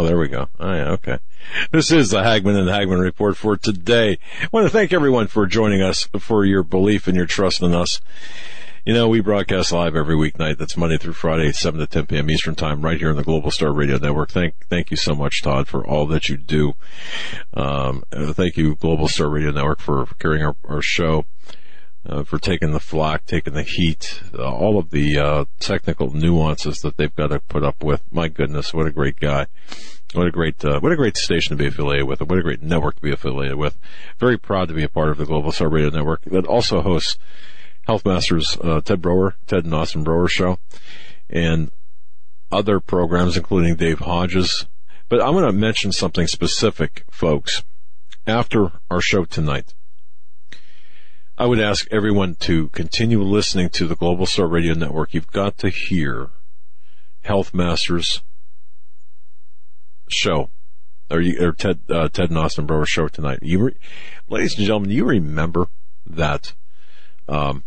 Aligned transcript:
Oh, 0.00 0.06
there 0.06 0.16
we 0.16 0.28
go. 0.28 0.48
Oh, 0.58 0.72
yeah, 0.72 0.90
okay. 0.92 1.18
This 1.72 1.92
is 1.92 2.08
the 2.08 2.22
Hagmann 2.22 2.56
and 2.56 2.70
Hagmann 2.70 3.00
report 3.00 3.36
for 3.36 3.58
today. 3.58 4.16
I 4.42 4.48
want 4.50 4.64
to 4.64 4.70
thank 4.70 4.94
everyone 4.94 5.26
for 5.26 5.44
joining 5.44 5.82
us, 5.82 6.08
for 6.18 6.42
your 6.42 6.62
belief 6.62 7.06
and 7.06 7.14
your 7.14 7.26
trust 7.26 7.60
in 7.60 7.74
us. 7.74 8.00
You 8.86 8.94
know, 8.94 9.10
we 9.10 9.20
broadcast 9.20 9.72
live 9.72 9.94
every 9.94 10.14
weeknight. 10.14 10.56
That's 10.56 10.74
Monday 10.74 10.96
through 10.96 11.12
Friday, 11.12 11.52
7 11.52 11.78
to 11.78 11.86
10 11.86 12.06
p.m. 12.06 12.30
Eastern 12.30 12.54
Time, 12.54 12.80
right 12.80 12.96
here 12.96 13.10
on 13.10 13.16
the 13.16 13.22
Global 13.22 13.50
Star 13.50 13.74
Radio 13.74 13.98
Network. 13.98 14.30
Thank, 14.30 14.54
thank 14.70 14.90
you 14.90 14.96
so 14.96 15.14
much, 15.14 15.42
Todd, 15.42 15.68
for 15.68 15.86
all 15.86 16.06
that 16.06 16.30
you 16.30 16.38
do. 16.38 16.72
Um, 17.52 18.02
thank 18.10 18.56
you, 18.56 18.76
Global 18.76 19.06
Star 19.06 19.28
Radio 19.28 19.50
Network, 19.50 19.80
for 19.80 20.06
carrying 20.18 20.42
our, 20.42 20.56
our 20.66 20.80
show 20.80 21.26
uh, 22.06 22.22
for 22.22 22.38
taking 22.38 22.72
the 22.72 22.80
flack, 22.80 23.26
taking 23.26 23.54
the 23.54 23.62
heat, 23.62 24.22
uh, 24.38 24.50
all 24.50 24.78
of 24.78 24.90
the 24.90 25.18
uh, 25.18 25.44
technical 25.58 26.12
nuances 26.12 26.80
that 26.80 26.96
they've 26.96 27.14
got 27.14 27.28
to 27.28 27.40
put 27.40 27.62
up 27.62 27.82
with. 27.82 28.02
My 28.10 28.28
goodness, 28.28 28.72
what 28.72 28.86
a 28.86 28.90
great 28.90 29.20
guy! 29.20 29.46
What 30.12 30.26
a 30.26 30.30
great, 30.32 30.64
uh, 30.64 30.80
what 30.80 30.90
a 30.90 30.96
great 30.96 31.16
station 31.16 31.56
to 31.56 31.62
be 31.62 31.68
affiliated 31.68 32.06
with, 32.08 32.20
and 32.20 32.28
what 32.28 32.38
a 32.38 32.42
great 32.42 32.62
network 32.62 32.96
to 32.96 33.02
be 33.02 33.12
affiliated 33.12 33.56
with. 33.56 33.78
Very 34.18 34.36
proud 34.36 34.66
to 34.68 34.74
be 34.74 34.82
a 34.82 34.88
part 34.88 35.10
of 35.10 35.18
the 35.18 35.24
Global 35.24 35.52
Star 35.52 35.68
Radio 35.68 35.90
Network 35.90 36.22
that 36.24 36.46
also 36.46 36.80
hosts 36.80 37.16
Health 37.86 38.04
Masters 38.04 38.58
uh, 38.62 38.80
Ted 38.80 39.00
Broer, 39.00 39.36
Ted 39.46 39.64
and 39.64 39.74
Austin 39.74 40.02
Broer 40.02 40.28
Show, 40.28 40.58
and 41.28 41.70
other 42.50 42.80
programs, 42.80 43.36
including 43.36 43.76
Dave 43.76 44.00
Hodges. 44.00 44.66
But 45.08 45.22
I'm 45.22 45.32
going 45.32 45.44
to 45.44 45.52
mention 45.52 45.92
something 45.92 46.26
specific, 46.26 47.04
folks, 47.10 47.62
after 48.26 48.72
our 48.90 49.00
show 49.00 49.24
tonight. 49.24 49.74
I 51.38 51.46
would 51.46 51.60
ask 51.60 51.86
everyone 51.90 52.34
to 52.40 52.68
continue 52.70 53.22
listening 53.22 53.70
to 53.70 53.86
the 53.86 53.96
Global 53.96 54.26
Star 54.26 54.46
Radio 54.46 54.74
Network. 54.74 55.14
You've 55.14 55.30
got 55.30 55.56
to 55.58 55.68
hear 55.70 56.30
Health 57.22 57.54
Masters 57.54 58.22
show, 60.12 60.50
or, 61.10 61.20
you, 61.20 61.36
or 61.40 61.52
Ted 61.52 61.80
uh, 61.88 62.08
Ted 62.08 62.30
and 62.30 62.38
Austin 62.38 62.66
Broer 62.66 62.86
show 62.86 63.08
tonight. 63.08 63.40
You, 63.42 63.64
re- 63.64 63.76
ladies 64.28 64.56
and 64.56 64.66
gentlemen, 64.66 64.90
you 64.90 65.04
remember 65.04 65.68
that? 66.06 66.54
Um, 67.28 67.64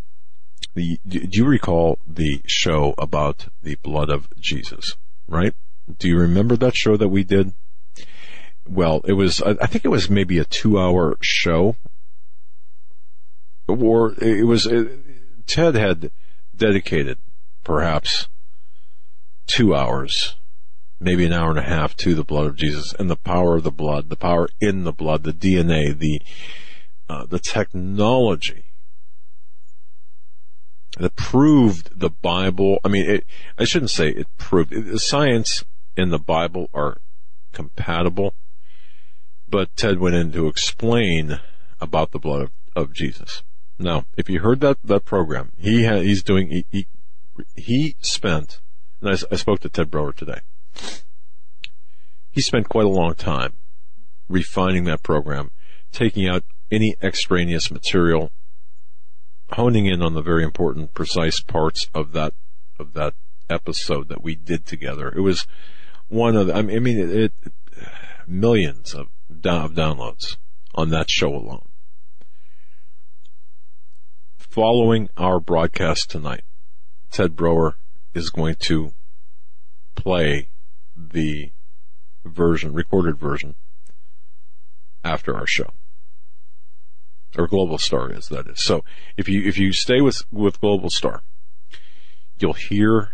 the, 0.76 1.00
do 1.06 1.28
you 1.32 1.46
recall 1.46 2.00
the 2.08 2.42
show 2.46 2.94
about 2.98 3.48
the 3.62 3.76
blood 3.76 4.10
of 4.10 4.28
Jesus? 4.40 4.96
Right? 5.28 5.54
Do 6.00 6.08
you 6.08 6.18
remember 6.18 6.56
that 6.58 6.76
show 6.76 6.98
that 6.98 7.10
we 7.10 7.24
did? 7.24 7.54
Well, 8.68 9.02
it 9.06 9.14
was. 9.14 9.42
I 9.42 9.66
think 9.68 9.86
it 9.86 9.90
was 9.90 10.10
maybe 10.10 10.40
a 10.40 10.46
two-hour 10.46 11.18
show 11.22 11.76
or 13.68 14.14
it 14.22 14.46
was 14.46 14.66
it, 14.66 15.48
Ted 15.48 15.76
had 15.76 16.12
dedicated 16.56 17.18
perhaps 17.64 18.28
two 19.48 19.76
hours, 19.76 20.36
maybe 21.04 21.26
an 21.26 21.34
hour 21.34 21.50
and 21.50 21.60
a 21.60 21.64
half 21.64 21.96
to 21.98 22.16
the 22.16 22.24
blood 22.24 22.46
of 22.46 22.56
Jesus 22.56 22.94
and 22.94 23.10
the 23.10 23.16
power 23.16 23.56
of 23.56 23.64
the 23.64 23.72
blood, 23.72 24.10
the 24.10 24.16
power 24.16 24.48
in 24.60 24.84
the 24.84 24.94
blood, 24.94 25.24
the 25.24 25.34
DNA, 25.34 25.98
the 25.98 26.22
uh, 27.10 27.26
the 27.26 27.40
technology 27.40 28.66
that 30.98 31.16
proved 31.16 32.00
the 32.00 32.10
Bible. 32.10 32.80
I 32.84 32.88
mean, 32.88 33.10
it, 33.10 33.26
I 33.58 33.66
shouldn't 33.66 33.92
say 33.92 34.10
it 34.10 34.28
proved 34.38 34.72
it, 34.72 35.00
science 35.00 35.64
and 35.98 36.12
the 36.12 36.20
Bible 36.20 36.70
are 36.74 36.98
compatible, 37.52 38.36
but 39.48 39.76
Ted 39.76 40.00
went 40.00 40.16
in 40.16 40.32
to 40.32 40.48
explain 40.48 41.40
about 41.80 42.12
the 42.12 42.20
blood 42.20 42.44
of, 42.44 42.52
of 42.76 42.94
Jesus. 42.94 43.44
Now, 43.78 44.06
if 44.18 44.30
you 44.30 44.40
heard 44.40 44.62
that, 44.62 44.78
that 44.84 45.06
program, 45.06 45.52
he 45.58 45.86
ha, 45.86 45.98
he's 45.98 46.24
doing, 46.24 46.50
he, 46.50 46.66
he, 46.72 46.88
he 47.56 47.96
spent, 48.02 48.62
and 49.02 49.10
I, 49.10 49.18
I 49.32 49.36
spoke 49.36 49.60
to 49.62 49.70
Ted 49.70 49.92
Broer 49.92 50.14
today. 50.14 50.40
He 52.32 52.42
spent 52.42 52.70
quite 52.70 52.86
a 52.86 52.90
long 52.90 53.16
time 53.16 53.54
refining 54.28 54.86
that 54.86 55.04
program, 55.04 55.52
taking 55.92 56.28
out 56.28 56.44
any 56.72 56.96
extraneous 57.02 57.70
material, 57.70 58.32
honing 59.52 59.86
in 59.86 60.02
on 60.02 60.14
the 60.14 60.22
very 60.22 60.44
important, 60.44 60.94
precise 60.94 61.40
parts 61.42 61.88
of 61.94 62.12
that, 62.14 62.34
of 62.80 62.94
that 62.94 63.14
episode 63.50 64.10
that 64.10 64.24
we 64.24 64.36
did 64.36 64.66
together. 64.66 65.10
It 65.10 65.22
was 65.22 65.46
one 66.08 66.36
of, 66.36 66.48
the, 66.48 66.56
I 66.56 66.62
mean, 66.62 66.98
it, 66.98 67.10
it 67.10 67.34
millions 68.26 68.94
of, 68.94 69.08
of 69.30 69.74
downloads 69.74 70.38
on 70.74 70.90
that 70.90 71.10
show 71.10 71.36
alone 71.36 71.68
following 74.54 75.10
our 75.18 75.40
broadcast 75.40 76.12
tonight, 76.12 76.44
Ted 77.10 77.36
Broer 77.36 77.74
is 78.14 78.30
going 78.30 78.56
to 78.60 78.92
play 79.96 80.50
the 80.96 81.52
version, 82.26 82.74
recorded 82.74 83.18
version, 83.18 83.56
after 85.04 85.36
our 85.36 85.48
show. 85.48 85.72
Or 87.38 87.48
Global 87.48 87.78
Star 87.78 88.12
is, 88.12 88.28
that 88.28 88.48
is. 88.48 88.64
So 88.64 88.84
if 89.18 89.28
you, 89.28 89.42
if 89.48 89.58
you 89.58 89.74
stay 89.74 90.02
with, 90.02 90.22
with 90.32 90.62
Global 90.62 90.90
Star, 90.90 91.22
you'll 92.40 92.54
hear 92.54 93.14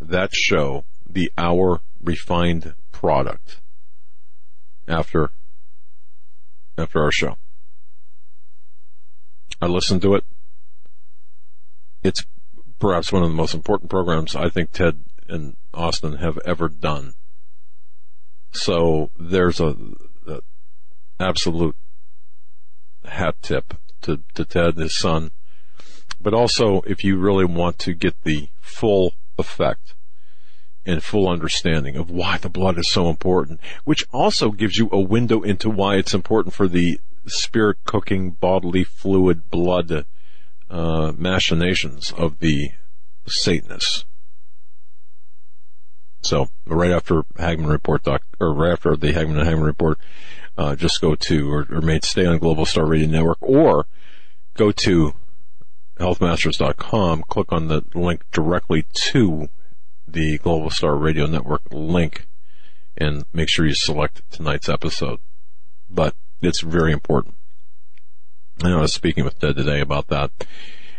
that 0.00 0.32
show, 0.32 0.84
the 1.08 1.32
hour 1.36 1.80
refined 2.00 2.74
product, 2.92 3.60
after, 4.86 5.30
after 6.76 7.02
our 7.02 7.10
show. 7.10 7.36
I 9.60 9.66
listened 9.66 10.02
to 10.02 10.14
it 10.14 10.24
it's 12.02 12.24
perhaps 12.78 13.12
one 13.12 13.22
of 13.22 13.30
the 13.30 13.36
most 13.36 13.54
important 13.54 13.90
programs 13.90 14.36
I 14.36 14.48
think 14.48 14.72
Ted 14.72 15.00
and 15.28 15.56
Austin 15.74 16.14
have 16.14 16.38
ever 16.44 16.68
done. 16.68 17.14
So 18.52 19.10
there's 19.18 19.60
a, 19.60 19.76
a 20.26 20.40
absolute 21.20 21.76
hat 23.04 23.36
tip 23.42 23.74
to, 24.02 24.20
to 24.34 24.44
Ted 24.44 24.74
and 24.74 24.82
his 24.82 24.96
son. 24.96 25.30
But 26.20 26.34
also, 26.34 26.80
if 26.82 27.04
you 27.04 27.16
really 27.16 27.44
want 27.44 27.78
to 27.80 27.94
get 27.94 28.22
the 28.24 28.48
full 28.60 29.14
effect 29.38 29.94
and 30.84 31.02
full 31.02 31.28
understanding 31.28 31.96
of 31.96 32.10
why 32.10 32.38
the 32.38 32.48
blood 32.48 32.78
is 32.78 32.90
so 32.90 33.08
important, 33.08 33.60
which 33.84 34.04
also 34.12 34.50
gives 34.50 34.78
you 34.78 34.88
a 34.90 35.00
window 35.00 35.42
into 35.42 35.70
why 35.70 35.96
it's 35.96 36.14
important 36.14 36.54
for 36.54 36.66
the 36.66 36.98
spirit 37.26 37.76
cooking 37.84 38.30
bodily 38.30 38.84
fluid 38.84 39.50
blood 39.50 40.06
uh, 40.70 41.12
machinations 41.16 42.12
of 42.12 42.38
the 42.40 42.70
Satanists. 43.26 44.04
So 46.22 46.48
right 46.66 46.90
after 46.90 47.22
Hagmann 47.36 47.70
report 47.70 48.04
doc, 48.04 48.22
or 48.40 48.52
right 48.52 48.72
after 48.72 48.96
the 48.96 49.12
Hagmann 49.12 49.38
and 49.38 49.48
Hagmann 49.48 49.66
report, 49.66 49.98
uh, 50.56 50.74
just 50.74 51.00
go 51.00 51.14
to 51.14 51.52
or, 51.52 51.66
or 51.70 51.80
may 51.80 52.00
stay 52.00 52.26
on 52.26 52.38
Global 52.38 52.66
Star 52.66 52.84
Radio 52.84 53.08
Network 53.08 53.38
or 53.40 53.86
go 54.54 54.72
to 54.72 55.14
healthmasters.com, 55.98 57.24
click 57.28 57.52
on 57.52 57.68
the 57.68 57.84
link 57.94 58.24
directly 58.32 58.86
to 58.92 59.48
the 60.06 60.38
Global 60.38 60.70
Star 60.70 60.96
Radio 60.96 61.26
Network 61.26 61.62
link 61.70 62.26
and 62.96 63.24
make 63.32 63.48
sure 63.48 63.66
you 63.66 63.74
select 63.74 64.22
tonight's 64.30 64.68
episode. 64.68 65.20
But 65.88 66.14
it's 66.42 66.60
very 66.60 66.92
important. 66.92 67.34
I 68.62 68.74
was 68.76 68.92
speaking 68.92 69.24
with 69.24 69.38
Ted 69.38 69.56
today 69.56 69.80
about 69.80 70.08
that. 70.08 70.32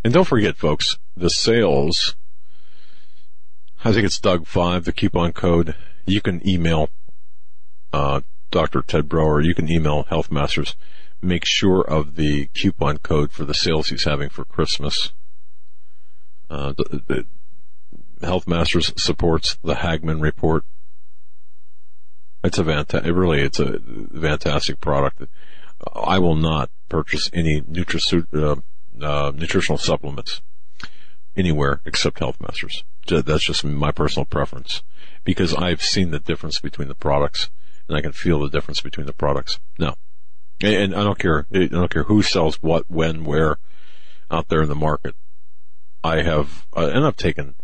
And 0.03 0.13
don't 0.13 0.25
forget, 0.25 0.55
folks, 0.55 0.97
the 1.17 1.29
sales, 1.29 2.15
I 3.83 3.93
think 3.93 4.05
it's 4.05 4.19
Doug 4.19 4.45
5, 4.45 4.83
the 4.83 4.91
coupon 4.91 5.31
code. 5.31 5.73
You 6.05 6.19
can 6.19 6.45
email 6.47 6.89
uh, 7.93 8.21
Dr. 8.51 8.81
Ted 8.81 9.07
Broer. 9.07 9.39
You 9.41 9.55
can 9.55 9.71
email 9.71 10.03
Health 10.03 10.29
Masters. 10.29 10.75
Make 11.21 11.45
sure 11.45 11.81
of 11.81 12.15
the 12.15 12.47
coupon 12.47 12.97
code 12.97 13.31
for 13.31 13.45
the 13.45 13.53
sales 13.53 13.87
he's 13.87 14.03
having 14.03 14.29
for 14.29 14.43
Christmas. 14.43 15.13
Uh, 16.49 16.73
the, 16.73 17.25
the 18.19 18.25
Health 18.25 18.47
Masters 18.47 18.91
supports 18.97 19.57
the 19.63 19.75
Hagmann 19.75 20.19
Report. 20.19 20.65
It's 22.43 22.57
a 22.57 22.65
fantastic, 22.65 23.07
it 23.07 23.13
really, 23.13 23.41
it's 23.41 23.59
a 23.59 23.79
fantastic 23.79 24.81
product. 24.81 25.23
I 25.93 26.19
will 26.19 26.35
not 26.35 26.69
purchase 26.89 27.29
any 27.31 27.61
uh, 27.61 28.55
uh, 29.01 29.31
nutritional 29.33 29.77
supplements 29.77 30.41
anywhere 31.35 31.81
except 31.85 32.19
Health 32.19 32.37
Masters. 32.41 32.83
That's 33.07 33.43
just 33.43 33.63
my 33.63 33.91
personal 33.91 34.25
preference 34.25 34.83
because 35.23 35.53
I've 35.53 35.81
seen 35.81 36.11
the 36.11 36.19
difference 36.19 36.59
between 36.59 36.87
the 36.87 36.95
products 36.95 37.49
and 37.87 37.97
I 37.97 38.01
can 38.01 38.11
feel 38.11 38.39
the 38.39 38.49
difference 38.49 38.81
between 38.81 39.07
the 39.07 39.13
products. 39.13 39.59
No. 39.77 39.95
And 40.61 40.93
I 40.93 41.03
don't 41.03 41.17
care, 41.17 41.47
I 41.53 41.65
don't 41.65 41.91
care 41.91 42.03
who 42.03 42.21
sells 42.21 42.61
what, 42.61 42.89
when, 42.89 43.23
where 43.23 43.57
out 44.29 44.49
there 44.49 44.61
in 44.61 44.69
the 44.69 44.75
market. 44.75 45.15
I 46.03 46.21
have, 46.21 46.65
uh, 46.75 46.91
and 46.93 47.05
I've 47.05 47.17
taken, 47.17 47.55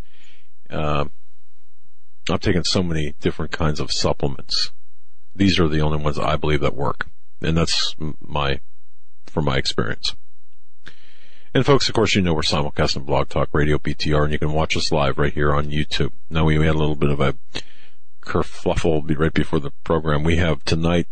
uh, 0.70 1.06
I've 2.30 2.40
taken 2.40 2.64
so 2.64 2.82
many 2.82 3.14
different 3.20 3.52
kinds 3.52 3.80
of 3.80 3.92
supplements. 3.92 4.72
These 5.36 5.60
are 5.60 5.68
the 5.68 5.82
only 5.82 6.02
ones 6.02 6.18
I 6.18 6.38
believe 6.38 6.62
that 6.62 6.76
work. 6.76 7.08
And 7.42 7.58
that's 7.58 7.96
my, 8.20 8.62
from 9.28 9.46
my 9.46 9.58
experience. 9.58 10.16
And 11.56 11.66
folks, 11.66 11.88
of 11.88 11.96
course, 11.96 12.14
you 12.16 12.22
know 12.22 12.34
we're 12.34 12.42
simulcasting 12.42 13.06
Blog 13.06 13.30
Talk 13.30 13.48
Radio 13.54 13.78
BTR, 13.78 14.26
and 14.26 14.34
you 14.34 14.40
can 14.40 14.52
watch 14.52 14.76
us 14.76 14.92
live 14.92 15.18
right 15.18 15.32
here 15.32 15.54
on 15.54 15.68
YouTube. 15.68 16.12
Now 16.30 16.44
we 16.44 16.56
had 16.56 16.76
a 16.76 16.78
little 16.78 16.98
bit 16.98 17.10
of 17.10 17.22
a 17.22 17.36
kerfluffle 18.22 19.18
right 19.18 19.34
before 19.34 19.62
the 19.62 19.72
program. 19.86 20.26
We 20.26 20.36
have 20.36 20.66
tonight, 20.66 21.08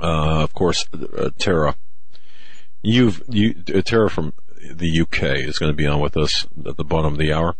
uh, 0.00 0.44
of 0.44 0.54
course, 0.54 0.86
uh, 0.92 1.30
Tara. 1.40 1.74
You've 2.82 3.24
you 3.28 3.56
uh, 3.74 3.80
Tara 3.80 4.08
from 4.08 4.32
the 4.72 5.00
UK 5.00 5.22
is 5.40 5.58
going 5.58 5.72
to 5.72 5.76
be 5.76 5.88
on 5.88 5.98
with 5.98 6.16
us 6.16 6.46
at 6.64 6.76
the 6.76 6.84
bottom 6.84 7.14
of 7.14 7.18
the 7.18 7.32
hour. 7.32 7.56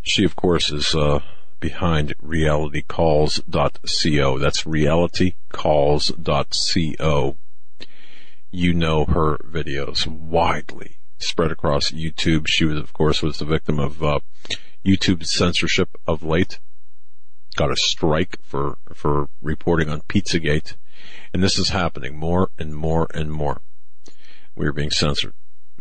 She, 0.00 0.24
of 0.24 0.36
course, 0.36 0.70
is 0.70 0.94
uh, 0.94 1.22
behind 1.58 2.14
realitycalls.co. 2.24 4.38
That's 4.38 4.62
realitycalls.co 4.62 7.36
you 8.54 8.72
know 8.72 9.04
her 9.04 9.36
videos 9.38 10.06
widely 10.06 10.98
spread 11.18 11.50
across 11.50 11.90
YouTube. 11.90 12.46
She 12.46 12.64
was, 12.64 12.78
of 12.78 12.92
course, 12.92 13.20
was 13.20 13.38
the 13.38 13.44
victim 13.44 13.80
of 13.80 14.00
uh, 14.02 14.20
YouTube 14.86 15.26
censorship 15.26 15.96
of 16.06 16.22
late. 16.22 16.60
Got 17.56 17.72
a 17.72 17.76
strike 17.76 18.38
for 18.42 18.78
for 18.92 19.28
reporting 19.42 19.88
on 19.90 20.02
Pizzagate, 20.02 20.76
and 21.32 21.42
this 21.42 21.58
is 21.58 21.70
happening 21.70 22.16
more 22.16 22.50
and 22.56 22.74
more 22.74 23.08
and 23.12 23.32
more. 23.32 23.60
We 24.54 24.66
are 24.66 24.72
being 24.72 24.90
censored. 24.90 25.34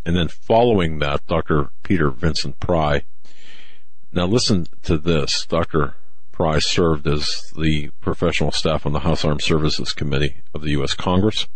And 0.05 0.15
then 0.15 0.27
following 0.27 0.99
that, 0.99 1.25
Dr. 1.27 1.69
Peter 1.83 2.09
Vincent 2.09 2.59
Pry. 2.59 3.03
Now 4.11 4.25
listen 4.25 4.67
to 4.83 4.97
this. 4.97 5.45
Dr. 5.47 5.95
Pry 6.31 6.59
served 6.59 7.07
as 7.07 7.51
the 7.55 7.91
professional 8.01 8.51
staff 8.51 8.85
on 8.85 8.93
the 8.93 8.99
House 8.99 9.23
Armed 9.23 9.41
Services 9.41 9.93
Committee 9.93 10.41
of 10.53 10.61
the 10.61 10.71
U.S. 10.71 10.93
Congress 10.93 11.47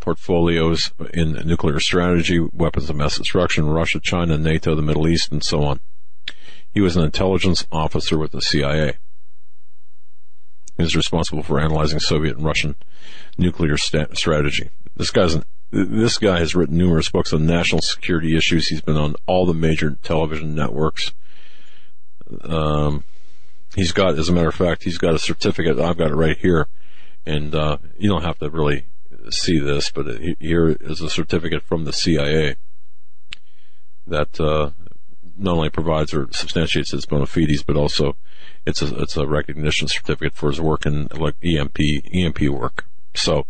portfolios 0.00 0.92
in 1.12 1.32
nuclear 1.46 1.78
strategy, 1.78 2.40
weapons 2.52 2.90
of 2.90 2.96
mass 2.96 3.18
destruction, 3.18 3.68
Russia, 3.68 4.00
China, 4.00 4.36
NATO, 4.36 4.74
the 4.74 4.82
Middle 4.82 5.06
East, 5.06 5.30
and 5.30 5.44
so 5.44 5.62
on. 5.62 5.80
He 6.72 6.80
was 6.80 6.96
an 6.96 7.04
intelligence 7.04 7.66
officer 7.70 8.18
with 8.18 8.32
the 8.32 8.40
CIA. 8.40 8.96
He 10.76 10.82
was 10.82 10.96
responsible 10.96 11.42
for 11.42 11.60
analyzing 11.60 12.00
Soviet 12.00 12.36
and 12.36 12.44
Russian 12.44 12.76
nuclear 13.36 13.76
sta- 13.76 14.14
strategy. 14.14 14.70
This 14.96 15.10
guy's 15.10 15.34
an, 15.34 15.44
this 15.70 16.18
guy 16.18 16.38
has 16.38 16.54
written 16.54 16.76
numerous 16.76 17.10
books 17.10 17.32
on 17.32 17.46
national 17.46 17.82
security 17.82 18.36
issues. 18.36 18.68
He's 18.68 18.80
been 18.80 18.96
on 18.96 19.14
all 19.26 19.46
the 19.46 19.54
major 19.54 19.98
television 20.02 20.54
networks. 20.54 21.12
Um, 22.42 23.04
he's 23.74 23.92
got, 23.92 24.18
as 24.18 24.28
a 24.28 24.32
matter 24.32 24.48
of 24.48 24.54
fact, 24.54 24.84
he's 24.84 24.98
got 24.98 25.14
a 25.14 25.18
certificate. 25.18 25.78
I've 25.78 25.98
got 25.98 26.10
it 26.10 26.16
right 26.16 26.38
here, 26.38 26.66
and 27.26 27.54
uh, 27.54 27.78
you 27.98 28.08
don't 28.08 28.24
have 28.24 28.38
to 28.38 28.50
really 28.50 28.86
see 29.32 29.58
this, 29.58 29.90
but 29.90 30.06
here 30.38 30.68
is 30.68 31.00
a 31.00 31.10
certificate 31.10 31.62
from 31.62 31.84
the 31.84 31.92
CIA 31.92 32.56
that 34.06 34.40
uh, 34.40 34.70
not 35.36 35.56
only 35.56 35.70
provides 35.70 36.12
or 36.12 36.28
substantiates 36.32 36.90
his 36.90 37.06
bona 37.06 37.26
fides, 37.26 37.62
but 37.62 37.76
also 37.76 38.16
it's 38.66 38.82
a 38.82 38.94
it's 39.00 39.16
a 39.16 39.26
recognition 39.26 39.88
certificate 39.88 40.34
for 40.34 40.50
his 40.50 40.60
work 40.60 40.86
in 40.86 41.08
like 41.12 41.34
EMP 41.42 41.78
EMP 42.12 42.40
work. 42.50 42.86
So 43.14 43.46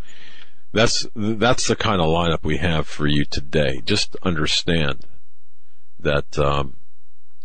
that's 0.71 1.05
that's 1.15 1.67
the 1.67 1.75
kind 1.75 2.01
of 2.01 2.07
lineup 2.07 2.43
we 2.43 2.57
have 2.57 2.87
for 2.87 3.07
you 3.07 3.25
today. 3.25 3.81
Just 3.85 4.15
understand 4.23 5.05
that 5.99 6.37
um, 6.39 6.75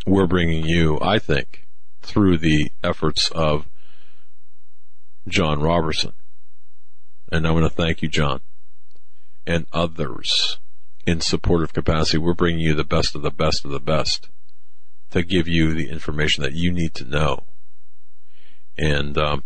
we're 0.06 0.26
bringing 0.26 0.64
you, 0.64 0.98
I 1.00 1.18
think, 1.18 1.66
through 2.02 2.38
the 2.38 2.70
efforts 2.82 3.30
of 3.30 3.66
John 5.28 5.60
Robertson 5.60 6.12
and 7.31 7.46
I 7.46 7.50
want 7.50 7.64
to 7.64 7.70
thank 7.70 8.02
you, 8.02 8.08
John, 8.08 8.40
and 9.46 9.67
others 9.73 10.58
in 11.06 11.20
supportive 11.20 11.73
capacity. 11.73 12.19
We're 12.19 12.34
bringing 12.34 12.61
you 12.61 12.75
the 12.75 12.84
best 12.84 13.14
of 13.14 13.23
the 13.23 13.31
best 13.31 13.64
of 13.64 13.70
the 13.70 13.81
best 13.81 14.28
to 15.11 15.23
give 15.23 15.49
you 15.49 15.73
the 15.73 15.88
information 15.88 16.43
that 16.43 16.55
you 16.55 16.73
need 16.73 16.94
to 16.94 17.05
know. 17.05 17.44
And 18.76 19.17
um, 19.17 19.44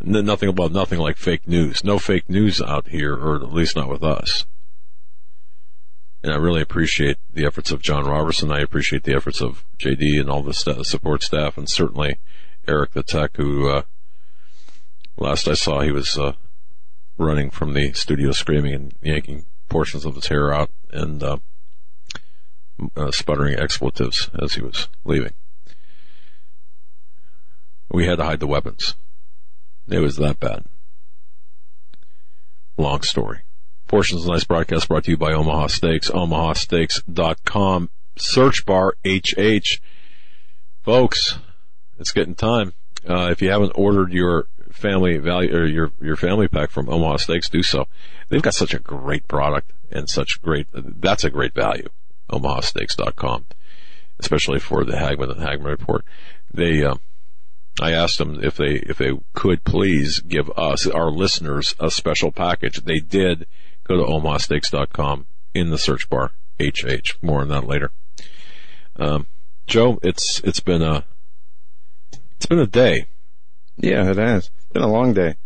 nothing 0.00 0.48
about 0.48 0.72
nothing 0.72 0.98
like 0.98 1.16
fake 1.16 1.48
news. 1.48 1.82
No 1.82 1.98
fake 1.98 2.28
news 2.28 2.60
out 2.60 2.88
here, 2.88 3.14
or 3.14 3.36
at 3.36 3.52
least 3.52 3.76
not 3.76 3.88
with 3.88 4.04
us. 4.04 4.44
And 6.22 6.32
I 6.32 6.36
really 6.36 6.60
appreciate 6.60 7.16
the 7.32 7.46
efforts 7.46 7.70
of 7.70 7.80
John 7.80 8.04
Robertson. 8.04 8.52
I 8.52 8.60
appreciate 8.60 9.04
the 9.04 9.14
efforts 9.14 9.40
of 9.40 9.64
JD 9.78 10.20
and 10.20 10.28
all 10.28 10.42
the 10.42 10.52
st- 10.52 10.86
support 10.86 11.22
staff, 11.22 11.56
and 11.56 11.68
certainly 11.68 12.18
Eric 12.68 12.92
the 12.92 13.02
tech, 13.02 13.36
who 13.36 13.68
uh, 13.68 13.82
last 15.16 15.48
I 15.48 15.54
saw 15.54 15.80
he 15.80 15.90
was 15.90 16.18
uh, 16.18 16.34
running 17.20 17.50
from 17.50 17.74
the 17.74 17.92
studio 17.92 18.32
screaming 18.32 18.74
and 18.74 18.94
yanking 19.02 19.44
portions 19.68 20.04
of 20.04 20.14
his 20.14 20.26
hair 20.26 20.52
out 20.52 20.70
and 20.90 21.22
uh, 21.22 21.36
uh, 22.96 23.10
sputtering 23.10 23.58
expletives 23.58 24.30
as 24.42 24.54
he 24.54 24.62
was 24.62 24.88
leaving. 25.04 25.32
We 27.90 28.06
had 28.06 28.18
to 28.18 28.24
hide 28.24 28.40
the 28.40 28.46
weapons. 28.46 28.94
It 29.88 29.98
was 29.98 30.16
that 30.16 30.40
bad. 30.40 30.64
Long 32.76 33.02
story. 33.02 33.40
Portions 33.86 34.20
of 34.20 34.26
tonight's 34.26 34.44
broadcast 34.44 34.88
brought 34.88 35.04
to 35.04 35.10
you 35.10 35.16
by 35.16 35.32
Omaha 35.32 35.66
Steaks, 35.66 36.08
omahasteaks.com, 36.10 37.90
search 38.16 38.64
bar 38.64 38.94
HH. 39.04 39.80
Folks, 40.82 41.38
it's 41.98 42.12
getting 42.12 42.36
time. 42.36 42.72
Uh, 43.06 43.28
if 43.30 43.42
you 43.42 43.50
haven't 43.50 43.72
ordered 43.74 44.12
your 44.12 44.46
family 44.80 45.18
value 45.18 45.54
or 45.54 45.66
your 45.66 45.92
your 46.00 46.16
family 46.16 46.48
pack 46.48 46.70
from 46.70 46.88
Omaha 46.88 47.18
Steaks, 47.18 47.48
do 47.48 47.62
so. 47.62 47.86
They've 48.28 48.42
got 48.42 48.54
such 48.54 48.74
a 48.74 48.78
great 48.78 49.28
product 49.28 49.72
and 49.90 50.08
such 50.08 50.40
great. 50.42 50.66
That's 50.72 51.24
a 51.24 51.30
great 51.30 51.54
value. 51.54 51.88
OmahaSteaks.com, 52.30 53.46
especially 54.18 54.60
for 54.60 54.84
the 54.84 54.96
Hagmann 54.96 55.32
and 55.32 55.40
Hagmann 55.40 55.70
report. 55.70 56.04
They, 56.52 56.84
uh, 56.84 56.94
I 57.80 57.92
asked 57.92 58.18
them 58.18 58.40
if 58.42 58.56
they 58.56 58.74
if 58.74 58.98
they 58.98 59.12
could 59.32 59.64
please 59.64 60.20
give 60.20 60.50
us 60.56 60.86
our 60.86 61.10
listeners 61.10 61.74
a 61.78 61.90
special 61.90 62.32
package. 62.32 62.82
They 62.82 63.00
did. 63.00 63.46
Go 63.84 63.96
to 63.96 64.04
OmahaSteaks.com 64.04 65.26
in 65.54 65.70
the 65.70 65.78
search 65.78 66.08
bar. 66.08 66.30
HH. 66.60 67.16
More 67.22 67.40
on 67.40 67.48
that 67.48 67.66
later. 67.66 67.90
Um, 68.96 69.26
Joe, 69.66 69.98
it's 70.02 70.40
it's 70.44 70.60
been 70.60 70.82
a 70.82 71.04
it's 72.36 72.46
been 72.46 72.58
a 72.58 72.66
day. 72.66 73.06
Yeah, 73.76 74.10
it 74.10 74.18
has 74.18 74.50
been 74.72 74.82
a 74.82 74.88
long 74.88 75.12
day. 75.12 75.36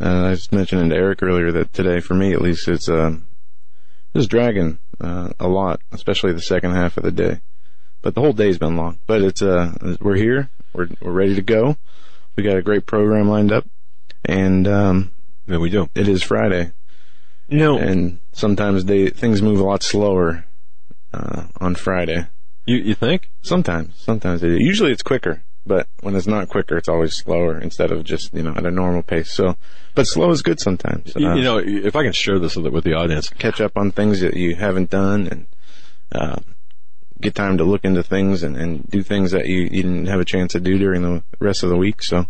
Uh, 0.00 0.26
I 0.26 0.30
was 0.30 0.50
mentioning 0.50 0.90
to 0.90 0.96
Eric 0.96 1.22
earlier 1.22 1.52
that 1.52 1.72
today, 1.72 2.00
for 2.00 2.14
me 2.14 2.32
at 2.32 2.40
least, 2.40 2.68
it's 2.68 2.88
uh, 2.88 3.16
it's 4.14 4.26
dragging 4.26 4.78
uh, 5.00 5.30
a 5.38 5.48
lot, 5.48 5.80
especially 5.92 6.32
the 6.32 6.40
second 6.40 6.72
half 6.72 6.96
of 6.96 7.02
the 7.02 7.10
day. 7.10 7.40
But 8.02 8.14
the 8.14 8.22
whole 8.22 8.32
day's 8.32 8.58
been 8.58 8.76
long. 8.76 8.98
But 9.06 9.22
it's 9.22 9.42
uh, 9.42 9.96
we're 10.00 10.16
here, 10.16 10.50
we're 10.72 10.88
we're 11.00 11.12
ready 11.12 11.34
to 11.34 11.42
go. 11.42 11.76
We 12.36 12.42
got 12.42 12.56
a 12.56 12.62
great 12.62 12.86
program 12.86 13.28
lined 13.28 13.52
up, 13.52 13.66
and 14.24 14.66
um, 14.66 15.12
yeah, 15.46 15.58
we 15.58 15.70
do. 15.70 15.90
It 15.94 16.08
is 16.08 16.22
Friday. 16.22 16.72
You 17.48 17.58
know, 17.58 17.78
and 17.78 18.20
sometimes 18.32 18.84
they 18.84 19.08
things 19.10 19.42
move 19.42 19.60
a 19.60 19.64
lot 19.64 19.82
slower 19.82 20.44
uh, 21.12 21.44
on 21.60 21.74
Friday. 21.74 22.26
You 22.64 22.76
you 22.76 22.94
think? 22.94 23.28
Sometimes, 23.42 23.96
sometimes 23.96 24.40
they 24.40 24.48
do. 24.48 24.56
Usually 24.58 24.92
it's 24.92 25.02
quicker 25.02 25.42
but 25.66 25.88
when 26.00 26.16
it's 26.16 26.26
not 26.26 26.48
quicker, 26.48 26.76
it's 26.76 26.88
always 26.88 27.14
slower 27.14 27.58
instead 27.58 27.92
of 27.92 28.04
just 28.04 28.32
you 28.34 28.42
know 28.42 28.54
at 28.56 28.64
a 28.64 28.70
normal 28.70 29.02
pace. 29.02 29.32
So, 29.32 29.56
but 29.94 30.04
slow 30.04 30.30
is 30.30 30.42
good 30.42 30.60
sometimes. 30.60 31.12
You, 31.14 31.28
uh, 31.28 31.34
you 31.34 31.42
know, 31.42 31.58
if 31.58 31.96
I 31.96 32.02
can 32.02 32.12
share 32.12 32.38
this 32.38 32.56
with, 32.56 32.72
with 32.72 32.84
the 32.84 32.94
audience, 32.94 33.28
catch 33.28 33.60
up 33.60 33.76
on 33.76 33.90
things 33.92 34.20
that 34.20 34.34
you 34.34 34.56
haven't 34.56 34.90
done, 34.90 35.26
and 35.26 35.46
uh, 36.12 36.40
get 37.20 37.34
time 37.34 37.58
to 37.58 37.64
look 37.64 37.84
into 37.84 38.02
things 38.02 38.42
and, 38.42 38.56
and 38.56 38.88
do 38.88 39.02
things 39.02 39.32
that 39.32 39.46
you, 39.46 39.60
you 39.60 39.82
didn't 39.82 40.06
have 40.06 40.20
a 40.20 40.24
chance 40.24 40.52
to 40.52 40.60
do 40.60 40.78
during 40.78 41.02
the 41.02 41.22
rest 41.38 41.62
of 41.62 41.68
the 41.68 41.76
week. 41.76 42.02
So, 42.02 42.26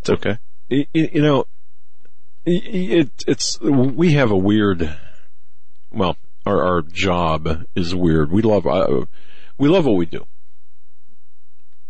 it's 0.00 0.10
okay. 0.10 0.38
You, 0.68 0.86
you 0.92 1.22
know, 1.22 1.46
it, 2.44 3.10
it's 3.26 3.58
we 3.60 4.12
have 4.12 4.30
a 4.30 4.36
weird. 4.36 4.94
Well, 5.90 6.16
our 6.44 6.62
our 6.62 6.82
job 6.82 7.66
is 7.74 7.94
weird. 7.94 8.30
We 8.30 8.42
love 8.42 8.66
uh, 8.66 9.06
we 9.56 9.68
love 9.68 9.86
what 9.86 9.96
we 9.96 10.04
do 10.04 10.26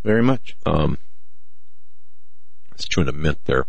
very 0.05 0.21
much. 0.21 0.55
Um, 0.65 0.97
I 2.71 2.75
was 2.75 2.85
chewing 2.85 3.09
a 3.09 3.11
mint 3.11 3.39
there. 3.45 3.65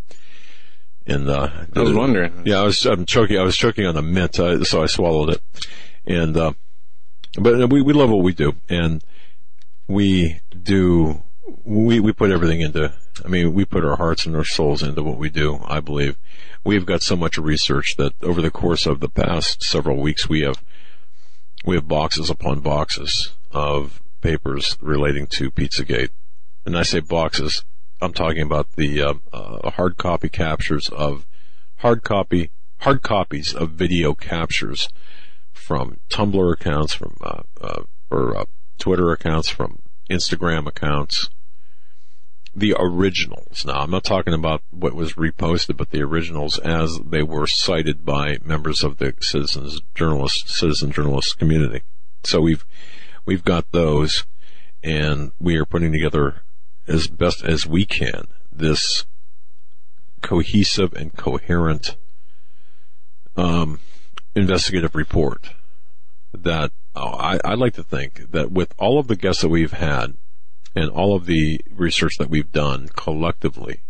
And, 1.07 1.29
uh, 1.29 1.49
I 1.75 1.81
was 1.81 1.95
wondering. 1.95 2.43
Yeah, 2.45 2.61
I 2.61 2.65
was, 2.65 2.85
I'm 2.85 3.07
choking, 3.07 3.39
I 3.39 3.43
was 3.43 3.57
choking 3.57 3.87
on 3.87 3.97
a 3.97 4.03
mint, 4.03 4.39
uh, 4.39 4.63
so 4.65 4.83
I 4.83 4.87
swallowed 4.87 5.31
it. 5.31 5.43
And, 6.07 6.37
uh, 6.37 6.53
but 7.39 7.71
we, 7.71 7.81
we 7.81 7.93
love 7.93 8.11
what 8.11 8.23
we 8.23 8.33
do 8.33 8.55
and 8.69 9.03
we 9.89 10.41
do, 10.63 11.23
we, 11.65 12.01
we 12.01 12.13
put 12.13 12.31
everything 12.31 12.61
into, 12.61 12.93
I 13.25 13.29
mean, 13.29 13.55
we 13.55 13.65
put 13.65 13.85
our 13.85 13.97
hearts 13.97 14.27
and 14.27 14.37
our 14.37 14.45
souls 14.45 14.83
into 14.83 15.03
what 15.03 15.17
we 15.17 15.31
do, 15.31 15.61
I 15.65 15.81
believe. 15.81 16.17
We've 16.65 16.87
got 16.87 17.03
so 17.03 17.17
much 17.17 17.39
research 17.39 17.95
that 17.97 18.13
over 18.23 18.43
the 18.43 18.51
course 18.51 18.85
of 18.85 19.01
the 19.01 19.09
past 19.09 19.63
several 19.63 20.01
weeks, 20.03 20.29
we 20.29 20.41
have, 20.41 20.63
we 21.65 21.77
have 21.77 21.89
boxes 21.89 22.29
upon 22.29 22.61
boxes 22.61 23.33
of 23.53 24.03
papers 24.21 24.77
relating 24.81 25.29
to 25.29 25.51
Pizzagate. 25.51 26.11
And 26.67 26.77
I 26.77 26.83
say 26.83 26.99
boxes, 26.99 27.65
I'm 28.03 28.13
talking 28.13 28.43
about 28.43 28.73
the 28.73 29.01
uh, 29.01 29.15
uh, 29.33 29.71
hard 29.71 29.97
copy 29.97 30.29
captures 30.29 30.89
of 30.89 31.25
hard 31.77 32.03
copy 32.03 32.51
hard 32.79 33.03
copies 33.03 33.55
of 33.55 33.71
video 33.71 34.15
captures 34.15 34.89
from 35.53 35.99
Tumblr 36.11 36.53
accounts, 36.53 36.93
from 36.93 37.17
uh, 37.23 37.43
uh 37.61 37.83
or 38.11 38.37
uh, 38.37 38.45
Twitter 38.79 39.13
accounts, 39.13 39.49
from 39.49 39.79
Instagram 40.11 40.67
accounts. 40.67 41.31
The 42.53 42.75
originals. 42.77 43.65
Now, 43.65 43.83
I'm 43.83 43.91
not 43.91 44.03
talking 44.03 44.33
about 44.35 44.63
what 44.71 44.95
was 44.95 45.13
reposted, 45.13 45.77
but 45.77 45.91
the 45.91 46.03
originals 46.03 46.59
as 46.59 46.99
they 46.99 47.23
were 47.23 47.47
cited 47.47 48.05
by 48.05 48.39
members 48.43 48.83
of 48.83 48.97
the 48.97 49.15
citizens 49.21 49.81
journalist, 49.95 50.49
citizen 50.49 50.91
journalist 50.91 51.39
community. 51.39 51.83
So 52.25 52.41
we've, 52.41 52.65
we've 53.27 53.45
got 53.45 53.71
those 53.73 54.25
and 54.83 55.33
we 55.39 55.57
are 55.57 55.67
putting 55.67 55.93
together 55.93 56.43
as 56.87 57.09
best 57.09 57.45
as 57.45 57.67
we 57.67 57.85
can 57.85 58.27
this 58.53 59.05
cohesive 60.23 60.93
and 60.95 61.15
coherent 61.15 61.97
um, 63.37 63.81
investigative 64.35 64.95
report 64.95 65.51
that 66.33 66.73
oh, 66.95 67.13
I, 67.13 67.39
I 67.45 67.55
like 67.55 67.75
to 67.75 67.83
think 67.83 68.31
that 68.33 68.51
with 68.51 68.75
all 68.79 68.99
of 68.99 69.09
the 69.09 69.17
guests 69.17 69.43
that 69.43 69.49
we've 69.49 69.73
had 69.73 70.15
and 70.75 70.91
all 70.91 71.15
of 71.15 71.27
the 71.27 71.61
research 71.71 72.15
that 72.19 72.31
we've 72.31 72.53
done 72.53 72.89
collectively 72.97 73.83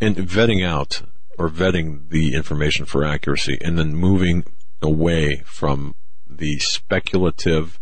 and 0.00 0.16
vetting 0.16 0.66
out 0.66 1.02
or 1.38 1.48
vetting 1.48 2.08
the 2.10 2.34
information 2.34 2.84
for 2.84 3.04
accuracy 3.04 3.58
and 3.60 3.78
then 3.78 3.94
moving 3.94 4.44
away 4.82 5.42
from 5.46 5.94
the 6.28 6.58
speculative 6.58 7.78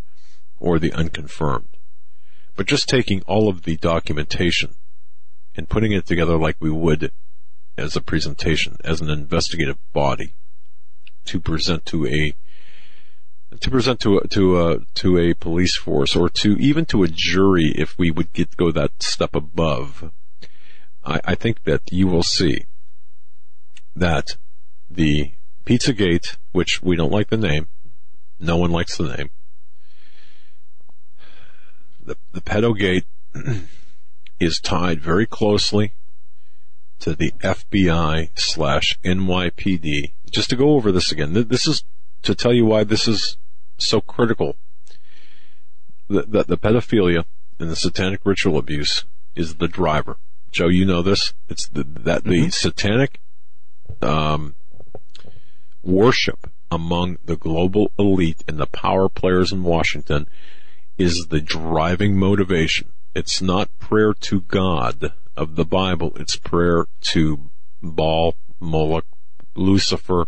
or 0.58 0.78
the 0.78 0.92
unconfirmed 0.92 1.77
but 2.58 2.66
just 2.66 2.88
taking 2.88 3.22
all 3.28 3.48
of 3.48 3.62
the 3.62 3.76
documentation 3.76 4.74
and 5.54 5.68
putting 5.68 5.92
it 5.92 6.04
together 6.04 6.36
like 6.36 6.56
we 6.58 6.72
would 6.72 7.12
as 7.76 7.94
a 7.94 8.00
presentation, 8.00 8.76
as 8.82 9.00
an 9.00 9.08
investigative 9.08 9.78
body 9.92 10.32
to 11.26 11.38
present 11.38 11.86
to 11.86 12.04
a 12.08 12.34
to 13.60 13.70
present 13.70 14.00
to 14.00 14.18
a, 14.18 14.26
to 14.26 14.60
a 14.60 14.80
to 14.94 15.18
a 15.18 15.34
police 15.34 15.76
force 15.76 16.16
or 16.16 16.28
to 16.28 16.56
even 16.58 16.84
to 16.84 17.04
a 17.04 17.08
jury 17.08 17.72
if 17.76 17.96
we 17.96 18.10
would 18.10 18.32
get 18.32 18.56
go 18.56 18.72
that 18.72 19.04
step 19.04 19.36
above. 19.36 20.10
I, 21.04 21.20
I 21.24 21.34
think 21.36 21.62
that 21.62 21.82
you 21.92 22.08
will 22.08 22.24
see 22.24 22.64
that 23.94 24.36
the 24.90 25.30
Pizzagate, 25.64 26.36
which 26.50 26.82
we 26.82 26.96
don't 26.96 27.12
like 27.12 27.28
the 27.28 27.36
name, 27.36 27.68
no 28.40 28.56
one 28.56 28.72
likes 28.72 28.96
the 28.96 29.16
name, 29.16 29.30
the, 32.08 32.16
the 32.32 32.40
pedo 32.40 32.76
gate 32.76 33.04
is 34.40 34.60
tied 34.60 35.00
very 35.00 35.26
closely 35.26 35.92
to 37.00 37.14
the 37.14 37.32
FBI 37.42 38.30
slash 38.34 38.98
NYPD. 39.04 40.12
Just 40.30 40.50
to 40.50 40.56
go 40.56 40.70
over 40.70 40.90
this 40.90 41.12
again, 41.12 41.32
this 41.32 41.66
is 41.66 41.84
to 42.22 42.34
tell 42.34 42.52
you 42.52 42.66
why 42.66 42.84
this 42.84 43.06
is 43.06 43.36
so 43.76 44.00
critical. 44.00 44.56
The, 46.08 46.22
the, 46.22 46.44
the 46.44 46.58
pedophilia 46.58 47.24
and 47.58 47.70
the 47.70 47.76
satanic 47.76 48.20
ritual 48.24 48.58
abuse 48.58 49.04
is 49.36 49.56
the 49.56 49.68
driver. 49.68 50.16
Joe, 50.50 50.68
you 50.68 50.84
know 50.84 51.02
this. 51.02 51.34
It's 51.48 51.68
the, 51.68 51.84
that 51.84 52.24
the 52.24 52.30
mm-hmm. 52.30 52.48
satanic 52.48 53.20
um, 54.00 54.54
worship 55.82 56.50
among 56.70 57.18
the 57.24 57.36
global 57.36 57.92
elite 57.98 58.42
and 58.48 58.58
the 58.58 58.66
power 58.66 59.08
players 59.08 59.52
in 59.52 59.62
Washington 59.62 60.26
is 60.98 61.28
the 61.30 61.40
driving 61.40 62.16
motivation. 62.16 62.88
It's 63.14 63.40
not 63.40 63.78
prayer 63.78 64.12
to 64.12 64.40
God 64.42 65.12
of 65.36 65.54
the 65.54 65.64
Bible. 65.64 66.12
It's 66.16 66.36
prayer 66.36 66.86
to 67.12 67.50
Baal, 67.80 68.34
Moloch, 68.60 69.06
Lucifer. 69.54 70.26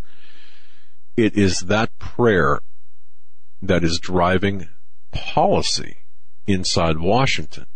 It 1.17 1.37
is 1.37 1.61
that 1.61 1.99
prayer 1.99 2.61
that 3.61 3.85
is 3.85 3.99
driving 3.99 4.69
policy 5.11 5.99
inside 6.47 6.99
Washington 6.99 7.67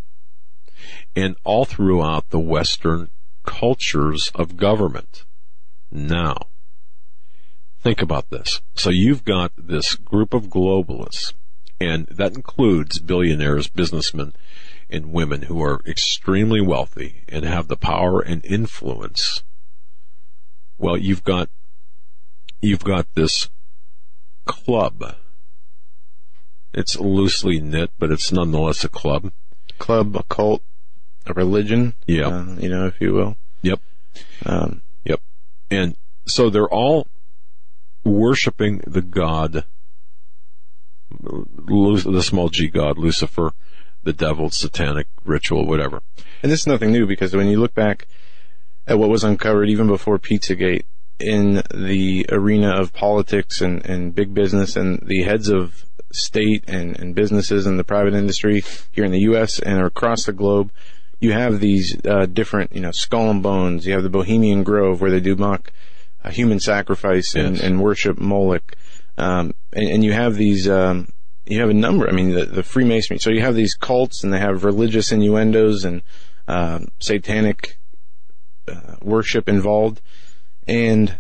and 1.17 1.37
all 1.45 1.65
throughout 1.65 2.31
the 2.31 2.39
Western 2.39 3.09
cultures 3.45 4.31
of 4.35 4.57
government. 4.57 5.25
Now, 5.91 6.47
think 7.81 8.01
about 8.01 8.31
this. 8.31 8.63
So 8.75 8.91
you've 8.91 9.25
got 9.25 9.53
this 9.57 9.97
group 9.97 10.33
of 10.33 10.45
globalists 10.45 11.33
and 11.81 12.07
that 12.07 12.35
includes 12.35 12.99
billionaires, 12.99 13.69
businessmen, 13.69 14.33
and 14.90 15.12
women 15.12 15.43
who 15.43 15.62
are 15.62 15.81
extremely 15.87 16.61
wealthy 16.61 17.23
and 17.28 17.45
have 17.45 17.69
the 17.69 17.76
power 17.76 18.21
and 18.21 18.45
influence. 18.45 19.43
Well, 20.78 20.97
you've 20.97 21.25
got, 21.25 21.49
you've 22.61 22.85
got 22.85 23.07
this 23.14 23.49
club. 24.45 25.16
It's 26.73 26.99
loosely 26.99 27.61
knit, 27.61 27.90
but 27.99 28.11
it's 28.11 28.33
nonetheless 28.33 28.85
a 28.85 28.88
club. 28.88 29.33
Club, 29.78 30.16
a 30.16 30.23
cult, 30.25 30.62
a 31.26 31.33
religion. 31.33 31.95
Yeah. 32.07 32.28
Uh, 32.28 32.57
you 32.59 32.69
know, 32.69 32.87
if 32.87 33.00
you 33.00 33.14
will. 33.14 33.37
Yep. 33.62 33.81
Um, 34.45 34.83
yep. 35.04 35.21
And 35.71 35.97
so 36.26 36.50
they're 36.50 36.69
all 36.69 37.07
worshiping 38.04 38.83
the 38.87 39.02
god 39.02 39.64
the 41.21 42.23
small 42.23 42.49
g 42.49 42.68
god, 42.68 42.99
Lucifer, 42.99 43.52
the 44.02 44.12
devil, 44.12 44.50
satanic 44.50 45.06
ritual, 45.25 45.66
whatever. 45.66 46.02
And 46.42 46.52
this 46.52 46.61
is 46.61 46.66
nothing 46.66 46.92
new 46.92 47.06
because 47.06 47.35
when 47.35 47.49
you 47.49 47.61
look 47.61 47.75
back 47.75 48.06
at 48.87 48.99
what 48.99 49.09
was 49.09 49.25
uncovered 49.25 49.68
even 49.68 49.87
before 49.87 50.18
Pizzagate 50.18 50.85
in 51.21 51.62
the 51.75 52.26
arena 52.30 52.71
of 52.80 52.92
politics 52.92 53.61
and, 53.61 53.85
and 53.87 54.14
big 54.14 54.35
business 54.35 54.76
and 54.76 55.00
the 55.06 55.23
heads 55.23 55.49
of 55.49 55.85
state 56.12 56.64
and, 56.68 56.99
and 56.99 57.14
businesses 57.14 57.66
and 57.66 57.78
the 57.78 57.85
private 57.85 58.14
industry 58.14 58.62
here 58.92 59.04
in 59.04 59.12
the 59.12 59.21
U.S. 59.21 59.59
and 59.59 59.80
across 59.80 60.25
the 60.25 60.33
globe, 60.33 60.71
you 61.21 61.33
have 61.33 61.61
these 61.61 61.97
uh, 62.04 62.26
different, 62.26 62.75
you 62.75 62.80
know, 62.80 62.90
skull 62.90 63.30
and 63.30 63.42
bones. 63.42 63.87
You 63.87 63.94
have 63.94 64.02
the 64.02 64.11
Bohemian 64.11 64.62
Grove 64.62 65.00
where 65.00 65.11
they 65.11 65.21
do 65.21 65.37
mock 65.37 65.73
uh, 66.23 66.30
human 66.30 66.61
sacrifice 66.61 67.35
and, 67.35 67.56
yes. 67.56 67.64
and 67.64 67.80
worship 67.80 68.18
Moloch. 68.18 68.75
Um, 69.16 69.54
and, 69.73 69.88
and, 69.88 70.04
you 70.04 70.12
have 70.12 70.35
these, 70.35 70.68
um, 70.68 71.09
you 71.47 71.61
have 71.61 71.71
a 71.71 71.75
number. 71.75 72.09
I 72.09 72.12
mean, 72.12 72.30
the, 72.30 72.47
the, 72.47 72.62
Freemasonry. 72.62 73.18
So 73.18 73.30
you 73.30 73.42
have 73.42 73.54
these 73.54 73.75
cults, 73.75 74.25
and 74.25 74.33
they 74.33 74.40
have 74.40 74.64
religious 74.64 75.12
innuendos 75.12 75.85
and 75.85 76.02
um, 76.49 76.88
satanic 76.99 77.78
uh, 78.66 78.97
worship 79.02 79.49
involved. 79.49 80.00
And 80.66 81.16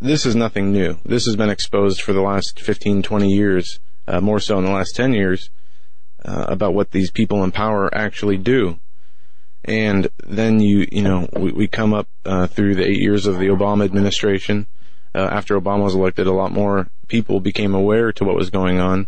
this 0.00 0.26
is 0.26 0.36
nothing 0.36 0.72
new. 0.72 0.98
This 1.04 1.24
has 1.26 1.34
been 1.34 1.50
exposed 1.50 2.02
for 2.02 2.12
the 2.12 2.20
last 2.20 2.60
15, 2.60 3.02
20 3.02 3.28
years, 3.28 3.80
uh, 4.06 4.20
more 4.20 4.38
so 4.38 4.58
in 4.58 4.64
the 4.64 4.70
last 4.70 4.94
10 4.94 5.12
years, 5.12 5.50
uh, 6.24 6.46
about 6.48 6.74
what 6.74 6.90
these 6.90 7.10
people 7.10 7.42
in 7.42 7.50
power 7.50 7.92
actually 7.94 8.36
do. 8.36 8.78
And 9.64 10.08
then 10.22 10.60
you, 10.60 10.86
you 10.92 11.02
know, 11.02 11.28
we, 11.32 11.52
we 11.52 11.66
come 11.66 11.94
up 11.94 12.08
uh, 12.26 12.46
through 12.46 12.74
the 12.74 12.84
eight 12.84 13.00
years 13.00 13.26
of 13.26 13.38
the 13.38 13.46
Obama 13.46 13.84
administration. 13.84 14.66
Uh, 15.14 15.28
after 15.30 15.58
Obama 15.58 15.84
was 15.84 15.94
elected, 15.94 16.26
a 16.26 16.32
lot 16.32 16.52
more 16.52 16.88
people 17.08 17.40
became 17.40 17.74
aware 17.74 18.12
to 18.12 18.24
what 18.24 18.36
was 18.36 18.50
going 18.50 18.80
on. 18.80 19.06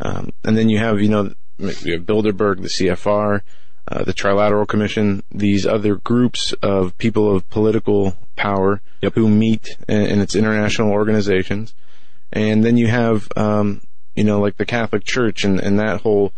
Um, 0.00 0.32
and 0.44 0.56
then 0.56 0.68
you 0.68 0.78
have, 0.78 1.00
you 1.00 1.08
know, 1.08 1.32
you 1.58 1.92
have 1.92 2.02
Bilderberg, 2.02 2.62
the 2.62 2.68
CFR, 2.68 3.40
uh, 3.88 4.04
the 4.04 4.12
Trilateral 4.12 4.66
Commission, 4.66 5.22
these 5.30 5.66
other 5.66 5.96
groups 5.96 6.52
of 6.62 6.96
people 6.98 7.34
of 7.34 7.48
political 7.48 8.16
power 8.36 8.82
yep. 9.00 9.14
who 9.14 9.28
meet 9.28 9.76
in, 9.88 10.02
in, 10.02 10.20
its 10.20 10.34
international 10.34 10.90
organizations. 10.90 11.74
And 12.32 12.64
then 12.64 12.76
you 12.76 12.88
have, 12.88 13.28
um, 13.36 13.80
you 14.14 14.24
know, 14.24 14.40
like 14.40 14.56
the 14.56 14.66
Catholic 14.66 15.04
Church 15.04 15.44
and, 15.44 15.60
and 15.60 15.78
that 15.78 16.00
whole 16.02 16.32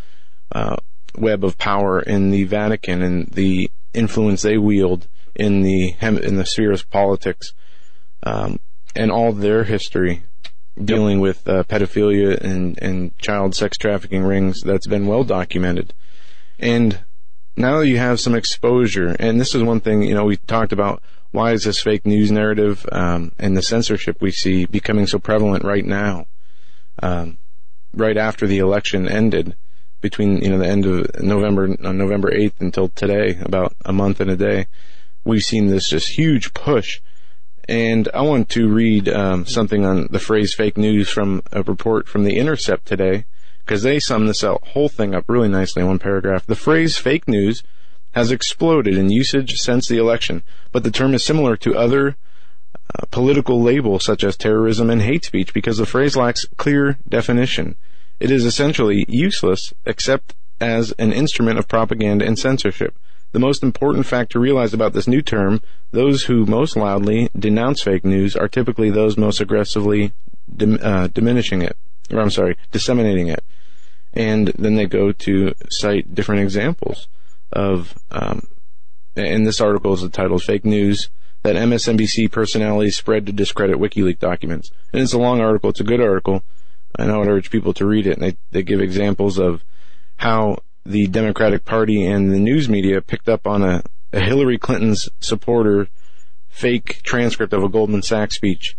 uh, 0.52 0.76
web 1.16 1.44
of 1.44 1.58
power 1.58 2.00
in 2.00 2.30
the 2.30 2.44
Vatican 2.44 3.02
and 3.02 3.26
the 3.28 3.70
influence 3.94 4.42
they 4.42 4.58
wield 4.58 5.08
in 5.34 5.62
the 5.62 5.94
in 6.00 6.36
the 6.36 6.44
sphere 6.44 6.72
of 6.72 6.90
politics, 6.90 7.52
um, 8.24 8.58
and 8.94 9.10
all 9.10 9.32
their 9.32 9.64
history 9.64 10.22
dealing 10.84 11.18
yep. 11.18 11.22
with 11.22 11.48
uh, 11.48 11.64
pedophilia 11.64 12.40
and, 12.40 12.78
and 12.80 13.16
child 13.18 13.54
sex 13.54 13.76
trafficking 13.76 14.22
rings 14.22 14.60
that's 14.62 14.86
been 14.86 15.06
well 15.06 15.24
documented. 15.24 15.92
And 16.58 17.00
now 17.56 17.80
you 17.80 17.98
have 17.98 18.20
some 18.20 18.34
exposure, 18.34 19.16
and 19.18 19.40
this 19.40 19.54
is 19.54 19.62
one 19.62 19.80
thing, 19.80 20.02
you 20.02 20.14
know, 20.14 20.24
we 20.24 20.36
talked 20.36 20.72
about 20.72 21.02
why 21.30 21.52
is 21.52 21.64
this 21.64 21.80
fake 21.80 22.06
news 22.06 22.30
narrative 22.30 22.86
um, 22.90 23.32
and 23.38 23.56
the 23.56 23.62
censorship 23.62 24.16
we 24.20 24.30
see 24.30 24.64
becoming 24.66 25.06
so 25.06 25.18
prevalent 25.18 25.64
right 25.64 25.84
now. 25.84 26.26
Um, 27.02 27.38
right 27.92 28.16
after 28.16 28.46
the 28.46 28.58
election 28.58 29.08
ended, 29.08 29.54
between 30.00 30.38
you 30.42 30.50
know 30.50 30.58
the 30.58 30.66
end 30.66 30.86
of 30.86 31.20
November 31.20 31.76
on 31.84 31.98
November 31.98 32.30
8th 32.30 32.60
until 32.60 32.88
today, 32.88 33.38
about 33.42 33.74
a 33.84 33.92
month 33.92 34.20
and 34.20 34.30
a 34.30 34.36
day, 34.36 34.66
we've 35.24 35.42
seen 35.42 35.68
this 35.68 35.88
just 35.88 36.16
huge 36.16 36.54
push. 36.54 37.00
And 37.68 38.08
I 38.14 38.22
want 38.22 38.48
to 38.50 38.68
read 38.68 39.08
um, 39.10 39.44
something 39.44 39.84
on 39.84 40.08
the 40.10 40.18
phrase 40.18 40.54
fake 40.54 40.78
news 40.78 41.10
from 41.10 41.42
a 41.52 41.62
report 41.62 42.08
from 42.08 42.24
the 42.24 42.36
Intercept 42.38 42.86
today, 42.86 43.26
because 43.64 43.82
they 43.82 44.00
sum 44.00 44.26
this 44.26 44.42
whole 44.42 44.88
thing 44.88 45.14
up 45.14 45.24
really 45.28 45.48
nicely 45.48 45.82
in 45.82 45.88
one 45.88 45.98
paragraph. 45.98 46.46
The 46.46 46.54
phrase 46.54 46.96
fake 46.96 47.28
news 47.28 47.62
has 48.12 48.32
exploded 48.32 48.96
in 48.96 49.10
usage 49.10 49.56
since 49.56 49.86
the 49.86 49.98
election, 49.98 50.42
but 50.72 50.82
the 50.82 50.90
term 50.90 51.12
is 51.12 51.22
similar 51.22 51.56
to 51.58 51.76
other 51.76 52.16
uh, 52.74 53.04
political 53.10 53.60
labels 53.60 54.02
such 54.02 54.24
as 54.24 54.34
terrorism 54.34 54.88
and 54.88 55.02
hate 55.02 55.26
speech 55.26 55.52
because 55.52 55.76
the 55.76 55.84
phrase 55.84 56.16
lacks 56.16 56.46
clear 56.56 56.96
definition. 57.06 57.76
It 58.18 58.30
is 58.30 58.46
essentially 58.46 59.04
useless 59.08 59.74
except 59.84 60.34
as 60.58 60.92
an 60.92 61.12
instrument 61.12 61.58
of 61.58 61.68
propaganda 61.68 62.24
and 62.24 62.38
censorship. 62.38 62.96
The 63.32 63.38
most 63.38 63.62
important 63.62 64.06
fact 64.06 64.32
to 64.32 64.38
realize 64.38 64.72
about 64.72 64.94
this 64.94 65.06
new 65.06 65.20
term, 65.20 65.60
those 65.90 66.24
who 66.24 66.46
most 66.46 66.76
loudly 66.76 67.28
denounce 67.38 67.82
fake 67.82 68.04
news 68.04 68.34
are 68.34 68.48
typically 68.48 68.90
those 68.90 69.18
most 69.18 69.40
aggressively 69.40 70.12
dim, 70.54 70.78
uh, 70.82 71.08
diminishing 71.08 71.62
it, 71.62 71.76
or 72.10 72.20
I'm 72.20 72.30
sorry, 72.30 72.56
disseminating 72.72 73.28
it. 73.28 73.44
And 74.14 74.48
then 74.58 74.76
they 74.76 74.86
go 74.86 75.12
to 75.12 75.54
cite 75.70 76.14
different 76.14 76.40
examples 76.40 77.06
of, 77.52 77.94
um, 78.10 78.46
and 79.14 79.46
this 79.46 79.60
article 79.60 79.92
is 79.92 80.08
titled 80.10 80.42
Fake 80.42 80.64
News 80.64 81.10
that 81.42 81.56
MSNBC 81.56 82.32
personalities 82.32 82.96
spread 82.96 83.26
to 83.26 83.32
discredit 83.32 83.76
WikiLeaks 83.76 84.18
documents. 84.18 84.70
And 84.92 85.02
it's 85.02 85.12
a 85.12 85.18
long 85.18 85.40
article, 85.40 85.70
it's 85.70 85.80
a 85.80 85.84
good 85.84 86.00
article, 86.00 86.42
and 86.98 87.12
I 87.12 87.18
would 87.18 87.28
urge 87.28 87.50
people 87.50 87.74
to 87.74 87.86
read 87.86 88.06
it. 88.06 88.18
And 88.18 88.22
they, 88.22 88.36
they 88.50 88.62
give 88.62 88.80
examples 88.80 89.38
of 89.38 89.62
how 90.16 90.58
the 90.88 91.06
Democratic 91.06 91.66
Party 91.66 92.04
and 92.04 92.32
the 92.32 92.38
news 92.38 92.68
media 92.68 93.02
picked 93.02 93.28
up 93.28 93.46
on 93.46 93.62
a, 93.62 93.82
a 94.12 94.20
Hillary 94.20 94.56
Clinton's 94.56 95.08
supporter 95.20 95.88
fake 96.48 97.02
transcript 97.02 97.52
of 97.52 97.62
a 97.62 97.68
Goldman 97.68 98.02
Sachs 98.02 98.36
speech, 98.36 98.74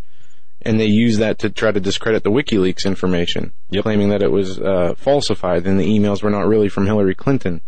and 0.62 0.78
they 0.78 0.86
used 0.86 1.20
that 1.20 1.38
to 1.38 1.50
try 1.50 1.70
to 1.70 1.78
discredit 1.80 2.24
the 2.24 2.30
WikiLeaks 2.30 2.84
information, 2.84 3.52
Yep. 3.70 3.84
claiming 3.84 4.08
that 4.08 4.22
it 4.22 4.32
was 4.32 4.58
uh, 4.58 4.94
falsified 4.96 5.66
and 5.66 5.78
the 5.78 5.86
emails 5.86 6.22
were 6.22 6.30
not 6.30 6.48
really 6.48 6.68
from 6.68 6.86
Hillary 6.86 7.14
Clinton. 7.14 7.60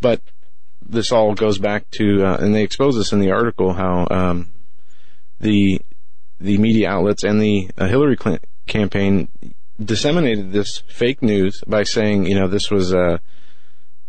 But 0.00 0.22
this 0.80 1.10
all 1.10 1.34
goes 1.34 1.58
back 1.58 1.90
to, 1.92 2.24
uh, 2.24 2.36
and 2.36 2.54
they 2.54 2.62
expose 2.62 2.96
this 2.96 3.12
in 3.12 3.18
the 3.18 3.32
article 3.32 3.72
how 3.72 4.06
um, 4.10 4.50
the 5.40 5.80
the 6.40 6.58
media 6.58 6.90
outlets 6.90 7.24
and 7.24 7.40
the 7.40 7.70
uh, 7.78 7.86
Hillary 7.86 8.16
Clinton 8.16 8.48
campaign 8.66 9.28
disseminated 9.82 10.52
this 10.52 10.82
fake 10.88 11.22
news 11.22 11.60
by 11.66 11.82
saying, 11.82 12.26
you 12.26 12.34
know, 12.34 12.48
this 12.48 12.70
was 12.70 12.94
uh, 12.94 13.18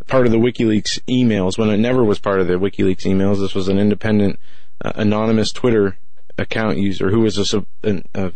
part 0.08 0.26
of 0.26 0.32
the 0.32 0.38
WikiLeaks 0.38 1.00
emails 1.10 1.58
when 1.58 1.70
it 1.70 1.78
never 1.78 2.04
was 2.04 2.20
part 2.20 2.40
of 2.40 2.48
the 2.48 2.54
WikiLeaks 2.54 3.06
emails. 3.06 3.40
This 3.40 3.56
was 3.56 3.68
an 3.68 3.80
independent, 3.80 4.40
uh, 4.84 4.92
anonymous 4.96 5.52
Twitter 5.52 5.98
account 6.38 6.78
user 6.78 7.10
who 7.10 7.22
was 7.22 7.54
a, 7.54 7.66
an, 7.84 8.06
a 8.14 8.32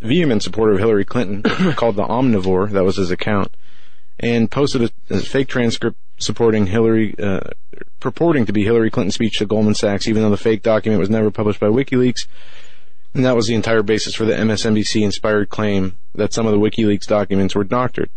vehement 0.00 0.42
supporter 0.42 0.72
of 0.72 0.78
Hillary 0.78 1.04
Clinton 1.04 1.42
called 1.74 1.96
the 1.96 2.04
Omnivore. 2.04 2.70
That 2.70 2.84
was 2.84 2.96
his 2.96 3.10
account, 3.10 3.54
and 4.18 4.50
posted 4.50 4.82
a, 4.82 5.14
a 5.14 5.20
fake 5.20 5.48
transcript 5.48 5.98
supporting 6.18 6.66
Hillary, 6.66 7.14
uh, 7.18 7.40
purporting 8.00 8.46
to 8.46 8.52
be 8.52 8.64
Hillary 8.64 8.90
Clinton's 8.90 9.14
speech 9.14 9.38
to 9.38 9.46
Goldman 9.46 9.74
Sachs, 9.74 10.06
even 10.06 10.22
though 10.22 10.30
the 10.30 10.36
fake 10.36 10.62
document 10.62 11.00
was 11.00 11.10
never 11.10 11.30
published 11.30 11.60
by 11.60 11.66
WikiLeaks. 11.66 12.26
And 13.14 13.24
that 13.24 13.36
was 13.36 13.46
the 13.46 13.54
entire 13.54 13.82
basis 13.82 14.14
for 14.14 14.24
the 14.24 14.34
MSNBC 14.34 15.02
inspired 15.02 15.48
claim 15.48 15.96
that 16.14 16.32
some 16.32 16.46
of 16.46 16.52
the 16.52 16.58
WikiLeaks 16.58 17.06
documents 17.06 17.54
were 17.54 17.64
doctored. 17.64 18.10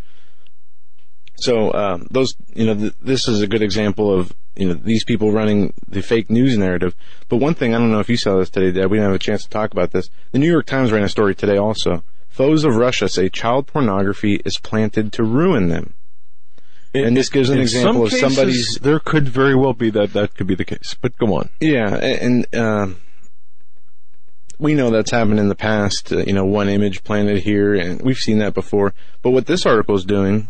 So 1.38 1.74
um, 1.74 2.08
those, 2.10 2.36
you 2.54 2.66
know, 2.66 2.76
th- 2.76 2.94
this 3.02 3.28
is 3.28 3.42
a 3.42 3.48
good 3.48 3.62
example 3.62 4.12
of 4.12 4.34
you 4.56 4.68
know 4.68 4.74
these 4.74 5.04
people 5.04 5.32
running 5.32 5.74
the 5.88 6.02
fake 6.02 6.30
news 6.30 6.58
narrative. 6.58 6.96
But 7.30 7.38
one 7.38 7.54
thing 7.54 7.76
I 7.76 7.78
don't 7.78 7.92
know 7.92 8.00
if 8.00 8.10
you 8.10 8.18
saw 8.18 8.38
this 8.38 8.50
today, 8.50 8.72
Dad. 8.72 8.90
We 8.90 8.98
didn't 8.98 9.12
have 9.12 9.16
a 9.16 9.20
chance 9.20 9.44
to 9.44 9.50
talk 9.50 9.72
about 9.72 9.92
this. 9.92 10.10
The 10.32 10.40
New 10.40 10.50
York 10.52 10.66
Times 10.66 10.92
ran 10.92 11.04
a 11.04 11.10
story 11.10 11.36
today 11.36 11.58
also. 11.58 12.04
Foes 12.28 12.64
of 12.64 12.76
Russia 12.76 13.10
say 13.10 13.30
child 13.30 13.68
pornography 13.68 14.42
is 14.46 14.60
planted 14.60 15.14
to 15.14 15.24
ruin 15.24 15.70
them. 15.70 15.94
And 16.94 17.16
this 17.16 17.30
gives 17.30 17.50
an 17.50 17.60
example 17.60 18.04
of 18.04 18.12
cases, 18.12 18.36
somebody's 18.36 18.80
There 18.82 19.00
could 19.00 19.28
very 19.28 19.56
well 19.56 19.74
be 19.74 19.90
that 19.92 20.14
that 20.14 20.36
could 20.36 20.48
be 20.48 20.56
the 20.56 20.66
case, 20.66 20.96
but 21.00 21.18
go 21.18 21.36
on. 21.36 21.50
Yeah, 21.60 21.96
and 21.96 22.46
uh, 22.56 22.88
we 24.58 24.74
know 24.74 24.90
that's 24.90 25.12
happened 25.12 25.40
in 25.40 25.50
the 25.50 25.56
past. 25.56 26.12
Uh, 26.12 26.20
you 26.20 26.34
know, 26.34 26.46
one 26.46 26.70
image 26.70 27.04
planted 27.04 27.44
here, 27.44 27.76
and 27.76 28.02
we've 28.02 28.18
seen 28.18 28.40
that 28.40 28.54
before. 28.54 28.94
But 29.22 29.32
what 29.32 29.46
this 29.46 29.66
article 29.66 29.96
is 29.96 30.06
doing, 30.06 30.48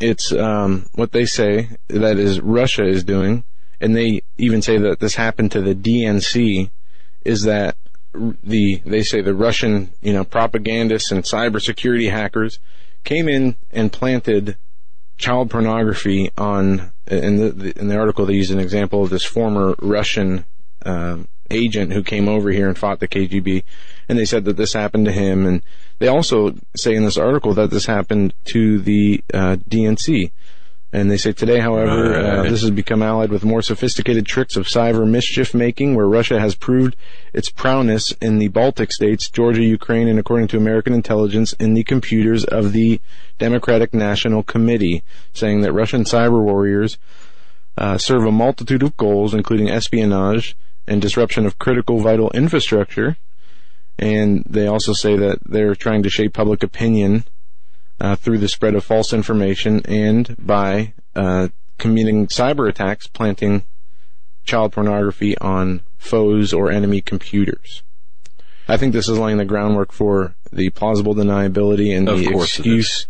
it's 0.00 0.32
um, 0.32 0.86
what 0.94 1.12
they 1.12 1.26
say 1.26 1.70
that 1.88 2.18
is 2.18 2.40
Russia 2.40 2.84
is 2.84 3.04
doing, 3.04 3.44
and 3.80 3.94
they 3.94 4.22
even 4.38 4.62
say 4.62 4.78
that 4.78 5.00
this 5.00 5.14
happened 5.14 5.52
to 5.52 5.60
the 5.60 5.74
DNC, 5.74 6.70
is 7.24 7.42
that 7.42 7.76
the 8.42 8.80
they 8.84 9.02
say 9.02 9.20
the 9.20 9.34
Russian 9.34 9.92
you 10.00 10.12
know 10.12 10.24
propagandists 10.24 11.10
and 11.10 11.24
cybersecurity 11.24 12.10
hackers 12.10 12.58
came 13.02 13.28
in 13.28 13.56
and 13.70 13.92
planted 13.92 14.56
child 15.16 15.50
pornography 15.50 16.30
on 16.36 16.92
in 17.06 17.36
the, 17.36 17.72
in 17.78 17.88
the 17.88 17.96
article 17.96 18.26
they 18.26 18.34
use 18.34 18.50
an 18.50 18.60
example 18.60 19.02
of 19.02 19.10
this 19.10 19.24
former 19.24 19.74
Russian 19.80 20.44
um, 20.84 21.28
agent 21.50 21.92
who 21.92 22.02
came 22.02 22.28
over 22.28 22.50
here 22.50 22.68
and 22.68 22.78
fought 22.78 23.00
the 23.00 23.08
KGB, 23.08 23.64
and 24.08 24.18
they 24.18 24.24
said 24.24 24.44
that 24.44 24.56
this 24.56 24.72
happened 24.72 25.06
to 25.06 25.12
him, 25.12 25.46
and 25.46 25.62
they 25.98 26.08
also 26.08 26.54
say 26.76 26.94
in 26.94 27.04
this 27.04 27.18
article 27.18 27.54
that 27.54 27.70
this 27.70 27.86
happened 27.86 28.34
to 28.46 28.78
the 28.80 29.22
uh, 29.32 29.56
DNC. 29.68 30.30
And 30.92 31.10
they 31.10 31.16
say 31.16 31.32
today, 31.32 31.58
however, 31.58 32.14
uh, 32.14 32.42
this 32.44 32.60
has 32.60 32.70
become 32.70 33.02
allied 33.02 33.30
with 33.30 33.44
more 33.44 33.62
sophisticated 33.62 34.26
tricks 34.26 34.54
of 34.54 34.66
cyber 34.66 35.04
mischief 35.04 35.52
making, 35.52 35.96
where 35.96 36.06
Russia 36.06 36.38
has 36.38 36.54
proved 36.54 36.94
its 37.32 37.50
prowess 37.50 38.12
in 38.20 38.38
the 38.38 38.46
Baltic 38.46 38.92
states, 38.92 39.28
Georgia, 39.28 39.64
Ukraine, 39.64 40.06
and 40.06 40.20
according 40.20 40.46
to 40.48 40.56
American 40.56 40.94
intelligence, 40.94 41.52
in 41.54 41.74
the 41.74 41.82
computers 41.82 42.44
of 42.44 42.70
the 42.70 43.00
Democratic 43.40 43.92
National 43.92 44.44
Committee, 44.44 45.02
saying 45.32 45.62
that 45.62 45.72
Russian 45.72 46.04
cyber 46.04 46.40
warriors 46.40 46.96
uh, 47.76 47.98
serve 47.98 48.24
a 48.24 48.30
multitude 48.30 48.84
of 48.84 48.96
goals, 48.96 49.34
including 49.34 49.68
espionage 49.68 50.56
and 50.86 51.00
disruption 51.00 51.46
of 51.46 51.58
critical 51.58 51.98
vital 51.98 52.30
infrastructure. 52.30 53.16
And 53.98 54.44
they 54.48 54.66
also 54.66 54.92
say 54.92 55.16
that 55.16 55.38
they're 55.44 55.74
trying 55.74 56.02
to 56.02 56.10
shape 56.10 56.34
public 56.34 56.62
opinion 56.62 57.24
uh, 58.00 58.16
through 58.16 58.38
the 58.38 58.48
spread 58.48 58.74
of 58.74 58.84
false 58.84 59.12
information 59.12 59.82
and 59.86 60.34
by 60.38 60.94
uh, 61.14 61.48
committing 61.78 62.26
cyber 62.26 62.68
attacks, 62.68 63.06
planting 63.06 63.62
child 64.44 64.72
pornography 64.72 65.38
on 65.38 65.80
foes 65.96 66.52
or 66.52 66.70
enemy 66.70 67.00
computers. 67.00 67.82
I 68.68 68.76
think 68.76 68.92
this 68.92 69.08
is 69.08 69.18
laying 69.18 69.38
the 69.38 69.44
groundwork 69.44 69.92
for 69.92 70.34
the 70.52 70.70
plausible 70.70 71.14
deniability 71.14 71.96
and 71.96 72.08
Of 72.08 72.18
the 72.18 72.34
excuse 72.34 73.06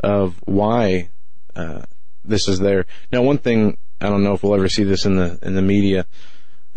of 0.00 0.36
why 0.44 1.08
uh, 1.56 1.82
this 2.24 2.48
is 2.48 2.58
there. 2.58 2.86
Now, 3.12 3.22
one 3.22 3.38
thing 3.38 3.76
I 4.00 4.08
don't 4.08 4.22
know 4.22 4.34
if 4.34 4.42
we'll 4.42 4.54
ever 4.54 4.68
see 4.68 4.84
this 4.84 5.06
in 5.06 5.16
the 5.16 5.38
in 5.42 5.54
the 5.54 5.62
media, 5.62 6.06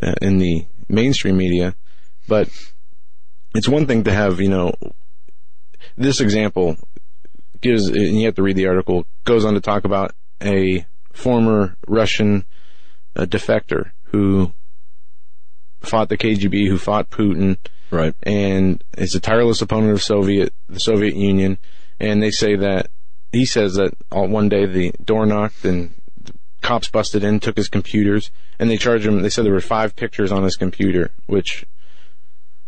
uh, 0.01 0.13
in 0.21 0.37
the 0.37 0.65
mainstream 0.87 1.37
media, 1.37 1.75
but 2.27 2.49
it's 3.55 3.67
one 3.69 3.85
thing 3.87 4.03
to 4.03 4.11
have 4.11 4.39
you 4.39 4.49
know 4.49 4.73
this 5.97 6.19
example 6.21 6.77
gives 7.61 7.87
and 7.87 8.17
you 8.19 8.25
have 8.25 8.35
to 8.35 8.43
read 8.43 8.55
the 8.55 8.67
article 8.67 9.05
goes 9.25 9.45
on 9.45 9.53
to 9.53 9.61
talk 9.61 9.83
about 9.85 10.13
a 10.41 10.85
former 11.13 11.75
Russian 11.87 12.45
uh, 13.15 13.25
defector 13.25 13.91
who 14.05 14.51
fought 15.81 16.09
the 16.09 16.17
KGB, 16.17 16.67
who 16.67 16.77
fought 16.77 17.09
Putin, 17.09 17.57
Right. 17.89 18.15
and 18.23 18.81
is 18.97 19.15
a 19.15 19.19
tireless 19.19 19.61
opponent 19.61 19.91
of 19.91 20.01
Soviet 20.01 20.53
the 20.69 20.79
Soviet 20.79 21.15
Union. 21.15 21.57
And 21.99 22.23
they 22.23 22.31
say 22.31 22.55
that 22.55 22.89
he 23.31 23.45
says 23.45 23.75
that 23.75 23.93
all, 24.11 24.27
one 24.27 24.49
day 24.49 24.65
the 24.65 24.91
door 25.03 25.25
knocked 25.25 25.65
and 25.65 25.93
cops 26.61 26.89
busted 26.89 27.23
in, 27.23 27.39
took 27.39 27.57
his 27.57 27.69
computers, 27.69 28.31
and 28.59 28.69
they 28.69 28.77
charged 28.77 29.05
him. 29.05 29.21
They 29.21 29.29
said 29.29 29.45
there 29.45 29.53
were 29.53 29.61
five 29.61 29.95
pictures 29.95 30.31
on 30.31 30.43
his 30.43 30.55
computer, 30.55 31.11
which 31.25 31.65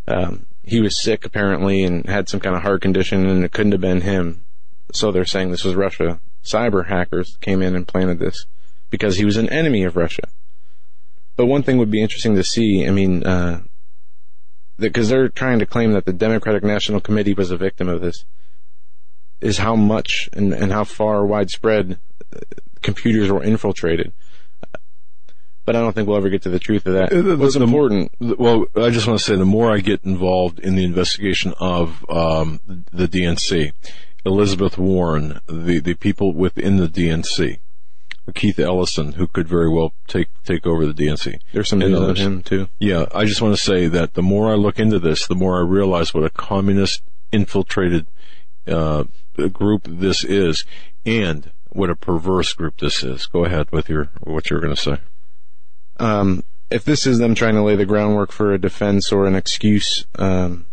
um, 0.07 0.45
he 0.63 0.81
was 0.81 1.01
sick 1.01 1.25
apparently 1.25 1.83
and 1.83 2.05
had 2.05 2.29
some 2.29 2.39
kind 2.39 2.55
of 2.55 2.63
heart 2.63 2.81
condition, 2.81 3.25
and 3.25 3.43
it 3.43 3.51
couldn't 3.51 3.71
have 3.71 3.81
been 3.81 4.01
him. 4.01 4.43
So 4.91 5.11
they're 5.11 5.25
saying 5.25 5.51
this 5.51 5.63
was 5.63 5.75
Russia. 5.75 6.19
Cyber 6.43 6.87
hackers 6.87 7.37
came 7.41 7.61
in 7.61 7.75
and 7.75 7.87
planted 7.87 8.19
this 8.19 8.45
because 8.89 9.17
he 9.17 9.25
was 9.25 9.37
an 9.37 9.49
enemy 9.49 9.83
of 9.83 9.95
Russia. 9.95 10.27
But 11.35 11.47
one 11.47 11.63
thing 11.63 11.77
would 11.77 11.89
be 11.89 12.01
interesting 12.01 12.35
to 12.35 12.43
see. 12.43 12.85
I 12.85 12.91
mean, 12.91 13.23
uh, 13.23 13.61
because 14.77 15.09
they're 15.09 15.29
trying 15.29 15.59
to 15.59 15.65
claim 15.65 15.93
that 15.93 16.05
the 16.05 16.13
Democratic 16.13 16.63
National 16.63 16.99
Committee 16.99 17.33
was 17.33 17.49
a 17.49 17.57
victim 17.57 17.87
of 17.89 18.01
this, 18.01 18.25
is 19.41 19.57
how 19.57 19.75
much 19.75 20.29
and, 20.33 20.53
and 20.53 20.71
how 20.71 20.83
far 20.83 21.25
widespread 21.25 21.99
computers 22.83 23.31
were 23.31 23.43
infiltrated. 23.43 24.13
But 25.65 25.77
I 25.77 25.79
don't 25.79 25.93
think 25.93 26.07
we'll 26.09 26.17
ever 26.17 26.29
get 26.29 26.41
to 26.41 26.49
the 26.49 26.59
truth 26.59 26.85
of 26.85 26.93
that. 26.93 27.13
Uh, 27.13 27.21
the- 27.21 27.37
What's 27.37 27.55
the- 27.55 27.63
important? 27.63 28.11
Well, 28.19 28.65
I 28.75 28.89
just 28.89 29.07
want 29.07 29.19
to 29.19 29.23
say 29.25 29.35
the 29.37 29.45
more 29.45 29.71
I 29.71 29.79
get 29.79 30.03
involved 30.03 30.59
in 30.59 30.75
the 30.75 30.83
investigation 30.83 31.53
of 31.59 32.05
um, 32.09 32.59
the 32.91 33.07
DNC, 33.07 33.71
Elizabeth 34.25 34.77
Warren, 34.77 35.39
the, 35.47 35.79
the 35.79 35.93
people 35.93 36.33
within 36.33 36.75
the 36.77 36.87
DNC, 36.89 37.59
Keith 38.35 38.59
Ellison, 38.59 39.13
who 39.13 39.27
could 39.27 39.47
very 39.47 39.69
well 39.69 39.93
take 40.07 40.27
take 40.45 40.65
over 40.65 40.85
the 40.85 40.93
DNC. 40.93 41.39
There's 41.53 41.69
some 41.69 41.79
news 41.79 41.99
on 41.99 42.15
him 42.15 42.41
too. 42.43 42.67
Yeah, 42.79 43.05
I 43.13 43.25
just 43.25 43.41
want 43.41 43.53
to 43.55 43.61
say 43.61 43.87
that 43.87 44.13
the 44.13 44.21
more 44.21 44.49
I 44.51 44.55
look 44.55 44.79
into 44.79 44.97
this, 44.99 45.27
the 45.27 45.35
more 45.35 45.57
I 45.57 45.65
realize 45.65 46.13
what 46.13 46.23
a 46.23 46.29
communist 46.29 47.01
infiltrated 47.33 48.07
uh, 48.67 49.03
group 49.51 49.83
this 49.89 50.23
is, 50.23 50.63
and 51.05 51.51
what 51.73 51.89
a 51.89 51.95
perverse 51.95 52.53
group 52.53 52.77
this 52.79 53.03
is. 53.03 53.25
Go 53.25 53.45
ahead 53.45 53.71
with 53.71 53.89
your 53.89 54.09
what 54.21 54.49
you're 54.49 54.61
going 54.61 54.75
to 54.75 54.81
say. 54.81 54.97
um, 55.99 56.43
if 56.69 56.83
this 56.85 57.05
is 57.05 57.19
them 57.19 57.35
trying 57.35 57.53
to 57.55 57.61
lay 57.61 57.75
the 57.75 57.85
groundwork 57.85 58.31
for 58.31 58.51
a 58.53 58.57
defense 58.57 59.11
or 59.11 59.25
an 59.27 59.35
excuse 59.35 60.05
um, 60.17 60.65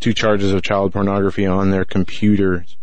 to 0.00 0.12
charges 0.12 0.52
of 0.52 0.62
child 0.62 0.92
pornography 0.92 1.46
on 1.46 1.70
their 1.70 1.84
computers, 1.86 2.76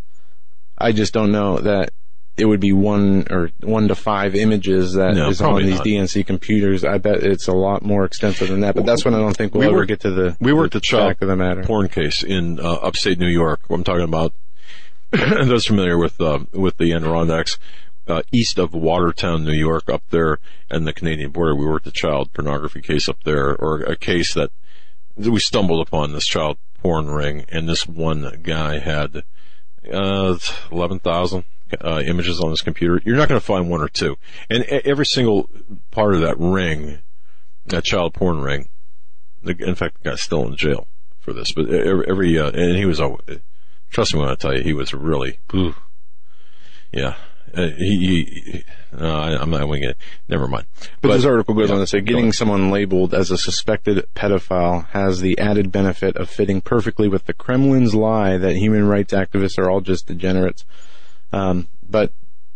I 0.77 0.91
just 0.91 1.13
don't 1.13 1.31
know 1.31 1.59
that 1.59 1.91
it 2.37 2.45
would 2.45 2.61
be 2.61 2.71
one 2.71 3.27
or 3.29 3.51
one 3.61 3.89
to 3.89 3.95
five 3.95 4.33
images 4.33 4.93
that 4.93 5.17
is 5.17 5.41
No, 5.41 5.51
on 5.55 5.63
these 5.65 5.75
not. 5.75 5.85
DNC 5.85 6.25
computers. 6.25 6.83
I 6.85 6.97
bet 6.97 7.17
it's 7.21 7.47
a 7.47 7.53
lot 7.53 7.83
more 7.83 8.05
extensive 8.05 8.47
than 8.47 8.61
that. 8.61 8.75
But 8.75 8.85
that's 8.85 9.03
when 9.03 9.13
I 9.13 9.17
don't 9.19 9.35
think 9.35 9.53
we'll 9.53 9.59
We 9.61 9.67
ever 9.67 9.75
worked- 9.75 9.89
get 9.89 9.99
to 10.01 10.11
the 10.11 10.37
We 10.39 10.53
worked 10.53 10.71
the 10.73 10.77
a 10.79 10.81
child 10.81 11.17
of 11.21 11.27
the 11.27 11.35
matter. 11.35 11.63
porn 11.63 11.89
case 11.89 12.23
in 12.23 12.59
uh, 12.59 12.63
upstate 12.75 13.19
New 13.19 13.27
York. 13.27 13.59
I'm 13.69 13.83
talking 13.83 14.05
about 14.05 14.33
those 15.47 15.65
familiar 15.65 15.97
with 15.97 16.21
uh, 16.21 16.39
with 16.51 16.77
the 16.77 16.93
Adirondacks, 16.93 17.57
uh, 18.07 18.21
east 18.31 18.59
of 18.59 18.73
Watertown, 18.73 19.43
New 19.43 19.53
York, 19.53 19.89
up 19.89 20.03
there, 20.09 20.39
and 20.69 20.85
the 20.85 20.93
Canadian 20.93 21.31
border. 21.31 21.55
We 21.55 21.65
worked 21.65 21.87
a 21.87 21.91
child 21.91 22.31
pornography 22.33 22.81
case 22.81 23.09
up 23.09 23.23
there, 23.23 23.55
or 23.55 23.81
a 23.81 23.95
case 23.95 24.33
that 24.35 24.51
we 25.15 25.39
stumbled 25.39 25.85
upon 25.85 26.13
this 26.13 26.25
child 26.25 26.57
porn 26.81 27.09
ring, 27.09 27.45
and 27.49 27.67
this 27.67 27.87
one 27.87 28.39
guy 28.43 28.79
had 28.79 29.23
uh, 29.91 30.37
eleven 30.71 30.99
thousand. 30.99 31.45
Uh, 31.81 32.01
images 32.03 32.39
on 32.39 32.49
his 32.49 32.61
computer. 32.61 32.99
You're 33.05 33.15
not 33.15 33.29
going 33.29 33.39
to 33.39 33.45
find 33.45 33.69
one 33.69 33.81
or 33.81 33.89
two, 33.89 34.17
and 34.49 34.63
every 34.63 35.05
single 35.05 35.47
part 35.91 36.15
of 36.15 36.21
that 36.21 36.39
ring, 36.39 36.97
that 37.67 37.83
child 37.83 38.15
porn 38.15 38.41
ring, 38.41 38.69
in 39.43 39.75
fact, 39.75 40.01
the 40.01 40.09
guy's 40.09 40.21
still 40.23 40.47
in 40.47 40.55
jail 40.55 40.87
for 41.19 41.31
this. 41.31 41.51
But 41.51 41.69
every, 41.69 42.05
every 42.09 42.39
uh, 42.39 42.49
and 42.49 42.75
he 42.75 42.85
was, 42.85 42.99
uh, 42.99 43.17
trust 43.89 44.13
me 44.13 44.19
when 44.19 44.29
I 44.29 44.35
tell 44.35 44.55
you, 44.55 44.63
he 44.63 44.73
was 44.73 44.93
really, 44.93 45.39
ooh, 45.53 45.75
yeah. 46.91 47.15
Uh, 47.55 47.69
he, 47.77 48.25
he 48.25 48.63
no, 48.97 49.15
I, 49.15 49.39
I'm 49.39 49.49
not 49.49 49.67
winging 49.67 49.89
it. 49.89 49.97
Never 50.27 50.47
mind. 50.47 50.65
But, 51.01 51.15
this 51.15 51.25
article 51.25 51.55
goes 51.55 51.69
yeah, 51.69 51.75
on 51.75 51.81
to 51.81 51.87
say 51.87 52.01
getting 52.01 52.31
someone 52.31 52.71
labeled 52.71 53.13
as 53.13 53.31
a 53.31 53.37
suspected 53.37 54.05
pedophile 54.15 54.87
has 54.89 55.21
the 55.21 55.37
added 55.39 55.71
benefit 55.71 56.15
of 56.15 56.29
fitting 56.29 56.61
perfectly 56.61 57.07
with 57.07 57.25
the 57.25 57.33
Kremlin's 57.33 57.95
lie 57.95 58.37
that 58.37 58.55
human 58.55 58.87
rights 58.87 59.13
activists 59.13 59.57
are 59.57 59.69
all 59.69 59.81
just 59.81 60.07
degenerates. 60.07 60.65
Um, 61.31 61.67
but 61.87 62.13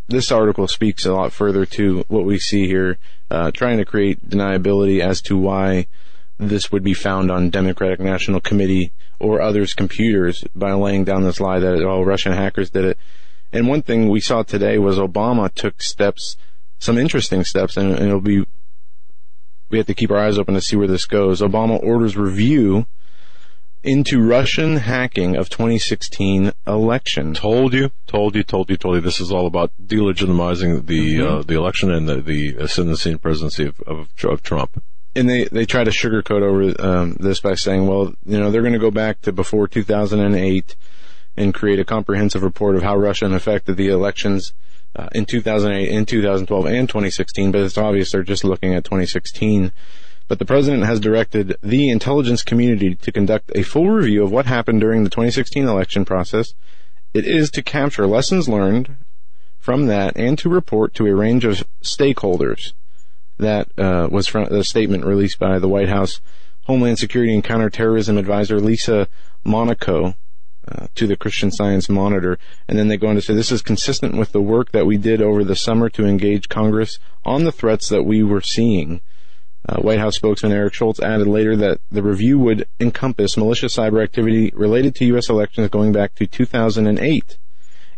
this 0.08 0.32
article 0.32 0.68
speaks 0.68 1.06
a 1.06 1.14
lot 1.14 1.32
further 1.32 1.66
to 1.68 2.04
what 2.08 2.26
we 2.26 2.40
see 2.40 2.68
here, 2.68 2.98
uh, 3.30 3.52
trying 3.52 3.78
to 3.78 3.86
create 3.86 4.28
deniability 4.28 5.00
as 5.00 5.22
to 5.24 5.38
why 5.38 5.88
this 6.38 6.72
would 6.72 6.84
be 6.84 6.94
found 6.94 7.32
on 7.32 7.50
Democratic 7.50 8.00
National 8.00 8.42
Committee 8.42 8.92
or 9.20 9.42
others' 9.42 9.74
computers 9.74 10.44
by 10.56 10.74
laying 10.74 11.04
down 11.04 11.24
this 11.24 11.40
lie 11.40 11.60
that 11.60 11.84
oh 11.84 12.04
Russian 12.04 12.34
hackers 12.34 12.70
did 12.70 12.86
it. 12.86 12.98
And 13.52 13.68
one 13.68 13.84
thing 13.84 14.10
we 14.10 14.20
saw 14.20 14.44
today 14.44 14.78
was 14.78 14.98
Obama 14.98 15.54
took 15.54 15.82
steps, 15.82 16.36
some 16.80 16.98
interesting 16.98 17.44
steps, 17.44 17.78
and, 17.78 17.92
and 17.92 18.08
it'll 18.08 18.22
be 18.22 18.46
we 19.70 19.78
have 19.78 19.88
to 19.88 19.94
keep 19.94 20.12
our 20.12 20.20
eyes 20.20 20.38
open 20.38 20.54
to 20.54 20.62
see 20.62 20.76
where 20.76 20.88
this 20.88 21.06
goes. 21.06 21.42
Obama 21.42 21.82
orders 21.84 22.16
review 22.16 22.86
into 23.84 24.22
Russian 24.22 24.78
hacking 24.78 25.36
of 25.36 25.50
2016 25.50 26.52
election. 26.66 27.34
Told 27.34 27.74
you, 27.74 27.92
told 28.08 28.36
you, 28.36 28.44
told 28.44 28.70
you, 28.70 28.78
told 28.78 28.96
you. 28.96 29.02
This 29.02 29.20
is 29.20 29.32
all 29.32 29.46
about 29.46 29.72
delegitimizing 29.84 30.86
the 30.86 31.16
Mm-hmm. 31.16 31.40
uh, 31.40 31.42
the 31.44 31.56
election 31.56 31.92
and 31.92 32.08
the, 32.08 32.22
the 32.22 32.56
ascendancy 32.58 33.12
and 33.12 33.22
presidency 33.22 33.66
of, 33.66 33.80
of, 33.82 34.10
of 34.24 34.44
Trump. 34.44 34.82
And 35.16 35.30
they 35.30 35.46
they 35.46 35.66
try 35.66 35.84
to 35.84 35.92
sugarcoat 35.92 36.42
over 36.42 36.86
um, 36.86 37.14
this 37.20 37.40
by 37.40 37.56
saying, 37.56 37.88
well, 37.88 38.14
you 38.26 38.40
know, 38.40 38.52
they're 38.52 38.62
going 38.62 38.74
to 38.74 38.80
go 38.80 38.92
back 38.92 39.22
to 39.22 39.32
before 39.32 39.68
2008 39.68 40.76
and 41.36 41.54
create 41.54 41.80
a 41.80 41.86
comprehensive 41.86 42.44
report 42.44 42.76
of 42.76 42.84
how 42.84 42.96
Russia 42.96 43.26
affected 43.26 43.78
the 43.78 43.90
elections 43.90 44.54
uh, 44.96 45.10
in 45.14 45.26
2008, 45.26 45.90
in 45.90 46.06
2012, 46.06 46.66
and 46.66 46.88
2016. 46.88 47.52
But 47.52 47.62
it's 47.62 47.78
obvious 47.78 48.12
they're 48.12 48.24
just 48.24 48.44
looking 48.44 48.74
at 48.74 48.84
2016. 48.84 49.72
But 50.28 50.40
the 50.40 50.46
president 50.46 50.86
has 50.86 51.00
directed 51.00 51.58
the 51.62 51.90
intelligence 51.90 52.44
community 52.44 52.96
to 52.96 53.12
conduct 53.12 53.52
a 53.56 53.64
full 53.64 53.90
review 53.90 54.24
of 54.24 54.32
what 54.32 54.46
happened 54.46 54.82
during 54.82 55.04
the 55.04 55.10
2016 55.10 55.68
election 55.68 56.06
process. 56.06 56.54
It 57.14 57.26
is 57.26 57.52
to 57.52 57.62
capture 57.62 58.08
lessons 58.08 58.48
learned 58.48 58.96
from 59.60 59.88
that 59.88 60.16
and 60.16 60.38
to 60.40 60.50
report 60.50 60.94
to 60.96 61.08
a 61.08 61.16
range 61.16 61.46
of 61.46 61.64
stakeholders 61.84 62.74
that 63.44 63.68
uh, 63.78 64.08
was 64.12 64.28
from 64.28 64.46
the 64.46 64.64
statement 64.64 65.06
released 65.06 65.40
by 65.40 65.60
the 65.60 65.68
White 65.68 65.90
House 65.90 66.22
Homeland 66.64 67.00
Security 67.00 67.34
and 67.34 67.44
Counterterrorism 67.44 68.18
Advisor 68.18 68.60
Lisa 68.60 69.08
Monaco 69.44 70.16
uh, 70.68 70.88
to 70.96 71.08
the 71.08 71.18
Christian 71.18 71.52
Science 71.52 71.90
Monitor. 71.90 72.40
And 72.68 72.80
then 72.80 72.88
they 72.88 72.98
go 72.98 73.08
on 73.08 73.16
to 73.16 73.22
say 73.22 73.34
this 73.34 73.52
is 73.52 73.62
consistent 73.62 74.16
with 74.16 74.32
the 74.32 74.42
work 74.42 74.72
that 74.72 74.86
we 74.86 74.98
did 74.98 75.22
over 75.22 75.44
the 75.44 75.56
summer 75.56 75.90
to 75.90 76.06
engage 76.06 76.50
Congress 76.50 77.00
on 77.26 77.44
the 77.44 77.52
threats 77.52 77.90
that 77.90 78.04
we 78.04 78.24
were 78.24 78.42
seeing. 78.42 79.02
Uh, 79.68 79.78
White 79.78 80.00
House 80.00 80.16
spokesman 80.16 80.52
Eric 80.52 80.74
Schultz 80.74 81.00
added 81.00 81.28
later 81.28 81.56
that 81.56 81.80
the 81.90 82.04
review 82.04 82.38
would 82.40 82.68
encompass 82.80 83.38
malicious 83.38 83.78
cyber 83.78 84.04
activity 84.04 84.52
related 84.54 84.96
to 84.96 85.06
U.S. 85.06 85.30
elections 85.30 85.70
going 85.70 85.94
back 85.94 86.16
to 86.16 86.28
2008. 86.28 87.38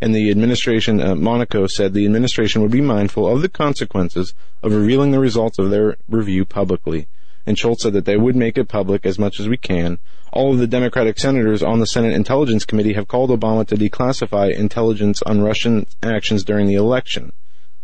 And 0.02 0.14
the 0.14 0.30
administration, 0.30 1.02
uh, 1.02 1.16
Monaco 1.16 1.68
said 1.68 1.94
the 1.94 2.06
administration 2.06 2.62
would 2.62 2.72
be 2.72 2.82
mindful 2.82 3.28
of 3.28 3.42
the 3.42 3.50
consequences 3.50 4.34
of 4.62 4.74
revealing 4.74 5.12
the 5.12 5.20
results 5.20 5.58
of 5.58 5.70
their 5.70 5.98
review 6.10 6.46
publicly. 6.46 7.08
And 7.46 7.58
Schultz 7.58 7.84
said 7.84 7.94
that 7.94 8.06
they 8.06 8.18
would 8.18 8.36
make 8.36 8.58
it 8.58 8.68
public 8.68 9.06
as 9.06 9.20
much 9.20 9.40
as 9.40 9.48
we 9.48 9.58
can. 9.58 10.00
All 10.34 10.52
of 10.52 10.60
the 10.60 10.68
Democratic 10.68 11.20
senators 11.20 11.62
on 11.64 11.80
the 11.80 11.88
Senate 11.88 12.14
Intelligence 12.14 12.66
Committee 12.66 12.94
have 12.94 13.08
called 13.08 13.30
Obama 13.30 13.66
to 13.68 13.76
declassify 13.76 14.54
intelligence 14.54 15.22
on 15.22 15.42
Russian 15.42 15.86
actions 16.02 16.44
during 16.44 16.68
the 16.68 16.74
election. 16.76 17.32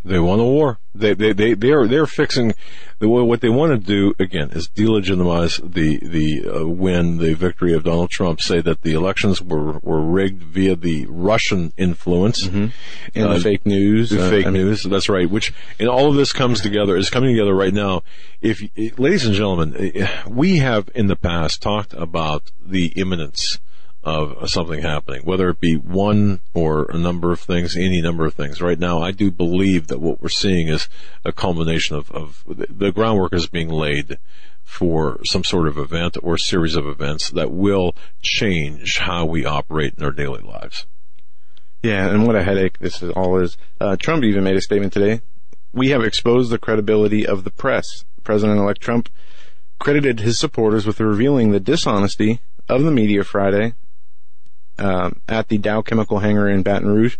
They 0.03 0.19
won 0.19 0.39
a 0.39 0.43
war. 0.43 0.79
They 0.95 1.13
they 1.13 1.31
they 1.31 1.53
they're 1.53 1.87
they're 1.87 2.07
fixing 2.07 2.53
the 2.99 3.07
what 3.07 3.41
they 3.41 3.49
want 3.49 3.71
to 3.71 3.77
do 3.77 4.13
again 4.19 4.49
is 4.51 4.67
delegitimize 4.67 5.59
the 5.73 5.99
the 6.01 6.49
uh, 6.49 6.67
win, 6.67 7.17
the 7.17 7.33
victory 7.33 7.73
of 7.73 7.83
Donald 7.83 8.09
Trump. 8.09 8.41
Say 8.41 8.61
that 8.61 8.81
the 8.81 8.93
elections 8.93 9.41
were 9.41 9.79
were 9.79 10.01
rigged 10.01 10.41
via 10.43 10.75
the 10.75 11.05
Russian 11.07 11.71
influence 11.77 12.45
And 12.47 12.71
Uh, 13.15 13.33
the 13.35 13.39
fake 13.39 13.65
news. 13.65 14.09
the 14.09 14.25
uh, 14.25 14.29
fake 14.29 14.47
I 14.47 14.49
mean, 14.49 14.63
news. 14.63 14.83
That's 14.83 15.07
right. 15.07 15.29
Which 15.29 15.53
and 15.79 15.87
all 15.87 16.09
of 16.09 16.15
this 16.15 16.33
comes 16.33 16.61
together 16.61 16.97
is 16.97 17.09
coming 17.09 17.35
together 17.35 17.53
right 17.53 17.73
now. 17.73 18.03
If 18.41 18.61
ladies 18.97 19.25
and 19.25 19.35
gentlemen, 19.35 19.75
eh, 19.77 20.07
we 20.27 20.57
have 20.57 20.89
in 20.95 21.07
the 21.07 21.15
past 21.15 21.61
talked 21.61 21.93
about 21.93 22.51
the 22.63 22.87
imminence 22.95 23.59
of 24.03 24.49
something 24.49 24.81
happening, 24.81 25.21
whether 25.23 25.49
it 25.49 25.59
be 25.59 25.75
one 25.75 26.41
or 26.53 26.89
a 26.89 26.97
number 26.97 27.31
of 27.31 27.39
things, 27.39 27.77
any 27.77 28.01
number 28.01 28.25
of 28.25 28.33
things. 28.33 28.61
Right 28.61 28.79
now, 28.79 29.01
I 29.01 29.11
do 29.11 29.29
believe 29.29 29.87
that 29.87 29.99
what 29.99 30.21
we're 30.21 30.29
seeing 30.29 30.69
is 30.69 30.89
a 31.23 31.31
culmination 31.31 31.95
of, 31.95 32.11
of 32.11 32.43
the 32.47 32.91
groundwork 32.91 33.33
is 33.33 33.47
being 33.47 33.69
laid 33.69 34.17
for 34.63 35.19
some 35.25 35.43
sort 35.43 35.67
of 35.67 35.77
event 35.77 36.17
or 36.23 36.37
series 36.37 36.75
of 36.75 36.87
events 36.87 37.29
that 37.31 37.51
will 37.51 37.95
change 38.21 38.97
how 38.97 39.25
we 39.25 39.45
operate 39.45 39.93
in 39.97 40.03
our 40.03 40.11
daily 40.11 40.41
lives. 40.41 40.87
Yeah, 41.83 42.09
and 42.09 42.25
what 42.25 42.35
a 42.35 42.43
headache 42.43 42.79
this 42.79 43.01
is 43.03 43.11
all 43.11 43.37
is. 43.39 43.57
Uh, 43.79 43.95
Trump 43.97 44.23
even 44.23 44.43
made 44.43 44.55
a 44.55 44.61
statement 44.61 44.93
today. 44.93 45.21
We 45.73 45.89
have 45.89 46.03
exposed 46.03 46.51
the 46.51 46.59
credibility 46.59 47.25
of 47.25 47.43
the 47.43 47.51
press. 47.51 48.05
President-elect 48.23 48.81
Trump 48.81 49.09
credited 49.79 50.19
his 50.19 50.37
supporters 50.37 50.85
with 50.85 50.99
revealing 50.99 51.51
the 51.51 51.59
dishonesty 51.59 52.39
of 52.69 52.83
the 52.83 52.91
media 52.91 53.23
Friday 53.23 53.73
um, 54.77 55.21
at 55.27 55.47
the 55.47 55.57
Dow 55.57 55.81
Chemical 55.81 56.19
hangar 56.19 56.49
in 56.49 56.63
Baton 56.63 56.89
Rouge. 56.89 57.17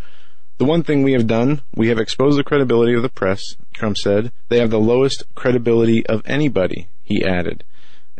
The 0.57 0.65
one 0.65 0.83
thing 0.83 1.01
we 1.01 1.13
have 1.13 1.25
done, 1.25 1.61
we 1.73 1.87
have 1.87 1.97
exposed 1.97 2.37
the 2.37 2.43
credibility 2.43 2.93
of 2.93 3.01
the 3.01 3.09
press, 3.09 3.55
Trump 3.73 3.97
said. 3.97 4.31
They 4.49 4.59
have 4.59 4.69
the 4.69 4.79
lowest 4.79 5.23
credibility 5.33 6.05
of 6.05 6.21
anybody, 6.25 6.87
he 7.03 7.25
added. 7.25 7.63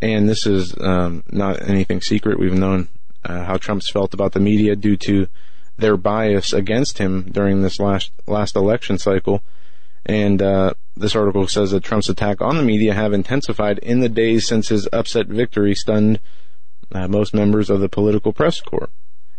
And 0.02 0.28
this 0.28 0.48
is 0.48 0.74
um, 0.82 1.24
not 1.30 1.62
anything 1.62 2.02
secret. 2.02 2.40
We've 2.40 2.52
known 2.52 2.88
uh, 3.24 3.44
how 3.44 3.58
Trump's 3.58 3.92
felt 3.92 4.16
about 4.16 4.32
the 4.32 4.40
media 4.40 4.76
due 4.76 4.98
to 4.98 5.28
their 5.78 5.98
bias 5.98 6.52
against 6.52 6.98
him 6.98 7.30
during 7.32 7.62
this 7.62 7.80
last 7.80 8.12
last 8.26 8.56
election 8.56 8.98
cycle. 8.98 9.44
And 10.04 10.42
uh, 10.42 10.74
this 10.98 11.16
article 11.16 11.48
says 11.48 11.70
that 11.72 11.84
Trump's 11.84 12.10
attack 12.10 12.42
on 12.42 12.58
the 12.58 12.64
media 12.64 12.96
have 12.96 13.14
intensified 13.14 13.78
in 13.80 14.00
the 14.00 14.10
days 14.10 14.48
since 14.48 14.70
his 14.70 14.90
upset 14.92 15.28
victory 15.28 15.76
stunned 15.76 16.20
uh, 16.92 17.08
most 17.08 17.36
members 17.36 17.70
of 17.70 17.80
the 17.80 17.90
political 17.90 18.34
press 18.34 18.60
corps 18.60 18.90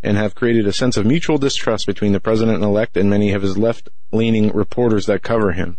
and 0.03 0.17
have 0.17 0.35
created 0.35 0.67
a 0.67 0.73
sense 0.73 0.97
of 0.97 1.07
mutual 1.07 1.38
distrust 1.38 1.87
between 1.87 2.12
the 2.12 2.21
president-elect 2.21 2.97
and 2.97 3.09
many 3.09 3.33
of 3.33 3.43
his 3.43 3.57
left-leaning 3.57 4.51
reporters 4.53 5.07
that 5.07 5.23
cover 5.23 5.53
him. 5.53 5.79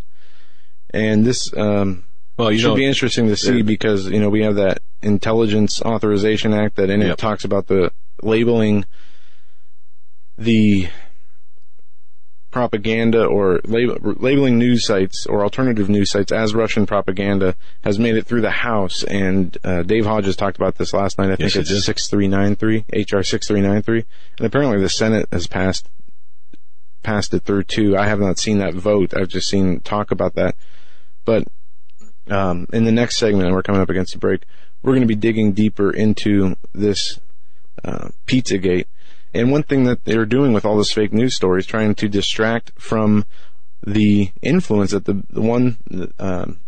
And 0.92 1.26
this 1.26 1.52
um, 1.58 2.06
Well, 2.38 2.52
you 2.52 2.60
should 2.60 2.70
know, 2.70 2.76
be 2.76 2.86
interesting 2.86 3.28
to 3.28 3.36
see 3.36 3.58
yeah. 3.58 3.64
because 3.64 4.08
you 4.10 4.20
know 4.20 4.30
we 4.30 4.44
have 4.44 4.56
that 4.56 4.82
Intelligence 5.02 5.82
Authorization 5.82 6.54
Act 6.54 6.76
that 6.78 6.90
in 6.90 7.02
Yep. 7.02 7.12
it 7.12 7.18
talks 7.18 7.44
about 7.44 7.68
the 7.68 7.92
labeling 8.22 8.86
the 10.38 10.88
propaganda 12.54 13.26
or 13.26 13.60
lab- 13.66 14.22
labeling 14.22 14.60
news 14.60 14.86
sites 14.86 15.26
or 15.26 15.44
alternative 15.44 15.90
news 15.90 16.12
sites 16.12 16.32
as 16.32 16.54
Russian 16.54 16.86
propaganda 16.86 17.56
has 17.84 17.98
made 17.98 18.16
it 18.16 18.28
through 18.28 18.42
the 18.42 18.52
House. 18.52 19.04
And 19.04 19.58
uh, 19.64 19.82
Dave 19.82 20.06
Hodges 20.06 20.36
talked 20.36 20.56
about 20.56 20.76
this 20.76 20.94
last 20.94 21.18
night. 21.18 21.32
I 21.32 21.36
think 21.36 21.56
Yes, 21.56 21.56
it's 21.56 21.70
did. 21.70 21.82
6393, 21.82 23.02
HR 23.02 23.24
6393. 23.24 24.06
And 24.38 24.46
apparently 24.46 24.80
the 24.80 24.88
Senate 24.88 25.28
has 25.32 25.48
passed 25.48 25.90
passed 27.02 27.34
it 27.34 27.44
through 27.44 27.64
too. 27.64 27.98
I 27.98 28.08
have 28.08 28.20
not 28.20 28.38
seen 28.38 28.60
that 28.60 28.76
vote. 28.76 29.14
I've 29.18 29.28
just 29.28 29.50
seen 29.50 29.82
talk 29.82 30.12
about 30.12 30.36
that. 30.36 30.56
But 31.26 31.48
um, 32.30 32.68
in 32.72 32.86
the 32.86 32.92
next 32.92 33.18
segment, 33.18 33.48
and 33.48 33.56
we're 33.56 33.64
coming 33.64 33.82
up 33.82 33.90
against 33.90 34.14
the 34.14 34.20
break, 34.20 34.44
we're 34.84 34.94
going 34.94 35.02
to 35.02 35.08
be 35.08 35.16
digging 35.16 35.54
deeper 35.54 35.92
into 35.92 36.56
this 36.74 37.20
uh, 37.84 38.10
Pizzagate. 38.28 38.86
And 39.34 39.52
one 39.52 39.64
thing 39.64 39.86
that 39.86 40.06
they're 40.06 40.26
doing 40.26 40.54
with 40.54 40.66
all 40.66 40.78
this 40.78 40.92
fake 40.92 41.14
news 41.14 41.36
stories, 41.36 41.66
trying 41.66 41.96
to 41.96 42.08
distract 42.08 42.72
from 42.78 43.26
the 43.86 44.32
influence 44.42 44.92
that 44.92 45.06
the, 45.06 45.24
the 45.30 45.42
one, 45.42 45.78
um, 46.20 46.60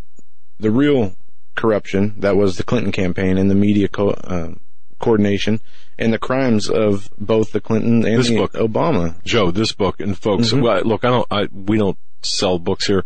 the 0.60 0.71
real 0.71 1.15
corruption 1.56 2.15
that 2.17 2.36
was 2.36 2.58
the 2.58 2.63
Clinton 2.63 2.91
campaign 2.91 3.38
and 3.38 3.49
the 3.49 3.56
media 3.56 3.88
co- 3.88 4.10
uh, 4.10 4.54
coordination 4.99 5.62
and 5.97 6.12
the 6.12 6.17
crimes 6.19 6.69
of 6.69 7.10
both 7.17 7.51
the 7.51 7.62
Clinton 7.62 8.06
and 8.06 8.19
This 8.19 8.28
the 8.30 8.38
book. 8.38 8.54
Obama. 8.54 9.21
Joe, 9.23 9.51
this 9.51 9.71
book, 9.71 9.99
and 10.01 10.17
folks, 10.17 10.51
Mhm. 10.51 10.62
well, 10.62 10.82
look, 10.84 11.06
I 11.06 11.10
don't, 11.10 11.28
I, 11.32 11.47
we 11.54 11.78
don't 11.78 11.97
sell 12.21 12.60
books 12.60 12.88
here, 12.88 13.06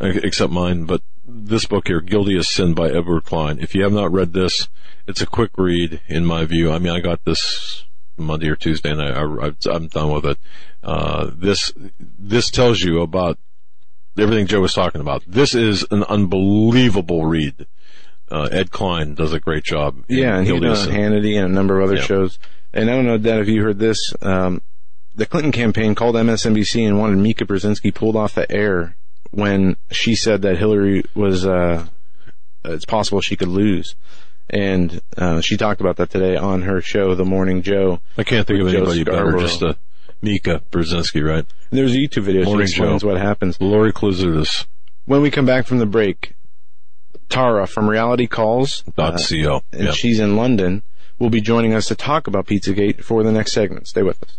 uh, 0.00 0.06
except 0.22 0.52
mine, 0.52 0.84
but 0.84 1.02
this 1.26 1.66
book 1.66 1.88
here, 1.88 2.00
Guilty 2.00 2.36
as 2.38 2.48
Sin 2.48 2.72
by 2.74 2.88
Edward 2.88 3.24
Klein. 3.24 3.58
If 3.60 3.74
you 3.74 3.82
have 3.82 3.92
not 3.92 4.12
read 4.12 4.32
this, 4.32 4.68
it's 5.06 5.20
a 5.20 5.26
quick 5.26 5.50
read, 5.58 6.00
in 6.08 6.24
my 6.24 6.44
view. 6.46 6.70
I 6.72 6.78
mean, 6.78 6.92
I 6.92 7.00
got 7.00 7.24
this 7.24 7.84
Monday 8.22 8.48
or 8.48 8.56
Tuesday, 8.56 8.90
and 8.90 9.02
I, 9.02 9.20
I, 9.48 9.52
I'm 9.70 9.88
done 9.88 10.12
with 10.12 10.24
it. 10.26 10.38
Uh, 10.82 11.30
this, 11.34 11.72
this 12.18 12.50
tells 12.50 12.80
you 12.80 13.00
about 13.02 13.38
everything 14.18 14.46
Joe 14.46 14.60
was 14.60 14.74
talking 14.74 15.00
about. 15.00 15.22
This 15.26 15.54
is 15.54 15.84
an 15.90 16.04
unbelievable 16.04 17.26
read. 17.26 17.66
Uh, 18.30 18.48
Ed 18.52 18.70
Klein 18.70 19.14
does 19.14 19.32
a 19.32 19.40
great 19.40 19.64
job. 19.64 20.04
Yeah, 20.08 20.36
and 20.38 20.46
he's 20.46 20.54
on 20.62 20.94
Hannity 20.94 21.36
and 21.36 21.46
a 21.46 21.54
number 21.54 21.80
of 21.80 21.84
other 21.88 21.96
Yeah. 21.96 22.04
shows. 22.04 22.38
And 22.72 22.88
I 22.88 22.94
don't 22.94 23.06
know, 23.06 23.18
Dad, 23.18 23.40
if 23.40 23.48
you 23.48 23.62
heard 23.62 23.78
this. 23.80 24.14
Um, 24.22 24.62
the 25.16 25.26
Clinton 25.26 25.50
campaign 25.52 25.96
called 25.96 26.14
MSNBC 26.14 26.86
and 26.86 26.98
wanted 26.98 27.18
Mika 27.18 27.44
Brzezinski 27.44 27.92
pulled 27.92 28.14
off 28.14 28.34
the 28.34 28.50
air 28.50 28.96
when 29.32 29.76
she 29.90 30.14
said 30.14 30.42
that 30.42 30.58
Hillary 30.58 31.04
was, 31.14 31.44
uh, 31.44 31.86
it's 32.64 32.84
possible 32.84 33.20
she 33.20 33.36
could 33.36 33.48
lose. 33.48 33.96
And, 34.52 35.00
uh, 35.16 35.40
she 35.40 35.56
talked 35.56 35.80
about 35.80 35.96
that 35.98 36.10
today 36.10 36.36
on 36.36 36.62
her 36.62 36.80
show, 36.80 37.14
The 37.14 37.24
Morning 37.24 37.62
Joe. 37.62 38.00
I 38.18 38.24
can't 38.24 38.46
think 38.46 38.60
of 38.60 38.68
anybody 38.68 39.04
better, 39.04 39.38
just 39.38 39.62
uh, 39.62 39.74
Mika 40.20 40.60
Brzezinski, 40.72 41.24
right? 41.24 41.46
And 41.70 41.78
there's 41.78 41.94
a 41.94 41.98
YouTube 41.98 42.22
video. 42.24 42.44
Morning 42.44 42.66
she 42.66 42.72
explains 42.74 43.02
Joe. 43.02 43.08
what 43.08 43.16
happens. 43.20 43.60
Lori 43.60 43.92
Kluzutis. 43.92 44.66
When 45.06 45.22
we 45.22 45.30
come 45.30 45.46
back 45.46 45.66
from 45.66 45.78
the 45.78 45.86
break, 45.86 46.34
Tara 47.28 47.66
from 47.66 47.88
Reality 47.88 48.26
Calls, 48.26 48.82
uh, 48.98 49.16
co. 49.16 49.62
and 49.72 49.84
Yeah. 49.84 49.92
she's 49.92 50.18
in 50.18 50.36
London, 50.36 50.82
will 51.20 51.30
be 51.30 51.40
joining 51.40 51.72
us 51.74 51.86
to 51.86 51.94
talk 51.94 52.26
about 52.26 52.46
Pizzagate 52.46 53.02
for 53.04 53.22
the 53.22 53.30
next 53.32 53.52
segment. 53.52 53.86
Stay 53.86 54.02
with 54.02 54.20
us. 54.22 54.36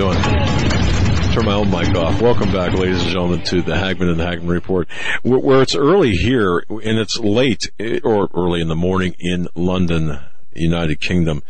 Doing. 0.00 0.22
Turn 1.34 1.44
my 1.44 1.52
own 1.52 1.70
mic 1.70 1.94
off. 1.94 2.22
Welcome 2.22 2.50
back, 2.50 2.72
ladies 2.72 3.02
and 3.02 3.10
gentlemen, 3.10 3.42
to 3.42 3.60
the 3.60 3.76
Hagmann 3.76 4.08
and 4.08 4.18
the 4.18 4.24
Hagmann 4.24 4.48
Report, 4.48 4.88
where, 5.22 5.60
it's 5.60 5.74
early 5.74 6.12
here 6.12 6.64
and 6.70 6.98
it's 6.98 7.18
late 7.18 7.70
eh, 7.78 8.00
or 8.02 8.30
early 8.34 8.62
in 8.62 8.68
the 8.68 8.74
morning 8.74 9.14
in 9.18 9.46
London, 9.54 10.18
United 10.54 11.00
Kingdom. 11.00 11.42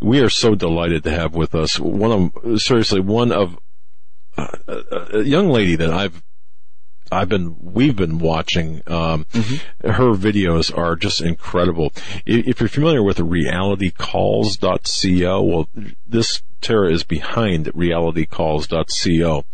We 0.00 0.20
are 0.20 0.28
so 0.30 0.54
delighted 0.54 1.02
to 1.02 1.10
have 1.10 1.34
with 1.34 1.56
us 1.56 1.80
one 1.80 2.30
of 2.46 2.62
seriously 2.62 3.00
one 3.00 3.32
of 3.32 3.58
uh, 4.36 4.46
a, 4.68 5.18
a 5.18 5.24
young 5.24 5.48
lady 5.48 5.74
that 5.74 5.90
I've 5.90 6.22
I've 7.10 7.28
been, 7.28 7.56
we've 7.60 7.96
been 7.96 8.18
watching, 8.18 8.82
um, 8.86 9.26
her 9.82 10.14
videos 10.14 10.72
are 10.76 10.94
just 10.96 11.20
incredible. 11.20 11.92
If 12.26 12.60
you're 12.60 12.68
familiar 12.68 13.02
with 13.02 13.18
realitycalls.co, 13.18 15.42
well, 15.42 15.68
this 16.06 16.42
Tara 16.60 16.92
is 16.92 17.04
behind 17.04 17.66
realitycalls.co 17.66 19.44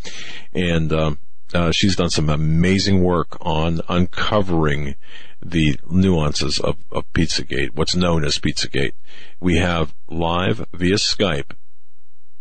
and, 0.53 0.93
um, 0.93 1.19
uh, 1.53 1.71
she's 1.71 1.95
done 1.95 2.09
some 2.09 2.27
amazing 2.29 3.03
work 3.03 3.37
on 3.39 3.79
uncovering 3.87 4.95
the 5.41 5.79
nuances 5.89 6.59
of, 6.59 6.75
of 6.91 7.05
Pizzagate, 7.13 7.73
what's 7.75 7.95
known 7.95 8.25
as 8.25 8.39
Pizzagate. 8.39 8.91
We 9.39 9.55
have 9.57 9.93
live 10.09 10.65
via 10.73 10.95
Skype 10.95 11.51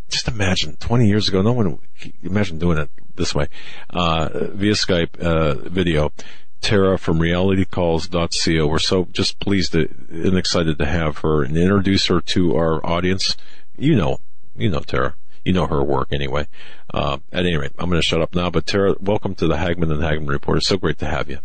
just 0.09 0.29
imagine 0.29 0.77
20 0.77 1.09
years 1.09 1.29
ago, 1.29 1.43
no 1.43 1.53
one 1.53 1.79
imagine 2.23 2.59
doing 2.59 2.79
it 2.79 2.91
this 3.17 3.35
way, 3.35 3.49
uh, 3.91 4.29
via 4.33 4.73
Skype, 4.73 5.19
uh, 5.19 5.55
video. 5.69 6.13
Tara 6.61 6.97
from 6.97 7.19
realitycalls.co. 7.19 8.67
We're 8.67 8.79
so 8.79 9.07
just 9.13 9.39
pleased 9.39 9.73
to, 9.73 9.87
and 10.09 10.39
excited 10.39 10.79
to 10.79 10.87
have 10.87 11.19
her 11.19 11.43
and 11.43 11.59
introduce 11.59 12.07
her 12.07 12.23
to 12.23 12.57
our 12.57 12.85
audience. 12.87 13.37
You 13.77 13.97
know, 13.97 14.19
you 14.57 14.71
know 14.71 14.81
Tara. 14.81 15.15
You 15.45 15.53
know 15.53 15.67
her 15.67 15.85
work 15.85 16.09
anyway. 16.11 16.49
Uh, 16.93 17.19
at 17.31 17.45
any 17.45 17.59
rate, 17.59 17.73
I'm 17.79 17.91
going 17.91 18.01
to 18.01 18.07
shut 18.07 18.23
up 18.23 18.35
now, 18.35 18.49
but 18.49 18.65
Tara, 18.65 18.95
welcome 18.99 19.35
to 19.35 19.47
the 19.47 19.57
Hagmann 19.57 19.93
and 19.93 20.01
Hagmann 20.01 20.29
Report. 20.29 20.57
It's 20.57 20.69
so 20.69 20.79
great 20.79 20.99
to 21.01 21.07
have 21.07 21.29
you. 21.29 21.41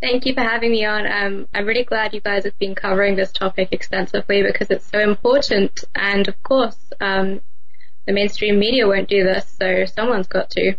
Thank 0.00 0.26
you 0.26 0.34
for 0.34 0.42
having 0.42 0.70
me 0.70 0.84
on. 0.84 1.06
Um, 1.10 1.48
I'm 1.52 1.66
really 1.66 1.82
glad 1.82 2.14
you 2.14 2.20
guys 2.20 2.44
have 2.44 2.56
been 2.58 2.74
covering 2.74 3.16
this 3.16 3.32
topic 3.32 3.70
extensively 3.72 4.42
because 4.42 4.70
it's 4.70 4.86
so 4.86 5.00
important. 5.00 5.82
And 5.94 6.28
of 6.28 6.40
course, 6.42 6.76
um, 7.00 7.40
the 8.06 8.12
mainstream 8.12 8.58
media 8.58 8.86
won't 8.86 9.08
do 9.08 9.24
this, 9.24 9.46
so 9.58 9.84
someone's 9.86 10.26
got 10.28 10.50
to. 10.50 10.74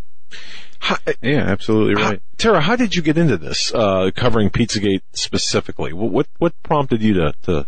How, 0.80 0.98
Yeah, 1.22 1.40
absolutely 1.42 2.02
how- 2.02 2.10
right. 2.12 2.22
Tara, 2.38 2.62
how 2.62 2.76
did 2.76 2.96
you 2.96 3.02
get 3.02 3.18
into 3.18 3.38
this, 3.38 3.74
uh, 3.74 4.12
covering 4.16 4.50
Pizzagate 4.50 5.02
specifically? 5.14 5.92
What, 5.94 6.12
what, 6.12 6.28
what 6.38 6.54
prompted 6.64 7.02
you 7.02 7.14
to, 7.16 7.34
to, 7.44 7.66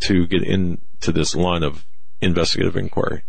to 0.00 0.26
get 0.26 0.42
into 0.44 1.12
this 1.12 1.34
line 1.34 1.62
of 1.64 1.84
investigative 2.20 2.76
inquiry? 2.76 3.22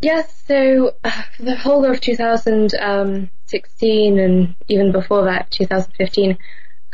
Yes, 0.00 0.42
so 0.46 0.94
uh, 1.04 1.10
for 1.36 1.42
the 1.44 1.54
whole 1.56 1.84
of 1.90 2.00
2016 2.00 4.18
and 4.18 4.54
even 4.68 4.92
before 4.92 5.24
that, 5.24 5.50
2015, 5.50 6.36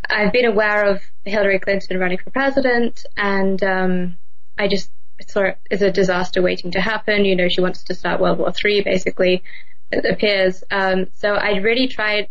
I've 0.08 0.32
been 0.32 0.44
aware 0.44 0.84
of 0.84 1.02
Hillary 1.24 1.58
Clinton 1.58 1.98
running 1.98 2.18
for 2.18 2.30
president, 2.30 3.04
and 3.16 3.60
um, 3.62 4.16
I 4.58 4.68
just 4.68 4.90
saw 5.28 5.42
it 5.42 5.58
as 5.70 5.82
a 5.82 5.90
disaster 5.90 6.42
waiting 6.42 6.70
to 6.72 6.80
happen. 6.80 7.24
You 7.24 7.36
know, 7.36 7.48
she 7.48 7.60
wants 7.60 7.84
to 7.84 7.94
start 7.94 8.20
World 8.20 8.38
War 8.38 8.52
III, 8.64 8.82
basically, 8.82 9.42
it 9.90 10.04
appears. 10.04 10.64
Um, 10.70 11.06
so 11.14 11.34
I 11.34 11.56
really 11.56 11.88
tried 11.88 12.28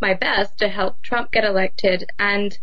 my 0.00 0.14
best 0.14 0.58
to 0.58 0.68
help 0.68 1.00
Trump 1.02 1.30
get 1.30 1.44
elected, 1.44 2.10
and 2.18 2.56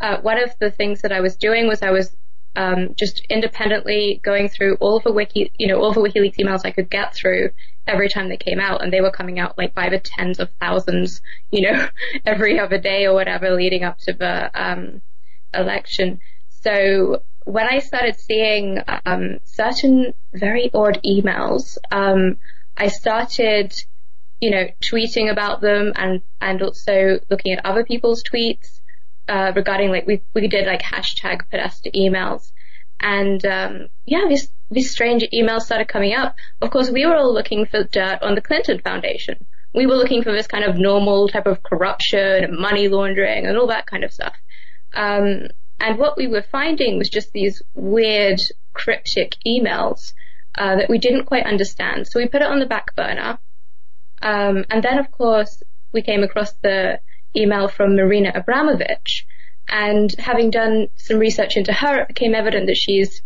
uh, 0.00 0.18
one 0.20 0.40
of 0.42 0.54
the 0.60 0.70
things 0.70 1.02
that 1.02 1.12
I 1.12 1.20
was 1.20 1.36
doing 1.36 1.66
was 1.66 1.82
I 1.82 1.90
was 1.90 2.14
um, 2.56 2.94
just 2.96 3.24
independently 3.28 4.20
going 4.24 4.48
through 4.48 4.76
all 4.80 4.96
of 4.96 5.04
the 5.04 5.12
wiki, 5.12 5.52
you 5.58 5.66
know, 5.66 5.80
all 5.80 5.92
the 5.92 6.00
WikiLeaks 6.00 6.36
emails 6.36 6.62
I 6.64 6.70
could 6.70 6.90
get 6.90 7.14
through 7.14 7.50
every 7.86 8.08
time 8.08 8.28
they 8.28 8.36
came 8.36 8.60
out, 8.60 8.82
and 8.82 8.92
they 8.92 9.00
were 9.00 9.10
coming 9.10 9.38
out 9.38 9.56
like 9.56 9.74
by 9.74 9.88
the 9.88 9.98
tens 9.98 10.40
of 10.40 10.50
thousands, 10.60 11.20
you 11.50 11.62
know, 11.62 11.88
every 12.26 12.58
other 12.58 12.78
day 12.78 13.06
or 13.06 13.14
whatever 13.14 13.50
leading 13.54 13.84
up 13.84 13.98
to 14.00 14.12
the 14.12 14.50
um, 14.60 15.02
election. 15.54 16.20
So 16.62 17.22
when 17.48 17.66
I 17.66 17.78
started 17.78 18.20
seeing 18.20 18.78
um, 19.06 19.38
certain 19.44 20.12
very 20.34 20.70
odd 20.74 21.00
emails, 21.02 21.78
um, 21.90 22.36
I 22.76 22.88
started, 22.88 23.72
you 24.38 24.50
know, 24.50 24.66
tweeting 24.82 25.30
about 25.30 25.62
them 25.62 25.92
and 25.96 26.20
and 26.42 26.60
also 26.60 27.20
looking 27.30 27.54
at 27.54 27.64
other 27.64 27.84
people's 27.84 28.22
tweets 28.22 28.80
uh, 29.28 29.52
regarding 29.56 29.90
like 29.90 30.06
we 30.06 30.20
we 30.34 30.46
did 30.46 30.66
like 30.66 30.82
hashtag 30.82 31.48
Podesta 31.50 31.90
emails, 31.92 32.52
and 33.00 33.42
um, 33.46 33.88
yeah, 34.04 34.26
these 34.28 34.50
these 34.70 34.90
strange 34.90 35.24
emails 35.32 35.62
started 35.62 35.88
coming 35.88 36.12
up. 36.12 36.36
Of 36.60 36.70
course, 36.70 36.90
we 36.90 37.06
were 37.06 37.16
all 37.16 37.32
looking 37.32 37.64
for 37.64 37.84
dirt 37.84 38.18
on 38.20 38.34
the 38.34 38.42
Clinton 38.42 38.78
Foundation. 38.80 39.46
We 39.74 39.86
were 39.86 39.96
looking 39.96 40.22
for 40.22 40.32
this 40.32 40.46
kind 40.46 40.64
of 40.64 40.76
normal 40.76 41.28
type 41.28 41.46
of 41.46 41.62
corruption 41.62 42.44
and 42.44 42.58
money 42.58 42.88
laundering 42.88 43.46
and 43.46 43.56
all 43.56 43.68
that 43.68 43.86
kind 43.86 44.04
of 44.04 44.12
stuff. 44.12 44.36
And 45.80 45.98
what 45.98 46.16
we 46.16 46.26
were 46.26 46.42
finding 46.42 46.98
was 46.98 47.08
just 47.08 47.32
these 47.32 47.62
weird 47.74 48.40
cryptic 48.72 49.36
emails 49.46 50.12
uh, 50.54 50.76
that 50.76 50.90
we 50.90 50.98
didn't 50.98 51.26
quite 51.26 51.46
understand. 51.46 52.08
So 52.08 52.18
we 52.18 52.26
put 52.26 52.42
it 52.42 52.48
on 52.48 52.58
the 52.58 52.66
back 52.66 52.94
burner. 52.96 53.38
Um, 54.20 54.64
and 54.70 54.82
then, 54.82 54.98
of 54.98 55.10
course, 55.10 55.62
we 55.92 56.02
came 56.02 56.22
across 56.22 56.52
the 56.62 57.00
email 57.36 57.68
from 57.68 57.94
Marina 57.94 58.32
Abramovich. 58.34 59.26
And 59.68 60.12
having 60.18 60.50
done 60.50 60.88
some 60.96 61.18
research 61.18 61.56
into 61.56 61.72
her, 61.72 62.00
it 62.00 62.08
became 62.08 62.34
evident 62.34 62.66
that 62.66 62.76
she's 62.76 63.22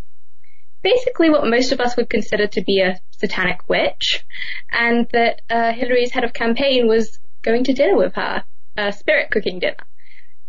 basically 0.83 1.29
what 1.29 1.47
most 1.47 1.71
of 1.71 1.79
us 1.79 1.95
would 1.95 2.09
consider 2.09 2.45
to 2.47 2.61
be 2.61 2.81
a 2.81 2.99
satanic 3.11 3.67
witch, 3.69 4.25
and 4.71 5.07
that 5.13 5.41
uh, 5.49 5.71
Hillary's 5.71 6.11
head 6.11 6.25
of 6.25 6.33
campaign 6.33 6.87
was 6.87 7.17
going 7.41 7.63
to 7.63 7.73
dinner 7.73 7.95
with 7.95 8.13
her, 8.15 8.43
a 8.75 8.91
spirit 8.91 9.31
cooking 9.31 9.59
dinner, 9.59 9.77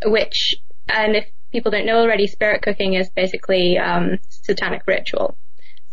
which, 0.04 0.56
and 0.88 1.14
if 1.14 1.26
people 1.54 1.70
don't 1.70 1.86
know 1.86 2.00
already, 2.00 2.26
spirit 2.26 2.62
cooking 2.62 2.94
is 2.94 3.08
basically 3.10 3.78
um, 3.78 4.18
satanic 4.28 4.82
ritual. 4.86 5.36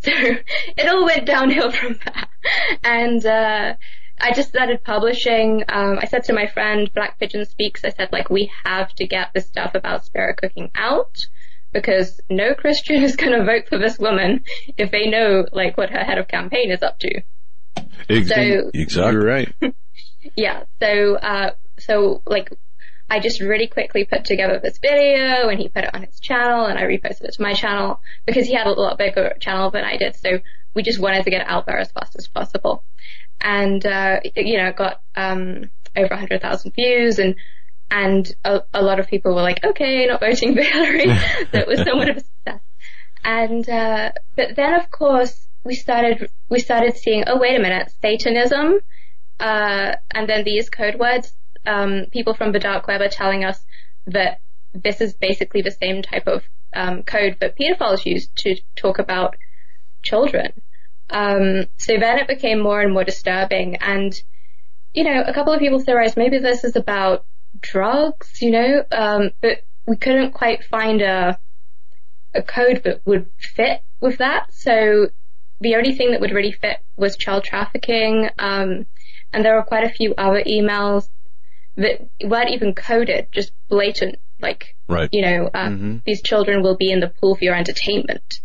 So 0.04 0.10
it 0.10 0.88
all 0.88 1.04
went 1.04 1.26
downhill 1.26 1.70
from 1.70 1.96
there, 2.04 2.26
and 2.82 3.24
uh, 3.24 3.74
I 4.20 4.32
just 4.32 4.48
started 4.48 4.82
publishing. 4.82 5.62
Um, 5.68 5.96
I 6.00 6.06
said 6.06 6.24
to 6.24 6.32
my 6.32 6.48
friend 6.48 6.90
Black 6.92 7.20
Pigeon 7.20 7.44
Speaks, 7.44 7.84
I 7.84 7.90
said 7.90 8.08
like 8.10 8.28
we 8.28 8.50
have 8.64 8.92
to 8.96 9.06
get 9.06 9.30
the 9.32 9.40
stuff 9.40 9.76
about 9.76 10.04
spirit 10.04 10.38
cooking 10.38 10.72
out 10.74 11.14
because 11.72 12.20
no 12.28 12.52
Christian 12.54 13.00
is 13.04 13.14
going 13.14 13.30
to 13.38 13.44
vote 13.44 13.68
for 13.68 13.78
this 13.78 13.96
woman 13.96 14.42
if 14.76 14.90
they 14.90 15.08
know 15.08 15.46
like 15.52 15.76
what 15.76 15.90
her 15.90 16.02
head 16.02 16.18
of 16.18 16.26
campaign 16.26 16.72
is 16.72 16.82
up 16.82 16.98
to. 16.98 17.22
Exactly. 18.08 18.58
So- 18.58 18.70
exactly. 18.74 19.12
You're 19.12 19.24
right. 19.24 19.54
Yeah. 20.36 20.64
So, 20.80 21.16
uh, 21.16 21.50
so 21.78 22.22
like, 22.26 22.50
I 23.10 23.20
just 23.20 23.40
really 23.40 23.66
quickly 23.66 24.04
put 24.04 24.24
together 24.24 24.58
this 24.62 24.78
video 24.78 25.48
and 25.48 25.58
he 25.58 25.68
put 25.68 25.84
it 25.84 25.94
on 25.94 26.02
his 26.02 26.18
channel 26.18 26.66
and 26.66 26.78
I 26.78 26.82
reposted 26.82 27.24
it 27.24 27.34
to 27.34 27.42
my 27.42 27.52
channel 27.52 28.00
because 28.26 28.46
he 28.46 28.54
had 28.54 28.66
a 28.66 28.72
lot 28.72 28.98
bigger 28.98 29.34
channel 29.38 29.70
than 29.70 29.84
I 29.84 29.96
did. 29.96 30.16
So 30.16 30.40
we 30.74 30.82
just 30.82 30.98
wanted 30.98 31.24
to 31.24 31.30
get 31.30 31.42
it 31.42 31.48
out 31.48 31.66
there 31.66 31.78
as 31.78 31.92
fast 31.92 32.16
as 32.16 32.28
possible. 32.28 32.84
And, 33.40 33.84
uh, 33.84 34.20
you 34.34 34.56
know, 34.56 34.72
got, 34.72 35.02
um, 35.16 35.70
over 35.94 36.08
100,000 36.08 36.72
views 36.74 37.18
and, 37.18 37.34
and 37.90 38.34
a, 38.44 38.62
a 38.72 38.82
lot 38.82 38.98
of 38.98 39.08
people 39.08 39.34
were 39.34 39.42
like, 39.42 39.62
okay, 39.62 40.06
not 40.06 40.20
voting 40.20 40.54
for 40.54 40.62
Hillary. 40.62 41.06
so 41.52 41.58
it 41.58 41.68
was 41.68 41.82
somewhat 41.82 42.08
of 42.08 42.16
a 42.16 42.20
success. 42.20 42.60
And, 43.24 43.68
uh, 43.68 44.12
but 44.36 44.56
then 44.56 44.74
of 44.74 44.90
course 44.90 45.46
we 45.64 45.74
started, 45.74 46.30
we 46.48 46.60
started 46.60 46.96
seeing, 46.96 47.24
oh 47.26 47.38
wait 47.38 47.56
a 47.56 47.60
minute, 47.60 47.92
Satanism, 48.00 48.80
uh, 49.38 49.96
and 50.12 50.28
then 50.28 50.44
these 50.44 50.70
code 50.70 50.98
words, 50.98 51.32
um, 51.66 52.06
people 52.10 52.34
from 52.34 52.52
the 52.52 52.58
dark 52.58 52.86
web 52.86 53.00
are 53.00 53.08
telling 53.08 53.44
us 53.44 53.58
that 54.06 54.40
this 54.74 55.00
is 55.00 55.14
basically 55.14 55.62
the 55.62 55.70
same 55.70 56.02
type 56.02 56.26
of 56.26 56.42
um, 56.74 57.02
code 57.02 57.36
that 57.40 57.56
pedophiles 57.58 58.06
use 58.06 58.28
to 58.28 58.56
talk 58.76 58.98
about 58.98 59.36
children. 60.02 60.52
Um, 61.10 61.66
so 61.76 61.98
then 61.98 62.18
it 62.18 62.26
became 62.26 62.60
more 62.60 62.80
and 62.80 62.92
more 62.92 63.04
disturbing, 63.04 63.76
and 63.76 64.20
you 64.94 65.04
know, 65.04 65.22
a 65.26 65.32
couple 65.32 65.52
of 65.52 65.60
people 65.60 65.80
theorized 65.80 66.16
maybe 66.16 66.38
this 66.38 66.64
is 66.64 66.76
about 66.76 67.24
drugs, 67.60 68.40
you 68.40 68.50
know, 68.50 68.84
um, 68.92 69.30
but 69.40 69.62
we 69.86 69.96
couldn't 69.96 70.32
quite 70.32 70.64
find 70.64 71.02
a 71.02 71.38
a 72.34 72.42
code 72.42 72.82
that 72.84 73.02
would 73.06 73.28
fit 73.38 73.82
with 74.00 74.18
that. 74.18 74.52
So 74.52 75.08
the 75.60 75.76
only 75.76 75.94
thing 75.94 76.12
that 76.12 76.20
would 76.20 76.32
really 76.32 76.52
fit 76.52 76.78
was 76.96 77.16
child 77.16 77.44
trafficking. 77.44 78.28
Um, 78.38 78.86
and 79.32 79.44
there 79.44 79.54
were 79.54 79.62
quite 79.62 79.84
a 79.84 79.92
few 79.92 80.14
other 80.16 80.42
emails 80.42 81.08
that 81.76 82.08
weren't 82.22 82.50
even 82.50 82.74
coded, 82.74 83.28
just 83.32 83.52
blatant, 83.68 84.16
like, 84.40 84.76
Right. 84.88 85.08
you 85.12 85.22
know, 85.22 85.50
uh, 85.52 85.68
Mhm. 85.68 86.02
these 86.04 86.22
children 86.22 86.62
will 86.62 86.76
be 86.76 86.90
in 86.90 87.00
the 87.00 87.08
pool 87.08 87.34
for 87.34 87.44
your 87.44 87.54
entertainment, 87.54 88.40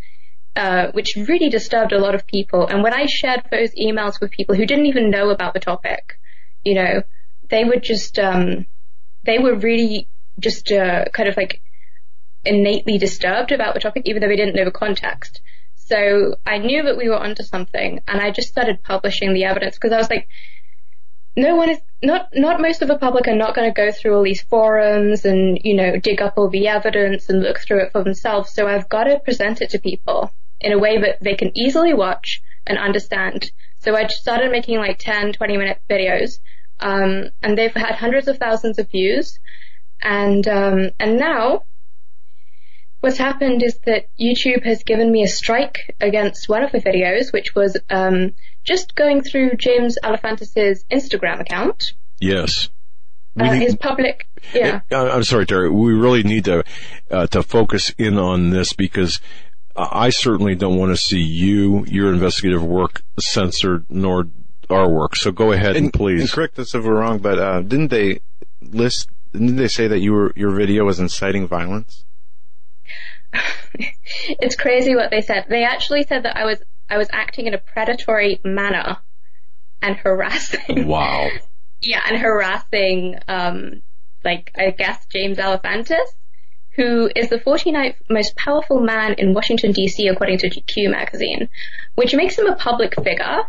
uh, 0.56 0.92
which 0.92 1.16
really 1.16 1.50
disturbed 1.50 1.92
a 1.92 2.00
lot 2.00 2.16
of 2.16 2.26
people. 2.26 2.66
And 2.68 2.84
when 2.84 2.94
I 2.94 3.06
shared 3.06 3.44
those 3.52 3.76
emails 3.76 4.20
with 4.22 4.32
people 4.32 4.56
who 4.56 4.66
didn't 4.66 4.86
even 4.88 5.10
know 5.10 5.30
about 5.30 5.54
the 5.54 5.60
topic, 5.60 6.20
you 6.64 6.74
know, 6.76 7.04
they 7.50 7.64
would 7.64 7.84
just, 7.84 8.18
um, 8.20 8.66
they 9.24 9.40
were 9.40 9.56
really 9.56 10.08
just, 10.40 10.72
uh, 10.72 11.06
kind 11.14 11.28
of 11.30 11.38
like 11.38 11.62
innately 12.46 12.98
disturbed 12.98 13.52
about 13.52 13.74
the 13.74 13.80
topic, 13.80 14.04
even 14.06 14.22
though 14.22 14.28
they 14.28 14.36
didn't 14.36 14.56
know 14.56 14.66
the 14.66 14.72
context. 14.72 15.42
So 15.76 16.36
I 16.46 16.58
knew 16.58 16.84
that 16.84 16.98
we 16.98 17.10
were 17.10 17.18
onto 17.18 17.44
something, 17.44 18.02
and 18.08 18.22
I 18.22 18.32
just 18.32 18.50
started 18.50 18.84
publishing 18.84 19.34
the 19.34 19.46
evidence 19.46 19.76
because 19.76 19.94
I 19.94 19.98
was 19.98 20.10
like, 20.10 20.28
no 21.38 21.56
one 21.56 21.70
is 21.70 21.80
not 22.04 22.30
not 22.34 22.60
most 22.60 22.82
of 22.82 22.88
the 22.88 22.98
public 22.98 23.28
are 23.28 23.36
not 23.36 23.56
going 23.56 23.72
to 23.72 23.74
go 23.74 23.92
through 23.92 24.16
all 24.16 24.24
these 24.24 24.42
forums 24.42 25.24
and 25.24 25.60
you 25.64 25.76
know 25.76 25.98
dig 25.98 26.22
up 26.22 26.34
all 26.36 26.50
the 26.50 26.68
evidence 26.68 27.30
and 27.30 27.42
look 27.42 27.60
through 27.60 27.84
it 27.84 27.92
for 27.92 28.04
themselves. 28.04 28.52
So 28.52 28.68
I've 28.68 28.90
got 28.90 29.06
to 29.06 29.20
present 29.20 29.62
it 29.62 29.70
to 29.70 29.80
people 29.80 30.34
in 30.60 30.74
a 30.74 30.80
way 30.80 30.98
that 31.00 31.20
they 31.22 31.36
can 31.36 31.56
easily 31.56 31.94
watch 31.94 32.42
and 32.66 32.78
understand. 32.78 33.52
So 33.80 33.96
I 33.96 34.08
started 34.08 34.52
making 34.52 34.80
like 34.80 34.98
10, 34.98 35.34
20 35.34 35.58
minute 35.58 35.80
videos, 35.88 36.40
um, 36.80 37.30
and 37.44 37.56
they've 37.56 37.74
had 37.74 37.96
hundreds 37.96 38.28
of 38.28 38.40
thousands 38.40 38.80
of 38.80 38.90
views. 38.90 39.40
And 40.02 40.48
um, 40.48 40.90
and 41.00 41.18
now 41.18 41.64
what's 43.02 43.18
happened 43.18 43.64
is 43.64 43.78
that 43.86 44.08
YouTube 44.20 44.64
has 44.66 44.84
given 44.84 45.12
me 45.12 45.24
a 45.24 45.28
strike 45.28 45.96
against 46.02 46.50
one 46.50 46.64
of 46.64 46.72
the 46.72 46.80
videos, 46.80 47.32
which 47.32 47.56
was 47.56 47.78
um, 47.90 48.34
just 48.64 48.96
going 48.96 49.22
through 49.22 49.52
James 49.58 49.98
Alefantis' 50.04 50.84
Instagram 50.92 51.40
account. 51.42 51.94
Yes. 52.20 52.70
Uh, 53.40 53.54
need- 53.54 53.62
his 53.62 53.76
public, 53.76 54.28
yeah. 54.54 54.82
Uh, 54.92 55.10
I'm 55.12 55.24
sorry, 55.24 55.46
Terry. 55.46 55.70
We 55.70 55.94
really 55.94 56.24
need 56.24 56.46
to 56.46 56.64
uh, 57.12 57.28
to 57.28 57.44
focus 57.44 57.94
in 57.98 58.18
on 58.18 58.50
this 58.50 58.74
because 58.74 59.20
I 59.76 60.10
certainly 60.10 60.56
don't 60.56 60.76
want 60.78 60.92
to 60.92 60.98
see 60.98 61.20
you, 61.22 61.86
your 61.86 62.12
investigative 62.12 62.64
work 62.64 63.04
censored, 63.20 63.86
nor 63.90 64.28
our 64.72 64.90
work. 64.90 65.16
So 65.16 65.32
go 65.32 65.52
ahead 65.52 65.76
and, 65.76 65.86
And 65.86 65.94
please. 65.94 66.34
correct 66.34 66.58
us 66.58 66.74
if 66.74 66.84
we're 66.84 67.00
wrong, 67.00 67.20
but 67.20 67.38
uh, 67.38 67.62
didn't 67.62 67.90
they 67.90 68.22
list? 68.62 69.10
Didn't 69.34 69.58
they 69.58 69.68
say 69.68 69.88
that 69.88 70.00
you 70.00 70.14
were 70.14 70.34
your 70.36 70.50
video 70.56 70.86
was 70.86 71.00
inciting 71.00 71.48
violence? 71.48 72.06
it's 73.74 74.56
crazy 74.56 74.96
what 74.96 75.12
they 75.12 75.22
said. 75.22 75.46
They 75.50 75.64
actually 75.64 76.04
said 76.04 76.24
that 76.24 76.38
I 76.38 76.46
was 76.46 76.62
I 76.90 76.98
was 76.98 77.10
acting 77.12 77.48
in 77.48 77.54
a 77.54 77.58
predatory 77.58 78.40
manner 78.44 78.98
and 79.82 79.96
harassing. 79.96 80.88
wow. 80.88 81.30
Yeah, 81.80 82.02
and 82.10 82.18
harassing, 82.18 83.20
um, 83.28 83.84
like, 84.24 84.52
I 84.58 84.72
guess 84.72 85.06
James 85.12 85.38
Alefantis, 85.38 86.08
who 86.72 87.08
is 87.16 87.30
the 87.30 87.38
49th 87.38 87.94
most 88.10 88.36
powerful 88.36 88.80
man 88.80 89.14
in 89.14 89.36
Washington 89.36 89.74
DC 89.74 90.12
according 90.12 90.40
to 90.40 90.50
GQ 90.50 90.90
magazine, 90.90 91.50
which 91.94 92.16
makes 92.16 92.36
him 92.36 92.48
a 92.48 92.56
public 92.56 92.96
figure. 92.96 93.44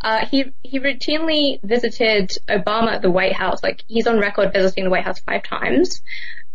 Uh, 0.00 0.26
he, 0.26 0.52
he 0.64 0.80
routinely 0.80 1.60
visited 1.62 2.32
Obama 2.48 2.94
at 2.94 3.02
the 3.02 3.12
White 3.12 3.34
House, 3.34 3.62
like, 3.62 3.84
he's 3.86 4.08
on 4.08 4.18
record 4.18 4.52
visiting 4.52 4.82
the 4.82 4.90
White 4.90 5.04
House 5.04 5.20
five 5.20 5.44
times. 5.44 6.02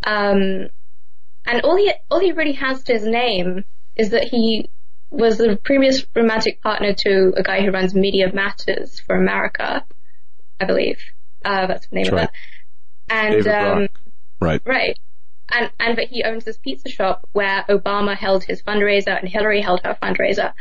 Um, 0.05 0.67
and 1.45 1.61
all 1.61 1.75
he, 1.75 1.91
all 2.09 2.19
he 2.19 2.31
really 2.31 2.53
has 2.53 2.83
to 2.83 2.93
his 2.93 3.05
name 3.05 3.65
is 3.95 4.11
that 4.11 4.23
he 4.23 4.69
was 5.09 5.37
the 5.37 5.59
previous 5.63 6.05
romantic 6.15 6.61
partner 6.61 6.93
to 6.93 7.33
a 7.37 7.43
guy 7.43 7.61
who 7.61 7.71
runs 7.71 7.93
Media 7.93 8.33
Matters 8.33 8.99
for 8.99 9.15
America, 9.15 9.85
I 10.59 10.65
believe. 10.65 10.99
Uh, 11.45 11.67
that's 11.67 11.87
the 11.87 11.95
name 11.95 12.05
That's 12.05 12.13
of 12.13 12.19
right. 12.19 12.29
it. 13.39 13.45
And, 13.45 13.47
um. 13.47 13.89
Right. 14.39 14.61
right. 14.65 14.99
And, 15.51 15.71
and 15.79 15.97
that 15.97 16.07
he 16.07 16.23
owns 16.23 16.45
this 16.45 16.57
pizza 16.57 16.89
shop 16.89 17.27
where 17.31 17.63
Obama 17.69 18.15
held 18.15 18.43
his 18.43 18.63
fundraiser 18.63 19.17
and 19.17 19.29
Hillary 19.29 19.61
held 19.61 19.81
her 19.83 19.97
fundraiser. 20.01 20.53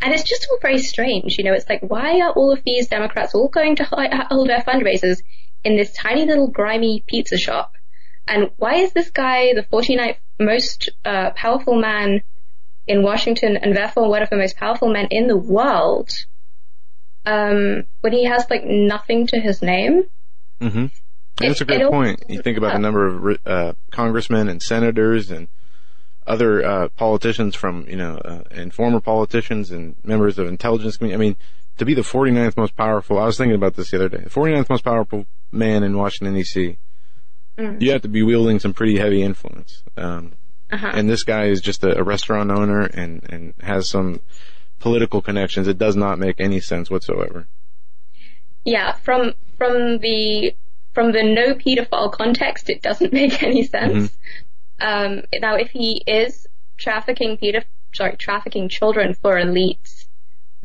And 0.00 0.14
it's 0.14 0.22
just 0.22 0.46
all 0.48 0.58
very 0.62 0.78
strange, 0.78 1.38
you 1.38 1.44
know, 1.44 1.52
it's 1.52 1.68
like, 1.68 1.82
why 1.82 2.20
are 2.20 2.30
all 2.30 2.52
of 2.52 2.62
these 2.64 2.86
Democrats 2.86 3.34
all 3.34 3.48
going 3.48 3.76
to 3.76 3.84
hold 3.84 4.48
their 4.48 4.60
fundraisers 4.60 5.20
in 5.64 5.76
this 5.76 5.92
tiny 5.92 6.24
little 6.24 6.46
grimy 6.46 7.02
pizza 7.06 7.36
shop? 7.36 7.74
And 8.26 8.50
why 8.56 8.76
is 8.76 8.92
this 8.92 9.10
guy 9.10 9.54
the 9.54 9.64
49th 9.64 10.16
most 10.38 10.90
uh, 11.04 11.30
powerful 11.30 11.78
man 11.78 12.22
in 12.86 13.02
Washington 13.02 13.56
and 13.56 13.76
therefore 13.76 14.08
one 14.08 14.22
of 14.22 14.30
the 14.30 14.36
most 14.36 14.56
powerful 14.56 14.88
men 14.90 15.08
in 15.10 15.26
the 15.26 15.36
world 15.36 16.10
um, 17.26 17.84
when 18.00 18.12
he 18.12 18.24
has 18.24 18.46
like 18.50 18.64
nothing 18.64 19.26
to 19.28 19.40
his 19.40 19.62
name? 19.62 20.04
Mm-hmm. 20.60 20.86
That's 21.36 21.60
a 21.60 21.64
It- 21.64 21.66
great 21.66 21.88
point. 21.90 22.24
You 22.28 22.42
think 22.42 22.58
about 22.58 22.72
the 22.72 22.78
number 22.78 23.06
of 23.06 23.38
uh, 23.46 23.72
congressmen 23.90 24.48
and 24.48 24.62
senators 24.62 25.30
and 25.30 25.48
other 26.26 26.64
uh, 26.64 26.88
politicians 26.90 27.54
from, 27.54 27.86
you 27.88 27.96
know, 27.96 28.16
uh, 28.18 28.42
and 28.50 28.72
former 28.74 29.00
politicians 29.00 29.70
and 29.70 29.96
members 30.04 30.38
of 30.38 30.46
intelligence 30.46 30.96
community. 30.98 31.14
I 31.14 31.26
mean, 31.28 31.36
to 31.78 31.84
be 31.86 31.94
the 31.94 32.02
49th 32.02 32.56
most 32.56 32.76
powerful, 32.76 33.18
I 33.18 33.24
was 33.24 33.38
thinking 33.38 33.54
about 33.54 33.76
this 33.76 33.90
the 33.90 33.96
other 33.96 34.08
day, 34.08 34.24
the 34.24 34.30
49th 34.30 34.68
most 34.68 34.84
powerful 34.84 35.26
man 35.52 35.82
in 35.82 35.96
Washington, 35.96 36.34
D.C., 36.34 36.76
Mm. 37.58 37.82
you 37.82 37.90
have 37.92 38.02
to 38.02 38.08
be 38.08 38.22
wielding 38.22 38.58
some 38.60 38.72
pretty 38.72 38.98
heavy 38.98 39.22
influence. 39.22 39.82
Um, 39.96 40.32
Uh-huh. 40.70 40.90
and 40.94 41.08
this 41.08 41.24
guy 41.24 41.46
is 41.46 41.60
just 41.60 41.82
a, 41.82 41.98
a 41.98 42.02
restaurant 42.04 42.50
owner 42.50 42.82
and, 42.82 43.24
and 43.30 43.54
has 43.60 43.88
some 43.88 44.20
political 44.78 45.20
connections. 45.22 45.66
It 45.66 45.78
does 45.78 45.96
not 45.96 46.18
make 46.18 46.40
any 46.40 46.60
sense 46.60 46.90
whatsoever. 46.90 47.46
Yeah, 48.64 48.92
from 48.92 49.34
from 49.56 49.98
the 49.98 50.54
from 50.92 51.12
the 51.12 51.22
no 51.22 51.54
pedophile 51.54 52.12
context, 52.12 52.68
it 52.70 52.82
doesn't 52.82 53.12
make 53.22 53.42
any 53.42 53.64
sense. 53.64 54.12
Um, 54.80 55.22
now, 55.40 55.56
if 55.56 55.70
he 55.70 56.02
is 56.06 56.46
trafficking 56.76 57.38
pedo- 57.38 57.64
sorry, 57.94 58.16
trafficking 58.16 58.68
children 58.68 59.14
for 59.14 59.34
elites, 59.36 60.04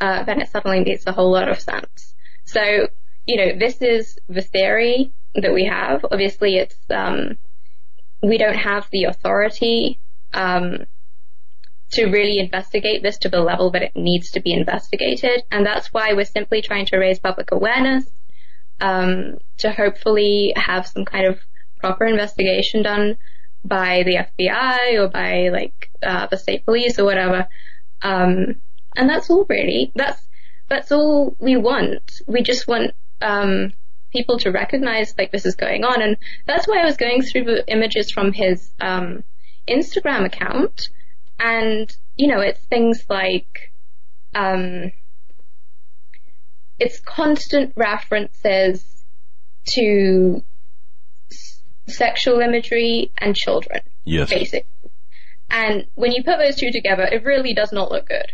uh, 0.00 0.22
then 0.24 0.40
it 0.40 0.48
suddenly 0.50 0.84
makes 0.84 1.06
a 1.06 1.12
whole 1.12 1.32
lot 1.32 1.48
of 1.48 1.58
sense. 1.60 2.14
So, 2.44 2.88
you 3.26 3.36
know, 3.36 3.58
this 3.58 3.80
is 3.80 4.18
the 4.28 4.42
theory 4.42 5.12
that 5.34 5.52
we 5.52 5.64
have. 5.64 6.04
Obviously, 6.10 6.56
it's 6.56 6.76
um, 6.90 7.36
we 8.22 8.38
don't 8.38 8.56
have 8.56 8.88
the 8.90 9.04
authority 9.04 9.98
um, 10.32 10.84
to 11.92 12.06
really 12.06 12.38
investigate 12.38 13.02
this 13.02 13.18
to 13.18 13.28
the 13.28 13.40
level 13.40 13.70
that 13.72 13.82
it 13.82 13.92
needs 13.94 14.30
to 14.32 14.40
be 14.40 14.52
investigated, 14.52 15.42
and 15.50 15.64
that's 15.64 15.92
why 15.92 16.12
we're 16.12 16.24
simply 16.24 16.62
trying 16.62 16.86
to 16.86 16.96
raise 16.96 17.18
public 17.18 17.52
awareness 17.52 18.04
um, 18.80 19.38
to 19.58 19.70
hopefully 19.70 20.52
have 20.56 20.86
some 20.86 21.04
kind 21.04 21.26
of 21.26 21.38
proper 21.78 22.06
investigation 22.06 22.82
done 22.82 23.16
by 23.64 24.02
the 24.04 24.16
FBI 24.16 24.98
or 24.98 25.08
by 25.08 25.48
like 25.48 25.90
uh, 26.02 26.26
the 26.26 26.36
state 26.36 26.64
police 26.64 26.98
or 26.98 27.04
whatever. 27.04 27.48
Um, 28.02 28.56
and 28.96 29.08
that's 29.08 29.30
all 29.30 29.46
really. 29.48 29.92
That's 29.94 30.20
that's 30.68 30.92
all 30.92 31.36
we 31.38 31.56
want. 31.56 32.20
We 32.26 32.42
just 32.42 32.66
want 32.66 32.92
um, 33.20 33.72
people 34.14 34.38
to 34.38 34.50
recognize 34.50 35.14
like 35.18 35.30
this 35.32 35.44
is 35.44 35.56
going 35.56 35.84
on, 35.84 36.00
and 36.00 36.16
that's 36.46 36.66
why 36.66 36.80
I 36.80 36.84
was 36.84 36.96
going 36.96 37.20
through 37.22 37.44
the 37.44 37.64
images 37.70 38.10
from 38.10 38.32
his 38.32 38.70
um, 38.80 39.24
Instagram 39.68 40.24
account, 40.24 40.88
and 41.38 41.94
you 42.16 42.28
know 42.28 42.40
it's 42.40 42.60
things 42.60 43.04
like 43.10 43.72
um, 44.34 44.92
it's 46.78 47.00
constant 47.00 47.72
references 47.76 48.84
to 49.66 50.42
s- 51.30 51.62
sexual 51.88 52.40
imagery 52.40 53.10
and 53.18 53.34
children, 53.36 53.80
Yes. 54.04 54.30
basically. 54.30 54.66
And 55.50 55.86
when 55.94 56.12
you 56.12 56.24
put 56.24 56.38
those 56.38 56.56
two 56.56 56.70
together, 56.72 57.02
it 57.04 57.24
really 57.24 57.54
does 57.54 57.72
not 57.72 57.90
look 57.92 58.08
good. 58.08 58.32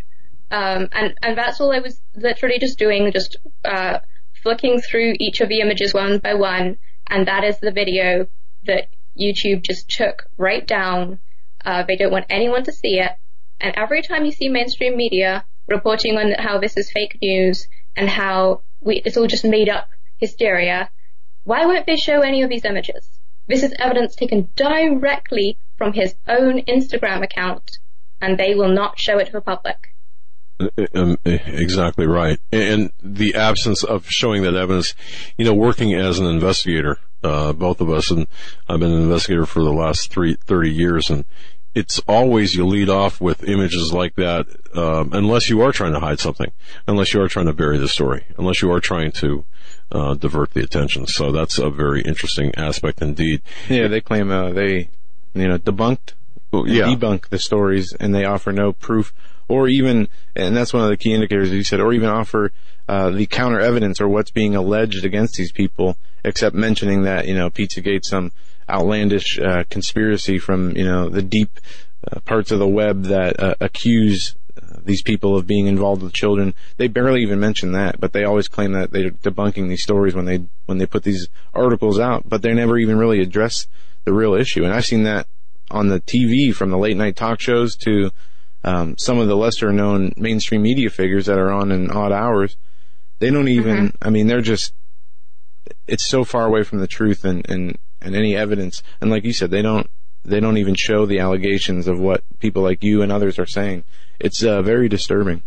Um, 0.51 0.89
and, 0.93 1.15
and 1.23 1.37
that's 1.39 1.61
all 1.61 1.73
I 1.73 1.79
was 1.81 2.01
literally 2.17 2.59
just 2.59 2.79
doing, 2.79 3.13
just, 3.13 3.37
uh, 3.65 3.99
flicking 4.43 4.81
through 4.81 5.15
each 5.19 5.41
of 5.41 5.49
the 5.49 5.61
images 5.61 5.95
one 5.95 6.19
by 6.19 6.35
one, 6.35 6.79
and 7.07 7.27
that 7.27 7.45
is 7.45 7.59
the 7.59 7.71
video 7.71 8.27
that 8.67 8.89
YouTube 9.19 9.63
just 9.63 9.89
took 9.89 10.27
right 10.37 10.67
down. 10.67 11.19
Uh, 11.65 11.85
they 11.87 11.97
don't 11.97 12.13
want 12.13 12.27
anyone 12.31 12.65
to 12.65 12.73
see 12.73 12.99
it. 12.99 13.13
And 13.61 13.75
every 13.77 14.03
time 14.03 14.25
you 14.25 14.33
see 14.33 14.49
mainstream 14.49 14.97
media 14.97 15.45
reporting 15.67 16.17
on 16.17 16.33
how 16.33 16.59
this 16.59 16.77
is 16.77 16.91
fake 16.91 17.19
news 17.21 17.69
and 17.97 18.09
how 18.09 18.63
we, 18.81 19.03
it's 19.05 19.17
all 19.17 19.27
just 19.27 19.45
made 19.45 19.69
up 19.69 19.89
hysteria, 20.19 20.91
why 21.45 21.67
won't 21.67 21.87
they 21.87 21.97
show 21.97 22.21
any 22.21 22.43
of 22.43 22.51
these 22.51 22.65
images? 22.65 23.09
This 23.47 23.63
is 23.63 23.75
evidence 23.79 24.15
taken 24.15 24.49
directly 24.57 25.59
from 25.77 25.93
his 25.93 26.15
own 26.29 26.63
Instagram 26.63 27.23
account, 27.23 27.79
and 28.21 28.39
they 28.39 28.55
will 28.55 28.69
not 28.69 28.99
show 28.99 29.19
it 29.19 29.27
to 29.27 29.33
the 29.33 29.41
public. 29.41 29.95
Um, 30.95 31.17
exactly 31.25 32.07
right. 32.07 32.39
And 32.53 32.93
the 33.03 33.35
absence 33.35 33.83
of 33.83 34.11
showing 34.11 34.43
that 34.43 34.55
evidence, 34.55 34.95
you 35.39 35.45
know, 35.45 35.55
working 35.55 35.95
as 35.95 36.19
an 36.19 36.27
investigator, 36.27 36.99
uh, 37.23 37.53
both 37.53 37.81
of 37.81 37.91
us, 37.91 38.11
and 38.11 38.27
I've 38.69 38.81
been 38.81 38.93
an 38.93 39.03
investigator 39.03 39.47
for 39.47 39.63
the 39.63 39.73
last 39.73 40.11
three, 40.11 40.35
30 40.35 40.71
years, 40.71 41.11
and 41.11 41.25
it's 41.75 42.01
always 42.09 42.55
you 42.55 42.67
lead 42.67 42.89
off 42.89 43.21
with 43.21 43.45
images 43.45 43.93
like 43.93 44.17
that, 44.17 44.47
um, 44.77 45.11
unless 45.13 45.49
you 45.49 45.61
are 45.63 45.73
trying 45.73 45.93
to 45.93 46.01
hide 46.01 46.19
something, 46.19 46.51
unless 46.87 47.15
you 47.15 47.23
are 47.23 47.29
trying 47.29 47.47
to 47.47 47.53
bury 47.53 47.79
the 47.79 47.89
story, 47.89 48.25
unless 48.37 48.61
you 48.61 48.71
are 48.73 48.81
trying 48.81 49.13
to, 49.13 49.45
uh, 49.93 50.15
divert 50.15 50.51
the 50.51 50.63
attention. 50.63 51.07
So 51.07 51.33
that's 51.33 51.59
a 51.59 51.71
very 51.71 52.03
interesting 52.03 52.55
aspect 52.57 53.03
indeed. 53.03 53.43
Yeah, 53.69 53.89
they 53.89 54.01
claim 54.01 54.31
uh, 54.31 54.51
they, 54.51 54.91
you 55.35 55.49
know, 55.49 55.59
debunked, 55.59 56.15
yeah. 56.53 56.87
debunk 56.87 57.29
the 57.29 57.39
stories, 57.39 57.93
and 57.99 58.15
they 58.15 58.25
offer 58.25 58.53
no 58.53 58.73
proof, 58.73 59.13
or 59.51 59.69
even, 59.69 60.09
and 60.37 60.57
that's 60.57 60.73
one 60.73 60.85
of 60.85 60.89
the 60.89 60.97
key 60.97 61.13
indicators 61.13 61.51
you 61.51 61.65
said, 61.65 61.81
or 61.81 61.93
even 61.93 62.09
offer 62.09 62.53
uh, 62.89 63.11
the 63.11 63.27
counter 63.27 63.61
evidence 63.61 64.01
or 64.01 64.09
what's 64.09 64.31
being 64.31 64.55
alleged 64.55 65.05
against 65.05 65.35
these 65.35 65.53
people, 65.53 65.97
except 66.25 66.55
mentioning 66.55 67.03
that 67.03 67.27
you 67.27 67.35
know 67.35 67.51
PizzaGate 67.51 68.05
some 68.05 68.33
outlandish 68.69 69.39
uh, 69.39 69.65
conspiracy 69.69 70.39
from 70.39 70.77
you 70.77 70.85
know 70.85 71.09
the 71.09 71.23
deep 71.23 71.59
uh, 72.11 72.21
parts 72.21 72.53
of 72.53 72.61
the 72.61 72.69
web 72.69 73.05
that 73.05 73.39
uh, 73.41 73.55
accuse 73.61 74.37
uh, 74.57 74.77
these 74.85 75.03
people 75.03 75.37
of 75.37 75.47
being 75.47 75.67
involved 75.67 76.03
with 76.03 76.13
children. 76.13 76.55
They 76.77 76.87
barely 76.87 77.23
even 77.23 77.41
mention 77.41 77.73
that, 77.73 78.01
but 78.01 78.13
they 78.13 78.25
always 78.25 78.49
claim 78.49 78.73
that 78.73 78.93
they're 78.93 79.11
debunking 79.11 79.69
these 79.69 79.83
stories 79.83 80.15
when 80.15 80.27
they 80.27 80.45
when 80.67 80.79
they 80.79 80.87
put 80.87 81.03
these 81.03 81.29
articles 81.53 81.99
out, 81.99 82.29
but 82.29 82.43
they 82.43 82.55
never 82.55 82.79
even 82.79 82.99
really 82.99 83.21
address 83.21 83.67
the 84.05 84.13
real 84.13 84.35
issue. 84.35 84.65
And 84.65 84.73
I've 84.73 84.87
seen 84.87 85.03
that 85.03 85.27
on 85.71 85.89
the 85.89 86.01
TV 86.01 86.55
from 86.55 86.71
the 86.71 86.79
late 86.79 86.97
night 86.97 87.17
talk 87.17 87.41
shows 87.41 87.77
to 87.77 88.11
um, 88.65 88.97
some 88.99 89.19
of 89.19 89.29
the 89.29 89.37
lesser 89.37 89.73
known 89.73 90.13
mainstream 90.17 90.63
media 90.63 90.91
figures 90.91 91.27
that 91.27 91.39
are 91.39 91.51
on 91.51 91.73
in 91.73 91.91
odd 91.91 92.13
hours. 92.13 92.57
They 93.19 93.31
don't 93.31 93.49
even. 93.49 93.95
I 94.01 94.11
mean, 94.11 94.27
they're 94.27 94.41
just. 94.41 94.73
It's 95.87 96.05
so 96.05 96.25
far 96.25 96.47
away 96.47 96.63
from 96.63 96.79
the 96.79 96.87
truth 96.87 97.25
and 97.25 97.49
and 97.49 97.79
and 98.01 98.15
any 98.15 98.37
evidence. 98.37 98.83
And 99.01 99.11
like 99.11 99.25
you 99.25 99.33
said, 99.33 99.51
they 99.51 99.63
don't 99.63 99.89
they 100.25 100.41
don't 100.41 100.59
even 100.59 100.75
show 100.75 101.07
the 101.07 101.19
allegations 101.21 101.87
of 101.87 101.99
what 101.99 102.23
people 102.39 102.63
like 102.63 102.83
you 102.83 103.03
and 103.03 103.11
others 103.13 103.39
are 103.39 103.47
saying. 103.47 103.85
It's 104.19 104.43
uh, 104.43 104.63
very 104.63 104.89
disturbing. 104.89 105.43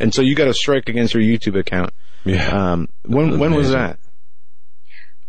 And 0.00 0.14
so 0.14 0.22
you 0.22 0.34
got 0.34 0.48
a 0.48 0.54
strike 0.54 0.88
against 0.88 1.14
your 1.14 1.22
YouTube 1.22 1.58
account. 1.58 1.92
Yeah. 2.24 2.48
Um, 2.48 2.88
when 3.04 3.38
when 3.38 3.54
was 3.54 3.70
that? 3.70 3.98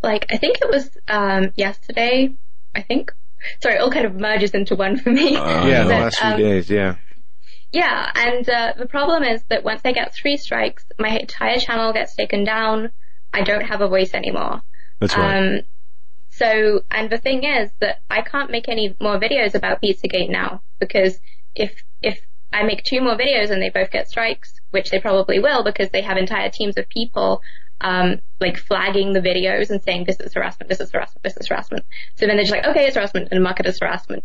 Like, 0.02 0.28
I 0.30 0.38
think 0.38 0.60
it 0.62 0.70
was, 0.70 0.90
um, 1.10 1.52
yesterday, 1.56 2.34
I 2.74 2.82
think. 2.82 3.14
Sorry, 3.62 3.76
it 3.76 3.82
all 3.82 3.92
kind 3.92 4.06
of 4.06 4.16
merges 4.16 4.52
into 4.52 4.76
one 4.76 4.98
for 4.98 5.12
me. 5.12 5.36
Uh, 5.36 5.66
yeah, 5.68 5.84
the 5.84 5.90
last 5.90 6.20
few 6.20 6.30
um, 6.30 6.40
days. 6.40 6.70
Yeah. 6.70 6.96
Yeah, 7.72 8.12
and 8.16 8.50
uh, 8.50 8.74
the 8.78 8.88
problem 8.88 9.24
is 9.24 9.44
that 9.50 9.64
once 9.64 9.82
I 9.86 9.92
get 9.92 10.14
three 10.14 10.38
strikes, 10.38 10.86
my 10.98 11.10
entire 11.10 11.58
channel 11.58 11.94
gets 11.94 12.16
taken 12.16 12.44
down. 12.44 12.92
I 13.32 13.44
don't 13.44 13.66
have 13.66 13.82
a 13.82 13.88
voice 13.88 14.14
anymore. 14.14 14.62
That's 15.00 15.16
right. 15.16 15.38
Um, 15.38 15.62
so, 16.32 16.82
and 16.90 17.10
the 17.10 17.18
thing 17.18 17.44
is 17.44 17.70
that 17.80 18.02
I 18.10 18.22
can't 18.22 18.50
make 18.50 18.70
any 18.70 18.96
more 19.00 19.20
videos 19.20 19.56
about 19.56 19.82
Pizzagate 19.82 20.30
now 20.30 20.62
because 20.80 21.20
if 21.56 21.84
if 22.02 22.22
I 22.52 22.64
make 22.64 22.84
two 22.84 23.02
more 23.02 23.16
videos 23.16 23.52
and 23.52 23.62
they 23.62 23.70
both 23.70 23.92
get 23.92 24.10
strikes, 24.10 24.60
which 24.72 24.90
they 24.90 25.00
probably 25.00 25.40
will 25.40 25.64
because 25.64 25.90
they 25.90 26.02
have 26.02 26.18
entire 26.18 26.50
teams 26.50 26.78
of 26.78 26.90
people 26.90 27.42
um, 27.82 28.20
like 28.40 28.58
flagging 28.58 29.14
the 29.14 29.22
videos 29.22 29.70
and 29.70 29.82
saying 29.82 30.06
this 30.06 30.20
is 30.20 30.34
harassment, 30.34 30.70
this 30.70 30.80
is 30.80 30.92
harassment, 30.92 31.24
this 31.24 31.38
is 31.38 31.48
harassment. 31.48 31.86
So 32.16 32.26
then 32.26 32.36
they're 32.36 32.46
just 32.46 32.52
like, 32.52 32.66
okay, 32.66 32.86
it's 32.88 32.96
harassment 32.96 33.30
and 33.32 33.44
mark 33.44 33.60
it 33.60 33.66
as 33.66 33.80
harassment. 33.80 34.24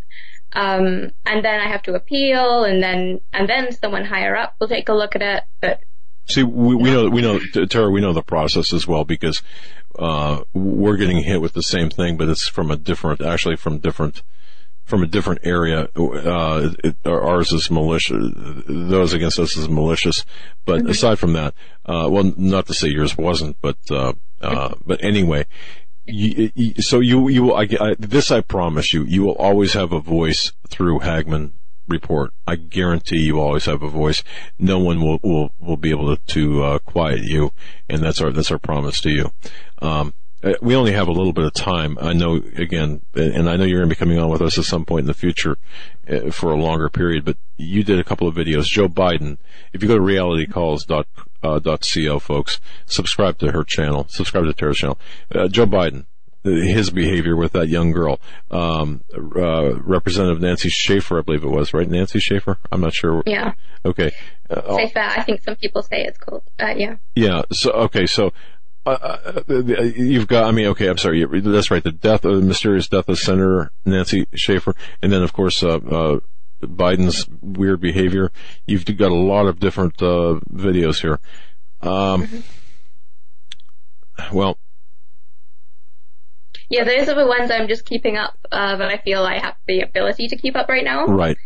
Um, 0.54 1.10
and 1.26 1.44
then 1.44 1.60
I 1.60 1.68
have 1.68 1.82
to 1.82 1.94
appeal 1.94 2.64
and 2.64 2.82
then, 2.82 3.20
and 3.32 3.48
then 3.48 3.72
someone 3.72 4.04
higher 4.04 4.36
up 4.36 4.54
will 4.60 4.68
take 4.68 4.88
a 4.88 4.94
look 4.94 5.16
at 5.16 5.22
it, 5.22 5.44
but 5.60 5.80
See, 6.26 6.42
we, 6.42 6.74
we 6.74 6.90
know, 6.90 7.10
we 7.10 7.20
know, 7.20 7.38
Tara, 7.66 7.90
we 7.90 8.00
know 8.00 8.14
the 8.14 8.22
process 8.22 8.72
as 8.72 8.86
well 8.86 9.04
because, 9.04 9.42
uh, 9.98 10.42
we're 10.54 10.96
getting 10.96 11.22
hit 11.22 11.40
with 11.40 11.52
the 11.52 11.62
same 11.62 11.90
thing, 11.90 12.16
but 12.16 12.28
it's 12.28 12.48
from 12.48 12.70
a 12.70 12.76
different, 12.76 13.20
actually 13.20 13.56
from 13.56 13.78
different, 13.78 14.22
from 14.84 15.02
a 15.02 15.06
different 15.06 15.40
area. 15.44 15.88
Uh, 15.94 16.70
it, 16.82 16.96
ours 17.04 17.52
is 17.52 17.70
malicious. 17.70 18.32
Those 18.66 19.12
against 19.12 19.38
us 19.38 19.56
is 19.56 19.68
malicious. 19.68 20.24
But 20.64 20.88
aside 20.88 21.18
from 21.18 21.34
that, 21.34 21.54
uh, 21.84 22.08
well, 22.10 22.32
not 22.36 22.66
to 22.68 22.74
say 22.74 22.88
yours 22.88 23.18
wasn't, 23.18 23.56
but, 23.60 23.76
uh, 23.90 24.14
uh, 24.40 24.74
but 24.86 25.04
anyway, 25.04 25.44
you, 26.06 26.50
so 26.80 27.00
you, 27.00 27.28
you, 27.28 27.44
will- 27.44 27.56
I, 27.56 27.68
I, 27.80 27.96
this 27.98 28.30
I 28.30 28.40
promise 28.40 28.92
you, 28.92 29.04
you 29.04 29.22
will 29.22 29.36
always 29.36 29.72
have 29.74 29.92
a 29.92 30.00
voice 30.00 30.52
through 30.68 31.00
Hagmann 31.00 31.52
report. 31.86 32.32
I 32.46 32.56
guarantee 32.56 33.18
you 33.18 33.40
always 33.40 33.66
have 33.66 33.82
a 33.82 33.88
voice. 33.88 34.22
No 34.58 34.78
one 34.78 35.00
will, 35.00 35.18
will, 35.22 35.50
will 35.60 35.76
be 35.76 35.90
able 35.90 36.16
to, 36.16 36.22
to 36.34 36.62
uh, 36.62 36.78
quiet 36.80 37.20
you. 37.22 37.52
And 37.88 38.02
that's 38.02 38.20
our, 38.20 38.30
that's 38.30 38.50
our 38.50 38.58
promise 38.58 39.00
to 39.02 39.10
you. 39.10 39.30
Um, 39.80 40.14
uh, 40.42 40.54
we 40.60 40.76
only 40.76 40.92
have 40.92 41.08
a 41.08 41.12
little 41.12 41.32
bit 41.32 41.44
of 41.44 41.54
time. 41.54 41.96
I 42.00 42.12
know, 42.12 42.36
again, 42.56 43.00
and 43.14 43.48
I 43.48 43.56
know 43.56 43.64
you're 43.64 43.80
going 43.80 43.88
to 43.88 43.94
be 43.94 43.98
coming 43.98 44.18
on 44.18 44.28
with 44.28 44.42
us 44.42 44.58
at 44.58 44.64
some 44.64 44.84
point 44.84 45.04
in 45.04 45.06
the 45.06 45.14
future 45.14 45.56
uh, 46.08 46.30
for 46.30 46.50
a 46.50 46.56
longer 46.56 46.90
period, 46.90 47.24
but 47.24 47.38
you 47.56 47.82
did 47.82 47.98
a 47.98 48.04
couple 48.04 48.28
of 48.28 48.34
videos. 48.34 48.64
Joe 48.66 48.88
Biden, 48.88 49.38
if 49.72 49.82
you 49.82 49.88
go 49.88 49.96
to 49.96 50.02
realitycalls.co, 50.02 51.04
uh, 51.44 51.58
dot 51.58 51.86
co, 51.92 52.18
folks, 52.18 52.60
subscribe 52.86 53.38
to 53.38 53.52
her 53.52 53.64
channel, 53.64 54.06
subscribe 54.08 54.44
to 54.44 54.52
Tara's 54.52 54.78
channel. 54.78 54.98
Uh, 55.34 55.48
Joe 55.48 55.66
Biden, 55.66 56.06
his 56.42 56.90
behavior 56.90 57.36
with 57.36 57.52
that 57.52 57.68
young 57.68 57.92
girl. 57.92 58.20
Um, 58.50 59.02
uh, 59.14 59.74
Representative 59.80 60.40
Nancy 60.40 60.68
Schaefer, 60.68 61.18
I 61.18 61.22
believe 61.22 61.44
it 61.44 61.48
was, 61.48 61.72
right? 61.72 61.88
Nancy 61.88 62.18
Schaefer? 62.18 62.58
I'm 62.70 62.80
not 62.80 62.94
sure. 62.94 63.22
yeah, 63.26 63.52
Okay. 63.84 64.12
Uh, 64.50 64.76
say 64.76 64.90
fair. 64.90 65.08
I 65.08 65.22
think 65.22 65.42
some 65.42 65.56
people 65.56 65.82
say 65.82 66.02
it's 66.02 66.18
called, 66.18 66.42
uh, 66.60 66.74
yeah. 66.76 66.96
yeah. 67.14 67.42
So, 67.52 67.70
okay. 67.72 68.06
So, 68.06 68.32
uh, 68.86 68.90
uh, 68.90 69.42
uh, 69.48 69.82
you've 69.82 70.26
got, 70.26 70.44
I 70.44 70.50
mean, 70.50 70.66
okay, 70.68 70.88
I'm 70.88 70.98
sorry. 70.98 71.24
That's 71.40 71.70
right. 71.70 71.82
The 71.82 71.92
death, 71.92 72.26
uh, 72.26 72.34
the 72.34 72.42
mysterious 72.42 72.88
death 72.88 73.08
of 73.08 73.18
Senator 73.18 73.70
Nancy 73.86 74.26
Schaefer. 74.34 74.74
And 75.02 75.10
then, 75.10 75.22
of 75.22 75.32
course, 75.32 75.62
uh, 75.62 75.78
uh, 75.78 76.20
Biden's 76.66 77.26
weird 77.40 77.80
behavior. 77.80 78.30
You've 78.66 78.84
got 78.84 79.10
a 79.10 79.14
lot 79.14 79.46
of 79.46 79.58
different, 79.60 80.00
uh, 80.02 80.40
videos 80.52 81.00
here. 81.00 81.20
Um, 81.82 82.44
well, 84.32 84.58
Yeah, 86.70 86.84
those 86.84 87.08
are 87.08 87.14
the 87.14 87.26
ones 87.26 87.50
I'm 87.50 87.68
just 87.68 87.84
keeping 87.84 88.16
up, 88.16 88.36
uh, 88.50 88.76
that 88.76 88.88
I 88.88 88.96
feel 88.98 89.22
I 89.22 89.38
have 89.38 89.54
the 89.66 89.80
ability 89.82 90.28
to 90.28 90.36
keep 90.36 90.56
up 90.56 90.68
right 90.68 90.84
now. 90.84 91.06
Right. 91.06 91.36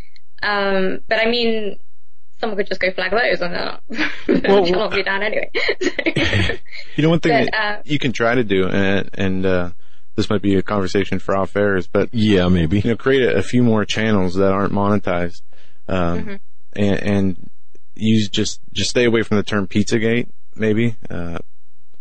Um, 0.42 1.00
but 1.08 1.18
I 1.18 1.28
mean, 1.28 1.78
someone 2.40 2.56
could 2.56 2.68
just 2.68 2.80
go 2.80 2.92
flag 2.92 3.10
those 3.10 3.40
and 3.40 3.54
uh, 3.54 3.78
the 3.88 4.40
Well, 4.48 4.64
channel 4.64 4.82
will 4.82 4.90
be 4.96 5.02
down 5.02 5.22
anyway. 5.22 5.50
You 6.96 7.02
know, 7.02 7.10
one 7.10 7.20
thing 7.20 7.46
But, 7.50 7.54
uh, 7.54 7.82
you 7.84 7.98
can 7.98 8.12
try 8.12 8.34
to 8.34 8.42
do, 8.44 8.68
and, 8.68 9.10
and 9.14 9.46
uh, 9.46 9.70
this 10.18 10.28
might 10.28 10.42
be 10.42 10.56
a 10.56 10.62
conversation 10.62 11.20
for 11.20 11.36
off 11.36 11.56
airs, 11.56 11.86
but 11.86 12.08
Yeah, 12.12 12.48
maybe. 12.48 12.80
you 12.80 12.90
know, 12.90 12.96
create 12.96 13.22
a, 13.22 13.36
a 13.36 13.42
few 13.42 13.62
more 13.62 13.84
channels 13.84 14.34
that 14.34 14.50
aren't 14.52 14.72
monetized, 14.72 15.42
um, 15.86 16.18
Mm-hmm. 16.18 16.34
and, 16.74 17.00
and 17.02 17.50
use 17.94 18.28
just 18.28 18.60
just 18.72 18.90
stay 18.90 19.04
away 19.04 19.22
from 19.22 19.36
the 19.36 19.42
term 19.44 19.66
PizzaGate. 19.68 20.28
Maybe 20.56 20.96
uh, 21.08 21.38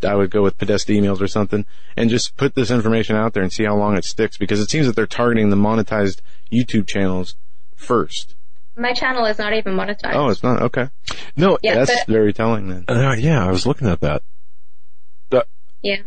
I 0.05 0.15
would 0.15 0.31
go 0.31 0.41
with 0.41 0.57
Podesta 0.57 0.91
emails 0.93 1.21
or 1.21 1.27
something, 1.27 1.63
and 1.95 2.09
just 2.09 2.35
put 2.37 2.55
this 2.55 2.71
information 2.71 3.15
out 3.15 3.33
there 3.33 3.43
and 3.43 3.53
see 3.53 3.65
how 3.65 3.75
long 3.77 3.95
it 3.97 4.03
sticks. 4.05 4.35
Because 4.37 4.59
it 4.59 4.69
seems 4.71 4.87
that 4.87 4.95
they're 4.95 5.05
targeting 5.05 5.49
the 5.51 5.55
monetized 5.55 6.21
YouTube 6.51 6.87
channels 6.87 7.35
first. 7.75 8.33
My 8.75 8.93
channel 8.93 9.25
is 9.25 9.37
not 9.37 9.53
even 9.53 9.75
monetized. 9.75 10.13
Oh, 10.15 10.29
it's 10.29 10.41
not 10.43 10.61
okay. 10.63 10.89
No, 11.35 11.57
Yeah, 11.63 11.75
That's 11.75 11.95
but- 12.05 12.07
very 12.11 12.33
telling 12.33 12.67
then. 12.69 12.85
uh, 12.87 13.15
yeah, 13.17 13.45
I 13.45 13.51
was 13.51 13.65
looking 13.67 13.87
at 13.87 14.01
that. 14.01 14.23
Yeah. 15.83 16.01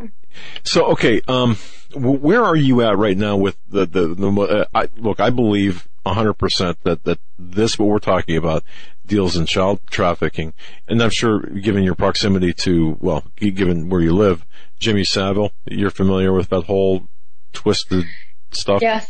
So 0.64 0.86
okay, 0.92 1.20
um, 1.28 1.56
where 1.94 2.42
are 2.44 2.56
you 2.56 2.82
at 2.82 2.96
right 2.98 3.16
now 3.16 3.36
with 3.36 3.56
the 3.68 3.86
the, 3.86 4.14
the 4.14 4.28
uh, 4.40 4.64
I, 4.74 4.88
look? 4.96 5.20
I 5.20 5.30
believe 5.30 5.86
hundred 6.06 6.34
percent 6.34 6.78
that 6.82 7.04
that 7.04 7.18
this 7.38 7.78
what 7.78 7.88
we're 7.88 7.98
talking 7.98 8.36
about 8.36 8.64
deals 9.06 9.36
in 9.36 9.46
child 9.46 9.80
trafficking, 9.90 10.52
and 10.88 11.02
I'm 11.02 11.10
sure, 11.10 11.40
given 11.40 11.82
your 11.84 11.94
proximity 11.94 12.52
to 12.64 12.96
well, 13.00 13.24
given 13.36 13.88
where 13.88 14.00
you 14.00 14.12
live, 14.14 14.44
Jimmy 14.78 15.04
Savile, 15.04 15.52
you're 15.66 15.90
familiar 15.90 16.32
with 16.32 16.48
that 16.50 16.62
whole 16.62 17.08
twisted 17.52 18.04
stuff. 18.52 18.82
Yes. 18.82 19.08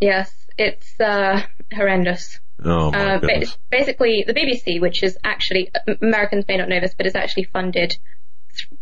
Yes. 0.00 0.32
It's, 0.58 0.98
uh, 0.98 1.42
horrendous. 1.74 2.40
Oh 2.64 2.90
my 2.90 2.98
Uh, 3.16 3.18
ba- 3.18 3.26
goodness. 3.26 3.58
basically, 3.70 4.24
the 4.26 4.32
BBC, 4.32 4.80
which 4.80 5.02
is 5.02 5.18
actually, 5.22 5.70
Americans 6.00 6.46
may 6.48 6.56
not 6.56 6.68
know 6.70 6.80
this, 6.80 6.94
but 6.96 7.04
is 7.06 7.14
actually 7.14 7.44
funded 7.44 7.98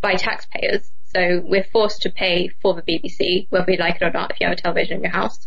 by 0.01 0.15
taxpayers. 0.15 0.89
So 1.15 1.43
we're 1.45 1.65
forced 1.65 2.03
to 2.03 2.11
pay 2.11 2.49
for 2.61 2.75
the 2.75 2.83
BBC, 2.83 3.47
whether 3.51 3.67
we 3.69 3.77
like 3.77 3.97
it 3.97 4.03
or 4.03 4.11
not, 4.11 4.33
if 4.33 4.41
you 4.41 4.49
have 4.49 4.59
a 4.59 4.61
television 4.61 4.97
in 4.97 5.03
your 5.05 5.13
house. 5.13 5.47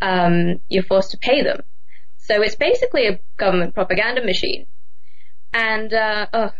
Um, 0.00 0.60
you're 0.68 0.84
forced 0.84 1.10
to 1.12 1.18
pay 1.18 1.42
them. 1.42 1.62
So 2.18 2.42
it's 2.42 2.54
basically 2.54 3.06
a 3.06 3.20
government 3.36 3.74
propaganda 3.74 4.24
machine. 4.24 4.66
And, 5.52 5.92
uh, 5.92 6.26
oh, 6.32 6.50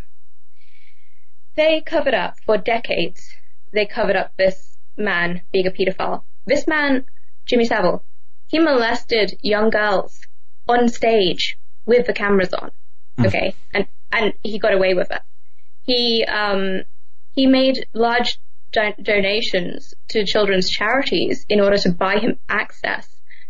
they 1.55 1.81
covered 1.81 2.15
up 2.15 2.37
for 2.45 2.59
decades. 2.59 3.35
They 3.73 3.87
covered 3.87 4.17
up 4.17 4.33
this 4.37 4.77
man 4.97 5.43
being 5.53 5.67
a 5.67 5.71
pedophile. 5.71 6.23
This 6.47 6.67
man, 6.67 7.05
Jimmy 7.47 7.65
Savile, 7.65 8.05
he 8.49 8.59
molested 8.59 9.39
young 9.43 9.71
girls 9.71 10.21
on 10.69 10.89
stage 10.89 11.57
with 11.87 12.07
the 12.07 12.13
cameras 12.13 12.53
on. 12.53 12.71
Okay. 13.21 13.55
And, 13.73 13.87
and 14.13 14.33
he 14.43 14.59
got 14.59 14.75
away 14.75 14.95
with 14.95 15.11
it. 15.11 15.23
He, 15.85 16.25
um, 16.25 16.83
he 17.35 17.47
made 17.47 17.87
large 17.93 18.39
do- 18.73 18.95
donations 19.03 19.95
to 20.09 20.25
children's 20.25 20.69
charities 20.71 21.45
in 21.49 21.61
order 21.61 21.77
to 21.79 21.91
buy 21.93 22.19
him 22.19 22.39
access 22.49 23.09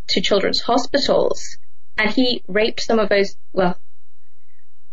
to 0.09 0.21
children's 0.21 0.61
hospitals. 0.61 1.59
And 1.97 2.11
he 2.11 2.43
raped 2.49 2.81
some 2.81 2.99
of 2.99 3.09
those, 3.09 3.37
well, 3.53 3.79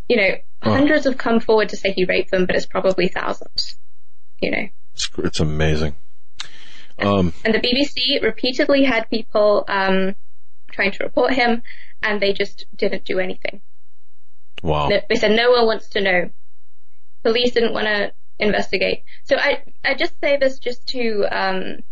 you 0.08 0.18
know, 0.18 0.36
Oh. 0.64 0.72
hundreds 0.74 1.06
have 1.06 1.18
come 1.18 1.40
forward 1.40 1.70
to 1.70 1.78
say 1.78 1.92
he 1.92 2.06
raped 2.06 2.30
them, 2.30 2.46
but 2.46 2.56
it's 2.56 2.68
probably 2.68 3.08
thousands, 3.08 3.76
you 4.40 4.52
know. 4.52 4.68
It's, 4.94 5.10
it's 5.18 5.40
amazing. 5.40 5.96
Um, 7.00 7.34
And 7.44 7.56
the 7.56 7.60
BBC 7.60 8.22
repeatedly 8.22 8.84
had 8.84 9.10
people, 9.10 9.66
um, 9.68 10.16
trying 10.72 10.92
to 10.92 11.04
report 11.04 11.34
him 11.34 11.64
and 12.04 12.22
they 12.22 12.32
just 12.34 12.66
didn't 12.76 13.06
do 13.06 13.18
anything. 13.20 13.62
wow. 14.62 14.88
They 15.10 15.16
said 15.16 15.32
no 15.32 15.50
one 15.52 15.66
wants 15.66 15.88
to 15.90 16.02
know. 16.02 16.30
Police 17.24 17.54
didn't 17.54 17.74
want 17.74 17.88
to 17.88 18.12
investigate. 18.42 19.04
So 19.24 19.38
I, 19.38 19.64
I 19.84 19.94
just 19.94 20.20
say 20.20 20.38
this 20.38 20.60
just 20.60 20.88
to, 20.88 21.26
um, 21.32 21.84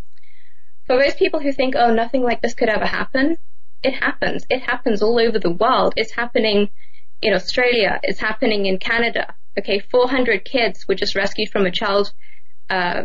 for 0.85 0.97
those 0.97 1.13
people 1.15 1.39
who 1.39 1.53
think, 1.53 1.75
oh, 1.77 1.93
nothing 1.93 2.23
like 2.23 2.41
this 2.41 2.53
could 2.53 2.69
ever 2.69 2.85
happen, 2.85 3.37
it 3.83 3.93
happens. 3.93 4.45
It 4.49 4.61
happens 4.61 5.01
all 5.01 5.19
over 5.19 5.39
the 5.39 5.51
world. 5.51 5.93
It's 5.95 6.11
happening 6.11 6.69
in 7.21 7.33
Australia. 7.33 7.99
It's 8.03 8.19
happening 8.19 8.65
in 8.65 8.79
Canada. 8.79 9.35
Okay, 9.57 9.79
400 9.79 10.43
kids 10.43 10.87
were 10.87 10.95
just 10.95 11.15
rescued 11.15 11.49
from 11.49 11.65
a 11.65 11.71
child, 11.71 12.11
uh, 12.69 13.03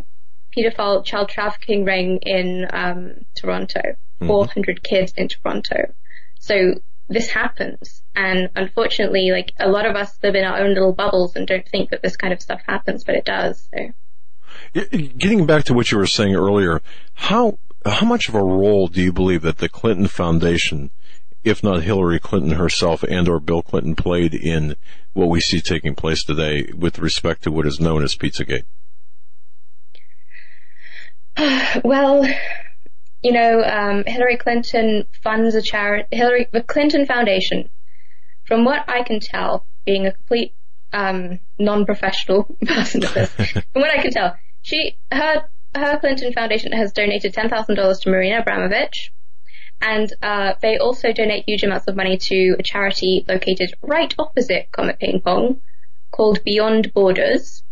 pedophile 0.57 1.05
child 1.05 1.29
trafficking 1.29 1.85
ring 1.85 2.19
in, 2.23 2.67
um, 2.73 3.15
Toronto. 3.35 3.97
400 4.27 4.83
kids 4.83 5.13
in 5.17 5.29
Toronto. 5.29 5.93
So 6.39 6.75
this 7.09 7.29
happens. 7.29 8.03
And 8.15 8.51
unfortunately, 8.57 9.31
like 9.31 9.53
a 9.59 9.69
lot 9.69 9.87
of 9.87 9.97
us 9.97 10.19
live 10.23 10.35
in 10.35 10.45
our 10.45 10.59
own 10.59 10.75
little 10.75 10.93
bubbles 10.93 11.37
and 11.37 11.47
don't 11.47 11.69
think 11.69 11.91
that 11.91 12.03
this 12.03 12.17
kind 12.17 12.33
of 12.33 12.41
stuff 12.41 12.61
happens, 12.67 13.05
but 13.05 13.15
it 13.15 13.25
does. 13.25 13.69
So. 13.75 13.93
Getting 15.19 15.47
back 15.47 15.65
to 15.65 15.75
what 15.75 15.91
you 15.91 15.99
were 15.99 16.07
saying 16.07 16.35
earlier, 16.35 16.81
how 17.15 17.59
how 17.87 18.07
much 18.07 18.29
of 18.29 18.35
a 18.35 18.43
role 18.43 18.87
do 18.89 19.03
you 19.03 19.13
believe 19.13 19.43
that 19.43 19.59
the 19.59 19.69
Clinton 19.69 20.07
Foundation, 20.07 20.91
if 21.43 21.63
not 21.63 21.83
Hillary 21.83 22.19
Clinton 22.19 22.53
herself 22.53 23.03
and 23.03 23.29
or 23.29 23.41
Bill 23.41 23.63
Clinton, 23.63 23.95
played 23.95 24.35
in 24.35 24.77
what 25.13 25.29
we 25.29 25.41
see 25.41 25.61
taking 25.61 25.95
place 25.95 26.25
today 26.25 26.71
with 26.75 26.99
respect 26.99 27.43
to 27.43 27.53
what 27.53 27.67
is 27.67 27.79
known 27.81 28.03
as 28.03 28.17
Pizzagate? 28.17 28.65
Well, 31.85 32.25
you 33.25 33.33
know, 33.33 33.65
um, 33.65 34.05
Hillary 34.07 34.37
Clinton 34.37 35.07
funds 35.23 35.55
a 35.55 35.63
charity, 35.63 36.07
Hillary, 36.15 36.47
the 36.53 36.63
Clinton 36.63 37.07
Foundation. 37.07 37.71
From 38.47 38.67
what 38.67 38.85
I 38.87 39.03
can 39.03 39.19
tell, 39.19 39.65
being 39.87 40.07
a 40.07 40.13
complete 40.13 40.55
um, 40.93 41.41
non-professional 41.59 42.45
person 42.67 43.03
at 43.03 43.15
this, 43.15 43.31
from 43.33 43.63
what 43.73 43.91
I 43.91 44.03
can 44.03 44.11
tell, 44.11 44.37
she 44.61 44.99
her 45.11 45.47
her 45.75 45.99
Clinton 45.99 46.35
Foundation 46.35 46.73
has 46.73 46.93
donated 46.93 47.33
ten 47.33 47.49
thousand 47.49 47.77
dollars 47.77 48.01
to 48.01 48.11
Marina 48.11 48.43
Abramovic, 48.43 49.09
and 49.81 50.13
uh, 50.23 50.53
they 50.61 50.77
also 50.77 51.15
donate 51.15 51.45
huge 51.47 51.63
amounts 51.63 51.89
of 51.89 51.97
money 51.97 52.19
to 52.19 52.57
a 52.59 52.63
charity 52.63 53.25
located 53.27 53.73
right 53.81 54.15
opposite 54.19 54.71
Comet 54.71 54.99
Ping 54.99 55.23
Pong 55.23 55.63
called 56.11 56.45
Beyond 56.45 56.93
Borders. 56.93 57.63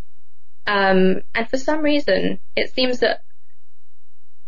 Um, 0.67 1.23
and 1.35 1.51
for 1.51 1.59
some 1.59 1.83
reason, 1.83 2.41
it 2.57 2.73
seems 2.73 3.01
that 3.01 3.23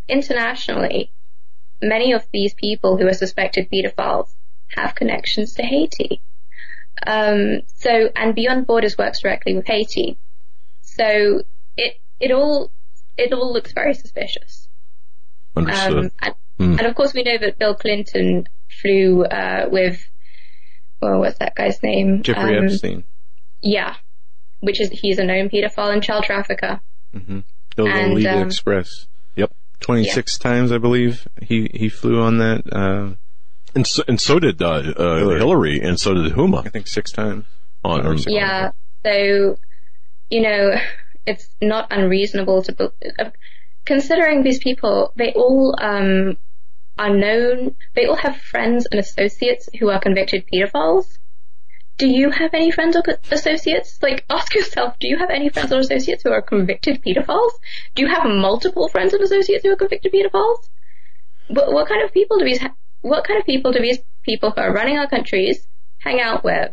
internationally, 0.09 1.11
many 1.83 2.13
of 2.13 2.27
these 2.33 2.55
people 2.55 2.97
who 2.97 3.07
are 3.07 3.15
suspected 3.15 3.69
pedophiles 3.71 4.29
have 4.77 4.95
connections 4.95 5.55
to 5.55 5.63
Haiti. 5.63 6.21
Um, 7.07 7.63
so, 7.77 8.11
and 8.15 8.35
Beyond 8.35 8.67
Borders 8.67 8.97
works 8.97 9.21
directly 9.21 9.55
with 9.55 9.67
Haiti. 9.67 10.17
So 10.83 11.43
it, 11.77 12.01
it 12.21 12.31
all, 12.31 12.71
it 13.17 13.33
all 13.33 13.53
looks 13.53 13.73
very 13.73 13.95
suspicious. 13.95 14.69
Understood. 15.57 15.99
Um, 15.99 16.11
and, 16.23 16.35
Hmm. 16.57 16.79
and 16.79 16.83
of 16.83 16.95
course 16.95 17.13
we 17.13 17.25
know 17.25 17.37
that 17.37 17.59
Bill 17.59 17.75
Clinton 17.75 18.47
flew, 18.81 19.25
uh, 19.25 19.69
with, 19.73 20.09
well, 21.03 21.19
what's 21.19 21.39
that 21.41 21.57
guy's 21.57 21.83
name? 21.83 22.23
Jeffrey 22.23 22.57
Um, 22.57 22.67
Epstein. 22.67 23.03
Yeah. 23.61 23.97
Which 24.61 24.81
is, 24.81 24.91
he's 24.91 25.19
a 25.19 25.25
known 25.25 25.49
pedophile 25.49 25.93
and 25.93 26.01
child 26.01 26.23
trafficker. 26.23 26.79
Mm-hmm. 27.13 27.41
And, 27.77 28.27
um, 28.27 28.47
Express. 28.47 29.07
Yep. 29.35 29.53
26 29.85 30.39
times, 30.39 30.72
I 30.72 30.78
believe, 30.78 31.26
he, 31.43 31.70
he 31.72 31.89
flew 31.89 32.20
on 32.22 32.39
that, 32.39 32.62
uh, 32.72 33.14
And 33.74 33.87
so, 33.87 34.03
and 34.09 34.20
so 34.20 34.39
did 34.39 34.62
uh, 34.62 34.66
uh, 34.66 35.16
Hillary. 35.18 35.39
Hillary, 35.39 35.80
and 35.80 36.01
so 36.01 36.14
did 36.14 36.32
Huma. 36.32 36.66
I 36.66 36.70
think 36.70 36.87
six 36.87 37.12
times. 37.12 37.45
On, 37.85 38.07
on 38.07 38.18
Yeah. 38.26 38.70
So, 39.05 39.59
you 40.30 40.41
know, 40.41 40.76
it's 41.26 41.49
not 41.61 41.89
unreasonable 41.91 42.62
to, 42.62 42.72
be- 42.72 43.11
uh, 43.18 43.30
considering 43.85 44.43
these 44.43 44.59
people, 44.59 45.12
they 45.16 45.32
all, 45.35 45.74
um, 45.78 46.39
are 46.97 47.14
known, 47.14 47.74
they 47.95 48.07
all 48.07 48.16
have 48.16 48.37
friends 48.37 48.87
and 48.91 49.01
associates 49.01 49.68
who 49.78 49.91
are 49.91 50.01
convicted 50.01 50.45
pedophiles. 50.51 51.18
Do 51.97 52.09
you 52.09 52.31
have 52.31 52.55
any 52.55 52.71
friends 52.71 52.97
or 52.97 53.03
associates? 53.31 53.99
Like, 54.03 54.25
ask 54.29 54.55
yourself, 54.55 54.97
do 54.99 55.07
you 55.07 55.17
have 55.17 55.31
any 55.31 55.49
friends 55.49 55.73
or 55.73 55.79
associates 55.79 56.23
who 56.25 56.33
are 56.33 56.43
convicted 56.43 57.03
pedophiles? 57.03 57.53
Do 57.95 58.03
you 58.03 58.09
have 58.09 58.25
multiple 58.27 58.89
friends 58.89 59.13
and 59.13 59.23
associates 59.23 59.65
who 59.65 59.71
are 59.71 59.77
convicted 59.77 60.13
pedophiles? 60.13 60.69
What, 61.49 61.73
what 61.73 61.89
kind 61.89 62.03
of 62.03 62.13
people 62.13 62.39
do 62.39 62.45
these, 62.45 62.59
ha- 62.59 62.75
what 63.03 63.25
kind 63.25 63.39
of 63.39 63.47
people 63.47 63.71
do 63.71 63.81
these 63.81 63.99
people 64.23 64.51
who 64.51 64.61
are 64.61 64.73
running 64.73 64.99
our 64.99 65.09
countries 65.09 65.67
hang 65.99 66.21
out 66.21 66.43
with? 66.43 66.73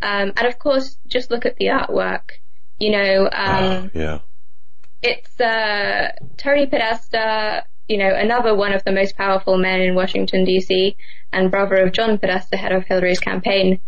Um, 0.00 0.32
and 0.36 0.46
of 0.46 0.58
course, 0.58 0.98
just 1.08 1.30
look 1.30 1.46
at 1.46 1.56
the 1.56 1.66
artwork. 1.66 2.30
You 2.78 2.90
know, 2.90 3.28
um, 3.32 3.90
yeah. 3.94 4.18
it's 5.02 5.40
uh, 5.40 6.12
Tony 6.36 6.66
Podesta, 6.66 7.64
you 7.88 7.98
know, 7.98 8.14
another 8.14 8.54
one 8.54 8.72
of 8.72 8.84
the 8.84 8.92
most 8.92 9.16
powerful 9.16 9.56
men 9.56 9.80
in 9.80 9.94
Washington 9.94 10.44
D.C. 10.44 10.96
and 11.32 11.50
brother 11.50 11.76
of 11.76 11.92
John 11.92 12.18
Podesta, 12.18 12.56
head 12.56 12.72
of 12.72 12.84
Hillary's 12.84 13.20
campaign. 13.20 13.80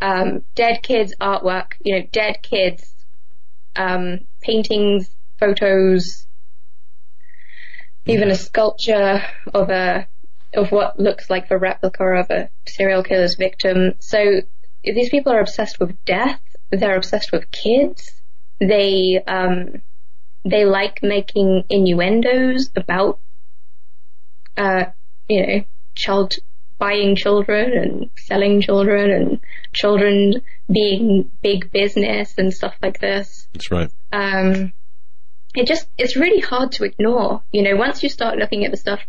Um, 0.00 0.44
dead 0.54 0.82
kids 0.82 1.14
artwork, 1.20 1.72
you 1.80 1.98
know, 1.98 2.06
dead 2.12 2.42
kids, 2.42 2.92
um, 3.74 4.20
paintings, 4.40 5.10
photos. 5.38 6.26
even 8.06 8.30
a 8.30 8.36
sculpture 8.36 9.22
of 9.52 9.70
a 9.70 10.06
of 10.54 10.70
what 10.72 10.98
looks 10.98 11.28
like 11.28 11.48
the 11.48 11.58
replica 11.58 12.04
of 12.04 12.30
a 12.30 12.48
serial 12.66 13.02
killer's 13.02 13.34
victim. 13.34 13.94
So 13.98 14.40
these 14.84 15.10
people 15.10 15.32
are 15.32 15.40
obsessed 15.40 15.80
with 15.80 16.02
death. 16.04 16.40
They're 16.70 16.96
obsessed 16.96 17.32
with 17.32 17.50
kids. 17.50 18.12
They 18.60 19.22
um, 19.26 19.82
they 20.44 20.64
like 20.64 21.02
making 21.02 21.64
innuendos 21.68 22.70
about 22.76 23.18
uh, 24.56 24.86
you 25.28 25.46
know 25.46 25.64
child 25.94 26.34
buying 26.78 27.16
children 27.16 27.72
and 27.72 28.10
selling 28.18 28.60
children 28.60 29.10
and 29.10 29.40
children 29.72 30.42
being 30.70 31.30
big 31.42 31.70
business 31.72 32.34
and 32.38 32.52
stuff 32.52 32.74
like 32.82 33.00
this. 33.00 33.48
That's 33.52 33.70
right. 33.70 33.90
Um, 34.12 34.72
it 35.54 35.66
just, 35.66 35.88
it's 35.96 36.16
really 36.16 36.40
hard 36.40 36.72
to 36.72 36.84
ignore. 36.84 37.42
You 37.52 37.62
know, 37.62 37.76
once 37.76 38.02
you 38.02 38.08
start 38.08 38.38
looking 38.38 38.64
at 38.64 38.70
the 38.70 38.76
stuff, 38.76 39.00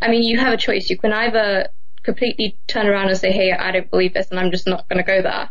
I 0.00 0.08
mean, 0.08 0.22
you 0.22 0.38
have 0.38 0.52
a 0.52 0.56
choice. 0.56 0.88
You 0.90 0.98
can 0.98 1.12
either 1.12 1.68
completely 2.02 2.56
turn 2.66 2.86
around 2.86 3.08
and 3.08 3.18
say, 3.18 3.32
hey, 3.32 3.52
I 3.52 3.72
don't 3.72 3.90
believe 3.90 4.14
this 4.14 4.30
and 4.30 4.38
I'm 4.38 4.50
just 4.50 4.66
not 4.66 4.88
going 4.88 5.04
to 5.04 5.06
go 5.06 5.22
there. 5.22 5.50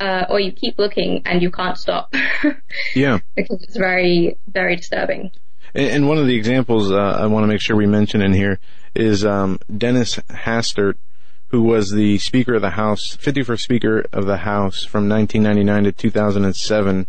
Uh, 0.00 0.26
or 0.28 0.40
you 0.40 0.50
keep 0.50 0.76
looking 0.78 1.22
and 1.24 1.40
you 1.40 1.50
can't 1.50 1.78
stop. 1.78 2.12
Yeah. 2.96 3.20
because 3.36 3.62
it's 3.62 3.76
very, 3.76 4.36
very 4.48 4.76
disturbing. 4.76 5.30
And, 5.74 6.06
one 6.08 6.18
of 6.18 6.26
the 6.26 6.36
examples 6.36 6.92
uh, 6.92 6.96
I 6.96 7.26
want 7.26 7.42
to 7.44 7.48
make 7.48 7.60
sure 7.60 7.76
we 7.76 7.86
mention 7.86 8.22
in 8.22 8.32
here 8.32 8.60
is 8.94 9.24
um, 9.24 9.58
Dennis 9.76 10.16
Hastert, 10.30 10.94
who 11.48 11.62
was 11.62 11.90
the 11.90 12.18
Speaker 12.18 12.54
of 12.54 12.62
the 12.62 12.70
House, 12.70 13.16
51st 13.16 13.60
Speaker 13.60 14.06
of 14.12 14.26
the 14.26 14.36
House 14.38 14.84
from 14.84 15.08
1999 15.08 15.84
to 15.84 15.92
2007, 15.92 17.06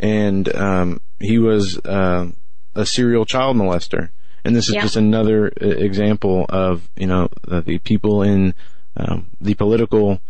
and 0.00 0.56
um, 0.56 1.00
he 1.20 1.38
was 1.38 1.78
uh, 1.84 2.28
a 2.74 2.86
serial 2.86 3.24
child 3.24 3.56
molester. 3.56 4.08
And 4.44 4.56
this 4.56 4.68
is 4.68 4.74
Yeah. 4.74 4.82
just 4.82 4.96
another 4.96 5.52
uh, 5.60 5.66
example 5.66 6.46
of 6.48 6.88
you 6.96 7.06
know 7.06 7.28
the, 7.46 7.60
the 7.62 7.78
people 7.78 8.22
in 8.22 8.54
um, 8.96 9.28
the 9.40 9.54
political 9.54 10.20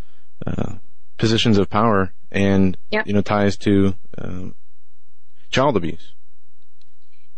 uh, 0.47 0.75
positions 1.17 1.57
of 1.57 1.71
power 1.71 2.13
and 2.31 2.77
Yep. 2.91 3.07
you 3.07 3.15
know 3.15 3.23
ties 3.23 3.57
to 3.59 3.95
um, 4.19 4.55
child 5.51 5.79
abuse. 5.79 6.13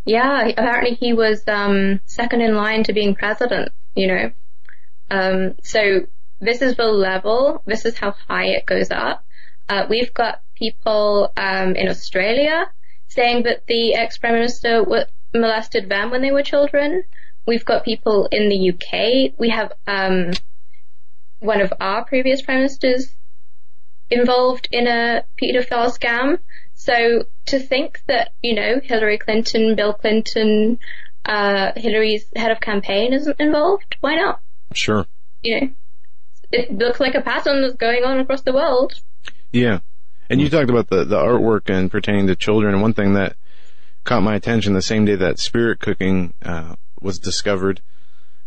Yeah, 0.04 0.48
apparently 0.48 0.94
he 0.94 1.12
was 1.12 1.42
um, 1.48 2.00
second 2.04 2.42
in 2.42 2.54
line 2.54 2.84
to 2.84 2.92
being 2.92 3.14
president, 3.14 3.70
you 3.94 4.06
know. 4.06 4.32
Um, 5.10 5.54
so 5.62 6.06
this 6.40 6.60
is 6.60 6.76
the 6.76 6.84
level, 6.84 7.62
this 7.66 7.84
is 7.84 7.96
how 7.96 8.14
high 8.28 8.46
it 8.46 8.66
goes 8.66 8.90
up. 8.90 9.24
Uh, 9.68 9.86
we've 9.88 10.12
got 10.12 10.42
people 10.54 11.32
um, 11.36 11.74
in 11.74 11.88
Australia 11.88 12.66
saying 13.08 13.44
that 13.44 13.66
the 13.66 13.94
ex-prime 13.94 14.34
minister 14.34 14.80
w- 14.80 15.04
molested 15.32 15.88
them 15.88 16.10
when 16.10 16.20
they 16.20 16.32
were 16.32 16.42
children. 16.42 17.04
We've 17.46 17.64
got 17.64 17.84
people 17.84 18.28
in 18.30 18.48
the 18.48 18.70
UK. 18.70 19.34
We 19.38 19.50
have 19.50 19.72
um, 19.86 20.32
one 21.38 21.60
of 21.60 21.72
our 21.80 22.04
previous 22.04 22.42
prime 22.42 22.58
ministers 22.58 23.14
involved 24.10 24.68
in 24.70 24.86
a 24.86 25.24
paedophile 25.40 25.96
scam. 25.96 26.38
So 26.84 27.24
to 27.46 27.58
think 27.60 28.02
that, 28.08 28.32
you 28.42 28.54
know, 28.54 28.78
Hillary 28.82 29.16
Clinton, 29.16 29.74
Bill 29.74 29.94
Clinton, 29.94 30.78
uh, 31.24 31.72
Hillary's 31.76 32.26
head 32.36 32.50
of 32.50 32.60
campaign 32.60 33.14
isn't 33.14 33.40
involved, 33.40 33.96
why 34.00 34.16
not? 34.16 34.40
Sure. 34.74 35.06
You 35.42 35.60
know, 35.60 35.68
it 36.52 36.76
looks 36.76 37.00
like 37.00 37.14
a 37.14 37.22
pattern 37.22 37.62
that's 37.62 37.76
going 37.76 38.04
on 38.04 38.20
across 38.20 38.42
the 38.42 38.52
world. 38.52 38.92
Yeah. 39.50 39.78
And 40.28 40.42
you 40.42 40.50
talked 40.50 40.68
about 40.68 40.90
the, 40.90 41.04
the 41.04 41.16
artwork 41.16 41.74
and 41.74 41.90
pertaining 41.90 42.26
to 42.26 42.36
children. 42.36 42.74
And 42.74 42.82
one 42.82 42.92
thing 42.92 43.14
that 43.14 43.36
caught 44.04 44.22
my 44.22 44.34
attention 44.34 44.74
the 44.74 44.82
same 44.82 45.06
day 45.06 45.16
that 45.16 45.38
spirit 45.38 45.80
cooking 45.80 46.34
uh, 46.42 46.76
was 47.00 47.18
discovered 47.18 47.80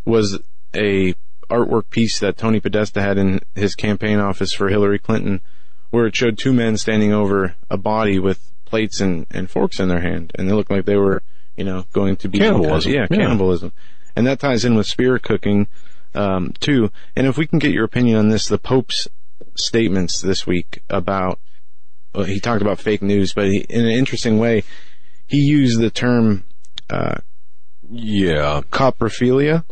was 0.05 0.39
a 0.75 1.15
artwork 1.49 1.89
piece 1.89 2.19
that 2.19 2.37
Tony 2.37 2.59
Podesta 2.59 3.01
had 3.01 3.17
in 3.17 3.39
his 3.55 3.73
campaign 3.73 4.19
office 4.19 4.53
for 4.53 4.69
Hillary 4.69 4.99
Clinton, 4.99 5.41
where 5.89 6.05
it 6.05 6.15
showed 6.15 6.37
two 6.37 6.53
men 6.53 6.77
standing 6.77 7.13
over 7.13 7.55
a 7.69 7.77
body 7.77 8.19
with 8.19 8.51
plates 8.65 8.99
and, 8.99 9.25
and 9.31 9.49
forks 9.49 9.79
in 9.79 9.87
their 9.87 10.01
hand, 10.01 10.31
and 10.35 10.47
they 10.49 10.53
looked 10.53 10.71
like 10.71 10.85
they 10.85 10.97
were, 10.97 11.23
you 11.55 11.63
know, 11.63 11.85
going 11.93 12.15
to 12.17 12.27
be 12.27 12.39
Cannibalism. 12.39 12.91
Yeah, 12.91 13.07
Yeah. 13.09 13.17
cannibalism, 13.17 13.71
and 14.15 14.27
that 14.27 14.39
ties 14.39 14.65
in 14.65 14.75
with 14.75 14.87
spirit 14.87 15.23
cooking 15.23 15.67
um, 16.15 16.53
too. 16.59 16.91
And 17.15 17.27
if 17.27 17.37
we 17.37 17.47
can 17.47 17.59
get 17.59 17.71
your 17.71 17.85
opinion 17.85 18.17
on 18.17 18.29
this, 18.29 18.47
the 18.47 18.57
Pope's 18.57 19.07
statements 19.55 20.19
this 20.21 20.45
week 20.45 20.81
about 20.89 21.39
well, 22.13 22.25
he 22.25 22.39
talked 22.39 22.61
about 22.61 22.79
fake 22.79 23.01
news, 23.01 23.33
but 23.33 23.45
he, 23.47 23.59
in 23.69 23.81
an 23.85 23.91
interesting 23.91 24.39
way, 24.39 24.63
he 25.27 25.37
used 25.37 25.79
the 25.79 25.91
term 25.91 26.43
uh, 26.89 27.17
Yeah. 27.89 28.61
coprophilia, 28.71 29.63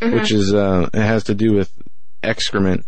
which 0.00 0.32
is 0.32 0.52
uh, 0.52 0.88
it 0.92 1.00
has 1.00 1.24
to 1.24 1.34
do 1.34 1.52
with 1.54 1.72
excrement. 2.22 2.84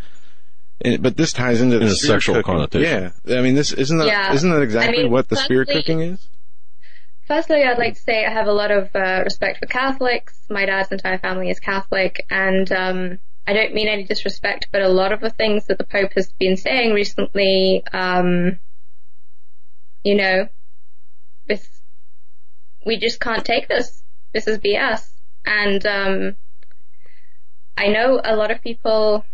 And, 0.82 1.02
but 1.02 1.16
this 1.16 1.32
ties 1.32 1.60
into 1.60 1.78
the 1.78 1.86
In 1.86 1.90
a 1.90 1.94
sexual 1.94 2.36
cooking. 2.36 2.54
connotation. 2.54 3.12
Yeah, 3.24 3.38
I 3.38 3.42
mean, 3.42 3.54
this 3.54 3.72
isn't 3.72 3.98
that 3.98 4.06
Yeah. 4.06 4.32
not 4.32 4.54
that 4.54 4.62
exactly 4.62 5.00
I 5.00 5.02
mean, 5.02 5.12
what 5.12 5.28
the 5.28 5.36
spirit 5.36 5.68
cooking 5.68 6.00
is? 6.00 6.26
Firstly, 7.26 7.62
I'd 7.62 7.78
like 7.78 7.94
to 7.94 8.00
say 8.00 8.24
I 8.24 8.30
have 8.32 8.48
a 8.48 8.52
lot 8.52 8.70
of 8.70 8.90
uh, 8.94 9.22
respect 9.24 9.58
for 9.58 9.66
Catholics. 9.66 10.36
My 10.48 10.66
dad's 10.66 10.90
entire 10.90 11.18
family 11.18 11.48
is 11.50 11.60
Catholic, 11.60 12.26
and 12.30 12.70
um, 12.72 13.18
I 13.46 13.52
don't 13.52 13.72
mean 13.74 13.88
any 13.88 14.04
disrespect, 14.04 14.68
but 14.72 14.82
a 14.82 14.88
lot 14.88 15.12
of 15.12 15.20
the 15.20 15.30
things 15.30 15.66
that 15.66 15.78
the 15.78 15.84
Pope 15.84 16.12
has 16.16 16.32
been 16.40 16.56
saying 16.56 16.92
recently, 16.92 17.84
um, 17.92 18.58
you 20.02 20.16
know, 20.16 20.48
this 21.46 21.68
we 22.84 22.96
just 22.98 23.20
can't 23.20 23.44
take 23.44 23.68
this. 23.68 24.02
This 24.32 24.48
is 24.48 24.58
BS, 24.58 25.08
and 25.44 25.86
um, 25.86 26.36
I 27.76 27.88
know 27.88 28.20
a 28.24 28.34
lot 28.34 28.50
of 28.50 28.60
people 28.62 29.24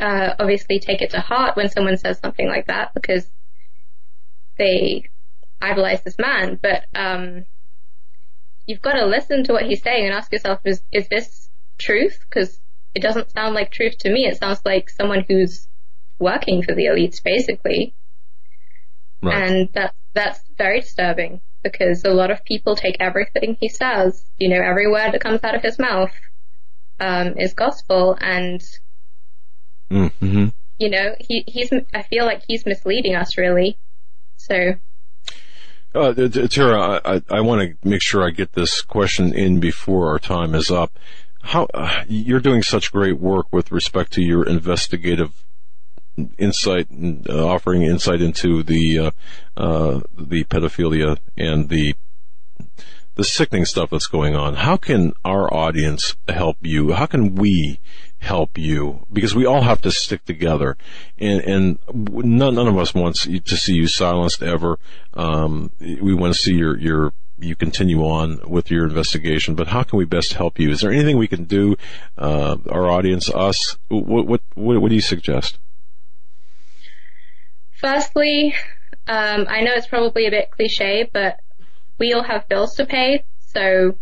uh, 0.00 0.34
obviously 0.38 0.78
take 0.78 1.02
it 1.02 1.10
to 1.10 1.20
heart 1.20 1.56
when 1.56 1.68
someone 1.68 1.96
says 1.96 2.18
something 2.18 2.48
like 2.48 2.66
that 2.66 2.94
because 2.94 3.26
they 4.58 5.08
idolize 5.60 6.02
this 6.02 6.18
man, 6.18 6.58
but 6.60 6.84
um, 6.94 7.44
you've 8.66 8.82
got 8.82 8.94
to 8.94 9.06
listen 9.06 9.44
to 9.44 9.52
what 9.52 9.64
he's 9.64 9.82
saying 9.82 10.06
and 10.06 10.14
ask 10.14 10.32
yourself, 10.32 10.60
is, 10.64 10.82
is 10.92 11.08
this 11.08 11.48
truth? 11.78 12.18
Because 12.28 12.58
it 12.94 13.02
doesn't 13.02 13.30
sound 13.30 13.54
like 13.54 13.70
truth 13.70 13.98
to 13.98 14.10
me. 14.10 14.26
It 14.26 14.38
sounds 14.38 14.60
like 14.64 14.90
someone 14.90 15.24
who's 15.28 15.68
working 16.18 16.62
for 16.62 16.74
the 16.74 16.86
elites, 16.86 17.22
basically. 17.22 17.94
Right. 19.22 19.50
And 19.50 19.68
that 19.74 19.94
that's 20.12 20.40
very 20.56 20.80
disturbing 20.80 21.40
because 21.62 22.04
a 22.04 22.10
lot 22.10 22.30
of 22.30 22.44
people 22.44 22.74
take 22.74 22.96
everything 23.00 23.56
he 23.60 23.68
says, 23.68 24.24
you 24.38 24.48
know, 24.48 24.60
every 24.60 24.90
word 24.90 25.12
that 25.12 25.20
comes 25.20 25.44
out 25.44 25.54
of 25.54 25.62
his 25.62 25.78
mouth 25.78 26.12
um, 26.98 27.34
is 27.36 27.54
gospel, 27.54 28.16
and 28.20 28.62
Mm-hmm. 29.90 30.46
you 30.78 30.90
know, 30.90 31.14
he 31.18 31.44
he's 31.46 31.72
I 31.92 32.02
feel 32.02 32.24
like 32.24 32.42
he's 32.46 32.64
misleading 32.64 33.14
us 33.14 33.36
really. 33.36 33.76
So 34.36 34.74
Uh, 35.94 36.14
t- 36.14 36.28
t- 36.28 36.48
Tara, 36.48 37.00
I, 37.04 37.16
I, 37.16 37.22
I 37.30 37.40
want 37.40 37.62
to 37.82 37.88
make 37.88 38.02
sure 38.02 38.24
I 38.24 38.30
get 38.30 38.52
this 38.52 38.82
question 38.82 39.34
in 39.34 39.58
before 39.60 40.08
our 40.10 40.18
time 40.20 40.54
is 40.54 40.70
up. 40.70 40.96
How 41.42 41.66
uh, 41.74 42.04
you're 42.06 42.40
doing 42.40 42.62
such 42.62 42.92
great 42.92 43.18
work 43.18 43.46
with 43.50 43.72
respect 43.72 44.12
to 44.12 44.22
your 44.22 44.46
investigative 44.46 45.32
insight, 46.38 46.90
and, 46.90 47.28
uh, 47.28 47.46
offering 47.48 47.82
insight 47.82 48.20
into 48.20 48.62
the 48.62 48.98
uh, 48.98 49.10
uh, 49.56 50.00
the 50.16 50.44
pedophilia 50.44 51.18
and 51.36 51.68
the 51.68 51.94
the 53.16 53.24
sickening 53.24 53.64
stuff 53.64 53.90
that's 53.90 54.06
going 54.06 54.36
on. 54.36 54.54
How 54.54 54.76
can 54.76 55.12
our 55.24 55.52
audience 55.52 56.14
help 56.28 56.58
you? 56.60 56.92
How 56.92 57.06
can 57.06 57.34
we 57.34 57.80
help 58.20 58.56
you? 58.56 59.06
Because 59.12 59.34
we 59.34 59.46
all 59.46 59.62
have 59.62 59.80
to 59.82 59.90
stick 59.90 60.24
together, 60.24 60.76
and 61.18 61.40
and 61.40 61.78
none, 61.92 62.54
none 62.54 62.68
of 62.68 62.78
us 62.78 62.94
wants 62.94 63.26
to 63.26 63.56
see 63.56 63.74
you 63.74 63.88
silenced 63.88 64.42
ever. 64.42 64.78
Um, 65.14 65.70
we 65.80 66.14
want 66.14 66.34
to 66.34 66.38
see 66.38 66.54
your 66.54 66.78
your 66.78 67.12
you 67.38 67.56
continue 67.56 68.02
on 68.02 68.40
with 68.48 68.70
your 68.70 68.86
investigation. 68.86 69.54
But 69.54 69.68
how 69.68 69.82
can 69.82 69.98
we 69.98 70.04
best 70.04 70.34
help 70.34 70.58
you? 70.58 70.70
Is 70.70 70.80
there 70.80 70.92
anything 70.92 71.16
we 71.16 71.28
can 71.28 71.44
do? 71.44 71.76
Uh, 72.16 72.58
our 72.68 72.90
audience, 72.90 73.30
us. 73.30 73.76
What 73.88 74.26
what 74.26 74.42
what, 74.54 74.80
what 74.80 74.88
do 74.88 74.94
you 74.94 75.00
suggest? 75.00 75.58
Firstly, 77.80 78.54
um, 79.08 79.46
I 79.48 79.62
know 79.62 79.72
it's 79.72 79.86
probably 79.86 80.26
a 80.26 80.30
bit 80.30 80.50
cliche, 80.50 81.08
but 81.10 81.40
we 81.98 82.12
all 82.12 82.22
have 82.22 82.46
bills 82.48 82.74
to 82.74 82.84
pay. 82.84 83.24
So 83.40 83.96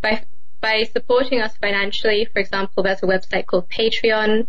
by 0.00 0.24
by 0.64 0.82
supporting 0.84 1.42
us 1.42 1.54
financially, 1.58 2.26
for 2.32 2.38
example, 2.38 2.82
there's 2.82 3.02
a 3.02 3.06
website 3.06 3.44
called 3.44 3.68
Patreon 3.68 4.46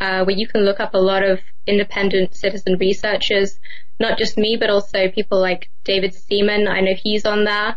uh, 0.00 0.24
where 0.24 0.34
you 0.34 0.48
can 0.48 0.62
look 0.62 0.80
up 0.80 0.94
a 0.94 0.98
lot 0.98 1.22
of 1.22 1.38
independent 1.66 2.34
citizen 2.34 2.78
researchers, 2.78 3.60
not 3.98 4.16
just 4.16 4.38
me, 4.38 4.56
but 4.58 4.70
also 4.70 5.10
people 5.10 5.38
like 5.38 5.68
David 5.84 6.14
Seaman. 6.14 6.66
I 6.66 6.80
know 6.80 6.94
he's 6.94 7.26
on 7.26 7.44
there, 7.44 7.76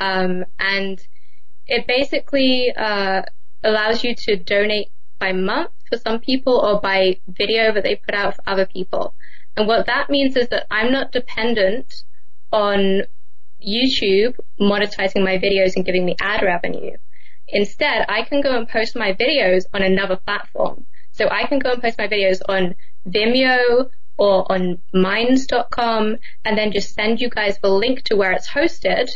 um, 0.00 0.44
and 0.58 1.00
it 1.68 1.86
basically 1.86 2.72
uh, 2.76 3.22
allows 3.62 4.02
you 4.02 4.16
to 4.16 4.34
donate 4.34 4.88
by 5.20 5.30
month 5.30 5.70
for 5.88 5.98
some 5.98 6.18
people 6.18 6.56
or 6.58 6.80
by 6.80 7.20
video 7.28 7.72
that 7.72 7.84
they 7.84 7.94
put 7.94 8.16
out 8.16 8.34
for 8.34 8.42
other 8.48 8.66
people. 8.66 9.14
And 9.56 9.68
what 9.68 9.86
that 9.86 10.10
means 10.10 10.34
is 10.34 10.48
that 10.48 10.66
I'm 10.72 10.90
not 10.90 11.12
dependent 11.12 12.02
on 12.50 13.02
YouTube 13.64 14.34
monetizing 14.60 15.22
my 15.22 15.38
videos 15.38 15.76
and 15.76 15.84
giving 15.84 16.04
me 16.04 16.16
ad 16.20 16.42
revenue. 16.42 16.96
Instead, 17.52 18.06
I 18.08 18.22
can 18.22 18.40
go 18.40 18.56
and 18.56 18.68
post 18.68 18.96
my 18.96 19.12
videos 19.12 19.64
on 19.72 19.82
another 19.82 20.16
platform. 20.16 20.86
So 21.12 21.28
I 21.28 21.46
can 21.46 21.58
go 21.58 21.72
and 21.72 21.82
post 21.82 21.98
my 21.98 22.08
videos 22.08 22.40
on 22.48 22.74
Vimeo 23.06 23.90
or 24.16 24.50
on 24.50 24.78
minds.com 24.94 26.16
and 26.44 26.58
then 26.58 26.72
just 26.72 26.94
send 26.94 27.20
you 27.20 27.28
guys 27.28 27.58
the 27.62 27.68
link 27.68 28.02
to 28.04 28.16
where 28.16 28.32
it's 28.32 28.48
hosted 28.48 29.08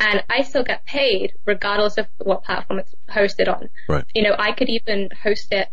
and 0.00 0.22
I 0.28 0.42
still 0.42 0.64
get 0.64 0.84
paid 0.84 1.34
regardless 1.46 1.98
of 1.98 2.06
what 2.18 2.44
platform 2.44 2.80
it's 2.80 2.94
hosted 3.08 3.48
on. 3.48 3.68
Right. 3.88 4.04
You 4.14 4.22
know, 4.22 4.34
I 4.38 4.52
could 4.52 4.68
even 4.68 5.08
host 5.22 5.52
it 5.52 5.68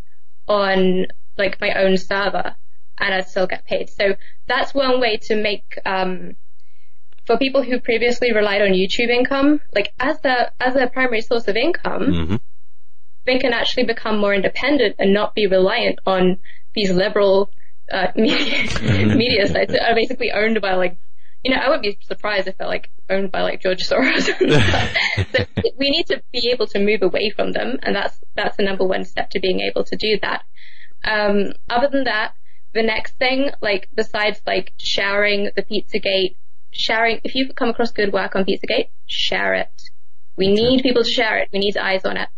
on 0.47 1.07
like 1.37 1.59
my 1.59 1.73
own 1.73 1.97
server 1.97 2.55
and 2.97 3.13
I'd 3.13 3.27
still 3.27 3.47
get 3.47 3.65
paid. 3.65 3.89
So 3.89 4.15
that's 4.47 4.73
one 4.73 5.01
way 5.01 5.17
to 5.23 5.35
make, 5.35 5.77
um, 5.85 6.35
for 7.25 7.37
people 7.37 7.63
who 7.63 7.79
previously 7.79 8.33
relied 8.33 8.61
on 8.61 8.69
YouTube 8.69 9.09
income, 9.09 9.61
like 9.73 9.93
as 9.99 10.19
their, 10.21 10.51
as 10.59 10.73
their 10.73 10.89
primary 10.89 11.21
source 11.21 11.47
of 11.47 11.55
income, 11.55 12.13
hmm 12.13 12.35
they 13.25 13.37
can 13.37 13.53
actually 13.53 13.85
become 13.85 14.17
more 14.17 14.33
independent 14.33 14.95
and 14.99 15.13
not 15.13 15.35
be 15.35 15.47
reliant 15.47 15.99
on 16.05 16.39
these 16.73 16.91
liberal 16.91 17.51
uh, 17.91 18.07
media, 18.15 18.65
media 18.81 19.47
sites 19.47 19.71
that 19.71 19.89
are 19.89 19.95
basically 19.95 20.31
owned 20.31 20.59
by 20.61 20.75
like, 20.75 20.97
you 21.43 21.51
know, 21.51 21.57
I 21.57 21.67
wouldn't 21.67 21.83
be 21.83 21.97
surprised 22.01 22.47
if 22.47 22.57
they're 22.57 22.67
like 22.67 22.89
owned 23.09 23.31
by 23.31 23.41
like 23.41 23.61
George 23.61 23.87
Soros. 23.87 24.25
so 25.31 25.45
we 25.77 25.89
need 25.89 26.07
to 26.07 26.21
be 26.31 26.49
able 26.51 26.67
to 26.67 26.79
move 26.79 27.01
away 27.01 27.31
from 27.31 27.51
them, 27.51 27.79
and 27.81 27.95
that's 27.95 28.19
that's 28.35 28.57
the 28.57 28.63
number 28.63 28.85
one 28.85 29.05
step 29.05 29.31
to 29.31 29.39
being 29.39 29.59
able 29.61 29.83
to 29.85 29.95
do 29.95 30.19
that. 30.21 30.43
Um, 31.03 31.53
other 31.67 31.87
than 31.87 32.03
that, 32.03 32.33
the 32.73 32.83
next 32.83 33.17
thing, 33.17 33.49
like 33.59 33.89
besides 33.95 34.39
like 34.45 34.71
sharing 34.77 35.49
the 35.55 35.63
Pizzagate, 35.63 36.35
sharing 36.71 37.19
if 37.23 37.35
you've 37.35 37.55
come 37.55 37.69
across 37.69 37.91
good 37.91 38.11
work 38.13 38.35
on 38.35 38.45
Pizzagate, 38.45 38.89
share 39.05 39.53
it. 39.53 39.89
We 40.37 40.51
need 40.51 40.81
people 40.81 41.03
to 41.03 41.09
share 41.09 41.37
it. 41.37 41.49
We 41.51 41.59
need 41.59 41.77
eyes 41.77 42.05
on 42.05 42.17
it. 42.17 42.29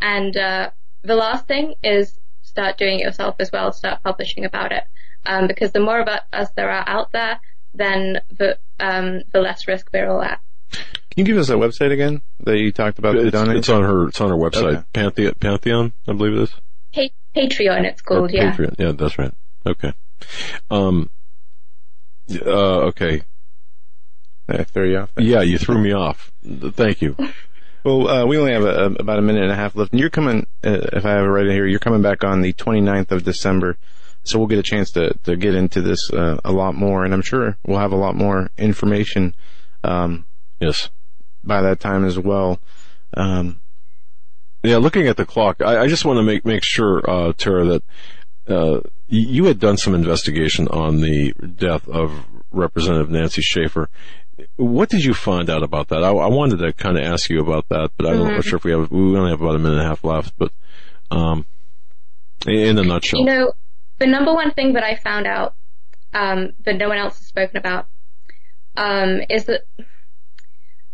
And 0.00 0.36
uh, 0.36 0.70
the 1.02 1.16
last 1.16 1.46
thing 1.46 1.74
is 1.82 2.18
start 2.42 2.78
doing 2.78 3.00
it 3.00 3.04
yourself 3.04 3.36
as 3.38 3.50
well. 3.52 3.72
Start 3.72 4.02
publishing 4.02 4.44
about 4.44 4.72
it, 4.72 4.84
um, 5.26 5.46
because 5.46 5.72
the 5.72 5.80
more 5.80 6.00
of 6.00 6.08
us 6.32 6.50
there 6.56 6.70
are 6.70 6.84
out 6.88 7.12
there, 7.12 7.40
then 7.74 8.20
the 8.30 8.58
um, 8.78 9.22
the 9.32 9.40
less 9.40 9.68
risk 9.68 9.90
we're 9.92 10.08
all 10.08 10.22
at. 10.22 10.40
Can 10.70 10.82
you 11.16 11.24
give 11.24 11.36
us 11.38 11.48
that 11.48 11.58
website 11.58 11.92
again 11.92 12.22
that 12.40 12.58
you 12.58 12.70
talked 12.72 12.98
about? 12.98 13.16
It's, 13.16 13.36
it's 13.36 13.68
on 13.68 13.82
her. 13.82 14.08
It's 14.08 14.20
on 14.20 14.30
her 14.30 14.36
website. 14.36 14.76
Okay. 14.76 14.82
Pantheon, 14.92 15.34
Pantheon, 15.40 15.92
I 16.06 16.12
believe 16.12 16.34
it 16.34 16.42
is. 16.42 16.54
Pa- 16.94 17.40
Patreon, 17.40 17.84
it's 17.84 18.00
Or 18.02 18.04
called, 18.04 18.30
yeah. 18.32 18.52
Patreon. 18.52 18.74
Yeah, 18.78 18.92
that's 18.92 19.18
right. 19.18 19.34
Okay. 19.66 19.92
Um. 20.70 21.10
Uh. 22.30 22.86
Okay. 22.88 23.22
I 24.50 24.64
throw 24.64 24.84
you 24.84 24.98
off. 24.98 25.10
Yeah, 25.18 25.42
you 25.42 25.58
threw 25.58 25.78
me 25.80 25.92
off. 25.92 26.30
Thank 26.44 27.02
you. 27.02 27.16
Well, 27.84 28.08
uh, 28.08 28.26
we 28.26 28.36
only 28.36 28.52
have 28.52 28.64
a, 28.64 28.68
a, 28.68 28.86
about 28.92 29.18
a 29.18 29.22
minute 29.22 29.42
and 29.42 29.52
a 29.52 29.56
half 29.56 29.74
left, 29.74 29.92
and 29.92 30.00
you're 30.00 30.10
coming. 30.10 30.46
Uh, 30.64 30.78
if 30.92 31.04
I 31.06 31.10
have 31.12 31.24
it 31.24 31.28
right 31.28 31.46
here, 31.46 31.66
you're 31.66 31.78
coming 31.78 32.02
back 32.02 32.24
on 32.24 32.42
the 32.42 32.52
29th 32.52 33.10
of 33.10 33.22
December, 33.24 33.78
so 34.22 34.38
we'll 34.38 34.48
get 34.48 34.58
a 34.58 34.62
chance 34.62 34.90
to 34.92 35.14
to 35.24 35.36
get 35.36 35.54
into 35.54 35.80
this 35.80 36.10
uh, 36.12 36.38
a 36.44 36.52
lot 36.52 36.74
more, 36.74 37.04
and 37.04 37.14
I'm 37.14 37.22
sure 37.22 37.56
we'll 37.66 37.78
have 37.78 37.92
a 37.92 37.96
lot 37.96 38.14
more 38.14 38.50
information 38.58 39.34
um, 39.82 40.26
Yes. 40.60 40.90
by 41.42 41.62
that 41.62 41.80
time 41.80 42.04
as 42.04 42.18
well. 42.18 42.60
Um, 43.16 43.60
Yeah, 44.62 44.76
looking 44.76 45.06
at 45.08 45.16
the 45.16 45.24
clock, 45.24 45.62
I, 45.62 45.82
I 45.84 45.86
just 45.86 46.04
want 46.04 46.18
to 46.18 46.22
make 46.22 46.44
make 46.44 46.62
sure, 46.64 47.02
uh, 47.08 47.32
Tara, 47.32 47.64
that 47.64 47.82
uh, 48.46 48.80
you 49.08 49.46
had 49.46 49.58
done 49.58 49.78
some 49.78 49.94
investigation 49.94 50.68
on 50.68 51.00
the 51.00 51.32
death 51.32 51.88
of 51.88 52.26
Representative 52.52 53.08
Nancy 53.10 53.40
Schaefer. 53.40 53.88
What 54.56 54.88
did 54.88 55.04
you 55.04 55.14
find 55.14 55.48
out 55.50 55.62
about 55.62 55.88
that? 55.88 56.02
I, 56.02 56.10
I 56.10 56.28
wanted 56.28 56.58
to 56.58 56.72
kind 56.72 56.96
of 56.98 57.04
ask 57.04 57.28
you 57.30 57.40
about 57.40 57.68
that, 57.70 57.90
but 57.96 58.06
I'm 58.06 58.16
Mm-hmm. 58.18 58.36
not 58.36 58.44
sure 58.44 58.56
if 58.56 58.64
we 58.64 58.72
have. 58.72 58.90
We 58.90 59.16
only 59.16 59.30
have 59.30 59.40
about 59.40 59.56
a 59.56 59.58
minute 59.58 59.78
and 59.78 59.86
a 59.86 59.88
half 59.88 60.04
left, 60.04 60.34
but 60.38 60.52
um, 61.10 61.46
in 62.46 62.78
a 62.78 62.82
nutshell, 62.82 63.20
You 63.20 63.26
know, 63.26 63.52
the 63.98 64.06
number 64.06 64.32
one 64.32 64.52
thing 64.52 64.74
that 64.74 64.84
I 64.84 64.96
found 64.96 65.26
out 65.26 65.54
um, 66.12 66.50
that 66.64 66.76
no 66.76 66.88
one 66.88 66.98
else 66.98 67.18
has 67.18 67.26
spoken 67.26 67.56
about 67.56 67.86
um, 68.76 69.20
is 69.28 69.44
that 69.46 69.62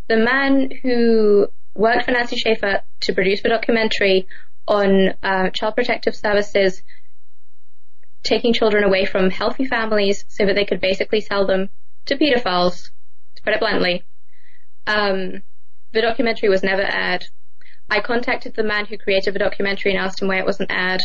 the 0.09 0.17
man 0.17 0.71
who 0.83 1.49
worked 1.75 2.05
for 2.05 2.13
Nancy 2.13 2.37
Schaefer 2.37 2.83
to 3.01 3.13
produce 3.13 3.43
the 3.43 3.49
documentary 3.49 4.27
on 4.67 5.15
uh, 5.23 5.51
child 5.51 5.75
protective 5.75 6.17
services 6.17 6.83
taking 8.23 8.53
children 8.53 8.83
away 8.83 9.05
from 9.05 9.31
healthy 9.31 9.65
families 9.65 10.25
so 10.29 10.47
that 10.47 10.55
they 10.57 10.65
could 10.65 10.81
basically 10.81 11.21
sell 11.21 11.47
them 11.47 11.69
to 12.07 12.17
pedophiles, 12.17 12.91
put 13.47 13.55
it 13.55 13.61
bluntly. 13.61 14.05
Um, 14.87 15.43
the 15.93 16.03
documentary 16.03 16.49
was 16.49 16.63
never 16.63 16.83
aired. 16.83 17.25
I 17.89 18.01
contacted 18.01 18.55
the 18.55 18.65
man 18.65 18.87
who 18.87 18.99
created 18.99 19.35
the 19.35 19.39
documentary 19.39 19.93
and 19.93 20.01
asked 20.01 20.21
him 20.21 20.29
why 20.29 20.39
it 20.39 20.45
wasn't 20.45 20.73
aired, 20.73 21.03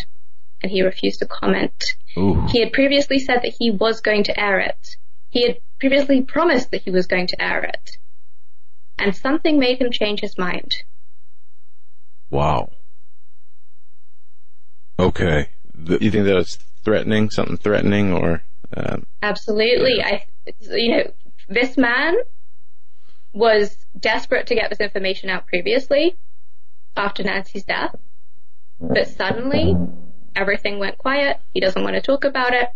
and 0.61 0.71
he 0.71 0.81
refused 0.81 1.19
to 1.19 1.27
comment. 1.27 1.95
Ooh. 2.17 2.45
He 2.49 2.59
had 2.59 2.73
previously 2.73 3.19
said 3.19 3.41
that 3.43 3.53
he 3.59 3.69
was 3.69 4.01
going 4.01 4.23
to 4.25 4.39
air 4.39 4.59
it. 4.59 4.97
He 5.29 5.43
had 5.43 5.57
previously 5.79 6.21
promised 6.23 6.71
that 6.71 6.81
he 6.81 6.89
was 6.91 7.05
going 7.07 7.27
to 7.27 7.41
air 7.41 7.63
it. 7.63 7.97
And 8.97 9.15
something 9.15 9.59
made 9.59 9.79
him 9.79 9.91
change 9.91 10.19
his 10.19 10.37
mind. 10.37 10.75
wow. 12.29 12.69
Okay. 14.99 15.49
The- 15.73 15.97
you 16.01 16.11
think 16.11 16.25
that 16.25 16.37
it's 16.37 16.57
threatening, 16.83 17.29
something 17.31 17.57
threatening, 17.57 18.13
or 18.13 18.43
um, 18.75 19.05
Absolutely. 19.23 20.03
I, 20.03 20.25
you 20.69 20.91
know, 20.91 21.11
this 21.51 21.77
man 21.77 22.15
was 23.33 23.75
desperate 23.99 24.47
to 24.47 24.55
get 24.55 24.69
this 24.69 24.79
information 24.79 25.29
out 25.29 25.47
previously 25.47 26.15
after 26.95 27.23
Nancy's 27.23 27.63
death, 27.63 27.95
but 28.79 29.07
suddenly 29.07 29.75
everything 30.35 30.79
went 30.79 30.97
quiet. 30.97 31.37
He 31.53 31.59
doesn't 31.59 31.83
want 31.83 31.95
to 31.95 32.01
talk 32.01 32.23
about 32.23 32.53
it. 32.53 32.69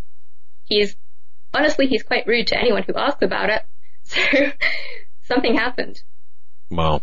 He's, 0.66 0.96
honestly, 1.54 1.88
he's 1.88 2.04
quite 2.04 2.28
rude 2.28 2.48
to 2.48 2.60
anyone 2.60 2.84
who 2.84 2.94
asks 2.96 3.22
about 3.22 3.50
it. 3.50 3.64
So 4.08 5.34
something 5.34 5.56
happened. 5.56 6.04
Wow. 6.76 7.02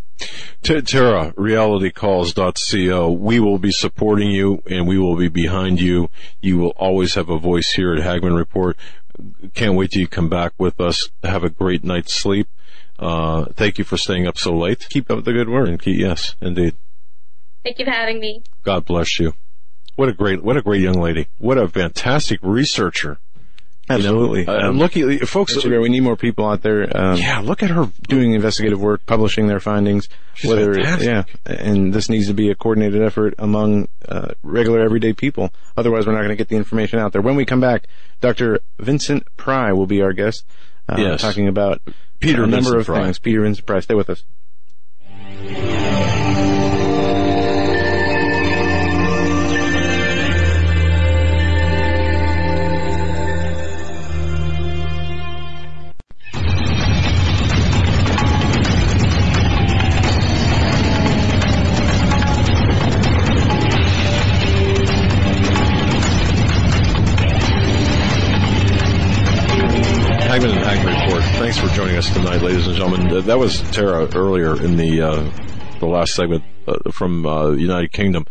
T- 0.61 0.81
Tara, 0.81 1.33
realitycalls.co. 1.33 3.11
We 3.11 3.39
will 3.39 3.57
be 3.57 3.71
supporting 3.71 4.31
you 4.31 4.63
and 4.69 4.87
we 4.87 4.97
will 4.97 5.15
be 5.15 5.27
behind 5.27 5.81
you. 5.81 6.09
You 6.41 6.57
will 6.57 6.73
always 6.77 7.15
have 7.15 7.29
a 7.29 7.37
voice 7.37 7.71
here 7.71 7.93
at 7.93 8.01
Hagmann 8.03 8.35
Report. 8.35 8.77
Can't 9.53 9.75
wait 9.75 9.91
till 9.91 10.01
you 10.01 10.07
come 10.07 10.29
back 10.29 10.53
with 10.57 10.79
us. 10.79 11.09
Have 11.23 11.43
a 11.43 11.49
great 11.49 11.83
night's 11.83 12.13
sleep. 12.13 12.47
Uh, 12.97 13.45
thank 13.53 13.77
you 13.77 13.83
for 13.83 13.97
staying 13.97 14.27
up 14.27 14.37
so 14.37 14.53
late. 14.53 14.87
keep 14.89 15.09
up 15.11 15.23
the 15.23 15.33
good 15.33 15.49
work. 15.49 15.67
And 15.67 15.81
keep, 15.81 15.99
yes, 15.99 16.35
indeed. 16.39 16.75
Thank 17.63 17.79
you 17.79 17.85
for 17.85 17.91
having 17.91 18.19
me. 18.19 18.43
God 18.63 18.85
bless 18.85 19.19
you. 19.19 19.33
What 19.95 20.09
a 20.09 20.13
great, 20.13 20.43
what 20.43 20.57
a 20.57 20.61
great 20.61 20.81
young 20.81 20.99
lady. 20.99 21.27
What 21.37 21.57
a 21.57 21.67
fantastic 21.67 22.39
researcher. 22.41 23.19
Absolutely. 23.89 24.47
Uh, 24.47 24.69
Um, 24.69 24.77
look, 24.77 24.95
at- 24.95 25.27
folks, 25.27 25.53
Mr. 25.55 25.67
Broer, 25.69 25.81
we 25.81 25.89
need 25.89 26.03
more 26.03 26.15
people 26.15 26.47
out 26.49 26.61
there. 26.61 26.87
Um, 26.95 27.17
yeah, 27.17 27.39
look 27.39 27.61
at 27.63 27.69
her 27.69 27.89
doing 28.07 28.33
investigative 28.33 28.79
work, 28.81 29.05
publishing 29.05 29.47
their 29.47 29.59
findings. 29.59 30.07
She's 30.35 30.49
whether 30.49 30.73
fantastic. 30.73 31.07
yeah, 31.07 31.23
and 31.45 31.93
this 31.93 32.07
needs 32.09 32.27
to 32.27 32.33
be 32.33 32.49
a 32.49 32.55
coordinated 32.55 33.01
effort 33.01 33.35
among 33.37 33.89
uh, 34.07 34.29
regular 34.41 34.81
everyday 34.81 35.11
people. 35.13 35.51
Otherwise, 35.75 36.07
we're 36.07 36.13
not 36.13 36.19
going 36.19 36.29
to 36.29 36.35
get 36.37 36.47
the 36.47 36.55
information 36.55 36.99
out 36.99 37.11
there. 37.11 37.21
When 37.21 37.35
we 37.35 37.43
come 37.45 37.59
back, 37.59 37.87
Dr. 38.21 38.61
Vincent 38.79 39.23
Pry 39.35 39.73
will 39.73 39.87
be 39.87 40.01
our 40.01 40.13
guest, 40.13 40.45
uh, 40.87 40.95
Yes. 40.97 41.21
talking 41.21 41.49
about 41.49 41.81
Peter 42.21 42.43
a 42.43 42.47
number 42.47 42.55
Vincent 42.71 42.79
of 42.79 42.85
Pry. 42.85 43.03
things. 43.03 43.19
Peter 43.19 43.41
Vincent 43.41 43.67
Pry, 43.67 43.81
stay 43.81 43.95
with 43.95 44.09
us. 44.09 44.23
Joining 71.93 72.09
us 72.09 72.13
tonight, 72.15 72.41
ladies 72.41 72.65
and 72.65 72.75
gentlemen. 72.75 73.25
That 73.27 73.37
was 73.37 73.61
Tara 73.71 74.09
earlier 74.15 74.59
in 74.59 74.77
the 74.77 74.99
uh, 75.01 75.29
the 75.79 75.85
last 75.85 76.15
segment 76.15 76.43
uh, 76.67 76.89
from 76.91 77.23
uh, 77.23 77.51
United 77.51 77.91
Kingdom. 77.91 78.25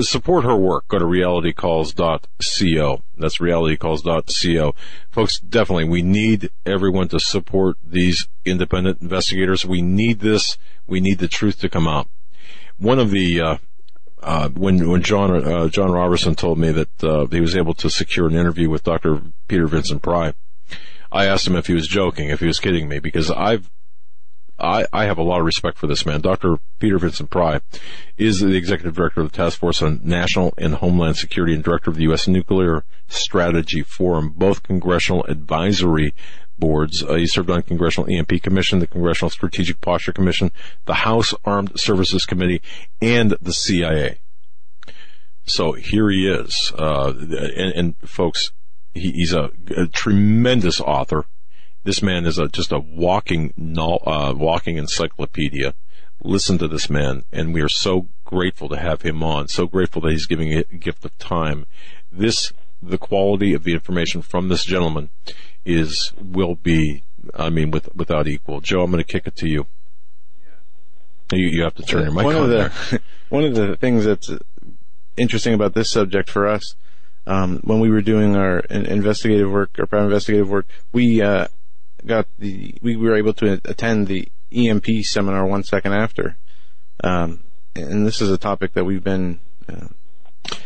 Support 0.00 0.44
her 0.44 0.56
work. 0.56 0.88
Go 0.88 0.98
to 0.98 1.04
realitycalls.co. 1.04 3.02
That's 3.18 3.38
realitycalls.co. 3.38 4.74
Folks, 5.10 5.38
definitely, 5.38 5.84
we 5.84 6.00
need 6.00 6.48
everyone 6.64 7.08
to 7.08 7.20
support 7.20 7.76
these 7.84 8.26
independent 8.46 9.02
investigators. 9.02 9.66
We 9.66 9.82
need 9.82 10.20
this. 10.20 10.56
We 10.86 11.00
need 11.00 11.18
the 11.18 11.28
truth 11.28 11.58
to 11.60 11.68
come 11.68 11.86
out. 11.86 12.08
One 12.78 12.98
of 12.98 13.10
the 13.10 13.38
uh, 13.38 13.58
uh, 14.22 14.48
when 14.48 14.88
when 14.88 15.02
John 15.02 15.46
uh, 15.46 15.68
John 15.68 15.92
Robertson 15.92 16.34
told 16.36 16.58
me 16.58 16.72
that 16.72 17.04
uh, 17.04 17.26
he 17.26 17.42
was 17.42 17.54
able 17.54 17.74
to 17.74 17.90
secure 17.90 18.28
an 18.28 18.34
interview 18.34 18.70
with 18.70 18.84
Dr. 18.84 19.20
Peter 19.46 19.66
Vincent 19.66 20.00
Pry, 20.00 20.32
I 21.10 21.26
asked 21.26 21.46
him 21.46 21.56
if 21.56 21.66
he 21.66 21.74
was 21.74 21.88
joking, 21.88 22.28
if 22.28 22.40
he 22.40 22.46
was 22.46 22.60
kidding 22.60 22.88
me, 22.88 22.98
because 22.98 23.30
I've 23.30 23.70
I, 24.58 24.86
I 24.92 25.04
have 25.04 25.18
a 25.18 25.22
lot 25.22 25.38
of 25.38 25.46
respect 25.46 25.78
for 25.78 25.86
this 25.86 26.04
man. 26.04 26.20
Dr. 26.20 26.56
Peter 26.80 26.98
Vincent 26.98 27.30
Pry 27.30 27.60
is 28.16 28.40
the 28.40 28.56
executive 28.56 28.96
director 28.96 29.20
of 29.20 29.30
the 29.30 29.36
Task 29.36 29.58
Force 29.58 29.82
on 29.82 30.00
National 30.02 30.52
and 30.58 30.74
Homeland 30.74 31.16
Security 31.16 31.54
and 31.54 31.62
director 31.62 31.90
of 31.90 31.96
the 31.96 32.02
U.S. 32.04 32.26
Nuclear 32.26 32.84
Strategy 33.06 33.82
Forum, 33.82 34.34
both 34.36 34.64
congressional 34.64 35.24
advisory 35.24 36.12
boards. 36.58 37.04
Uh, 37.04 37.14
he 37.14 37.26
served 37.26 37.50
on 37.50 37.62
Congressional 37.62 38.10
EMP 38.10 38.42
Commission, 38.42 38.80
the 38.80 38.88
Congressional 38.88 39.30
Strategic 39.30 39.80
Posture 39.80 40.12
Commission, 40.12 40.50
the 40.86 40.94
House 40.94 41.32
Armed 41.44 41.78
Services 41.78 42.26
Committee, 42.26 42.60
and 43.00 43.36
the 43.40 43.52
CIA. 43.52 44.18
So 45.46 45.72
here 45.72 46.10
he 46.10 46.28
is, 46.28 46.72
uh, 46.76 47.14
and, 47.16 47.72
and, 47.72 47.96
folks, 48.04 48.50
he, 48.94 49.12
he's 49.12 49.32
a, 49.32 49.50
a, 49.76 49.86
tremendous 49.86 50.80
author. 50.80 51.26
This 51.84 52.02
man 52.02 52.26
is 52.26 52.38
a, 52.38 52.48
just 52.48 52.72
a 52.72 52.78
walking, 52.78 53.52
uh, 53.76 54.34
walking 54.36 54.76
encyclopedia. 54.76 55.74
Listen 56.22 56.58
to 56.58 56.68
this 56.68 56.90
man, 56.90 57.24
and 57.32 57.54
we 57.54 57.60
are 57.60 57.68
so 57.68 58.08
grateful 58.24 58.68
to 58.68 58.76
have 58.76 59.02
him 59.02 59.22
on. 59.22 59.48
So 59.48 59.66
grateful 59.66 60.02
that 60.02 60.10
he's 60.10 60.26
giving 60.26 60.52
a 60.52 60.64
gift 60.64 61.04
of 61.04 61.16
time. 61.18 61.64
This, 62.10 62.52
the 62.82 62.98
quality 62.98 63.54
of 63.54 63.62
the 63.62 63.72
information 63.72 64.22
from 64.22 64.48
this 64.48 64.64
gentleman 64.64 65.10
is 65.64 66.12
will 66.20 66.56
be, 66.56 67.04
I 67.34 67.50
mean, 67.50 67.70
with, 67.70 67.94
without 67.94 68.26
equal. 68.26 68.60
Joe, 68.60 68.82
I'm 68.82 68.90
going 68.90 69.02
to 69.02 69.12
kick 69.12 69.26
it 69.26 69.36
to 69.36 69.48
you. 69.48 69.66
You, 71.32 71.48
you 71.48 71.62
have 71.62 71.74
to 71.74 71.82
turn 71.82 72.04
your 72.04 72.12
mic 72.12 72.24
one 72.24 72.36
on 72.36 72.44
of 72.44 72.48
the, 72.48 72.56
there. 72.90 73.00
One 73.28 73.44
of 73.44 73.54
the 73.54 73.76
things 73.76 74.06
that's 74.06 74.30
interesting 75.18 75.52
about 75.52 75.74
this 75.74 75.90
subject 75.90 76.30
for 76.30 76.48
us, 76.48 76.74
um, 77.28 77.60
when 77.62 77.78
we 77.78 77.90
were 77.90 78.00
doing 78.00 78.34
our 78.36 78.60
investigative 78.60 79.50
work, 79.50 79.70
our 79.78 79.86
private 79.86 80.06
investigative 80.06 80.48
work, 80.48 80.66
we 80.92 81.20
uh, 81.20 81.46
got 82.06 82.26
the 82.38 82.74
we 82.80 82.96
were 82.96 83.16
able 83.16 83.34
to 83.34 83.60
attend 83.64 84.06
the 84.06 84.28
EMP 84.50 84.86
seminar 85.02 85.46
one 85.46 85.62
second 85.62 85.92
after, 85.92 86.38
um, 87.04 87.44
and 87.76 88.06
this 88.06 88.22
is 88.22 88.30
a 88.30 88.38
topic 88.38 88.72
that 88.72 88.84
we've 88.84 89.04
been 89.04 89.40
uh, 89.68 89.88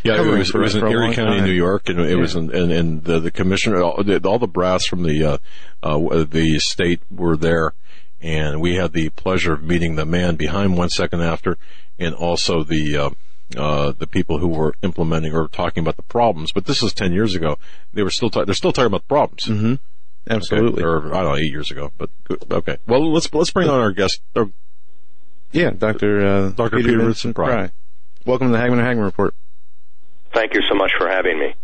yeah, 0.05 0.23
it 0.23 0.27
was, 0.27 0.55
it 0.55 0.59
was 0.59 0.77
in 0.77 0.87
Erie 0.87 1.13
County, 1.15 1.39
time. 1.39 1.45
New 1.45 1.53
York, 1.53 1.89
and 1.89 1.99
it 1.99 2.11
yeah. 2.11 2.17
was 2.17 2.37
in, 2.37 2.55
and, 2.55 2.71
and 2.71 3.03
the, 3.03 3.19
the 3.19 3.31
commissioner, 3.33 3.83
all 3.83 4.03
the, 4.05 4.21
all 4.25 4.39
the 4.39 4.47
brass 4.47 4.87
from 4.87 5.03
the 5.03 5.25
uh, 5.25 5.39
uh, 5.83 6.25
the 6.25 6.61
state 6.61 7.01
were 7.11 7.37
there, 7.37 7.75
and 8.21 8.61
we 8.61 8.77
had 8.77 8.93
the 8.93 9.09
pleasure 9.11 9.55
of 9.55 9.65
meeting 9.65 9.97
the 9.97 10.07
man 10.07 10.37
behind 10.37 10.77
one 10.77 10.91
second 10.91 11.23
after, 11.23 11.59
and 11.99 12.15
also 12.15 12.63
the 12.63 13.13
uh, 13.57 13.93
the 13.93 14.07
people 14.07 14.39
who 14.39 14.49
were 14.49 14.75
implementing 14.83 15.35
or 15.35 15.49
talking 15.49 15.83
about 15.83 15.97
the 15.97 16.03
problems. 16.03 16.53
But 16.53 16.67
this 16.67 16.83
is 16.83 16.93
ten 16.93 17.13
years 17.13 17.35
ago. 17.35 17.59
They 17.93 18.03
were 18.03 18.11
still 18.11 18.31
ta- 18.31 18.45
they're 18.45 18.55
still 18.55 18.73
talking 18.73 18.87
about 18.87 19.03
the 19.03 19.15
problems. 19.15 19.45
Mm-hmm. 19.47 19.75
Absolutely. 20.31 20.83
Okay. 20.83 20.89
Or 20.89 21.15
I 21.15 21.23
don't 21.23 21.33
know, 21.33 21.37
eight 21.37 21.51
years 21.51 21.71
ago. 21.71 21.93
But 21.99 22.11
okay. 22.51 22.79
Well, 22.87 23.13
let's 23.13 23.33
let's 23.35 23.51
bring 23.51 23.69
on 23.69 23.81
our 23.81 23.93
guest. 23.93 24.21
Or, 24.37 24.51
yeah, 25.53 25.71
Doctor 25.71 26.27
uh, 26.27 26.51
Doctor 26.51 26.77
Peter, 26.77 26.89
Peter 26.91 27.05
Vincent 27.05 27.35
Pry. 27.35 27.71
Welcome 28.25 28.49
to 28.49 28.53
the 28.53 28.59
Hagmann 28.59 28.79
and 28.79 28.87
Hagmann 28.87 29.05
Report. 29.05 29.35
Thank 30.33 30.55
you 30.55 30.61
so 30.69 30.77
much 30.77 30.93
for 30.97 31.09
having 31.09 31.39
me. 31.39 31.55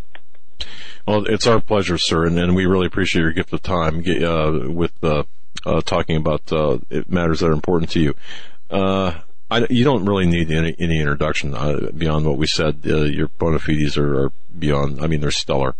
Well, 1.07 1.24
it's 1.26 1.47
our 1.47 1.61
pleasure, 1.61 1.97
sir, 1.97 2.26
and, 2.26 2.39
and 2.39 2.55
we 2.55 2.66
really 2.66 2.86
appreciate 2.86 3.22
your 3.22 3.32
gift 3.32 3.53
of 3.55 3.62
time 3.62 4.05
uh, 4.07 4.68
with 4.68 4.93
uh, 5.03 5.22
uh, 5.64 5.80
talking 5.80 6.16
about 6.16 6.53
uh, 6.53 6.78
matters 7.09 7.41
that 7.41 7.49
are 7.49 7.53
important 7.53 7.91
to 7.93 8.01
you. 8.01 8.14
Uh, 9.51 9.66
I, 9.68 9.72
you 9.72 9.84
don't 9.84 10.05
really 10.05 10.26
need 10.26 10.51
any, 10.51 10.74
any 10.78 10.99
introduction 10.99 11.55
uh, 11.55 11.90
beyond 11.96 12.26
what 12.26 12.38
we 12.38 12.46
said. 12.46 12.80
your 12.84 13.28
bona 13.28 13.59
fides 13.59 13.96
are, 13.96 14.24
are, 14.24 14.32
beyond. 14.59 15.01
I 15.01 15.07
mean, 15.07 15.20
they're 15.20 15.30
stellar. 15.30 15.74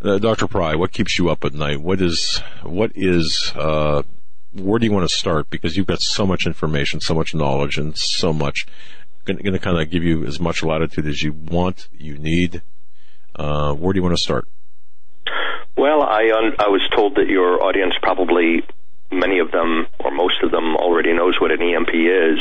Dr. 0.00 0.46
Pry, 0.46 0.76
what 0.76 0.92
keeps 0.92 1.18
you 1.18 1.28
up 1.28 1.44
at 1.44 1.54
night? 1.54 1.80
What 1.80 2.00
is 2.00 2.40
what 2.62 2.92
is 2.94 3.52
where 3.54 4.78
do 4.78 4.86
you 4.86 4.92
want 4.92 5.08
to 5.08 5.14
start? 5.14 5.50
Because 5.50 5.76
you've 5.76 5.88
got 5.88 6.00
so 6.00 6.24
much 6.24 6.46
information, 6.46 7.00
so 7.00 7.14
much 7.14 7.34
knowledge, 7.34 7.78
and 7.78 7.98
so 7.98 8.32
much 8.32 8.66
going 9.36 9.52
to 9.52 9.58
kind 9.58 9.78
of 9.78 9.90
give 9.90 10.02
you 10.02 10.24
as 10.24 10.40
much 10.40 10.62
latitude 10.62 11.06
as 11.06 11.22
you 11.22 11.32
want, 11.32 11.88
you 11.92 12.18
need. 12.18 12.62
Uh, 13.36 13.74
where 13.74 13.92
do 13.92 13.98
you 13.98 14.02
want 14.02 14.16
to 14.16 14.22
start? 14.22 14.48
Well, 15.76 16.02
I 16.02 16.30
un- 16.36 16.56
I 16.58 16.68
was 16.68 16.82
told 16.94 17.14
that 17.16 17.28
your 17.28 17.62
audience 17.62 17.94
probably 18.02 18.62
many 19.12 19.38
of 19.38 19.50
them 19.52 19.86
or 20.00 20.10
most 20.10 20.42
of 20.42 20.50
them 20.50 20.76
already 20.76 21.12
knows 21.12 21.36
what 21.40 21.50
an 21.50 21.62
EMP 21.62 21.90
is, 21.94 22.38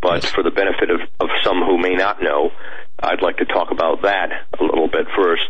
but 0.00 0.24
for 0.24 0.42
the 0.42 0.50
benefit 0.50 0.90
of, 0.90 1.00
of 1.20 1.28
some 1.42 1.60
who 1.60 1.78
may 1.78 1.94
not 1.94 2.22
know, 2.22 2.50
I'd 2.98 3.22
like 3.22 3.38
to 3.38 3.44
talk 3.44 3.70
about 3.70 4.02
that 4.02 4.28
a 4.58 4.62
little 4.62 4.88
bit 4.88 5.06
first. 5.16 5.42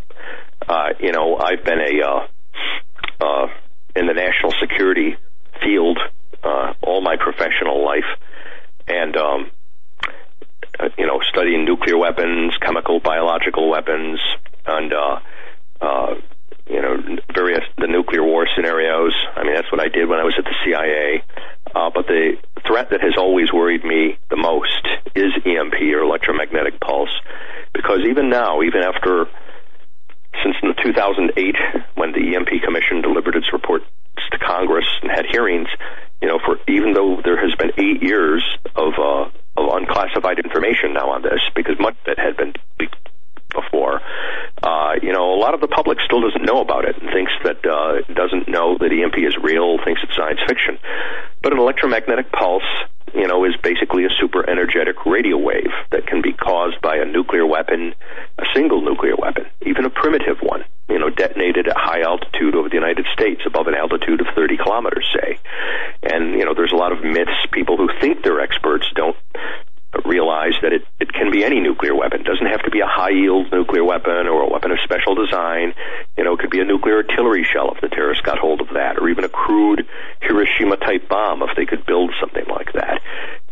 Uh, 0.69 0.91
you 1.01 1.13
know, 1.13 1.37
I've 1.37 1.65
been 1.65 1.81
a 1.81 2.07
uh, 2.07 2.27
uh, 3.21 3.47
in 3.97 4.07
the 4.07 4.15
national 4.15 4.53
security 4.61 5.17
field 5.63 5.99
uh, 6.43 6.75
all 6.83 7.01
my 7.01 7.17
professional 7.17 7.85
life, 7.85 8.09
and 8.87 9.17
um, 9.17 9.51
uh, 10.79 10.89
you 10.97 11.07
know, 11.07 11.21
studying 11.29 11.65
nuclear 11.65 11.99
weapons, 11.99 12.57
chemical, 12.61 13.01
biological 13.01 13.69
weapons, 13.69 14.21
and 14.67 14.93
uh, 14.93 15.21
you 16.71 16.81
know, 16.81 16.97
various 17.35 17.65
the 17.79 17.89
nuclear 17.89 18.23
war 18.23 18.47
scenarios. 18.55 19.13
I 19.35 19.43
mean, 19.43 19.55
that's 19.55 19.71
what 19.73 19.81
I 19.81 19.89
did 19.89 20.09
when 20.09 20.21
I 20.21 20.25
was 20.25 20.35
at 20.39 20.45
the 20.45 20.55
CIA. 20.65 21.23
Uh, 21.75 21.91
but 21.95 22.07
the 22.07 22.37
threat 22.67 22.91
that 22.91 23.01
has 23.01 23.15
always 23.17 23.53
worried 23.53 23.85
me 23.85 24.19
the 24.29 24.37
most 24.37 24.87
is 25.15 25.33
EMP 25.45 25.75
or 25.95 26.03
electromagnetic 26.03 26.81
pulse, 26.81 27.11
because 27.73 28.01
even 28.09 28.29
now, 28.29 28.63
even 28.63 28.83
after 28.83 29.27
since 30.43 30.57
the 30.63 30.75
2008 30.83 31.57
when 31.95 32.13
the 32.13 32.35
EMP 32.37 32.63
Commission 32.63 33.03
delivered 33.03 33.37
its 33.37 33.53
report 33.53 33.83
to 34.31 34.39
Congress 34.39 34.87
and 35.03 35.11
had 35.11 35.27
hearings, 35.27 35.69
you 36.23 36.29
know, 36.29 36.39
for 36.39 36.57
even 36.69 36.93
though 36.93 37.21
there 37.25 37.37
has 37.37 37.55
been 37.59 37.73
eight 37.79 38.03
years 38.03 38.45
of 38.77 38.95
uh, 38.99 39.29
of 39.57 39.75
unclassified 39.75 40.39
information 40.39 40.95
now 40.95 41.11
on 41.11 41.23
this, 41.23 41.41
because 41.55 41.77
much 41.79 41.97
of 42.07 42.13
it 42.13 42.19
had 42.19 42.37
been 42.37 42.55
before. 43.53 44.01
Uh, 44.63 44.95
you 45.03 45.13
know, 45.13 45.35
a 45.35 45.39
lot 45.39 45.55
of 45.55 45.61
the 45.61 45.69
public 45.69 45.99
still 46.05 46.21
doesn't 46.21 46.45
know 46.45 46.61
about 46.61 46.85
it 46.85 46.97
and 47.01 47.11
thinks 47.11 47.33
that 47.45 47.65
uh, 47.65 48.03
doesn't 48.13 48.49
know 48.49 48.77
that 48.79 48.93
EMP 48.93 49.17
is 49.19 49.37
real, 49.43 49.79
thinks 49.85 50.01
it's 50.03 50.15
science 50.17 50.41
fiction. 50.47 50.79
But 51.43 51.53
an 51.53 51.59
electromagnetic 51.59 52.31
pulse, 52.33 52.69
you 53.15 53.27
know, 53.27 53.45
is 53.45 53.57
basically 53.63 54.05
a 54.05 54.11
super 54.21 54.49
energetic 54.49 55.07
radio 55.07 55.39
wave 55.39 55.73
that 55.91 56.07
can 56.07 56.23
be 56.23 56.33
caused 56.33 56.81
by 56.83 56.97
a 56.97 57.05
nuclear 57.05 57.47
weapon, 57.47 57.95
a 58.39 58.45
single 58.55 58.83
nuclear 58.83 59.17
weapon, 59.17 59.47
even 59.67 59.85
a 59.85 59.91
primitive 59.91 60.39
one, 60.43 60.65
you 60.89 60.99
know, 60.99 61.11
detonated 61.11 61.67
at 61.67 61.77
high 61.77 62.03
altitude 62.03 62.55
over 62.55 62.69
the 62.69 62.75
United 62.75 63.07
States, 63.13 63.43
above 63.47 63.67
an 63.67 63.75
altitude 63.75 64.21
of 64.21 64.27
30 64.35 64.59
kilometers, 64.59 65.07
say. 65.15 65.39
And, 66.03 66.33
you 66.39 66.45
know, 66.45 66.55
there's 66.55 66.73
a 66.73 66.77
lot 66.77 66.93
of 66.93 67.03
myths. 67.03 67.31
People 67.53 67.77
who 67.77 67.89
think 68.01 68.23
they're 68.23 68.41
experts 68.41 68.87
don't 68.95 69.17
realize 70.05 70.55
that 70.63 70.73
it, 70.73 70.87
it 71.01 71.13
can 71.13 71.31
be 71.31 71.45
any 71.45 71.61
nuclear 71.61 71.95
weapon. 71.95 72.21
It 72.21 72.25
doesn't 72.25 72.47
have 72.47 72.63
to 72.63 72.71
be 72.71 72.81
a 72.81 72.87
high 72.87 73.11
yield 73.11 73.51
nuclear 73.53 73.85
weapon 73.85 74.27
or 74.27 74.43
a 74.43 74.49
weapon 74.49 74.71
of 74.71 74.79
special 74.85 75.15
design. 75.15 75.75
You 76.17 76.25
know, 76.25 76.35
it 76.35 76.41
could 76.41 76.51
be 76.51 76.61
a 76.61 76.65
nuclear 76.65 76.97
artillery 76.97 77.45
shell 77.45 77.73
if 77.75 77.81
the 77.81 77.89
terrorists 77.89 78.25
got 78.25 78.39
hold 78.39 78.61
of 78.61 78.69
that, 78.75 78.99
or 78.99 79.09
even 79.09 79.25
a 79.25 79.29
crude 79.29 79.87
Hiroshima 80.23 80.77
type 80.77 81.09
bomb 81.09 81.43
if 81.43 81.57
they 81.57 81.67
could 81.67 81.87
build 81.87 82.13
something 82.21 82.47
like 82.47 82.73
that. 82.75 83.03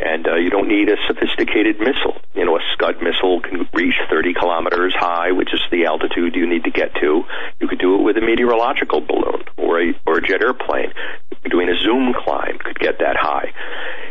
And 0.01 0.29
uh, 0.29 0.37
you 0.37 0.51
don't 0.51 0.69
need 0.69 0.89
a 0.89 0.97
sophisticated 1.09 1.81
missile. 1.81 2.21
You 2.35 2.45
know, 2.45 2.57
a 2.57 2.61
Scud 2.73 3.03
missile 3.03 3.41
can 3.41 3.69
reach 3.73 3.97
30 4.09 4.35
kilometers 4.35 4.95
high, 4.95 5.33
which 5.33 5.53
is 5.53 5.61
the 5.71 5.87
altitude 5.87 6.37
you 6.37 6.47
need 6.47 6.65
to 6.65 6.71
get 6.71 6.95
to. 6.97 7.25
You 7.61 7.69
could 7.69 7.81
do 7.81 7.97
it 7.97 8.03
with 8.03 8.17
a 8.17 8.21
meteorological 8.21 9.01
balloon 9.01 9.43
or 9.57 9.81
a, 9.81 9.93
or 10.07 10.19
a 10.19 10.23
jet 10.23 10.43
airplane. 10.43 10.93
Doing 11.51 11.69
a 11.69 11.77
zoom 11.81 12.15
climb 12.15 12.59
could 12.59 12.79
get 12.79 12.99
that 12.99 13.17
high. 13.17 13.53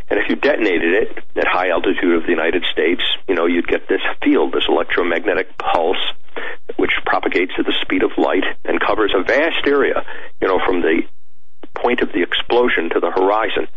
And 0.09 0.19
if 0.19 0.29
you 0.29 0.35
detonated 0.35 0.93
it 0.93 1.17
at 1.35 1.47
high 1.47 1.69
altitude 1.69 2.15
of 2.15 2.23
the 2.23 2.31
United 2.31 2.63
States, 2.71 3.03
you 3.27 3.35
know, 3.35 3.45
you'd 3.45 3.67
get 3.67 3.87
this 3.87 4.01
field, 4.23 4.53
this 4.53 4.65
electromagnetic 4.67 5.57
pulse, 5.57 6.01
which 6.77 6.91
propagates 7.05 7.53
at 7.59 7.65
the 7.65 7.75
speed 7.81 8.03
of 8.03 8.11
light 8.17 8.45
and 8.65 8.79
covers 8.79 9.13
a 9.15 9.23
vast 9.23 9.67
area, 9.67 10.05
you 10.41 10.47
know, 10.47 10.59
from 10.65 10.81
the 10.81 11.01
point 11.75 12.01
of 12.01 12.11
the 12.13 12.21
explosion 12.23 12.89
to 12.93 12.99
the 12.99 13.11
horizon. 13.11 13.67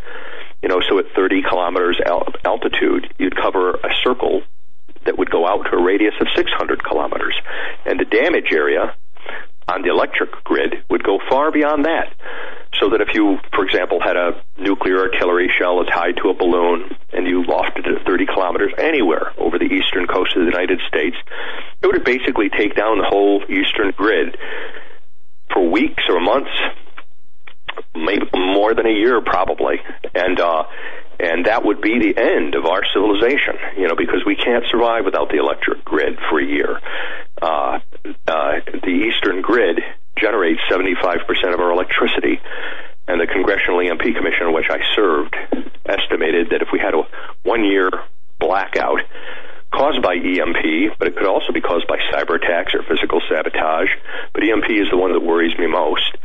You 0.62 0.68
know, 0.68 0.80
so 0.88 0.98
at 0.98 1.07
30 1.16 1.42
kilometers 1.48 2.01
altitude, 2.44 3.12
you'd 3.18 3.36
cover 3.36 3.70
a 3.70 3.90
circle 4.05 4.42
that 5.07 5.18
would 5.18 5.30
go 5.30 5.46
out 5.46 5.64
to 5.70 5.76
a 5.76 5.82
radius 5.82 6.14
of 6.20 6.28
600 6.36 6.84
kilometers. 6.84 7.34
And 7.86 7.98
the 7.98 8.05
damage 8.05 8.53
area 8.53 8.94
on 9.71 9.83
the 9.83 9.89
electric 9.89 10.31
grid 10.45 10.83
would 10.91 11.03
go 11.03 11.18
far 11.29 11.51
beyond 11.53 11.85
that. 11.85 12.12
So 12.81 12.91
that 12.91 13.01
if 13.01 13.14
you, 13.14 13.39
for 13.55 13.64
example, 13.64 14.01
had 14.03 14.16
a 14.16 14.43
nuclear 14.59 15.01
artillery 15.01 15.51
shell 15.59 15.85
tied 15.85 16.16
to 16.23 16.31
a 16.31 16.35
balloon 16.35 16.97
and 17.12 17.27
you 17.27 17.43
lofted 17.43 17.87
it 17.87 18.07
30 18.07 18.27
kilometers 18.27 18.73
anywhere 18.79 19.33
over 19.39 19.59
the 19.59 19.66
eastern 19.66 20.07
coast 20.07 20.37
of 20.37 20.43
the 20.43 20.51
United 20.51 20.81
States, 20.89 21.16
it 21.83 21.87
would 21.87 22.05
basically 22.05 22.49
take 22.49 22.75
down 22.75 22.99
the 22.99 23.07
whole 23.09 23.43
eastern 23.49 23.93
grid 23.97 24.37
for 25.53 25.68
weeks 25.68 26.03
or 26.09 26.21
months, 26.21 26.51
maybe 27.95 28.27
more 28.35 28.75
than 28.75 28.87
a 28.87 28.95
year 28.95 29.21
probably. 29.21 29.77
And, 30.14 30.41
uh, 30.41 30.64
and 31.18 31.47
that 31.47 31.64
would 31.64 31.83
be 31.83 31.99
the 31.99 32.16
end 32.16 32.55
of 32.55 32.64
our 32.64 32.83
civilization, 32.95 33.59
you 33.77 33.89
know, 33.89 33.97
because 33.97 34.23
we 34.25 34.37
can't 34.37 34.64
survive 34.71 35.05
without 35.05 35.29
the 35.29 35.37
electric 35.37 35.85
grid 35.85 36.18
for 36.31 36.41
a 36.41 36.47
year. 36.47 36.81
Uh, 37.43 37.81
uh, 38.26 38.61
the 38.82 39.11
eastern 39.11 39.42
grid 39.42 39.80
generates 40.18 40.61
75% 40.70 41.55
of 41.55 41.61
our 41.61 41.72
electricity, 41.72 42.40
and 43.09 43.20
the 43.20 43.26
Congressional 43.26 43.80
EMP 43.80 44.03
Commission, 44.14 44.53
which 44.53 44.70
I 44.70 44.78
served, 44.94 45.34
estimated 45.86 46.51
that 46.51 46.62
if 46.62 46.68
we 46.72 46.78
had 46.78 46.94
a 46.94 47.03
one 47.42 47.64
year 47.64 47.90
blackout 48.38 49.01
caused 49.72 50.03
by 50.03 50.14
EMP, 50.14 50.98
but 50.98 51.09
it 51.09 51.16
could 51.16 51.26
also 51.26 51.53
be 51.53 51.61
caused 51.61 51.86
by 51.86 51.98
cyber 52.12 52.36
attacks 52.36 52.74
or 52.74 52.82
physical 52.82 53.20
sabotage. 53.28 53.88
But 54.34 54.42
EMP 54.42 54.70
is 54.70 54.90
the 54.90 54.96
one 54.96 55.12
that 55.12 55.20
worries 55.20 55.57
me 55.59 55.66
most. 55.66 56.16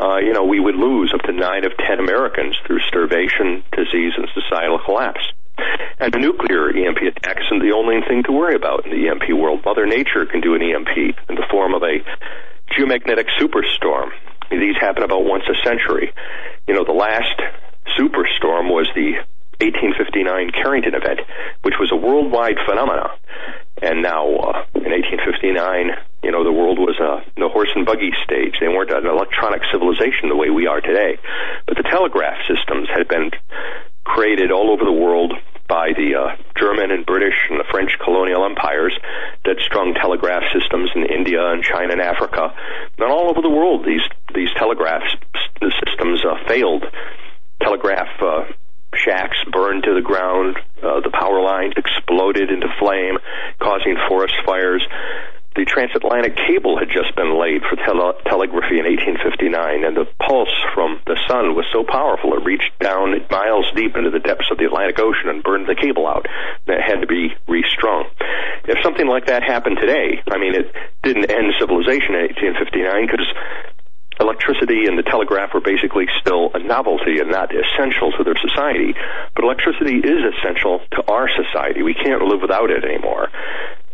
Uh, 0.00 0.18
you 0.18 0.32
know, 0.32 0.44
we 0.44 0.60
would 0.60 0.76
lose 0.76 1.12
up 1.14 1.22
to 1.22 1.32
nine 1.32 1.64
of 1.64 1.72
ten 1.76 1.98
Americans 1.98 2.56
through 2.66 2.80
starvation, 2.80 3.62
disease, 3.72 4.12
and 4.16 4.28
societal 4.34 4.78
collapse. 4.84 5.22
And 5.98 6.14
a 6.14 6.18
nuclear 6.18 6.70
EMP 6.70 6.98
attack 7.16 7.38
isn't 7.46 7.62
the 7.62 7.72
only 7.74 8.00
thing 8.08 8.22
to 8.24 8.32
worry 8.32 8.54
about 8.54 8.84
in 8.86 8.90
the 8.90 9.08
EMP 9.08 9.38
world. 9.38 9.62
Mother 9.64 9.86
Nature 9.86 10.26
can 10.26 10.40
do 10.40 10.54
an 10.54 10.62
EMP 10.62 11.16
in 11.28 11.34
the 11.34 11.46
form 11.50 11.74
of 11.74 11.82
a 11.82 12.02
geomagnetic 12.74 13.26
superstorm. 13.40 14.10
These 14.50 14.76
happen 14.80 15.02
about 15.02 15.24
once 15.24 15.44
a 15.48 15.54
century. 15.66 16.12
You 16.66 16.74
know, 16.74 16.84
the 16.84 16.92
last 16.92 17.40
superstorm 17.98 18.70
was 18.70 18.88
the 18.94 19.22
1859 19.62 20.50
Carrington 20.50 20.94
event, 20.94 21.20
which 21.62 21.74
was 21.78 21.90
a 21.92 21.96
worldwide 21.96 22.58
phenomenon. 22.66 23.10
And 23.82 24.02
now, 24.02 24.26
uh, 24.26 24.66
in 24.74 24.90
1859, 24.90 25.94
you 26.22 26.32
know, 26.32 26.42
the 26.42 26.52
world 26.52 26.78
was 26.78 26.98
uh, 26.98 27.22
the 27.36 27.48
horse 27.48 27.70
and 27.74 27.86
buggy 27.86 28.10
stage. 28.24 28.56
They 28.60 28.68
weren't 28.68 28.90
an 28.90 29.06
electronic 29.06 29.62
civilization 29.70 30.28
the 30.28 30.36
way 30.36 30.50
we 30.50 30.66
are 30.66 30.80
today. 30.80 31.18
But 31.66 31.76
the 31.76 31.86
telegraph 31.86 32.38
systems 32.48 32.88
had 32.90 33.06
been 33.08 33.30
created 34.04 34.50
all 34.50 34.70
over 34.70 34.84
the 34.84 34.92
world 34.92 35.32
by 35.68 35.92
the 35.96 36.14
uh, 36.14 36.36
German 36.58 36.90
and 36.90 37.06
British 37.06 37.34
and 37.48 37.58
the 37.58 37.64
French 37.70 37.90
colonial 38.02 38.44
empires 38.44 38.92
that 39.44 39.56
strung 39.60 39.94
telegraph 39.94 40.42
systems 40.52 40.90
in 40.94 41.04
India 41.06 41.40
and 41.40 41.62
China 41.62 41.92
and 41.92 42.00
Africa. 42.00 42.54
And 42.98 43.10
all 43.10 43.30
over 43.30 43.40
the 43.40 43.48
world, 43.48 43.84
these 43.86 44.04
these 44.34 44.50
telegraph 44.56 45.02
systems 45.60 46.22
uh, 46.24 46.36
failed. 46.46 46.84
Telegraph 47.62 48.08
uh, 48.20 48.44
shacks 48.94 49.38
burned 49.50 49.84
to 49.84 49.94
the 49.94 50.02
ground. 50.02 50.56
Uh, 50.82 51.00
the 51.00 51.10
power 51.10 51.40
lines 51.40 51.74
exploded 51.76 52.50
into 52.50 52.68
flame, 52.78 53.16
causing 53.58 53.96
forest 54.08 54.34
fires 54.44 54.82
the 55.54 55.64
transatlantic 55.64 56.34
cable 56.34 56.78
had 56.78 56.90
just 56.90 57.14
been 57.14 57.38
laid 57.38 57.62
for 57.62 57.78
tele- 57.78 58.18
telegraphy 58.26 58.82
in 58.82 58.86
1859, 58.90 59.86
and 59.86 59.94
the 59.94 60.06
pulse 60.18 60.50
from 60.74 60.98
the 61.06 61.14
sun 61.30 61.54
was 61.54 61.64
so 61.70 61.86
powerful 61.86 62.34
it 62.34 62.42
reached 62.42 62.74
down 62.82 63.14
miles 63.30 63.66
deep 63.74 63.94
into 63.96 64.10
the 64.10 64.18
depths 64.18 64.50
of 64.50 64.58
the 64.58 64.66
Atlantic 64.66 64.98
Ocean 64.98 65.30
and 65.30 65.42
burned 65.42 65.70
the 65.70 65.78
cable 65.78 66.06
out. 66.06 66.26
That 66.66 66.82
had 66.82 67.00
to 67.02 67.06
be 67.06 67.30
restrung. 67.46 68.10
If 68.66 68.82
something 68.82 69.06
like 69.06 69.26
that 69.26 69.42
happened 69.42 69.78
today, 69.80 70.22
I 70.26 70.38
mean, 70.38 70.54
it 70.54 70.74
didn't 71.02 71.30
end 71.30 71.54
civilization 71.58 72.18
in 72.18 72.26
1859 72.34 73.06
because 73.06 73.30
electricity 74.20 74.86
and 74.86 74.98
the 74.98 75.02
telegraph 75.02 75.54
were 75.54 75.60
basically 75.60 76.06
still 76.20 76.50
a 76.54 76.58
novelty 76.58 77.18
and 77.18 77.30
not 77.30 77.50
essential 77.50 78.10
to 78.18 78.24
their 78.24 78.38
society. 78.38 78.94
But 79.34 79.44
electricity 79.44 79.98
is 79.98 80.20
essential 80.34 80.80
to 80.98 81.00
our 81.06 81.28
society. 81.30 81.82
We 81.82 81.94
can't 81.94 82.22
live 82.22 82.42
without 82.42 82.70
it 82.70 82.84
anymore. 82.84 83.30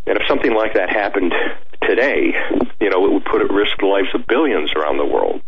And 0.07 0.19
if 0.19 0.27
something 0.27 0.55
like 0.55 0.75
that 0.75 0.91
happened 0.91 1.33
today, 1.83 2.33
you 2.81 2.91
know, 2.91 3.05
it 3.07 3.13
would 3.13 3.25
put 3.25 3.43
at 3.43 3.51
risk 3.51 3.79
the 3.79 3.87
lives 3.87 4.09
of 4.15 4.27
billions 4.27 4.73
around 4.75 4.99
the 4.99 5.07
world. 5.07 5.41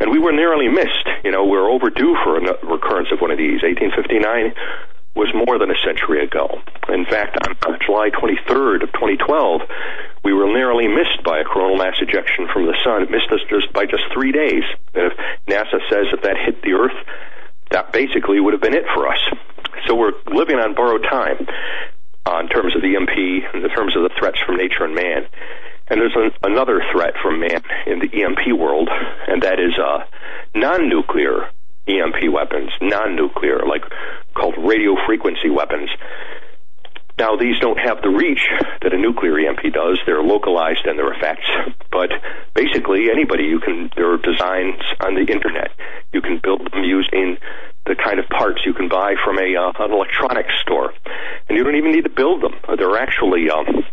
And 0.00 0.10
we 0.10 0.18
were 0.18 0.32
nearly 0.32 0.68
missed. 0.68 1.08
You 1.24 1.30
know, 1.32 1.44
we're 1.44 1.68
overdue 1.68 2.16
for 2.24 2.36
a 2.36 2.42
recurrence 2.66 3.08
of 3.12 3.20
one 3.20 3.30
of 3.30 3.38
these. 3.38 3.62
1859 3.62 4.54
was 5.16 5.32
more 5.32 5.58
than 5.58 5.70
a 5.70 5.78
century 5.80 6.22
ago. 6.22 6.60
In 6.88 7.06
fact, 7.06 7.40
on 7.66 7.78
July 7.84 8.10
23rd 8.10 8.84
of 8.84 8.92
2012, 8.92 9.62
we 10.24 10.32
were 10.32 10.46
nearly 10.46 10.86
missed 10.86 11.24
by 11.24 11.40
a 11.40 11.44
coronal 11.44 11.76
mass 11.76 11.96
ejection 12.00 12.46
from 12.52 12.66
the 12.66 12.76
sun. 12.84 13.02
It 13.02 13.10
missed 13.10 13.32
us 13.32 13.40
just 13.48 13.72
by 13.72 13.86
just 13.86 14.04
three 14.12 14.30
days. 14.30 14.64
And 14.94 15.10
if 15.10 15.16
NASA 15.48 15.80
says 15.88 16.12
that 16.12 16.22
that 16.22 16.36
hit 16.36 16.62
the 16.62 16.74
Earth, 16.74 16.98
that 17.70 17.92
basically 17.92 18.38
would 18.40 18.52
have 18.52 18.62
been 18.62 18.76
it 18.76 18.84
for 18.94 19.08
us. 19.08 19.18
So 19.86 19.94
we're 19.94 20.12
living 20.26 20.56
on 20.56 20.74
borrowed 20.74 21.04
time 21.08 21.46
uh, 22.26 22.40
in 22.40 22.48
terms 22.48 22.74
of 22.74 22.82
the 22.82 22.96
EMP, 22.96 23.54
in 23.54 23.70
terms 23.70 23.96
of 23.96 24.02
the 24.02 24.10
threats 24.18 24.38
from 24.44 24.56
nature 24.56 24.84
and 24.84 24.94
man. 24.94 25.26
And 25.88 26.00
there's 26.00 26.16
an, 26.16 26.32
another 26.42 26.82
threat 26.92 27.14
from 27.22 27.40
man 27.40 27.62
in 27.86 28.00
the 28.00 28.10
EMP 28.10 28.58
world, 28.58 28.88
and 29.28 29.42
that 29.42 29.60
is 29.60 29.78
uh, 29.78 30.04
non-nuclear 30.54 31.48
EMP 31.86 32.32
weapons, 32.32 32.70
non-nuclear, 32.80 33.60
like 33.66 33.84
called 34.34 34.56
radio 34.58 34.96
frequency 35.06 35.48
weapons. 35.48 35.88
Now, 37.18 37.36
these 37.36 37.58
don't 37.60 37.78
have 37.78 38.02
the 38.02 38.10
reach 38.10 38.44
that 38.82 38.92
a 38.92 38.98
nuclear 38.98 39.38
EMP 39.38 39.72
does. 39.72 39.98
They're 40.04 40.22
localized 40.22 40.86
in 40.86 40.96
their 40.96 41.12
effects, 41.14 41.48
but 41.90 42.10
basically 42.54 43.08
anybody 43.10 43.44
you 43.44 43.58
can. 43.58 43.90
There 43.96 44.12
are 44.12 44.18
designs 44.18 44.82
on 45.00 45.14
the 45.14 45.24
internet. 45.32 45.70
You 46.12 46.20
can 46.20 46.40
build 46.42 46.70
them 46.70 46.84
using 46.84 47.38
the 47.86 47.94
kind 47.94 48.18
of 48.18 48.28
parts 48.28 48.60
you 48.66 48.74
can 48.74 48.88
buy 48.88 49.14
from 49.24 49.38
a 49.38 49.56
uh, 49.56 49.72
an 49.84 49.92
electronics 49.92 50.52
store, 50.62 50.92
and 51.48 51.56
you 51.56 51.64
don't 51.64 51.76
even 51.76 51.92
need 51.92 52.04
to 52.04 52.10
build 52.10 52.42
them. 52.42 52.54
There 52.76 52.90
are 52.90 52.98
actually 52.98 53.50
um, 53.50 53.84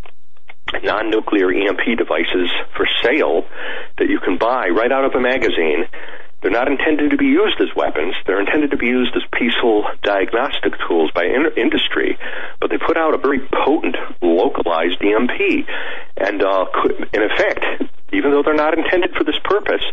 non-nuclear 0.81 1.51
EMP 1.51 1.97
devices 1.97 2.49
for 2.75 2.87
sale 3.03 3.45
that 3.97 4.09
you 4.09 4.19
can 4.19 4.37
buy 4.37 4.69
right 4.69 4.91
out 4.91 5.05
of 5.05 5.13
a 5.13 5.21
magazine. 5.21 5.85
They're 6.41 6.51
not 6.51 6.67
intended 6.67 7.11
to 7.11 7.17
be 7.17 7.31
used 7.31 7.61
as 7.61 7.69
weapons. 7.73 8.15
They're 8.27 8.41
intended 8.41 8.71
to 8.71 8.77
be 8.77 8.87
used 8.87 9.15
as 9.15 9.23
peaceful 9.31 9.85
diagnostic 10.03 10.73
tools 10.87 11.09
by 11.15 11.23
in- 11.23 11.55
industry. 11.55 12.17
But 12.59 12.69
they 12.69 12.77
put 12.77 12.97
out 12.97 13.13
a 13.13 13.17
very 13.17 13.39
potent, 13.63 13.95
localized 14.21 14.99
EMP, 14.99 15.65
and 16.17 16.43
uh, 16.43 16.65
could, 16.73 17.07
in 17.13 17.21
effect, 17.23 17.63
even 18.13 18.31
though 18.31 18.43
they're 18.43 18.53
not 18.53 18.77
intended 18.77 19.13
for 19.15 19.23
this 19.23 19.37
purpose, 19.43 19.83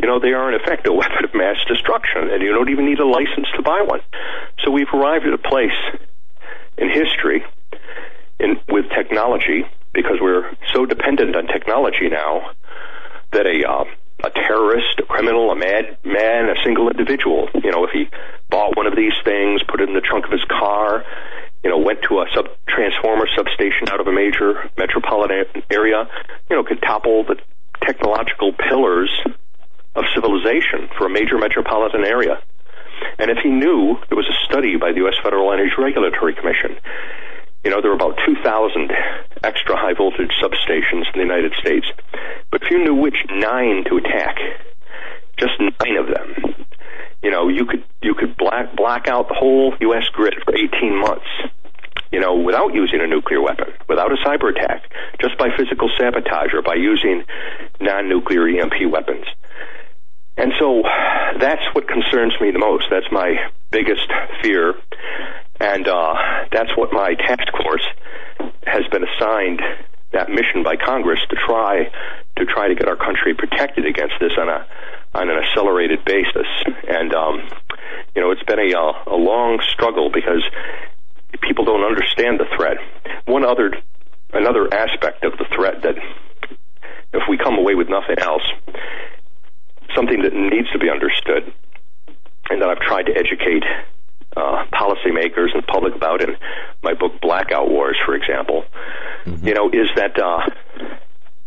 you 0.00 0.06
know, 0.06 0.20
they 0.20 0.32
are 0.32 0.52
in 0.52 0.60
effect 0.60 0.86
a 0.86 0.92
weapon 1.00 1.24
of 1.24 1.34
mass 1.34 1.56
destruction, 1.66 2.30
and 2.30 2.42
you 2.42 2.52
don't 2.52 2.70
even 2.70 2.86
need 2.86 2.98
a 2.98 3.06
license 3.06 3.48
to 3.56 3.62
buy 3.62 3.82
one. 3.82 4.00
So 4.64 4.70
we've 4.70 4.92
arrived 4.92 5.26
at 5.26 5.34
a 5.34 5.38
place 5.38 5.76
in 6.78 6.88
history 6.90 7.44
in, 8.38 8.60
with 8.68 8.88
technology, 8.90 9.64
because 9.92 10.18
we're 10.20 10.50
so 10.72 10.86
dependent 10.86 11.36
on 11.36 11.46
technology 11.46 12.08
now, 12.08 12.52
that 13.32 13.46
a 13.46 13.68
uh, 13.68 13.84
a 14.22 14.30
terrorist, 14.30 14.98
a 14.98 15.02
criminal, 15.04 15.50
a 15.50 15.56
madman, 15.56 16.50
a 16.50 16.54
single 16.64 16.90
individual, 16.90 17.48
you 17.62 17.70
know, 17.70 17.84
if 17.84 17.90
he 17.90 18.08
bought 18.50 18.76
one 18.76 18.86
of 18.86 18.94
these 18.94 19.14
things, 19.24 19.62
put 19.68 19.80
it 19.80 19.88
in 19.88 19.94
the 19.94 20.00
trunk 20.00 20.26
of 20.26 20.30
his 20.30 20.44
car, 20.44 21.04
you 21.64 21.70
know, 21.70 21.78
went 21.78 22.00
to 22.08 22.20
a 22.20 22.26
sub 22.34 22.46
transformer 22.68 23.26
substation 23.36 23.88
out 23.88 24.00
of 24.00 24.06
a 24.06 24.12
major 24.12 24.70
metropolitan 24.76 25.44
area, 25.70 26.08
you 26.48 26.56
know, 26.56 26.64
could 26.64 26.80
topple 26.82 27.24
the 27.24 27.36
technological 27.82 28.52
pillars 28.52 29.10
of 29.94 30.04
civilization 30.14 30.88
for 30.96 31.06
a 31.06 31.10
major 31.10 31.38
metropolitan 31.38 32.04
area. 32.04 32.38
And 33.18 33.30
if 33.30 33.38
he 33.42 33.50
knew, 33.50 33.96
there 34.08 34.16
was 34.16 34.28
a 34.28 34.36
study 34.46 34.76
by 34.76 34.92
the 34.92 34.98
U.S. 35.08 35.16
Federal 35.22 35.52
Energy 35.52 35.72
Regulatory 35.78 36.34
Commission. 36.34 36.76
You 37.64 37.70
know, 37.70 37.80
there 37.82 37.90
are 37.90 37.94
about 37.94 38.18
2,000 38.24 38.92
extra 39.44 39.76
high 39.76 39.94
voltage 39.94 40.32
substations 40.40 41.04
in 41.12 41.16
the 41.16 41.26
United 41.26 41.52
States. 41.60 41.86
But 42.50 42.62
if 42.62 42.70
you 42.70 42.82
knew 42.84 42.94
which 42.94 43.16
nine 43.28 43.84
to 43.88 43.96
attack, 43.96 44.36
just 45.36 45.52
nine 45.60 45.96
of 45.96 46.06
them, 46.06 46.66
you 47.22 47.30
know, 47.30 47.48
you 47.48 47.66
could, 47.66 47.84
you 48.02 48.14
could 48.14 48.36
black, 48.36 48.74
black 48.76 49.08
out 49.08 49.28
the 49.28 49.34
whole 49.34 49.74
U.S. 49.80 50.04
grid 50.12 50.34
for 50.44 50.54
18 50.54 51.00
months 51.00 51.28
you 52.12 52.20
know, 52.20 52.36
without 52.36 52.74
using 52.74 53.00
a 53.00 53.06
nuclear 53.06 53.40
weapon, 53.40 53.72
without 53.88 54.12
a 54.12 54.16
cyber 54.26 54.50
attack, 54.50 54.90
just 55.20 55.38
by 55.38 55.48
physical 55.56 55.90
sabotage 55.98 56.52
or 56.52 56.62
by 56.62 56.74
using 56.74 57.22
non-nuclear 57.80 58.48
EMP 58.48 58.90
weapons. 58.90 59.26
And 60.36 60.52
so 60.58 60.82
that's 61.38 61.62
what 61.74 61.86
concerns 61.86 62.34
me 62.40 62.50
the 62.50 62.58
most. 62.58 62.86
That's 62.90 63.10
my 63.12 63.36
biggest 63.70 64.08
fear. 64.42 64.74
And 65.60 65.86
uh, 65.86 66.14
that's 66.50 66.74
what 66.76 66.92
my 66.92 67.14
task 67.14 67.52
force 67.62 67.86
has 68.66 68.82
been 68.90 69.04
assigned 69.04 69.60
that 70.12 70.28
mission 70.28 70.62
by 70.64 70.76
Congress 70.76 71.20
to 71.28 71.36
try 71.36 71.90
to 72.36 72.44
try 72.46 72.68
to 72.68 72.74
get 72.74 72.88
our 72.88 72.96
country 72.96 73.34
protected 73.34 73.86
against 73.86 74.14
this 74.18 74.32
on 74.38 74.48
a 74.48 74.66
on 75.14 75.28
an 75.28 75.36
accelerated 75.36 76.04
basis. 76.04 76.46
And 76.88 77.14
um, 77.14 77.48
you 78.16 78.22
know, 78.22 78.30
it's 78.30 78.42
been 78.42 78.58
a 78.58 78.74
a 79.06 79.16
long 79.16 79.60
struggle 79.68 80.10
because 80.10 80.42
people 81.42 81.64
don't 81.64 81.84
understand 81.84 82.40
the 82.40 82.46
threat. 82.56 82.78
One 83.26 83.44
other, 83.44 83.72
another 84.32 84.72
aspect 84.72 85.24
of 85.24 85.32
the 85.38 85.46
threat 85.54 85.82
that, 85.82 85.96
if 87.12 87.22
we 87.28 87.38
come 87.38 87.58
away 87.58 87.74
with 87.74 87.88
nothing 87.88 88.18
else, 88.18 88.42
something 89.94 90.22
that 90.22 90.32
needs 90.32 90.70
to 90.72 90.78
be 90.78 90.90
understood, 90.90 91.52
and 92.50 92.62
that 92.62 92.68
I've 92.68 92.80
tried 92.80 93.06
to 93.06 93.12
educate 93.16 93.64
uh, 94.36 94.64
policymakers 94.72 95.52
and 95.54 95.62
the 95.62 95.66
public 95.66 95.94
about 95.94 96.22
in 96.22 96.36
my 96.82 96.94
book 96.94 97.20
Blackout 97.20 97.68
Wars, 97.68 97.96
for 98.04 98.14
example, 98.14 98.64
mm-hmm. 99.24 99.46
you 99.46 99.54
know, 99.54 99.68
is 99.68 99.88
that 99.96 100.18
uh, 100.18 100.46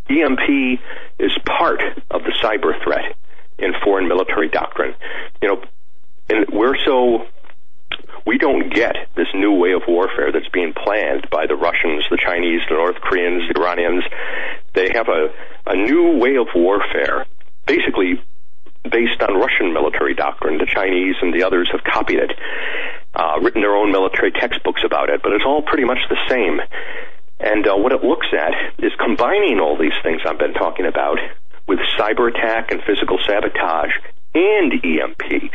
EMP 0.09 0.79
is 1.19 1.31
part 1.45 1.81
of 2.11 2.23
the 2.23 2.33
cyber 2.41 2.81
threat 2.83 3.15
in 3.57 3.73
foreign 3.83 4.07
military 4.07 4.49
doctrine. 4.49 4.95
You 5.41 5.47
know, 5.49 5.63
and 6.29 6.45
we're 6.51 6.77
so 6.83 7.25
we 8.25 8.37
don't 8.37 8.73
get 8.73 8.95
this 9.15 9.27
new 9.35 9.51
way 9.53 9.73
of 9.73 9.83
warfare 9.87 10.31
that's 10.31 10.49
being 10.49 10.73
planned 10.73 11.29
by 11.29 11.45
the 11.47 11.55
Russians, 11.55 12.05
the 12.09 12.17
Chinese, 12.17 12.61
the 12.69 12.75
North 12.75 12.95
Koreans, 13.01 13.43
the 13.53 13.59
Iranians. 13.59 14.03
They 14.73 14.89
have 14.93 15.07
a, 15.09 15.29
a 15.67 15.75
new 15.75 16.17
way 16.17 16.37
of 16.37 16.47
warfare, 16.55 17.25
basically 17.67 18.21
based 18.89 19.21
on 19.21 19.35
Russian 19.35 19.73
military 19.73 20.13
doctrine. 20.13 20.57
The 20.57 20.65
Chinese 20.65 21.15
and 21.21 21.33
the 21.33 21.43
others 21.43 21.69
have 21.71 21.83
copied 21.83 22.19
it. 22.19 22.31
uh, 23.15 23.39
written 23.41 23.61
their 23.61 23.75
own 23.75 23.91
military 23.91 24.31
textbooks 24.31 24.81
about 24.85 25.09
it, 25.09 25.21
but 25.21 25.31
it's 25.33 25.45
all 25.45 25.61
pretty 25.61 25.83
much 25.85 25.99
the 26.09 26.17
same. 26.29 26.59
And 27.39 27.67
uh, 27.67 27.75
what 27.75 27.91
it 27.91 28.03
looks 28.03 28.27
at 28.33 28.53
is 28.79 28.91
combining 28.99 29.59
all 29.59 29.77
these 29.77 29.93
things 30.01 30.21
I've 30.25 30.39
been 30.39 30.53
talking 30.53 30.85
about 30.85 31.19
with 31.67 31.79
cyber 31.97 32.29
attack 32.29 32.71
and 32.71 32.81
physical 32.83 33.19
sabotage 33.25 33.91
and 34.33 34.73
EMP. 34.73 35.51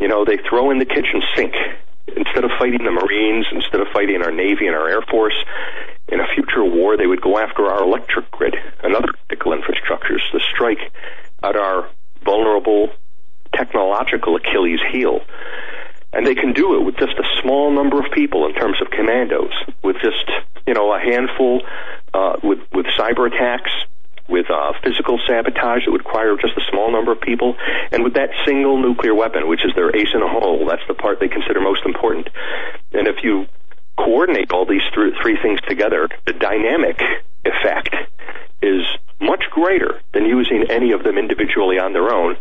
You 0.00 0.08
know, 0.08 0.24
they 0.24 0.38
throw 0.48 0.70
in 0.70 0.78
the 0.78 0.84
kitchen 0.86 1.22
sink. 1.34 1.54
Instead 2.06 2.44
of 2.44 2.50
fighting 2.58 2.84
the 2.84 2.90
Marines, 2.90 3.46
instead 3.52 3.80
of 3.80 3.88
fighting 3.92 4.22
our 4.22 4.30
Navy 4.30 4.66
and 4.66 4.76
our 4.76 4.88
Air 4.88 5.02
Force, 5.10 5.36
in 6.08 6.20
a 6.20 6.26
future 6.34 6.64
war, 6.64 6.96
they 6.96 7.06
would 7.06 7.22
go 7.22 7.38
after 7.38 7.64
our 7.66 7.82
electric 7.82 8.30
grid 8.30 8.54
and 8.82 8.94
other 8.94 9.08
critical 9.26 9.52
infrastructures 9.52 10.20
to 10.32 10.40
strike 10.54 10.92
at 11.42 11.56
our 11.56 11.88
vulnerable 12.24 12.90
technological 13.54 14.36
Achilles 14.36 14.80
heel. 14.92 15.20
And 16.12 16.26
they 16.26 16.34
can 16.34 16.52
do 16.52 16.76
it 16.76 16.84
with 16.84 16.96
just 16.96 17.18
a 17.18 17.24
small 17.42 17.72
number 17.72 17.98
of 17.98 18.12
people 18.12 18.46
in 18.46 18.54
terms 18.54 18.76
of 18.80 18.90
commandos, 18.90 19.52
with 19.82 19.96
just, 19.96 20.30
you 20.66 20.74
know, 20.74 20.92
a 20.92 21.00
handful, 21.00 21.62
uh, 22.12 22.36
with, 22.42 22.60
with 22.72 22.86
cyber 22.98 23.26
attacks, 23.26 23.70
with 24.28 24.46
uh, 24.50 24.72
physical 24.82 25.20
sabotage 25.28 25.84
that 25.84 25.90
would 25.90 26.04
require 26.04 26.36
just 26.36 26.56
a 26.56 26.64
small 26.70 26.90
number 26.90 27.12
of 27.12 27.20
people, 27.20 27.56
and 27.92 28.02
with 28.02 28.14
that 28.14 28.30
single 28.46 28.80
nuclear 28.80 29.14
weapon, 29.14 29.48
which 29.48 29.64
is 29.64 29.72
their 29.74 29.94
ace 29.94 30.12
in 30.14 30.22
a 30.22 30.28
hole. 30.28 30.66
That's 30.66 30.86
the 30.88 30.94
part 30.94 31.20
they 31.20 31.28
consider 31.28 31.60
most 31.60 31.84
important. 31.84 32.28
And 32.92 33.06
if 33.06 33.22
you 33.22 33.46
coordinate 33.96 34.50
all 34.52 34.66
these 34.66 34.82
th- 34.94 35.14
three 35.22 35.38
things 35.40 35.60
together, 35.68 36.08
the 36.26 36.32
dynamic 36.32 37.00
effect 37.44 37.94
is 38.62 38.82
much 39.20 39.44
greater 39.50 40.00
than 40.12 40.24
using 40.24 40.64
any 40.70 40.92
of 40.92 41.04
them 41.04 41.18
individually 41.18 41.78
on 41.78 41.92
their 41.92 42.12
own. 42.12 42.36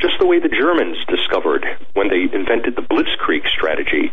Just 0.00 0.14
the 0.18 0.26
way 0.26 0.40
the 0.40 0.48
Germans 0.48 0.96
discovered 1.08 1.64
when 1.94 2.08
they 2.08 2.22
invented 2.32 2.74
the 2.74 2.82
Blitzkrieg 2.82 3.46
strategy, 3.48 4.12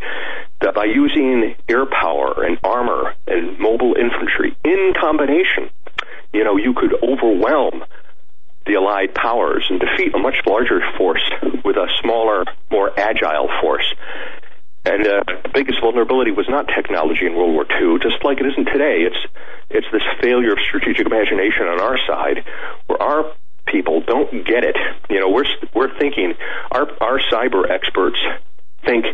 that 0.62 0.76
by 0.76 0.86
using 0.86 1.56
air 1.68 1.86
power 1.86 2.44
and 2.44 2.60
armor 2.64 3.16
and 3.28 3.58
mobile 3.60 3.96
infantry 3.96 4.56
in 4.64 4.94
combination, 5.00 5.70
you 6.34 6.44
know, 6.44 6.58
you 6.58 6.74
could 6.74 6.94
overwhelm 7.04 7.84
the 8.66 8.76
Allied 8.76 9.14
powers 9.16 9.66
and 9.70 9.80
defeat 9.80 10.14
a 10.14 10.20
much 10.20 10.36
larger 10.46 10.82
force 10.98 11.24
with 11.66 11.78
a 11.78 11.88
smaller, 12.02 12.46
more 12.70 12.92
agile 12.98 13.50
force. 13.62 13.94
And 14.86 15.06
uh, 15.06 15.24
the 15.44 15.50
biggest 15.54 15.80
vulnerability 15.82 16.32
was 16.32 16.48
not 16.50 16.68
technology 16.68 17.26
in 17.26 17.36
World 17.36 17.54
War 17.54 17.66
II, 17.70 18.00
just 18.02 18.24
like 18.24 18.40
it 18.40 18.48
isn't 18.48 18.66
today. 18.66 19.06
It's 19.06 19.18
it's 19.70 19.88
this 19.92 20.02
failure 20.22 20.52
of 20.52 20.60
strategic 20.68 21.06
imagination 21.06 21.68
on 21.68 21.80
our 21.80 21.98
side, 22.08 22.44
where 22.88 23.02
our 23.02 23.32
people 23.68 24.02
don't 24.02 24.46
get 24.46 24.64
it. 24.64 24.76
You 25.10 25.20
know, 25.20 25.30
we're 25.30 25.46
we're 25.74 25.98
thinking 26.00 26.34
our 26.72 26.90
our 27.00 27.20
cyber 27.32 27.70
experts 27.70 28.18
think 28.84 29.06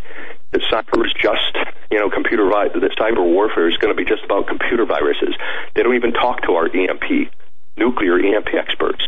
that 0.52 0.62
cyber 0.72 1.06
is 1.06 1.14
just 1.22 1.58
you 1.92 2.00
know 2.00 2.10
computer 2.10 2.50
vi- 2.50 2.70
that 2.70 2.96
cyber 2.98 3.24
warfare 3.24 3.70
is 3.70 3.78
going 3.78 3.96
to 3.96 3.98
be 3.98 4.08
just 4.08 4.24
about 4.24 4.48
computer 4.48 4.86
viruses. 4.86 5.36
They 5.76 5.84
don't 5.84 5.96
even 5.96 6.14
talk 6.14 6.42
to 6.44 6.54
our 6.54 6.68
EMP 6.68 7.32
nuclear 7.78 8.18
EMP 8.20 8.50
experts, 8.54 9.06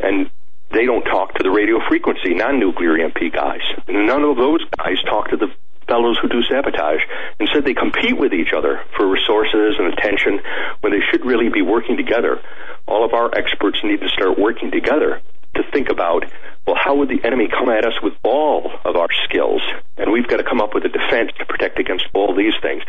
and 0.00 0.30
they 0.70 0.86
don't 0.86 1.04
talk 1.04 1.34
to 1.34 1.42
the 1.42 1.50
radio 1.50 1.78
frequency 1.88 2.34
non-nuclear 2.34 2.96
EMP 2.96 3.32
guys. 3.32 3.60
None 3.88 4.24
of 4.24 4.36
those 4.36 4.64
guys 4.78 4.96
talk 5.04 5.28
to 5.30 5.36
the 5.36 5.48
fellows 5.86 6.18
who 6.22 6.28
do 6.28 6.42
sabotage. 6.48 7.00
Instead, 7.40 7.64
they 7.64 7.74
compete 7.74 8.16
with 8.16 8.32
each 8.32 8.52
other 8.56 8.80
for 8.96 9.06
resources 9.06 9.76
and 9.78 9.92
attention 9.92 10.40
when 10.80 10.92
they 10.92 11.00
should 11.10 11.24
really 11.24 11.48
be 11.48 11.62
working 11.62 11.96
together. 11.96 12.40
All 12.86 13.04
of 13.04 13.12
our 13.12 13.30
experts 13.36 13.78
need 13.84 14.00
to 14.00 14.08
start 14.08 14.38
working 14.38 14.70
together 14.70 15.20
to 15.54 15.62
think 15.72 15.90
about, 15.90 16.24
well, 16.66 16.76
how 16.78 16.94
would 16.96 17.08
the 17.08 17.20
enemy 17.26 17.48
come 17.48 17.68
at 17.68 17.84
us 17.84 17.94
with 18.02 18.14
all 18.22 18.70
of 18.84 18.96
our 18.96 19.08
skills? 19.24 19.62
And 19.96 20.12
we've 20.12 20.26
got 20.26 20.36
to 20.36 20.44
come 20.44 20.60
up 20.60 20.74
with 20.74 20.84
a 20.84 20.88
defense 20.88 21.32
to 21.38 21.44
protect 21.44 21.78
against 21.78 22.06
all 22.14 22.34
these 22.36 22.54
things. 22.62 22.82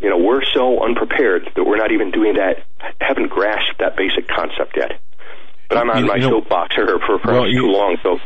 You 0.00 0.10
know, 0.10 0.18
we're 0.18 0.44
so 0.54 0.84
unprepared 0.84 1.50
that 1.54 1.64
we're 1.64 1.76
not 1.76 1.92
even 1.92 2.10
doing 2.10 2.34
that, 2.34 2.64
haven't 3.00 3.28
grasped 3.28 3.78
that 3.78 3.96
basic 3.96 4.28
concept 4.28 4.76
yet. 4.76 5.00
But 5.68 5.78
I'm 5.78 5.90
on 5.90 6.02
you, 6.02 6.06
my 6.06 6.14
you 6.16 6.22
know, 6.22 6.40
soapbox 6.40 6.74
here 6.74 6.98
for 7.06 7.18
perhaps 7.18 7.26
well, 7.26 7.48
you, 7.48 7.62
too 7.62 7.72
long, 7.72 7.96
so 8.02 8.18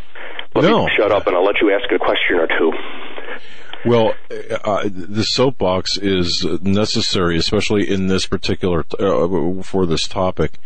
let 0.55 0.65
no. 0.65 0.87
me 0.87 0.93
shut 0.97 1.13
up 1.13 1.27
and 1.27 1.37
I'll 1.37 1.45
let 1.45 1.61
you 1.61 1.71
ask 1.73 1.91
a 1.93 1.99
question 1.99 2.37
or 2.37 2.47
two. 2.47 2.73
Well, 3.85 4.15
uh, 4.65 4.89
the 4.91 5.23
soapbox 5.23 5.97
is 5.97 6.45
necessary, 6.63 7.37
especially 7.37 7.89
in 7.89 8.09
this 8.09 8.27
particular 8.27 8.85
uh, 8.99 9.63
for 9.63 9.87
this 9.87 10.09
topic. 10.09 10.59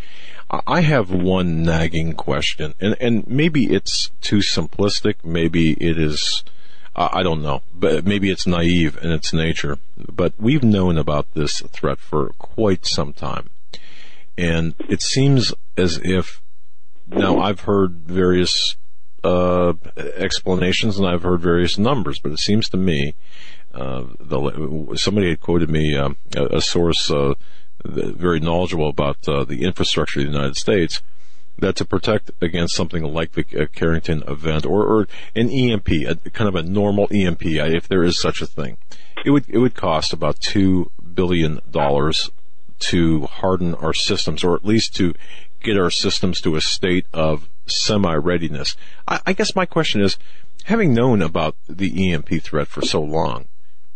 I 0.51 0.81
have 0.81 1.13
one 1.13 1.63
nagging 1.63 2.15
question, 2.15 2.75
and 2.81 2.97
and 3.01 3.27
maybe 3.27 3.73
it's 3.73 4.11
too 4.21 4.39
simplistic. 4.39 5.25
Maybe 5.25 5.73
it 5.73 5.99
is. 5.99 6.43
Uh, 6.97 7.09
I 7.13 7.23
don't 7.23 7.43
know, 7.43 7.63
but 7.73 8.05
maybe 8.05 8.31
it's 8.31 8.49
naive 8.49 8.99
in 9.01 9.13
its 9.13 9.33
nature. 9.33 9.79
But 9.97 10.35
we've 10.39 10.65
known 10.65 10.99
about 10.99 11.33
this 11.35 11.61
threat 11.61 12.01
for 12.01 12.31
quite 12.39 12.85
some 12.85 13.13
time, 13.13 13.51
and 14.37 14.75
it 14.89 15.03
seems 15.03 15.55
as 15.77 16.01
if 16.03 16.43
now 17.07 17.39
I've 17.39 17.61
heard 17.61 18.01
various 18.07 18.77
uh, 19.23 19.75
explanations 19.97 20.99
and 20.99 21.07
I've 21.07 21.23
heard 21.23 21.41
various 21.41 21.79
numbers, 21.79 22.19
but 22.19 22.33
it 22.33 22.41
seems 22.41 22.69
to 22.71 22.77
me 22.77 23.15
uh, 23.75 24.05
the, 24.19 24.95
somebody 24.97 25.29
had 25.31 25.41
quoted 25.41 25.71
me 25.71 25.97
um, 25.97 26.17
a, 26.37 26.57
a, 26.57 26.61
source 26.61 27.11
uh, 27.11 27.35
very 27.85 28.41
knowledgeable 28.41 28.89
about 28.89 29.28
uh, 29.28 29.45
the 29.45 29.64
infrastructure 29.64 30.20
of 30.20 30.26
the 30.26 30.33
United 30.33 30.57
States 30.57 31.03
that 31.59 31.76
to 31.76 31.85
protect 31.85 32.31
against 32.41 32.74
something 32.74 33.03
like 33.03 33.33
the 33.33 33.45
uh, 33.59 33.66
Carrington 33.74 34.22
event 34.26 34.64
or, 34.66 34.85
or 34.85 35.09
an 35.35 35.51
EMP, 35.51 35.89
a, 35.89 36.16
kind 36.31 36.49
of 36.49 36.55
a 36.55 36.62
normal 36.62 37.09
EMP, 37.12 37.45
if 37.45 37.89
there 37.89 38.03
is 38.03 38.20
such 38.20 38.41
a 38.41 38.47
thing, 38.47 38.78
it 39.24 39.31
would 39.31 39.45
it 39.49 39.59
would 39.59 39.74
cost 39.74 40.12
about 40.12 40.41
two 40.41 40.91
billion 41.14 41.61
dollars 41.70 42.31
to 42.78 43.26
harden 43.26 43.74
our 43.74 43.93
systems, 43.93 44.43
or 44.43 44.55
at 44.55 44.64
least 44.64 44.95
to 44.97 45.14
get 45.62 45.78
our 45.78 45.91
systems 45.91 46.41
to 46.41 46.57
a 46.57 46.61
state 46.61 47.05
of 47.12 47.49
semi-readiness. 47.66 48.74
I, 49.07 49.20
I 49.26 49.33
guess 49.35 49.55
my 49.55 49.66
question 49.66 50.01
is, 50.01 50.16
having 50.64 50.95
known 50.95 51.20
about 51.20 51.57
the 51.68 52.12
EMP 52.12 52.43
threat 52.43 52.68
for 52.68 52.81
so 52.81 53.03
long, 53.03 53.47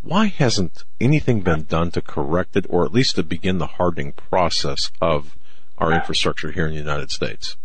why 0.05 0.27
hasn't 0.27 0.85
anything 1.01 1.41
been 1.41 1.65
done 1.65 1.91
to 1.93 2.03
correct 2.03 2.57
it 2.57 2.67
or 2.69 2.85
at 2.85 2.93
least 2.93 3.17
to 3.17 3.23
begin 3.23 3.59
the 3.59 3.67
hardening 3.67 4.13
process 4.13 4.91
of 5.01 5.37
our 5.79 5.93
infrastructure 5.93 6.53
here 6.53 6.67
in 6.67 6.73
the 6.73 6.79
United 6.79 7.11
States? 7.11 7.57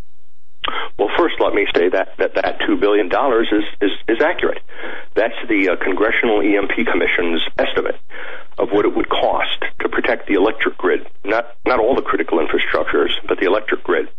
Well, 0.98 1.10
first, 1.18 1.36
let 1.40 1.54
me 1.54 1.66
say 1.76 1.90
that 1.90 2.18
that, 2.18 2.36
that 2.36 2.60
$2 2.68 2.80
billion 2.80 3.08
is, 3.08 3.64
is, 3.82 3.92
is 4.08 4.22
accurate. 4.22 4.62
That's 5.16 5.36
the 5.48 5.70
uh, 5.70 5.84
Congressional 5.84 6.42
EMP 6.42 6.88
Commission's 6.88 7.42
estimate 7.58 8.00
of 8.58 8.70
what 8.72 8.86
it 8.86 8.96
would 8.96 9.10
cost 9.10 9.64
to 9.82 9.90
protect 9.90 10.28
the 10.28 10.34
electric 10.34 10.78
grid. 10.78 11.08
Not, 11.24 11.56
not 11.66 11.80
all 11.80 11.96
the 11.96 12.02
critical 12.02 12.40
infrastructures, 12.40 13.12
but 13.28 13.40
the 13.40 13.48
electric 13.48 13.84
grid. 13.84 14.10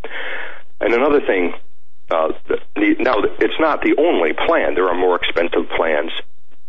And 0.80 0.94
another 0.94 1.20
thing 1.20 1.52
uh, 2.10 2.32
the, 2.48 2.96
now, 2.98 3.22
it's 3.38 3.60
not 3.60 3.82
the 3.82 3.94
only 3.98 4.32
plan. 4.32 4.74
There 4.74 4.88
are 4.88 4.98
more 4.98 5.16
expensive 5.16 5.70
plans. 5.76 6.10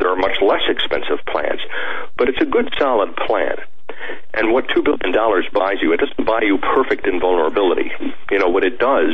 There 0.01 0.09
are 0.09 0.15
much 0.15 0.41
less 0.41 0.65
expensive 0.67 1.23
plans, 1.27 1.61
but 2.17 2.27
it's 2.27 2.41
a 2.41 2.45
good, 2.45 2.73
solid 2.79 3.15
plan. 3.15 3.57
And 4.33 4.51
what 4.51 4.65
two 4.73 4.81
billion 4.81 5.13
dollars 5.13 5.45
buys 5.53 5.77
you, 5.79 5.93
it 5.93 5.99
doesn't 5.99 6.25
buy 6.25 6.41
you 6.41 6.57
perfect 6.57 7.05
invulnerability. 7.05 7.91
You 8.31 8.39
know 8.39 8.49
what 8.49 8.63
it 8.63 8.79
does 8.79 9.13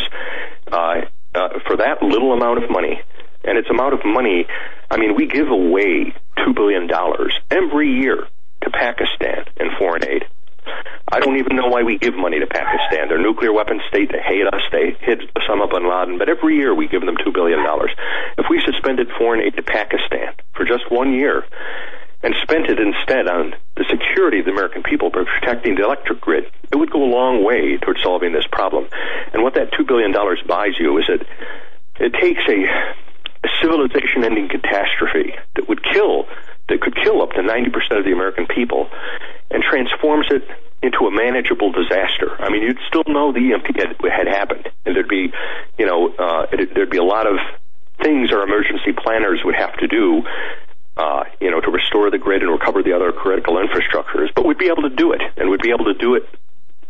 uh, 0.72 1.02
uh, 1.36 1.50
for 1.68 1.76
that 1.78 2.02
little 2.02 2.32
amount 2.32 2.64
of 2.64 2.70
money, 2.70 3.02
and 3.44 3.58
it's 3.58 3.70
amount 3.70 3.96
of 3.96 4.06
money. 4.06 4.48
I 4.90 4.96
mean, 4.96 5.16
we 5.16 5.28
give 5.28 5.50
away 5.50 6.16
two 6.38 6.54
billion 6.54 6.88
dollars 6.88 7.36
every 7.52 7.92
year 7.92 8.26
to 8.64 8.70
Pakistan 8.70 9.44
in 9.60 9.72
foreign 9.78 10.08
aid. 10.08 10.24
I 11.12 11.20
don't 11.20 11.38
even 11.38 11.56
know 11.56 11.68
why 11.68 11.84
we 11.84 11.98
give 11.98 12.16
money 12.16 12.40
to 12.40 12.48
Pakistan. 12.48 13.08
They're 13.08 13.22
nuclear 13.22 13.54
weapons 13.54 13.82
state. 13.88 14.12
They 14.12 14.20
hate 14.20 14.46
us. 14.46 14.62
They 14.72 14.98
hid 15.00 15.22
Osama 15.36 15.70
bin 15.70 15.88
Laden. 15.90 16.18
But 16.18 16.30
every 16.30 16.56
year 16.58 16.76
we 16.76 16.88
give 16.88 17.06
them 17.06 17.16
$2 17.16 17.34
billion. 17.34 17.60
If 18.38 18.46
we 18.50 18.62
suspended 18.66 19.08
foreign 19.18 19.42
aid 19.42 19.56
to 19.56 19.64
Pakistan 19.64 20.34
for 20.54 20.66
just 20.66 20.92
one 20.92 21.14
year 21.14 21.46
and 22.24 22.36
spent 22.42 22.66
it 22.66 22.80
instead 22.80 23.28
on 23.28 23.54
the 23.78 23.86
security 23.90 24.40
of 24.40 24.46
the 24.46 24.52
American 24.52 24.84
people 24.84 25.10
by 25.10 25.24
protecting 25.24 25.76
the 25.76 25.84
electric 25.86 26.20
grid, 26.20 26.46
it 26.72 26.76
would 26.76 26.92
go 26.92 27.04
a 27.04 27.12
long 27.12 27.44
way 27.44 27.78
towards 27.78 28.02
solving 28.02 28.34
this 28.34 28.48
problem. 28.52 28.88
And 29.34 29.44
what 29.44 29.54
that 29.54 29.72
$2 29.72 29.88
billion 29.88 30.12
buys 30.12 30.74
you 30.80 30.98
is 30.98 31.06
that 31.08 31.26
it 32.00 32.14
takes 32.20 32.42
a, 32.50 32.68
a 33.46 33.50
civilization 33.62 34.24
ending 34.24 34.50
catastrophe 34.50 35.34
that 35.56 35.70
would 35.70 35.84
kill 35.84 36.28
that 36.70 36.82
could 36.82 36.96
kill 36.96 37.22
up 37.22 37.32
to 37.32 37.42
90% 37.42 37.98
of 37.98 38.06
the 38.06 38.12
American 38.12 38.46
people 38.48 38.90
and 39.50 39.64
transforms 39.64 40.28
it 40.30 40.44
into 40.84 41.08
a 41.08 41.12
manageable 41.12 41.72
disaster. 41.72 42.36
I 42.40 42.50
mean, 42.50 42.62
you'd 42.62 42.80
still 42.88 43.04
know 43.08 43.32
the 43.32 43.54
EMP 43.54 43.76
had, 43.78 43.96
had 44.12 44.28
happened, 44.28 44.70
and 44.86 44.96
there'd 44.96 45.08
be, 45.08 45.32
you 45.78 45.86
know, 45.86 46.14
uh, 46.14 46.46
it, 46.52 46.74
there'd 46.76 46.90
be 46.90 46.98
a 46.98 47.04
lot 47.04 47.26
of 47.26 47.38
things 48.04 48.32
our 48.32 48.44
emergency 48.44 48.94
planners 48.94 49.42
would 49.44 49.56
have 49.56 49.76
to 49.78 49.88
do, 49.88 50.22
uh, 50.98 51.24
you 51.42 51.50
know, 51.50 51.60
to 51.62 51.72
restore 51.72 52.12
the 52.12 52.20
grid 52.20 52.44
and 52.44 52.52
recover 52.52 52.84
the 52.84 52.94
other 52.94 53.12
critical 53.12 53.56
infrastructures. 53.56 54.30
But 54.36 54.46
we'd 54.46 54.60
be 54.60 54.68
able 54.68 54.84
to 54.84 54.96
do 54.96 55.14
it, 55.14 55.22
and 55.38 55.50
we'd 55.50 55.62
be 55.62 55.72
able 55.72 55.86
to 55.86 55.96
do 55.96 56.16
it 56.16 56.30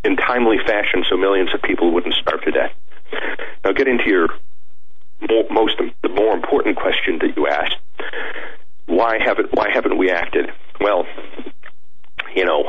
in 0.04 0.16
timely 0.16 0.58
fashion, 0.66 1.04
so 1.08 1.16
millions 1.16 1.50
of 1.54 1.62
people 1.62 1.92
wouldn't 1.92 2.14
starve 2.14 2.42
to 2.42 2.50
death. 2.50 2.72
Now, 3.64 3.72
get 3.72 3.88
into 3.88 4.04
your 4.06 4.28
most 5.50 5.80
the 6.02 6.08
more 6.08 6.34
important 6.34 6.76
question 6.76 7.18
that 7.20 7.36
you 7.36 7.48
asked 7.48 7.74
why 8.88 9.18
haven't 9.24 9.52
why 9.52 9.68
haven't 9.72 9.96
we 9.96 10.10
acted? 10.10 10.50
Well, 10.80 11.04
you 12.34 12.44
know, 12.44 12.64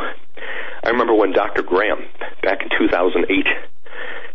I 0.83 0.89
remember 0.89 1.13
when 1.13 1.31
Dr. 1.31 1.63
Graham 1.63 1.99
back 2.43 2.61
in 2.61 2.69
2008 2.77 3.45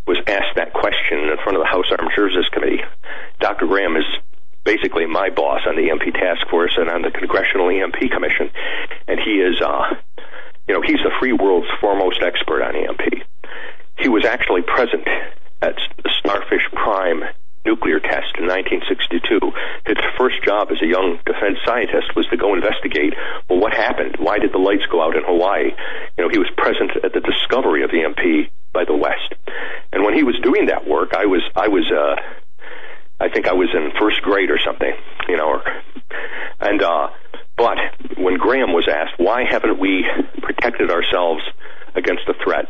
was 0.06 0.19
asked 0.27 0.56
that 0.56 0.73
question 0.73 1.28
in 1.28 1.36
front 1.44 1.56
of 1.56 1.62
the 1.62 1.70
House 1.70 1.86
Armed 1.90 2.12
Services 2.16 2.48
Committee. 2.52 2.82
Dr. 3.40 3.66
Graham 3.66 3.97
is 3.97 4.05
basically 4.65 5.06
my 5.06 5.31
boss 5.31 5.61
on 5.66 5.77
the 5.77 5.90
EMP 5.90 6.12
task 6.15 6.48
force 6.51 6.73
and 6.77 6.90
on 6.90 7.02
the 7.02 7.11
Congressional 7.11 7.69
EMP 7.69 8.11
Commission, 8.11 8.51
and 9.09 9.20
he 9.20 9.40
is, 9.40 9.61
uh, 9.61 9.94
you 10.69 10.74
know, 10.74 10.81
he's 10.81 11.01
the 11.05 11.12
free 11.20 11.32
world's 11.32 11.69
foremost 11.81 12.20
expert 12.24 12.62
on 12.62 12.77
EMP. 12.77 13.24
He 13.98 14.09
was 14.09 14.24
actually 14.24 14.62
present 14.62 15.06
at 15.62 15.77
Starfish 16.20 16.65
Prime 16.73 17.23
nuclear 17.65 17.99
test 18.01 18.36
in 18.36 18.47
1962. 18.47 19.41
His 19.86 19.97
first 20.16 20.43
job 20.45 20.69
as 20.70 20.81
a 20.82 20.86
young 20.86 21.19
defense 21.24 21.59
scientist 21.65 22.15
was 22.15 22.27
to 22.28 22.36
go 22.36 22.55
investigate, 22.55 23.15
well, 23.49 23.59
what 23.59 23.73
happened? 23.73 24.16
Why 24.19 24.39
did 24.39 24.53
the 24.53 24.59
lights 24.59 24.85
go 24.91 25.03
out 25.03 25.16
in 25.16 25.24
Hawaii? 25.24 25.73
You 26.16 26.24
know, 26.24 26.31
he 26.31 26.39
was 26.39 26.51
present 26.57 26.93
at 27.03 27.12
the 27.12 27.20
discovery 27.20 27.82
of 27.82 27.91
EMP 27.91 28.51
by 28.73 28.85
the 28.85 28.97
West. 28.97 29.35
And 29.93 30.05
when 30.05 30.15
he 30.15 30.23
was 30.23 30.36
doing 30.43 30.66
that 30.66 30.86
work, 30.86 31.15
I 31.16 31.27
was, 31.27 31.43
I 31.57 31.69
was, 31.69 31.85
uh, 31.91 32.16
I 33.20 33.28
think 33.28 33.49
I 33.49 33.55
was 33.55 33.69
in 33.73 33.93
first 33.99 34.20
grade 34.23 34.51
or 34.51 34.59
something, 34.59 34.93
you 35.28 35.36
know, 35.36 35.49
or, 35.49 35.62
and, 36.61 36.82
uh, 36.82 37.09
but 37.57 37.78
when 38.19 38.36
Graham 38.36 38.73
was 38.73 38.89
asked, 38.89 39.15
why 39.19 39.45
haven't 39.49 39.78
we 39.78 40.05
protected 40.43 40.91
ourselves 40.91 41.43
against 41.95 42.23
the 42.27 42.35
threat? 42.43 42.66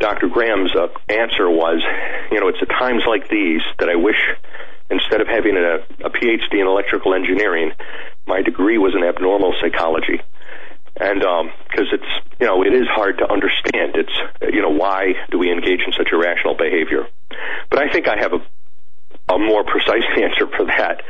Dr. 0.00 0.28
Graham's 0.28 0.74
uh, 0.76 0.88
answer 1.08 1.50
was, 1.50 1.82
you 2.30 2.40
know, 2.40 2.48
it's 2.48 2.58
at 2.62 2.68
times 2.68 3.02
like 3.06 3.28
these 3.28 3.62
that 3.78 3.88
I 3.88 3.96
wish 3.96 4.18
instead 4.90 5.20
of 5.20 5.26
having 5.26 5.56
a, 5.56 5.82
a 6.06 6.10
PhD 6.10 6.60
in 6.60 6.66
electrical 6.66 7.14
engineering, 7.14 7.72
my 8.26 8.42
degree 8.42 8.78
was 8.78 8.94
in 8.94 9.02
abnormal 9.02 9.54
psychology. 9.60 10.20
And 11.00 11.20
because 11.20 11.88
um, 11.90 11.98
it's, 11.98 12.12
you 12.40 12.46
know, 12.46 12.62
it 12.62 12.74
is 12.74 12.86
hard 12.90 13.18
to 13.18 13.30
understand. 13.30 13.94
It's, 13.94 14.18
you 14.52 14.62
know, 14.62 14.70
why 14.70 15.14
do 15.30 15.38
we 15.38 15.50
engage 15.50 15.80
in 15.86 15.92
such 15.92 16.08
irrational 16.12 16.56
behavior? 16.56 17.06
But 17.70 17.80
I 17.80 17.92
think 17.92 18.08
I 18.08 18.18
have 18.18 18.32
a, 18.32 19.34
a 19.34 19.38
more 19.38 19.64
precise 19.64 20.06
answer 20.16 20.46
for 20.56 20.66
that 20.66 21.02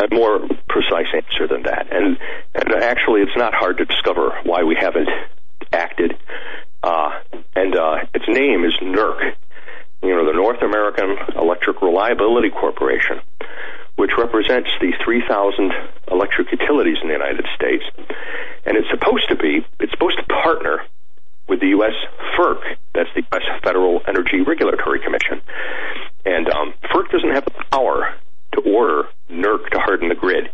a 0.00 0.14
more 0.14 0.40
precise 0.68 1.06
answer 1.12 1.48
than 1.48 1.64
that. 1.64 1.92
And, 1.92 2.18
and 2.54 2.82
actually, 2.82 3.22
it's 3.22 3.36
not 3.36 3.52
hard 3.54 3.78
to 3.78 3.84
discover 3.84 4.30
why 4.44 4.62
we 4.62 4.76
haven't 4.78 5.08
acted. 5.72 6.16
Uh, 6.82 7.10
and 7.56 7.74
uh, 7.76 7.96
its 8.14 8.26
name 8.28 8.64
is 8.64 8.72
NERC, 8.82 9.34
you 10.02 10.10
know, 10.10 10.26
the 10.26 10.32
North 10.32 10.62
American 10.62 11.16
Electric 11.36 11.82
Reliability 11.82 12.50
Corporation, 12.50 13.20
which 13.96 14.12
represents 14.16 14.70
the 14.80 14.92
3,000 15.04 15.72
electric 16.10 16.52
utilities 16.52 16.98
in 17.02 17.08
the 17.08 17.14
United 17.14 17.46
States. 17.54 17.84
And 18.64 18.76
it's 18.76 18.88
supposed 18.90 19.28
to 19.28 19.36
be, 19.36 19.66
it's 19.80 19.92
supposed 19.92 20.18
to 20.18 20.24
partner 20.24 20.82
with 21.48 21.60
the 21.60 21.68
U.S. 21.68 21.94
FERC, 22.38 22.76
that's 22.94 23.08
the 23.14 23.22
U.S. 23.32 23.42
Federal 23.64 24.02
Energy 24.06 24.42
Regulatory 24.46 25.00
Commission. 25.00 25.40
And 26.24 26.48
um, 26.50 26.74
FERC 26.92 27.10
doesn't 27.10 27.34
have 27.34 27.44
the 27.44 27.64
power 27.72 28.14
to 28.52 28.60
order 28.60 29.08
NERC 29.30 29.70
to 29.70 29.78
harden 29.78 30.10
the 30.10 30.14
grid. 30.14 30.50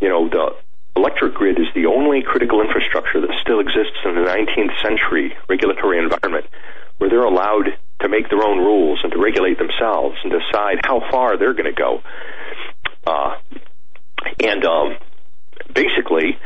You 0.00 0.08
know, 0.08 0.28
the 0.28 0.56
electric 0.96 1.34
grid 1.34 1.58
is 1.58 1.66
the 1.74 1.86
only 1.86 2.22
critical 2.22 2.60
infrastructure 2.60 3.20
that 3.20 3.30
still 3.42 3.60
exists 3.60 3.98
in 4.04 4.14
the 4.14 4.26
19th 4.26 4.80
century 4.82 5.36
regulatory 5.48 5.98
environment 5.98 6.46
where 6.98 7.08
they're 7.08 7.24
allowed 7.24 7.76
to 8.00 8.08
make 8.08 8.28
their 8.28 8.42
own 8.42 8.58
rules 8.58 9.00
and 9.02 9.12
to 9.12 9.18
regulate 9.18 9.58
themselves 9.58 10.16
and 10.22 10.32
decide 10.32 10.80
how 10.84 11.00
far 11.10 11.38
they're 11.38 11.54
going 11.54 11.72
to 11.72 11.78
go. 11.78 12.02
Uh, 13.06 13.36
and 14.40 14.64
um, 14.64 14.96
basically, 15.74 16.36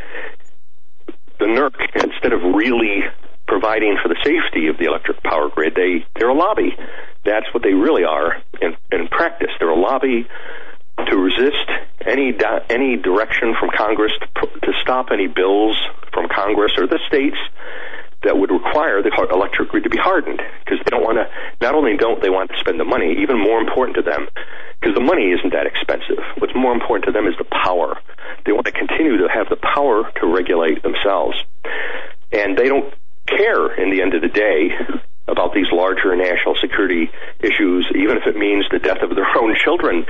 the 1.39 1.47
NERC, 1.47 1.75
instead 1.95 2.33
of 2.33 2.41
really 2.55 3.03
providing 3.47 3.97
for 4.03 4.09
the 4.09 4.17
safety 4.23 4.69
of 4.69 4.79
the 4.79 4.85
electric 4.85 5.23
power 5.23 5.49
grid, 5.49 5.75
they 5.75 6.07
they're 6.17 6.31
a 6.31 6.35
lobby. 6.35 6.77
That's 7.25 7.47
what 7.53 7.63
they 7.63 7.73
really 7.73 8.05
are 8.05 8.43
in, 8.61 8.77
in 8.93 9.09
practice. 9.09 9.51
They're 9.59 9.71
a 9.71 9.79
lobby 9.79 10.27
to 10.99 11.17
resist 11.17 11.69
any 12.07 12.33
di- 12.33 12.65
any 12.71 12.97
direction 12.97 13.55
from 13.59 13.71
Congress 13.77 14.13
to, 14.37 14.47
to 14.61 14.73
stop 14.83 15.09
any 15.13 15.27
bills 15.27 15.77
from 16.13 16.29
Congress 16.29 16.73
or 16.79 16.87
the 16.87 17.01
states 17.09 17.37
that 18.25 18.37
would 18.39 18.51
require 18.51 19.03
the 19.03 19.13
electric 19.31 19.69
grid 19.69 19.85
to 19.85 19.91
be 19.91 19.99
hardened 19.99 20.41
because 20.65 20.79
they 20.85 20.91
don't 20.91 21.05
want 21.05 21.19
to. 21.19 21.29
Not 21.61 21.75
only 21.75 21.97
don't 21.97 22.23
they 22.23 22.31
want 22.31 22.51
to 22.51 22.57
spend 22.59 22.81
the 22.81 22.85
money, 22.85 23.17
even 23.21 23.39
more 23.39 23.61
important 23.61 23.97
to 23.97 24.03
them, 24.03 24.27
because 24.81 24.95
the 24.95 25.05
money 25.05 25.31
isn't 25.31 25.53
that 25.53 25.67
expensive. 25.67 26.25
What's 26.39 26.55
more 26.55 26.73
important 26.73 27.05
to 27.07 27.13
them 27.13 27.27
is 27.27 27.37
the 27.37 27.45
power. 27.45 28.01
They 28.47 28.53
want 28.53 28.67
to 28.67 28.73
continue 28.73 29.19
to 29.19 29.29
have 29.29 29.49
the 29.49 29.61
power 29.61 30.11
to 30.21 30.27
regulate 30.27 30.83
themselves, 30.83 31.37
and 32.33 32.57
they 32.57 32.69
don't 32.69 32.93
care 33.29 33.73
in 33.77 33.91
the 33.93 34.01
end 34.01 34.15
of 34.15 34.23
the 34.23 34.29
day 34.29 34.73
about 35.27 35.55
these 35.55 35.67
larger 35.73 36.15
national 36.17 36.55
security 36.61 37.11
issues, 37.41 37.87
even 37.97 38.17
if 38.17 38.27
it 38.27 38.37
means 38.37 38.67
the 38.71 38.79
death 38.79 39.03
of 39.03 39.15
their 39.17 39.27
own 39.41 39.57
children. 39.57 40.05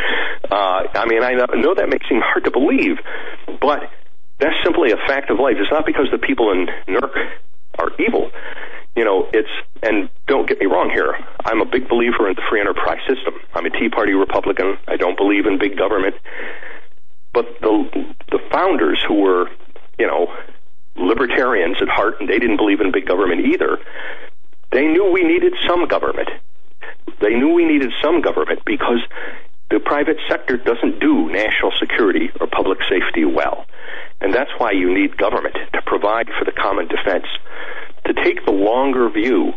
Uh, 0.50 0.90
I 0.94 1.06
mean, 1.06 1.22
I 1.22 1.32
know 1.32 1.74
that 1.74 1.88
may 1.88 1.98
seem 2.08 2.20
hard 2.20 2.44
to 2.44 2.50
believe, 2.50 2.98
but 3.60 3.90
that's 4.38 4.56
simply 4.64 4.90
a 4.90 4.96
fact 5.06 5.30
of 5.30 5.38
life. 5.38 5.56
It's 5.58 5.70
not 5.70 5.86
because 5.86 6.06
the 6.10 6.18
people 6.18 6.50
in 6.50 6.66
NERC 6.88 7.14
are 7.78 7.90
evil. 7.98 8.30
You 8.96 9.04
know, 9.04 9.28
it's, 9.32 9.50
and 9.82 10.08
don't 10.26 10.48
get 10.48 10.58
me 10.58 10.66
wrong 10.66 10.90
here, 10.90 11.14
I'm 11.44 11.60
a 11.60 11.66
big 11.66 11.88
believer 11.88 12.28
in 12.28 12.34
the 12.34 12.42
free 12.48 12.60
enterprise 12.60 13.02
system. 13.08 13.34
I'm 13.54 13.66
a 13.66 13.70
Tea 13.70 13.88
Party 13.88 14.12
Republican. 14.12 14.78
I 14.86 14.96
don't 14.96 15.16
believe 15.16 15.46
in 15.46 15.58
big 15.58 15.76
government. 15.76 16.14
But 17.32 17.46
the, 17.60 18.14
the 18.30 18.38
founders 18.52 19.02
who 19.06 19.14
were, 19.14 19.50
you 19.98 20.06
know, 20.06 20.32
libertarians 20.96 21.76
at 21.82 21.88
heart, 21.88 22.20
and 22.20 22.28
they 22.28 22.38
didn't 22.38 22.56
believe 22.56 22.80
in 22.80 22.92
big 22.92 23.06
government 23.06 23.40
either, 23.46 23.78
they 24.74 24.88
knew 24.88 25.08
we 25.12 25.22
needed 25.22 25.54
some 25.68 25.86
government. 25.86 26.28
They 27.20 27.30
knew 27.30 27.54
we 27.54 27.64
needed 27.64 27.92
some 28.02 28.20
government 28.20 28.60
because 28.66 28.98
the 29.70 29.78
private 29.78 30.18
sector 30.28 30.56
doesn't 30.56 30.98
do 30.98 31.30
national 31.30 31.70
security 31.78 32.30
or 32.40 32.48
public 32.48 32.80
safety 32.90 33.24
well. 33.24 33.66
And 34.20 34.34
that's 34.34 34.50
why 34.58 34.72
you 34.72 34.92
need 34.92 35.16
government 35.16 35.54
to 35.74 35.82
provide 35.86 36.26
for 36.36 36.44
the 36.44 36.50
common 36.50 36.88
defense. 36.88 37.26
To 38.06 38.14
take 38.14 38.44
the 38.44 38.52
longer 38.52 39.08
view, 39.10 39.54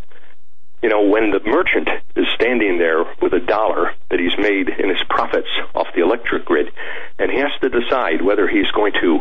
you 0.84 0.89
know, 0.89 1.02
when 1.02 1.31
the 1.31 1.41
merchant 1.44 1.89
is 2.15 2.27
standing 2.35 2.77
there 2.77 3.03
with 3.19 3.34
a 3.34 3.39
dollar 3.39 3.95
that 4.11 4.19
he's 4.19 4.38
made 4.38 4.69
in 4.69 4.89
his 4.89 5.02
profits 5.10 5.49
off 5.73 5.88
the 5.95 6.03
electric 6.03 6.45
grid, 6.45 6.68
and 7.18 7.31
he 7.31 7.39
has 7.39 7.52
to 7.61 7.69
decide 7.69 8.22
whether 8.22 8.48
he's 8.48 8.69
going 8.72 8.94
to 9.02 9.19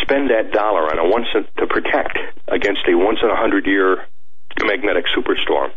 spend 0.00 0.30
that 0.30 0.52
dollar 0.52 0.86
on 0.86 0.98
a 1.00 1.08
once 1.10 1.26
to 1.58 1.66
protect 1.66 2.16
against 2.46 2.86
a 2.88 2.94
once 2.94 3.18
in 3.22 3.28
a 3.28 3.36
hundred 3.36 3.66
year 3.66 4.06
magnetic 4.66 5.04
superstorm 5.16 5.70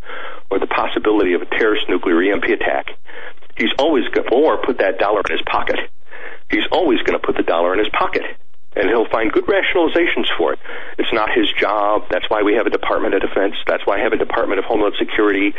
or 0.50 0.60
the 0.60 0.68
possibility 0.68 1.34
of 1.34 1.42
a 1.42 1.46
terrorist 1.46 1.86
nuclear 1.90 2.22
EMP 2.22 2.46
attack, 2.46 2.88
he's 3.58 3.74
always 3.80 4.08
going 4.10 4.28
or 4.32 4.58
put 4.64 4.80
that 4.80 5.00
dollar 5.00 5.22
in 5.30 5.38
his 5.38 5.46
pocket. 5.50 5.80
He's 6.50 6.68
always 6.72 7.00
going 7.02 7.20
to 7.20 7.26
put 7.26 7.36
the 7.36 7.44
dollar 7.44 7.74
in 7.74 7.80
his 7.80 7.90
pocket. 7.90 8.24
And 8.76 8.90
he'll 8.90 9.08
find 9.08 9.32
good 9.32 9.46
rationalizations 9.46 10.28
for 10.38 10.54
it. 10.54 10.60
It's 11.00 11.12
not 11.14 11.30
his 11.34 11.48
job. 11.60 12.04
That's 12.12 12.30
why 12.30 12.44
we 12.44 12.56
have 12.56 12.68
a 12.68 12.70
Department 12.70 13.16
of 13.16 13.22
Defense. 13.22 13.56
That's 13.66 13.86
why 13.86 13.98
I 13.98 14.04
have 14.04 14.12
a 14.12 14.18
Department 14.18 14.60
of 14.60 14.66
Homeland 14.66 14.96
Security. 15.00 15.56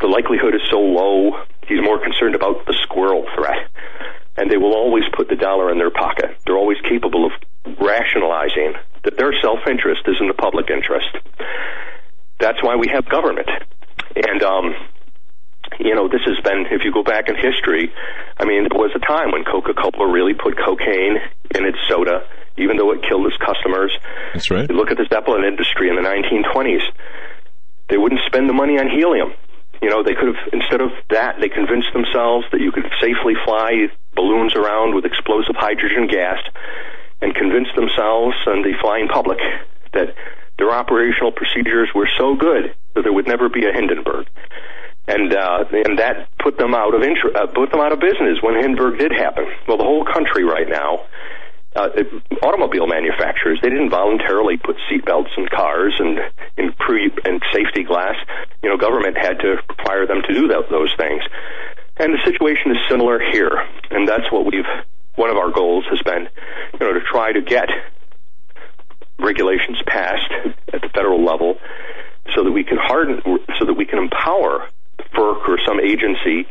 The 0.00 0.06
likelihood 0.06 0.54
is 0.54 0.60
so 0.70 0.78
low. 0.78 1.32
He's 1.66 1.80
more 1.80 1.98
concerned 1.98 2.34
about 2.34 2.66
the 2.66 2.76
squirrel 2.82 3.24
threat. 3.34 3.70
And 4.36 4.50
they 4.50 4.58
will 4.58 4.74
always 4.74 5.04
put 5.16 5.28
the 5.28 5.36
dollar 5.36 5.72
in 5.72 5.78
their 5.78 5.90
pocket. 5.90 6.36
They're 6.44 6.58
always 6.58 6.78
capable 6.86 7.24
of 7.24 7.32
rationalizing 7.80 8.74
that 9.04 9.16
their 9.16 9.32
self-interest 9.40 10.02
is 10.06 10.16
in 10.20 10.28
the 10.28 10.34
public 10.34 10.68
interest. 10.68 11.08
That's 12.38 12.62
why 12.62 12.76
we 12.76 12.88
have 12.92 13.08
government. 13.08 13.48
And, 14.14 14.42
um, 14.42 14.74
you 15.80 15.94
know, 15.94 16.08
this 16.08 16.22
has 16.26 16.38
been, 16.44 16.66
if 16.70 16.84
you 16.84 16.92
go 16.92 17.02
back 17.02 17.28
in 17.28 17.36
history, 17.36 17.92
I 18.38 18.44
mean, 18.44 18.68
there 18.68 18.78
was 18.78 18.92
a 18.94 19.02
time 19.02 19.32
when 19.32 19.44
Coca 19.44 19.74
Cola 19.74 20.10
really 20.10 20.34
put 20.34 20.56
cocaine 20.56 21.18
in 21.54 21.64
its 21.64 21.78
soda, 21.88 22.24
even 22.56 22.76
though 22.76 22.92
it 22.92 23.00
killed 23.08 23.26
its 23.26 23.36
customers. 23.40 23.92
That's 24.32 24.50
right. 24.50 24.68
You 24.68 24.76
look 24.76 24.90
at 24.90 24.96
the 24.96 25.08
Zeppelin 25.12 25.44
industry 25.44 25.88
in 25.88 25.96
the 25.96 26.06
1920s. 26.06 26.84
They 27.88 27.98
wouldn't 27.98 28.20
spend 28.26 28.48
the 28.48 28.56
money 28.56 28.78
on 28.78 28.88
helium. 28.88 29.32
You 29.82 29.90
know, 29.90 30.02
they 30.02 30.14
could 30.16 30.32
have, 30.32 30.42
instead 30.52 30.80
of 30.80 30.90
that, 31.10 31.36
they 31.40 31.48
convinced 31.48 31.92
themselves 31.92 32.48
that 32.50 32.60
you 32.60 32.72
could 32.72 32.88
safely 33.00 33.36
fly 33.44 33.92
balloons 34.16 34.56
around 34.56 34.94
with 34.94 35.04
explosive 35.04 35.54
hydrogen 35.54 36.08
gas 36.08 36.40
and 37.20 37.34
convince 37.34 37.68
themselves 37.76 38.34
and 38.46 38.64
the 38.64 38.72
flying 38.80 39.08
public 39.08 39.38
that 39.92 40.16
their 40.58 40.70
operational 40.70 41.32
procedures 41.32 41.88
were 41.94 42.08
so 42.18 42.34
good 42.34 42.74
that 42.94 43.02
there 43.02 43.12
would 43.12 43.26
never 43.26 43.48
be 43.48 43.66
a 43.66 43.72
Hindenburg. 43.72 44.26
And 45.08 45.32
uh, 45.32 45.64
and 45.70 45.98
that 45.98 46.28
put 46.42 46.58
them 46.58 46.74
out 46.74 46.94
of 46.94 47.02
inter- 47.02 47.30
uh, 47.36 47.46
put 47.46 47.70
them 47.70 47.80
out 47.80 47.92
of 47.92 48.00
business 48.00 48.42
when 48.42 48.54
Hindenburg 48.54 48.98
did 48.98 49.12
happen. 49.12 49.46
Well, 49.68 49.76
the 49.76 49.84
whole 49.84 50.04
country 50.04 50.42
right 50.42 50.68
now, 50.68 51.06
uh, 51.76 51.90
automobile 52.42 52.88
manufacturers, 52.88 53.60
they 53.62 53.70
didn't 53.70 53.90
voluntarily 53.90 54.56
put 54.56 54.74
seatbelts 54.90 55.30
in 55.38 55.46
cars 55.46 55.94
and 56.00 56.18
in 56.56 56.72
pre 56.72 57.12
and 57.24 57.40
safety 57.52 57.84
glass. 57.84 58.16
You 58.64 58.70
know, 58.70 58.76
government 58.76 59.16
had 59.16 59.38
to 59.40 59.62
require 59.68 60.08
them 60.08 60.22
to 60.26 60.34
do 60.34 60.48
that, 60.48 60.70
those 60.70 60.92
things. 60.98 61.22
And 61.98 62.12
the 62.12 62.18
situation 62.24 62.72
is 62.72 62.78
similar 62.90 63.20
here, 63.20 63.62
and 63.92 64.08
that's 64.08 64.30
what 64.32 64.44
we've 64.44 64.66
one 65.14 65.30
of 65.30 65.36
our 65.36 65.50
goals 65.50 65.84
has 65.88 66.02
been, 66.02 66.28
you 66.74 66.78
know, 66.80 66.92
to 66.92 67.00
try 67.00 67.32
to 67.32 67.40
get 67.40 67.68
regulations 69.18 69.78
passed 69.86 70.30
at 70.72 70.80
the 70.80 70.88
federal 70.94 71.24
level 71.24 71.58
so 72.34 72.44
that 72.44 72.52
we 72.52 72.64
can 72.64 72.78
harden, 72.78 73.20
so 73.58 73.64
that 73.64 73.74
we 73.74 73.86
can 73.86 73.98
empower 73.98 74.68
FERC 75.14 75.48
or 75.48 75.58
some 75.66 75.80
agency 75.80 76.46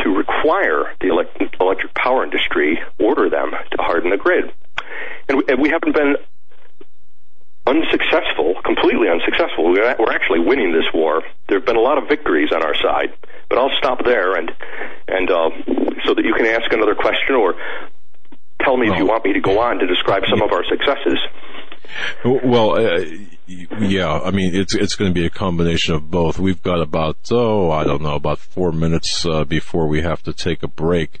to 0.00 0.10
require 0.10 0.94
the 1.00 1.08
electric 1.60 1.94
power 1.94 2.24
industry, 2.24 2.78
order 2.98 3.28
them 3.28 3.50
to 3.50 3.82
harden 3.82 4.10
the 4.10 4.16
grid. 4.16 4.52
And 5.28 5.42
we 5.60 5.70
haven't 5.70 5.94
been 5.94 6.16
unsuccessful, 7.66 8.54
completely 8.64 9.08
unsuccessful. 9.08 9.70
We're 9.70 10.12
actually 10.12 10.40
winning 10.40 10.72
this 10.72 10.86
war. 10.94 11.22
There 11.48 11.58
have 11.58 11.66
been 11.66 11.76
a 11.76 11.80
lot 11.80 11.98
of 11.98 12.08
victories 12.08 12.50
on 12.52 12.62
our 12.62 12.74
side, 12.74 13.12
but 13.48 13.58
I'll 13.58 13.76
stop 13.78 14.04
there 14.04 14.34
and 14.34 14.50
and 15.06 15.30
uh, 15.30 15.50
so 16.04 16.14
that 16.14 16.24
you 16.24 16.34
can 16.34 16.46
ask 16.46 16.72
another 16.72 16.94
question 16.94 17.34
or 17.34 17.54
tell 18.62 18.76
me 18.76 18.88
if 18.88 18.96
you 18.96 19.06
want 19.06 19.24
me 19.24 19.34
to 19.34 19.40
go 19.40 19.60
on 19.60 19.78
to 19.78 19.86
describe 19.86 20.22
some 20.28 20.42
of 20.42 20.52
our 20.52 20.64
successes. 20.64 21.18
Well, 22.24 22.76
uh, 22.76 23.04
yeah, 23.46 24.20
I 24.20 24.30
mean 24.30 24.54
it's 24.54 24.74
it's 24.74 24.94
going 24.94 25.10
to 25.10 25.14
be 25.14 25.26
a 25.26 25.30
combination 25.30 25.94
of 25.94 26.10
both. 26.10 26.38
We've 26.38 26.62
got 26.62 26.80
about 26.80 27.16
oh 27.30 27.70
I 27.70 27.84
don't 27.84 28.02
know 28.02 28.14
about 28.14 28.38
four 28.38 28.72
minutes 28.72 29.26
uh, 29.26 29.44
before 29.44 29.86
we 29.86 30.02
have 30.02 30.22
to 30.24 30.32
take 30.32 30.62
a 30.62 30.68
break. 30.68 31.20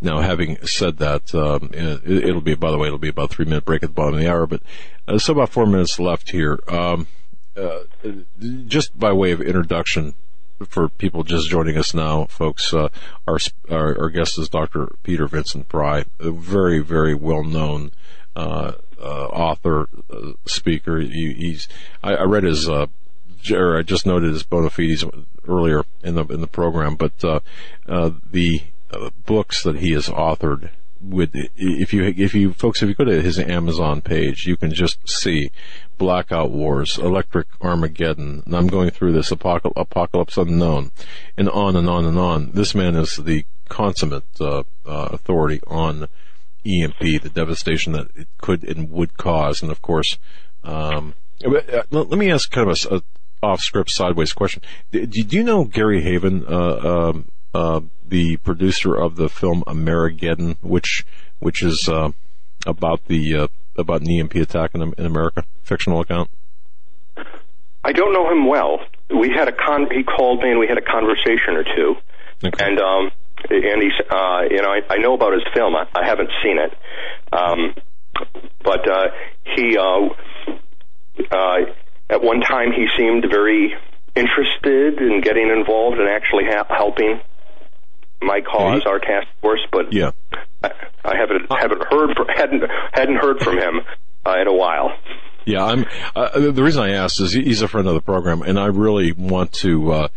Now, 0.00 0.20
having 0.20 0.58
said 0.64 0.98
that, 0.98 1.34
um, 1.34 1.70
it, 1.72 2.32
will 2.32 2.40
be 2.40 2.54
by 2.54 2.70
the 2.70 2.78
way 2.78 2.86
it'll 2.86 2.98
be 2.98 3.08
about 3.08 3.30
three 3.30 3.44
minute 3.44 3.64
break 3.64 3.82
at 3.82 3.90
the 3.90 3.94
bottom 3.94 4.14
of 4.14 4.20
the 4.20 4.30
hour, 4.30 4.46
but 4.46 4.62
uh, 5.06 5.18
so 5.18 5.32
about 5.32 5.50
four 5.50 5.66
minutes 5.66 5.98
left 5.98 6.30
here. 6.30 6.58
Um, 6.68 7.08
uh, 7.56 7.80
just 8.66 8.96
by 8.96 9.12
way 9.12 9.32
of 9.32 9.40
introduction, 9.40 10.14
for 10.68 10.88
people 10.88 11.24
just 11.24 11.50
joining 11.50 11.76
us 11.76 11.92
now, 11.92 12.26
folks, 12.26 12.72
uh, 12.72 12.88
our, 13.26 13.38
our, 13.68 14.02
our 14.02 14.10
guest 14.10 14.38
is 14.38 14.48
Dr. 14.48 14.92
Peter 15.02 15.26
Vincent 15.26 15.68
Pry, 15.68 16.04
a 16.20 16.30
very 16.30 16.78
very 16.78 17.14
well 17.14 17.42
known 17.42 17.90
uh, 18.36 18.72
author, 19.06 19.88
uh, 20.10 20.32
speaker. 20.46 21.00
He, 21.00 21.34
he's 21.34 21.68
I, 22.02 22.16
I, 22.16 22.22
read 22.24 22.44
his 22.44 22.68
uh, 22.68 22.86
I 23.50 23.82
just 23.82 24.06
noted 24.06 24.32
his 24.32 24.42
bona 24.42 24.70
fides 24.70 25.04
earlier 25.46 25.84
in 26.02 26.14
the 26.14 26.24
in 26.26 26.40
the 26.40 26.46
program, 26.46 26.96
but 26.96 27.24
uh, 27.24 27.40
uh, 27.88 28.10
the 28.30 28.62
uh, 28.90 29.10
books 29.26 29.62
that 29.62 29.76
he 29.76 29.92
has 29.92 30.08
authored. 30.08 30.70
With 31.00 31.30
if 31.32 31.92
you 31.92 32.02
if 32.04 32.34
you 32.34 32.52
folks 32.52 32.82
if 32.82 32.88
you 32.88 32.94
go 32.96 33.04
to 33.04 33.22
his 33.22 33.38
Amazon 33.38 34.00
page, 34.00 34.46
you 34.46 34.56
can 34.56 34.74
just 34.74 35.08
see 35.08 35.52
Blackout 35.96 36.50
Wars, 36.50 36.98
Electric 36.98 37.46
Armageddon. 37.62 38.42
And 38.44 38.56
I'm 38.56 38.66
going 38.66 38.90
through 38.90 39.12
this 39.12 39.30
Apocal- 39.30 39.74
Apocalypse 39.76 40.36
Unknown, 40.36 40.90
and 41.36 41.48
on 41.50 41.76
and 41.76 41.88
on 41.88 42.04
and 42.04 42.18
on. 42.18 42.50
This 42.50 42.74
man 42.74 42.96
is 42.96 43.14
the 43.14 43.44
consummate 43.68 44.24
authority 44.84 45.60
on 45.68 46.08
EMP, 46.66 47.22
the 47.22 47.30
devastation 47.32 47.92
that 47.92 48.08
it 48.14 48.28
could 48.38 48.64
and 48.64 48.90
would 48.90 49.16
cause, 49.16 49.62
and 49.62 49.70
of 49.70 49.80
course, 49.82 50.18
um, 50.64 51.14
let 51.42 52.10
me 52.10 52.30
ask 52.30 52.50
kind 52.50 52.70
of 52.70 52.76
a, 52.90 52.96
a 52.96 53.02
off-script, 53.42 53.90
sideways 53.90 54.32
question. 54.32 54.62
Did, 54.90 55.32
you 55.32 55.44
know 55.44 55.64
Gary 55.64 56.02
Heavin, 56.02 56.44
uh, 56.46 57.10
um, 57.10 57.28
uh, 57.54 57.80
the 58.06 58.36
producer 58.38 58.94
of 58.94 59.16
the 59.16 59.28
film 59.28 59.62
Amerigeddon, 59.66 60.56
which 60.60 61.04
which 61.38 61.62
is 61.62 61.88
uh, 61.88 62.10
about 62.66 63.06
the 63.06 63.36
uh, 63.36 63.48
about 63.76 64.02
an 64.02 64.10
EMP 64.10 64.34
attack 64.36 64.74
in, 64.74 64.82
in 64.82 65.06
America, 65.06 65.44
fictional 65.62 66.00
account? 66.00 66.30
I 67.84 67.92
don't 67.92 68.12
know 68.12 68.30
him 68.30 68.46
well. 68.46 68.80
We 69.08 69.30
had 69.30 69.48
a 69.48 69.52
con. 69.52 69.88
He 69.90 70.02
called 70.02 70.42
me 70.42 70.50
and 70.50 70.58
we 70.58 70.66
had 70.66 70.78
a 70.78 70.82
conversation 70.82 71.54
or 71.54 71.64
two, 71.64 71.94
okay. 72.44 72.64
and 72.64 72.80
um, 72.80 73.10
and 73.50 73.82
he's, 73.82 73.98
uh, 74.10 74.42
you 74.50 74.62
know, 74.62 74.70
I, 74.70 74.80
I 74.94 74.96
know 74.98 75.14
about 75.14 75.32
his 75.32 75.42
film. 75.54 75.74
I, 75.76 75.86
I 75.94 76.06
haven't 76.06 76.30
seen 76.42 76.58
it, 76.58 76.72
um, 77.32 77.74
but 78.62 78.90
uh, 78.90 79.06
he, 79.56 79.76
uh, 79.76 80.08
uh, 81.30 81.58
at 82.10 82.22
one 82.22 82.40
time, 82.40 82.72
he 82.72 82.86
seemed 82.96 83.24
very 83.30 83.74
interested 84.14 84.98
in 85.00 85.20
getting 85.22 85.48
involved 85.56 85.98
and 85.98 86.08
actually 86.08 86.44
ha- 86.46 86.66
helping 86.68 87.20
my 88.20 88.40
cause, 88.40 88.82
our 88.86 88.98
task 88.98 89.28
force. 89.40 89.60
But 89.70 89.92
yeah, 89.92 90.10
I, 90.62 90.70
I 91.04 91.14
haven't 91.16 91.50
haven't 91.50 91.82
heard 91.90 92.16
from, 92.16 92.26
hadn't 92.34 92.62
hadn't 92.92 93.16
heard 93.16 93.40
from 93.40 93.58
him 93.58 93.80
uh, 94.26 94.40
in 94.40 94.48
a 94.48 94.54
while. 94.54 94.90
Yeah, 95.46 95.64
I'm. 95.64 95.86
Uh, 96.14 96.50
the 96.50 96.62
reason 96.62 96.82
I 96.82 96.92
asked 96.92 97.20
is 97.20 97.32
he's 97.32 97.62
a 97.62 97.68
friend 97.68 97.88
of 97.88 97.94
the 97.94 98.02
program, 98.02 98.42
and 98.42 98.58
I 98.58 98.66
really 98.66 99.12
want 99.12 99.52
to 99.54 99.92
uh, 99.92 100.08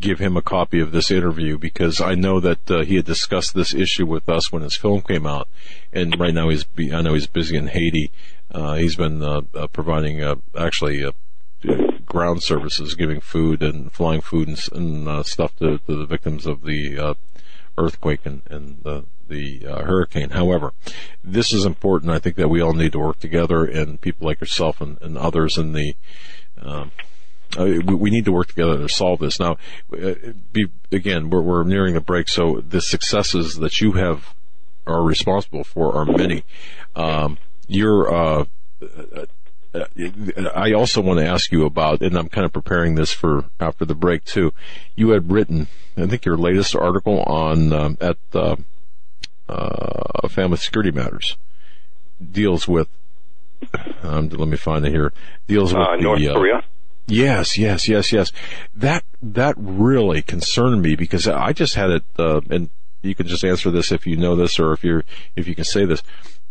give 0.00 0.18
him 0.18 0.36
a 0.36 0.42
copy 0.42 0.80
of 0.80 0.92
this 0.92 1.10
interview 1.10 1.58
because 1.58 2.00
I 2.00 2.14
know 2.14 2.40
that 2.40 2.70
uh, 2.70 2.82
he 2.82 2.96
had 2.96 3.04
discussed 3.04 3.54
this 3.54 3.74
issue 3.74 4.06
with 4.06 4.28
us 4.28 4.52
when 4.52 4.62
his 4.62 4.76
film 4.76 5.02
came 5.02 5.26
out, 5.26 5.48
and 5.92 6.18
right 6.18 6.34
now 6.34 6.48
he's 6.48 6.64
I 6.92 7.02
know 7.02 7.14
he's 7.14 7.26
busy 7.26 7.56
in 7.56 7.68
Haiti. 7.68 8.10
Uh, 8.50 8.74
he's 8.74 8.96
been 8.96 9.22
uh, 9.22 9.42
uh 9.54 9.66
providing 9.68 10.22
uh, 10.22 10.36
actually 10.56 11.04
uh, 11.04 11.12
ground 12.06 12.42
services, 12.42 12.94
giving 12.94 13.20
food 13.20 13.62
and 13.62 13.92
flying 13.92 14.20
food 14.20 14.48
and, 14.48 14.58
and 14.72 15.26
stuff 15.26 15.54
to, 15.56 15.78
to, 15.78 15.96
the 15.96 16.06
victims 16.06 16.46
of 16.46 16.62
the 16.62 17.16
earthquake 17.76 18.24
and, 18.24 18.42
and 18.50 18.78
the 18.82 19.04
the 19.28 19.60
hurricane. 19.60 20.30
However, 20.30 20.72
this 21.22 21.52
is 21.52 21.64
important. 21.64 22.12
I 22.12 22.18
think 22.18 22.36
that 22.36 22.48
we 22.48 22.62
all 22.62 22.72
need 22.72 22.92
to 22.92 22.98
work 22.98 23.20
together, 23.20 23.64
and 23.64 24.00
people 24.00 24.26
like 24.26 24.40
yourself 24.40 24.80
and, 24.80 24.96
and 25.02 25.18
others 25.18 25.58
in 25.58 25.72
the 25.72 25.94
um, 26.60 26.92
uh, 27.56 27.64
we, 27.64 27.94
we, 27.94 28.10
need 28.10 28.24
to 28.26 28.32
work 28.32 28.48
together 28.48 28.78
to 28.78 28.88
solve 28.88 29.20
this. 29.20 29.40
Now, 29.40 29.56
uh, 29.92 30.14
be, 30.52 30.66
again, 30.92 31.30
we're, 31.30 31.40
we're 31.40 31.64
nearing 31.64 31.94
the 31.94 32.00
break, 32.00 32.28
so 32.28 32.60
the 32.60 32.80
successes 32.80 33.54
that 33.56 33.80
you 33.80 33.92
have 33.92 34.34
are 34.86 35.02
responsible 35.02 35.64
for 35.64 35.94
are 35.94 36.04
many. 36.04 36.44
Um, 36.94 37.38
you're, 37.66 38.12
uh, 38.12 38.44
uh 38.82 39.24
I 40.54 40.72
also 40.72 41.02
want 41.02 41.20
to 41.20 41.26
ask 41.26 41.52
you 41.52 41.66
about, 41.66 42.00
and 42.00 42.16
I'm 42.16 42.28
kind 42.28 42.44
of 42.44 42.52
preparing 42.52 42.94
this 42.94 43.12
for 43.12 43.44
after 43.60 43.84
the 43.84 43.94
break 43.94 44.24
too. 44.24 44.52
You 44.96 45.10
had 45.10 45.30
written, 45.30 45.68
I 45.96 46.06
think, 46.06 46.24
your 46.24 46.38
latest 46.38 46.74
article 46.74 47.22
on 47.22 47.72
um, 47.72 47.98
at 48.00 48.16
uh, 48.32 48.56
uh, 49.48 50.28
Family 50.28 50.56
Security 50.56 50.90
Matters 50.90 51.36
deals 52.20 52.66
with. 52.66 52.88
Um, 54.02 54.28
let 54.28 54.48
me 54.48 54.56
find 54.56 54.86
it 54.86 54.90
here. 54.90 55.12
Deals 55.46 55.74
with 55.74 55.82
the, 55.82 56.02
North 56.02 56.20
Korea. 56.20 56.62
Yes, 57.08 57.56
yes, 57.56 57.88
yes, 57.88 58.12
yes. 58.12 58.30
That 58.74 59.02
that 59.22 59.54
really 59.56 60.20
concerned 60.20 60.82
me 60.82 60.94
because 60.94 61.26
I 61.26 61.54
just 61.54 61.74
had 61.74 61.90
it, 61.90 62.04
uh, 62.18 62.42
and 62.50 62.68
you 63.00 63.14
can 63.14 63.26
just 63.26 63.44
answer 63.44 63.70
this 63.70 63.90
if 63.90 64.06
you 64.06 64.16
know 64.16 64.36
this 64.36 64.58
or 64.58 64.72
if 64.74 64.84
you 64.84 65.02
if 65.34 65.48
you 65.48 65.54
can 65.54 65.64
say 65.64 65.86
this. 65.86 66.02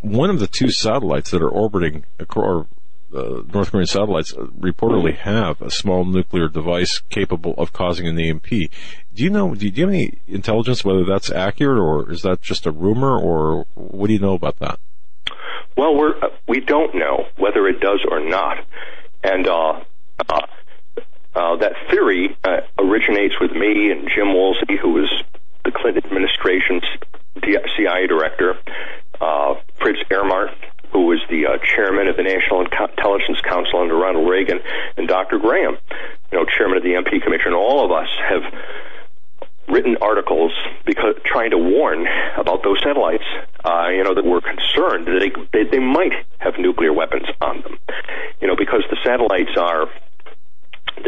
One 0.02 0.32
of 0.32 0.40
the 0.40 0.48
two 0.48 0.72
satellites 0.72 1.30
that 1.32 1.44
are 1.44 1.50
orbiting 1.50 2.06
or 2.36 2.66
uh, 3.16 3.42
North 3.54 3.72
Korean 3.72 3.86
satellites 3.86 4.34
reportedly 4.34 5.16
have 5.16 5.62
a 5.62 5.72
small 5.72 6.04
nuclear 6.06 6.48
device 6.48 7.00
capable 7.10 7.54
of 7.58 7.72
causing 7.72 8.08
an 8.08 8.20
EMP. 8.20 8.50
Do 8.50 9.24
you 9.24 9.30
know? 9.30 9.54
Do 9.54 9.68
you 9.68 9.82
have 9.82 9.90
any 9.94 10.20
intelligence 10.28 10.84
whether 10.84 11.06
that's 11.06 11.32
accurate 11.32 11.80
or 11.80 12.12
is 12.12 12.24
that 12.24 12.42
just 12.42 12.66
a 12.66 12.72
rumor 12.72 13.16
or 13.18 13.68
what 13.76 14.08
do 14.08 14.14
you 14.14 14.20
know 14.20 14.34
about 14.34 14.58
that? 14.60 14.80
Well, 15.78 15.96
we're 15.96 16.18
uh, 16.18 16.30
we 16.48 16.62
don't 16.62 16.96
know 16.96 17.28
whether 17.38 17.68
it 17.68 17.80
does 17.80 18.04
or 18.10 18.20
not, 18.20 18.66
and 19.24 19.48
uh, 19.48 19.84
that 21.60 21.74
theory 21.90 22.36
uh, 22.44 22.62
originates 22.78 23.36
with 23.40 23.52
me 23.52 23.92
and 23.92 24.10
Jim 24.14 24.34
Woolsey, 24.34 24.78
who 24.82 24.94
was 24.94 25.12
the 25.66 25.72
Clinton 25.72 26.06
administration's 26.06 26.84
CIA 27.44 28.08
director, 28.08 28.56
uh, 29.22 29.56
Fritz 29.80 30.00
Ermarth, 30.12 30.56
who 30.92 31.08
was 31.08 31.20
the 31.30 31.46
uh, 31.46 31.58
chairman 31.76 32.08
of 32.08 32.16
the 32.16 32.24
National 32.24 32.62
Intelligence 32.62 33.40
Council 33.42 33.82
under 33.82 33.96
Ronald 33.96 34.30
Reagan, 34.30 34.60
and 34.96 35.08
Dr. 35.08 35.40
Graham, 35.40 35.78
you 36.32 36.38
know, 36.38 36.46
chairman 36.46 36.78
of 36.78 36.84
the 36.84 36.96
MP 36.96 37.22
Commission. 37.22 37.54
All 37.54 37.86
of 37.86 37.92
us 37.92 38.08
have 38.30 38.44
written 39.68 39.98
articles 40.02 40.54
because 40.86 41.16
trying 41.26 41.52
to 41.52 41.58
warn 41.58 42.08
about 42.38 42.64
those 42.64 42.80
satellites. 42.82 43.26
Uh, 43.66 43.90
you 43.90 44.04
know 44.04 44.16
that 44.16 44.24
we're 44.24 44.42
concerned 44.42 45.08
that 45.08 45.20
they, 45.20 45.32
they 45.52 45.70
they 45.70 45.80
might 45.80 46.14
have 46.40 46.54
nuclear 46.58 46.94
weapons 46.94 47.28
on 47.42 47.62
them. 47.62 47.78
You 48.42 48.48
know 48.48 48.56
because 48.56 48.84
the 48.90 48.98
satellites 49.04 49.52
are 49.58 49.90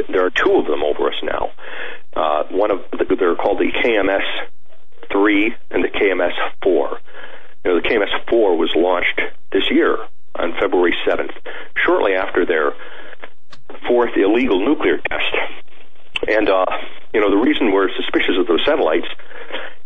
there 0.10 0.26
are 0.26 0.30
two 0.30 0.56
of 0.58 0.66
them 0.66 0.84
over 0.84 1.08
us 1.08 1.20
now. 1.24 1.52
Uh, 2.16 2.44
one 2.52 2.72
of 2.72 2.80
the, 2.92 3.16
they're 3.16 3.36
called 3.36 3.60
the 3.60 3.72
KMS 3.72 4.26
three 5.12 5.54
and 5.72 5.84
the 5.84 5.90
KMS 5.90 6.34
four. 6.64 7.00
You 7.64 7.72
know, 7.72 7.82
the 7.82 7.88
KMS 7.88 8.30
four 8.30 8.58
was 8.58 8.72
launched 8.76 9.20
this 9.52 9.70
year 9.72 9.98
on 10.36 10.54
February 10.60 10.96
seventh, 11.08 11.32
shortly 11.86 12.14
after 12.14 12.46
their 12.46 12.74
fourth 13.88 14.12
illegal 14.16 14.64
nuclear 14.66 14.98
test. 14.98 15.36
And 16.28 16.50
uh, 16.50 16.66
you 17.14 17.22
know, 17.22 17.30
the 17.30 17.42
reason 17.42 17.72
we're 17.72 17.90
suspicious 17.96 18.38
of 18.40 18.48
those 18.48 18.64
satellites 18.66 19.08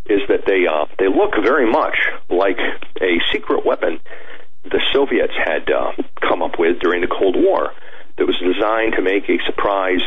is 0.05 0.21
that 0.27 0.45
they 0.45 0.67
uh, 0.67 0.85
they 0.99 1.07
look 1.07 1.33
very 1.43 1.69
much 1.69 1.95
like 2.29 2.57
a 3.01 3.19
secret 3.31 3.65
weapon 3.65 3.99
the 4.63 4.81
Soviets 4.93 5.33
had 5.35 5.69
uh, 5.69 5.91
come 6.21 6.41
up 6.41 6.57
with 6.57 6.79
during 6.79 7.01
the 7.01 7.07
Cold 7.07 7.35
War 7.35 7.71
that 8.23 8.31
was 8.31 8.55
designed 8.55 8.95
to 8.95 9.03
make 9.03 9.27
a 9.27 9.35
surprise 9.43 9.99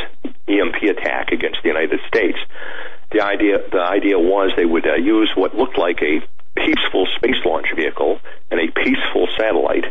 EMP 0.49 0.81
attack 0.89 1.33
against 1.33 1.61
the 1.61 1.69
United 1.69 2.01
States. 2.09 2.39
The 3.13 3.21
idea 3.21 3.61
the 3.71 3.85
idea 3.85 4.19
was 4.19 4.57
they 4.57 4.65
would 4.65 4.89
uh, 4.89 4.97
use 4.97 5.31
what 5.37 5.55
looked 5.55 5.77
like 5.77 6.01
a 6.01 6.25
peaceful 6.57 7.05
space 7.17 7.37
launch 7.45 7.67
vehicle 7.77 8.19
and 8.51 8.59
a 8.59 8.73
peaceful 8.73 9.29
satellite 9.37 9.85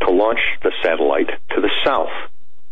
to 0.00 0.10
launch 0.10 0.40
the 0.62 0.72
satellite 0.82 1.28
to 1.52 1.60
the 1.60 1.68
south, 1.84 2.08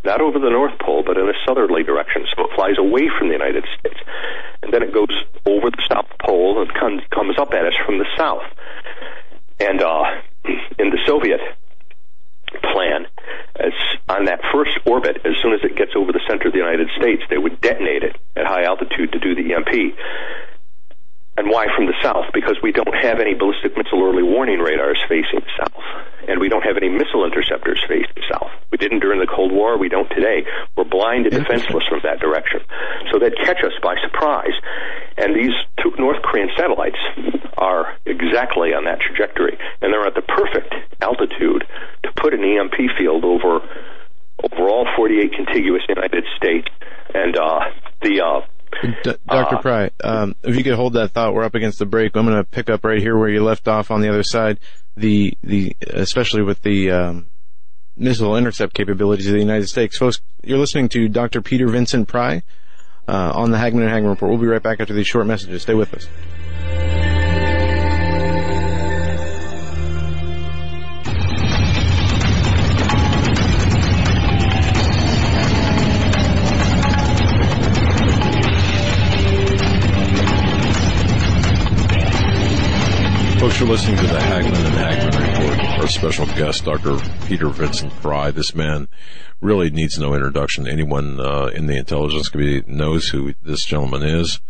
not 0.02 0.23
over 0.23 0.39
the 0.39 0.48
North 0.48 0.78
Pole, 0.81 1.05
but 1.05 1.19
in 1.19 1.28
a 1.28 1.36
southerly 1.44 1.85
direction. 1.85 2.24
So 2.35 2.48
it 2.48 2.57
flies 2.57 2.81
away 2.81 3.12
from 3.19 3.28
the 3.28 3.36
United 3.36 3.69
States. 3.78 4.01
And 4.62 4.73
then 4.73 4.82
it 4.82 4.94
goes 4.94 5.12
over 5.44 5.69
the 5.69 5.85
South 5.93 6.09
Pole 6.24 6.65
and 6.65 6.73
comes, 6.73 7.36
up 7.39 7.52
at 7.52 7.66
us 7.69 7.77
from 7.85 7.98
the 7.98 8.09
south. 8.16 8.48
And 9.61 9.82
uh, 9.82 10.05
in 10.81 10.89
the 10.89 10.98
Soviet 11.07 11.40
plan, 12.73 13.07
as 13.57 13.73
on 14.09 14.25
that 14.27 14.41
first 14.53 14.73
orbit, 14.87 15.19
as 15.25 15.35
soon 15.43 15.53
as 15.55 15.61
it 15.63 15.77
gets 15.77 15.93
over 15.97 16.13
the 16.13 16.21
center 16.29 16.49
of 16.49 16.53
the 16.53 16.59
United 16.59 16.89
States, 16.99 17.23
they 17.31 17.39
would 17.39 17.61
detonate 17.61 18.03
it 18.03 18.17
at 18.37 18.47
high 18.47 18.65
altitude 18.65 19.13
to 19.13 19.19
do 19.19 19.35
the 19.35 19.55
EMP. 19.55 19.95
And 21.37 21.49
why 21.49 21.67
from 21.75 21.87
the 21.87 21.95
south? 22.03 22.33
Because 22.35 22.57
we 22.63 22.73
don't 22.73 22.95
have 22.95 23.21
any 23.21 23.35
ballistic 23.35 23.77
missile 23.77 24.03
early 24.03 24.23
warning 24.23 24.59
radars 24.59 25.01
facing 25.09 25.41
south. 25.57 25.85
And 26.29 26.41
we 26.41 26.49
don't 26.49 26.63
have 26.63 26.77
any 26.77 26.89
missile 26.89 27.25
interceptors 27.25 27.81
facing 27.89 28.23
south. 28.31 28.51
We 28.71 28.79
didn't 28.79 29.01
during 29.01 29.21
the 29.21 29.27
Cold 29.27 29.53
War. 29.53 29.79
We 29.79 29.89
don't 29.89 30.09
today. 30.09 30.45
We're 30.77 30.85
blind 30.85 31.27
and 31.27 31.35
defenseless 31.35 31.85
from 31.89 32.01
that 32.05 32.21
direction. 32.21 32.61
So 33.11 33.19
they'd 33.19 33.37
catch 33.37 33.63
us 33.65 33.73
by 33.83 33.97
surprise. 34.03 34.55
And 35.17 35.35
these 35.35 35.55
two 35.83 35.93
North 35.99 36.23
Korean 36.23 36.51
satellites 36.57 36.99
are 37.59 37.97
exactly 38.07 38.73
on 38.73 38.85
that 38.85 39.01
trajectory. 39.01 39.59
And 39.83 39.93
they're 39.93 40.07
at 40.07 40.15
the 40.15 40.23
perfect 40.23 40.75
altitude 41.03 41.67
to 42.05 42.13
put 42.17 42.35
an 42.35 42.45
EMP 42.45 42.97
field 42.99 43.25
over, 43.25 43.61
over 44.45 44.69
all 44.69 44.87
48 44.97 45.33
contiguous 45.33 45.83
United 45.89 46.25
States. 46.37 46.69
And, 47.15 47.37
uh, 47.37 47.61
the, 48.03 48.21
uh, 48.21 48.41
D- 48.83 49.15
Dr. 49.29 49.57
Uh, 49.57 49.61
Pry, 49.61 49.91
um, 50.03 50.35
if 50.43 50.57
you 50.57 50.65
could 50.65 50.75
hold 50.75 50.95
that 50.95 51.11
thought, 51.11 51.35
we're 51.35 51.45
up 51.45 51.55
against 51.55 51.79
the 51.79 51.87
break. 51.87 52.17
I'm 52.17 52.27
going 52.27 52.37
to 52.37 52.45
pick 52.45 52.71
up 52.71 52.85
right 52.85 53.01
here 53.01 53.17
where 53.17 53.29
you 53.29 53.43
left 53.43 53.69
off 53.69 53.91
on 53.91 54.01
the 54.01 54.09
other 54.09 54.23
side. 54.23 54.59
The 54.97 55.37
the 55.43 55.77
especially 55.81 56.43
with 56.43 56.63
the 56.63 56.91
um, 56.91 57.27
missile 57.97 58.37
intercept 58.37 58.75
capabilities 58.75 59.27
of 59.27 59.35
the 59.35 59.39
United 59.39 59.69
States. 59.69 59.97
Folks, 59.97 60.21
you're 60.43 60.59
listening 60.59 60.89
to 60.91 61.09
Dr. 61.09 61.41
Peter 61.41 61.69
Vincent 61.69 62.09
Pry 62.09 62.43
uh, 63.07 63.33
on 63.35 63.51
the 63.51 63.59
Hagmann 63.59 63.83
and 63.83 63.91
Hagmann 63.91 64.11
Report. 64.11 64.31
We'll 64.31 64.41
be 64.41 64.47
right 64.47 64.63
back 64.63 64.81
after 64.81 64.95
these 64.95 65.07
short 65.07 65.27
messages. 65.27 65.63
Stay 65.63 65.75
with 65.75 65.95
us. 65.95 66.09
Folks, 83.61 83.69
you're 83.69 83.77
listening 83.77 83.97
to 83.97 84.12
the 84.15 84.20
Hagmann 84.20 84.65
and 84.65 84.74
Hagmann 84.74 85.51
Report. 85.51 85.81
Our 85.81 85.87
special 85.87 86.24
guest, 86.27 86.65
Dr. 86.65 86.97
Peter 87.27 87.49
Vincent 87.51 87.93
Pry. 88.01 88.31
This 88.31 88.55
man 88.55 88.89
really 89.43 89.69
needs 89.69 89.99
no 89.99 90.15
introduction. 90.15 90.66
Anyone 90.66 91.20
uh, 91.20 91.51
in 91.55 91.66
the 91.66 91.77
intelligence 91.77 92.31
community 92.31 92.65
knows 92.73 93.09
who 93.09 93.35
this 93.43 93.66
gentleman 93.66 94.03
is. 94.03 94.41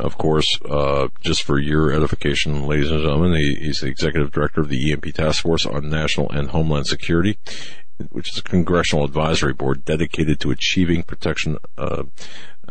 Of 0.00 0.18
course, 0.18 0.58
uh, 0.62 1.08
just 1.20 1.44
for 1.44 1.60
your 1.60 1.92
edification, 1.92 2.66
ladies 2.66 2.90
and 2.90 3.00
gentlemen, 3.02 3.34
he, 3.34 3.54
he's 3.60 3.78
the 3.78 3.86
executive 3.86 4.32
director 4.32 4.60
of 4.60 4.70
the 4.70 4.90
EMP 4.90 5.14
Task 5.14 5.42
Force 5.42 5.64
on 5.64 5.88
National 5.88 6.28
and 6.30 6.50
Homeland 6.50 6.88
Security 6.88 7.38
which 8.10 8.32
is 8.32 8.38
a 8.38 8.42
congressional 8.42 9.04
advisory 9.04 9.52
board 9.52 9.84
dedicated 9.84 10.40
to 10.40 10.50
achieving 10.50 11.04
protection 11.04 11.56
uh, 11.78 12.02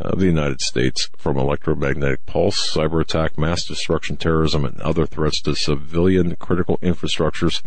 of 0.01 0.19
the 0.19 0.25
United 0.25 0.61
States 0.61 1.09
from 1.17 1.37
electromagnetic 1.37 2.25
pulse, 2.25 2.73
cyber 2.73 3.01
attack, 3.01 3.37
mass 3.37 3.65
destruction, 3.65 4.17
terrorism, 4.17 4.65
and 4.65 4.79
other 4.81 5.05
threats 5.05 5.41
to 5.41 5.55
civilian 5.55 6.35
critical 6.35 6.77
infrastructures 6.79 7.61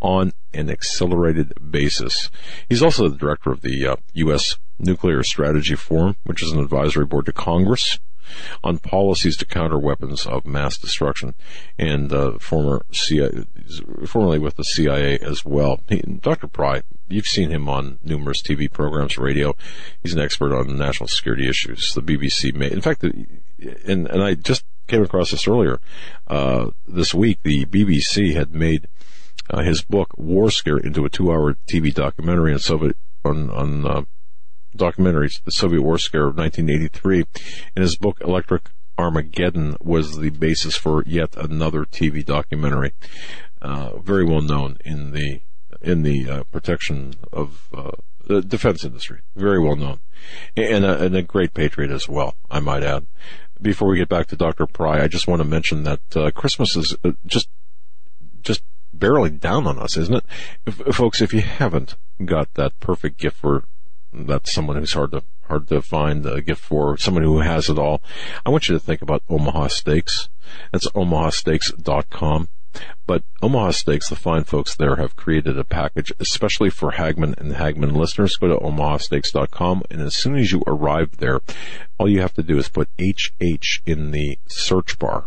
on 0.00 0.32
an 0.52 0.70
accelerated 0.70 1.52
basis. 1.70 2.30
He's 2.68 2.82
also 2.82 3.08
the 3.08 3.16
director 3.16 3.50
of 3.50 3.62
the 3.62 3.86
uh, 3.86 3.96
U.S. 4.14 4.56
Nuclear 4.78 5.22
Strategy 5.22 5.74
Forum, 5.74 6.16
which 6.24 6.42
is 6.42 6.52
an 6.52 6.60
advisory 6.60 7.06
board 7.06 7.26
to 7.26 7.32
Congress 7.32 7.98
on 8.62 8.78
policies 8.78 9.36
to 9.38 9.44
counter 9.44 9.78
weapons 9.78 10.26
of 10.26 10.46
mass 10.46 10.78
destruction, 10.78 11.34
and 11.78 12.12
uh, 12.12 12.38
former 12.38 12.84
CIA, 12.92 13.46
formerly 14.06 14.38
with 14.38 14.56
the 14.56 14.64
CIA 14.64 15.18
as 15.18 15.44
well. 15.44 15.80
He, 15.88 16.00
Dr. 16.00 16.46
Pry, 16.46 16.82
you've 17.08 17.26
seen 17.26 17.50
him 17.50 17.68
on 17.68 17.98
numerous 18.02 18.42
TV 18.42 18.70
programs, 18.70 19.18
radio. 19.18 19.54
He's 20.02 20.14
an 20.14 20.20
expert 20.20 20.54
on 20.54 20.76
national 20.76 21.08
security 21.08 21.48
issues. 21.48 21.92
The 21.94 22.02
BBC 22.02 22.54
made, 22.54 22.72
in 22.72 22.80
fact, 22.80 23.02
and 23.02 24.06
and 24.06 24.22
I 24.22 24.34
just 24.34 24.64
came 24.86 25.02
across 25.02 25.30
this 25.30 25.48
earlier 25.48 25.80
uh, 26.28 26.70
this 26.86 27.14
week. 27.14 27.38
The 27.42 27.66
BBC 27.66 28.34
had 28.34 28.54
made 28.54 28.88
uh, 29.50 29.62
his 29.62 29.82
book 29.82 30.08
War 30.16 30.50
Scare 30.50 30.78
into 30.78 31.04
a 31.04 31.10
two-hour 31.10 31.56
TV 31.70 31.92
documentary 31.92 32.52
on 32.52 32.58
Soviet 32.58 32.96
on 33.24 33.50
on 33.50 33.86
uh, 33.86 34.02
documentaries, 34.76 35.42
The 35.44 35.50
Soviet 35.50 35.82
War 35.82 35.98
Scare 35.98 36.28
of 36.28 36.36
1983. 36.36 37.24
and 37.74 37.82
his 37.82 37.96
book, 37.96 38.18
Electric 38.20 38.70
Armageddon 38.98 39.76
was 39.80 40.18
the 40.18 40.30
basis 40.30 40.76
for 40.76 41.02
yet 41.06 41.36
another 41.36 41.84
TV 41.84 42.24
documentary, 42.24 42.92
uh, 43.60 43.98
very 43.98 44.24
well 44.24 44.40
known 44.40 44.78
in 44.84 45.12
the 45.12 45.40
in 45.82 46.02
the 46.02 46.28
uh, 46.28 46.42
protection 46.44 47.14
of 47.32 47.68
uh, 47.74 47.90
the 48.26 48.40
defense 48.40 48.84
industry, 48.84 49.20
very 49.34 49.60
well 49.60 49.76
known, 49.76 50.00
and 50.56 50.84
a, 50.84 51.02
and 51.04 51.14
a, 51.14 51.22
great 51.22 51.54
patriot 51.54 51.90
as 51.90 52.08
well, 52.08 52.34
I 52.50 52.60
might 52.60 52.82
add. 52.82 53.06
Before 53.60 53.88
we 53.88 53.98
get 53.98 54.08
back 54.08 54.26
to 54.28 54.36
Dr. 54.36 54.66
Pry, 54.66 55.02
I 55.02 55.08
just 55.08 55.28
want 55.28 55.40
to 55.40 55.48
mention 55.48 55.84
that 55.84 56.00
uh, 56.16 56.30
Christmas 56.30 56.76
is 56.76 56.96
uh, 57.04 57.12
just 57.26 57.48
just 58.42 58.62
barreling 58.96 59.38
down 59.38 59.66
on 59.66 59.78
us, 59.78 59.96
isn't 59.96 60.14
it, 60.14 60.24
if, 60.66 60.96
folks? 60.96 61.20
If 61.20 61.34
you 61.34 61.42
haven't 61.42 61.96
got 62.24 62.54
that 62.54 62.78
perfect 62.80 63.18
gift 63.18 63.36
for 63.36 63.64
that's 64.12 64.52
someone 64.52 64.76
who's 64.76 64.92
hard 64.92 65.12
to 65.12 65.22
hard 65.48 65.68
to 65.68 65.80
find 65.80 66.26
a 66.26 66.40
gift 66.40 66.62
for 66.62 66.96
someone 66.96 67.22
who 67.22 67.40
has 67.40 67.68
it 67.68 67.78
all. 67.78 68.02
I 68.44 68.50
want 68.50 68.68
you 68.68 68.74
to 68.74 68.80
think 68.80 69.02
about 69.02 69.22
Omaha 69.28 69.68
Steaks. 69.68 70.28
That's 70.72 70.88
omahasteaks.com. 70.88 72.48
But 73.06 73.22
Omaha 73.40 73.70
Steaks, 73.70 74.10
the 74.10 74.16
fine 74.16 74.44
folks 74.44 74.76
there 74.76 74.96
have 74.96 75.16
created 75.16 75.58
a 75.58 75.64
package 75.64 76.12
especially 76.20 76.68
for 76.68 76.92
Hagmann 76.92 77.34
and 77.38 77.52
Hagmann 77.52 77.94
listeners. 77.94 78.36
Go 78.36 78.48
to 78.48 78.56
omahasteaks.com 78.56 79.82
and 79.90 80.00
as 80.02 80.16
soon 80.16 80.36
as 80.36 80.52
you 80.52 80.62
arrive 80.66 81.16
there, 81.18 81.40
all 81.98 82.08
you 82.08 82.20
have 82.20 82.34
to 82.34 82.42
do 82.42 82.58
is 82.58 82.68
put 82.68 82.88
HH 83.00 83.80
in 83.86 84.10
the 84.10 84.38
search 84.48 84.98
bar. 84.98 85.26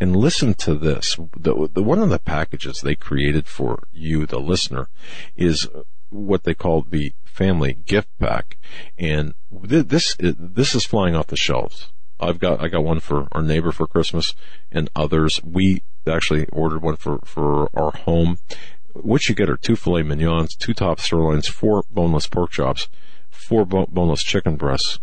And 0.00 0.16
listen 0.16 0.54
to 0.54 0.74
this. 0.74 1.16
The, 1.36 1.68
the, 1.72 1.82
one 1.82 2.00
of 2.00 2.10
the 2.10 2.18
packages 2.18 2.80
they 2.80 2.96
created 2.96 3.46
for 3.46 3.84
you, 3.92 4.26
the 4.26 4.40
listener, 4.40 4.88
is 5.36 5.68
what 6.10 6.42
they 6.42 6.54
call 6.54 6.82
the 6.82 7.14
family 7.32 7.78
gift 7.86 8.08
pack, 8.18 8.58
and 8.98 9.34
this 9.50 10.16
this 10.18 10.74
is 10.74 10.84
flying 10.84 11.14
off 11.16 11.28
the 11.28 11.36
shelves. 11.36 11.90
I've 12.20 12.38
got 12.38 12.62
I 12.62 12.68
got 12.68 12.84
one 12.84 13.00
for 13.00 13.26
our 13.32 13.42
neighbor 13.42 13.72
for 13.72 13.86
Christmas, 13.86 14.34
and 14.70 14.90
others. 14.94 15.40
We 15.42 15.82
actually 16.06 16.46
ordered 16.52 16.82
one 16.82 16.96
for 16.96 17.18
for 17.24 17.68
our 17.74 17.90
home. 17.90 18.38
What 18.94 19.28
you 19.28 19.34
get 19.34 19.48
are 19.48 19.56
two 19.56 19.76
filet 19.76 20.02
mignons, 20.02 20.54
two 20.54 20.74
top 20.74 21.00
sirloins, 21.00 21.48
four 21.48 21.84
boneless 21.90 22.26
pork 22.26 22.50
chops, 22.50 22.88
four 23.30 23.64
bo- 23.64 23.86
boneless 23.86 24.22
chicken 24.22 24.56
breasts, 24.56 25.00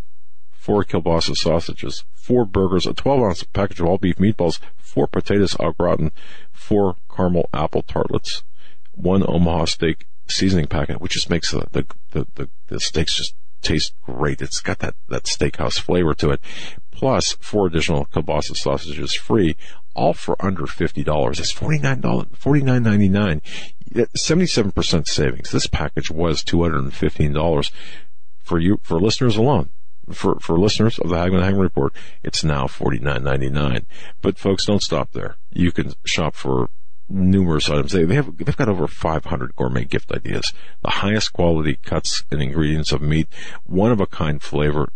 four 0.52 0.84
kielbasa 0.84 1.36
sausages, 1.36 2.06
four 2.14 2.46
burgers, 2.46 2.86
a 2.86 2.94
12 2.94 3.22
ounce 3.24 3.44
package 3.44 3.80
of 3.80 3.88
all 3.88 3.98
beef 3.98 4.18
meatballs, 4.18 4.60
four 4.78 5.08
potatoes 5.08 5.56
au 5.60 5.72
gratin, 5.72 6.12
four 6.52 6.96
caramel 7.14 7.50
apple 7.52 7.82
tartlets, 7.82 8.44
one 8.92 9.24
Omaha 9.28 9.66
steak 9.66 10.06
seasoning 10.30 10.68
packet, 10.68 11.02
which 11.02 11.14
just 11.14 11.30
makes 11.30 11.52
the, 11.52 11.68
the, 11.72 12.28
the, 12.36 12.50
the, 12.68 12.80
steaks 12.80 13.16
just 13.16 13.36
taste 13.62 13.94
great. 14.04 14.42
It's 14.42 14.62
got 14.62 14.80
that, 14.80 14.96
that 15.10 15.24
steakhouse 15.24 15.80
flavor 15.80 16.14
to 16.16 16.32
it. 16.32 16.42
Plus 16.92 17.34
four 17.34 17.68
additional 17.68 18.06
kielbasa 18.08 18.56
sausages 18.56 19.16
free, 19.16 19.56
all 19.94 20.14
for 20.14 20.36
under 20.44 20.64
$50. 20.64 21.40
It's 21.40 21.54
$49, 21.54 22.02
$49.99. 22.02 23.42
77% 23.94 25.08
savings. 25.08 25.52
This 25.52 25.68
package 25.68 26.12
was 26.12 26.44
$215 26.44 27.72
for 28.40 28.60
you, 28.60 28.80
for 28.84 29.00
listeners 29.00 29.38
alone. 29.38 29.70
For, 30.12 30.40
for 30.40 30.58
listeners 30.58 30.98
of 30.98 31.10
the 31.10 31.18
Hagmann 31.18 31.44
Hagmann 31.44 31.62
Report, 31.62 31.94
it's 32.24 32.44
now 32.44 32.66
$49.99. 32.66 33.86
But 34.24 34.40
folks, 34.40 34.66
don't 34.66 34.82
stop 34.82 35.12
there. 35.12 35.38
You 35.52 35.72
can 35.72 35.94
shop 36.04 36.34
for 36.34 36.72
numerous 37.10 37.70
items. 37.70 37.92
They, 37.92 38.04
they 38.04 38.16
have 38.16 38.38
they've 38.38 38.56
got 38.56 38.70
over 38.70 38.88
500 38.88 39.56
gourmet 39.56 39.86
gift 39.86 40.12
ideas. 40.12 40.54
The 40.84 40.92
highest 40.92 41.34
quality 41.34 41.76
cuts 41.76 42.24
and 42.32 42.42
ingredients 42.42 42.92
of 42.92 43.02
meat, 43.02 43.28
one 43.66 43.92
of 43.92 44.00
a 44.00 44.06
kind 44.06 44.42
flavor. 44.42 44.90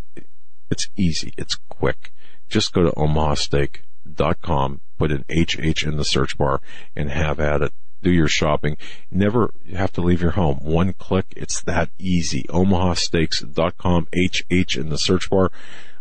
It's 0.69 0.89
easy. 0.95 1.33
It's 1.37 1.55
quick. 1.69 2.11
Just 2.49 2.73
go 2.73 2.83
to 2.83 2.91
omahasteak.com, 2.91 4.81
put 4.97 5.11
an 5.11 5.25
HH 5.29 5.83
in 5.83 5.97
the 5.97 6.05
search 6.05 6.37
bar, 6.37 6.61
and 6.95 7.09
have 7.09 7.39
at 7.39 7.61
it. 7.61 7.73
Do 8.01 8.11
your 8.11 8.27
shopping. 8.27 8.77
Never 9.09 9.51
have 9.73 9.91
to 9.93 10.01
leave 10.01 10.21
your 10.21 10.31
home. 10.31 10.57
One 10.61 10.93
click. 10.93 11.27
It's 11.37 11.61
that 11.63 11.89
easy. 11.97 12.43
omahasteaks.com, 12.43 14.07
HH 14.13 14.77
in 14.77 14.89
the 14.89 14.97
search 14.97 15.29
bar. 15.29 15.51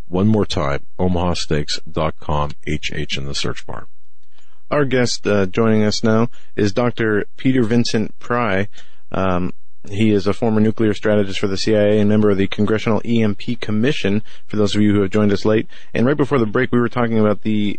One 0.08 0.26
more 0.26 0.44
time, 0.44 0.84
omahasteaks.com, 0.98 2.50
HH 2.66 3.16
in 3.16 3.24
the 3.24 3.34
search 3.34 3.66
bar. 3.66 3.86
Our 4.72 4.86
guest 4.86 5.26
uh, 5.26 5.44
joining 5.44 5.84
us 5.84 6.02
now 6.02 6.28
is 6.56 6.72
Dr. 6.72 7.26
Peter 7.36 7.62
Vincent 7.62 8.18
Pry. 8.18 8.68
Um, 9.12 9.52
he 9.90 10.10
is 10.10 10.26
a 10.26 10.32
former 10.32 10.60
nuclear 10.60 10.94
strategist 10.94 11.38
for 11.38 11.46
the 11.46 11.58
CIA 11.58 12.00
and 12.00 12.08
member 12.08 12.30
of 12.30 12.38
the 12.38 12.46
Congressional 12.46 13.02
EMP 13.04 13.60
Commission, 13.60 14.22
for 14.46 14.56
those 14.56 14.74
of 14.74 14.80
you 14.80 14.94
who 14.94 15.02
have 15.02 15.10
joined 15.10 15.30
us 15.30 15.44
late. 15.44 15.68
And 15.92 16.06
right 16.06 16.16
before 16.16 16.38
the 16.38 16.46
break, 16.46 16.72
we 16.72 16.80
were 16.80 16.88
talking 16.88 17.18
about 17.18 17.42
the 17.42 17.78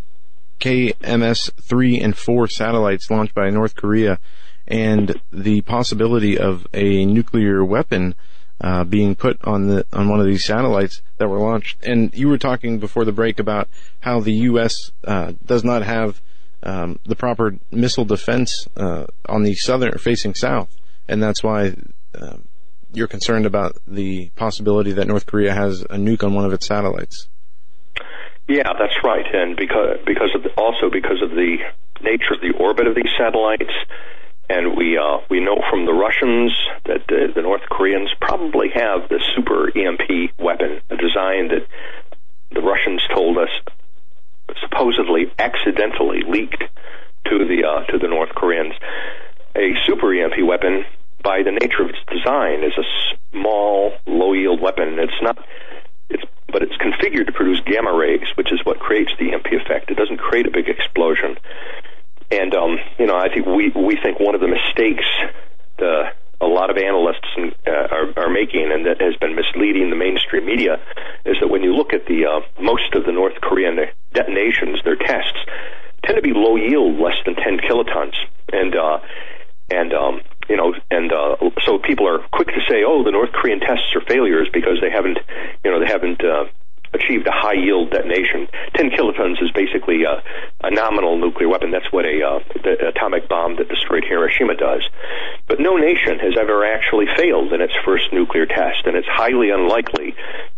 KMS 0.59 1.51
3 1.59 1.99
and 1.99 2.15
4 2.15 2.47
satellites 2.47 3.09
launched 3.09 3.33
by 3.33 3.49
North 3.49 3.75
Korea 3.75 4.19
and 4.67 5.19
the 5.31 5.61
possibility 5.61 6.37
of 6.37 6.67
a 6.73 7.05
nuclear 7.05 7.65
weapon 7.65 8.13
uh, 8.61 8.83
being 8.83 9.15
put 9.15 9.43
on 9.43 9.67
the 9.67 9.85
on 9.91 10.07
one 10.07 10.19
of 10.19 10.27
these 10.27 10.45
satellites 10.45 11.01
that 11.17 11.27
were 11.27 11.39
launched. 11.39 11.83
And 11.83 12.13
you 12.13 12.29
were 12.29 12.37
talking 12.37 12.77
before 12.77 13.03
the 13.03 13.11
break 13.11 13.39
about 13.39 13.67
how 14.01 14.19
the 14.19 14.33
U.S. 14.33 14.91
Uh, 15.03 15.33
does 15.43 15.63
not 15.63 15.81
have 15.81 16.21
um, 16.63 16.99
the 17.05 17.15
proper 17.15 17.55
missile 17.71 18.05
defense 18.05 18.67
uh, 18.77 19.05
on 19.27 19.43
the 19.43 19.55
southern 19.55 19.97
facing 19.97 20.33
south, 20.33 20.75
and 21.07 21.21
that's 21.21 21.43
why 21.43 21.75
um, 22.19 22.45
you're 22.93 23.07
concerned 23.07 23.45
about 23.45 23.77
the 23.87 24.29
possibility 24.35 24.91
that 24.93 25.07
North 25.07 25.25
Korea 25.25 25.53
has 25.53 25.81
a 25.81 25.95
nuke 25.95 26.23
on 26.23 26.33
one 26.33 26.45
of 26.45 26.53
its 26.53 26.65
satellites. 26.65 27.27
Yeah, 28.47 28.73
that's 28.77 28.95
right, 29.03 29.25
and 29.33 29.55
because 29.55 29.99
because 30.05 30.29
the, 30.33 30.49
also 30.57 30.89
because 30.91 31.21
of 31.21 31.31
the 31.31 31.57
nature 32.01 32.33
of 32.35 32.41
the 32.41 32.53
orbit 32.59 32.87
of 32.87 32.95
these 32.95 33.11
satellites. 33.17 33.73
And 34.49 34.75
we 34.75 34.97
uh, 34.97 35.19
we 35.29 35.39
know 35.39 35.55
from 35.71 35.85
the 35.85 35.93
Russians 35.93 36.51
that 36.85 37.07
uh, 37.07 37.31
the 37.33 37.41
North 37.41 37.63
Koreans 37.71 38.11
probably 38.19 38.69
have 38.75 39.07
the 39.09 39.23
super 39.35 39.71
EMP 39.71 40.37
weapon, 40.37 40.81
a 40.89 40.97
design 40.97 41.47
that 41.47 41.65
the 42.51 42.61
Russians 42.61 43.01
told 43.15 43.37
us 43.37 43.49
supposedly 44.61 45.31
accidentally 45.39 46.21
leaked 46.27 46.63
to 47.25 47.45
the 47.45 47.63
uh, 47.65 47.85
to 47.91 47.97
the 47.97 48.07
North 48.07 48.29
Koreans. 48.35 48.73
A 49.55 49.73
super 49.85 50.13
EMP 50.13 50.45
weapon, 50.45 50.83
by 51.23 51.43
the 51.43 51.51
nature 51.51 51.83
of 51.83 51.89
its 51.89 51.99
design, 52.09 52.63
is 52.63 52.73
a 52.77 52.87
small, 53.31 53.93
low 54.05 54.33
yield 54.33 54.61
weapon. 54.61 54.97
It's 54.99 55.21
not. 55.21 55.37
It's 56.09 56.23
but 56.47 56.61
it's 56.61 56.75
configured 56.77 57.25
to 57.27 57.31
produce 57.31 57.61
gamma 57.65 57.93
rays, 57.93 58.27
which 58.35 58.51
is 58.51 58.59
what 58.63 58.79
creates 58.79 59.11
the 59.19 59.33
EMP 59.33 59.47
effect. 59.47 59.89
It 59.89 59.97
doesn't 59.97 60.17
create 60.17 60.45
a 60.45 60.51
big 60.51 60.69
explosion. 60.69 61.37
And 62.31 62.53
um, 62.53 62.77
you 62.99 63.05
know, 63.05 63.15
I 63.15 63.29
think 63.29 63.45
we 63.45 63.71
we 63.75 63.97
think 64.01 64.19
one 64.19 64.35
of 64.35 64.41
the 64.41 64.47
mistakes 64.47 65.05
the 65.77 66.03
a 66.41 66.45
lot 66.45 66.69
of 66.69 66.77
analysts 66.77 67.27
uh, 67.37 67.71
are, 67.71 68.13
are 68.17 68.29
making, 68.29 68.71
and 68.71 68.85
that 68.85 69.01
has 69.01 69.15
been 69.17 69.35
misleading 69.35 69.89
the 69.89 69.95
mainstream 69.95 70.45
media, 70.45 70.79
is 71.25 71.37
that 71.39 71.47
when 71.47 71.63
you 71.63 71.75
look 71.75 71.93
at 71.93 72.05
the 72.05 72.25
uh, 72.25 72.41
most 72.61 72.93
of 72.95 73.05
the 73.05 73.11
North 73.11 73.39
Korean 73.41 73.77
detonations, 74.13 74.79
their 74.83 74.97
tests 74.97 75.39
tend 76.05 76.17
to 76.17 76.21
be 76.21 76.33
low 76.33 76.55
yield, 76.55 76.99
less 76.99 77.15
than 77.25 77.35
10 77.35 77.59
kilotons, 77.59 78.15
and 78.51 78.75
uh, 78.75 78.99
and 79.71 79.93
um, 79.93 80.21
you 80.49 80.57
know, 80.57 80.73
and 80.91 81.11
uh, 81.11 81.35
so 81.63 81.79
people 81.79 82.07
are 82.07 82.19
quick 82.31 82.47
to 82.47 82.61
say, 82.69 82.83
oh, 82.85 83.03
the 83.03 83.11
North 83.11 83.31
Korean 83.31 83.59
tests 83.59 83.95
are 83.95 84.01
failures 84.07 84.49
because 84.51 84.77
they 84.81 84.91
haven't, 84.91 85.19
you 85.63 85.71
know, 85.71 85.79
they 85.79 85.87
haven't 85.87 86.23
uh, 86.23 86.45
achieved 86.93 87.27
a 87.27 87.31
high 87.31 87.57
yield 87.57 87.91
detonation. 87.91 88.47
10 88.75 88.91
kilotons 88.91 89.41
is 89.41 89.51
basically 89.51 90.03
a, 90.03 90.21
a 90.63 90.71
nominal 90.71 91.17
nuclear 91.17 91.49
weapon. 91.49 91.71
That's 91.71 91.91
what 91.91 92.05
a 92.05 92.21
uh, 92.21 92.39
the 92.63 92.87
atomic 92.87 93.27
bomb 93.27 93.57
that 93.57 93.69
destroyed 93.69 94.05
Hiroshima 94.07 94.55
does. 94.55 94.87
But 95.47 95.59
no 95.59 95.75
nation 95.75 96.19
has 96.19 96.37
ever 96.39 96.65
actually 96.65 97.07
failed 97.17 97.51
in 97.53 97.61
its 97.61 97.73
first 97.83 98.13
nuclear 98.13 98.45
test, 98.45 98.85
and 98.85 98.95
it's 98.95 99.07
highly 99.09 99.49
unlikely 99.49 100.15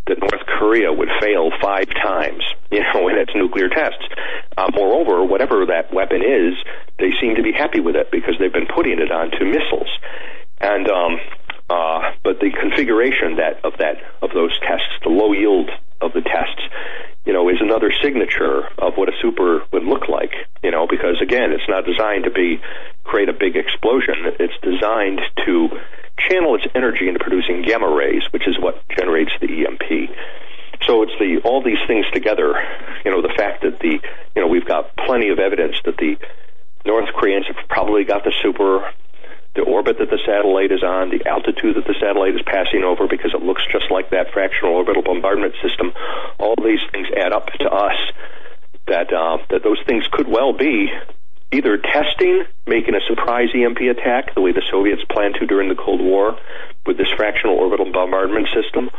that 0.07 0.19
North 0.19 0.45
Korea 0.59 0.93
would 0.93 1.09
fail 1.19 1.49
five 1.61 1.87
times, 1.89 2.43
you 2.71 2.81
know, 2.81 3.07
in 3.07 3.17
its 3.17 3.31
nuclear 3.35 3.69
tests. 3.69 4.05
Uh, 4.57 4.69
moreover, 4.75 5.23
whatever 5.23 5.65
that 5.65 5.93
weapon 5.93 6.21
is, 6.21 6.53
they 6.99 7.11
seem 7.19 7.35
to 7.35 7.43
be 7.43 7.51
happy 7.51 7.79
with 7.79 7.95
it 7.95 8.11
because 8.11 8.35
they've 8.39 8.53
been 8.53 8.67
putting 8.67 8.99
it 8.99 9.11
onto 9.11 9.45
missiles. 9.45 9.89
And 10.61 10.87
um, 10.89 11.19
uh, 11.69 12.11
but 12.23 12.39
the 12.39 12.51
configuration 12.51 13.37
that 13.37 13.63
of 13.65 13.73
that 13.79 13.97
of 14.21 14.29
those 14.33 14.57
tests, 14.59 14.93
the 15.03 15.09
low 15.09 15.33
yield 15.33 15.69
of 16.05 16.13
the 16.13 16.21
tests, 16.21 16.61
you 17.25 17.33
know, 17.33 17.49
is 17.49 17.57
another 17.59 17.91
signature 18.01 18.67
of 18.77 18.93
what 18.95 19.09
a 19.09 19.13
super 19.21 19.65
would 19.73 19.83
look 19.83 20.07
like. 20.07 20.31
You 20.63 20.71
know, 20.71 20.87
because 20.87 21.21
again, 21.21 21.51
it's 21.51 21.67
not 21.67 21.85
designed 21.85 22.25
to 22.25 22.31
be 22.31 22.61
create 23.03 23.29
a 23.29 23.33
big 23.33 23.55
explosion. 23.55 24.15
It's 24.39 24.53
designed 24.61 25.21
to 25.45 25.69
channel 26.17 26.55
its 26.55 26.65
energy 26.75 27.07
into 27.07 27.19
producing 27.19 27.61
gamma 27.63 27.89
rays, 27.89 28.23
which 28.31 28.47
is 28.47 28.57
what 28.59 28.81
generates 28.89 29.31
the 29.41 29.65
EMP. 29.65 30.09
So 30.85 31.03
it's 31.03 31.13
the 31.19 31.41
all 31.43 31.63
these 31.63 31.81
things 31.87 32.05
together. 32.13 32.53
You 33.03 33.11
know, 33.11 33.21
the 33.21 33.33
fact 33.35 33.63
that 33.63 33.79
the 33.79 33.99
you 34.35 34.41
know 34.41 34.47
we've 34.47 34.65
got 34.65 34.95
plenty 34.95 35.29
of 35.29 35.39
evidence 35.39 35.77
that 35.85 35.97
the 35.97 36.17
North 36.85 37.09
Koreans 37.15 37.47
have 37.47 37.67
probably 37.67 38.03
got 38.03 38.23
the 38.23 38.33
super 38.43 38.93
the 39.55 39.63
orbit 39.63 39.97
that 39.99 40.09
the 40.09 40.19
satellite 40.25 40.71
is 40.71 40.83
on, 40.83 41.09
the 41.09 41.25
altitude 41.27 41.75
that 41.75 41.87
the 41.87 41.95
satellite 41.99 42.35
is 42.35 42.41
passing 42.45 42.83
over, 42.83 43.07
because 43.07 43.33
it 43.33 43.41
looks 43.41 43.63
just 43.71 43.89
like 43.89 44.11
that 44.11 44.31
fractional 44.31 44.75
orbital 44.75 45.01
bombardment 45.01 45.55
system. 45.63 45.93
All 46.37 46.55
these 46.59 46.83
things 46.91 47.07
add 47.15 47.31
up 47.31 47.47
to 47.59 47.69
us 47.69 47.97
that 48.87 49.11
uh, 49.11 49.37
that 49.49 49.63
those 49.63 49.79
things 49.87 50.03
could 50.11 50.27
well 50.27 50.53
be 50.53 50.91
either 51.51 51.77
testing, 51.77 52.43
making 52.67 52.95
a 52.95 53.03
surprise 53.07 53.49
EMP 53.55 53.79
attack, 53.79 54.35
the 54.35 54.41
way 54.41 54.51
the 54.51 54.63
Soviets 54.71 55.01
planned 55.09 55.35
to 55.39 55.45
during 55.45 55.69
the 55.69 55.75
Cold 55.75 56.01
War 56.01 56.37
with 56.85 56.97
this 56.97 57.07
fractional 57.15 57.55
orbital 57.55 57.91
bombardment 57.91 58.47
system, 58.53 58.89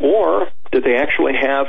or 0.00 0.48
did 0.70 0.84
they 0.84 0.96
actually 0.96 1.34
have 1.40 1.66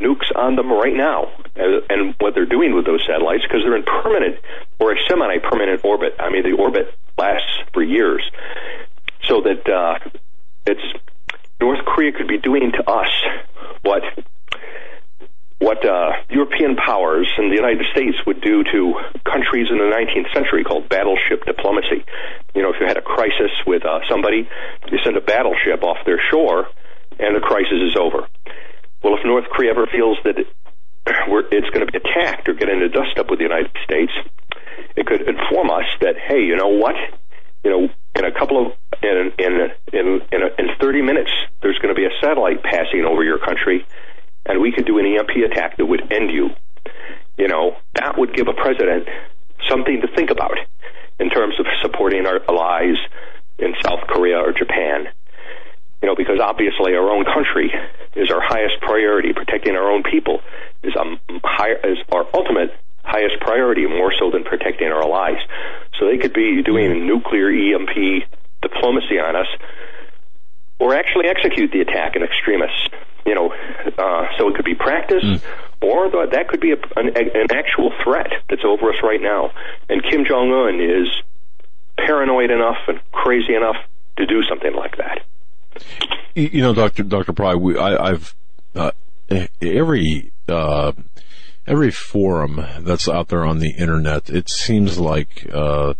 nukes 0.00 0.34
on 0.34 0.56
them 0.56 0.72
right 0.72 0.94
now, 0.94 1.30
and 1.56 2.14
what 2.20 2.34
they're 2.34 2.46
doing 2.46 2.74
with 2.74 2.86
those 2.86 3.02
satellites 3.06 3.42
because 3.42 3.62
they're 3.62 3.76
in 3.76 3.84
permanent 3.84 4.36
or 4.78 4.92
a 4.92 4.96
semi-permanent 5.08 5.84
orbit. 5.84 6.14
I 6.18 6.30
mean, 6.30 6.42
the 6.42 6.56
orbit 6.56 6.94
lasts 7.16 7.58
for 7.72 7.82
years, 7.82 8.22
so 9.24 9.42
that 9.42 9.68
uh, 9.68 9.98
it's 10.66 10.80
North 11.60 11.84
Korea 11.84 12.12
could 12.12 12.28
be 12.28 12.38
doing 12.38 12.72
to 12.72 12.90
us 12.90 13.10
what 13.82 14.02
what 15.58 15.84
uh, 15.84 16.12
European 16.30 16.76
powers 16.76 17.28
and 17.36 17.50
the 17.50 17.56
United 17.56 17.84
States 17.90 18.16
would 18.26 18.40
do 18.40 18.62
to 18.62 18.94
countries 19.24 19.66
in 19.70 19.78
the 19.78 19.90
19th 19.90 20.32
century 20.32 20.62
called 20.62 20.88
battleship 20.88 21.44
diplomacy. 21.46 22.04
You 22.54 22.62
know, 22.62 22.70
if 22.70 22.76
you 22.80 22.86
had 22.86 22.96
a 22.96 23.02
crisis 23.02 23.50
with 23.66 23.84
uh, 23.84 24.00
somebody, 24.08 24.48
you 24.90 24.98
send 25.02 25.16
a 25.16 25.20
battleship 25.20 25.82
off 25.82 25.98
their 26.06 26.20
shore, 26.30 26.68
and 27.18 27.34
the 27.34 27.40
crisis 27.40 27.82
is 27.82 27.96
over. 27.98 28.28
Well, 29.02 29.14
if 29.14 29.24
North 29.24 29.44
Korea 29.50 29.70
ever 29.70 29.86
feels 29.86 30.18
that 30.24 30.38
it, 30.38 30.46
it's 31.06 31.70
going 31.70 31.86
to 31.86 31.92
be 31.92 31.98
attacked 31.98 32.48
or 32.48 32.54
get 32.54 32.68
into 32.68 32.88
dust 32.88 33.18
up 33.18 33.30
with 33.30 33.38
the 33.38 33.44
United 33.44 33.70
States, 33.84 34.12
it 34.96 35.06
could 35.06 35.22
inform 35.22 35.70
us 35.70 35.86
that, 36.00 36.16
hey, 36.18 36.42
you 36.42 36.56
know 36.56 36.68
what? 36.68 36.96
You 37.64 37.70
know, 37.70 37.88
in 38.16 38.24
a 38.24 38.32
couple 38.32 38.66
of 38.66 38.72
in 39.02 39.32
in 39.38 39.52
in 39.92 40.06
in, 40.32 40.42
a, 40.42 40.48
in 40.58 40.68
30 40.80 41.02
minutes, 41.02 41.30
there's 41.62 41.78
going 41.78 41.94
to 41.94 41.98
be 41.98 42.06
a 42.06 42.14
satellite 42.20 42.62
passing 42.62 43.04
over 43.04 43.22
your 43.22 43.38
country, 43.38 43.86
and 44.46 44.60
we 44.60 44.72
could 44.72 44.86
do 44.86 44.98
an 44.98 45.06
EMP 45.06 45.30
attack 45.50 45.76
that 45.76 45.86
would 45.86 46.12
end 46.12 46.30
you. 46.30 46.50
You 47.36 47.48
know, 47.48 47.76
that 47.94 48.18
would 48.18 48.34
give 48.34 48.48
a 48.48 48.54
president 48.54 49.08
something 49.68 50.00
to 50.00 50.08
think 50.14 50.30
about 50.30 50.58
in 51.20 51.30
terms 51.30 51.54
of 51.58 51.66
supporting 51.82 52.26
our 52.26 52.40
allies 52.48 52.96
in 53.58 53.74
South 53.82 54.06
Korea 54.08 54.38
or 54.38 54.52
Japan 54.52 55.08
you 56.02 56.08
know, 56.08 56.14
because 56.14 56.38
obviously 56.42 56.94
our 56.94 57.10
own 57.10 57.24
country 57.24 57.72
is 58.18 58.30
our 58.30 58.40
highest 58.40 58.80
priority. 58.80 59.32
Protecting 59.32 59.76
our 59.76 59.90
own 59.90 60.02
people 60.02 60.40
is, 60.82 60.94
um, 60.98 61.18
high, 61.44 61.72
is 61.84 61.98
our 62.12 62.26
ultimate 62.34 62.74
highest 63.04 63.40
priority, 63.40 63.86
more 63.86 64.12
so 64.18 64.30
than 64.30 64.44
protecting 64.44 64.88
our 64.88 65.02
allies. 65.02 65.40
So 65.98 66.06
they 66.06 66.18
could 66.18 66.34
be 66.34 66.62
doing 66.62 67.06
nuclear 67.06 67.48
EMP 67.48 68.24
diplomacy 68.60 69.18
on 69.18 69.36
us, 69.36 69.46
or 70.78 70.94
actually 70.94 71.26
execute 71.26 71.72
the 71.72 71.80
attack 71.80 72.16
in 72.16 72.22
extremists. 72.22 72.88
You 73.24 73.34
know, 73.34 73.52
uh, 73.98 74.26
so 74.38 74.48
it 74.48 74.54
could 74.56 74.64
be 74.64 74.74
practice, 74.74 75.24
mm. 75.24 75.40
or 75.82 76.10
the, 76.10 76.28
that 76.32 76.48
could 76.48 76.60
be 76.60 76.72
a, 76.72 76.76
an, 76.96 77.16
an 77.16 77.48
actual 77.50 77.92
threat 78.02 78.30
that's 78.48 78.64
over 78.64 78.90
us 78.90 78.96
right 79.02 79.20
now. 79.20 79.52
And 79.88 80.02
Kim 80.02 80.24
Jong 80.24 80.50
Un 80.50 80.80
is 80.80 81.08
paranoid 81.98 82.50
enough 82.50 82.78
and 82.86 83.00
crazy 83.12 83.54
enough 83.54 83.76
to 84.16 84.26
do 84.26 84.42
something 84.48 84.74
like 84.74 84.96
that. 84.96 85.20
You 86.34 86.62
know, 86.62 86.74
Doctor 86.74 87.02
Doctor 87.02 87.32
Pry, 87.32 87.54
we, 87.54 87.76
I, 87.76 88.10
have 88.10 88.34
uh, 88.74 88.92
every 89.60 90.32
uh, 90.48 90.92
every 91.66 91.90
forum 91.90 92.64
that's 92.80 93.08
out 93.08 93.28
there 93.28 93.44
on 93.44 93.58
the 93.58 93.74
internet. 93.76 94.30
It 94.30 94.48
seems 94.48 94.98
like 94.98 95.46
uh, 95.52 95.94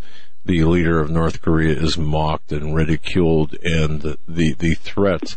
the 0.44 0.64
leader 0.64 1.00
of 1.00 1.10
North 1.10 1.42
Korea 1.42 1.74
is 1.74 1.98
mocked 1.98 2.52
and 2.52 2.74
ridiculed, 2.74 3.56
and 3.64 4.16
the 4.26 4.54
the 4.54 4.74
threat 4.74 5.36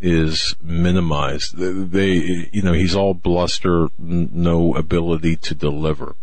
is 0.00 0.56
minimized. 0.62 1.56
They, 1.58 2.48
you 2.52 2.62
know, 2.62 2.72
he's 2.72 2.96
all 2.96 3.12
bluster, 3.12 3.88
no 3.98 4.74
ability 4.74 5.36
to 5.36 5.54
deliver, 5.54 6.16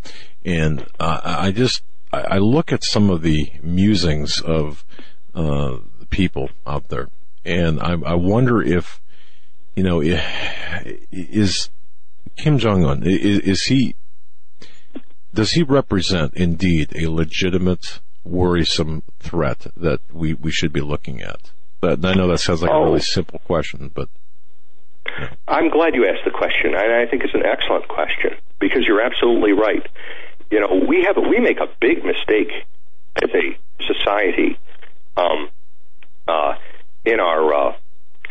and 0.44 0.88
I 1.00 1.52
just 1.52 1.84
I 2.12 2.38
look 2.40 2.72
at 2.72 2.84
some 2.84 3.10
of 3.10 3.22
the 3.22 3.52
musings 3.62 4.42
of 4.42 4.84
uh, 5.36 5.78
people 6.10 6.50
out 6.66 6.88
there 6.90 7.10
and 7.48 7.80
I, 7.82 7.94
I 7.94 8.16
wonder 8.16 8.62
if, 8.62 9.00
you 9.76 9.84
know, 9.84 10.02
is 11.12 11.70
Kim 12.36 12.58
Jong 12.58 12.84
Un 12.86 13.04
is, 13.06 13.40
is 13.40 13.64
he 13.64 13.96
does 15.34 15.52
he 15.52 15.64
represent 15.64 16.34
indeed 16.36 16.96
a 16.96 17.08
legitimate, 17.12 18.00
worrisome 18.24 19.04
threat 19.20 19.68
that 19.78 20.00
we, 20.12 20.34
we 20.34 20.52
should 20.52 20.74
be 20.74 20.82
looking 20.82 21.22
at? 21.22 21.52
But 21.80 22.04
I 22.04 22.14
know 22.14 22.28
that 22.28 22.40
sounds 22.40 22.62
like 22.62 22.72
Oh. 22.72 22.82
a 22.82 22.86
really 22.86 23.02
simple 23.02 23.40
question, 23.40 23.92
but 23.94 24.10
I'm 25.48 25.70
glad 25.70 25.96
you 25.96 26.06
asked 26.08 26.26
the 26.26 26.32
question. 26.32 26.76
I, 26.76 27.04
I 27.04 27.06
think 27.10 27.24
it's 27.24 27.34
an 27.34 27.46
excellent 27.46 27.88
question 27.88 28.32
because 28.60 28.84
you're 28.88 29.02
absolutely 29.02 29.54
right. 29.54 29.86
You 30.52 30.60
know, 30.60 30.82
we 30.88 31.04
have 31.06 31.18
we 31.18 31.40
make 31.40 31.60
a 31.60 31.68
big 31.80 32.04
mistake 32.04 32.52
as 33.22 33.30
a 33.34 33.58
society. 33.94 34.58
Um, 35.16 35.50
uh, 36.28 36.54
in 37.08 37.20
our 37.20 37.54
uh, 37.54 37.74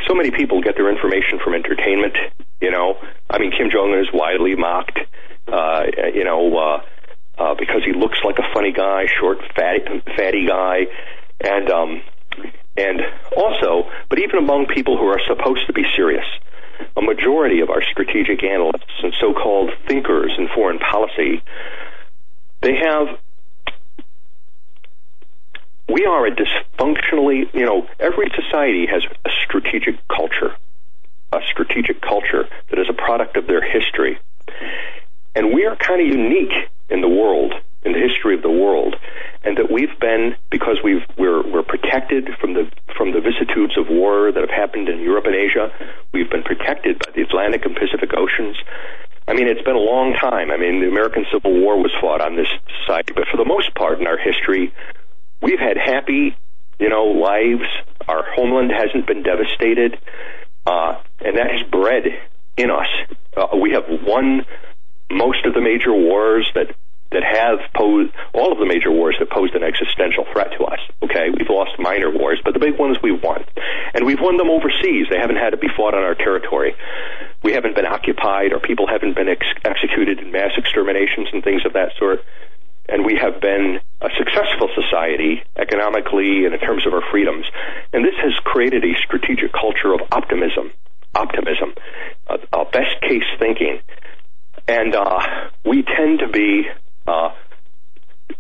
so 0.07 0.15
many 0.15 0.31
people 0.31 0.61
get 0.61 0.77
their 0.77 0.91
information 0.91 1.41
from 1.43 1.55
entertainment. 1.55 2.15
You 2.61 2.71
know, 2.71 2.99
I 3.31 3.39
mean, 3.39 3.51
Kim 3.51 3.71
Jong 3.71 3.93
Un 3.93 4.01
is 4.01 4.09
widely 4.13 4.55
mocked. 4.55 4.99
Uh, 5.49 5.83
you 6.13 6.25
know, 6.25 6.57
uh, 6.57 6.83
uh, 7.39 7.55
because 7.59 7.83
he 7.85 7.93
looks 7.93 8.19
like 8.25 8.37
a 8.39 8.53
funny 8.53 8.73
guy, 8.73 9.07
short, 9.21 9.39
fatty, 9.55 10.03
fatty 10.17 10.47
guy, 10.47 10.87
and 11.41 11.71
um, 11.71 12.03
and 12.77 13.01
also, 13.37 13.89
but 14.11 14.19
even 14.19 14.39
among 14.39 14.67
people 14.67 14.99
who 14.99 15.07
are 15.07 15.21
supposed 15.27 15.67
to 15.67 15.73
be 15.73 15.85
serious, 15.95 16.25
a 16.97 17.03
majority 17.03 17.61
of 17.61 17.71
our 17.71 17.83
strategic 17.91 18.43
analysts 18.45 19.01
and 19.03 19.15
so-called 19.21 19.71
thinkers 19.89 20.33
in 20.39 20.49
foreign 20.55 20.79
policy, 20.79 21.43
they 22.61 22.75
have. 22.77 23.19
We 25.89 26.05
are 26.05 26.27
a 26.27 26.31
dysfunctionally, 26.31 27.53
you 27.55 27.65
know, 27.65 27.87
every 28.01 28.31
society 28.35 28.87
has 28.87 29.05
a 29.25 29.31
strategic 29.45 29.97
culture, 30.09 30.57
a 31.33 31.41
strategic 31.51 32.01
culture 32.01 32.49
that 32.71 32.79
is 32.79 32.87
a 32.91 32.93
product 32.93 33.37
of 33.37 33.47
their 33.47 33.63
history. 33.63 34.19
And 35.35 35.55
we 35.55 35.65
are 35.67 35.77
kind 35.77 36.01
of 36.01 36.07
unique 36.07 36.71
in 36.91 37.03
the 37.03 37.09
world, 37.09 37.55
in 37.85 37.93
the 37.93 38.01
history 38.01 38.35
of 38.35 38.43
the 38.43 38.51
world, 38.51 38.97
and 39.45 39.57
that 39.59 39.71
we've 39.71 39.97
been 40.01 40.35
because 40.51 40.79
we've 40.83 41.07
we're 41.17 41.43
we're 41.47 41.63
protected 41.63 42.31
from 42.41 42.55
the 42.55 42.69
from 42.97 43.13
the 43.13 43.21
vicissitudes 43.21 43.79
of 43.79 43.87
war 43.89 44.33
that 44.33 44.41
have 44.41 44.51
happened 44.51 44.89
in 44.89 44.99
Europe 45.01 45.27
and 45.27 45.37
Asia. 45.37 45.71
We've 46.13 46.31
been 46.31 46.43
protected 46.43 46.99
by 46.99 47.13
the 47.15 47.23
Atlantic 47.23 47.65
and 47.65 47.77
Pacific 47.77 48.11
Oceans. 48.17 48.57
I 49.29 49.35
mean, 49.35 49.47
it's 49.47 49.63
been 49.63 49.77
a 49.77 49.79
long 49.79 50.15
time. 50.15 50.51
I 50.51 50.57
mean, 50.57 50.81
the 50.81 50.89
American 50.89 51.27
Civil 51.33 51.61
War 51.61 51.79
was 51.79 51.93
fought 52.01 52.21
on 52.21 52.35
this 52.37 52.49
society, 52.81 53.13
but 53.13 53.27
for 53.31 53.37
the 53.37 53.45
most 53.45 53.75
part 53.75 54.01
in 54.01 54.07
our 54.07 54.19
history, 54.19 54.73
we've 55.41 55.59
had 55.59 55.77
happy, 55.77 56.37
you 56.79 56.89
know, 56.89 57.05
lives. 57.05 57.69
Our 58.09 58.25
homeland 58.35 58.71
hasn't 58.71 59.07
been 59.07 59.23
devastated, 59.23 59.99
uh, 60.67 61.01
and 61.21 61.37
that 61.39 61.51
has 61.51 61.71
bred 61.71 62.05
in 62.57 62.71
us. 62.71 62.89
Uh, 63.37 63.57
we 63.61 63.73
have 63.73 63.85
won 63.89 64.45
most 65.11 65.45
of 65.47 65.55
the 65.55 65.61
major 65.61 65.93
wars 65.93 66.51
that 66.55 66.75
that 67.13 67.23
have 67.23 67.61
posed 67.73 68.13
all 68.35 68.51
of 68.53 68.59
the 68.59 68.67
major 68.67 68.91
wars 68.91 69.15
that 69.21 69.31
posed 69.31 69.55
an 69.55 69.63
existential 69.63 70.27
threat 70.33 70.51
to 70.59 70.65
us. 70.65 70.81
Okay, 71.03 71.31
we've 71.31 71.49
lost 71.49 71.79
minor 71.79 72.11
wars, 72.11 72.41
but 72.45 72.53
the 72.53 72.59
big 72.59 72.79
ones 72.79 72.99
we've 73.03 73.23
won, 73.23 73.45
and 73.95 74.05
we've 74.05 74.21
won 74.21 74.37
them 74.37 74.51
overseas. 74.51 75.07
They 75.09 75.19
haven't 75.19 75.37
had 75.37 75.51
to 75.51 75.57
be 75.57 75.69
fought 75.77 75.95
on 75.95 76.03
our 76.03 76.15
territory. 76.15 76.75
We 77.43 77.53
haven't 77.53 77.77
been 77.77 77.87
occupied, 77.87 78.53
or 78.53 78.59
people 78.59 78.89
haven't 78.89 79.15
been 79.15 79.29
ex- 79.29 79.47
executed 79.65 80.19
in 80.19 80.33
mass 80.33 80.51
exterminations 80.57 81.29
and 81.33 81.45
things 81.45 81.65
of 81.65 81.75
that 81.75 81.93
sort. 81.97 82.25
And 82.89 83.05
we 83.05 83.19
have 83.21 83.41
been 83.41 83.81
a 84.01 84.09
successful 84.17 84.69
society 84.75 85.43
economically 85.57 86.45
and 86.45 86.55
in 86.55 86.61
terms 86.61 86.87
of 86.87 86.93
our 86.93 87.03
freedoms. 87.11 87.47
And 87.93 88.05
this 88.05 88.15
has 88.23 88.33
created 88.45 88.85
a 88.85 88.95
strategic 89.05 89.53
culture 89.53 89.93
of 89.93 90.01
optimism, 90.13 90.73
optimism, 91.15 91.75
uh, 92.29 92.39
uh, 92.53 92.65
best 92.71 93.01
case 93.03 93.27
thinking 93.39 93.81
and 94.69 94.95
uh, 94.95 95.21
we 95.65 95.83
tend 95.83 96.21
to 96.21 96.29
be 96.29 96.69
uh, 97.07 97.31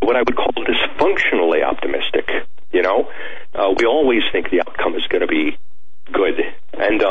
what 0.00 0.16
I 0.16 0.20
would 0.20 0.36
call 0.36 0.52
dysfunctionally 0.52 1.64
optimistic. 1.64 2.28
You 2.72 2.82
know, 2.82 3.08
uh, 3.54 3.72
we 3.76 3.86
always 3.86 4.22
think 4.32 4.50
the 4.50 4.60
outcome 4.60 4.96
is 4.96 5.06
going 5.08 5.20
to 5.20 5.28
be 5.28 5.56
good, 6.12 6.40
and 6.72 7.02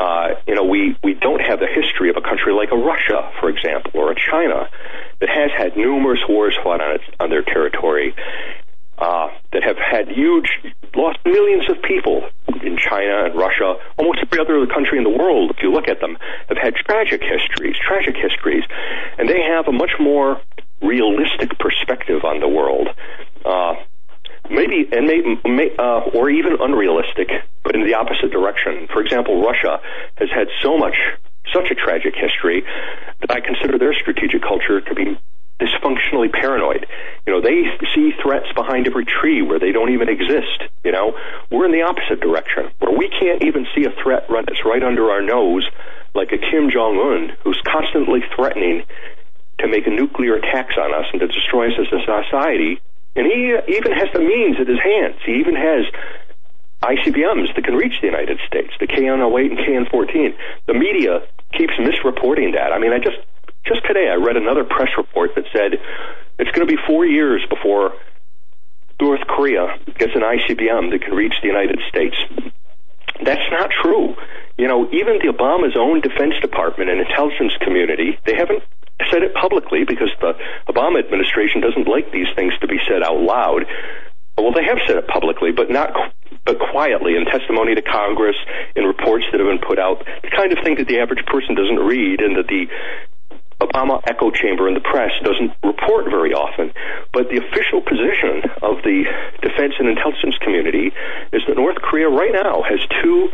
uh, 0.00 0.28
you 0.46 0.54
know, 0.54 0.64
we 0.64 0.96
we 1.02 1.14
don't 1.14 1.40
have 1.40 1.60
the 1.60 1.68
history 1.68 2.10
of 2.10 2.16
a 2.16 2.22
country 2.22 2.52
like 2.52 2.70
a 2.72 2.76
Russia, 2.76 3.30
for 3.40 3.50
example, 3.50 3.92
or 3.94 4.12
a 4.12 4.16
China 4.16 4.68
that 5.20 5.28
has 5.28 5.50
had 5.56 5.76
numerous 5.76 6.20
wars 6.28 6.56
fought 6.62 6.80
on 6.80 6.96
its 6.96 7.04
on 7.20 7.30
their 7.30 7.42
territory. 7.42 8.14
Uh, 8.98 9.28
that 9.52 9.64
have 9.64 9.78
had 9.78 10.06
huge, 10.06 10.46
lost 10.94 11.18
millions 11.24 11.68
of 11.68 11.82
people 11.82 12.22
in 12.62 12.76
China 12.76 13.24
and 13.24 13.34
Russia. 13.34 13.74
Almost 13.96 14.20
every 14.22 14.38
other 14.38 14.64
country 14.72 14.96
in 14.96 15.02
the 15.02 15.10
world, 15.10 15.50
if 15.50 15.56
you 15.60 15.72
look 15.72 15.88
at 15.88 15.98
them, 15.98 16.16
have 16.48 16.58
had 16.58 16.76
tragic 16.76 17.20
histories, 17.20 17.74
tragic 17.82 18.14
histories, 18.14 18.62
and 19.18 19.28
they 19.28 19.40
have 19.42 19.66
a 19.66 19.72
much 19.72 19.90
more 19.98 20.40
realistic 20.82 21.58
perspective 21.58 22.22
on 22.22 22.38
the 22.38 22.46
world. 22.46 22.88
Uh, 23.44 23.74
maybe 24.52 24.88
and 24.92 25.06
may, 25.06 25.20
may 25.44 25.74
uh, 25.78 26.12
or 26.14 26.30
even 26.30 26.56
unrealistic, 26.60 27.28
but 27.64 27.74
in 27.74 27.84
the 27.84 27.94
opposite 27.94 28.30
direction. 28.30 28.88
For 28.92 29.02
example, 29.02 29.42
Russia 29.42 29.80
has 30.16 30.28
had 30.30 30.48
so 30.60 30.76
much, 30.76 30.94
such 31.52 31.70
a 31.70 31.74
tragic 31.74 32.14
history 32.14 32.64
that 33.20 33.30
I 33.30 33.40
consider 33.40 33.78
their 33.78 33.94
strategic 33.94 34.42
culture 34.42 34.80
to 34.80 34.94
be 34.94 35.18
dysfunctionally 35.60 36.32
paranoid. 36.32 36.86
You 37.26 37.32
know, 37.34 37.40
they 37.40 37.64
see 37.94 38.12
threats 38.22 38.46
behind 38.54 38.86
every 38.86 39.04
tree 39.04 39.42
where 39.42 39.58
they 39.58 39.72
don't 39.72 39.90
even 39.90 40.08
exist. 40.08 40.70
You 40.84 40.92
know, 40.92 41.16
we're 41.50 41.66
in 41.66 41.72
the 41.72 41.82
opposite 41.82 42.20
direction 42.20 42.70
where 42.78 42.96
we 42.96 43.08
can't 43.08 43.42
even 43.44 43.66
see 43.74 43.84
a 43.84 43.94
threat 44.02 44.26
run 44.28 44.44
that's 44.46 44.64
right 44.64 44.82
under 44.82 45.10
our 45.10 45.22
nose, 45.22 45.66
like 46.14 46.32
a 46.32 46.38
Kim 46.38 46.70
Jong 46.70 46.98
Un 46.98 47.36
who's 47.44 47.60
constantly 47.64 48.20
threatening 48.34 48.82
to 49.60 49.68
make 49.68 49.86
a 49.86 49.90
nuclear 49.90 50.34
attacks 50.34 50.74
on 50.76 50.92
us 50.92 51.06
and 51.12 51.20
to 51.20 51.28
destroy 51.28 51.68
us 51.68 51.78
as 51.78 51.86
a 51.92 52.00
society. 52.02 52.80
And 53.14 53.26
he 53.26 53.54
uh, 53.54 53.60
even 53.68 53.92
has 53.92 54.08
the 54.12 54.20
means 54.20 54.56
at 54.60 54.68
his 54.68 54.80
hands. 54.80 55.20
He 55.24 55.36
even 55.40 55.54
has 55.54 55.84
ICBMs 56.82 57.54
that 57.54 57.64
can 57.64 57.74
reach 57.74 57.94
the 58.00 58.08
United 58.08 58.40
States, 58.46 58.72
the 58.80 58.86
KN-08 58.86 59.54
and 59.54 59.58
KN-14. 59.58 60.34
The 60.66 60.74
media 60.74 61.20
keeps 61.52 61.74
misreporting 61.78 62.54
that. 62.54 62.72
I 62.72 62.78
mean, 62.78 62.92
I 62.92 62.98
just 62.98 63.18
just 63.64 63.86
today 63.86 64.08
I 64.10 64.16
read 64.16 64.36
another 64.36 64.64
press 64.64 64.90
report 64.96 65.36
that 65.36 65.44
said 65.52 65.78
it's 66.38 66.50
going 66.50 66.66
to 66.66 66.72
be 66.74 66.80
four 66.86 67.06
years 67.06 67.44
before 67.48 67.92
North 69.00 69.20
Korea 69.26 69.78
gets 69.98 70.14
an 70.14 70.22
ICBM 70.22 70.90
that 70.90 71.02
can 71.02 71.14
reach 71.14 71.34
the 71.42 71.48
United 71.48 71.78
States. 71.88 72.16
That's 73.24 73.46
not 73.50 73.70
true. 73.82 74.14
You 74.58 74.68
know, 74.68 74.86
even 74.92 75.18
the 75.18 75.32
Obama's 75.32 75.76
own 75.78 76.00
Defense 76.00 76.34
Department 76.40 76.90
and 76.90 77.00
intelligence 77.00 77.52
community, 77.60 78.18
they 78.26 78.34
haven't 78.34 78.62
said 79.10 79.22
it 79.22 79.34
publicly 79.34 79.84
because 79.86 80.10
the 80.20 80.34
Obama 80.68 80.98
administration 80.98 81.60
doesn't 81.60 81.88
like 81.88 82.12
these 82.12 82.28
things 82.36 82.52
to 82.60 82.66
be 82.66 82.78
said 82.88 83.02
out 83.02 83.20
loud. 83.20 83.66
Well, 84.36 84.52
they 84.52 84.64
have 84.64 84.78
said 84.86 84.96
it 84.96 85.06
publicly, 85.08 85.52
but 85.52 85.70
not 85.70 85.92
but 86.44 86.58
quietly 86.58 87.14
in 87.14 87.24
testimony 87.26 87.74
to 87.74 87.82
Congress, 87.82 88.36
in 88.74 88.84
reports 88.84 89.24
that 89.30 89.38
have 89.38 89.48
been 89.48 89.62
put 89.62 89.78
out, 89.78 90.02
the 90.22 90.30
kind 90.34 90.50
of 90.50 90.58
thing 90.64 90.74
that 90.76 90.88
the 90.88 90.98
average 90.98 91.24
person 91.26 91.54
doesn't 91.54 91.78
read 91.78 92.20
and 92.20 92.36
that 92.36 92.48
the 92.48 92.66
Obama 93.62 94.02
echo 94.08 94.30
chamber 94.30 94.66
in 94.66 94.74
the 94.74 94.82
press 94.82 95.12
doesn't 95.22 95.54
report 95.62 96.10
very 96.10 96.34
often. 96.34 96.72
But 97.12 97.30
the 97.30 97.38
official 97.38 97.80
position 97.80 98.50
of 98.58 98.82
the 98.82 99.06
defense 99.40 99.74
and 99.78 99.86
intelligence 99.88 100.34
community 100.42 100.90
is 101.32 101.42
that 101.46 101.54
North 101.54 101.76
Korea 101.76 102.08
right 102.08 102.32
now 102.32 102.62
has 102.66 102.80
two 103.02 103.30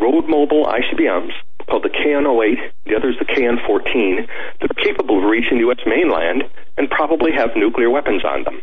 road 0.00 0.26
mobile 0.28 0.66
ICBMs 0.66 1.32
called 1.68 1.82
the 1.84 1.90
KN-08, 1.90 2.70
the 2.86 2.94
other 2.96 3.10
is 3.10 3.16
the 3.18 3.24
KN-14, 3.26 4.26
that 4.60 4.70
are 4.70 4.82
capable 4.82 5.18
of 5.18 5.30
reaching 5.30 5.58
the 5.58 5.64
U.S. 5.66 5.78
mainland 5.86 6.44
and 6.78 6.88
probably 6.90 7.32
have 7.32 7.50
nuclear 7.56 7.90
weapons 7.90 8.24
on 8.24 8.44
them. 8.44 8.60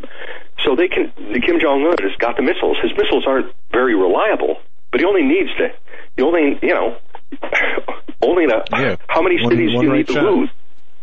So 0.63 0.75
they 0.75 0.87
can, 0.87 1.11
the 1.33 1.39
Kim 1.41 1.59
Jong-un 1.59 1.95
has 2.01 2.15
got 2.19 2.37
the 2.37 2.43
missiles. 2.43 2.77
His 2.81 2.91
missiles 2.97 3.25
aren't 3.27 3.51
very 3.71 3.95
reliable, 3.95 4.57
but 4.91 5.01
he 5.01 5.05
only 5.05 5.23
needs 5.23 5.49
to, 5.57 5.69
he 6.15 6.23
only, 6.23 6.57
you 6.61 6.73
know, 6.73 6.97
only 8.21 8.47
to, 8.47 8.63
Yeah. 8.71 8.95
how 9.07 9.21
many 9.21 9.41
One- 9.41 9.51
cities 9.51 9.73
one 9.75 9.81
do 9.83 9.87
you 9.87 9.91
right 9.91 10.07
need 10.07 10.13
to 10.15 10.21
lose? 10.21 10.49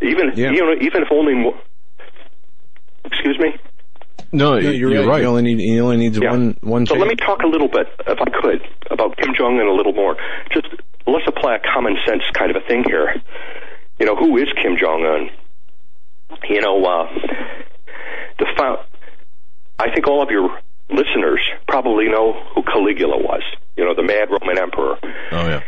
Even, 0.01 0.31
Yeah. 0.35 0.51
you 0.51 0.65
know, 0.65 0.73
even 0.81 1.03
if 1.03 1.11
only 1.11 1.35
excuse 3.05 3.37
me? 3.39 3.53
No, 4.31 4.57
you're, 4.57 4.73
you're, 4.73 4.99
right. 5.01 5.07
right. 5.07 5.21
He 5.21 5.27
only 5.27 5.41
need 5.43 5.59
he 5.59 5.79
only 5.79 5.97
needs 5.97 6.17
Yeah. 6.17 6.31
one 6.31 6.57
one. 6.61 6.85
So 6.85 6.95
let 6.95 7.07
me 7.07 7.15
talk 7.15 7.41
a 7.43 7.47
little 7.47 7.67
bit, 7.67 7.87
if 8.07 8.17
I 8.19 8.29
could, 8.41 8.61
about 8.89 9.17
Kim 9.17 9.33
Jong 9.37 9.59
Un 9.59 9.67
a 9.67 9.73
little 9.73 9.93
more. 9.93 10.15
Just 10.53 10.67
let's 11.07 11.25
apply 11.27 11.55
a 11.55 11.59
common 11.73 11.97
sense 12.05 12.23
kind 12.33 12.51
of 12.51 12.57
a 12.57 12.65
thing 12.67 12.83
here. 12.87 13.15
You 13.99 14.05
know, 14.05 14.15
who 14.15 14.37
is 14.37 14.47
Kim 14.61 14.77
Jong 14.79 15.03
Un? 15.05 15.29
You 16.49 16.61
know, 16.61 16.83
uh, 16.83 17.07
the 18.39 18.45
fou- 18.57 18.83
I 19.79 19.93
think 19.93 20.07
all 20.07 20.21
of 20.23 20.29
your 20.29 20.49
listeners 20.89 21.39
probably 21.67 22.07
know 22.07 22.33
who 22.55 22.63
Caligula 22.63 23.17
was. 23.17 23.43
You 23.77 23.85
know, 23.85 23.93
the 23.95 24.03
mad 24.03 24.29
Roman 24.29 24.57
emperor. 24.57 24.95
Oh 25.31 25.47
yeah. 25.47 25.61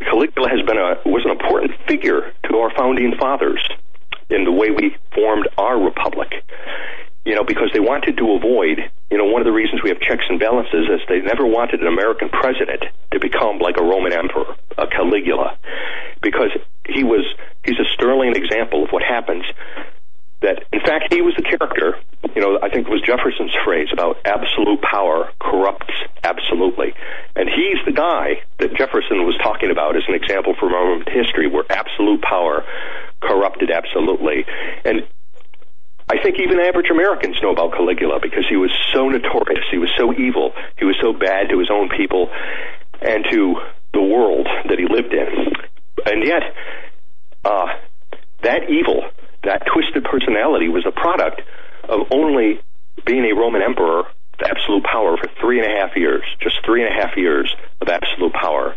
Caligula 0.00 0.48
has 0.48 0.60
been 0.66 0.76
a 0.78 1.00
was 1.08 1.24
an 1.24 1.30
important 1.30 1.72
figure 1.88 2.32
to 2.48 2.56
our 2.58 2.70
founding 2.76 3.14
fathers 3.18 3.66
in 4.28 4.44
the 4.44 4.52
way 4.52 4.68
we 4.70 4.96
formed 5.14 5.48
our 5.56 5.80
republic. 5.82 6.32
You 7.26 7.34
know, 7.34 7.42
because 7.42 7.70
they 7.74 7.80
wanted 7.80 8.16
to 8.18 8.38
avoid, 8.38 8.78
you 9.10 9.18
know, 9.18 9.26
one 9.26 9.42
of 9.42 9.46
the 9.46 9.52
reasons 9.52 9.82
we 9.82 9.90
have 9.90 9.98
checks 9.98 10.24
and 10.30 10.38
balances 10.38 10.86
is 10.86 11.00
they 11.08 11.20
never 11.20 11.44
wanted 11.44 11.80
an 11.80 11.88
American 11.88 12.28
president 12.30 12.84
to 13.12 13.18
become 13.18 13.58
like 13.58 13.76
a 13.76 13.82
Roman 13.82 14.12
emperor, 14.12 14.54
a 14.78 14.86
Caligula, 14.86 15.58
because 16.22 16.54
he 16.88 17.02
was 17.02 17.26
he's 17.64 17.78
a 17.82 17.88
sterling 17.94 18.36
example 18.36 18.84
of 18.84 18.90
what 18.90 19.02
happens 19.02 19.44
that, 20.42 20.62
in 20.72 20.80
fact, 20.80 21.12
he 21.12 21.22
was 21.22 21.34
the 21.36 21.42
character. 21.42 21.98
You 22.34 22.42
know, 22.42 22.58
I 22.62 22.68
think 22.68 22.86
it 22.86 22.90
was 22.90 23.00
Jefferson's 23.02 23.54
phrase 23.64 23.88
about 23.92 24.18
absolute 24.24 24.82
power 24.82 25.30
corrupts 25.40 25.94
absolutely. 26.22 26.94
And 27.34 27.48
he's 27.48 27.78
the 27.86 27.92
guy 27.92 28.42
that 28.58 28.74
Jefferson 28.74 29.24
was 29.24 29.38
talking 29.42 29.70
about 29.70 29.96
as 29.96 30.02
an 30.08 30.14
example 30.14 30.54
from 30.58 30.74
our 30.74 31.02
history 31.08 31.48
where 31.48 31.64
absolute 31.70 32.22
power 32.22 32.64
corrupted 33.20 33.70
absolutely. 33.70 34.44
And 34.84 35.06
I 36.08 36.22
think 36.22 36.38
even 36.38 36.60
average 36.60 36.90
Americans 36.90 37.36
know 37.42 37.50
about 37.50 37.72
Caligula 37.72 38.20
because 38.22 38.44
he 38.48 38.56
was 38.56 38.70
so 38.94 39.08
notorious. 39.08 39.64
He 39.70 39.78
was 39.78 39.90
so 39.98 40.12
evil. 40.14 40.52
He 40.78 40.84
was 40.84 40.96
so 41.02 41.12
bad 41.12 41.50
to 41.50 41.58
his 41.58 41.68
own 41.70 41.88
people 41.88 42.30
and 43.02 43.24
to 43.30 43.56
the 43.92 44.02
world 44.02 44.46
that 44.68 44.78
he 44.78 44.86
lived 44.86 45.12
in. 45.12 45.26
And 46.06 46.24
yet, 46.24 46.42
uh, 47.44 47.66
that 48.42 48.70
evil 48.70 49.02
that 49.46 49.62
twisted 49.72 50.04
personality 50.04 50.68
was 50.68 50.84
a 50.86 50.90
product 50.90 51.40
of 51.88 52.00
only 52.10 52.60
being 53.04 53.24
a 53.24 53.34
Roman 53.34 53.62
emperor 53.62 54.02
with 54.02 54.48
absolute 54.48 54.84
power 54.84 55.16
for 55.16 55.30
three 55.40 55.60
and 55.60 55.72
a 55.72 55.80
half 55.80 55.96
years. 55.96 56.24
Just 56.40 56.56
three 56.64 56.84
and 56.84 56.92
a 56.92 56.94
half 56.94 57.16
years 57.16 57.54
of 57.80 57.88
absolute 57.88 58.32
power 58.32 58.74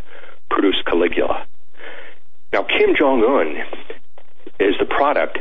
produced 0.50 0.86
Caligula. 0.86 1.46
Now, 2.54 2.64
Kim 2.64 2.96
Jong 2.96 3.24
Un 3.24 3.58
is 4.60 4.76
the 4.80 4.86
product 4.86 5.40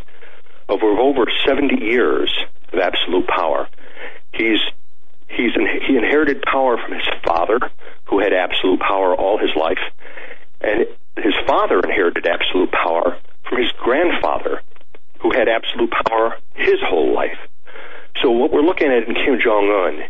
of 0.68 0.82
over 0.82 1.24
70 1.46 1.84
years 1.84 2.32
of 2.72 2.78
absolute 2.78 3.26
power. 3.26 3.68
He's 4.32 4.60
he's 5.28 5.52
he 5.86 5.96
inherited 5.96 6.42
power 6.42 6.76
from 6.78 6.92
his 6.92 7.08
father, 7.24 7.58
who 8.04 8.20
had 8.20 8.32
absolute 8.32 8.80
power 8.80 9.14
all 9.14 9.38
his 9.38 9.54
life, 9.56 9.80
and 10.60 10.86
his 11.16 11.34
father 11.46 11.80
inherited 11.80 12.26
absolute 12.26 12.70
power 12.72 13.16
from 13.48 13.58
his 13.58 13.72
grandfather, 13.72 14.60
who 15.20 15.32
had 15.32 15.48
absolute 15.48 15.92
power 16.06 16.36
his 16.54 16.80
whole 16.82 17.14
life. 17.14 17.38
So 18.22 18.30
what 18.30 18.52
we're 18.52 18.62
looking 18.62 18.88
at 18.88 19.08
in 19.08 19.14
Kim 19.14 19.38
Jong 19.42 19.70
Un 19.70 20.08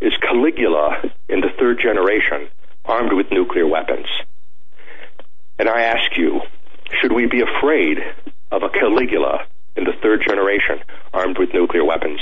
is 0.00 0.12
Caligula 0.22 1.02
in 1.28 1.40
the 1.40 1.50
third 1.58 1.78
generation, 1.80 2.48
armed 2.84 3.12
with 3.12 3.30
nuclear 3.30 3.66
weapons. 3.66 4.06
And 5.58 5.68
I 5.68 5.82
ask 5.82 6.16
you, 6.16 6.40
should 7.00 7.12
we 7.12 7.26
be 7.26 7.42
afraid 7.42 7.98
of 8.50 8.62
a 8.62 8.70
Caligula 8.70 9.46
in 9.76 9.84
the 9.84 9.92
third 10.02 10.22
generation, 10.26 10.80
armed 11.12 11.38
with 11.38 11.54
nuclear 11.54 11.84
weapons? 11.84 12.20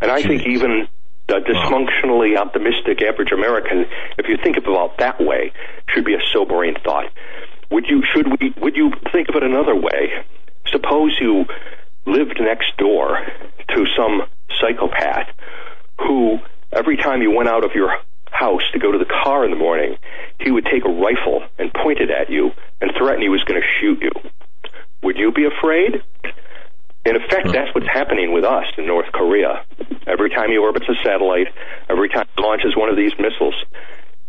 And 0.00 0.10
I 0.10 0.22
think 0.22 0.46
even 0.46 0.88
the 1.28 1.36
dysfunctionally 1.36 2.36
optimistic 2.36 3.02
average 3.02 3.32
American, 3.32 3.86
if 4.18 4.26
you 4.28 4.36
think 4.42 4.56
about 4.56 4.98
that 4.98 5.20
way, 5.20 5.52
should 5.88 6.04
be 6.04 6.14
a 6.14 6.20
sobering 6.32 6.74
thought. 6.84 7.06
Would 7.70 7.86
you 7.86 8.02
should 8.12 8.26
we 8.40 8.52
would 8.60 8.76
you 8.76 8.90
think 9.12 9.28
of 9.28 9.36
it 9.36 9.44
another 9.44 9.76
way? 9.76 10.24
Suppose 10.66 11.16
you 11.20 11.46
lived 12.06 12.38
next 12.40 12.76
door 12.78 13.18
to 13.68 13.86
some 13.96 14.22
psychopath 14.60 15.28
who, 16.00 16.38
every 16.72 16.96
time 16.96 17.22
you 17.22 17.30
went 17.30 17.48
out 17.48 17.64
of 17.64 17.72
your 17.74 17.90
house 18.30 18.62
to 18.72 18.78
go 18.78 18.90
to 18.90 18.98
the 18.98 19.04
car 19.22 19.44
in 19.44 19.50
the 19.50 19.56
morning, 19.56 19.96
he 20.40 20.50
would 20.50 20.64
take 20.64 20.84
a 20.84 20.88
rifle 20.88 21.42
and 21.58 21.72
point 21.72 22.00
it 22.00 22.10
at 22.10 22.30
you 22.30 22.50
and 22.80 22.90
threaten 22.96 23.22
he 23.22 23.28
was 23.28 23.42
going 23.44 23.60
to 23.60 23.66
shoot 23.80 24.00
you. 24.02 24.10
Would 25.02 25.16
you 25.16 25.32
be 25.32 25.46
afraid? 25.46 26.02
In 27.04 27.16
effect, 27.16 27.48
that's 27.52 27.74
what's 27.74 27.88
happening 27.88 28.32
with 28.32 28.44
us 28.44 28.66
in 28.76 28.86
North 28.86 29.10
Korea. 29.12 29.64
Every 30.06 30.28
time 30.30 30.50
he 30.50 30.58
orbits 30.58 30.86
a 30.88 30.94
satellite, 31.02 31.48
every 31.88 32.08
time 32.08 32.26
he 32.36 32.42
launches 32.42 32.76
one 32.76 32.90
of 32.90 32.96
these 32.96 33.12
missiles. 33.18 33.54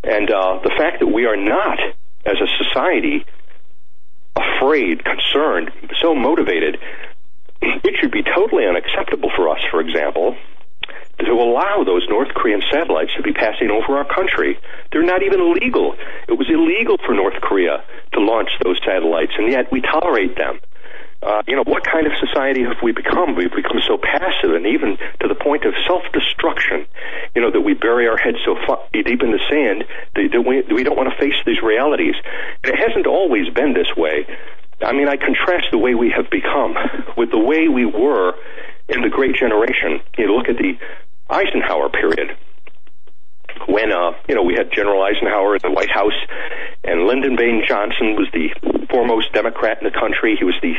And 0.02 0.30
uh, 0.30 0.60
the 0.64 0.72
fact 0.76 1.00
that 1.00 1.06
we 1.06 1.26
are 1.26 1.36
not, 1.36 1.78
as 2.24 2.36
a 2.40 2.64
society, 2.64 3.26
afraid, 4.34 5.04
concerned, 5.04 5.70
so 6.00 6.14
motivated 6.14 6.78
it 7.62 7.94
should 8.00 8.10
be 8.10 8.22
totally 8.22 8.66
unacceptable 8.66 9.30
for 9.36 9.48
us, 9.48 9.60
for 9.70 9.80
example, 9.80 10.36
to 11.20 11.32
allow 11.32 11.84
those 11.84 12.06
North 12.08 12.28
Korean 12.34 12.62
satellites 12.72 13.12
to 13.16 13.22
be 13.22 13.32
passing 13.32 13.70
over 13.70 13.96
our 13.98 14.04
country. 14.04 14.58
They're 14.90 15.04
not 15.04 15.22
even 15.22 15.54
legal. 15.54 15.94
It 16.26 16.34
was 16.34 16.48
illegal 16.50 16.96
for 17.04 17.14
North 17.14 17.40
Korea 17.40 17.84
to 18.14 18.20
launch 18.20 18.48
those 18.64 18.80
satellites, 18.84 19.32
and 19.38 19.50
yet 19.50 19.70
we 19.70 19.80
tolerate 19.80 20.36
them. 20.36 20.58
Uh, 21.22 21.40
you 21.46 21.54
know, 21.54 21.62
what 21.64 21.84
kind 21.86 22.06
of 22.06 22.12
society 22.18 22.64
have 22.64 22.82
we 22.82 22.90
become? 22.90 23.36
We've 23.36 23.54
become 23.54 23.78
so 23.86 23.96
passive 23.96 24.54
and 24.54 24.66
even 24.66 24.98
to 25.20 25.28
the 25.28 25.36
point 25.36 25.64
of 25.64 25.72
self-destruction, 25.86 26.84
you 27.36 27.42
know, 27.42 27.50
that 27.50 27.60
we 27.60 27.74
bury 27.74 28.08
our 28.08 28.16
heads 28.16 28.38
so 28.44 28.56
far, 28.66 28.82
deep 28.92 29.22
in 29.22 29.30
the 29.30 29.38
sand 29.48 29.84
that, 30.16 30.28
that 30.32 30.42
we, 30.42 30.62
we 30.74 30.82
don't 30.82 30.96
want 30.96 31.10
to 31.14 31.18
face 31.18 31.38
these 31.46 31.62
realities. 31.62 32.16
And 32.64 32.74
it 32.74 32.78
hasn't 32.78 33.06
always 33.06 33.48
been 33.54 33.72
this 33.72 33.94
way. 33.96 34.26
I 34.82 34.92
mean, 34.92 35.08
I 35.08 35.16
contrast 35.16 35.66
the 35.70 35.78
way 35.78 35.94
we 35.94 36.10
have 36.10 36.28
become 36.28 36.74
with 37.16 37.30
the 37.30 37.38
way 37.38 37.68
we 37.68 37.86
were 37.86 38.34
in 38.88 39.02
the 39.02 39.08
Great 39.08 39.36
Generation. 39.36 40.00
You 40.18 40.34
look 40.34 40.48
at 40.48 40.56
the 40.56 40.74
Eisenhower 41.30 41.88
period 41.88 42.36
when 43.66 43.92
uh, 43.92 44.12
you 44.28 44.34
know 44.34 44.42
we 44.42 44.54
had 44.54 44.72
General 44.72 45.02
Eisenhower 45.02 45.56
in 45.56 45.62
the 45.62 45.70
White 45.70 45.90
House, 45.90 46.16
and 46.84 47.06
Lyndon 47.06 47.36
Baines 47.36 47.66
Johnson 47.66 48.16
was 48.16 48.28
the 48.32 48.50
foremost 48.90 49.32
Democrat 49.32 49.78
in 49.80 49.84
the 49.84 49.96
country. 49.96 50.36
He 50.38 50.44
was 50.44 50.56
the 50.62 50.74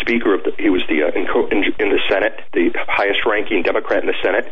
Speaker 0.00 0.34
of 0.34 0.44
the 0.44 0.52
he 0.58 0.70
was 0.70 0.82
the 0.88 1.02
uh, 1.02 1.14
in, 1.14 1.26
in, 1.50 1.72
in 1.78 1.88
the 1.90 2.00
Senate, 2.08 2.38
the 2.52 2.70
highest 2.88 3.26
ranking 3.26 3.62
Democrat 3.62 4.02
in 4.02 4.08
the 4.08 4.18
Senate, 4.22 4.50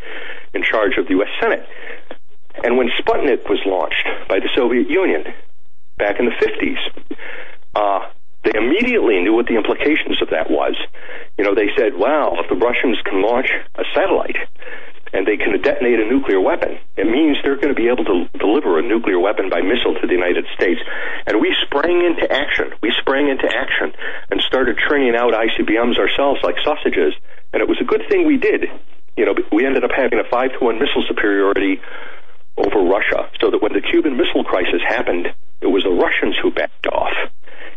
in 0.55 0.63
charge 0.63 0.97
of 0.99 1.07
the 1.07 1.13
U.S. 1.21 1.31
Senate. 1.41 1.67
And 2.63 2.77
when 2.77 2.89
Sputnik 3.01 3.49
was 3.49 3.61
launched 3.67 4.07
by 4.29 4.39
the 4.39 4.49
Soviet 4.55 4.89
Union 4.89 5.25
back 5.99 6.21
in 6.21 6.27
the 6.27 6.37
50s, 6.39 6.79
uh, 7.75 8.09
they 8.45 8.53
immediately 8.55 9.21
knew 9.21 9.35
what 9.35 9.47
the 9.47 9.57
implications 9.57 10.23
of 10.23 10.31
that 10.31 10.51
was. 10.51 10.77
You 11.37 11.45
know, 11.45 11.55
they 11.55 11.69
said, 11.77 11.97
wow, 11.97 12.37
if 12.39 12.49
the 12.49 12.55
Russians 12.55 12.99
can 13.05 13.23
launch 13.23 13.51
a 13.75 13.83
satellite 13.95 14.37
and 15.15 15.23
they 15.27 15.39
can 15.39 15.55
detonate 15.63 16.03
a 16.03 16.11
nuclear 16.11 16.41
weapon, 16.41 16.75
it 16.99 17.07
means 17.07 17.39
they're 17.43 17.57
going 17.57 17.71
to 17.71 17.79
be 17.79 17.87
able 17.87 18.05
to 18.05 18.27
deliver 18.37 18.79
a 18.79 18.83
nuclear 18.83 19.21
weapon 19.23 19.49
by 19.49 19.63
missile 19.63 19.95
to 19.95 20.07
the 20.07 20.13
United 20.13 20.45
States. 20.59 20.83
And 21.27 21.41
we 21.41 21.55
sprang 21.63 22.03
into 22.03 22.27
action. 22.27 22.75
We 22.83 22.93
sprang 22.99 23.31
into 23.31 23.47
action 23.47 23.95
and 24.31 24.43
started 24.43 24.77
churning 24.77 25.15
out 25.15 25.33
ICBMs 25.33 25.97
ourselves 26.03 26.43
like 26.43 26.59
sausages. 26.67 27.15
And 27.55 27.63
it 27.63 27.69
was 27.69 27.79
a 27.81 27.87
good 27.87 28.03
thing 28.11 28.27
we 28.27 28.37
did. 28.37 28.67
You 29.17 29.25
know, 29.25 29.35
we 29.53 29.65
ended 29.65 29.85
up 29.85 29.95
having 29.95 30.19
a 30.19 30.27
five 30.29 30.51
to 30.59 30.59
one 30.59 30.83
missile 30.83 31.07
superiority 31.07 31.81
over 32.59 32.83
Russia, 32.83 33.31
so 33.41 33.51
that 33.51 33.63
when 33.63 33.73
the 33.73 33.83
Cuban 33.83 34.17
Missile 34.17 34.45
Crisis 34.45 34.83
happened, 34.87 35.27
it 35.61 35.67
was 35.67 35.83
the 35.83 35.91
Russians 35.91 36.37
who 36.43 36.51
backed 36.51 36.87
off 36.87 37.15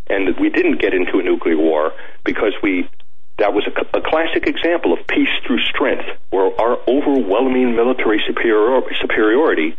and 0.09 0.37
we 0.39 0.49
didn't 0.49 0.79
get 0.79 0.93
into 0.93 1.19
a 1.19 1.23
nuclear 1.23 1.57
war 1.57 1.91
because 2.23 2.53
we 2.63 2.89
that 3.37 3.53
was 3.53 3.67
a, 3.67 3.97
a, 3.97 4.01
classic 4.01 4.47
example 4.47 4.93
of 4.93 5.05
peace 5.07 5.29
through 5.45 5.59
strength, 5.69 6.05
where 6.31 6.49
our 6.59 6.77
overwhelming 6.87 7.75
military 7.75 8.21
superior, 8.25 8.81
superiority 8.99 9.75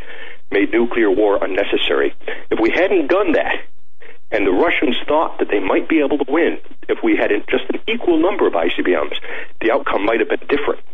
made 0.50 0.70
nuclear 0.72 1.10
war 1.10 1.42
unnecessary. 1.42 2.14
If 2.50 2.60
we 2.60 2.70
hadn't 2.70 3.08
done 3.08 3.32
that, 3.32 3.66
and 4.30 4.46
the 4.46 4.52
Russians 4.52 4.96
thought 5.06 5.38
that 5.38 5.48
they 5.50 5.58
might 5.58 5.88
be 5.88 6.00
able 6.00 6.18
to 6.18 6.30
win 6.30 6.58
if 6.88 6.98
we 7.02 7.16
had 7.16 7.30
just 7.48 7.64
an 7.72 7.80
equal 7.88 8.20
number 8.20 8.46
of 8.46 8.52
ICBMs, 8.52 9.16
the 9.60 9.72
outcome 9.72 10.04
might 10.04 10.20
have 10.20 10.28
been 10.28 10.46
different. 10.48 10.84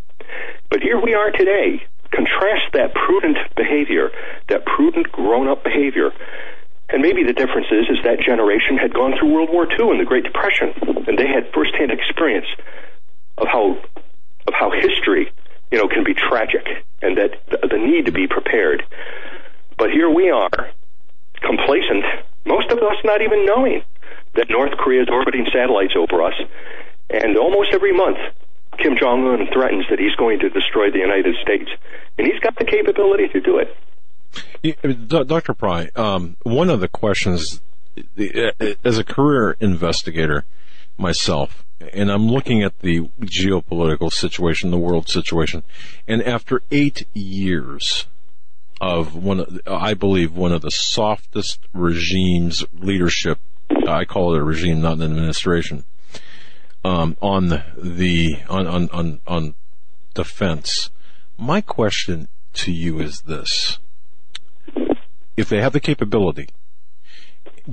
But 0.71 0.81
here 0.83 1.01
we 1.01 1.15
are 1.15 1.31
today. 1.31 1.83
Contrast 2.13 2.73
that 2.73 2.95
prudent 2.95 3.39
behavior, 3.57 4.11
that 4.49 4.65
prudent 4.65 5.11
grown-up 5.11 5.65
behavior, 5.65 6.13
and 6.95 7.03
maybe 7.03 7.25
the 7.25 7.33
difference 7.35 7.67
is, 7.75 7.91
is 7.91 7.99
that 8.05 8.23
generation 8.23 8.79
had 8.79 8.95
gone 8.95 9.19
through 9.19 9.35
World 9.35 9.51
War 9.51 9.67
II 9.67 9.91
and 9.91 9.99
the 9.99 10.07
Great 10.07 10.23
Depression, 10.23 10.71
and 11.11 11.19
they 11.19 11.27
had 11.27 11.51
firsthand 11.53 11.91
experience 11.91 12.47
of 13.37 13.49
how 13.51 13.83
of 14.47 14.55
how 14.55 14.71
history, 14.71 15.33
you 15.73 15.79
know, 15.79 15.89
can 15.89 16.05
be 16.05 16.15
tragic, 16.15 16.63
and 17.03 17.19
that 17.19 17.35
the, 17.51 17.79
need 17.79 18.07
to 18.07 18.13
be 18.13 18.29
prepared. 18.29 18.85
But 19.77 19.91
here 19.91 20.09
we 20.09 20.31
are, 20.31 20.71
complacent. 21.43 22.05
Most 22.47 22.71
of 22.71 22.79
us 22.79 22.97
not 23.03 23.23
even 23.23 23.45
knowing 23.45 23.83
that 24.37 24.47
North 24.49 24.79
Korea 24.79 25.03
is 25.03 25.09
orbiting 25.11 25.49
satellites 25.53 25.95
over 25.99 26.23
us, 26.23 26.39
and 27.11 27.37
almost 27.37 27.75
every 27.75 27.93
month, 27.93 28.19
Kim 28.79 28.95
Jong 28.97 29.27
Un 29.27 29.49
threatens 29.53 29.87
that 29.91 29.99
he's 29.99 30.15
going 30.15 30.39
to 30.41 30.49
destroy 30.49 30.93
the 30.93 31.03
United 31.03 31.35
States, 31.43 31.71
and 32.19 32.27
he's 32.29 32.39
got 32.39 32.55
the 32.57 32.65
capability 32.65 33.27
to 33.35 33.41
do 33.41 33.59
it. 33.59 33.75
Dr. 35.07 35.55
Pry, 35.55 35.91
um, 35.97 36.37
one 36.43 36.71
of 36.71 36.81
the 36.81 36.89
questions, 36.89 37.61
as 38.85 38.99
a 38.99 39.05
career 39.05 39.57
investigator 39.61 40.45
myself, 40.97 41.65
and 41.93 42.11
I'm 42.11 42.29
looking 42.29 42.63
at 42.63 42.81
the 42.81 43.09
geopolitical 43.21 44.13
situation, 44.13 44.71
the 44.71 44.79
world 44.79 45.09
situation, 45.09 45.63
and 46.07 46.23
after 46.23 46.63
eight 46.71 47.07
years 47.13 48.07
of 48.81 49.15
one, 49.15 49.41
of, 49.41 49.61
I 49.67 49.95
believe 49.95 50.33
one 50.33 50.53
of 50.53 50.63
the 50.63 50.71
softest 50.71 51.61
regimes 51.73 52.65
leadership, 52.73 53.39
I 53.87 54.05
call 54.05 54.35
it 54.35 54.39
a 54.39 54.45
regime, 54.45 54.81
not 54.81 54.95
an 54.95 55.03
administration, 55.03 55.85
um, 56.85 57.17
on 57.21 57.63
the 57.77 58.37
on, 58.49 58.67
on 58.67 58.89
on 58.91 59.21
on 59.27 59.55
defense. 60.13 60.91
My 61.39 61.61
question 61.61 62.29
to 62.55 62.73
you 62.73 63.01
is 63.01 63.23
this 63.23 63.79
if 65.37 65.49
they 65.49 65.61
have 65.61 65.73
the 65.73 65.81
capability, 65.81 66.49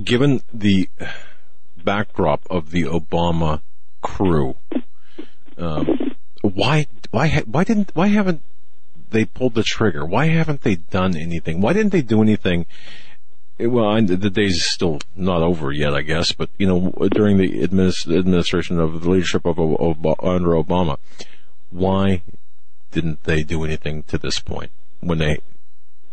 given 0.02 0.42
the 0.52 0.88
backdrop 1.84 2.46
of 2.50 2.70
the 2.70 2.84
Obama 2.84 3.60
crew, 4.00 4.56
um, 5.56 6.14
why 6.42 6.86
why 7.10 7.42
why 7.46 7.64
didn't 7.64 7.90
why 7.94 8.08
haven't 8.08 8.42
they 9.10 9.24
pulled 9.24 9.54
the 9.54 9.62
trigger? 9.62 10.04
Why 10.04 10.26
haven't 10.26 10.62
they 10.62 10.76
done 10.76 11.16
anything? 11.16 11.60
Why 11.60 11.72
didn't 11.72 11.92
they 11.92 12.02
do 12.02 12.22
anything? 12.22 12.66
Well, 13.58 14.02
the 14.02 14.30
day's 14.30 14.64
still 14.64 14.98
not 15.14 15.42
over 15.42 15.70
yet, 15.70 15.94
I 15.94 16.02
guess. 16.02 16.32
But 16.32 16.50
you 16.58 16.66
know, 16.66 17.08
during 17.10 17.36
the 17.36 17.62
administ- 17.62 18.12
administration 18.18 18.80
of 18.80 19.02
the 19.02 19.10
leadership 19.10 19.44
of, 19.44 19.58
of 19.58 20.06
under 20.20 20.50
Obama, 20.50 20.98
why 21.70 22.22
didn't 22.90 23.24
they 23.24 23.42
do 23.42 23.64
anything 23.64 24.02
to 24.04 24.18
this 24.18 24.40
point 24.40 24.72
when 25.00 25.18
they 25.18 25.38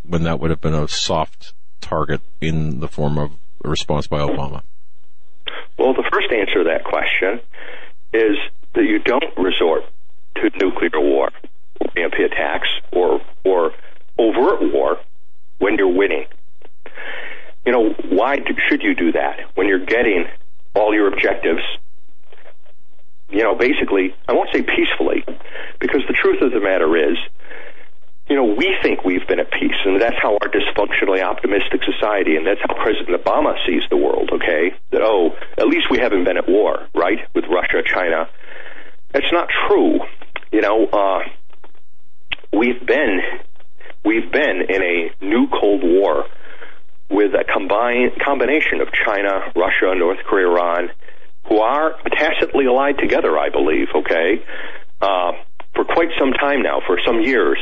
when 0.10 0.24
that 0.24 0.40
would 0.40 0.50
have 0.50 0.60
been 0.60 0.74
a 0.74 0.88
soft 0.88 1.54
target 1.80 2.22
in 2.42 2.80
the 2.80 2.88
form 2.88 3.18
of 3.18 3.32
a 3.64 3.70
response 3.70 4.08
by 4.08 4.20
Obama? 4.20 4.64
Well, 5.78 5.94
the 5.94 6.08
first 6.12 6.32
answer 6.32 6.64
to 6.64 6.70
that 6.70 6.84
question 6.84 7.40
is 8.12 8.38
that 8.74 8.84
you 8.84 9.00
don't 9.00 9.38
resort 9.38 9.84
to 10.36 10.50
nuclear 10.60 11.00
war, 11.00 11.30
EMP 11.96 12.16
attacks, 12.26 12.68
or 12.92 13.22
or 13.46 13.72
overt 14.18 14.74
war 14.74 14.98
when 15.60 15.76
you're 15.78 15.96
winning. 15.96 16.26
You 17.66 17.72
know, 17.72 17.90
why 18.10 18.38
should 18.68 18.82
you 18.82 18.96
do 18.96 19.12
that 19.12 19.40
when 19.56 19.68
you're 19.68 19.86
getting 19.86 20.26
all 20.74 20.94
your 20.94 21.08
objectives? 21.08 21.62
You 23.30 23.44
know, 23.44 23.54
basically, 23.54 24.16
I 24.28 24.34
won't 24.34 24.50
say 24.52 24.64
peacefully, 24.64 25.24
because 25.80 26.02
the 26.08 26.14
truth 26.14 26.42
of 26.42 26.52
the 26.52 26.60
matter 26.60 26.98
is, 26.98 27.18
you 28.30 28.36
know, 28.36 28.46
we 28.46 28.76
think 28.84 29.04
we've 29.04 29.28
been 29.28 29.40
at 29.40 29.52
peace, 29.52 29.76
and 29.86 30.00
that's 30.00 30.16
how 30.22 30.34
our 30.34 30.50
dysfunctionally 30.50 31.24
optimistic 31.24 31.82
society, 31.84 32.36
and 32.36 32.46
that's 32.46 32.62
how 32.62 32.76
President 32.76 33.24
Obama 33.24 33.56
sees 33.66 33.82
the 33.90 33.98
world, 33.98 34.30
okay? 34.32 34.72
That, 34.92 35.02
oh, 35.02 35.36
at 35.58 35.68
least 35.68 35.88
we 35.90 35.98
haven't 35.98 36.26
been 36.26 36.38
at 36.38 36.48
war, 36.48 36.88
right, 36.94 37.20
with 37.34 37.46
Russia, 37.46 37.82
China. 37.84 38.30
That's 39.14 39.32
not 39.32 39.50
true. 39.68 40.00
You 40.52 40.62
know, 40.62 40.86
uh, 40.86 41.20
we've 42.54 42.86
been, 42.86 43.20
we've 44.06 44.32
been 44.32 44.62
in 44.70 44.84
a 44.84 45.26
new 45.26 45.48
Cold 45.48 45.82
War 45.84 46.26
with 47.10 47.34
a 47.34 47.44
combine, 47.52 48.12
combination 48.24 48.82
of 48.82 48.90
China, 48.94 49.52
Russia, 49.56 49.96
North 49.98 50.20
Korea, 50.26 50.48
Iran, 50.48 50.92
who 51.48 51.58
are 51.58 51.96
tacitly 52.12 52.68
allied 52.68 53.00
together, 53.00 53.40
I 53.40 53.50
believe, 53.50 53.88
okay, 53.96 54.46
uh, 55.02 55.32
for 55.74 55.84
quite 55.84 56.10
some 56.20 56.34
time 56.34 56.62
now, 56.62 56.82
for 56.86 57.00
some 57.04 57.22
years. 57.22 57.58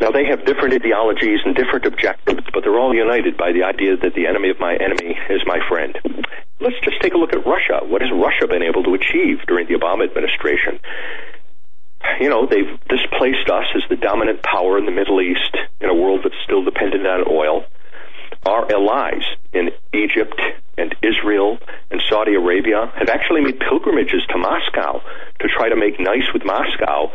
Now 0.00 0.10
they 0.10 0.26
have 0.26 0.46
different 0.46 0.74
ideologies 0.74 1.40
and 1.44 1.54
different 1.54 1.84
objectives, 1.86 2.46
but 2.52 2.62
they're 2.62 2.78
all 2.78 2.94
united 2.94 3.36
by 3.36 3.52
the 3.52 3.64
idea 3.64 3.96
that 3.96 4.14
the 4.14 4.26
enemy 4.26 4.50
of 4.50 4.60
my 4.60 4.74
enemy 4.74 5.18
is 5.28 5.42
my 5.44 5.58
friend. 5.68 5.98
Let's 6.60 6.78
just 6.84 7.00
take 7.02 7.14
a 7.14 7.18
look 7.18 7.34
at 7.34 7.46
Russia. 7.46 7.82
What 7.82 8.02
has 8.02 8.10
Russia 8.14 8.46
been 8.46 8.62
able 8.62 8.82
to 8.84 8.94
achieve 8.94 9.42
during 9.46 9.66
the 9.66 9.74
Obama 9.74 10.06
administration? 10.06 10.78
You 12.20 12.30
know, 12.30 12.46
they've 12.46 12.78
displaced 12.88 13.50
us 13.50 13.66
as 13.74 13.82
the 13.90 13.96
dominant 13.96 14.42
power 14.42 14.78
in 14.78 14.86
the 14.86 14.94
Middle 14.94 15.20
East 15.20 15.56
in 15.80 15.88
a 15.88 15.94
world 15.94 16.20
that's 16.22 16.38
still 16.44 16.64
dependent 16.64 17.06
on 17.06 17.26
oil. 17.28 17.64
Our 18.46 18.70
allies 18.70 19.26
in 19.52 19.70
Egypt 19.92 20.40
and 20.76 20.94
Israel 21.02 21.58
and 21.90 22.00
Saudi 22.08 22.34
Arabia 22.34 22.92
have 22.96 23.08
actually 23.08 23.42
made 23.42 23.58
pilgrimages 23.58 24.22
to 24.30 24.38
Moscow 24.38 25.02
to 25.40 25.48
try 25.48 25.68
to 25.68 25.76
make 25.76 25.98
nice 25.98 26.26
with 26.32 26.44
Moscow 26.44 27.10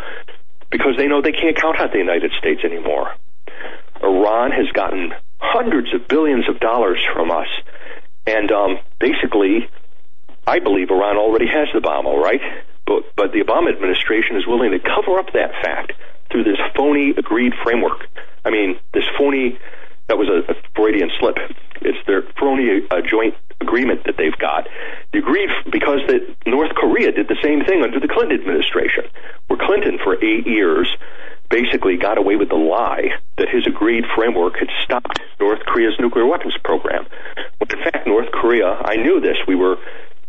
because 0.73 0.97
they 0.97 1.07
know 1.07 1.21
they 1.21 1.31
can't 1.31 1.55
count 1.55 1.79
on 1.79 1.91
the 1.91 1.99
United 1.99 2.31
States 2.39 2.61
anymore. 2.65 3.13
Iran 4.01 4.51
has 4.51 4.67
gotten 4.73 5.13
hundreds 5.39 5.93
of 5.93 6.07
billions 6.07 6.49
of 6.49 6.59
dollars 6.59 6.99
from 7.13 7.29
us, 7.29 7.47
and 8.25 8.51
um, 8.51 8.79
basically, 8.99 9.69
I 10.47 10.59
believe 10.59 10.89
Iran 10.89 11.15
already 11.15 11.45
has 11.47 11.67
the 11.73 11.79
bomb, 11.79 12.07
all 12.07 12.19
right? 12.19 12.41
But 12.87 13.15
but 13.15 13.31
the 13.31 13.39
Obama 13.39 13.71
administration 13.71 14.35
is 14.35 14.47
willing 14.47 14.71
to 14.71 14.79
cover 14.79 15.19
up 15.19 15.31
that 15.33 15.51
fact 15.61 15.93
through 16.31 16.43
this 16.43 16.57
phony 16.75 17.13
agreed 17.15 17.53
framework. 17.63 18.07
I 18.43 18.49
mean, 18.49 18.79
this 18.93 19.05
phony 19.15 19.59
that 20.07 20.17
was 20.17 20.27
a, 20.27 20.51
a 20.51 20.55
Freudian 20.75 21.11
slip. 21.19 21.37
It's 21.81 22.05
their 22.07 22.23
phony 22.39 22.85
uh, 22.89 23.01
joint 23.01 23.35
agreement 23.61 24.03
that 24.05 24.17
they've 24.17 24.37
got. 24.37 24.67
The 25.11 25.19
agreed 25.19 25.49
because 25.71 25.99
that 26.07 26.35
North 26.45 26.71
Korea 26.75 27.11
did 27.11 27.27
the 27.27 27.37
same 27.41 27.63
thing 27.65 27.83
under 27.83 27.99
the 27.99 28.07
Clinton 28.07 28.39
administration, 28.39 29.05
where 29.47 29.59
Clinton 29.59 29.99
for 30.03 30.15
eight 30.23 30.45
years 30.45 30.89
basically 31.49 31.97
got 31.97 32.17
away 32.17 32.35
with 32.35 32.49
the 32.49 32.55
lie 32.55 33.13
that 33.37 33.47
his 33.49 33.67
agreed 33.67 34.05
framework 34.15 34.57
had 34.57 34.69
stopped 34.83 35.19
North 35.39 35.59
Korea's 35.65 35.93
nuclear 35.99 36.25
weapons 36.25 36.55
program. 36.63 37.05
When 37.59 37.79
in 37.79 37.83
fact, 37.83 38.07
North 38.07 38.31
Korea, 38.31 38.67
I 38.67 38.95
knew 38.95 39.19
this. 39.19 39.37
We 39.47 39.55
were 39.55 39.77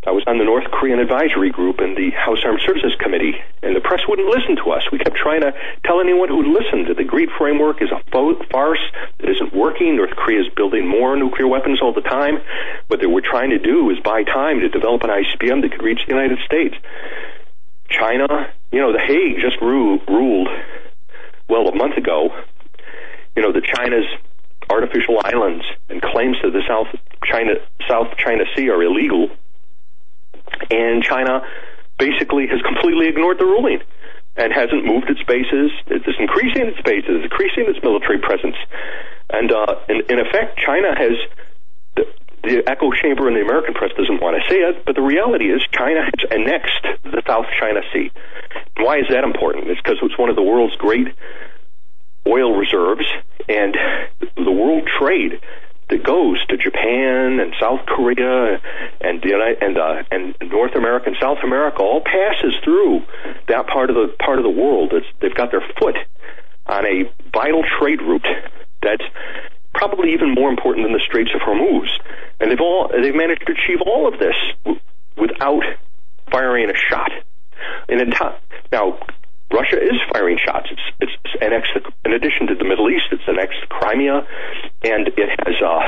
I 0.06 0.10
was 0.10 0.22
on 0.26 0.36
the 0.36 0.44
North 0.44 0.64
Korean 0.70 0.98
Advisory 0.98 1.48
Group 1.48 1.81
in 1.81 1.94
the 1.94 2.10
House 2.10 2.44
Armed 2.44 2.60
Services 2.60 2.93
Committee, 3.01 3.40
and 3.62 3.74
the 3.74 3.81
press 3.81 4.01
wouldn't 4.06 4.28
listen 4.28 4.56
to 4.60 4.70
us. 4.76 4.85
We 4.93 4.98
kept 4.98 5.16
trying 5.16 5.40
to 5.40 5.55
tell 5.85 5.98
anyone 5.98 6.28
who 6.28 6.44
would 6.44 6.52
listen 6.52 6.85
that 6.89 7.01
the 7.01 7.09
agreed 7.09 7.31
framework 7.39 7.81
is 7.81 7.89
a 7.89 8.05
farce 8.12 8.85
that 9.18 9.31
isn't 9.31 9.55
working. 9.56 9.97
North 9.97 10.12
Korea 10.12 10.44
is 10.44 10.52
building 10.55 10.86
more 10.86 11.16
nuclear 11.16 11.48
weapons 11.48 11.81
all 11.81 11.94
the 11.94 12.05
time. 12.05 12.36
What 12.89 13.01
they 13.01 13.06
were 13.06 13.22
trying 13.24 13.51
to 13.51 13.59
do 13.59 13.89
is 13.89 13.98
buy 14.05 14.24
time 14.24 14.60
to 14.60 14.68
develop 14.68 15.02
an 15.05 15.10
ICBM 15.10 15.62
that 15.62 15.72
could 15.72 15.82
reach 15.82 16.01
the 16.05 16.12
United 16.12 16.39
States. 16.44 16.76
China, 17.89 18.52
you 18.72 18.81
know, 18.81 18.93
The 18.93 19.01
Hague 19.01 19.40
just 19.40 19.56
ru- 19.62 20.05
ruled, 20.06 20.48
well, 21.48 21.68
a 21.68 21.74
month 21.74 21.97
ago, 21.97 22.28
you 23.36 23.43
know, 23.43 23.52
that 23.52 23.64
China's 23.64 24.05
artificial 24.68 25.20
islands 25.24 25.64
and 25.89 26.02
claims 26.02 26.36
to 26.43 26.51
the 26.51 26.60
South 26.68 26.89
China 27.24 27.55
South 27.89 28.16
China 28.16 28.44
Sea 28.56 28.70
are 28.70 28.82
illegal 28.82 29.28
and 30.70 31.03
China 31.03 31.43
basically 31.99 32.47
has 32.47 32.61
completely 32.62 33.09
ignored 33.09 33.39
the 33.39 33.45
ruling 33.45 33.81
and 34.36 34.53
hasn't 34.53 34.85
moved 34.85 35.09
its 35.11 35.23
bases. 35.23 35.70
It's 35.86 36.19
increasing 36.19 36.66
its 36.66 36.81
bases, 36.82 37.23
increasing 37.23 37.65
its 37.69 37.78
military 37.82 38.19
presence, 38.19 38.57
and 39.31 39.53
uh, 39.53 39.77
in, 39.89 40.03
in 40.11 40.19
effect, 40.19 40.59
China 40.59 40.95
has 40.97 41.15
the, 41.97 42.05
the 42.43 42.62
echo 42.69 42.91
chamber 42.93 43.28
in 43.28 43.35
the 43.35 43.41
American 43.41 43.74
press 43.74 43.91
doesn't 43.97 44.20
want 44.20 44.36
to 44.36 44.43
say 44.51 44.59
it, 44.61 44.85
but 44.85 44.97
the 44.97 45.03
reality 45.03 45.47
is 45.47 45.62
China 45.73 46.03
has 46.03 46.31
annexed 46.31 46.85
the 47.05 47.23
South 47.27 47.47
China 47.59 47.81
Sea. 47.93 48.11
Why 48.77 48.99
is 48.99 49.07
that 49.11 49.24
important? 49.24 49.69
It's 49.69 49.81
because 49.81 49.99
it's 50.03 50.19
one 50.19 50.31
of 50.31 50.36
the 50.36 50.43
world's 50.43 50.77
great 50.77 51.09
oil 52.27 52.57
reserves, 52.57 53.07
and 53.49 53.77
the 54.36 54.53
world 54.53 54.89
trade 54.99 55.41
that 55.94 56.02
goes 56.02 56.44
to 56.46 56.56
Japan 56.56 57.38
and 57.38 57.54
South 57.60 57.86
Korea 57.86 58.58
and 59.00 59.22
and 59.22 59.78
uh, 59.78 60.02
and 60.10 60.34
North 60.50 60.74
America 60.74 61.06
and 61.06 61.16
South 61.20 61.38
America 61.44 61.78
all 61.78 62.02
passes 62.02 62.52
through 62.64 63.02
that 63.46 63.68
part 63.68 63.90
of 63.90 63.96
the 63.96 64.12
part 64.18 64.38
of 64.38 64.44
the 64.44 64.50
world. 64.50 64.92
It's, 64.92 65.06
they've 65.20 65.34
got 65.34 65.52
their 65.52 65.62
foot 65.78 65.94
on 66.66 66.84
a 66.84 67.04
vital 67.32 67.62
trade 67.78 68.02
route 68.02 68.26
that's 68.82 69.04
probably 69.72 70.12
even 70.12 70.34
more 70.34 70.50
important 70.50 70.84
than 70.84 70.92
the 70.92 71.02
Straits 71.06 71.30
of 71.34 71.42
Hormuz, 71.42 71.90
and 72.40 72.50
they've 72.50 72.60
all 72.60 72.90
they've 72.90 73.14
managed 73.14 73.46
to 73.46 73.52
achieve 73.52 73.78
all 73.86 74.08
of 74.12 74.18
this 74.18 74.34
w- 74.64 74.80
without 75.16 75.62
firing 76.30 76.70
a 76.70 76.74
shot. 76.90 77.12
And 77.88 78.12
now, 78.72 78.98
Russia 79.52 79.80
is 79.80 79.98
firing 80.12 80.38
shots. 80.44 80.68
It's, 80.70 80.82
it's 81.00 81.36
annexed, 81.40 81.72
in 82.04 82.12
addition 82.12 82.48
to 82.48 82.54
the 82.54 82.64
Middle 82.64 82.90
East, 82.90 83.06
it's 83.12 83.22
annexed 83.26 83.68
Crimea, 83.68 84.26
and 84.82 85.08
it 85.08 85.28
has 85.46 85.54
uh, 85.62 85.80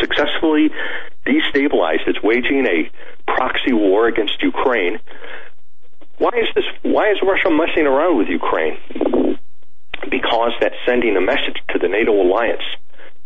successfully 0.00 0.70
destabilized. 1.26 2.06
It's 2.06 2.22
waging 2.22 2.66
a 2.66 2.90
proxy 3.30 3.72
war 3.72 4.08
against 4.08 4.42
Ukraine. 4.42 4.98
Why 6.18 6.30
is 6.34 6.48
this? 6.54 6.64
Why 6.82 7.10
is 7.10 7.18
Russia 7.22 7.50
messing 7.50 7.86
around 7.86 8.18
with 8.18 8.28
Ukraine? 8.28 8.76
Because 10.10 10.52
that's 10.60 10.74
sending 10.84 11.16
a 11.16 11.20
message 11.20 11.62
to 11.70 11.78
the 11.78 11.88
NATO 11.88 12.12
alliance 12.12 12.64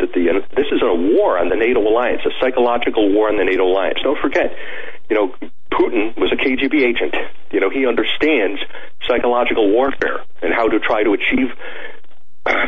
that 0.00 0.12
the 0.12 0.42
this 0.56 0.66
is 0.72 0.82
a 0.82 0.92
war 0.92 1.38
on 1.38 1.48
the 1.48 1.56
NATO 1.56 1.80
alliance, 1.80 2.22
a 2.26 2.34
psychological 2.40 3.08
war 3.14 3.28
on 3.28 3.38
the 3.38 3.44
NATO 3.44 3.64
alliance. 3.64 3.98
Don't 4.02 4.18
forget, 4.18 4.54
you 5.08 5.16
know, 5.16 5.34
Putin 5.72 6.16
was 6.16 6.32
a 6.32 6.36
KGB 6.36 6.84
agent. 6.84 7.14
You 7.50 7.60
know, 7.60 7.70
he 7.70 7.86
understands 7.86 8.60
psychological 9.08 9.70
warfare 9.70 10.24
and 10.42 10.52
how 10.54 10.68
to 10.68 10.78
try 10.80 11.02
to 11.02 11.12
achieve 11.12 11.48
uh, 12.46 12.66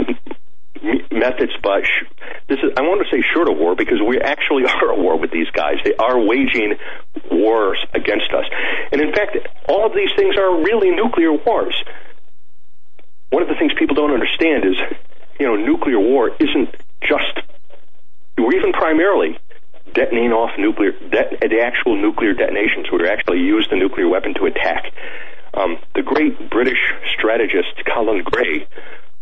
methods. 1.10 1.52
But 1.62 1.84
sh- 1.84 2.08
this 2.48 2.58
is, 2.58 2.72
I 2.76 2.82
want 2.82 3.04
to 3.04 3.08
say 3.14 3.22
short 3.34 3.48
of 3.48 3.56
war 3.56 3.76
because 3.76 4.00
we 4.00 4.20
actually 4.20 4.64
are 4.68 4.92
at 4.92 4.98
war 4.98 5.18
with 5.18 5.30
these 5.30 5.50
guys. 5.50 5.76
They 5.84 5.94
are 5.96 6.18
waging 6.18 6.76
wars 7.30 7.78
against 7.94 8.32
us. 8.32 8.44
And 8.92 9.00
in 9.00 9.12
fact, 9.12 9.36
all 9.68 9.86
of 9.86 9.92
these 9.94 10.10
things 10.16 10.36
are 10.36 10.62
really 10.62 10.90
nuclear 10.90 11.32
wars. 11.32 11.76
One 13.30 13.42
of 13.42 13.48
the 13.48 13.56
things 13.58 13.72
people 13.78 13.96
don't 13.96 14.12
understand 14.12 14.64
is, 14.64 14.76
you 15.40 15.46
know, 15.46 15.56
nuclear 15.56 15.98
war 15.98 16.30
isn't 16.38 16.70
just, 17.02 17.34
or 18.38 18.54
even 18.54 18.72
primarily, 18.72 19.38
detonating 19.94 20.32
off 20.32 20.50
nuclear, 20.58 20.92
de- 20.92 21.48
the 21.48 21.60
actual 21.64 21.96
nuclear 21.96 22.34
detonations 22.34 22.86
would 22.92 23.06
actually 23.06 23.40
use 23.40 23.66
the 23.70 23.76
nuclear 23.76 24.08
weapon 24.08 24.34
to 24.34 24.46
attack. 24.46 24.92
Um, 25.54 25.78
the 25.94 26.02
great 26.02 26.50
British 26.50 26.78
strategist 27.16 27.80
Colin 27.86 28.22
Gray 28.24 28.66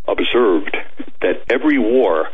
observed 0.09 0.77
that 1.21 1.45
every 1.49 1.79
war 1.79 2.29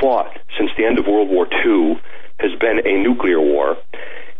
fought 0.00 0.38
since 0.58 0.70
the 0.76 0.84
end 0.84 0.98
of 0.98 1.06
World 1.06 1.28
War 1.28 1.46
II 1.64 2.00
has 2.40 2.58
been 2.58 2.80
a 2.84 3.02
nuclear 3.02 3.40
war. 3.40 3.76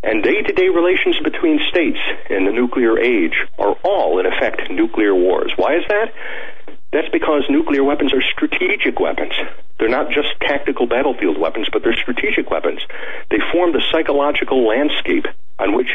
And 0.03 0.23
day 0.23 0.43
to 0.43 0.53
day 0.53 0.69
relations 0.69 1.16
between 1.23 1.61
states 1.70 2.01
in 2.29 2.45
the 2.45 2.53
nuclear 2.53 2.99
age 2.99 3.37
are 3.59 3.77
all, 3.85 4.19
in 4.19 4.27
effect, 4.27 4.62
nuclear 4.70 5.15
wars. 5.15 5.53
Why 5.57 5.77
is 5.77 5.85
that? 5.89 6.12
That's 6.93 7.09
because 7.09 7.44
nuclear 7.48 7.82
weapons 7.82 8.12
are 8.12 8.23
strategic 8.36 9.01
weapons. 9.01 9.32
They're 9.78 9.89
not 9.89 10.10
just 10.10 10.28
tactical 10.40 10.86
battlefield 10.86 11.39
weapons, 11.39 11.69
but 11.73 11.82
they're 11.82 11.97
strategic 11.97 12.51
weapons. 12.51 12.81
They 13.31 13.39
form 13.51 13.73
the 13.73 13.82
psychological 13.90 14.66
landscape 14.66 15.24
on 15.59 15.74
which 15.74 15.89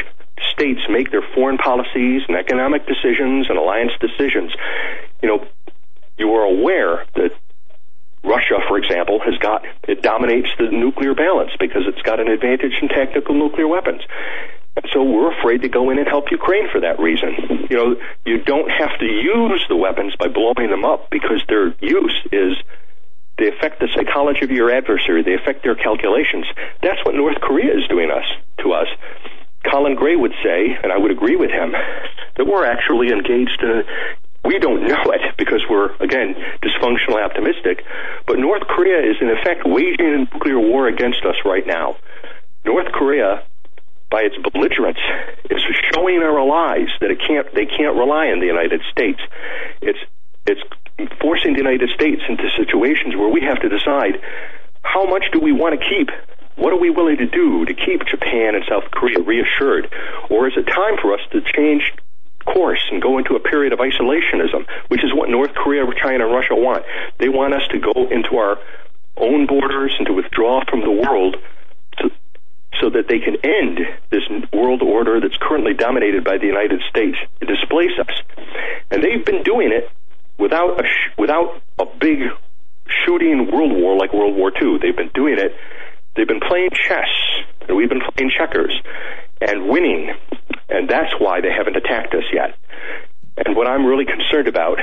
states 0.52 0.80
make 0.90 1.10
their 1.10 1.22
foreign 1.34 1.56
policies 1.56 2.22
and 2.26 2.36
economic 2.36 2.86
decisions 2.86 3.48
and 3.48 3.58
alliance 3.58 3.92
decisions. 4.00 4.52
You 5.22 5.28
know, 5.28 5.46
you 6.18 6.32
are 6.34 6.44
aware 6.44 7.06
that 7.14 7.30
Russia, 8.24 8.58
for 8.66 8.76
example, 8.76 9.20
has 9.24 9.38
got 9.38 9.64
it 9.86 10.02
dominates 10.02 10.48
the 10.58 10.70
nuclear 10.70 11.14
balance 11.14 11.52
because 11.60 11.82
it's 11.86 12.02
got 12.02 12.18
an 12.18 12.28
advantage 12.28 12.74
in 12.82 12.88
tactical 12.88 13.34
nuclear 13.34 13.68
weapons. 13.68 14.02
So 14.92 15.02
we're 15.02 15.32
afraid 15.38 15.62
to 15.62 15.68
go 15.68 15.90
in 15.90 15.98
and 15.98 16.06
help 16.06 16.30
Ukraine 16.30 16.68
for 16.70 16.80
that 16.80 16.98
reason. 16.98 17.66
You 17.70 17.76
know, 17.76 17.96
you 18.24 18.42
don't 18.42 18.70
have 18.70 18.98
to 18.98 19.06
use 19.06 19.64
the 19.68 19.76
weapons 19.76 20.14
by 20.18 20.28
blowing 20.28 20.70
them 20.70 20.84
up 20.84 21.10
because 21.10 21.42
their 21.48 21.74
use 21.80 22.16
is 22.32 22.54
they 23.38 23.48
affect 23.48 23.80
the 23.80 23.88
psychology 23.94 24.44
of 24.44 24.50
your 24.50 24.70
adversary. 24.70 25.22
They 25.22 25.34
affect 25.34 25.62
their 25.62 25.76
calculations. 25.76 26.46
That's 26.82 26.98
what 27.04 27.14
North 27.14 27.40
Korea 27.40 27.76
is 27.76 27.86
doing 27.88 28.10
us 28.10 28.26
to 28.62 28.72
us. 28.72 28.88
Colin 29.70 29.94
Gray 29.94 30.16
would 30.16 30.34
say, 30.42 30.76
and 30.82 30.92
I 30.92 30.98
would 30.98 31.10
agree 31.10 31.36
with 31.36 31.50
him, 31.50 31.72
that 31.72 32.46
we're 32.46 32.64
actually 32.64 33.08
engaged 33.08 33.60
in 33.62 33.82
we 34.44 34.58
don't 34.58 34.86
know 34.86 35.04
it 35.12 35.36
because 35.36 35.62
we're, 35.68 35.94
again, 35.96 36.34
dysfunctional 36.62 37.22
optimistic, 37.22 37.84
but 38.26 38.38
North 38.38 38.62
Korea 38.62 38.98
is 38.98 39.16
in 39.20 39.28
effect 39.28 39.66
waging 39.66 40.14
a 40.14 40.18
nuclear 40.18 40.58
war 40.58 40.88
against 40.88 41.24
us 41.24 41.34
right 41.44 41.66
now. 41.66 41.96
North 42.64 42.90
Korea, 42.92 43.42
by 44.10 44.22
its 44.22 44.36
belligerence, 44.40 44.98
is 45.50 45.62
showing 45.92 46.22
our 46.22 46.38
allies 46.38 46.88
that 47.00 47.10
it 47.10 47.20
can't, 47.26 47.46
they 47.54 47.66
can't 47.66 47.96
rely 47.96 48.28
on 48.28 48.40
the 48.40 48.46
United 48.46 48.80
States. 48.90 49.20
It's, 49.82 49.98
it's 50.46 50.62
forcing 51.20 51.52
the 51.52 51.58
United 51.58 51.90
States 51.90 52.22
into 52.28 52.48
situations 52.56 53.14
where 53.16 53.28
we 53.28 53.42
have 53.42 53.60
to 53.60 53.68
decide 53.68 54.20
how 54.82 55.04
much 55.04 55.24
do 55.32 55.40
we 55.40 55.52
want 55.52 55.78
to 55.78 55.84
keep 55.84 56.10
what 56.56 56.72
are 56.72 56.80
we 56.80 56.90
willing 56.90 57.18
to 57.18 57.26
do 57.26 57.64
to 57.66 57.72
keep 57.72 58.02
Japan 58.10 58.56
and 58.56 58.64
South 58.68 58.90
Korea 58.90 59.20
reassured? 59.22 59.94
Or 60.28 60.48
is 60.48 60.54
it 60.56 60.64
time 60.64 60.98
for 61.00 61.14
us 61.14 61.20
to 61.30 61.40
change 61.40 61.92
course 62.52 62.84
and 62.90 63.02
go 63.02 63.18
into 63.18 63.34
a 63.34 63.40
period 63.40 63.72
of 63.72 63.78
isolationism, 63.78 64.66
which 64.88 65.04
is 65.04 65.12
what 65.14 65.28
North 65.28 65.54
Korea, 65.54 65.84
China, 66.02 66.26
and 66.26 66.34
Russia 66.34 66.54
want. 66.54 66.84
They 67.18 67.28
want 67.28 67.54
us 67.54 67.62
to 67.70 67.78
go 67.78 68.08
into 68.10 68.36
our 68.36 68.58
own 69.16 69.46
borders 69.46 69.94
and 69.98 70.06
to 70.06 70.12
withdraw 70.12 70.64
from 70.68 70.80
the 70.80 70.90
world 70.90 71.36
to, 71.98 72.10
so 72.80 72.90
that 72.90 73.08
they 73.08 73.18
can 73.18 73.36
end 73.42 73.80
this 74.10 74.22
world 74.52 74.82
order 74.82 75.20
that's 75.20 75.36
currently 75.40 75.74
dominated 75.74 76.24
by 76.24 76.38
the 76.38 76.46
United 76.46 76.80
States 76.88 77.16
and 77.40 77.48
displace 77.48 77.96
us. 77.98 78.22
And 78.90 79.02
they've 79.02 79.24
been 79.24 79.42
doing 79.42 79.72
it 79.72 79.90
without 80.38 80.80
a 80.80 80.86
sh- 80.86 81.10
without 81.18 81.60
a 81.78 81.86
big 82.00 82.20
shooting 83.04 83.50
world 83.50 83.72
war 83.72 83.96
like 83.96 84.12
World 84.12 84.36
War 84.36 84.52
II. 84.54 84.78
They've 84.80 84.96
been 84.96 85.10
doing 85.14 85.38
it. 85.38 85.54
They've 86.14 86.28
been 86.28 86.40
playing 86.40 86.70
chess, 86.72 87.08
and 87.68 87.76
we've 87.76 87.88
been 87.88 88.02
playing 88.14 88.32
checkers 88.36 88.74
and 89.40 89.68
winning 89.68 90.14
and 90.68 90.88
that's 90.88 91.12
why 91.18 91.40
they 91.40 91.50
haven't 91.50 91.76
attacked 91.76 92.14
us 92.14 92.24
yet. 92.32 92.54
And 93.36 93.56
what 93.56 93.66
I'm 93.66 93.86
really 93.86 94.04
concerned 94.04 94.48
about, 94.48 94.78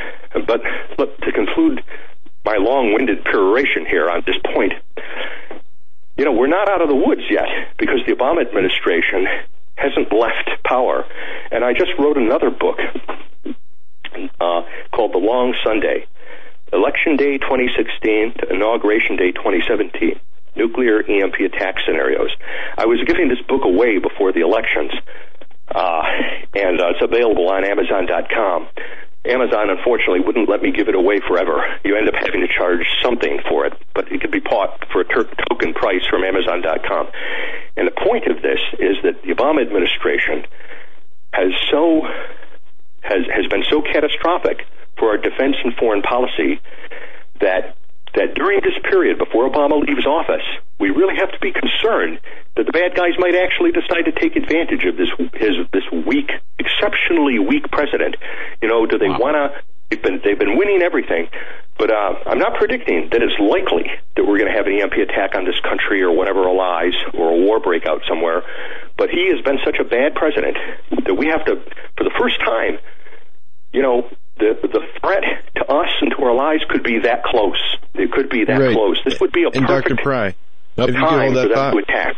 but 0.48 0.62
look, 0.98 1.18
to 1.22 1.32
conclude 1.32 1.84
my 2.44 2.58
long-winded 2.58 3.24
peroration 3.24 3.86
here 3.86 4.10
on 4.10 4.24
this 4.26 4.38
point, 4.54 4.74
you 6.18 6.26
know, 6.26 6.32
we're 6.32 6.48
not 6.48 6.70
out 6.70 6.82
of 6.82 6.88
the 6.88 6.96
woods 6.96 7.22
yet 7.30 7.48
because 7.78 8.00
the 8.08 8.14
Obama 8.14 8.46
administration 8.46 9.28
hasn't 9.76 10.12
left 10.12 10.64
power. 10.64 11.06
And 11.52 11.64
I 11.64 11.74
just 11.74 11.92
wrote 12.00 12.18
another 12.18 12.50
book 12.50 12.80
uh, 14.40 14.62
called 14.94 15.14
The 15.14 15.20
Long 15.20 15.54
Sunday, 15.64 16.06
Election 16.72 17.18
Day 17.18 17.38
2016 17.38 18.34
to 18.40 18.54
Inauguration 18.54 19.18
Day 19.18 19.32
2017 19.32 20.20
nuclear 20.56 21.02
EMP 21.04 21.36
attack 21.52 21.76
scenarios. 21.86 22.30
I 22.78 22.86
was 22.86 23.04
giving 23.06 23.28
this 23.28 23.42
book 23.48 23.64
away 23.66 24.00
before 24.00 24.32
the 24.32 24.42
elections, 24.42 24.92
uh, 25.68 26.04
and 26.56 26.80
uh, 26.80 26.96
it's 26.96 27.04
available 27.04 27.50
on 27.50 27.66
Amazon.com. 27.66 28.68
Amazon, 29.28 29.70
unfortunately, 29.70 30.20
wouldn't 30.20 30.50
let 30.50 30.62
me 30.62 30.72
give 30.72 30.88
it 30.88 30.96
away 30.96 31.20
forever. 31.20 31.64
You 31.84 31.98
end 31.98 32.08
up 32.08 32.16
having 32.16 32.42
to 32.42 32.48
charge 32.48 32.86
something 33.02 33.40
for 33.50 33.66
it, 33.66 33.74
but 33.94 34.12
it 34.12 34.22
could 34.22 34.32
be 34.32 34.40
bought 34.40 34.86
for 34.92 35.02
a 35.02 35.06
ter- 35.06 35.30
token 35.50 35.74
price 35.74 36.06
from 36.10 36.24
Amazon.com. 36.24 37.08
And 37.78 37.88
the 37.88 37.92
point 37.92 38.28
of 38.28 38.42
this 38.42 38.60
is 38.80 38.98
that 39.04 39.22
the 39.24 39.34
Obama 39.34 39.62
administration 39.62 40.46
has 41.34 41.52
so 41.70 42.02
has 43.02 43.22
has 43.34 43.46
been 43.48 43.64
so 43.70 43.82
catastrophic 43.82 44.66
for 44.98 45.10
our 45.10 45.18
defense 45.18 45.56
and 45.64 45.76
foreign 45.76 46.02
policy 46.02 46.62
that 47.42 47.76
that 48.16 48.34
during 48.36 48.62
this 48.62 48.76
period 48.90 49.18
before 49.18 49.50
Obama 49.50 49.80
leaves 49.80 50.06
office, 50.06 50.44
we 50.80 50.90
really 50.90 51.16
have 51.16 51.32
to 51.32 51.40
be 51.40 51.52
concerned 51.52 52.20
that 52.56 52.66
the 52.66 52.72
bad 52.72 52.96
guys 52.96 53.12
might 53.20 53.36
actually 53.36 53.72
decide 53.72 54.04
to 54.06 54.12
take 54.12 54.36
advantage 54.36 54.84
of 54.86 54.98
this 54.98 55.10
his 55.34 55.56
this 55.72 55.84
weak, 56.06 56.32
exceptionally 56.60 57.40
weak 57.40 57.70
president. 57.72 58.16
You 58.62 58.68
know, 58.68 58.86
do 58.86 58.98
they 58.98 59.10
wow. 59.10 59.20
want 59.20 59.36
to? 59.36 59.62
They've 59.90 60.02
been 60.02 60.22
they've 60.24 60.40
been 60.40 60.58
winning 60.58 60.82
everything, 60.82 61.28
but 61.78 61.92
uh, 61.92 62.16
I'm 62.26 62.40
not 62.40 62.56
predicting 62.56 63.10
that 63.12 63.22
it's 63.22 63.38
likely 63.40 63.92
that 64.16 64.24
we're 64.24 64.40
going 64.40 64.50
to 64.50 64.58
have 64.58 64.66
an 64.66 64.80
EMP 64.80 64.94
attack 64.94 65.36
on 65.36 65.46
this 65.46 65.60
country 65.60 66.02
or 66.02 66.12
whatever 66.12 66.48
allies 66.48 66.96
or 67.14 67.32
a 67.32 67.38
war 67.38 67.60
breakout 67.60 68.02
somewhere. 68.08 68.44
But 68.98 69.10
he 69.10 69.30
has 69.30 69.44
been 69.44 69.60
such 69.64 69.78
a 69.80 69.84
bad 69.84 70.16
president 70.16 70.58
that 71.06 71.14
we 71.14 71.28
have 71.28 71.46
to, 71.46 71.62
for 71.98 72.04
the 72.04 72.16
first 72.18 72.40
time, 72.40 72.80
you 73.74 73.82
know, 73.82 74.10
the 74.38 74.58
the 74.64 74.82
threat 75.00 75.24
to 75.56 75.66
us 75.66 75.92
and 76.02 76.12
to 76.12 76.24
our 76.24 76.34
lives 76.34 76.64
could 76.70 76.84
be 76.84 77.00
that 77.00 77.24
close. 77.24 77.62
It 77.98 78.12
could 78.12 78.30
be 78.30 78.46
that 78.46 78.60
right. 78.60 78.74
close. 78.74 79.00
This 79.06 79.20
would 79.20 79.32
be 79.32 79.44
a 79.44 79.48
and 79.48 79.66
perfect 79.66 79.90
Dr. 79.90 80.04
Pry, 80.04 80.28
if 80.78 80.88
you 80.88 80.94
time 80.94 81.34
hold 81.34 81.36
that 81.36 81.44
for 81.44 81.48
them 81.48 81.56
thought. 81.56 81.72
to 81.72 81.78
attack. 81.78 82.16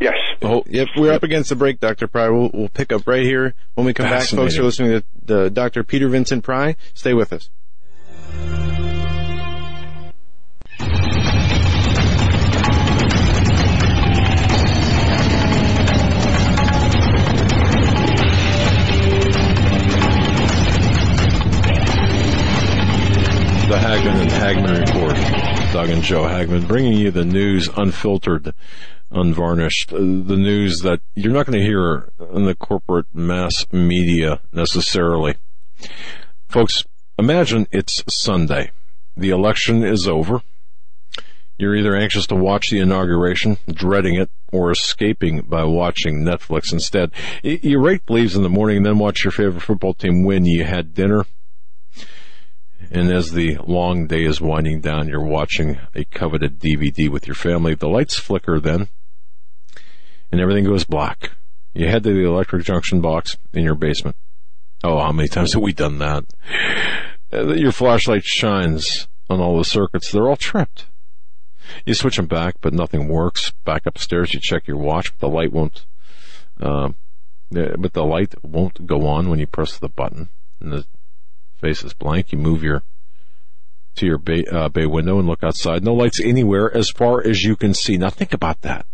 Yes. 0.00 0.14
Oh, 0.42 0.64
yep. 0.66 0.88
We're 0.96 1.12
up 1.12 1.22
against 1.22 1.50
the 1.50 1.56
break, 1.56 1.78
Dr. 1.80 2.08
Pry. 2.08 2.28
We'll, 2.28 2.50
we'll 2.52 2.68
pick 2.68 2.92
up 2.92 3.06
right 3.06 3.22
here 3.22 3.54
when 3.74 3.86
we 3.86 3.94
come 3.94 4.08
back. 4.08 4.26
Folks 4.26 4.56
you're 4.56 4.64
listening 4.64 5.00
to 5.00 5.04
the 5.24 5.50
Dr. 5.50 5.84
Peter 5.84 6.08
Vincent 6.08 6.42
Pry. 6.44 6.76
Stay 6.94 7.14
with 7.14 7.32
us. 7.32 7.48
the 23.72 23.78
Hagmann 23.78 24.20
and 24.20 24.30
Hagmann 24.30 24.80
Report. 24.80 24.81
Doug 25.72 25.88
and 25.88 26.02
Joe 26.02 26.24
Hagmann, 26.24 26.66
bringing 26.66 26.92
you 26.92 27.10
the 27.10 27.24
news 27.24 27.66
unfiltered, 27.74 28.52
unvarnished, 29.10 29.90
uh, 29.90 29.96
the 29.96 30.36
news 30.36 30.80
that 30.80 31.00
you're 31.14 31.32
not 31.32 31.46
going 31.46 31.58
to 31.58 31.64
hear 31.64 32.12
in 32.34 32.44
the 32.44 32.54
corporate 32.54 33.06
mass 33.14 33.64
media 33.72 34.40
necessarily. 34.52 35.36
Folks, 36.46 36.84
imagine 37.18 37.66
it's 37.72 38.04
Sunday. 38.06 38.70
The 39.16 39.30
election 39.30 39.82
is 39.82 40.06
over. 40.06 40.42
You're 41.56 41.76
either 41.76 41.96
anxious 41.96 42.26
to 42.26 42.34
watch 42.34 42.68
the 42.68 42.80
inauguration, 42.80 43.56
dreading 43.66 44.16
it, 44.16 44.28
or 44.52 44.70
escaping 44.70 45.40
by 45.40 45.64
watching 45.64 46.22
Netflix 46.22 46.70
instead. 46.70 47.12
You 47.42 47.80
rake 47.80 48.10
leaves 48.10 48.36
in 48.36 48.42
the 48.42 48.50
morning 48.50 48.76
and 48.76 48.84
then 48.84 48.98
watch 48.98 49.24
your 49.24 49.32
favorite 49.32 49.62
football 49.62 49.94
team 49.94 50.22
win. 50.22 50.44
You 50.44 50.64
had 50.64 50.92
dinner 50.92 51.24
and 52.92 53.10
as 53.10 53.32
the 53.32 53.56
long 53.66 54.06
day 54.06 54.24
is 54.24 54.40
winding 54.40 54.82
down, 54.82 55.08
you're 55.08 55.24
watching 55.24 55.78
a 55.94 56.04
coveted 56.04 56.60
DVD 56.60 57.08
with 57.08 57.26
your 57.26 57.34
family. 57.34 57.74
The 57.74 57.88
lights 57.88 58.18
flicker 58.18 58.60
then, 58.60 58.88
and 60.30 60.40
everything 60.40 60.64
goes 60.64 60.84
black. 60.84 61.30
You 61.72 61.88
head 61.88 62.02
to 62.02 62.12
the 62.12 62.26
electric 62.26 62.64
junction 62.64 63.00
box 63.00 63.38
in 63.54 63.64
your 63.64 63.74
basement. 63.74 64.16
Oh, 64.84 64.98
how 64.98 65.10
many 65.10 65.28
times 65.28 65.54
have 65.54 65.62
we 65.62 65.72
done 65.72 65.98
that? 65.98 66.24
Your 67.32 67.72
flashlight 67.72 68.24
shines 68.24 69.08
on 69.30 69.40
all 69.40 69.56
the 69.56 69.64
circuits. 69.64 70.12
They're 70.12 70.28
all 70.28 70.36
tripped. 70.36 70.84
You 71.86 71.94
switch 71.94 72.16
them 72.16 72.26
back, 72.26 72.56
but 72.60 72.74
nothing 72.74 73.08
works. 73.08 73.52
Back 73.64 73.86
upstairs, 73.86 74.34
you 74.34 74.40
check 74.40 74.66
your 74.66 74.76
watch, 74.76 75.12
but 75.12 75.20
the 75.20 75.34
light 75.34 75.50
won't, 75.50 75.86
uh, 76.60 76.90
but 77.50 77.94
the 77.94 78.04
light 78.04 78.34
won't 78.42 78.86
go 78.86 79.06
on 79.06 79.30
when 79.30 79.38
you 79.38 79.46
press 79.46 79.78
the 79.78 79.88
button. 79.88 80.28
And 80.60 80.72
the 80.72 80.84
face 81.62 81.82
is 81.82 81.94
blank. 81.94 82.32
You 82.32 82.38
move 82.38 82.62
your 82.62 82.82
to 83.94 84.06
your 84.06 84.18
bay, 84.18 84.44
uh, 84.50 84.68
bay 84.68 84.86
window 84.86 85.18
and 85.18 85.28
look 85.28 85.42
outside. 85.42 85.84
No 85.84 85.94
lights 85.94 86.20
anywhere 86.20 86.74
as 86.76 86.90
far 86.90 87.26
as 87.26 87.44
you 87.44 87.56
can 87.56 87.72
see. 87.72 87.96
Now 87.96 88.10
think 88.10 88.32
about 88.32 88.62
that. 88.62 88.86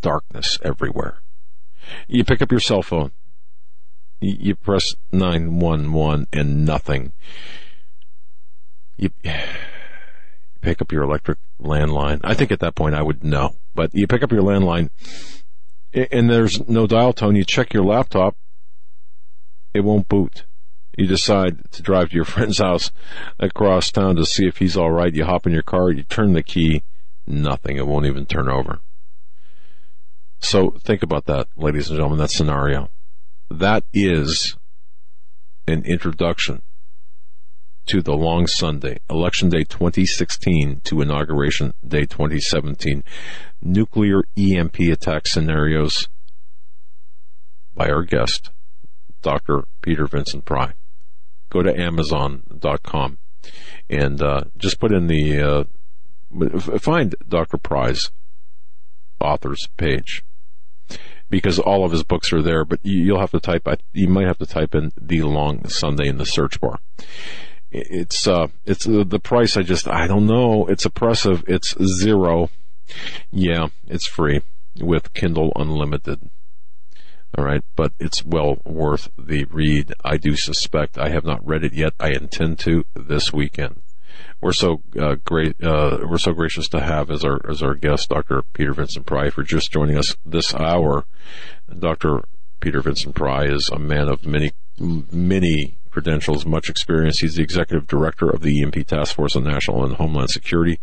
Darkness 0.00 0.58
everywhere. 0.62 1.18
You 2.08 2.24
pick 2.24 2.42
up 2.42 2.50
your 2.50 2.60
cell 2.60 2.82
phone. 2.82 3.12
You, 4.20 4.36
you 4.38 4.54
press 4.56 4.94
911 5.12 6.28
and 6.32 6.64
nothing. 6.64 7.12
You 8.96 9.10
pick 10.60 10.80
up 10.80 10.92
your 10.92 11.02
electric 11.02 11.38
landline. 11.60 12.20
I 12.24 12.34
think 12.34 12.50
at 12.50 12.60
that 12.60 12.74
point 12.74 12.94
I 12.94 13.02
would 13.02 13.22
know, 13.22 13.56
but 13.74 13.90
you 13.92 14.06
pick 14.06 14.22
up 14.22 14.32
your 14.32 14.42
landline 14.42 14.90
and 15.92 16.30
there's 16.30 16.66
no 16.68 16.86
dial 16.86 17.12
tone, 17.12 17.36
you 17.36 17.44
check 17.44 17.74
your 17.74 17.84
laptop, 17.84 18.36
it 19.74 19.80
won't 19.80 20.08
boot. 20.08 20.44
You 20.96 21.06
decide 21.06 21.70
to 21.72 21.82
drive 21.82 22.10
to 22.10 22.16
your 22.16 22.24
friend's 22.26 22.58
house 22.58 22.90
across 23.38 23.90
town 23.90 24.16
to 24.16 24.26
see 24.26 24.46
if 24.46 24.58
he's 24.58 24.76
all 24.76 24.90
right. 24.90 25.14
You 25.14 25.24
hop 25.24 25.46
in 25.46 25.52
your 25.52 25.62
car, 25.62 25.90
you 25.90 26.02
turn 26.02 26.32
the 26.32 26.42
key, 26.42 26.82
nothing. 27.26 27.76
It 27.76 27.86
won't 27.86 28.06
even 28.06 28.26
turn 28.26 28.48
over. 28.48 28.80
So 30.40 30.70
think 30.82 31.02
about 31.02 31.26
that, 31.26 31.48
ladies 31.56 31.88
and 31.88 31.96
gentlemen, 31.96 32.18
that 32.18 32.30
scenario. 32.30 32.90
That 33.48 33.84
is 33.92 34.56
an 35.68 35.84
introduction 35.84 36.62
to 37.86 38.02
the 38.02 38.14
long 38.14 38.46
Sunday, 38.46 38.98
Election 39.08 39.48
Day 39.48 39.64
2016 39.64 40.80
to 40.84 41.00
Inauguration 41.00 41.74
Day 41.86 42.02
2017, 42.02 43.04
nuclear 43.60 44.22
EMP 44.36 44.80
attack 44.80 45.26
scenarios 45.26 46.08
by 47.74 47.88
our 47.88 48.02
guest, 48.02 48.50
Dr. 49.22 49.64
Peter 49.80 50.06
Vincent 50.06 50.44
Pry. 50.44 50.74
Go 51.52 51.62
to 51.62 51.78
Amazon.com 51.78 53.18
and 53.90 54.22
uh, 54.22 54.44
just 54.56 54.80
put 54.80 54.90
in 54.90 55.06
the 55.06 55.42
uh, 55.42 55.64
find 56.78 57.14
Dr. 57.28 57.58
Pry's 57.58 58.10
authors 59.20 59.68
page 59.76 60.24
because 61.28 61.58
all 61.58 61.84
of 61.84 61.92
his 61.92 62.04
books 62.04 62.32
are 62.32 62.40
there. 62.40 62.64
But 62.64 62.80
you'll 62.82 63.20
have 63.20 63.32
to 63.32 63.40
type. 63.40 63.68
You 63.92 64.08
might 64.08 64.26
have 64.26 64.38
to 64.38 64.46
type 64.46 64.74
in 64.74 64.92
the 64.98 65.20
Long 65.20 65.68
Sunday 65.68 66.08
in 66.08 66.16
the 66.16 66.24
search 66.24 66.58
bar. 66.58 66.78
It's 67.70 68.26
uh, 68.26 68.46
it's 68.64 68.88
uh, 68.88 69.04
the 69.06 69.20
price. 69.20 69.58
I 69.58 69.62
just 69.62 69.86
I 69.86 70.06
don't 70.06 70.26
know. 70.26 70.64
It's 70.66 70.86
oppressive. 70.86 71.44
It's 71.46 71.76
zero. 71.84 72.48
Yeah, 73.30 73.68
it's 73.86 74.06
free 74.06 74.40
with 74.80 75.12
Kindle 75.12 75.52
Unlimited. 75.54 76.30
All 77.36 77.44
right, 77.44 77.64
but 77.76 77.92
it's 77.98 78.24
well 78.24 78.58
worth 78.64 79.08
the 79.18 79.44
read. 79.44 79.94
I 80.04 80.18
do 80.18 80.36
suspect 80.36 80.98
I 80.98 81.08
have 81.08 81.24
not 81.24 81.46
read 81.46 81.64
it 81.64 81.72
yet. 81.72 81.94
I 81.98 82.10
intend 82.10 82.58
to 82.60 82.84
this 82.94 83.32
weekend. 83.32 83.80
We're 84.42 84.52
so 84.52 84.82
uh, 85.00 85.16
great. 85.24 85.62
Uh, 85.62 86.00
we're 86.02 86.18
so 86.18 86.32
gracious 86.32 86.68
to 86.70 86.80
have 86.80 87.10
as 87.10 87.24
our 87.24 87.40
as 87.48 87.62
our 87.62 87.74
guest, 87.74 88.10
Dr. 88.10 88.42
Peter 88.52 88.74
Vincent 88.74 89.06
Pry, 89.06 89.30
for 89.30 89.42
just 89.42 89.72
joining 89.72 89.96
us 89.96 90.16
this 90.26 90.54
hour. 90.54 91.06
Dr. 91.78 92.22
Peter 92.60 92.82
Vincent 92.82 93.14
Pry 93.14 93.46
is 93.46 93.70
a 93.72 93.78
man 93.78 94.08
of 94.08 94.26
many 94.26 94.52
many 94.78 95.78
credentials, 95.90 96.44
much 96.44 96.68
experience. 96.68 97.20
He's 97.20 97.36
the 97.36 97.42
executive 97.42 97.86
director 97.86 98.28
of 98.28 98.42
the 98.42 98.62
EMP 98.62 98.86
Task 98.86 99.14
Force 99.14 99.36
on 99.36 99.44
National 99.44 99.84
and 99.84 99.96
Homeland 99.96 100.30
Security, 100.30 100.80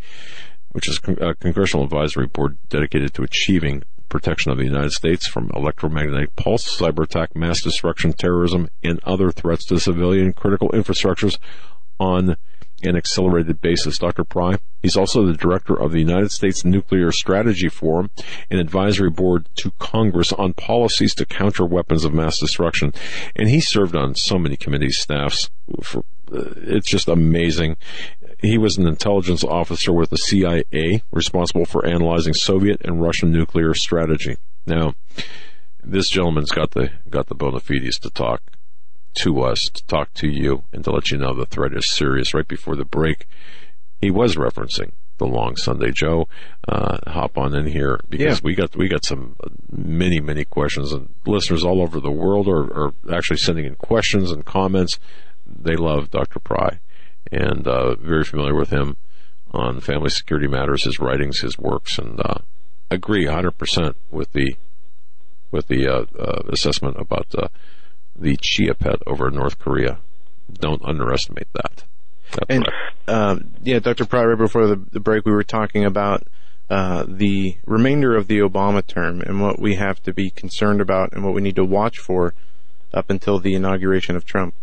which 0.70 0.88
is 0.88 0.98
a 1.20 1.34
congressional 1.34 1.84
advisory 1.84 2.26
board 2.26 2.58
dedicated 2.68 3.14
to 3.14 3.22
achieving 3.22 3.82
protection 4.10 4.52
of 4.52 4.58
the 4.58 4.64
United 4.64 4.92
States 4.92 5.26
from 5.26 5.50
electromagnetic 5.54 6.36
pulse, 6.36 6.78
cyber 6.78 7.04
attack, 7.04 7.34
mass 7.34 7.62
destruction, 7.62 8.12
terrorism, 8.12 8.68
and 8.82 9.00
other 9.04 9.30
threats 9.30 9.64
to 9.66 9.80
civilian 9.80 10.34
critical 10.34 10.68
infrastructures 10.70 11.38
on 11.98 12.36
an 12.82 12.96
accelerated 12.96 13.60
basis. 13.60 13.98
Dr. 13.98 14.24
Pry, 14.24 14.56
he's 14.82 14.96
also 14.96 15.26
the 15.26 15.34
director 15.34 15.74
of 15.74 15.92
the 15.92 15.98
United 15.98 16.30
States 16.30 16.64
Nuclear 16.64 17.12
Strategy 17.12 17.68
Forum, 17.68 18.10
an 18.50 18.58
advisory 18.58 19.10
board 19.10 19.48
to 19.56 19.72
Congress 19.78 20.32
on 20.32 20.54
policies 20.54 21.14
to 21.16 21.26
counter 21.26 21.64
weapons 21.64 22.04
of 22.04 22.14
mass 22.14 22.38
destruction. 22.38 22.92
And 23.36 23.48
he 23.48 23.60
served 23.60 23.94
on 23.94 24.14
so 24.14 24.38
many 24.38 24.56
committee 24.56 24.90
staffs. 24.90 25.50
For, 25.82 26.00
uh, 26.32 26.54
it's 26.56 26.88
just 26.88 27.08
amazing. 27.08 27.76
He 28.42 28.56
was 28.56 28.78
an 28.78 28.86
intelligence 28.86 29.44
officer 29.44 29.92
with 29.92 30.10
the 30.10 30.16
CIA, 30.16 31.02
responsible 31.10 31.66
for 31.66 31.86
analyzing 31.86 32.32
Soviet 32.32 32.80
and 32.82 33.00
Russian 33.00 33.30
nuclear 33.30 33.74
strategy. 33.74 34.36
Now, 34.66 34.94
this 35.82 36.08
gentleman's 36.08 36.50
got 36.50 36.70
the 36.70 36.90
got 37.08 37.26
the 37.26 37.34
bona 37.34 37.60
fides 37.60 37.98
to 38.00 38.10
talk 38.10 38.42
to 39.16 39.40
us 39.42 39.68
to 39.74 39.84
talk 39.86 40.14
to 40.14 40.28
you 40.28 40.64
and 40.72 40.84
to 40.84 40.90
let 40.90 41.10
you 41.10 41.18
know 41.18 41.34
the 41.34 41.46
threat 41.46 41.76
is 41.76 41.94
serious. 41.94 42.32
Right 42.32 42.46
before 42.46 42.76
the 42.76 42.84
break, 42.84 43.26
he 44.00 44.10
was 44.10 44.36
referencing 44.36 44.92
the 45.18 45.26
long 45.26 45.56
Sunday. 45.56 45.90
Joe, 45.90 46.26
uh, 46.66 46.98
hop 47.08 47.36
on 47.36 47.54
in 47.54 47.66
here 47.66 48.00
because 48.08 48.38
yeah. 48.38 48.44
we 48.44 48.54
got 48.54 48.74
we 48.76 48.88
got 48.88 49.04
some 49.04 49.36
many 49.70 50.20
many 50.20 50.44
questions 50.44 50.92
and 50.92 51.14
listeners 51.26 51.64
all 51.64 51.82
over 51.82 52.00
the 52.00 52.10
world 52.10 52.48
are, 52.48 52.72
are 52.72 52.94
actually 53.12 53.38
sending 53.38 53.66
in 53.66 53.74
questions 53.74 54.30
and 54.30 54.46
comments. 54.46 54.98
They 55.46 55.76
love 55.76 56.10
Dr. 56.10 56.38
Pry 56.38 56.80
and 57.30 57.66
uh, 57.66 57.94
very 57.96 58.24
familiar 58.24 58.54
with 58.54 58.70
him 58.70 58.96
on 59.52 59.80
family 59.80 60.10
security 60.10 60.46
matters, 60.46 60.84
his 60.84 60.98
writings, 60.98 61.40
his 61.40 61.58
works, 61.58 61.98
and 61.98 62.20
uh, 62.20 62.38
agree 62.90 63.26
100% 63.26 63.94
with 64.10 64.32
the 64.32 64.54
with 65.50 65.66
the 65.66 65.88
uh, 65.88 66.04
uh, 66.16 66.42
assessment 66.50 66.96
about 66.98 67.26
uh, 67.36 67.48
the 68.14 68.36
Chia 68.40 68.74
Pet 68.74 69.00
over 69.06 69.30
North 69.30 69.58
Korea. 69.58 69.98
Don't 70.52 70.80
underestimate 70.84 71.48
that. 71.54 71.84
That's 72.32 72.46
and 72.48 72.68
uh, 73.08 73.36
yeah, 73.62 73.80
Dr. 73.80 74.04
Pry, 74.04 74.24
right 74.24 74.38
before 74.38 74.68
the, 74.68 74.76
the, 74.76 75.00
break, 75.00 75.24
we 75.24 75.32
were 75.32 75.42
talking 75.42 75.84
about 75.84 76.22
uh, 76.68 77.04
the 77.08 77.56
remainder 77.66 78.16
of 78.16 78.28
the 78.28 78.38
Obama 78.38 78.86
term 78.86 79.20
and 79.22 79.40
what 79.40 79.58
we 79.58 79.74
have 79.74 80.00
to 80.04 80.12
be 80.12 80.30
concerned 80.30 80.80
about 80.80 81.12
and 81.12 81.24
what 81.24 81.34
we 81.34 81.42
need 81.42 81.56
to 81.56 81.64
watch 81.64 81.98
for 81.98 82.34
up 82.94 83.10
until 83.10 83.40
the 83.40 83.54
inauguration 83.54 84.14
of 84.14 84.24
Trump. 84.24 84.54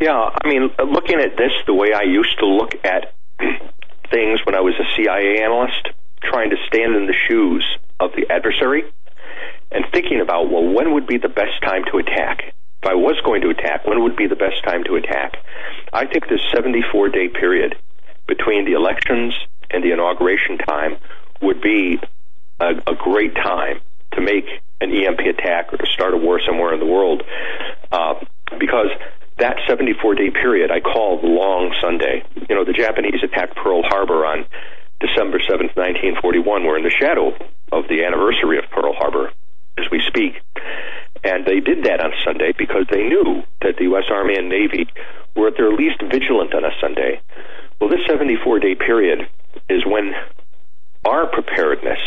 Yeah, 0.00 0.12
I 0.12 0.48
mean, 0.48 0.70
looking 0.78 1.20
at 1.20 1.36
this 1.38 1.52
the 1.66 1.72
way 1.72 1.92
I 1.94 2.02
used 2.02 2.38
to 2.40 2.46
look 2.46 2.72
at 2.84 3.14
things 4.10 4.40
when 4.44 4.54
I 4.54 4.60
was 4.60 4.74
a 4.78 4.84
CIA 4.94 5.42
analyst, 5.42 5.88
trying 6.22 6.50
to 6.50 6.56
stand 6.66 6.94
in 6.96 7.06
the 7.06 7.14
shoes 7.28 7.64
of 7.98 8.10
the 8.12 8.30
adversary 8.30 8.84
and 9.70 9.84
thinking 9.92 10.20
about, 10.20 10.50
well, 10.50 10.64
when 10.64 10.92
would 10.92 11.06
be 11.06 11.16
the 11.16 11.28
best 11.28 11.62
time 11.62 11.84
to 11.90 11.98
attack? 11.98 12.52
If 12.82 12.90
I 12.90 12.94
was 12.94 13.18
going 13.24 13.40
to 13.42 13.48
attack, 13.48 13.86
when 13.86 14.02
would 14.02 14.16
be 14.16 14.26
the 14.26 14.36
best 14.36 14.62
time 14.64 14.84
to 14.84 14.96
attack? 14.96 15.38
I 15.92 16.06
think 16.06 16.28
this 16.28 16.40
74 16.52 17.08
day 17.08 17.28
period 17.28 17.74
between 18.26 18.66
the 18.66 18.72
elections 18.72 19.34
and 19.70 19.82
the 19.82 19.92
inauguration 19.92 20.58
time 20.58 20.96
would 21.40 21.62
be 21.62 21.98
a, 22.60 22.70
a 22.86 22.94
great 22.94 23.34
time 23.34 23.80
to 24.12 24.20
make 24.20 24.44
an 24.80 24.92
EMP 24.92 25.20
attack 25.20 25.72
or 25.72 25.78
to 25.78 25.86
start 25.86 26.12
a 26.12 26.16
war 26.16 26.40
somewhere 26.46 26.74
in 26.74 26.80
the 26.80 26.86
world 26.86 27.22
uh, 27.92 28.14
because 28.58 28.88
that 29.38 29.56
74 29.68 30.14
day 30.14 30.30
period 30.30 30.70
I 30.70 30.80
call 30.80 31.20
the 31.20 31.28
long 31.28 31.74
Sunday. 31.80 32.24
You 32.48 32.54
know, 32.54 32.64
the 32.64 32.72
Japanese 32.72 33.22
attacked 33.22 33.56
Pearl 33.56 33.82
Harbor 33.82 34.24
on 34.24 34.46
December 35.00 35.38
7th, 35.38 35.76
1941. 35.76 36.64
We're 36.64 36.78
in 36.78 36.84
the 36.84 36.90
shadow 36.90 37.36
of 37.72 37.88
the 37.88 38.04
anniversary 38.04 38.58
of 38.58 38.64
Pearl 38.70 38.94
Harbor 38.94 39.30
as 39.78 39.84
we 39.90 40.00
speak. 40.06 40.40
And 41.24 41.44
they 41.44 41.60
did 41.60 41.84
that 41.84 42.00
on 42.00 42.12
Sunday 42.24 42.52
because 42.56 42.86
they 42.90 43.02
knew 43.02 43.42
that 43.60 43.76
the 43.76 43.84
U.S. 43.84 44.04
Army 44.10 44.36
and 44.36 44.48
Navy 44.48 44.86
were 45.34 45.48
at 45.48 45.56
their 45.56 45.72
least 45.72 46.00
vigilant 46.00 46.54
on 46.54 46.64
a 46.64 46.70
Sunday. 46.80 47.20
Well, 47.80 47.90
this 47.90 48.06
74 48.08 48.60
day 48.60 48.74
period 48.74 49.28
is 49.68 49.84
when 49.84 50.12
our 51.04 51.26
preparedness 51.26 51.98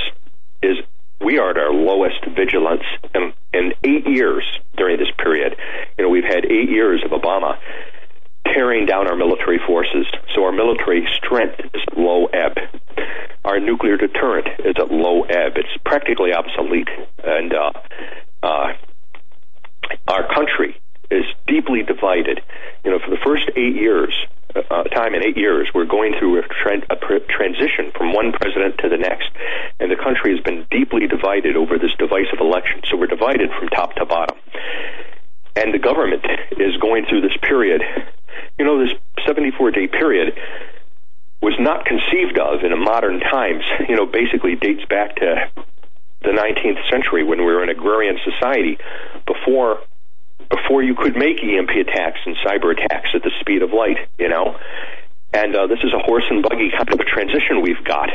is, 0.64 0.78
we 1.22 1.38
are 1.38 1.52
at 1.52 1.58
our 1.58 1.74
lowest 1.74 2.26
vigilance 2.36 2.84
in, 3.14 3.34
in 3.54 3.74
eight 3.84 4.08
years 4.08 4.44
during 4.78 4.98
this 4.98 5.12
period. 5.18 5.56
You 5.98 6.06
know, 6.06 6.10
we've 6.10 6.24
had 6.24 6.46
eight 6.46 6.70
years 6.70 7.04
of 7.04 7.12
Obama 7.12 7.58
tearing 8.54 8.86
down 8.86 9.08
our 9.08 9.16
military 9.16 9.60
forces. 9.66 10.08
So 10.34 10.44
our 10.44 10.52
military 10.52 11.08
strength 11.16 11.60
is 11.74 11.82
low 11.96 12.26
ebb. 12.28 12.58
Our 13.46 13.60
nuclear 13.60 13.98
deterrent 13.98 14.48
is 14.60 14.76
at 14.78 14.92
low 14.92 15.24
ebb. 15.24 15.54
It's 15.56 15.84
practically 15.86 16.34
obsolete. 16.34 16.90
And 17.24 17.54
uh, 17.54 17.72
uh, 18.42 18.74
our 20.08 20.34
country 20.34 20.80
is 21.12 21.26
deeply 21.48 21.84
divided. 21.84 22.42
You 22.84 22.92
know, 22.92 23.00
for 23.00 23.12
the 23.12 23.22
first 23.24 23.44
eight 23.56 23.76
years, 23.76 24.14
uh, 24.56 24.84
time 24.96 25.14
in 25.14 25.24
eight 25.24 25.38
years, 25.38 25.70
we're 25.74 25.86
going 25.86 26.14
through 26.18 26.40
a, 26.40 26.42
tra- 26.48 26.86
a 26.90 26.96
pr- 26.96 27.26
transition 27.30 27.92
from 27.96 28.14
one 28.14 28.32
president 28.32 28.78
to 28.80 28.90
the 28.90 28.98
next, 28.98 29.30
and 29.80 29.92
the 29.92 29.96
country 29.96 30.36
has 30.36 30.44
been 30.44 30.66
deeply 30.72 31.08
divided 31.08 31.56
over 31.56 31.78
this 31.78 31.92
divisive 31.98 32.40
election. 32.40 32.82
So 32.90 32.98
we're 32.98 33.08
divided 33.08 33.50
from 33.58 33.70
top 33.70 33.96
to 33.96 34.06
bottom, 34.06 34.38
and 35.56 35.74
the 35.74 35.80
government 35.80 36.26
is 36.58 36.78
going 36.78 37.06
through 37.06 37.22
this 37.22 37.38
period 37.42 37.82
you 38.60 38.66
know, 38.66 38.86
this 38.86 38.94
74 39.26 39.72
day 39.72 39.88
period 39.88 40.38
was 41.42 41.56
not 41.60 41.86
conceived 41.86 42.38
of 42.38 42.64
in 42.64 42.78
modern 42.84 43.20
times. 43.20 43.64
You 43.90 43.96
know, 43.96 44.06
basically 44.06 44.56
dates 44.56 44.86
back 44.88 45.16
to 45.16 45.50
the 46.22 46.30
19th 46.30 46.78
century 46.92 47.24
when 47.24 47.40
we 47.40 47.46
were 47.46 47.64
an 47.64 47.70
agrarian 47.70 48.20
society 48.24 48.78
before 49.26 49.80
before 50.50 50.84
you 50.84 50.96
could 50.96 51.16
make 51.16 51.44
EMP 51.44 51.70
attacks 51.70 52.20
and 52.26 52.36
cyber 52.46 52.72
attacks 52.74 53.10
at 53.14 53.22
the 53.24 53.32
speed 53.40 53.62
of 53.62 53.72
light, 53.72 53.98
you 54.18 54.30
know. 54.30 54.58
And 55.32 55.56
uh, 55.56 55.68
this 55.68 55.78
is 55.84 55.94
a 55.94 56.02
horse 56.02 56.26
and 56.30 56.42
buggy 56.42 56.72
kind 56.74 56.90
of 56.92 57.00
a 57.00 57.06
transition 57.06 57.62
we've 57.62 57.84
got, 57.86 58.10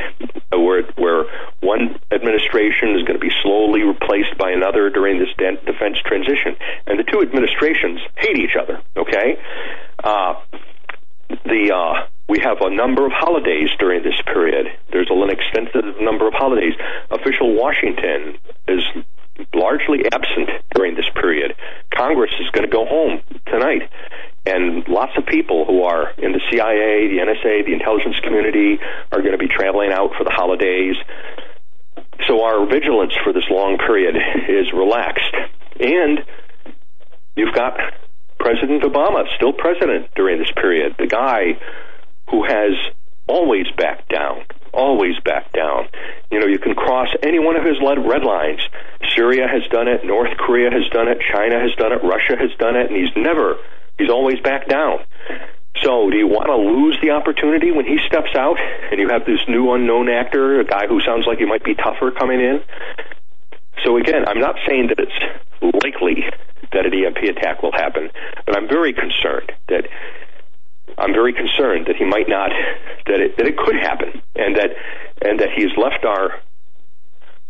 uh, 0.50 0.58
where 0.58 0.82
where 0.98 1.24
one 1.60 1.94
administration 2.10 2.98
is 2.98 3.06
going 3.06 3.14
to 3.14 3.22
be 3.22 3.30
slowly 3.42 3.82
replaced 3.82 4.36
by 4.36 4.50
another 4.50 4.90
during 4.90 5.20
this 5.20 5.30
de- 5.38 5.62
defense 5.62 5.94
transition, 6.04 6.58
and 6.88 6.98
the 6.98 7.04
two 7.06 7.22
administrations 7.22 8.00
hate 8.18 8.36
each 8.36 8.58
other. 8.58 8.82
Okay, 8.96 9.38
uh, 10.02 10.42
the 11.46 11.70
uh, 11.70 12.08
we 12.28 12.40
have 12.42 12.58
a 12.62 12.74
number 12.74 13.06
of 13.06 13.12
holidays 13.14 13.70
during 13.78 14.02
this 14.02 14.18
period. 14.26 14.66
There's 14.90 15.08
an 15.08 15.30
extensive 15.30 16.00
number 16.00 16.26
of 16.26 16.34
holidays. 16.34 16.74
Official 17.10 17.54
Washington 17.54 18.38
is 18.66 18.82
largely 19.54 20.04
absent 20.12 20.50
during 20.74 20.94
this 20.94 21.08
period. 21.14 21.54
Congress 21.94 22.30
is 22.40 22.48
going 22.50 22.68
to 22.68 22.72
go 22.72 22.84
home 22.86 23.20
tonight. 23.46 23.90
And 24.46 24.86
lots 24.88 25.12
of 25.16 25.26
people 25.26 25.64
who 25.64 25.82
are 25.84 26.10
in 26.18 26.32
the 26.32 26.40
CIA, 26.50 27.08
the 27.08 27.18
NSA, 27.24 27.64
the 27.64 27.72
intelligence 27.72 28.16
community 28.22 28.78
are 29.10 29.20
going 29.20 29.32
to 29.32 29.38
be 29.38 29.48
traveling 29.48 29.90
out 29.90 30.12
for 30.18 30.24
the 30.24 30.32
holidays. 30.32 30.96
So 32.28 32.44
our 32.44 32.66
vigilance 32.66 33.14
for 33.24 33.32
this 33.32 33.44
long 33.50 33.78
period 33.78 34.16
is 34.48 34.72
relaxed. 34.72 35.34
And 35.80 36.20
you've 37.36 37.54
got 37.54 37.78
President 38.38 38.82
Obama, 38.82 39.24
still 39.36 39.52
president 39.52 40.12
during 40.14 40.38
this 40.38 40.50
period, 40.54 40.96
the 40.98 41.06
guy 41.06 41.58
who 42.30 42.44
has 42.44 42.72
always 43.26 43.66
backed 43.76 44.10
down, 44.10 44.44
always 44.74 45.14
back 45.24 45.52
down. 45.52 45.88
You 46.30 46.40
know, 46.40 46.46
you 46.46 46.58
can 46.58 46.74
cross 46.74 47.08
any 47.22 47.38
one 47.38 47.56
of 47.56 47.64
his 47.64 47.78
red 47.80 48.24
lines. 48.24 48.60
Syria 49.14 49.46
has 49.46 49.62
done 49.70 49.88
it, 49.88 50.04
North 50.04 50.36
Korea 50.36 50.70
has 50.70 50.84
done 50.90 51.08
it, 51.08 51.18
China 51.32 51.60
has 51.60 51.72
done 51.78 51.92
it, 51.92 52.02
Russia 52.02 52.36
has 52.36 52.50
done 52.58 52.76
it, 52.76 52.90
and 52.90 52.96
he's 52.96 53.14
never, 53.16 53.56
he's 53.98 54.10
always 54.10 54.40
back 54.40 54.68
down. 54.68 54.98
So, 55.82 56.08
do 56.10 56.16
you 56.16 56.28
want 56.28 56.46
to 56.46 56.56
lose 56.56 56.98
the 57.02 57.10
opportunity 57.10 57.70
when 57.70 57.84
he 57.84 57.98
steps 58.06 58.30
out 58.36 58.56
and 58.90 59.00
you 59.00 59.08
have 59.10 59.26
this 59.26 59.40
new 59.48 59.72
unknown 59.74 60.08
actor, 60.08 60.60
a 60.60 60.64
guy 60.64 60.86
who 60.86 61.00
sounds 61.02 61.26
like 61.26 61.38
he 61.38 61.46
might 61.46 61.64
be 61.64 61.74
tougher 61.74 62.10
coming 62.10 62.40
in? 62.40 62.62
So, 63.84 63.96
again, 63.96 64.24
I'm 64.26 64.38
not 64.38 64.54
saying 64.66 64.88
that 64.88 64.98
it's 65.02 65.84
likely 65.84 66.24
that 66.72 66.86
an 66.86 66.94
EMP 66.94 67.36
attack 67.36 67.62
will 67.62 67.72
happen, 67.72 68.10
but 68.46 68.56
I'm 68.56 68.68
very 68.68 68.92
concerned 68.92 69.52
that 69.68 69.86
I'm 70.98 71.12
very 71.12 71.32
concerned 71.32 71.86
that 71.86 71.96
he 71.96 72.04
might 72.04 72.28
not 72.28 72.50
that 73.06 73.20
it 73.20 73.36
that 73.36 73.46
it 73.46 73.56
could 73.56 73.76
happen 73.76 74.22
and 74.36 74.56
that 74.56 74.70
and 75.22 75.40
that 75.40 75.50
he's 75.54 75.72
left 75.76 76.04
our 76.04 76.40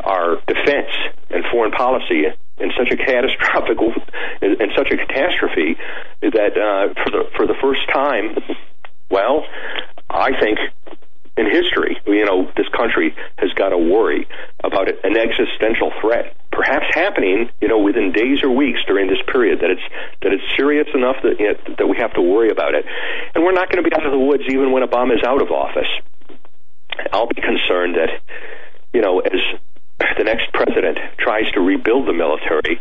our 0.04 0.36
defense 0.46 0.90
and 1.30 1.44
foreign 1.50 1.72
policy 1.72 2.24
in 2.58 2.70
such 2.78 2.92
a 2.92 2.96
catastrophic 2.96 3.78
in, 4.42 4.62
in 4.62 4.70
such 4.76 4.90
a 4.92 4.96
catastrophe 4.96 5.76
that 6.20 6.56
uh, 6.56 6.94
for 7.02 7.10
the 7.10 7.24
for 7.36 7.46
the 7.46 7.54
first 7.60 7.80
time, 7.92 8.36
well, 9.10 9.44
I 10.08 10.30
think 10.40 10.58
in 11.36 11.50
history, 11.50 11.98
you 12.06 12.24
know, 12.24 12.50
this 12.56 12.68
country 12.76 13.14
has 13.38 13.50
got 13.54 13.70
to 13.70 13.78
worry 13.78 14.28
about 14.62 14.88
an 14.88 15.16
existential 15.16 15.90
threat, 16.00 16.36
perhaps 16.54 16.86
happening, 16.94 17.50
you 17.60 17.68
know, 17.68 17.78
within 17.78 18.12
days 18.12 18.38
or 18.42 18.50
weeks 18.50 18.78
during 18.86 19.08
this 19.10 19.18
period. 19.30 19.60
That 19.60 19.70
it's 19.70 19.82
that 20.22 20.32
it's 20.32 20.46
serious 20.56 20.86
enough 20.94 21.16
that 21.22 21.36
you 21.38 21.52
know, 21.52 21.58
that 21.76 21.86
we 21.86 21.98
have 21.98 22.14
to 22.14 22.22
worry 22.22 22.50
about 22.50 22.74
it, 22.74 22.86
and 23.34 23.44
we're 23.44 23.52
not 23.52 23.68
going 23.68 23.82
to 23.82 23.88
be 23.88 23.94
out 23.94 24.06
of 24.06 24.12
the 24.12 24.18
woods 24.18 24.44
even 24.48 24.70
when 24.70 24.86
Obama 24.86 25.18
is 25.18 25.22
out 25.26 25.42
of 25.42 25.50
office. 25.50 25.90
I'll 27.12 27.26
be 27.26 27.42
concerned 27.42 27.96
that, 27.98 28.22
you 28.94 29.02
know, 29.02 29.18
as 29.18 29.42
the 30.16 30.24
next 30.24 30.52
president 30.52 30.98
tries 31.18 31.50
to 31.52 31.60
rebuild 31.60 32.06
the 32.06 32.12
military, 32.12 32.80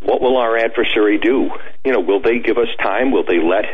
what 0.00 0.20
will 0.20 0.36
our 0.36 0.56
adversary 0.56 1.18
do? 1.18 1.50
You 1.84 1.92
know, 1.92 2.00
will 2.00 2.20
they 2.22 2.38
give 2.38 2.58
us 2.58 2.68
time? 2.80 3.10
Will 3.10 3.24
they 3.24 3.42
let 3.42 3.64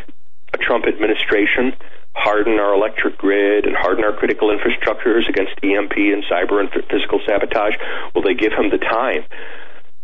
a 0.55 0.59
Trump 0.59 0.87
administration 0.87 1.77
harden 2.15 2.59
our 2.59 2.75
electric 2.75 3.17
grid 3.19 3.65
and 3.65 3.77
harden 3.77 4.05
our 4.05 4.13
critical 4.13 4.49
infrastructures 4.49 5.29
against 5.29 5.53
EMP 5.63 5.97
and 5.97 6.25
cyber 6.31 6.61
and 6.61 6.71
physical 6.71 7.21
sabotage? 7.27 7.75
Will 8.15 8.23
they 8.23 8.35
give 8.35 8.53
him 8.53 8.71
the 8.71 8.79
time 8.79 9.25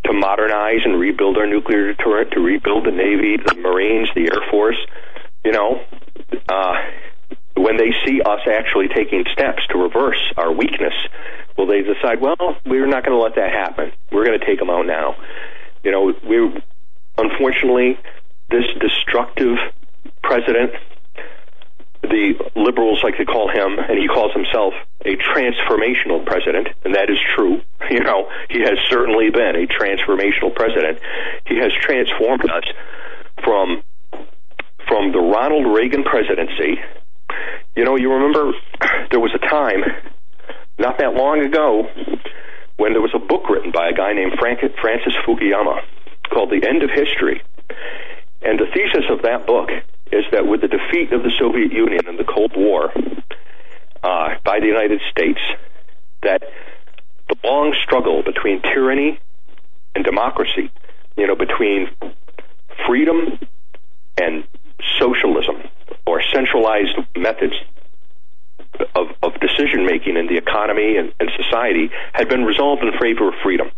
to 0.04 0.12
modernize 0.12 0.80
and 0.84 0.98
rebuild 1.00 1.36
our 1.36 1.46
nuclear 1.46 1.92
deterrent, 1.92 2.30
to 2.32 2.40
rebuild 2.40 2.86
the 2.86 2.92
Navy, 2.92 3.36
the 3.36 3.54
Marines, 3.54 4.08
the 4.14 4.30
Air 4.32 4.42
Force? 4.50 4.78
You 5.44 5.52
know, 5.52 5.80
uh, 6.48 6.74
when 7.56 7.76
they 7.76 7.92
see 8.04 8.20
us 8.20 8.40
actually 8.46 8.88
taking 8.88 9.24
steps 9.32 9.62
to 9.70 9.78
reverse 9.78 10.20
our 10.36 10.52
weakness, 10.52 10.94
will 11.56 11.66
they 11.66 11.82
decide, 11.82 12.20
well, 12.20 12.36
we're 12.64 12.86
not 12.86 13.04
going 13.04 13.16
to 13.16 13.22
let 13.22 13.34
that 13.36 13.50
happen. 13.50 13.92
We're 14.12 14.24
going 14.24 14.38
to 14.38 14.46
take 14.46 14.58
them 14.58 14.70
out 14.70 14.86
now. 14.86 15.16
You 15.82 15.90
know, 15.90 16.12
we 16.28 16.62
unfortunately 17.18 17.98
this 18.50 18.64
destructive 18.80 19.56
president 20.22 20.72
the 22.08 22.34
liberals 22.54 23.02
like 23.02 23.16
to 23.18 23.24
call 23.24 23.48
him, 23.48 23.78
and 23.78 23.98
he 23.98 24.08
calls 24.08 24.32
himself 24.32 24.74
a 25.04 25.16
transformational 25.16 26.24
president, 26.24 26.68
and 26.84 26.94
that 26.94 27.10
is 27.10 27.18
true. 27.36 27.60
You 27.88 28.00
know, 28.02 28.28
he 28.50 28.60
has 28.62 28.78
certainly 28.90 29.30
been 29.30 29.54
a 29.54 29.66
transformational 29.68 30.52
president. 30.52 30.98
He 31.46 31.56
has 31.58 31.70
transformed 31.80 32.50
us 32.50 32.64
from 33.44 33.82
from 34.88 35.12
the 35.12 35.20
Ronald 35.20 35.72
Reagan 35.72 36.02
presidency. 36.02 36.80
You 37.76 37.84
know, 37.84 37.96
you 37.96 38.12
remember 38.12 38.52
there 39.12 39.20
was 39.20 39.30
a 39.34 39.46
time 39.46 39.84
not 40.78 40.98
that 40.98 41.14
long 41.14 41.44
ago 41.44 41.88
when 42.76 42.92
there 42.92 43.02
was 43.02 43.14
a 43.14 43.18
book 43.18 43.48
written 43.48 43.70
by 43.70 43.88
a 43.88 43.92
guy 43.92 44.12
named 44.12 44.32
Frank, 44.38 44.60
Francis 44.80 45.14
Fukuyama 45.26 45.80
called 46.28 46.50
The 46.50 46.66
End 46.66 46.82
of 46.82 46.90
History. 46.90 47.40
And 48.42 48.58
the 48.58 48.66
thesis 48.74 49.08
of 49.10 49.22
that 49.22 49.46
book 49.46 49.70
is 50.12 50.24
that 50.32 50.46
with 50.46 50.60
the 50.60 50.68
defeat 50.68 51.12
of 51.12 51.22
the 51.22 51.32
Soviet 51.38 51.72
Union 51.72 52.08
in 52.08 52.16
the 52.16 52.24
Cold 52.24 52.52
War 52.56 52.92
uh, 54.02 54.28
by 54.44 54.60
the 54.60 54.66
United 54.66 55.00
States, 55.10 55.40
that 56.22 56.42
the 57.28 57.36
long 57.44 57.74
struggle 57.84 58.22
between 58.22 58.62
tyranny 58.62 59.18
and 59.94 60.04
democracy, 60.04 60.70
you 61.16 61.26
know, 61.26 61.34
between 61.34 61.88
freedom 62.86 63.38
and 64.16 64.44
socialism 64.98 65.56
or 66.06 66.22
centralized 66.32 66.96
methods 67.16 67.54
of, 68.94 69.08
of 69.22 69.32
decision 69.40 69.86
making 69.86 70.16
in 70.16 70.26
the 70.26 70.36
economy 70.36 70.96
and, 70.96 71.12
and 71.18 71.30
society 71.36 71.90
had 72.12 72.28
been 72.28 72.44
resolved 72.44 72.82
in 72.82 72.92
favor 73.00 73.28
of 73.28 73.34
freedom. 73.42 73.70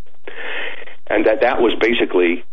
And 1.07 1.25
that 1.25 1.41
that 1.41 1.59
was 1.61 1.73
basically 1.79 2.43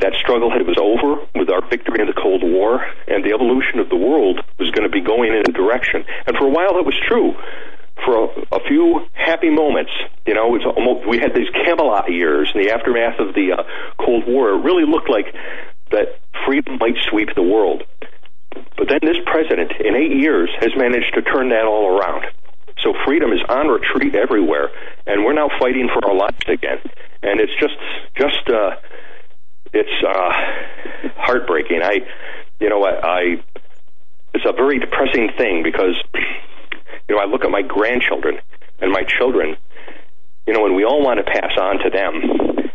that 0.00 0.14
struggle 0.14 0.50
had, 0.50 0.66
was 0.66 0.78
over 0.78 1.26
with 1.34 1.50
our 1.50 1.62
victory 1.68 2.00
in 2.00 2.06
the 2.06 2.14
Cold 2.14 2.42
War, 2.42 2.84
and 3.06 3.24
the 3.24 3.32
evolution 3.34 3.80
of 3.80 3.88
the 3.88 3.96
world 3.96 4.40
was 4.58 4.70
going 4.70 4.86
to 4.86 4.92
be 4.92 5.00
going 5.00 5.32
in 5.34 5.42
a 5.48 5.52
direction. 5.52 6.04
And 6.26 6.36
for 6.36 6.46
a 6.46 6.50
while, 6.50 6.74
that 6.74 6.86
was 6.86 6.94
true. 7.06 7.34
For 8.04 8.14
a, 8.14 8.56
a 8.56 8.60
few 8.68 9.06
happy 9.12 9.50
moments, 9.50 9.90
you 10.24 10.34
know, 10.34 10.54
it's 10.54 10.64
almost, 10.64 11.08
we 11.08 11.18
had 11.18 11.34
these 11.34 11.50
Camelot 11.50 12.12
years 12.12 12.50
in 12.54 12.62
the 12.62 12.70
aftermath 12.70 13.18
of 13.18 13.34
the 13.34 13.58
uh, 13.58 13.62
Cold 13.98 14.24
War. 14.26 14.50
It 14.50 14.62
really 14.62 14.86
looked 14.86 15.10
like 15.10 15.34
that 15.90 16.20
freedom 16.46 16.78
might 16.78 16.94
sweep 17.10 17.34
the 17.34 17.42
world. 17.42 17.82
But 18.76 18.88
then 18.88 19.00
this 19.02 19.18
president, 19.26 19.72
in 19.80 19.96
eight 19.96 20.14
years, 20.14 20.48
has 20.60 20.70
managed 20.76 21.12
to 21.14 21.22
turn 21.22 21.50
that 21.50 21.64
all 21.64 21.98
around. 21.98 22.26
So 22.82 22.94
freedom 23.04 23.32
is 23.32 23.40
on 23.48 23.66
retreat 23.66 24.14
everywhere, 24.14 24.70
and 25.06 25.24
we're 25.24 25.34
now 25.34 25.50
fighting 25.58 25.88
for 25.92 26.06
our 26.08 26.14
lives 26.14 26.46
again. 26.46 26.78
And 27.22 27.40
it's 27.40 27.52
just, 27.58 27.74
just, 28.14 28.48
uh, 28.48 28.76
it's 29.72 30.04
uh, 30.06 31.12
heartbreaking. 31.16 31.80
I, 31.82 32.00
you 32.60 32.68
know, 32.68 32.84
I, 32.84 33.06
I 33.06 33.20
it's 34.34 34.44
a 34.46 34.52
very 34.52 34.78
depressing 34.78 35.30
thing 35.36 35.62
because, 35.62 35.96
you 37.08 37.16
know, 37.16 37.20
I 37.20 37.26
look 37.26 37.44
at 37.44 37.50
my 37.50 37.62
grandchildren 37.62 38.38
and 38.80 38.92
my 38.92 39.02
children, 39.02 39.56
you 40.46 40.52
know, 40.52 40.66
and 40.66 40.74
we 40.74 40.84
all 40.84 41.02
want 41.02 41.18
to 41.18 41.24
pass 41.24 41.52
on 41.58 41.78
to 41.78 41.90
them. 41.90 42.70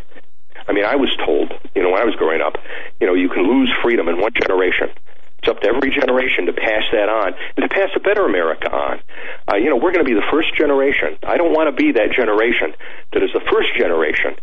I 0.68 0.72
mean, 0.72 0.86
I 0.86 0.96
was 0.96 1.16
told, 1.26 1.52
you 1.76 1.84
know, 1.84 1.92
when 1.92 2.02
I 2.02 2.06
was 2.06 2.16
growing 2.16 2.42
up, 2.42 2.56
you 3.00 3.08
know, 3.08 3.14
you 3.14 3.30
can 3.30 3.44
lose 3.44 3.72
freedom 3.84 4.08
in 4.08 4.20
one 4.20 4.32
generation. 4.34 4.90
It's 5.40 5.50
up 5.50 5.60
to 5.60 5.68
every 5.68 5.92
generation 5.92 6.46
to 6.48 6.54
pass 6.54 6.84
that 6.94 7.10
on 7.10 7.36
and 7.58 7.68
to 7.68 7.70
pass 7.70 7.90
a 7.96 8.00
better 8.00 8.26
America 8.26 8.72
on. 8.72 9.02
Uh, 9.52 9.58
you 9.58 9.70
know, 9.70 9.76
we're 9.76 9.92
going 9.92 10.06
to 10.06 10.10
be 10.10 10.16
the 10.16 10.26
first 10.32 10.56
generation. 10.56 11.18
I 11.22 11.36
don't 11.36 11.52
want 11.52 11.68
to 11.68 11.76
be 11.76 11.92
that 11.92 12.16
generation 12.16 12.74
that 13.12 13.22
is 13.22 13.30
the 13.34 13.44
first 13.52 13.76
generation 13.78 14.40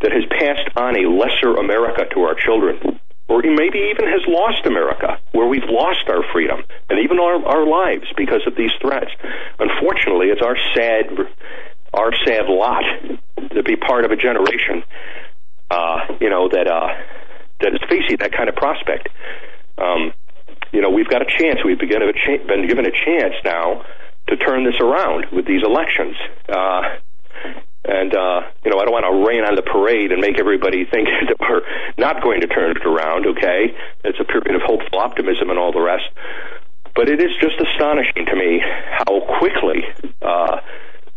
that 0.00 0.12
has 0.12 0.24
passed 0.30 0.68
on 0.76 0.96
a 0.96 1.08
lesser 1.08 1.56
America 1.56 2.04
to 2.14 2.20
our 2.22 2.34
children, 2.34 3.00
or 3.28 3.42
maybe 3.42 3.90
even 3.90 4.06
has 4.06 4.22
lost 4.28 4.66
America, 4.66 5.18
where 5.32 5.46
we've 5.46 5.68
lost 5.68 6.04
our 6.08 6.22
freedom 6.32 6.62
and 6.90 7.00
even 7.02 7.18
our, 7.18 7.44
our 7.44 7.66
lives 7.66 8.06
because 8.16 8.42
of 8.46 8.54
these 8.56 8.70
threats. 8.80 9.10
Unfortunately, 9.58 10.28
it's 10.28 10.42
our 10.42 10.56
sad, 10.74 11.06
our 11.94 12.12
sad 12.24 12.46
lot 12.48 12.84
to 13.54 13.62
be 13.62 13.76
part 13.76 14.04
of 14.04 14.10
a 14.10 14.16
generation, 14.16 14.84
uh, 15.70 15.98
you 16.20 16.30
know, 16.30 16.48
that 16.48 16.68
uh, 16.68 16.88
that 17.60 17.72
is 17.72 17.80
facing 17.88 18.18
that 18.20 18.32
kind 18.32 18.48
of 18.48 18.54
prospect. 18.54 19.08
Um, 19.78 20.12
you 20.72 20.80
know, 20.82 20.90
we've 20.90 21.08
got 21.08 21.22
a 21.22 21.26
chance. 21.26 21.60
We've 21.64 21.78
been 21.78 21.88
given 21.88 22.08
a, 22.08 22.12
cha- 22.12 22.46
been 22.46 22.68
given 22.68 22.86
a 22.86 22.92
chance 22.92 23.34
now 23.44 23.84
to 24.28 24.36
turn 24.36 24.64
this 24.64 24.78
around 24.80 25.26
with 25.32 25.46
these 25.46 25.62
elections. 25.64 26.16
Uh, 26.48 26.98
and, 27.86 28.14
uh, 28.14 28.42
you 28.64 28.70
know, 28.70 28.78
I 28.78 28.84
don't 28.84 28.92
want 28.92 29.06
to 29.06 29.22
rain 29.22 29.46
on 29.46 29.54
the 29.54 29.62
parade 29.62 30.10
and 30.10 30.20
make 30.20 30.40
everybody 30.40 30.84
think 30.84 31.06
that 31.30 31.38
we're 31.38 31.62
not 31.96 32.22
going 32.22 32.40
to 32.40 32.48
turn 32.48 32.74
it 32.74 32.84
around, 32.84 33.26
okay? 33.26 33.74
It's 34.02 34.18
a 34.18 34.24
period 34.24 34.54
of 34.54 34.62
hopeful 34.62 34.98
optimism 34.98 35.50
and 35.50 35.58
all 35.58 35.70
the 35.70 35.80
rest. 35.80 36.10
But 36.94 37.08
it 37.08 37.20
is 37.22 37.30
just 37.40 37.54
astonishing 37.60 38.26
to 38.26 38.34
me 38.34 38.58
how 38.58 39.20
quickly 39.38 39.84
uh, 40.22 40.58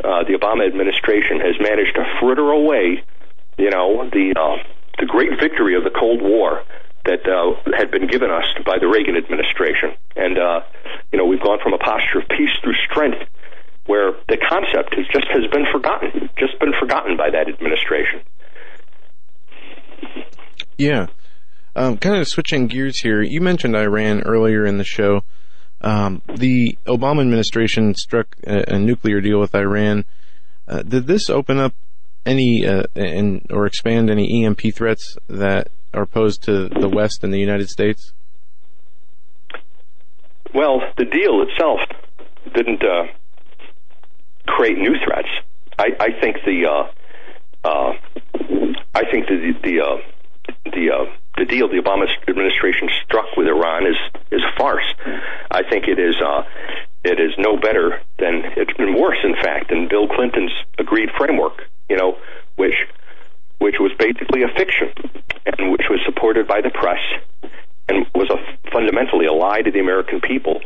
uh, 0.04 0.24
the 0.30 0.38
Obama 0.38 0.68
administration 0.68 1.40
has 1.42 1.56
managed 1.60 1.96
to 1.96 2.06
fritter 2.20 2.52
away, 2.52 3.02
you 3.58 3.70
know, 3.72 4.08
the, 4.12 4.36
uh, 4.38 4.62
the 5.00 5.08
great 5.08 5.40
victory 5.40 5.76
of 5.76 5.84
the 5.84 5.92
Cold 5.92 6.22
War 6.22 6.62
that 7.06 7.26
uh, 7.26 7.56
had 7.76 7.90
been 7.90 8.06
given 8.06 8.30
us 8.30 8.46
by 8.66 8.78
the 8.78 8.88
Reagan 8.88 9.16
administration. 9.16 9.96
And, 10.16 10.38
uh, 10.38 10.62
you 11.12 11.18
know, 11.18 11.26
we've 11.26 11.42
gone 11.42 11.60
from 11.64 11.74
a 11.74 11.80
posture 11.80 12.20
of 12.20 12.28
peace 12.30 12.54
through 12.62 12.76
strength 12.92 13.24
where 13.90 14.12
the 14.28 14.38
concept 14.38 14.94
has 14.94 15.08
just 15.12 15.26
has 15.34 15.50
been 15.52 15.66
forgotten, 15.74 16.30
just 16.38 16.60
been 16.60 16.74
forgotten 16.80 17.18
by 17.18 17.32
that 17.32 17.50
administration. 17.50 18.22
Yeah. 20.78 21.08
Um, 21.76 21.98
kind 21.98 22.16
of 22.16 22.28
switching 22.28 22.68
gears 22.68 23.00
here. 23.00 23.24
You 23.24 23.42
mentioned 23.42 23.76
Iran 23.76 24.22
earlier 24.22 24.64
in 24.64 24.78
the 24.78 24.84
show. 24.84 25.24
Um, 25.82 26.22
the 26.28 26.78
Obama 26.86 27.22
administration 27.22 27.96
struck 27.96 28.36
a, 28.46 28.76
a, 28.76 28.78
nuclear 28.78 29.22
deal 29.22 29.40
with 29.40 29.56
Iran. 29.56 30.06
Uh, 30.68 30.84
did 30.84 31.08
this 31.08 31.28
open 31.28 31.58
up 31.58 31.74
any 32.28 32.68
uh, 32.68 32.84
and 32.96 33.48
or 33.50 33.66
expand 33.66 34.12
any 34.12 34.46
EMP 34.46 34.76
threats 34.76 35.18
that 35.28 35.70
are 35.96 36.06
posed 36.06 36.44
to 36.44 36.70
the 36.70 36.90
West 36.90 37.24
and 37.24 37.34
the 37.34 37.40
United 37.40 37.70
States? 37.70 38.14
Well, 40.54 40.82
the 40.96 41.06
deal 41.06 41.42
itself 41.42 41.80
didn't 42.54 42.84
uh, 42.84 43.19
create 44.50 44.78
new 44.78 44.96
threats. 45.06 45.30
I, 45.78 45.96
I 46.00 46.10
think 46.20 46.38
the 46.46 46.66
uh, 46.66 47.68
uh, 47.68 47.94
I 48.94 49.04
think 49.12 49.28
the 49.28 49.54
the 49.64 49.76
uh, 49.80 49.98
the 50.74 50.92
uh, 50.92 51.06
the 51.38 51.46
deal 51.46 51.70
the 51.70 51.82
Obama 51.82 52.06
administration 52.28 52.90
struck 53.06 53.38
with 53.38 53.48
Iran 53.48 53.88
is 53.88 53.98
is 54.32 54.42
a 54.42 54.58
farce. 54.58 54.88
I 55.52 55.64
think 55.70 55.88
it 55.88 56.00
is 56.00 56.16
uh, 56.20 56.44
it 57.04 57.20
is 57.20 57.32
no 57.38 57.56
better 57.58 58.02
than 58.18 58.44
it's 58.58 58.74
been 58.74 59.00
worse, 59.00 59.20
in 59.24 59.36
fact, 59.36 59.70
than 59.70 59.88
Bill 59.88 60.08
Clinton's 60.08 60.52
agreed 60.78 61.10
framework. 61.18 61.64
You 61.90 61.98
know, 61.98 62.18
which 62.56 62.76
which 63.60 63.76
was 63.80 63.92
basically 63.98 64.44
a 64.44 64.48
fiction 64.58 64.92
and 65.46 65.72
which 65.72 65.88
was 65.90 66.00
supported 66.06 66.48
by 66.48 66.62
the 66.62 66.70
press 66.70 67.00
and 67.90 68.06
was 68.16 68.30
a, 68.30 68.70
fundamentally 68.72 69.26
a 69.26 69.34
lie 69.34 69.62
to 69.62 69.72
the 69.72 69.80
American 69.80 70.22
people 70.22 70.62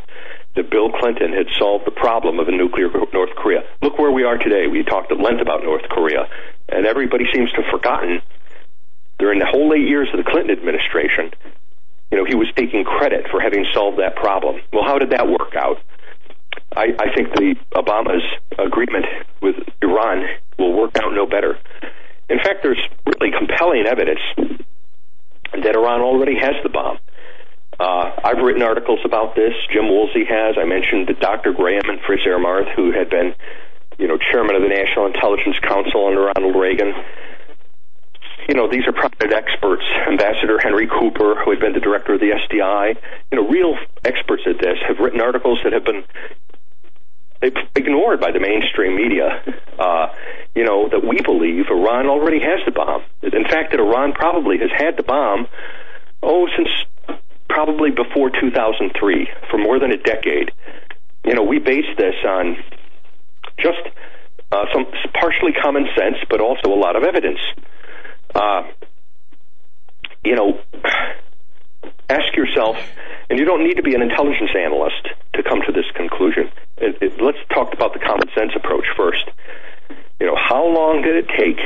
that 0.56 0.70
Bill 0.70 0.90
Clinton 0.90 1.32
had 1.32 1.46
solved 1.58 1.86
the 1.86 1.90
problem 1.90 2.38
of 2.38 2.48
a 2.48 2.52
nuclear 2.52 2.88
North 3.12 3.34
Korea. 3.36 3.62
Look 3.82 3.98
where 3.98 4.10
we 4.10 4.24
are 4.24 4.38
today. 4.38 4.66
We 4.66 4.84
talked 4.84 5.10
at 5.10 5.18
length 5.18 5.42
about 5.42 5.62
North 5.64 5.88
Korea, 5.90 6.28
and 6.68 6.86
everybody 6.86 7.24
seems 7.32 7.50
to 7.52 7.62
have 7.62 7.70
forgotten 7.70 8.22
during 9.18 9.38
the 9.38 9.46
whole 9.46 9.72
eight 9.74 9.88
years 9.88 10.08
of 10.12 10.18
the 10.22 10.28
Clinton 10.28 10.50
administration, 10.50 11.30
you 12.10 12.18
know, 12.18 12.24
he 12.24 12.34
was 12.34 12.48
taking 12.56 12.84
credit 12.84 13.26
for 13.30 13.40
having 13.40 13.64
solved 13.72 13.98
that 13.98 14.16
problem. 14.16 14.60
Well, 14.72 14.84
how 14.84 14.98
did 14.98 15.10
that 15.10 15.26
work 15.26 15.54
out? 15.56 15.78
I, 16.76 16.94
I 16.98 17.14
think 17.14 17.34
the 17.34 17.54
Obama's 17.74 18.22
agreement 18.58 19.06
with 19.40 19.56
Iran 19.82 20.26
will 20.58 20.72
work 20.72 20.96
out 21.02 21.12
no 21.14 21.26
better. 21.26 21.58
In 22.28 22.38
fact, 22.38 22.62
there's 22.62 22.80
really 23.06 23.32
compelling 23.36 23.86
evidence 23.86 24.20
that 25.52 25.76
Iran 25.76 26.00
already 26.00 26.36
has 26.38 26.54
the 26.62 26.68
bomb. 26.68 26.98
Uh, 27.78 28.10
I've 28.22 28.38
written 28.38 28.62
articles 28.62 29.00
about 29.04 29.34
this. 29.34 29.52
Jim 29.72 29.88
Woolsey 29.88 30.24
has. 30.24 30.56
I 30.58 30.64
mentioned 30.64 31.08
that 31.08 31.20
Dr. 31.20 31.52
Graham 31.52 31.88
and 31.88 32.00
Fritz 32.06 32.22
Ermarth, 32.26 32.72
who 32.74 32.92
had 32.92 33.10
been, 33.10 33.34
you 33.98 34.08
know, 34.08 34.18
chairman 34.18 34.56
of 34.56 34.62
the 34.62 34.68
National 34.68 35.06
Intelligence 35.06 35.58
Council 35.60 36.06
under 36.06 36.30
Ronald 36.32 36.56
Reagan 36.56 36.94
you 38.48 38.54
know, 38.54 38.68
these 38.68 38.86
are 38.86 38.92
prominent 38.92 39.32
experts. 39.32 39.84
Ambassador 40.08 40.58
Henry 40.58 40.86
Cooper, 40.86 41.34
who 41.42 41.50
had 41.50 41.60
been 41.60 41.72
the 41.72 41.80
director 41.80 42.14
of 42.14 42.20
the 42.20 42.30
SDI, 42.30 42.96
you 43.32 43.40
know, 43.40 43.48
real 43.48 43.76
experts 44.04 44.42
at 44.46 44.60
this, 44.60 44.78
have 44.86 44.98
written 44.98 45.20
articles 45.20 45.60
that 45.64 45.72
have 45.72 45.84
been 45.84 46.04
ignored 47.74 48.20
by 48.20 48.32
the 48.32 48.40
mainstream 48.40 48.96
media. 48.96 49.42
Uh, 49.78 50.06
you 50.54 50.64
know, 50.64 50.88
that 50.88 51.02
we 51.04 51.20
believe 51.20 51.66
Iran 51.68 52.06
already 52.06 52.38
has 52.38 52.60
the 52.64 52.70
bomb. 52.70 53.02
In 53.22 53.44
fact, 53.44 53.72
that 53.72 53.80
Iran 53.80 54.12
probably 54.12 54.58
has 54.58 54.70
had 54.70 54.96
the 54.96 55.02
bomb, 55.02 55.48
oh, 56.22 56.46
since 56.56 56.68
probably 57.48 57.90
before 57.90 58.30
2003, 58.30 59.28
for 59.50 59.58
more 59.58 59.78
than 59.78 59.92
a 59.92 59.96
decade. 59.96 60.50
You 61.24 61.34
know, 61.34 61.42
we 61.42 61.58
base 61.58 61.88
this 61.96 62.14
on 62.26 62.56
just 63.58 63.80
uh, 64.52 64.64
some 64.72 64.86
partially 65.14 65.52
common 65.52 65.86
sense, 65.96 66.16
but 66.28 66.40
also 66.40 66.72
a 66.72 66.78
lot 66.78 66.96
of 66.96 67.02
evidence. 67.02 67.40
Uh, 68.34 68.62
you 70.24 70.34
know, 70.34 70.58
ask 72.08 72.34
yourself, 72.36 72.76
and 73.30 73.38
you 73.38 73.44
don't 73.44 73.64
need 73.64 73.74
to 73.74 73.82
be 73.82 73.94
an 73.94 74.02
intelligence 74.02 74.50
analyst 74.56 75.08
to 75.34 75.42
come 75.42 75.60
to 75.66 75.72
this 75.72 75.86
conclusion. 75.94 76.50
It, 76.78 76.96
it, 77.00 77.20
let's 77.20 77.38
talk 77.52 77.72
about 77.72 77.92
the 77.92 78.00
common 78.00 78.28
sense 78.36 78.52
approach 78.56 78.86
first. 78.96 79.24
You 80.20 80.26
know, 80.26 80.36
how 80.36 80.64
long 80.66 81.02
did 81.02 81.16
it 81.16 81.28
take 81.28 81.58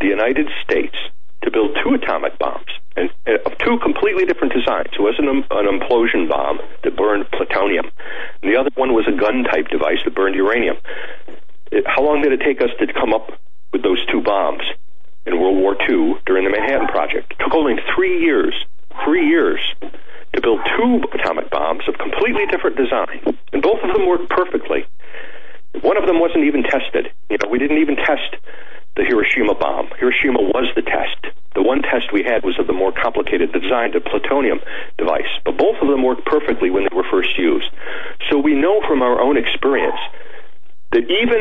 the 0.00 0.06
United 0.06 0.48
States 0.64 0.96
to 1.42 1.50
build 1.50 1.76
two 1.82 1.94
atomic 1.94 2.38
bombs 2.38 2.70
and 2.96 3.10
uh, 3.26 3.38
of 3.46 3.56
two 3.58 3.78
completely 3.78 4.24
different 4.24 4.52
designs? 4.52 4.88
It 4.92 5.00
was 5.00 5.18
an, 5.18 5.28
an 5.28 5.66
implosion 5.66 6.28
bomb 6.28 6.60
that 6.84 6.96
burned 6.96 7.30
plutonium, 7.30 7.90
and 8.42 8.52
the 8.52 8.58
other 8.58 8.70
one 8.74 8.94
was 8.94 9.06
a 9.08 9.16
gun 9.16 9.44
type 9.44 9.68
device 9.68 9.98
that 10.04 10.14
burned 10.14 10.34
uranium. 10.34 10.76
It, 11.70 11.84
how 11.86 12.02
long 12.02 12.22
did 12.22 12.32
it 12.32 12.40
take 12.44 12.60
us 12.60 12.70
to 12.78 12.92
come 12.92 13.12
up 13.12 13.30
with 13.72 13.82
those 13.82 14.04
two 14.06 14.22
bombs? 14.22 14.62
in 15.26 15.38
World 15.38 15.56
War 15.56 15.76
II 15.88 16.14
during 16.26 16.44
the 16.44 16.50
Manhattan 16.50 16.88
Project. 16.88 17.32
It 17.32 17.38
took 17.42 17.54
only 17.54 17.76
three 17.94 18.20
years, 18.20 18.54
three 19.04 19.26
years, 19.28 19.60
to 20.34 20.40
build 20.40 20.60
two 20.76 21.02
atomic 21.12 21.50
bombs 21.50 21.84
of 21.88 21.98
completely 21.98 22.46
different 22.46 22.76
design, 22.76 23.20
and 23.52 23.62
both 23.62 23.78
of 23.82 23.94
them 23.94 24.06
worked 24.08 24.30
perfectly. 24.30 24.84
One 25.80 25.96
of 25.96 26.06
them 26.06 26.20
wasn't 26.20 26.44
even 26.44 26.62
tested. 26.64 27.12
You 27.30 27.38
know, 27.42 27.48
we 27.50 27.58
didn't 27.58 27.78
even 27.78 27.96
test 27.96 28.36
the 28.96 29.04
Hiroshima 29.04 29.54
bomb. 29.54 29.88
Hiroshima 29.98 30.40
was 30.52 30.68
the 30.76 30.82
test. 30.82 31.34
The 31.54 31.62
one 31.62 31.82
test 31.82 32.12
we 32.12 32.24
had 32.24 32.44
was 32.44 32.58
of 32.58 32.66
the 32.66 32.72
more 32.72 32.92
complicated 32.92 33.52
design, 33.52 33.92
the 33.92 34.00
plutonium 34.00 34.60
device. 34.98 35.28
But 35.44 35.56
both 35.56 35.76
of 35.80 35.88
them 35.88 36.02
worked 36.02 36.24
perfectly 36.24 36.70
when 36.70 36.84
they 36.84 36.94
were 36.94 37.06
first 37.10 37.36
used. 37.38 37.68
So 38.30 38.38
we 38.38 38.54
know 38.54 38.80
from 38.86 39.02
our 39.02 39.20
own 39.20 39.36
experience 39.36 40.00
that 40.92 41.04
even 41.08 41.40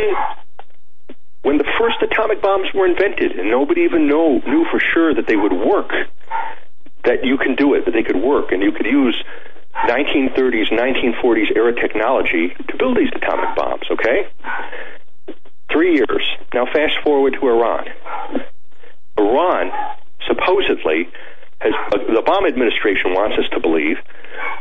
when 1.44 1.58
the 1.58 1.68
first 1.80 1.98
atomic 2.02 2.42
bombs 2.42 2.68
were 2.74 2.86
invented 2.86 3.34
and 3.34 3.50
nobody 3.50 3.82
even 3.82 4.08
know, 4.08 4.40
knew 4.46 4.66
for 4.72 4.80
sure 4.80 5.14
that 5.16 5.28
they 5.28 5.36
would 5.36 5.54
work, 5.54 5.92
that 7.04 7.26
you 7.26 7.38
can 7.38 7.56
do 7.56 7.74
it, 7.74 7.86
that 7.86 7.92
they 7.92 8.04
could 8.04 8.22
work, 8.22 8.52
and 8.52 8.62
you 8.62 8.72
could 8.72 8.86
use 8.86 9.16
1930s, 9.88 10.70
1940s 10.72 11.56
era 11.56 11.74
technology 11.74 12.54
to 12.70 12.78
build 12.78 12.98
these 12.98 13.10
atomic 13.16 13.56
bombs, 13.56 13.84
okay? 13.92 14.28
Three 15.72 15.96
years. 15.96 16.28
Now 16.54 16.66
fast 16.66 16.96
forward 17.04 17.34
to 17.40 17.48
Iran. 17.48 17.86
Iran 19.18 19.72
supposedly 20.28 21.08
has, 21.60 21.74
uh, 21.94 21.98
the 21.98 22.22
Obama 22.22 22.48
administration 22.48 23.14
wants 23.14 23.38
us 23.38 23.50
to 23.54 23.60
believe 23.60 23.98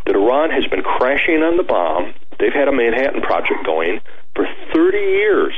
that 0.07 0.15
Iran 0.15 0.51
has 0.51 0.66
been 0.66 0.82
crashing 0.82 1.43
on 1.43 1.57
the 1.57 1.62
bomb. 1.62 2.15
They've 2.39 2.53
had 2.53 2.69
a 2.69 2.73
Manhattan 2.73 3.23
Project 3.23 3.65
going 3.65 4.01
for 4.35 4.47
30 4.74 4.99
years 4.99 5.55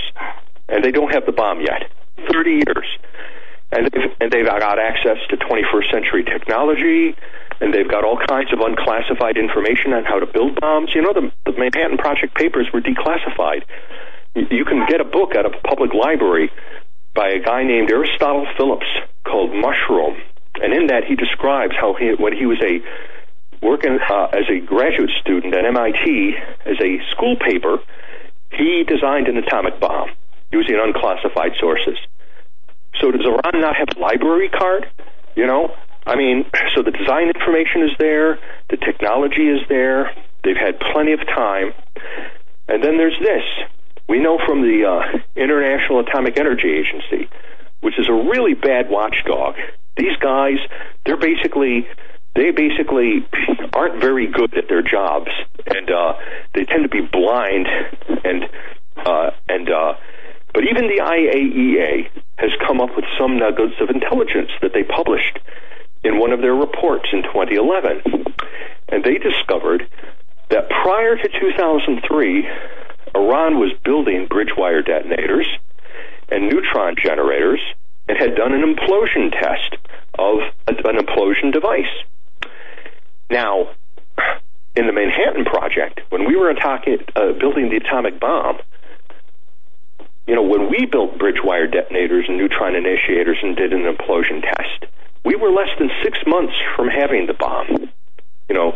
and 0.69 0.85
they 0.85 0.91
don't 0.91 1.13
have 1.13 1.27
the 1.27 1.33
bomb 1.33 1.61
yet. 1.61 1.91
30 2.33 2.51
years. 2.65 2.87
And 3.71 3.89
they've, 3.89 4.11
and 4.21 4.33
they've 4.33 4.45
got 4.45 4.79
access 4.79 5.17
to 5.31 5.37
21st 5.37 5.91
century 5.91 6.25
technology, 6.25 7.17
and 7.61 7.73
they've 7.73 7.89
got 7.89 8.05
all 8.05 8.19
kinds 8.29 8.53
of 8.53 8.61
unclassified 8.61 9.37
information 9.37 9.93
on 9.93 10.05
how 10.05 10.19
to 10.19 10.27
build 10.27 10.61
bombs. 10.61 10.91
You 10.95 11.03
know, 11.03 11.13
the, 11.13 11.33
the 11.51 11.57
Manhattan 11.59 11.97
Project 11.97 12.35
papers 12.35 12.69
were 12.73 12.81
declassified. 12.81 13.65
You, 14.35 14.65
can 14.65 14.87
get 14.89 15.01
a 15.01 15.05
book 15.05 15.35
at 15.35 15.45
a 15.45 15.51
public 15.69 15.93
library 15.93 16.51
by 17.15 17.29
a 17.29 17.41
guy 17.41 17.65
named 17.65 17.91
Aristotle 17.91 18.47
Phillips 18.57 18.87
called 19.25 19.51
Mushroom, 19.53 20.17
and 20.57 20.73
in 20.73 20.87
that 20.87 21.05
he 21.05 21.15
describes 21.17 21.75
how 21.79 21.95
he, 21.95 22.15
when 22.19 22.33
he 22.33 22.47
was 22.47 22.59
a 22.65 22.81
working 23.65 23.99
uh, 24.11 24.25
as 24.33 24.49
a 24.51 24.59
graduate 24.65 25.11
student 25.21 25.55
at 25.55 25.65
MIT 25.65 26.35
as 26.67 26.77
a 26.81 26.99
school 27.11 27.37
paper, 27.37 27.79
he 28.51 28.85
designed 28.89 29.29
an 29.29 29.37
atomic 29.37 29.79
bomb 29.81 30.11
using 30.51 30.77
unclassified 30.83 31.53
sources. 31.61 31.97
So 33.01 33.11
does 33.11 33.25
Iran 33.25 33.61
not 33.61 33.77
have 33.77 33.89
a 33.97 34.01
library 34.01 34.49
card? 34.49 34.87
You 35.37 35.47
know, 35.47 35.75
I 36.07 36.17
mean, 36.17 36.45
so 36.75 36.83
the 36.83 36.91
design 36.91 37.29
information 37.29 37.83
is 37.83 37.97
there, 37.99 38.39
the 38.69 38.77
technology 38.77 39.49
is 39.49 39.61
there, 39.69 40.11
they've 40.45 40.57
had 40.57 40.79
plenty 40.93 41.13
of 41.13 41.21
time. 41.21 41.73
And 42.69 42.83
then 42.83 42.99
there's 42.99 43.19
this. 43.21 43.45
We 44.13 44.19
know 44.19 44.39
from 44.45 44.61
the 44.61 44.85
uh, 44.85 45.19
International 45.35 46.01
Atomic 46.01 46.39
Energy 46.39 46.69
Agency, 46.69 47.31
which 47.81 47.99
is 47.99 48.11
a 48.11 48.13
really 48.13 48.53
bad 48.53 48.91
watchdog. 48.91 49.55
These 49.97 50.19
guys, 50.21 50.59
they're 51.07 51.17
basically 51.17 51.89
they 52.37 52.51
basically 52.51 53.27
aren't 53.73 54.03
very 54.03 54.27
good 54.27 54.53
at 54.53 54.69
their 54.69 54.83
jobs, 54.83 55.31
and 55.65 55.91
uh, 55.91 56.13
they 56.53 56.67
tend 56.67 56.83
to 56.83 56.91
be 56.91 57.01
blind 57.01 57.67
and 58.23 58.45
uh, 58.99 59.31
and 59.49 59.71
uh, 59.71 59.95
but 60.53 60.65
even 60.65 60.89
the 60.89 61.01
IAEA 61.01 62.11
has 62.37 62.51
come 62.67 62.83
up 62.83 62.95
with 62.95 63.07
some 63.19 63.39
nuggets 63.39 63.81
of 63.81 63.89
intelligence 63.89 64.51
that 64.61 64.75
they 64.75 64.83
published 64.83 65.39
in 66.05 66.19
one 66.19 66.33
of 66.33 66.43
their 66.43 66.55
reports 66.55 67.09
in 67.15 67.23
2011. 67.23 68.03
And 68.91 69.05
they 69.05 69.17
discovered 69.17 69.89
that 70.51 70.69
prior 70.69 71.17
to 71.17 71.29
2003, 71.41 72.47
Iran 73.15 73.59
was 73.59 73.73
building 73.85 74.27
bridge 74.27 74.53
wire 74.57 74.83
detonators 74.83 75.47
and 76.31 76.49
neutron 76.49 76.97
generators 77.03 77.61
and 78.09 78.19
had 78.19 78.35
done 78.35 78.53
an 78.53 78.63
implosion 78.63 79.31
test 79.31 79.77
of 80.19 80.39
an 80.67 80.97
implosion 80.97 81.53
device. 81.53 81.93
Now, 83.31 83.71
in 84.75 84.87
the 84.87 84.93
Manhattan 84.93 85.45
Project, 85.45 86.01
when 86.11 86.27
we 86.27 86.37
were 86.37 86.53
talking, 86.55 86.99
uh, 87.15 87.33
building 87.39 87.69
the 87.71 87.77
atomic 87.77 88.19
bomb, 88.19 88.59
you 90.27 90.35
know, 90.35 90.43
when 90.43 90.71
we 90.71 90.87
built 90.87 91.19
bridge 91.19 91.41
wire 91.43 91.67
detonators 91.67 92.27
and 92.29 92.39
neutron 92.39 92.75
initiators 92.75 93.39
and 93.43 93.57
did 93.57 93.73
an 93.73 93.83
implosion 93.83 94.41
test, 94.43 94.93
we 95.25 95.37
were 95.37 95.51
less 95.51 95.71
than 95.79 95.91
six 96.03 96.19
months 96.27 96.55
from 96.77 96.89
having 96.89 97.27
the 97.27 97.35
bomb. 97.35 97.91
You 98.49 98.55
know, 98.55 98.73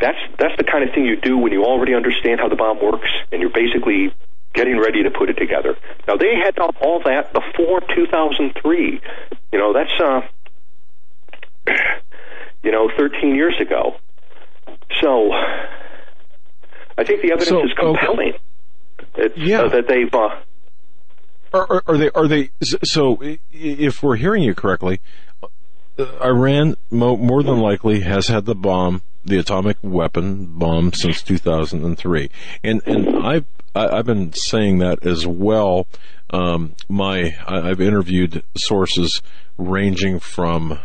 that's 0.00 0.18
that's 0.38 0.56
the 0.56 0.64
kind 0.64 0.88
of 0.88 0.94
thing 0.94 1.04
you 1.04 1.16
do 1.20 1.36
when 1.38 1.52
you 1.52 1.64
already 1.64 1.94
understand 1.94 2.40
how 2.40 2.48
the 2.48 2.56
bomb 2.56 2.82
works 2.82 3.08
and 3.32 3.40
you're 3.40 3.52
basically 3.52 4.12
getting 4.54 4.78
ready 4.78 5.02
to 5.04 5.10
put 5.10 5.28
it 5.30 5.34
together. 5.36 5.76
Now 6.08 6.16
they 6.16 6.34
had 6.42 6.58
all 6.58 7.00
that 7.04 7.32
before 7.32 7.80
2003. 7.80 9.00
You 9.52 9.58
know, 9.58 9.72
that's 9.72 9.92
uh 10.00 10.20
you 12.62 12.72
know, 12.72 12.90
13 12.96 13.34
years 13.34 13.54
ago. 13.60 13.96
So 15.00 15.32
I 15.32 17.04
think 17.04 17.22
the 17.22 17.32
evidence 17.32 17.48
So, 17.48 17.64
is 17.64 17.72
compelling. 17.78 18.32
It's, 19.16 19.36
Yeah. 19.36 19.62
uh, 19.62 19.68
that 19.68 19.88
they've 19.88 20.12
uh, 20.12 20.28
Are, 21.52 21.66
are, 21.72 21.82
are 21.86 21.96
they? 21.98 22.10
Are 22.10 22.28
they? 22.28 22.50
So, 22.60 23.18
if 23.52 24.02
we're 24.02 24.16
hearing 24.16 24.42
you 24.42 24.54
correctly, 24.54 25.00
uh, 25.98 26.04
Iran 26.22 26.76
mo- 26.90 27.16
more 27.16 27.42
than 27.42 27.58
likely 27.58 28.00
has 28.00 28.28
had 28.28 28.44
the 28.44 28.54
bomb, 28.54 29.02
the 29.24 29.38
atomic 29.38 29.76
weapon 29.82 30.46
bomb, 30.58 30.92
since 30.92 31.22
2003, 31.22 32.30
and 32.64 32.82
and 32.86 33.26
I've 33.26 33.46
I've 33.74 34.06
been 34.06 34.32
saying 34.32 34.78
that 34.78 35.06
as 35.06 35.26
well. 35.26 35.86
Um, 36.30 36.74
my 36.88 37.36
I've 37.46 37.80
interviewed 37.80 38.42
sources 38.56 39.22
ranging 39.58 40.20
from 40.20 40.78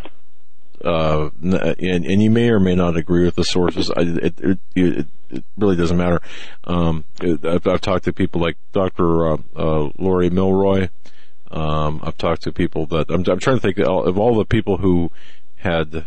uh, 0.83 1.29
and, 1.41 2.05
and 2.05 2.21
you 2.21 2.29
may 2.29 2.49
or 2.49 2.59
may 2.59 2.75
not 2.75 2.95
agree 2.95 3.25
with 3.25 3.35
the 3.35 3.43
sources. 3.43 3.89
I, 3.89 4.01
it, 4.01 4.39
it, 4.39 4.59
it, 4.75 5.07
it 5.31 5.43
really 5.57 5.75
doesn't 5.75 5.97
matter. 5.97 6.21
Um, 6.65 7.05
I've, 7.21 7.65
I've 7.65 7.81
talked 7.81 8.05
to 8.05 8.13
people 8.13 8.39
like 8.39 8.57
Dr. 8.71 9.27
Uh, 9.27 9.37
uh, 9.55 9.89
Laurie 9.97 10.29
Mylroie. 10.29 10.89
Um, 11.49 12.01
I've 12.03 12.17
talked 12.17 12.43
to 12.43 12.51
people 12.51 12.85
that 12.87 13.09
I'm, 13.09 13.23
I'm 13.27 13.39
trying 13.39 13.57
to 13.57 13.61
think 13.61 13.79
of 13.79 14.19
all 14.19 14.35
the 14.35 14.45
people 14.45 14.77
who 14.77 15.11
had. 15.57 16.05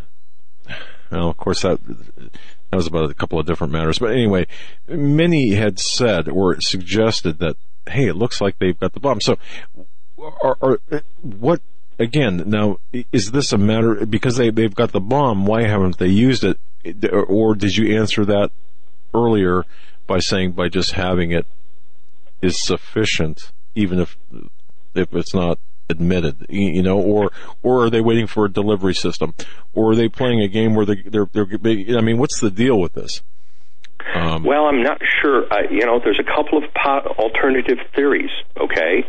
Well, 1.10 1.30
of 1.30 1.36
course 1.36 1.62
that 1.62 1.80
that 1.86 2.76
was 2.76 2.86
about 2.86 3.10
a 3.10 3.14
couple 3.14 3.38
of 3.38 3.46
different 3.46 3.72
matters, 3.72 3.98
but 3.98 4.12
anyway, 4.12 4.46
many 4.88 5.54
had 5.54 5.78
said 5.78 6.28
or 6.28 6.60
suggested 6.60 7.38
that 7.38 7.56
hey, 7.88 8.06
it 8.06 8.16
looks 8.16 8.40
like 8.40 8.58
they've 8.58 8.78
got 8.78 8.92
the 8.92 9.00
bomb. 9.00 9.20
So, 9.20 9.38
are, 10.18 10.56
are 10.60 10.80
what 11.22 11.60
again? 11.98 12.44
Now, 12.46 12.78
is 13.12 13.30
this 13.32 13.52
a 13.52 13.58
matter 13.58 14.06
because 14.06 14.36
they 14.36 14.50
they've 14.50 14.74
got 14.74 14.92
the 14.92 15.00
bomb? 15.00 15.46
Why 15.46 15.62
haven't 15.62 15.98
they 15.98 16.08
used 16.08 16.44
it? 16.44 16.58
Or 17.12 17.54
did 17.54 17.76
you 17.76 17.98
answer 17.98 18.24
that 18.24 18.50
earlier 19.14 19.64
by 20.06 20.18
saying 20.20 20.52
by 20.52 20.68
just 20.68 20.92
having 20.92 21.32
it 21.32 21.46
is 22.40 22.62
sufficient, 22.62 23.52
even 23.74 23.98
if 23.98 24.16
if 24.94 25.14
it's 25.14 25.34
not 25.34 25.58
admitted, 25.88 26.46
you 26.48 26.82
know, 26.82 27.00
or 27.00 27.30
or 27.62 27.84
are 27.84 27.90
they 27.90 28.00
waiting 28.00 28.26
for 28.26 28.44
a 28.44 28.48
delivery 28.48 28.94
system, 28.94 29.34
or 29.74 29.92
are 29.92 29.96
they 29.96 30.08
playing 30.08 30.40
a 30.40 30.48
game 30.48 30.74
where 30.74 30.86
they're 30.86 31.02
they're 31.04 31.26
they're? 31.32 31.98
I 31.98 32.00
mean, 32.00 32.18
what's 32.18 32.40
the 32.40 32.50
deal 32.50 32.78
with 32.80 32.94
this? 32.94 33.22
Um, 34.14 34.44
Well, 34.44 34.64
I'm 34.64 34.82
not 34.82 35.00
sure. 35.22 35.44
I, 35.52 35.70
you 35.70 35.84
know, 35.84 36.00
there's 36.02 36.20
a 36.20 36.24
couple 36.24 36.58
of 36.58 36.64
po- 36.74 37.14
alternative 37.18 37.78
theories. 37.94 38.30
Okay, 38.58 39.04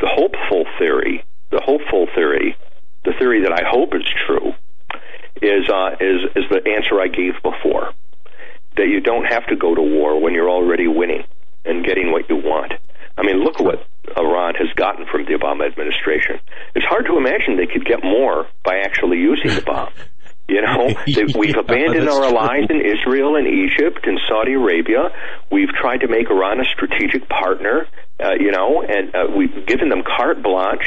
the 0.00 0.08
hopeful 0.10 0.64
theory, 0.78 1.24
the 1.50 1.60
hopeful 1.64 2.06
theory, 2.14 2.56
the 3.04 3.12
theory 3.18 3.42
that 3.42 3.52
I 3.52 3.62
hope 3.68 3.94
is 3.94 4.06
true, 4.26 4.52
is 5.42 5.68
uh, 5.68 5.96
is 6.00 6.22
is 6.34 6.44
the 6.50 6.62
answer 6.70 7.00
I 7.00 7.08
gave 7.08 7.34
before 7.42 7.92
that 8.76 8.88
you 8.88 9.00
don't 9.00 9.24
have 9.24 9.46
to 9.46 9.56
go 9.56 9.74
to 9.74 9.82
war 9.82 10.20
when 10.20 10.34
you're 10.34 10.50
already 10.50 10.88
winning 10.88 11.22
and 11.64 11.84
getting 11.84 12.10
what 12.10 12.28
you 12.28 12.36
want. 12.36 12.72
I 13.16 13.22
mean, 13.22 13.44
look 13.44 13.60
what 13.60 13.86
Iran 14.16 14.54
has 14.56 14.68
gotten 14.76 15.06
from 15.10 15.24
the 15.24 15.32
Obama 15.38 15.66
administration. 15.66 16.38
It's 16.74 16.86
hard 16.86 17.06
to 17.06 17.16
imagine 17.16 17.56
they 17.56 17.66
could 17.70 17.84
get 17.86 18.02
more 18.04 18.46
by 18.64 18.78
actually 18.84 19.18
using 19.18 19.54
the 19.54 19.62
bomb. 19.62 19.92
You 20.46 20.60
know, 20.60 20.92
we've 21.38 21.54
Yeah, 21.56 21.60
abandoned 21.64 22.06
our 22.06 22.20
true. 22.28 22.36
allies 22.36 22.66
in 22.68 22.82
Israel 22.84 23.36
and 23.36 23.46
Egypt 23.48 24.00
and 24.06 24.20
Saudi 24.28 24.52
Arabia. 24.52 25.08
We've 25.50 25.70
tried 25.70 26.02
to 26.04 26.06
make 26.06 26.28
Iran 26.28 26.60
a 26.60 26.64
strategic 26.68 27.26
partner, 27.30 27.86
uh, 28.22 28.32
you 28.38 28.50
know, 28.52 28.82
and 28.86 29.08
uh, 29.14 29.24
we've 29.34 29.64
given 29.66 29.88
them 29.88 30.02
carte 30.04 30.42
blanche. 30.42 30.84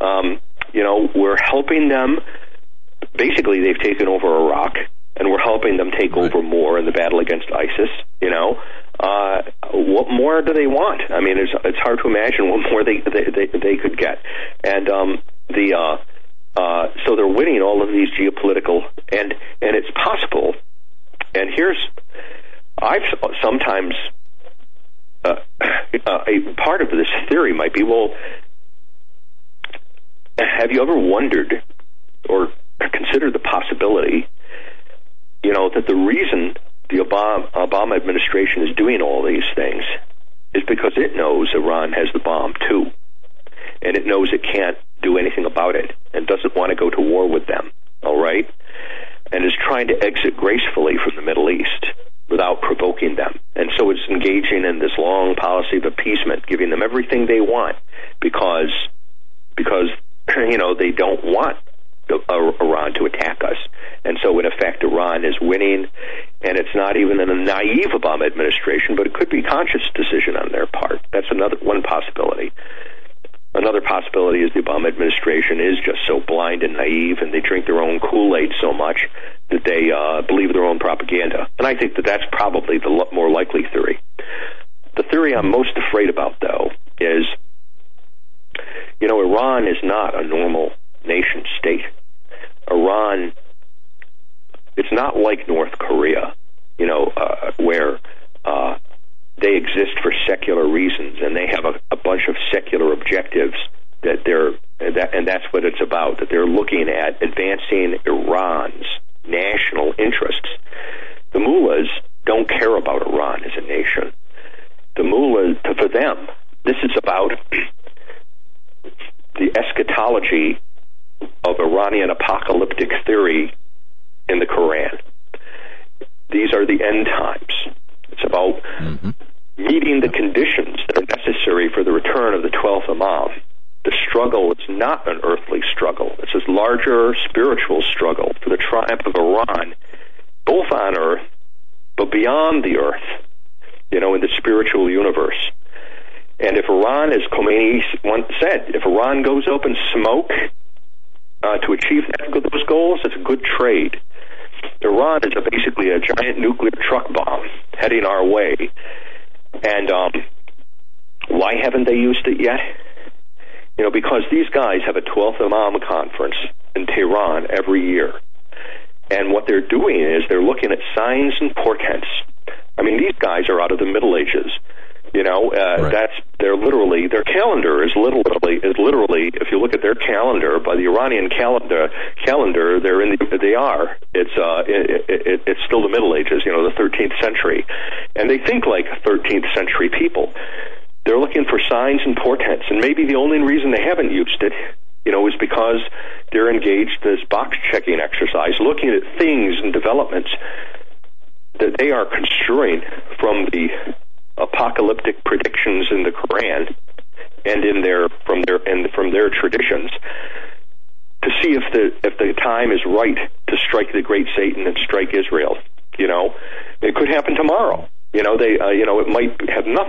Um, 0.00 0.40
you 0.72 0.82
know, 0.82 1.10
we're 1.14 1.36
helping 1.36 1.90
them. 1.90 2.16
Basically, 3.14 3.60
they've 3.60 3.78
taken 3.78 4.08
over 4.08 4.26
Iraq, 4.48 4.72
and 5.16 5.28
we're 5.30 5.42
helping 5.44 5.76
them 5.76 5.90
take 6.00 6.16
over 6.16 6.40
more 6.42 6.78
in 6.78 6.86
the 6.86 6.92
battle 6.92 7.20
against 7.20 7.46
ISIS. 7.52 7.90
You 8.22 8.30
know, 8.30 8.56
uh, 9.00 9.42
what 9.72 10.08
more 10.10 10.42
do 10.42 10.52
they 10.52 10.66
want? 10.66 11.10
I 11.10 11.20
mean, 11.20 11.38
it's 11.38 11.52
it's 11.64 11.78
hard 11.78 11.98
to 12.02 12.08
imagine 12.08 12.48
what 12.48 12.60
more 12.70 12.84
they 12.84 12.98
they 12.98 13.30
they, 13.30 13.58
they 13.58 13.76
could 13.76 13.98
get, 13.98 14.18
and 14.62 14.88
um, 14.88 15.22
the. 15.48 15.74
Uh, 15.74 16.04
uh, 16.56 16.86
so 17.04 17.16
they're 17.16 17.26
winning 17.26 17.60
all 17.62 17.82
of 17.82 17.88
these 17.88 18.06
geopolitical, 18.10 18.82
and 19.10 19.34
and 19.60 19.74
it's 19.74 19.90
possible. 19.90 20.54
And 21.34 21.50
here's, 21.52 21.76
I've 22.80 23.02
sometimes 23.42 23.92
uh, 25.24 25.34
uh, 25.60 26.24
a 26.28 26.54
part 26.54 26.80
of 26.80 26.90
this 26.90 27.08
theory 27.28 27.52
might 27.52 27.74
be, 27.74 27.82
well, 27.82 28.14
have 30.38 30.70
you 30.70 30.80
ever 30.82 30.96
wondered 30.96 31.62
or 32.28 32.52
considered 32.78 33.32
the 33.32 33.38
possibility, 33.38 34.28
you 35.42 35.52
know, 35.52 35.70
that 35.74 35.86
the 35.86 35.94
reason 35.94 36.54
the 36.94 37.02
Obama, 37.02 37.50
Obama 37.52 37.96
administration 37.96 38.62
is 38.62 38.76
doing 38.76 39.02
all 39.02 39.26
these 39.26 39.46
things 39.56 39.82
is 40.54 40.62
because 40.68 40.92
it 40.96 41.16
knows 41.16 41.50
Iran 41.52 41.92
has 41.92 42.06
the 42.12 42.20
bomb 42.20 42.54
too, 42.68 42.86
and 43.82 43.96
it 43.96 44.06
knows 44.06 44.30
it 44.32 44.42
can't 44.44 44.78
do 45.02 45.18
anything 45.18 45.44
about 45.44 45.74
it 45.74 45.90
and 46.12 46.26
doesn't 46.26 46.54
want 46.54 46.70
to 46.70 46.76
go 46.76 46.90
to 46.90 47.00
war 47.00 47.28
with 47.28 47.46
them. 47.48 47.72
All 48.04 48.20
right, 48.20 48.48
and 49.32 49.44
is 49.44 49.52
trying 49.58 49.88
to 49.88 49.94
exit 49.94 50.36
gracefully 50.36 50.94
from 51.02 51.16
the 51.16 51.22
Middle 51.22 51.50
East 51.50 51.84
without 52.30 52.60
provoking 52.62 53.16
them. 53.16 53.40
And 53.56 53.70
so 53.76 53.90
it's 53.90 54.06
engaging 54.08 54.64
in 54.64 54.78
this 54.78 54.94
long 54.96 55.34
policy 55.34 55.78
of 55.78 55.84
appeasement, 55.84 56.46
giving 56.46 56.70
them 56.70 56.82
everything 56.82 57.26
they 57.26 57.40
want 57.40 57.76
because 58.20 58.70
because 59.56 59.90
you 60.36 60.58
know 60.58 60.74
they 60.78 60.92
don't 60.92 61.24
want 61.24 61.58
the, 62.08 62.22
uh, 62.28 62.64
Iran 62.64 62.94
to 62.94 63.06
attack 63.06 63.42
us. 63.42 63.58
And 64.04 64.18
so 64.22 64.38
in 64.38 64.46
effect 64.46 64.84
Iran 64.84 65.24
is 65.24 65.34
winning 65.40 65.86
and 66.42 66.58
it's 66.58 66.74
not 66.74 66.96
even 66.96 67.20
a 67.20 67.26
naive 67.26 67.90
Obama 67.96 68.26
administration, 68.26 68.96
but 68.96 69.06
it 69.06 69.14
could 69.14 69.30
be 69.30 69.42
conscious 69.42 69.82
decision 69.94 70.36
on 70.36 70.52
their 70.52 70.66
part. 70.66 71.00
That's 71.12 71.30
another 71.30 71.56
one 71.62 71.82
possibility. 71.82 72.52
Another 73.54 73.80
possibility 73.80 74.40
is 74.40 74.52
the 74.52 74.60
Obama 74.60 74.88
administration 74.88 75.60
is 75.60 75.78
just 75.84 76.00
so 76.08 76.20
blind 76.20 76.64
and 76.64 76.74
naive, 76.74 77.18
and 77.22 77.32
they 77.32 77.40
drink 77.40 77.66
their 77.66 77.80
own 77.80 78.00
Kool 78.00 78.36
Aid 78.36 78.50
so 78.60 78.72
much 78.72 79.06
that 79.50 79.62
they 79.64 79.92
uh, 79.94 80.22
believe 80.26 80.52
their 80.52 80.64
own 80.64 80.80
propaganda. 80.80 81.48
And 81.58 81.66
I 81.66 81.76
think 81.76 81.94
that 81.94 82.04
that's 82.04 82.24
probably 82.32 82.78
the 82.78 83.06
more 83.12 83.30
likely 83.30 83.62
theory. 83.72 84.00
The 84.96 85.04
theory 85.04 85.34
I'm 85.34 85.50
most 85.50 85.70
afraid 85.78 86.10
about, 86.10 86.40
though, 86.40 86.70
is 86.98 87.24
you 89.00 89.08
know, 89.08 89.20
Iran 89.20 89.68
is 89.68 89.76
not 89.82 90.18
a 90.18 90.26
normal 90.26 90.72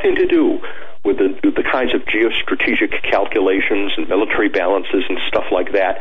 nothing 0.05 0.15
to 0.15 0.27
do 0.27 0.59
with 1.03 1.17
the 1.17 1.35
the 1.43 1.63
kinds 1.63 1.93
of 1.93 2.01
geostrategic 2.01 3.01
calculations 3.09 3.93
and 3.97 4.07
military 4.09 4.49
balances 4.49 5.03
and 5.09 5.17
stuff 5.27 5.45
like 5.51 5.71
that 5.73 5.97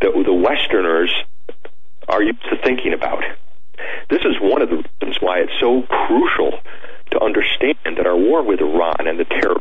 that 0.00 0.12
the 0.12 0.32
Westerners 0.32 1.12
are 2.08 2.22
used 2.22 2.42
to 2.50 2.56
thinking 2.64 2.92
about. 2.92 3.22
This 4.10 4.20
is 4.20 4.36
one 4.40 4.62
of 4.62 4.68
the 4.68 4.76
reasons 4.76 5.16
why 5.20 5.38
it's 5.40 5.52
so 5.60 5.82
crucial 5.82 6.58
to 7.12 7.22
understand 7.22 7.96
that 7.96 8.06
our 8.06 8.16
war 8.16 8.42
with 8.42 8.60
Iran 8.60 9.06
and 9.06 9.18
the 9.18 9.24
terror 9.24 9.60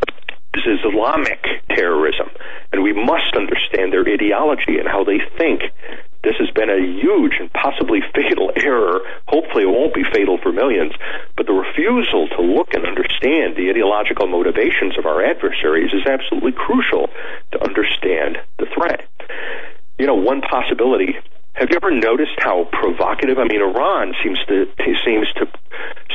is 0.53 0.63
Islamic 0.83 1.39
terrorism, 1.69 2.29
and 2.71 2.83
we 2.83 2.91
must 2.93 3.35
understand 3.35 3.93
their 3.93 4.03
ideology 4.07 4.77
and 4.79 4.87
how 4.87 5.03
they 5.03 5.19
think. 5.37 5.61
This 6.23 6.37
has 6.37 6.51
been 6.53 6.69
a 6.69 6.77
huge 6.77 7.33
and 7.39 7.49
possibly 7.51 7.97
fatal 8.13 8.51
error. 8.55 9.01
Hopefully, 9.27 9.63
it 9.63 9.73
won't 9.73 9.93
be 9.93 10.05
fatal 10.13 10.37
for 10.37 10.51
millions. 10.51 10.93
But 11.35 11.47
the 11.47 11.57
refusal 11.57 12.29
to 12.37 12.41
look 12.45 12.75
and 12.77 12.85
understand 12.85 13.57
the 13.57 13.73
ideological 13.73 14.27
motivations 14.27 14.97
of 14.99 15.07
our 15.07 15.25
adversaries 15.25 15.89
is 15.93 16.05
absolutely 16.05 16.51
crucial 16.53 17.09
to 17.53 17.57
understand 17.65 18.37
the 18.59 18.69
threat. 18.69 19.09
You 19.97 20.05
know, 20.05 20.15
one 20.15 20.41
possibility 20.41 21.17
have 21.53 21.67
you 21.69 21.75
ever 21.75 21.91
noticed 21.91 22.39
how 22.39 22.63
provocative? 22.71 23.37
I 23.37 23.43
mean, 23.43 23.61
Iran 23.61 24.13
seems 24.23 24.39
to 24.47 24.71
seems 25.03 25.27
to 25.35 25.45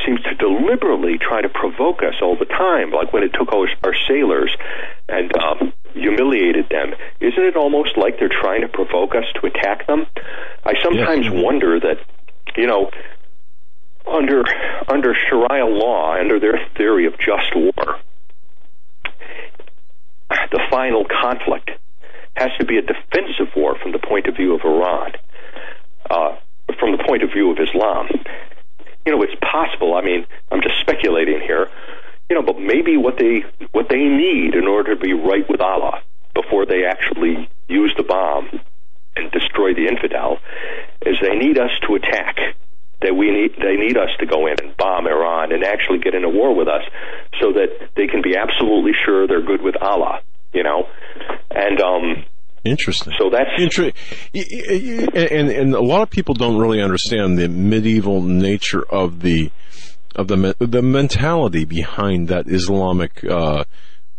seems 0.03 0.21
to 0.23 0.33
deliberately 0.33 1.19
try 1.19 1.41
to 1.41 1.49
provoke 1.49 2.01
us 2.01 2.15
all 2.23 2.35
the 2.35 2.45
time. 2.45 2.91
Like 2.91 3.13
when 3.13 3.21
it 3.21 3.33
took 3.37 3.53
our, 3.53 3.67
our 3.83 3.93
sailors 4.07 4.49
and 5.07 5.31
um, 5.37 5.73
humiliated 5.93 6.69
them. 6.69 6.93
Isn't 7.19 7.43
it 7.43 7.55
almost 7.55 7.97
like 7.97 8.19
they're 8.19 8.29
trying 8.29 8.61
to 8.61 8.67
provoke 8.67 9.15
us 9.15 9.25
to 9.39 9.47
attack 9.47 9.87
them? 9.87 10.05
I 10.65 10.73
sometimes 10.83 11.27
wonder 11.29 11.79
that, 11.79 11.97
you 12.55 12.67
know, 12.67 12.89
under 14.05 14.43
under 14.87 15.13
Sharia 15.13 15.65
law, 15.65 16.15
under 16.17 16.39
their 16.39 16.59
theory 16.77 17.07
of 17.07 17.13
just 17.19 17.53
war, 17.55 17.99
the 20.29 20.61
final 20.69 21.05
conflict 21.05 21.71
has 22.35 22.51
to 22.59 22.65
be 22.65 22.77
a 22.77 22.81
defensive 22.81 23.53
war 23.55 23.75
from 23.81 23.91
the 23.91 23.99
point 23.99 24.27
of 24.27 24.35
view 24.35 24.53
of 24.53 24.61
Iran, 24.63 25.11
uh, 26.09 26.37
from 26.79 26.91
the 26.95 27.03
point 27.03 27.23
of 27.23 27.31
view 27.31 27.51
of 27.51 27.57
Islam. 27.59 28.07
You 29.05 29.15
know, 29.15 29.23
it's 29.23 29.35
possible. 29.41 29.95
I 29.95 30.01
mean, 30.01 30.25
I'm 30.51 30.61
just 30.61 30.79
speculating 30.79 31.41
here. 31.41 31.69
You 32.29 32.35
know, 32.35 32.43
but 32.43 32.59
maybe 32.59 32.97
what 32.97 33.17
they 33.17 33.45
what 33.71 33.87
they 33.89 34.03
need 34.03 34.53
in 34.53 34.67
order 34.67 34.95
to 34.95 34.99
be 34.99 35.13
right 35.13 35.47
with 35.49 35.61
Allah 35.61 36.03
before 36.35 36.65
they 36.65 36.83
actually 36.83 37.49
use 37.67 37.93
the 37.95 38.03
bomb 38.03 38.49
and 39.15 39.31
destroy 39.31 39.73
the 39.73 39.87
infidel 39.87 40.37
is 41.01 41.15
they 41.21 41.35
need 41.35 41.57
us 41.57 41.71
to 41.87 41.95
attack. 41.95 42.35
That 43.01 43.15
we 43.15 43.31
need 43.31 43.55
they 43.61 43.75
need 43.75 43.95
us 43.95 44.09
to 44.19 44.25
go 44.25 44.47
in 44.47 44.55
and 44.61 44.75
bomb 44.75 45.07
Iran 45.07 45.53
and 45.53 45.63
actually 45.63 45.99
get 45.99 46.15
in 46.15 46.25
a 46.25 46.29
war 46.29 46.53
with 46.53 46.67
us, 46.67 46.83
so 47.39 47.53
that 47.53 47.91
they 47.95 48.07
can 48.07 48.21
be 48.21 48.35
absolutely 48.35 48.91
sure 49.05 49.27
they're 49.27 49.45
good 49.45 49.61
with 49.61 49.75
Allah. 49.81 50.19
You 50.51 50.63
know, 50.63 50.89
and 51.51 51.79
um, 51.79 52.25
Interesting. 52.87 53.13
so 53.19 53.29
that's 53.29 53.49
Inter- 53.57 53.91
y- 54.33 54.45
y- 54.49 55.07
y- 55.13 55.21
and 55.31 55.49
and 55.49 55.73
a 55.75 55.81
lot 55.81 56.01
of 56.01 56.09
people 56.09 56.33
don't 56.33 56.57
really 56.57 56.81
understand 56.81 57.37
the 57.37 57.49
medieval 57.49 58.21
nature 58.21 58.81
of 58.89 59.21
the 59.21 59.51
of 60.15 60.27
the 60.29 60.55
the 60.59 60.81
mentality 60.81 61.65
behind 61.65 62.29
that 62.29 62.47
Islamic 62.47 63.23
uh, 63.25 63.65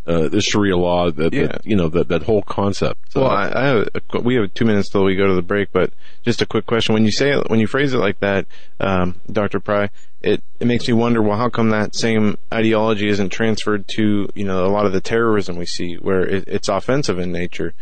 uh, 0.06 0.28
the 0.28 0.40
Sharia 0.40 0.76
law 0.76 1.10
that, 1.10 1.32
Yeah. 1.32 1.46
that 1.46 1.60
you 1.66 1.76
know 1.76 1.88
that 1.88 2.08
that 2.08 2.22
whole 2.24 2.42
concept. 2.42 3.14
Well, 3.14 3.26
Uh, 3.26 3.28
I, 3.28 3.60
I 3.62 3.66
have 3.68 3.88
a, 4.12 4.20
we 4.20 4.34
have 4.36 4.52
two 4.54 4.64
minutes 4.66 4.90
till 4.90 5.04
we 5.04 5.16
go 5.16 5.26
to 5.28 5.34
the 5.34 5.42
break, 5.42 5.68
but 5.72 5.92
just 6.24 6.42
a 6.42 6.46
quick 6.46 6.66
question: 6.66 6.92
when 6.94 7.04
you 7.04 7.10
say 7.10 7.30
it, 7.32 7.48
when 7.48 7.60
you 7.60 7.66
phrase 7.66 7.94
it 7.94 7.98
like 7.98 8.20
that, 8.20 8.46
um, 8.80 9.14
Doctor 9.32 9.60
Pry, 9.60 9.88
it 10.20 10.42
it 10.60 10.66
makes 10.66 10.86
me 10.88 10.92
wonder. 10.94 11.22
Well, 11.22 11.38
how 11.38 11.48
come 11.48 11.70
that 11.70 11.94
same 11.94 12.36
ideology 12.52 13.08
isn't 13.08 13.30
transferred 13.30 13.86
to 13.96 14.28
you 14.34 14.44
know 14.44 14.66
a 14.66 14.68
lot 14.72 14.84
of 14.86 14.92
the 14.92 15.00
terrorism 15.00 15.56
we 15.56 15.66
see, 15.66 15.94
where 15.94 16.20
it, 16.26 16.44
it's 16.46 16.68
offensive 16.68 17.18
in 17.18 17.30
nature, 17.32 17.74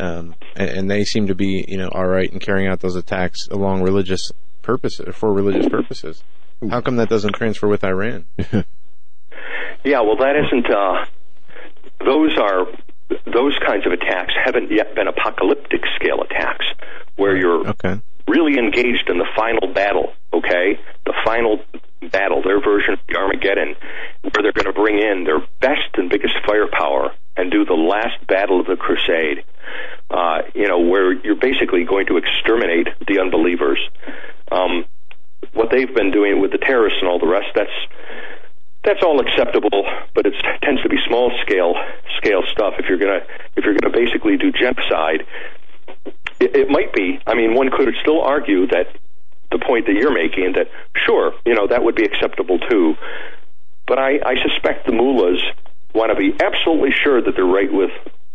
um, 0.00 0.33
and, 0.56 0.70
and 0.70 0.90
they 0.90 1.04
seem 1.04 1.26
to 1.28 1.34
be 1.34 1.64
you 1.68 1.76
know 1.78 1.88
all 1.92 2.06
right 2.06 2.30
in 2.32 2.38
carrying 2.40 2.68
out 2.68 2.80
those 2.80 2.96
attacks 2.96 3.48
along 3.50 3.82
religious 3.82 4.30
purposes 4.62 5.14
for 5.14 5.32
religious 5.32 5.68
purposes. 5.68 6.22
How 6.70 6.80
come 6.80 6.96
that 6.96 7.08
doesn't 7.08 7.34
transfer 7.34 7.68
with 7.68 7.84
Iran? 7.84 8.24
Yeah, 9.84 10.00
well, 10.00 10.16
that 10.16 10.34
isn't. 10.46 10.66
Uh, 10.70 11.04
those 12.06 12.38
are 12.38 12.66
those 13.30 13.52
kinds 13.66 13.84
of 13.86 13.92
attacks 13.92 14.32
haven't 14.44 14.70
yet 14.70 14.94
been 14.94 15.06
apocalyptic 15.08 15.82
scale 15.96 16.22
attacks 16.22 16.64
where 17.16 17.36
you're 17.36 17.68
Okay. 17.68 18.00
really 18.26 18.58
engaged 18.58 19.10
in 19.10 19.18
the 19.18 19.26
final 19.36 19.72
battle. 19.74 20.14
Okay, 20.32 20.80
the 21.04 21.12
final 21.24 21.60
battle, 22.10 22.42
their 22.42 22.60
version 22.62 22.94
of 22.94 22.98
the 23.08 23.16
Armageddon, 23.16 23.74
where 24.22 24.42
they're 24.42 24.52
going 24.56 24.64
to 24.66 24.72
bring 24.72 24.98
in 24.98 25.24
their 25.24 25.40
best 25.60 25.92
and 25.94 26.08
biggest 26.08 26.34
firepower 26.46 27.12
and 27.36 27.50
do 27.50 27.66
the 27.66 27.74
last 27.74 28.26
battle 28.26 28.60
of 28.60 28.66
the 28.66 28.76
crusade. 28.76 29.44
You 30.64 30.70
know, 30.70 30.78
where 30.78 31.12
you're 31.12 31.36
basically 31.36 31.84
going 31.84 32.06
to 32.06 32.16
exterminate 32.16 32.88
the 33.06 33.20
unbelievers. 33.20 33.78
Um, 34.50 34.86
what 35.52 35.68
they've 35.70 35.94
been 35.94 36.10
doing 36.10 36.40
with 36.40 36.52
the 36.52 36.58
terrorists 36.58 37.00
and 37.02 37.08
all 37.10 37.18
the 37.18 37.28
rest, 37.28 37.48
that's 37.54 37.76
that's 38.82 39.02
all 39.02 39.20
acceptable, 39.20 39.84
but 40.14 40.24
it 40.24 40.32
tends 40.62 40.80
to 40.80 40.88
be 40.88 40.96
small 41.06 41.30
scale 41.44 41.74
scale 42.16 42.40
stuff. 42.50 42.74
If 42.78 42.86
you're 42.88 42.96
gonna 42.96 43.20
if 43.56 43.64
you're 43.66 43.76
gonna 43.76 43.92
basically 43.92 44.38
do 44.38 44.52
genocide, 44.52 45.28
it, 46.40 46.56
it 46.56 46.70
might 46.70 46.94
be. 46.94 47.20
I 47.26 47.34
mean, 47.34 47.52
one 47.52 47.68
could 47.68 47.92
still 48.00 48.22
argue 48.22 48.66
that 48.68 48.86
the 49.52 49.58
point 49.58 49.84
that 49.84 49.96
you're 50.00 50.14
making 50.14 50.54
that 50.54 50.68
sure, 51.04 51.34
you 51.44 51.54
know, 51.54 51.66
that 51.66 51.84
would 51.84 51.94
be 51.94 52.04
acceptable 52.04 52.58
too. 52.58 52.96
But 53.86 53.98
I, 53.98 54.16
I 54.24 54.34
suspect 54.48 54.86
the 54.86 54.92
mullahs 54.92 55.44
want 55.94 56.08
to 56.08 56.16
be 56.16 56.32
absolutely 56.42 56.96
sure 57.04 57.20
that 57.20 57.36
they're 57.36 57.44
right 57.44 57.70
with 57.70 57.92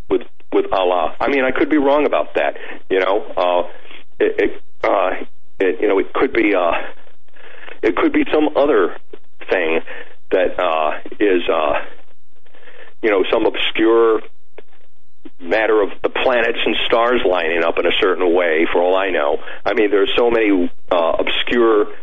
with 0.08 0.22
with 0.52 0.66
Allah. 0.72 1.16
I 1.20 1.28
mean, 1.28 1.44
I 1.44 1.50
could 1.50 1.70
be 1.70 1.78
wrong 1.78 2.06
about 2.06 2.34
that. 2.34 2.56
You 2.90 3.00
know, 3.00 3.24
uh, 3.36 3.68
it, 4.18 4.34
it, 4.38 4.62
uh, 4.82 5.10
it 5.58 5.80
you 5.80 5.88
know 5.88 5.98
it 5.98 6.12
could 6.12 6.32
be 6.32 6.54
uh, 6.54 6.72
it 7.82 7.96
could 7.96 8.12
be 8.12 8.24
some 8.32 8.56
other 8.56 8.96
thing 9.48 9.80
that 10.30 10.58
uh, 10.58 11.00
is 11.18 11.42
uh, 11.48 11.84
you 13.02 13.10
know 13.10 13.24
some 13.30 13.46
obscure 13.46 14.20
matter 15.38 15.82
of 15.82 15.90
the 16.02 16.08
planets 16.08 16.58
and 16.64 16.76
stars 16.86 17.20
lining 17.28 17.62
up 17.64 17.78
in 17.78 17.86
a 17.86 17.92
certain 18.00 18.34
way. 18.34 18.66
For 18.72 18.80
all 18.82 18.96
I 18.96 19.10
know, 19.10 19.38
I 19.64 19.74
mean, 19.74 19.90
there's 19.90 20.12
so 20.16 20.30
many 20.30 20.70
uh, 20.90 21.12
obscure 21.18 21.94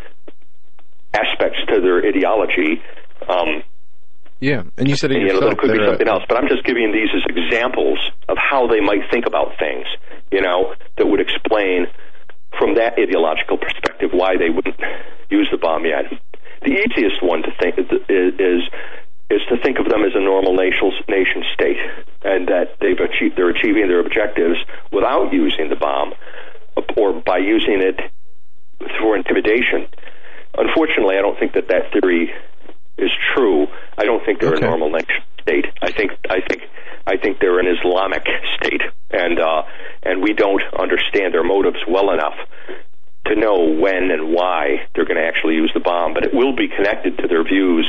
aspects 1.14 1.60
to 1.69 1.82
their 1.82 2.06
ideology. 2.06 2.82
Um, 3.28 3.64
Yeah, 4.39 4.64
and 4.77 4.88
you 4.88 4.95
said 4.95 5.11
it 5.11 5.22
you 5.22 5.34
know, 5.34 5.41
that 5.41 5.57
could 5.57 5.73
be 5.73 5.81
uh, 5.81 5.97
something 5.97 6.07
else. 6.07 6.23
But 6.30 6.38
I'm 6.38 6.47
just 6.47 6.64
giving 6.64 6.93
these 6.93 7.09
as 7.09 7.26
examples 7.26 7.97
of 8.30 8.38
how 8.38 8.68
they 8.68 8.81
might 8.81 9.09
think 9.09 9.26
about 9.26 9.57
things, 9.57 9.88
you 10.31 10.41
know, 10.41 10.76
that 10.97 11.07
would 11.07 11.19
explain 11.19 11.88
from 12.59 12.76
that 12.76 12.93
ideological 13.01 13.57
perspective 13.57 14.11
why 14.14 14.38
they 14.38 14.49
wouldn't 14.49 14.77
use 15.30 15.49
the 15.51 15.57
bomb 15.57 15.85
yet. 15.85 16.05
The 16.61 16.73
easiest 16.73 17.22
one 17.22 17.41
to 17.43 17.51
think 17.59 17.77
is 17.81 17.89
is, 18.09 18.61
is 19.30 19.41
to 19.49 19.57
think 19.61 19.80
of 19.80 19.89
them 19.89 20.05
as 20.05 20.14
a 20.14 20.22
normal 20.22 20.53
nation 20.53 20.93
nation 21.09 21.41
state, 21.53 21.81
and 22.22 22.47
that 22.47 22.77
they've 22.80 22.99
achieved 22.99 23.38
they're 23.38 23.49
achieving 23.49 23.89
their 23.89 24.01
objectives 24.01 24.57
without 24.91 25.34
using 25.34 25.69
the 25.69 25.76
bomb, 25.76 26.14
or 26.95 27.22
by 27.26 27.38
using 27.38 27.81
it 27.81 27.97
for 29.01 29.18
intimidation. 29.18 29.89
Unfortunately, 30.57 31.18
I 31.18 31.22
don't 31.22 31.38
think 31.38 31.53
that 31.53 31.68
that 31.69 31.91
theory 31.93 32.34
is 32.98 33.11
true. 33.36 33.68
I 33.98 34.06
don't 34.06 34.24
think 34.26 34.40
they're 34.40 34.53
Okay. 34.56 34.65
a 34.65 34.69
normal 34.69 34.90
nation 34.91 35.24
state. 35.41 35.65
I 35.82 35.91
think 35.91 36.11
I 36.30 36.40
think 36.48 36.64
I 37.06 37.18
think 37.18 37.40
they're 37.40 37.60
an 37.60 37.68
Islamic 37.68 38.26
state, 38.57 38.82
and 39.11 39.40
uh, 39.40 39.64
and 40.03 40.22
we 40.22 40.34
don't 40.34 40.61
understand 40.78 41.34
their 41.34 41.44
motives 41.44 41.80
well 41.88 42.11
enough 42.11 42.36
to 43.28 43.36
know 43.36 43.60
when 43.76 44.10
and 44.11 44.34
why 44.34 44.88
they're 44.95 45.03
going 45.06 45.18
to 45.18 45.26
actually 45.28 45.56
use 45.56 45.72
the 45.74 45.80
bomb. 45.82 46.14
But 46.14 46.24
it 46.26 46.34
will 46.34 46.56
be 46.56 46.68
connected 46.69 47.18
to 47.19 47.28
their 47.28 47.44
views 47.44 47.86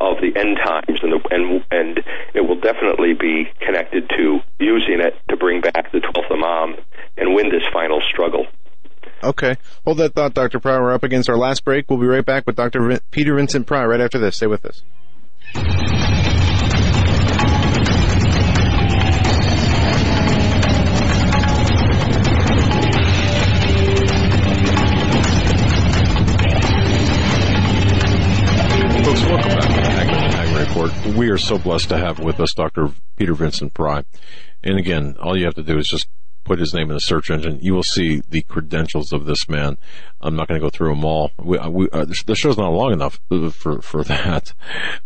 of 0.00 0.16
the 0.20 0.38
end 0.38 0.58
times, 0.64 1.00
and 1.02 1.12
the, 1.12 1.20
and 1.30 1.64
and 1.70 2.00
it 2.34 2.42
will 2.46 2.60
definitely 2.60 3.14
be 3.14 3.48
connected 3.60 4.08
to 4.10 4.40
using 4.58 5.00
it 5.00 5.14
to 5.28 5.36
bring 5.36 5.60
back 5.60 5.92
the 5.92 5.98
12th 5.98 6.30
Imam 6.30 6.76
and 7.16 7.34
win 7.34 7.50
this 7.50 7.62
final 7.72 8.00
struggle. 8.10 8.46
Okay. 9.22 9.56
Hold 9.84 9.98
that 9.98 10.14
thought, 10.14 10.34
Dr. 10.34 10.58
Pry. 10.58 10.78
We're 10.78 10.92
up 10.92 11.04
against 11.04 11.30
our 11.30 11.36
last 11.36 11.64
break. 11.64 11.88
We'll 11.88 12.00
be 12.00 12.06
right 12.06 12.24
back 12.24 12.46
with 12.46 12.56
Dr. 12.56 12.80
Vin- 12.86 13.00
Peter 13.10 13.34
Vincent 13.36 13.66
Pry 13.66 13.84
right 13.84 14.00
after 14.00 14.18
this. 14.18 14.36
Stay 14.36 14.46
with 14.46 14.64
us. 14.64 14.82
Folks, 29.04 29.22
welcome 29.24 29.48
back 29.48 30.08
to 30.08 30.52
the 30.52 30.58
Report. 30.58 31.16
We 31.16 31.28
are 31.30 31.38
so 31.38 31.58
blessed 31.58 31.88
to 31.88 31.98
have 31.98 32.18
with 32.20 32.38
us 32.40 32.54
Dr. 32.54 32.90
Peter 33.16 33.34
Vincent 33.34 33.74
Pry. 33.74 34.04
And 34.62 34.78
again, 34.78 35.16
all 35.20 35.36
you 35.36 35.44
have 35.44 35.54
to 35.56 35.62
do 35.62 35.76
is 35.78 35.88
just 35.88 36.06
put 36.44 36.58
his 36.58 36.74
name 36.74 36.88
in 36.88 36.94
the 36.94 37.00
search 37.00 37.30
engine. 37.30 37.58
You 37.60 37.74
will 37.74 37.82
see 37.82 38.22
the 38.28 38.42
credentials 38.42 39.12
of 39.12 39.26
this 39.26 39.48
man. 39.48 39.78
I'm 40.20 40.36
not 40.36 40.48
going 40.48 40.60
to 40.60 40.64
go 40.64 40.70
through 40.70 40.90
them 40.90 41.04
all. 41.04 41.30
We, 41.38 41.58
uh, 41.58 41.70
we, 41.70 41.88
uh, 41.90 42.06
the 42.26 42.34
show's 42.34 42.58
not 42.58 42.72
long 42.72 42.92
enough 42.92 43.20
for, 43.52 43.80
for 43.80 44.04
that. 44.04 44.52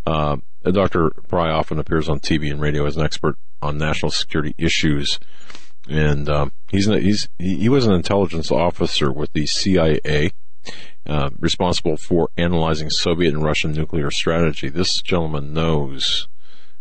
Uh, 0.06 0.38
Dr. 0.64 1.10
Pry 1.28 1.50
often 1.50 1.78
appears 1.78 2.08
on 2.08 2.20
TV 2.20 2.50
and 2.50 2.60
radio 2.60 2.86
as 2.86 2.96
an 2.96 3.04
expert 3.04 3.36
on 3.62 3.78
national 3.78 4.10
security 4.10 4.54
issues. 4.58 5.18
And, 5.88 6.28
um, 6.28 6.52
he's, 6.68 6.86
he's, 6.86 7.28
he 7.38 7.68
was 7.68 7.86
an 7.86 7.94
intelligence 7.94 8.50
officer 8.50 9.12
with 9.12 9.32
the 9.32 9.46
CIA 9.46 10.32
uh, 11.06 11.30
responsible 11.38 11.96
for 11.96 12.30
analyzing 12.36 12.90
Soviet 12.90 13.32
and 13.32 13.44
Russian 13.44 13.72
nuclear 13.72 14.10
strategy. 14.10 14.68
This 14.68 15.00
gentleman 15.00 15.52
knows 15.52 16.26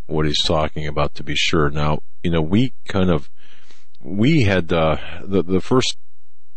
what 0.07 0.25
he's 0.25 0.41
talking 0.41 0.87
about 0.87 1.13
to 1.15 1.23
be 1.23 1.35
sure. 1.35 1.69
Now, 1.69 1.99
you 2.23 2.31
know, 2.31 2.41
we 2.41 2.73
kind 2.87 3.09
of, 3.09 3.29
we 4.05 4.43
had, 4.43 4.71
uh, 4.71 4.97
the, 5.23 5.43
the 5.43 5.61
first, 5.61 5.97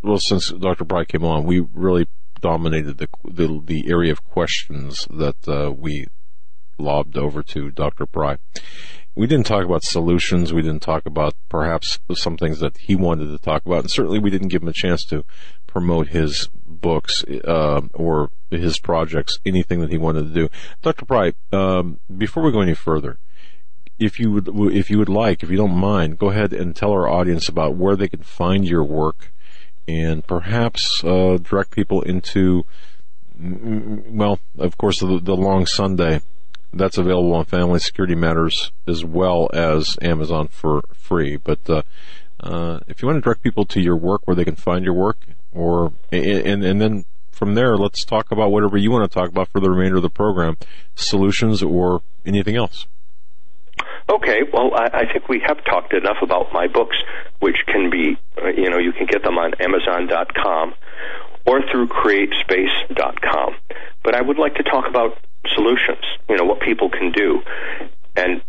well, 0.02 0.18
since 0.18 0.50
Dr. 0.50 0.84
Pry 0.84 1.04
came 1.04 1.24
on, 1.24 1.44
we 1.44 1.60
really 1.60 2.06
dominated 2.40 2.98
the, 2.98 3.08
the, 3.24 3.60
the 3.64 3.90
area 3.90 4.12
of 4.12 4.24
questions 4.24 5.06
that, 5.10 5.48
uh, 5.48 5.72
we 5.72 6.06
lobbed 6.78 7.16
over 7.16 7.42
to 7.42 7.70
Dr. 7.70 8.06
Pry. 8.06 8.38
We 9.14 9.26
didn't 9.26 9.46
talk 9.46 9.64
about 9.64 9.82
solutions. 9.82 10.52
We 10.52 10.62
didn't 10.62 10.82
talk 10.82 11.04
about 11.04 11.34
perhaps 11.48 11.98
some 12.14 12.36
things 12.36 12.60
that 12.60 12.76
he 12.76 12.94
wanted 12.94 13.26
to 13.26 13.38
talk 13.38 13.66
about. 13.66 13.80
And 13.80 13.90
certainly 13.90 14.20
we 14.20 14.30
didn't 14.30 14.48
give 14.48 14.62
him 14.62 14.68
a 14.68 14.72
chance 14.72 15.04
to 15.06 15.24
promote 15.66 16.08
his 16.08 16.48
books 16.66 17.24
uh, 17.24 17.80
or 17.94 18.30
his 18.50 18.78
projects, 18.78 19.38
anything 19.44 19.80
that 19.80 19.90
he 19.90 19.98
wanted 19.98 20.28
to 20.28 20.34
do. 20.34 20.48
Dr. 20.82 21.04
Pry, 21.04 21.32
um, 21.52 21.98
before 22.16 22.44
we 22.44 22.52
go 22.52 22.60
any 22.60 22.74
further, 22.74 23.18
if 23.98 24.20
you 24.20 24.30
would, 24.30 24.48
if 24.72 24.90
you 24.90 24.98
would 24.98 25.08
like, 25.08 25.42
if 25.42 25.50
you 25.50 25.56
don't 25.56 25.76
mind, 25.76 26.18
go 26.18 26.30
ahead 26.30 26.52
and 26.52 26.74
tell 26.74 26.92
our 26.92 27.08
audience 27.08 27.48
about 27.48 27.76
where 27.76 27.96
they 27.96 28.08
can 28.08 28.22
find 28.22 28.66
your 28.66 28.84
work, 28.84 29.32
and 29.86 30.26
perhaps 30.26 31.02
uh, 31.04 31.38
direct 31.42 31.70
people 31.72 32.02
into, 32.02 32.64
well, 33.38 34.38
of 34.58 34.78
course, 34.78 35.00
the, 35.00 35.20
the 35.22 35.36
Long 35.36 35.66
Sunday. 35.66 36.20
That's 36.70 36.98
available 36.98 37.32
on 37.32 37.46
Family 37.46 37.78
Security 37.78 38.14
Matters 38.14 38.72
as 38.86 39.02
well 39.02 39.48
as 39.54 39.96
Amazon 40.02 40.48
for 40.48 40.82
free. 40.92 41.36
But 41.36 41.60
uh, 41.68 41.82
uh, 42.40 42.80
if 42.86 43.00
you 43.00 43.08
want 43.08 43.16
to 43.16 43.22
direct 43.22 43.42
people 43.42 43.64
to 43.66 43.80
your 43.80 43.96
work, 43.96 44.22
where 44.26 44.34
they 44.34 44.44
can 44.44 44.54
find 44.54 44.84
your 44.84 44.92
work, 44.92 45.16
or 45.50 45.94
and 46.12 46.62
and 46.62 46.80
then 46.80 47.06
from 47.30 47.54
there, 47.54 47.76
let's 47.78 48.04
talk 48.04 48.30
about 48.30 48.50
whatever 48.52 48.76
you 48.76 48.90
want 48.90 49.10
to 49.10 49.18
talk 49.18 49.30
about 49.30 49.48
for 49.48 49.60
the 49.60 49.70
remainder 49.70 49.96
of 49.96 50.02
the 50.02 50.10
program, 50.10 50.58
solutions 50.94 51.62
or 51.62 52.02
anything 52.26 52.56
else. 52.56 52.86
Okay, 54.10 54.40
well, 54.52 54.74
I, 54.74 55.04
I 55.04 55.12
think 55.12 55.28
we 55.28 55.42
have 55.46 55.62
talked 55.64 55.92
enough 55.92 56.18
about 56.22 56.52
my 56.52 56.66
books, 56.66 56.96
which 57.40 57.56
can 57.66 57.90
be, 57.90 58.16
uh, 58.42 58.48
you 58.48 58.70
know, 58.70 58.78
you 58.78 58.92
can 58.92 59.06
get 59.06 59.22
them 59.22 59.36
on 59.36 59.52
Amazon.com 59.60 60.74
or 61.46 61.60
through 61.70 61.88
CreateSpace.com. 61.88 63.54
But 64.02 64.14
I 64.14 64.22
would 64.22 64.38
like 64.38 64.54
to 64.54 64.62
talk 64.62 64.86
about 64.88 65.18
solutions, 65.54 66.04
you 66.28 66.36
know, 66.36 66.44
what 66.44 66.60
people 66.60 66.88
can 66.88 67.12
do, 67.12 67.42
and 68.16 68.42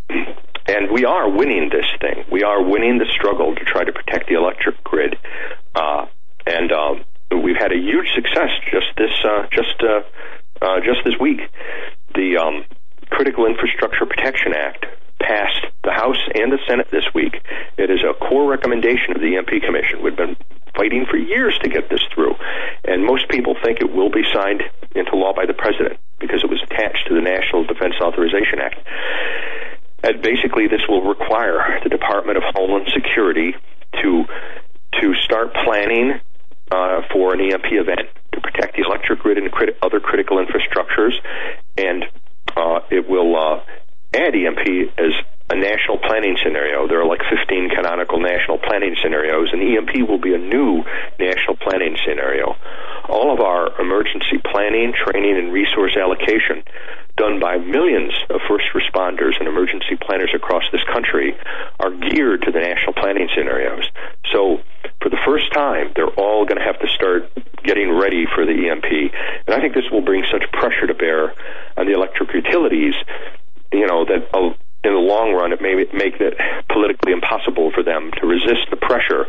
and 0.68 0.92
we 0.92 1.04
are 1.04 1.30
winning 1.30 1.70
this 1.70 1.86
thing. 2.00 2.24
We 2.32 2.44
are 2.44 2.64
winning 2.64 2.98
the 3.00 3.08
struggle 3.12 3.56
to 3.56 3.66
try 3.66 3.84
to 3.84 3.92
protect 3.92 4.30
the 4.30 4.36
electric 4.36 4.84
grid. 4.84 5.18
Uh, 5.76 6.06
and 6.46 6.72
um, 6.72 7.04
we've 7.44 7.58
had 7.58 7.72
a 7.72 7.78
huge 7.78 8.08
success 8.14 8.50
just 8.72 8.88
this 8.98 9.12
uh, 9.26 9.48
just 9.52 9.84
uh, 9.84 10.02
uh, 10.62 10.80
just 10.80 11.04
this 11.04 11.16
week. 11.20 11.42
The 12.16 12.38
um, 12.38 12.66
Critical 13.10 13.46
Infrastructure 13.46 14.06
Protection 14.06 14.54
Act 14.56 14.86
passed 15.22 15.66
the 15.84 15.92
House 15.92 16.20
and 16.34 16.52
the 16.52 16.60
Senate 16.68 16.88
this 16.92 17.06
week. 17.14 17.36
It 17.78 17.90
is 17.90 18.00
a 18.04 18.14
core 18.14 18.50
recommendation 18.50 19.16
of 19.16 19.22
the 19.22 19.36
EMP 19.38 19.64
Commission. 19.64 20.02
We've 20.04 20.16
been 20.16 20.36
fighting 20.76 21.06
for 21.10 21.18
years 21.18 21.58
to 21.64 21.70
get 21.70 21.90
this 21.90 22.02
through, 22.14 22.36
and 22.86 23.04
most 23.06 23.30
people 23.30 23.56
think 23.64 23.80
it 23.82 23.92
will 23.92 24.10
be 24.10 24.24
signed 24.34 24.64
into 24.96 25.16
law 25.16 25.34
by 25.34 25.46
the 25.46 25.54
president 25.54 26.00
because 26.20 26.44
it 26.44 26.50
was 26.50 26.62
attached 26.64 27.08
to 27.08 27.16
the 27.16 27.22
National 27.22 27.64
Defense 27.64 27.96
Authorization 28.02 28.60
Act. 28.60 28.80
And 30.04 30.22
basically, 30.22 30.68
this 30.68 30.82
will 30.88 31.04
require 31.04 31.80
the 31.84 31.90
Department 31.90 32.38
of 32.38 32.44
Homeland 32.56 32.90
Security 32.94 33.56
to 34.02 34.26
to 35.02 35.14
start 35.22 35.54
planning 35.54 36.20
uh, 36.72 37.02
for 37.12 37.34
an 37.34 37.42
EMP 37.42 37.66
event 37.72 38.08
to 38.34 38.42
protect 38.42 38.76
the 38.76 38.84
electric 38.84 39.20
grid 39.20 39.38
and 39.38 39.52
crit- 39.52 39.78
other 39.82 40.00
critical 40.00 40.38
infrastructures, 40.38 41.14
and 41.78 42.06
uh, 42.56 42.80
it 42.90 43.08
will 43.08 43.36
uh, 43.36 43.60
add 44.14 44.34
EMP 44.36 44.94
as 44.98 45.14
a 45.50 45.56
national 45.56 45.98
planning 45.98 46.38
scenario. 46.44 46.88
There 46.88 47.02
are 47.02 47.10
like 47.10 47.22
15 47.26 47.70
canonical 47.74 48.20
national 48.22 48.60
planning 48.60 48.96
scenarios, 49.02 49.50
and 49.52 49.62
EMP 49.62 50.08
will 50.08 50.22
be 50.22 50.34
a 50.34 50.38
new 50.38 50.84
national 51.18 51.58
planning 51.58 51.98
scenario. 52.06 52.56
All 53.10 53.34
of 53.34 53.40
our 53.42 53.74
emergency 53.82 54.38
planning, 54.46 54.94
training, 54.94 55.38
and 55.38 55.52
resource 55.52 55.98
allocation 55.98 56.62
done 57.18 57.40
by 57.40 57.58
millions 57.58 58.14
of 58.30 58.40
first 58.48 58.66
responders 58.78 59.36
and 59.40 59.48
emergency 59.48 59.98
planners 60.00 60.32
across 60.34 60.64
this 60.72 60.84
country 60.94 61.36
are 61.80 61.92
geared 61.92 62.44
to 62.44 62.52
the 62.52 62.60
national 62.60 62.94
planning 62.94 63.28
scenarios. 63.36 63.90
So, 64.32 64.62
for 65.02 65.10
the 65.10 65.20
first 65.26 65.52
time, 65.52 65.92
they're 65.96 66.14
all 66.16 66.46
going 66.46 66.58
to 66.58 66.64
have 66.64 66.80
to 66.80 66.88
start 66.88 67.32
getting 67.64 67.92
ready 67.92 68.26
for 68.36 68.46
the 68.46 68.70
EMP. 68.70 69.12
And 69.48 69.56
I 69.56 69.60
think 69.60 69.74
this 69.74 69.90
will 69.92 70.02
bring 70.02 70.24
such 70.32 70.44
pressure 70.52 70.88
to 70.88 70.94
bear 70.94 71.34
on 71.76 71.88
the 71.88 71.94
electric 71.94 72.34
utilities, 72.34 72.94
you 73.72 73.86
know, 73.86 74.06
that 74.06 74.30
uh, 74.34 74.54
in 74.84 74.94
the 74.94 75.04
long 75.04 75.34
run, 75.34 75.52
it 75.52 75.62
may 75.62 75.76
make 75.76 76.20
it 76.20 76.36
politically 76.70 77.12
impossible 77.12 77.72
for 77.74 77.84
them 77.84 78.12
to 78.22 78.28
resist 78.28 78.70
the 78.72 78.78
pressure 78.78 79.28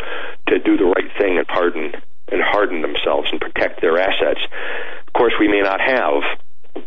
to 0.49 0.59
do 0.59 0.77
the 0.77 0.86
right 0.86 1.10
thing 1.19 1.39
and 1.39 1.47
pardon 1.47 1.93
and 2.31 2.41
harden 2.43 2.83
themselves 2.83 3.28
and 3.33 3.41
protect 3.41 3.81
their 3.81 3.99
assets. 3.99 4.41
Of 5.07 5.12
course, 5.12 5.35
we 5.41 5.49
may 5.49 5.60
not 5.60 5.81
have 5.81 6.23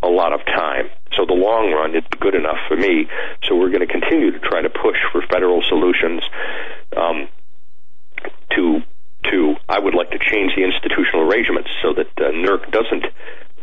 a 0.01 0.07
lot 0.07 0.31
of 0.31 0.39
time. 0.45 0.89
So 1.17 1.25
the 1.25 1.35
long 1.35 1.71
run 1.71 1.95
is 1.95 2.03
good 2.19 2.35
enough 2.35 2.57
for 2.67 2.77
me. 2.77 3.07
So 3.43 3.55
we're 3.55 3.69
going 3.69 3.85
to 3.85 3.91
continue 3.91 4.31
to 4.31 4.39
try 4.39 4.61
to 4.61 4.69
push 4.69 4.97
for 5.11 5.21
federal 5.27 5.61
solutions 5.67 6.23
um, 6.95 7.27
to 8.55 8.81
to. 9.31 9.55
I 9.67 9.79
would 9.79 9.93
like 9.93 10.11
to 10.11 10.19
change 10.19 10.55
the 10.55 10.63
institutional 10.63 11.29
arrangements 11.29 11.69
so 11.81 11.93
that 11.93 12.07
uh, 12.17 12.31
NERC 12.31 12.71
doesn't 12.71 13.05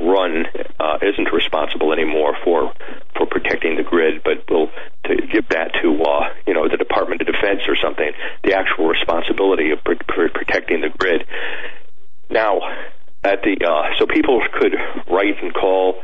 run 0.00 0.46
uh, 0.80 0.98
isn't 1.02 1.32
responsible 1.32 1.92
anymore 1.92 2.36
for 2.44 2.72
for 3.16 3.26
protecting 3.26 3.76
the 3.76 3.82
grid, 3.82 4.22
but 4.24 4.48
will 4.50 4.68
to 5.04 5.16
give 5.26 5.48
that 5.48 5.72
to 5.82 6.02
uh, 6.02 6.28
you 6.46 6.54
know 6.54 6.68
the 6.68 6.76
Department 6.76 7.20
of 7.20 7.26
Defense 7.26 7.60
or 7.68 7.76
something. 7.76 8.10
The 8.44 8.54
actual 8.54 8.88
responsibility 8.88 9.70
of 9.70 9.84
pr- 9.84 10.32
protecting 10.34 10.80
the 10.80 10.90
grid. 10.96 11.26
Now, 12.30 12.60
at 13.22 13.42
the 13.42 13.56
uh, 13.64 13.98
so 13.98 14.06
people 14.06 14.40
could 14.58 14.74
write 15.10 15.42
and 15.42 15.52
call 15.52 16.00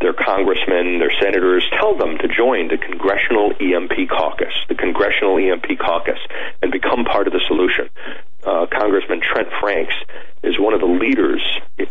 their 0.00 0.14
congressmen, 0.14 0.98
their 0.98 1.12
senators, 1.20 1.66
tell 1.80 1.96
them 1.98 2.18
to 2.18 2.28
join 2.28 2.68
the 2.68 2.78
Congressional 2.78 3.50
EMP 3.58 4.08
Caucus, 4.08 4.54
the 4.68 4.74
Congressional 4.76 5.38
EMP 5.38 5.78
Caucus, 5.78 6.18
and 6.62 6.70
become 6.70 7.04
part 7.04 7.26
of 7.26 7.32
the 7.32 7.42
solution. 7.48 7.90
Uh, 8.48 8.64
Congressman 8.72 9.20
Trent 9.20 9.48
Franks 9.60 9.94
is 10.42 10.58
one 10.58 10.72
of 10.72 10.80
the 10.80 10.86
leaders 10.86 11.42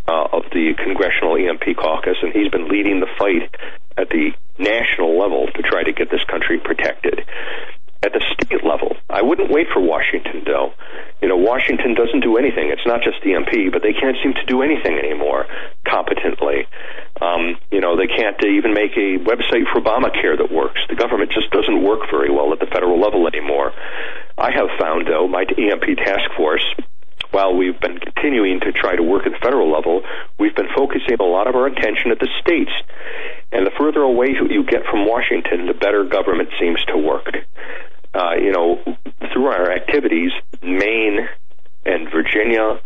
uh, 0.08 0.28
of 0.34 0.42
the 0.52 0.74
Congressional 0.74 1.38
EMP 1.38 1.78
Caucus, 1.78 2.18
and 2.24 2.34
he's 2.34 2.50
been 2.50 2.68
leading 2.68 3.00
the 3.00 3.06
fight 3.20 3.54
at 3.96 4.10
the 4.10 4.32
national 4.58 5.20
level 5.20 5.46
to 5.54 5.62
try 5.62 5.84
to 5.84 5.94
get 5.94 6.10
this 6.10 6.24
country 6.24 6.58
protected 6.58 7.24
at 8.04 8.14
the 8.14 8.24
state 8.34 8.64
level. 8.64 8.96
I 9.10 9.22
wouldn't 9.22 9.50
wait 9.50 9.68
for 9.74 9.82
Washington, 9.82 10.44
though. 10.46 10.74
You 11.22 11.30
know, 11.30 11.38
Washington 11.38 11.96
doesn't 11.96 12.22
do 12.22 12.38
anything. 12.38 12.70
It's 12.70 12.86
not 12.86 13.02
just 13.02 13.26
EMP, 13.26 13.72
but 13.72 13.82
they 13.82 13.94
can't 13.94 14.18
seem 14.22 14.34
to 14.34 14.46
do 14.46 14.62
anything 14.62 14.98
anymore 14.98 15.46
competently. 15.86 16.68
Um, 17.22 17.58
you 17.72 17.82
know, 17.82 17.98
they 17.98 18.08
can't 18.08 18.38
even 18.46 18.74
make 18.74 18.94
a 18.94 19.18
website 19.26 19.66
for 19.74 19.82
Obamacare 19.82 20.38
that 20.38 20.52
works. 20.52 20.80
The 20.90 20.96
government 20.96 21.32
just 21.32 21.50
doesn't 21.50 21.82
work 21.82 22.10
very 22.12 22.30
well 22.30 22.54
at 22.54 22.60
the 22.60 22.68
federal 22.68 23.00
level 23.00 23.28
anymore. 23.28 23.74
I 24.38 24.52
have 24.52 24.70
found, 24.80 25.08
though, 25.08 25.28
my 25.28 25.42
EMP 25.42 25.98
task 25.98 26.30
force, 26.38 26.64
while 27.32 27.56
we've 27.56 27.80
been 27.80 27.98
continuing 27.98 28.60
to 28.62 28.72
try 28.72 28.96
to 28.96 29.04
work 29.04 29.26
at 29.26 29.32
the 29.32 29.40
federal 29.42 29.72
level, 29.72 30.04
we've 30.40 30.56
been 30.56 30.70
focusing 30.76 31.18
a 31.20 31.24
lot 31.24 31.48
of 31.48 31.56
our 31.56 31.66
attention 31.66 32.12
at 32.12 32.20
the 32.20 32.30
states. 32.42 32.72
And 33.52 33.66
the 33.66 33.72
further 33.78 34.02
away 34.02 34.36
you 34.50 34.64
get 34.64 34.86
from 34.90 35.08
Washington, 35.08 35.68
the 35.68 35.74
better 35.74 36.04
government 36.04 36.50
seems 36.60 36.84
to 36.86 36.98
work. 36.98 37.34
Uh, 38.18 38.34
you 38.34 38.52
know, 38.52 38.82
through 39.32 39.46
our 39.46 39.72
activities, 39.72 40.32
Maine 40.64 41.30
and 41.86 42.10
Virginia 42.10 42.80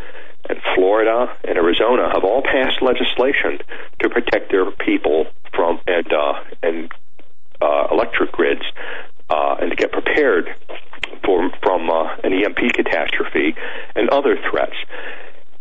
and 0.50 0.60
Florida 0.76 1.38
and 1.46 1.58
Arizona 1.58 2.10
have 2.14 2.26
all 2.26 2.42
passed 2.42 2.82
legislation 2.82 3.60
to 4.00 4.10
protect 4.10 4.52
their 4.52 4.70
people 4.72 5.28
from 5.56 5.80
and 5.88 6.12
uh, 6.12 6.34
and 6.62 6.92
uh, 7.62 7.88
electric 7.92 8.34
grids 8.34 8.64
uh, 9.30 9.56
and 9.62 9.70
to 9.70 9.76
get 9.78 9.94
prepared 9.94 10.54
for 11.24 11.50
from 11.64 11.90
uh, 11.90 12.14
an 12.26 12.34
EMP 12.34 12.74
catastrophe 12.74 13.56
and 13.96 14.10
other 14.10 14.38
threats. 14.50 14.76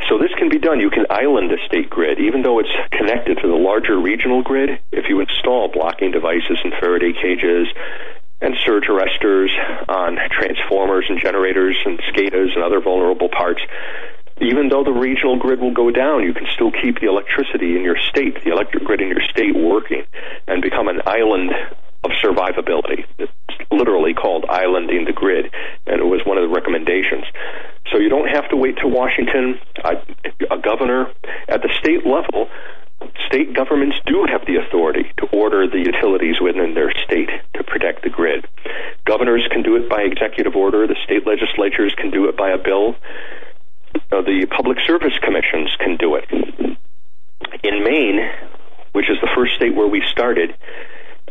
So 0.08 0.18
this 0.18 0.32
can 0.36 0.48
be 0.48 0.58
done. 0.58 0.80
You 0.80 0.90
can 0.90 1.06
island 1.10 1.52
a 1.52 1.64
state 1.66 1.90
grid, 1.90 2.18
even 2.18 2.42
though 2.42 2.58
it's 2.58 2.74
connected 2.90 3.38
to 3.42 3.46
the 3.46 3.54
larger 3.54 4.00
regional 4.00 4.42
grid. 4.42 4.80
If 4.90 5.08
you 5.08 5.20
install 5.20 5.68
blocking 5.68 6.10
devices 6.10 6.58
and 6.64 6.72
Faraday 6.80 7.12
cages 7.12 7.68
and 8.40 8.56
surge 8.64 8.84
arresters 8.84 9.50
on 9.88 10.18
transformers 10.30 11.06
and 11.08 11.20
generators 11.20 11.76
and 11.84 11.98
SCADAs 11.98 12.54
and 12.54 12.64
other 12.64 12.80
vulnerable 12.80 13.28
parts, 13.28 13.60
even 14.40 14.68
though 14.68 14.82
the 14.82 14.92
regional 14.92 15.38
grid 15.38 15.60
will 15.60 15.74
go 15.74 15.90
down, 15.90 16.22
you 16.22 16.32
can 16.32 16.46
still 16.54 16.72
keep 16.72 17.00
the 17.00 17.06
electricity 17.06 17.76
in 17.76 17.82
your 17.82 17.96
state, 18.08 18.42
the 18.42 18.50
electric 18.50 18.84
grid 18.84 19.00
in 19.00 19.08
your 19.08 19.20
state 19.30 19.54
working, 19.54 20.04
and 20.48 20.62
become 20.62 20.88
an 20.88 21.02
island 21.04 21.50
of 22.02 22.10
survivability. 22.24 23.04
It's 23.18 23.32
literally 23.70 24.14
called 24.14 24.46
islanding 24.48 25.04
the 25.04 25.12
grid, 25.12 25.52
and 25.86 26.00
it 26.00 26.06
was 26.06 26.22
one 26.24 26.38
of 26.38 26.48
the 26.48 26.54
recommendations. 26.54 27.24
So 27.92 27.98
you 27.98 28.08
don't 28.08 28.28
have 28.28 28.48
to 28.50 28.56
wait 28.56 28.78
to 28.78 28.88
Washington. 28.88 29.60
A, 29.84 30.54
a 30.54 30.58
governor 30.58 31.12
at 31.48 31.60
the 31.60 31.70
state 31.78 32.06
level, 32.06 32.48
state 33.26 33.54
governments 33.54 33.96
do 34.06 34.26
have 34.30 34.46
the 34.46 34.56
authority 34.56 35.10
to 35.18 35.26
order 35.32 35.66
the 35.66 35.78
utilities 35.78 36.36
within 36.40 36.74
their 36.74 36.92
state 37.04 37.30
to 37.54 37.64
protect 37.64 38.02
the 38.02 38.10
grid. 38.10 38.46
Governors 39.06 39.46
can 39.50 39.62
do 39.62 39.76
it 39.76 39.88
by 39.88 40.02
executive 40.02 40.56
order. 40.56 40.86
The 40.86 40.96
state 41.04 41.26
legislatures 41.26 41.94
can 41.96 42.10
do 42.10 42.28
it 42.28 42.36
by 42.36 42.50
a 42.50 42.58
bill 42.58 42.96
uh, 44.12 44.22
the 44.22 44.46
public 44.50 44.78
service 44.86 45.14
commissions 45.22 45.70
can 45.78 45.96
do 45.96 46.16
it. 46.16 46.26
In 47.62 47.84
Maine, 47.84 48.20
which 48.92 49.10
is 49.10 49.16
the 49.20 49.30
first 49.34 49.54
state 49.54 49.74
where 49.74 49.88
we 49.88 50.02
started, 50.10 50.54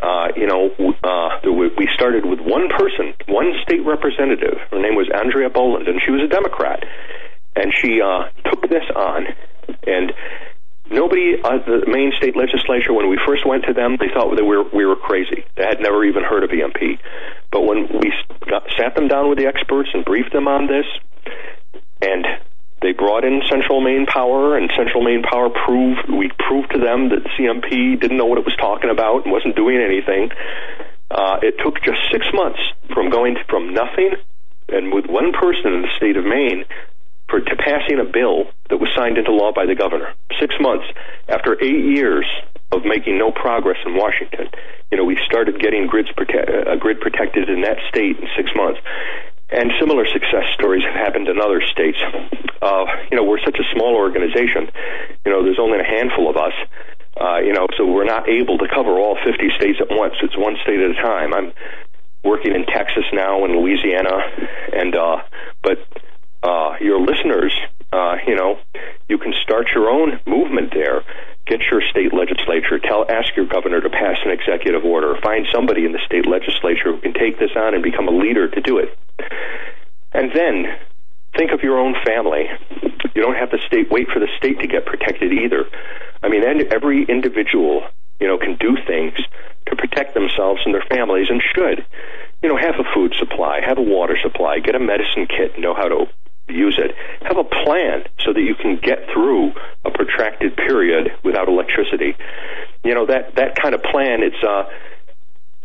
uh, 0.01 0.29
you 0.35 0.47
know, 0.47 0.71
uh, 1.03 1.39
we 1.43 1.87
started 1.93 2.25
with 2.25 2.39
one 2.39 2.69
person, 2.69 3.13
one 3.27 3.53
state 3.63 3.85
representative. 3.85 4.57
Her 4.71 4.79
name 4.79 4.95
was 4.95 5.09
Andrea 5.13 5.49
Boland, 5.49 5.87
and 5.87 5.99
she 6.03 6.11
was 6.11 6.21
a 6.23 6.27
Democrat. 6.27 6.83
And 7.55 7.73
she 7.75 7.99
uh, 7.99 8.29
took 8.49 8.69
this 8.69 8.85
on, 8.95 9.27
and 9.85 10.13
nobody, 10.91 11.41
uh, 11.43 11.57
the 11.65 11.85
Maine 11.87 12.13
state 12.17 12.35
legislature, 12.35 12.93
when 12.93 13.09
we 13.09 13.19
first 13.25 13.45
went 13.45 13.65
to 13.65 13.73
them, 13.73 13.97
they 13.99 14.09
thought 14.13 14.35
that 14.35 14.45
we 14.45 14.57
were, 14.57 14.69
we 14.73 14.85
were 14.85 14.95
crazy. 14.95 15.45
They 15.55 15.63
had 15.63 15.79
never 15.79 16.03
even 16.03 16.23
heard 16.23 16.43
of 16.43 16.51
EMP. 16.51 16.99
But 17.51 17.61
when 17.61 17.87
we 17.87 18.13
got, 18.49 18.67
sat 18.77 18.95
them 18.95 19.07
down 19.07 19.29
with 19.29 19.37
the 19.37 19.47
experts 19.47 19.89
and 19.93 20.05
briefed 20.05 20.33
them 20.33 20.47
on 20.47 20.67
this, 20.67 20.85
and 22.01 22.25
they 22.81 22.93
brought 22.93 23.25
in 23.25 23.41
Central 23.49 23.81
Maine 23.81 24.05
Power, 24.05 24.57
and 24.57 24.69
Central 24.77 25.03
Maine 25.03 25.23
Power 25.23 25.49
proved 25.49 26.09
we 26.09 26.31
proved 26.39 26.71
to 26.71 26.79
them 26.79 27.09
that 27.09 27.27
CMP 27.35 27.99
didn't 27.99 28.17
know 28.17 28.25
what 28.25 28.39
it 28.39 28.45
was 28.45 28.55
talking 28.55 28.89
about 28.89 29.23
and 29.23 29.31
wasn't 29.31 29.55
doing 29.55 29.77
anything. 29.77 30.31
Uh, 31.11 31.39
it 31.41 31.55
took 31.63 31.81
just 31.83 31.99
six 32.11 32.25
months 32.33 32.59
from 32.93 33.09
going 33.09 33.35
to, 33.35 33.43
from 33.49 33.73
nothing, 33.73 34.15
and 34.69 34.93
with 34.93 35.05
one 35.07 35.33
person 35.33 35.73
in 35.73 35.81
the 35.81 35.91
state 35.97 36.15
of 36.15 36.23
Maine, 36.23 36.63
for 37.29 37.39
to 37.39 37.55
passing 37.55 37.99
a 37.99 38.05
bill 38.05 38.49
that 38.69 38.77
was 38.77 38.89
signed 38.95 39.17
into 39.17 39.31
law 39.31 39.51
by 39.53 39.65
the 39.65 39.75
governor. 39.75 40.13
Six 40.39 40.55
months 40.59 40.85
after 41.27 41.57
eight 41.61 41.85
years 41.85 42.25
of 42.71 42.85
making 42.85 43.17
no 43.17 43.31
progress 43.31 43.77
in 43.85 43.95
Washington, 43.95 44.49
you 44.91 44.97
know, 44.97 45.05
we 45.05 45.17
started 45.25 45.59
getting 45.61 45.87
grids 45.87 46.09
prote- 46.17 46.67
uh, 46.67 46.75
grid 46.77 46.99
protected 46.99 47.49
in 47.49 47.61
that 47.61 47.77
state 47.89 48.17
in 48.17 48.27
six 48.35 48.49
months. 48.55 48.79
And 49.51 49.71
similar 49.79 50.05
success 50.05 50.45
stories 50.53 50.83
have 50.83 50.93
happened 50.93 51.27
in 51.27 51.41
other 51.41 51.61
states. 51.65 51.97
Uh, 52.61 52.85
you 53.09 53.17
know, 53.17 53.23
we're 53.23 53.41
such 53.43 53.57
a 53.57 53.65
small 53.73 53.95
organization. 53.95 54.69
You 55.25 55.31
know, 55.31 55.43
there's 55.43 55.57
only 55.57 55.79
a 55.79 55.83
handful 55.83 56.29
of 56.29 56.37
us. 56.37 56.53
Uh, 57.19 57.39
you 57.39 57.53
know, 57.53 57.67
so 57.75 57.85
we're 57.85 58.05
not 58.05 58.29
able 58.29 58.57
to 58.59 58.67
cover 58.67 58.99
all 58.99 59.17
50 59.25 59.49
states 59.57 59.79
at 59.81 59.87
once. 59.89 60.13
It's 60.21 60.37
one 60.37 60.55
state 60.61 60.79
at 60.79 60.91
a 60.91 61.01
time. 61.01 61.33
I'm 61.33 61.53
working 62.23 62.53
in 62.53 62.65
Texas 62.65 63.05
now 63.11 63.43
and 63.43 63.55
Louisiana, 63.55 64.19
and 64.73 64.95
uh, 64.95 65.17
but 65.63 65.79
uh, 66.43 66.75
your 66.79 67.01
listeners, 67.01 67.53
uh, 67.91 68.15
you 68.27 68.35
know, 68.35 68.59
you 69.07 69.17
can 69.17 69.33
start 69.43 69.67
your 69.73 69.89
own 69.89 70.19
movement 70.25 70.73
there. 70.73 71.03
Get 71.47 71.61
your 71.71 71.81
state 71.89 72.13
legislature. 72.13 72.79
Tell, 72.79 73.05
ask 73.09 73.35
your 73.35 73.47
governor 73.47 73.81
to 73.81 73.89
pass 73.89 74.17
an 74.23 74.31
executive 74.31 74.85
order. 74.85 75.19
Find 75.21 75.47
somebody 75.51 75.85
in 75.85 75.91
the 75.91 75.99
state 76.05 76.27
legislature 76.27 76.93
who 76.93 77.01
can 77.01 77.13
take 77.13 77.39
this 77.39 77.51
on 77.55 77.73
and 77.73 77.83
become 77.83 78.07
a 78.07 78.11
leader 78.11 78.47
to 78.47 78.61
do 78.61 78.77
it. 78.77 78.97
And 80.13 80.31
then 80.33 80.77
think 81.35 81.51
of 81.51 81.61
your 81.61 81.79
own 81.79 81.95
family. 82.05 82.45
You 83.15 83.21
don't 83.21 83.35
have 83.35 83.51
to 83.51 83.57
state 83.65 83.91
wait 83.91 84.07
for 84.09 84.19
the 84.19 84.29
state 84.37 84.59
to 84.59 84.67
get 84.67 84.85
protected 84.85 85.33
either. 85.33 85.65
I 86.21 86.29
mean, 86.29 86.43
every 86.71 87.05
individual, 87.05 87.87
you 88.19 88.27
know, 88.27 88.37
can 88.37 88.55
do 88.59 88.77
things 88.85 89.13
to 89.67 89.75
protect 89.75 90.13
themselves 90.13 90.61
and 90.65 90.73
their 90.73 90.85
families, 90.89 91.27
and 91.29 91.41
should. 91.55 91.85
You 92.41 92.49
know, 92.49 92.57
have 92.57 92.75
a 92.79 92.87
food 92.93 93.13
supply, 93.17 93.61
have 93.65 93.77
a 93.77 93.81
water 93.81 94.17
supply, 94.21 94.59
get 94.59 94.75
a 94.75 94.79
medicine 94.79 95.27
kit, 95.27 95.59
know 95.59 95.73
how 95.73 95.87
to 95.87 96.05
use 96.53 96.77
it. 96.77 96.95
Have 97.21 97.37
a 97.37 97.43
plan 97.43 98.03
so 98.19 98.33
that 98.33 98.41
you 98.41 98.55
can 98.55 98.77
get 98.81 99.07
through 99.13 99.53
a 99.85 99.91
protracted 99.91 100.55
period 100.55 101.11
without 101.23 101.47
electricity. 101.47 102.15
You 102.83 102.95
know 102.95 103.05
that 103.07 103.35
that 103.35 103.55
kind 103.55 103.75
of 103.75 103.83
plan. 103.83 104.23
It's 104.23 104.43
uh, 104.43 104.69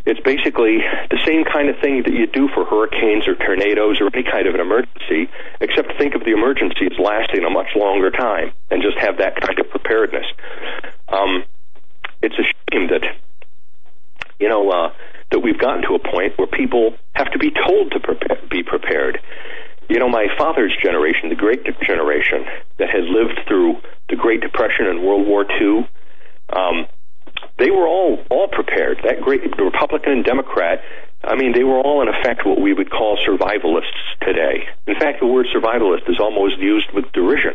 it's 0.07 0.21
basically 0.21 0.79
the 1.11 1.19
same 1.25 1.45
kind 1.45 1.71
of 1.71 1.79
thing 1.81 2.03
that 2.05 2.13
you 2.13 2.27
do 2.27 2.49
for 2.49 2.65
hurricanes 2.67 3.27
or 3.27 3.35
tornadoes 3.35 4.01
or 4.01 4.11
any 4.13 4.23
kind 4.23 4.47
of 4.47 4.55
an 4.55 4.61
emergency, 4.61 5.31
except 5.61 5.97
think 5.97 6.15
of 6.15 6.25
the 6.25 6.33
emergency 6.33 6.87
as 6.93 6.99
lasting 6.99 7.43
a 7.45 7.51
much 7.51 7.69
longer 7.75 8.11
time 8.11 8.53
and 8.71 8.83
just 8.83 8.99
have 8.99 9.17
that 9.19 9.41
kind 9.41 9.59
of 9.59 9.71
preparedness. 9.71 10.27
Um, 11.09 11.45
it's 12.21 12.37
a 12.37 12.45
shame 12.71 12.89
that, 12.89 13.03
you 14.39 14.49
know, 14.49 14.71
uh, 14.71 14.93
that 15.31 15.41
we've 15.41 15.59
gotten 15.59 15.83
to 15.83 15.95
a 15.95 15.99
point 15.99 16.37
where 16.37 16.49
people 16.49 16.95
have 17.15 17.33
to 17.33 17.39
be 17.39 17.51
told 17.51 17.93
to 17.93 18.01
prepare, 18.01 18.39
be 18.51 18.63
prepared. 18.63 19.21
You 19.89 19.99
know, 19.99 20.09
my 20.09 20.27
father's 20.39 20.75
generation, 20.83 21.29
the 21.29 21.35
Great 21.35 21.65
Generation, 21.87 22.45
that 22.79 22.89
had 22.89 23.05
lived 23.05 23.41
through 23.47 23.77
the 24.09 24.17
Great 24.17 24.41
Depression 24.41 24.87
and 24.87 25.03
World 25.03 25.27
War 25.27 25.45
II, 25.45 25.89
um, 26.53 26.87
they 27.59 27.71
were 27.71 27.87
all 27.87 28.19
all 28.31 28.49
prepared. 28.49 28.99
That 29.05 29.21
great 29.21 29.43
Republican 29.59 30.13
and 30.13 30.25
Democrat. 30.25 30.83
I 31.23 31.37
mean, 31.37 31.53
they 31.53 31.65
were 31.65 31.79
all 31.79 32.03
in 32.03 32.09
effect 32.09 32.45
what 32.45 32.61
we 32.61 32.75
would 32.75 32.91
call 32.91 33.17
survivalists 33.27 33.97
today. 34.21 34.69
In 34.87 34.99
fact, 34.99 35.21
the 35.21 35.27
word 35.27 35.47
survivalist 35.55 36.09
is 36.09 36.21
almost 36.21 36.59
used 36.59 36.93
with 36.93 37.11
derision 37.13 37.55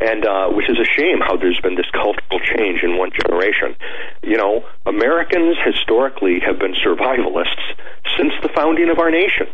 and 0.00 0.26
uh, 0.26 0.48
which 0.48 0.68
is 0.68 0.78
a 0.78 0.84
shame 0.84 1.20
how 1.20 1.36
there's 1.36 1.60
been 1.60 1.74
this 1.74 1.90
cultural 1.92 2.40
change 2.40 2.82
in 2.82 2.98
one 2.98 3.10
generation. 3.10 3.76
You 4.22 4.36
know, 4.36 4.64
Americans 4.84 5.56
historically 5.64 6.40
have 6.40 6.58
been 6.58 6.74
survivalists 6.74 7.64
since 8.16 8.32
the 8.42 8.48
founding 8.54 8.88
of 8.90 8.98
our 8.98 9.10
nation. 9.10 9.46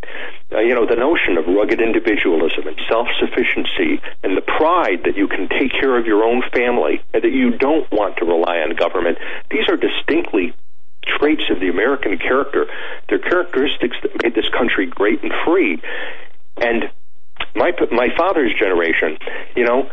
Uh, 0.53 0.61
you 0.61 0.75
know, 0.75 0.87
the 0.87 0.97
notion 0.97 1.39
of 1.39 1.47
rugged 1.47 1.81
individualism 1.81 2.67
and 2.67 2.79
self-sufficiency 2.89 4.01
and 4.23 4.37
the 4.37 4.45
pride 4.45 5.03
that 5.05 5.17
you 5.17 5.27
can 5.27 5.49
take 5.49 5.73
care 5.73 5.99
of 5.99 6.07
your 6.07 6.25
own 6.25 6.43
family 6.53 7.03
and 7.15 7.23
that 7.25 7.33
you 7.33 7.57
don't 7.57 7.91
want 7.91 8.17
to 8.19 8.25
rely 8.25 8.59
on 8.61 8.75
government. 8.77 9.19
These 9.51 9.69
are 9.69 9.77
distinctly 9.77 10.55
traits 11.19 11.43
of 11.51 11.61
the 11.61 11.69
American 11.69 12.19
character. 12.19 12.67
They're 13.09 13.19
characteristics 13.19 13.97
that 14.03 14.23
made 14.23 14.35
this 14.35 14.49
country 14.57 14.87
great 14.87 15.23
and 15.23 15.33
free. 15.45 15.81
And 16.59 16.91
my 17.55 17.73
my 17.91 18.09
father's 18.17 18.53
generation, 18.59 19.19
you 19.57 19.65
know, 19.65 19.91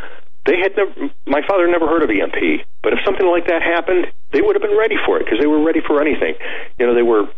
they 0.50 0.58
had 0.58 0.74
never, 0.74 1.14
my 1.30 1.46
father 1.46 1.70
never 1.70 1.86
heard 1.86 2.02
of 2.02 2.10
EMP, 2.10 2.66
but 2.82 2.94
if 2.94 3.00
something 3.06 3.30
like 3.30 3.46
that 3.54 3.62
happened, 3.62 4.10
they 4.34 4.42
would 4.42 4.58
have 4.58 4.66
been 4.66 4.78
ready 4.78 4.98
for 5.06 5.22
it 5.22 5.26
because 5.30 5.38
they 5.38 5.46
were 5.46 5.62
ready 5.62 5.78
for 5.86 6.02
anything. 6.02 6.34
You 6.82 6.90
know, 6.90 6.96
they 6.98 7.06
were 7.06 7.30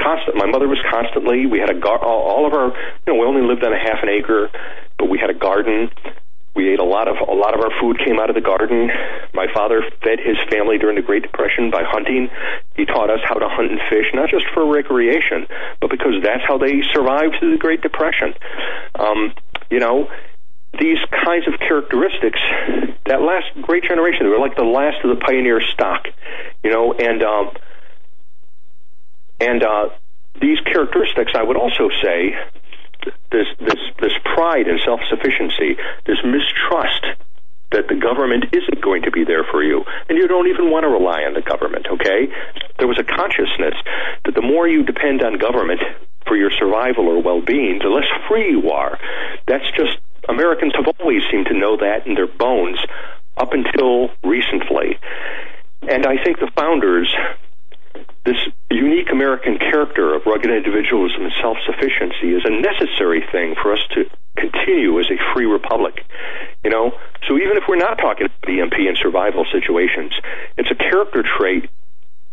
constant. 0.00 0.40
My 0.40 0.48
mother 0.48 0.64
was 0.64 0.80
constantly. 0.88 1.44
We 1.44 1.60
had 1.60 1.68
a 1.68 1.76
gar- 1.78 2.00
all 2.00 2.48
of 2.48 2.56
our. 2.56 2.72
You 3.04 3.12
know, 3.12 3.20
we 3.20 3.26
only 3.28 3.44
lived 3.44 3.60
on 3.60 3.76
a 3.76 3.78
half 3.78 4.00
an 4.00 4.08
acre, 4.08 4.48
but 4.96 5.12
we 5.12 5.20
had 5.20 5.28
a 5.28 5.36
garden. 5.36 5.92
We 6.56 6.72
ate 6.72 6.80
a 6.80 6.88
lot 6.88 7.08
of 7.12 7.20
a 7.20 7.36
lot 7.36 7.52
of 7.52 7.60
our 7.60 7.68
food 7.76 8.00
came 8.00 8.16
out 8.16 8.32
of 8.32 8.36
the 8.36 8.40
garden. 8.40 8.88
My 9.36 9.52
father 9.52 9.84
fed 10.00 10.16
his 10.24 10.40
family 10.48 10.80
during 10.80 10.96
the 10.96 11.04
Great 11.04 11.28
Depression 11.28 11.68
by 11.68 11.84
hunting. 11.84 12.32
He 12.72 12.88
taught 12.88 13.12
us 13.12 13.20
how 13.28 13.36
to 13.36 13.52
hunt 13.52 13.68
and 13.68 13.80
fish, 13.92 14.08
not 14.16 14.32
just 14.32 14.48
for 14.56 14.64
recreation, 14.64 15.44
but 15.84 15.92
because 15.92 16.16
that's 16.24 16.40
how 16.48 16.56
they 16.56 16.80
survived 16.96 17.36
through 17.38 17.52
the 17.52 17.60
Great 17.60 17.84
Depression. 17.84 18.32
Um, 18.96 19.36
you 19.68 19.80
know, 19.80 20.08
these 20.78 20.98
kinds 21.24 21.46
of 21.48 21.58
characteristics, 21.58 22.40
that 23.06 23.22
last 23.22 23.46
great 23.62 23.84
generation, 23.84 24.24
they 24.24 24.30
were 24.30 24.38
like 24.38 24.56
the 24.56 24.64
last 24.64 25.04
of 25.04 25.10
the 25.16 25.24
pioneer 25.24 25.60
stock, 25.60 26.06
you 26.62 26.70
know, 26.70 26.92
and 26.92 27.22
um, 27.22 27.50
and 29.40 29.62
uh, 29.62 29.88
these 30.40 30.58
characteristics, 30.60 31.32
I 31.34 31.42
would 31.42 31.56
also 31.56 31.88
say, 32.02 32.34
this 33.30 33.46
this 33.60 33.80
this 34.00 34.12
pride 34.24 34.66
and 34.66 34.80
self 34.84 35.00
sufficiency, 35.08 35.76
this 36.06 36.18
mistrust 36.24 37.04
that 37.72 37.88
the 37.88 37.96
government 37.96 38.44
isn't 38.52 38.80
going 38.80 39.02
to 39.02 39.10
be 39.10 39.24
there 39.24 39.44
for 39.44 39.62
you, 39.62 39.84
and 40.08 40.18
you 40.18 40.28
don't 40.28 40.48
even 40.48 40.70
want 40.70 40.84
to 40.84 40.88
rely 40.88 41.22
on 41.22 41.34
the 41.34 41.42
government. 41.42 41.86
Okay, 41.90 42.28
there 42.78 42.88
was 42.88 42.98
a 42.98 43.04
consciousness 43.04 43.74
that 44.24 44.34
the 44.34 44.42
more 44.42 44.68
you 44.68 44.82
depend 44.82 45.22
on 45.22 45.38
government 45.38 45.80
for 46.26 46.36
your 46.36 46.50
survival 46.50 47.08
or 47.08 47.22
well 47.22 47.40
being, 47.40 47.78
the 47.78 47.88
less 47.88 48.08
free 48.28 48.50
you 48.50 48.70
are. 48.70 48.98
That's 49.46 49.66
just 49.76 49.98
Americans 50.28 50.72
have 50.76 50.86
always 50.98 51.22
seemed 51.30 51.46
to 51.46 51.54
know 51.54 51.76
that 51.76 52.06
in 52.06 52.14
their 52.14 52.26
bones 52.26 52.78
up 53.36 53.52
until 53.52 54.10
recently. 54.24 54.98
And 55.82 56.06
I 56.06 56.22
think 56.22 56.38
the 56.38 56.50
founders, 56.56 57.14
this 58.24 58.38
unique 58.70 59.10
American 59.12 59.58
character 59.58 60.14
of 60.14 60.26
rugged 60.26 60.50
individualism 60.50 61.22
and 61.22 61.32
self 61.40 61.58
sufficiency, 61.66 62.34
is 62.34 62.42
a 62.44 62.50
necessary 62.50 63.22
thing 63.30 63.54
for 63.60 63.72
us 63.72 63.80
to 63.94 64.04
continue 64.36 64.98
as 64.98 65.06
a 65.06 65.18
free 65.34 65.46
republic. 65.46 66.04
You 66.64 66.70
know, 66.70 66.92
so 67.28 67.36
even 67.36 67.56
if 67.56 67.64
we're 67.68 67.76
not 67.76 67.96
talking 67.98 68.26
about 68.26 68.48
EMP 68.48 68.74
and 68.74 68.98
survival 69.00 69.46
situations, 69.52 70.12
it's 70.56 70.70
a 70.70 70.74
character 70.74 71.22
trait 71.22 71.70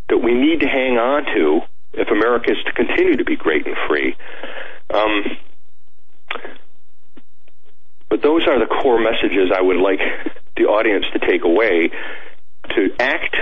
that 0.09 0.17
we 0.17 0.33
need 0.33 0.61
to 0.61 0.67
hang 0.67 0.97
on 0.97 1.25
to 1.35 1.61
if 1.93 2.09
America 2.09 2.51
is 2.51 2.57
to 2.65 2.73
continue 2.73 3.17
to 3.17 3.23
be 3.23 3.35
great 3.35 3.65
and 3.67 3.75
free. 3.87 4.15
Um, 4.89 5.37
but 8.13 8.21
those 8.21 8.45
are 8.45 8.61
the 8.61 8.69
core 8.69 9.01
messages 9.01 9.49
I 9.49 9.63
would 9.65 9.81
like 9.81 9.97
the 10.55 10.69
audience 10.69 11.03
to 11.13 11.19
take 11.25 11.41
away. 11.41 11.89
To 12.77 12.93
act, 13.01 13.33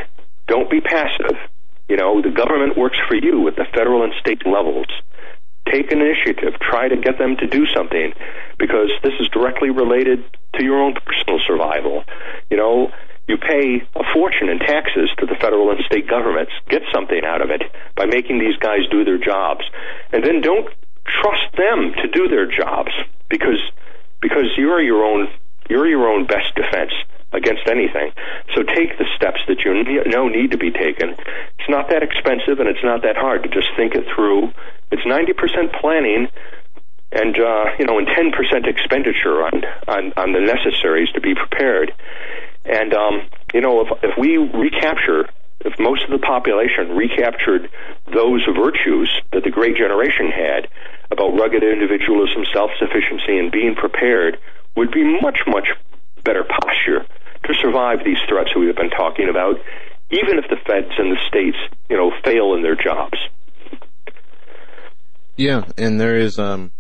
don't 0.48 0.72
be 0.72 0.80
passive. 0.80 1.36
You 1.90 1.98
know, 1.98 2.22
the 2.22 2.32
government 2.32 2.78
works 2.78 2.96
for 3.10 3.20
you 3.20 3.50
at 3.50 3.58
the 3.58 3.66
federal 3.76 4.08
and 4.08 4.14
state 4.22 4.48
levels. 4.48 4.88
Take 5.68 5.92
an 5.92 6.00
initiative. 6.00 6.56
Try 6.62 6.88
to 6.88 6.96
get 6.96 7.20
them 7.20 7.36
to 7.44 7.48
do 7.48 7.68
something 7.76 8.14
because 8.58 8.88
this 9.04 9.12
is 9.20 9.28
directly 9.36 9.72
related 9.72 10.24
to 10.56 10.64
your 10.64 10.80
own 10.80 10.96
personal 11.04 11.44
survival. 11.46 12.06
You 12.50 12.56
know, 12.56 12.96
you 13.28 13.36
pay 13.36 13.84
a 14.00 14.04
fortune 14.16 14.48
in 14.48 14.60
taxes 14.60 15.12
to 15.20 15.26
the 15.26 15.36
federal 15.36 15.70
and 15.72 15.84
state 15.84 16.08
governments. 16.08 16.54
Get 16.70 16.84
something 16.96 17.20
out 17.28 17.42
of 17.44 17.52
it 17.52 17.64
by 17.98 18.06
making 18.06 18.40
these 18.40 18.56
guys 18.56 18.88
do 18.90 19.04
their 19.04 19.20
jobs. 19.20 19.68
And 20.14 20.24
then 20.24 20.40
don't 20.40 20.72
trust 21.20 21.60
them 21.60 21.92
to 22.00 22.08
do 22.08 22.30
their 22.32 22.48
jobs 22.48 22.96
because 23.28 23.60
because 24.22 24.46
you're 24.58 24.82
your 24.82 25.04
own 25.04 25.28
you're 25.70 25.88
your 25.88 26.08
own 26.08 26.26
best 26.26 26.54
defense 26.56 26.92
against 27.34 27.64
anything. 27.68 28.12
So 28.56 28.64
take 28.64 28.98
the 28.98 29.06
steps 29.16 29.40
that 29.48 29.60
you 29.64 30.04
know 30.12 30.28
need 30.28 30.52
to 30.52 30.58
be 30.58 30.72
taken. 30.72 31.16
It's 31.60 31.70
not 31.70 31.90
that 31.90 32.04
expensive 32.04 32.60
and 32.60 32.68
it's 32.68 32.84
not 32.84 33.04
that 33.04 33.16
hard 33.16 33.44
to 33.44 33.50
just 33.50 33.70
think 33.78 33.96
it 33.96 34.06
through. 34.14 34.52
It's 34.92 35.04
90% 35.04 35.80
planning 35.80 36.28
and 37.12 37.36
uh, 37.36 37.66
you 37.78 37.86
know, 37.86 37.98
and 38.00 38.08
10% 38.08 38.68
expenditure 38.68 39.44
on, 39.44 39.64
on 39.88 40.14
on 40.16 40.32
the 40.32 40.40
necessaries 40.40 41.10
to 41.12 41.22
be 41.22 41.36
prepared. 41.36 41.92
And 42.66 42.94
um, 42.94 43.28
you 43.54 43.62
know, 43.62 43.82
if 43.82 43.88
if 44.04 44.18
we 44.18 44.38
recapture 44.38 45.28
if 45.64 45.78
most 45.80 46.04
of 46.04 46.10
the 46.10 46.20
population 46.20 46.96
recaptured 46.96 47.70
those 48.12 48.42
virtues 48.56 49.14
that 49.32 49.44
the 49.44 49.52
great 49.52 49.78
generation 49.78 50.32
had 50.32 50.68
about 51.12 51.38
rugged 51.38 51.64
individualism, 51.64 52.46
self 52.54 52.72
sufficiency, 52.80 53.38
and 53.38 53.52
being 53.52 53.76
prepared, 53.76 54.38
would 54.76 54.92
be 54.92 55.04
much, 55.22 55.40
much 55.48 55.68
better 56.24 56.44
posture 56.44 57.06
to 57.44 57.54
survive 57.56 58.00
these 58.06 58.20
threats 58.28 58.50
that 58.54 58.60
we've 58.60 58.76
been 58.76 58.90
talking 58.90 59.30
about, 59.30 59.56
even 60.12 60.38
if 60.38 60.46
the 60.50 60.58
feds 60.66 60.94
and 60.98 61.12
the 61.12 61.20
states, 61.28 61.58
you 61.90 61.98
know, 61.98 62.12
fail 62.24 62.54
in 62.54 62.62
their 62.62 62.76
jobs. 62.76 63.18
Yeah, 65.36 65.64
and 65.78 66.00
there 66.00 66.16
is, 66.16 66.38
um, 66.38 66.72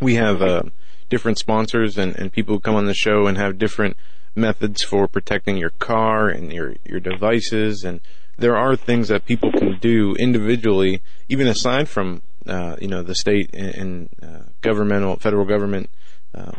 we 0.00 0.16
have 0.16 0.42
uh, 0.42 0.62
different 1.08 1.38
sponsors 1.38 1.96
and, 1.96 2.14
and 2.16 2.32
people 2.32 2.54
who 2.54 2.60
come 2.60 2.74
on 2.74 2.86
the 2.86 2.94
show 2.94 3.26
and 3.26 3.38
have 3.38 3.58
different 3.58 3.96
methods 4.34 4.82
for 4.82 5.08
protecting 5.08 5.56
your 5.56 5.70
car 5.70 6.28
and 6.28 6.52
your, 6.52 6.74
your 6.84 7.00
devices. 7.00 7.84
And 7.84 8.00
there 8.36 8.56
are 8.56 8.76
things 8.76 9.08
that 9.08 9.24
people 9.24 9.50
can 9.50 9.78
do 9.80 10.14
individually, 10.18 11.00
even 11.28 11.46
aside 11.46 11.88
from, 11.88 12.22
uh, 12.48 12.76
you 12.80 12.88
know, 12.88 13.02
the 13.02 13.14
state 13.14 13.50
and, 13.54 13.74
and 13.74 14.08
uh, 14.22 14.42
governmental, 14.60 15.16
federal 15.16 15.44
government 15.44 15.90
uh, 16.34 16.52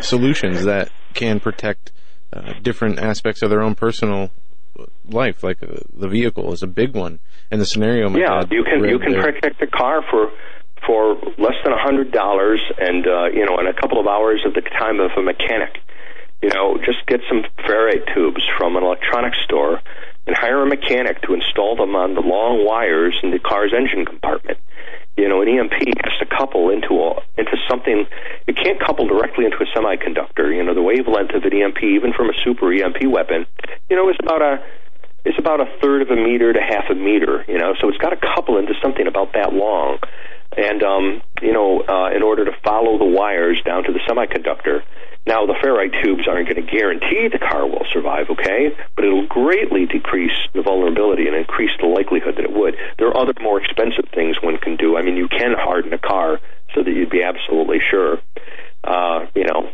solutions 0.00 0.64
that 0.64 0.90
can 1.14 1.40
protect 1.40 1.92
uh, 2.32 2.52
different 2.62 2.98
aspects 2.98 3.42
of 3.42 3.50
their 3.50 3.62
own 3.62 3.74
personal 3.74 4.30
life. 5.08 5.42
Like 5.42 5.58
the 5.60 6.08
vehicle 6.08 6.52
is 6.52 6.62
a 6.62 6.66
big 6.66 6.94
one, 6.94 7.20
and 7.50 7.60
the 7.60 7.66
scenario. 7.66 8.10
yeah, 8.10 8.42
you 8.50 8.64
can 8.64 8.84
you 8.88 8.98
can 8.98 9.12
there. 9.12 9.32
protect 9.32 9.60
the 9.60 9.66
car 9.66 10.02
for 10.10 10.30
for 10.86 11.14
less 11.38 11.58
than 11.64 11.72
a 11.72 11.82
hundred 11.82 12.12
dollars, 12.12 12.60
and 12.78 13.06
uh, 13.06 13.26
you 13.32 13.44
know, 13.44 13.58
in 13.58 13.66
a 13.66 13.74
couple 13.74 14.00
of 14.00 14.06
hours 14.06 14.42
of 14.46 14.54
the 14.54 14.62
time 14.62 15.00
of 15.00 15.10
a 15.16 15.22
mechanic. 15.22 15.78
You 16.42 16.50
know, 16.54 16.78
just 16.78 17.04
get 17.08 17.20
some 17.28 17.42
ferrite 17.66 18.14
tubes 18.14 18.42
from 18.56 18.76
an 18.76 18.84
electronics 18.84 19.38
store 19.44 19.80
and 20.28 20.36
hire 20.36 20.62
a 20.62 20.68
mechanic 20.68 21.20
to 21.22 21.34
install 21.34 21.74
them 21.74 21.96
on 21.96 22.14
the 22.14 22.20
long 22.20 22.64
wires 22.64 23.18
in 23.24 23.32
the 23.32 23.40
car's 23.40 23.72
engine 23.76 24.04
compartment. 24.04 24.58
You 25.18 25.28
know, 25.28 25.42
an 25.42 25.48
EMP 25.48 25.74
has 25.74 26.14
to 26.22 26.26
couple 26.26 26.70
into 26.70 26.94
a 27.02 27.18
into 27.36 27.58
something. 27.68 28.06
It 28.46 28.54
can't 28.54 28.78
couple 28.78 29.06
directly 29.08 29.44
into 29.44 29.58
a 29.58 29.66
semiconductor. 29.74 30.54
You 30.54 30.62
know, 30.62 30.74
the 30.74 30.82
wavelength 30.82 31.34
of 31.34 31.42
an 31.42 31.52
EMP, 31.52 31.82
even 31.82 32.12
from 32.14 32.30
a 32.30 32.36
super 32.44 32.72
EMP 32.72 33.02
weapon, 33.10 33.44
you 33.90 33.96
know, 33.96 34.08
is 34.08 34.16
about 34.22 34.42
a 34.42 34.62
it's 35.24 35.38
about 35.38 35.60
a 35.60 35.66
third 35.82 36.02
of 36.02 36.10
a 36.10 36.16
meter 36.16 36.52
to 36.52 36.60
half 36.60 36.84
a 36.88 36.94
meter. 36.94 37.44
You 37.48 37.58
know, 37.58 37.74
so 37.80 37.88
it's 37.88 37.98
got 37.98 38.10
to 38.10 38.16
couple 38.16 38.58
into 38.58 38.74
something 38.80 39.06
about 39.06 39.32
that 39.34 39.52
long. 39.52 39.98
And 40.58 40.82
um, 40.82 41.22
you 41.40 41.52
know, 41.52 41.80
uh, 41.86 42.10
in 42.14 42.22
order 42.22 42.44
to 42.44 42.52
follow 42.64 42.98
the 42.98 43.06
wires 43.06 43.62
down 43.64 43.84
to 43.84 43.92
the 43.92 44.00
semiconductor, 44.00 44.82
now, 45.28 45.44
the 45.44 45.60
ferrite 45.60 45.92
tubes 46.02 46.26
aren't 46.26 46.48
going 46.48 46.64
to 46.64 46.72
guarantee 46.72 47.28
the 47.28 47.38
car 47.38 47.68
will 47.68 47.84
survive, 47.92 48.30
okay? 48.30 48.72
But 48.96 49.04
it'll 49.04 49.26
greatly 49.26 49.84
decrease 49.84 50.32
the 50.54 50.62
vulnerability 50.62 51.26
and 51.28 51.36
increase 51.36 51.70
the 51.78 51.86
likelihood 51.86 52.36
that 52.36 52.44
it 52.44 52.52
would. 52.52 52.76
There 52.96 53.08
are 53.08 53.16
other 53.16 53.34
more 53.38 53.60
expensive 53.60 54.08
things 54.14 54.36
one 54.42 54.56
can 54.56 54.76
do. 54.76 54.96
I 54.96 55.02
mean, 55.02 55.18
you 55.18 55.28
can 55.28 55.52
harden 55.52 55.92
a 55.92 55.98
car 55.98 56.40
so 56.74 56.82
that 56.82 56.90
you'd 56.90 57.10
be 57.10 57.22
absolutely 57.22 57.76
sure. 57.90 58.16
Uh, 58.82 59.26
you 59.34 59.44
know, 59.44 59.68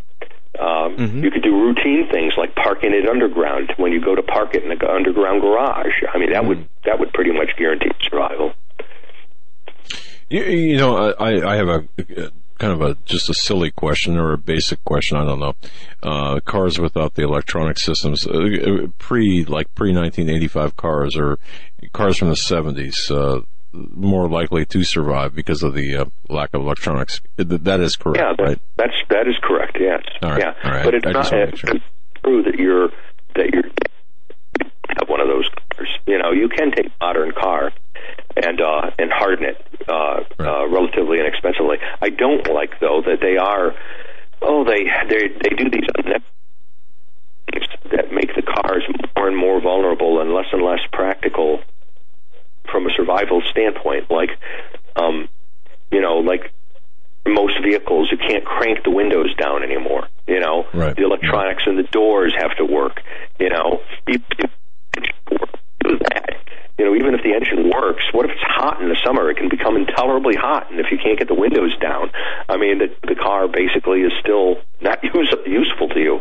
um, 0.58 0.96
mm-hmm. 0.96 1.22
You 1.22 1.30
could 1.30 1.42
do 1.42 1.54
routine 1.54 2.08
things 2.10 2.32
like 2.36 2.54
parking 2.56 2.92
it 2.92 3.08
underground 3.08 3.74
when 3.76 3.92
you 3.92 4.00
go 4.00 4.14
to 4.14 4.22
park 4.22 4.54
it 4.54 4.64
in 4.64 4.70
an 4.70 4.78
underground 4.82 5.40
garage. 5.40 6.02
I 6.12 6.18
mean, 6.18 6.30
that 6.30 6.42
mm-hmm. 6.42 6.48
would 6.48 6.68
that 6.84 6.98
would 6.98 7.12
pretty 7.12 7.32
much 7.32 7.50
guarantee 7.56 7.90
survival. 8.02 8.54
You, 10.28 10.42
you 10.42 10.76
know, 10.76 11.12
I, 11.12 11.52
I 11.52 11.56
have 11.56 11.68
a, 11.68 11.88
kind 12.58 12.72
of 12.72 12.80
a 12.80 12.96
just 13.04 13.28
a 13.28 13.34
silly 13.34 13.70
question 13.70 14.16
or 14.18 14.32
a 14.32 14.38
basic 14.38 14.84
question. 14.84 15.16
I 15.16 15.24
don't 15.24 15.40
know. 15.40 15.54
Uh, 16.02 16.40
cars 16.40 16.78
without 16.78 17.14
the 17.14 17.22
electronic 17.22 17.78
systems, 17.78 18.26
uh, 18.26 18.88
pre 18.98 19.44
like 19.44 19.74
pre 19.74 19.92
1985 19.92 20.76
cars 20.76 21.16
or 21.16 21.38
cars 21.92 22.16
from 22.16 22.28
the 22.28 22.34
70s, 22.34 23.10
uh, 23.10 23.42
more 23.72 24.28
likely 24.28 24.64
to 24.66 24.84
survive 24.84 25.34
because 25.34 25.62
of 25.62 25.74
the 25.74 25.96
uh, 25.96 26.04
lack 26.28 26.54
of 26.54 26.62
electronics. 26.62 27.20
That 27.36 27.80
is 27.80 27.96
correct, 27.96 28.18
yeah, 28.18 28.34
that, 28.36 28.42
right? 28.42 28.60
That's 28.76 28.94
that 29.10 29.28
is 29.28 29.36
correct. 29.42 29.76
Yes. 29.80 30.02
All 30.22 30.30
right. 30.30 30.40
Yeah, 30.40 30.84
but 30.84 30.94
it's 30.94 31.04
not 31.04 31.32
it's 31.32 31.58
sure. 31.58 31.74
true 32.22 32.42
that 32.44 32.54
you're 32.54 32.88
that 33.34 33.50
you're 33.52 33.64
have 34.98 35.08
one 35.08 35.20
of 35.20 35.28
those 35.28 35.48
cars. 35.74 35.88
You 36.06 36.18
know, 36.18 36.30
you 36.32 36.48
can 36.48 36.70
take 36.70 36.92
modern 37.00 37.32
car 37.32 37.72
and 38.36 38.60
uh, 38.60 38.90
and 38.98 39.10
harden 39.12 39.46
it 39.46 39.66
uh, 39.88 40.20
right. 40.38 40.48
uh, 40.48 40.68
relatively 40.68 41.20
inexpensively. 41.20 41.78
I 42.00 42.10
don't 42.10 42.48
like 42.52 42.80
though 42.80 43.02
that 43.06 43.20
they 43.20 43.36
are 43.36 43.74
oh 44.42 44.64
they 44.64 44.84
they 45.08 45.28
they 45.28 45.56
do 45.56 45.70
these 45.70 45.86
that 47.90 48.12
make 48.12 48.34
the 48.34 48.42
cars 48.42 48.82
more 49.16 49.28
and 49.28 49.36
more 49.36 49.60
vulnerable 49.60 50.20
and 50.20 50.32
less 50.32 50.46
and 50.52 50.62
less 50.62 50.80
practical 50.92 51.60
from 52.70 52.86
a 52.86 52.90
survival 52.96 53.42
standpoint. 53.50 54.10
Like 54.10 54.30
um, 54.96 55.28
you 55.92 56.00
know 56.00 56.18
like 56.18 56.52
most 57.26 57.54
vehicles 57.62 58.08
you 58.10 58.18
can't 58.18 58.44
crank 58.44 58.84
the 58.84 58.90
windows 58.90 59.34
down 59.36 59.62
anymore. 59.62 60.08
You 60.26 60.40
know 60.40 60.66
right. 60.74 60.96
the 60.96 61.04
electronics 61.04 61.62
and 61.66 61.78
the 61.78 61.84
doors 61.84 62.34
have 62.36 62.56
to 62.56 62.64
work. 62.64 63.00
You 63.38 63.50
know 63.50 63.80
you, 64.08 64.18
you 64.38 64.48
do 65.80 65.98
that 65.98 66.24
you 66.78 66.83
even 66.94 67.14
if 67.14 67.22
the 67.22 67.34
engine 67.34 67.70
works, 67.70 68.04
what 68.12 68.24
if 68.26 68.32
it's 68.32 68.46
hot 68.46 68.80
in 68.80 68.88
the 68.88 68.98
summer? 69.04 69.30
It 69.30 69.36
can 69.36 69.48
become 69.48 69.76
intolerably 69.76 70.34
hot, 70.36 70.70
and 70.70 70.80
if 70.80 70.86
you 70.90 70.98
can't 70.98 71.18
get 71.18 71.28
the 71.28 71.34
windows 71.34 71.76
down, 71.80 72.10
I 72.48 72.56
mean, 72.56 72.78
the, 72.78 72.88
the 73.06 73.14
car 73.14 73.48
basically 73.48 74.00
is 74.00 74.12
still 74.20 74.62
not 74.80 75.02
use, 75.14 75.34
useful 75.46 75.88
to 75.88 76.00
you. 76.00 76.20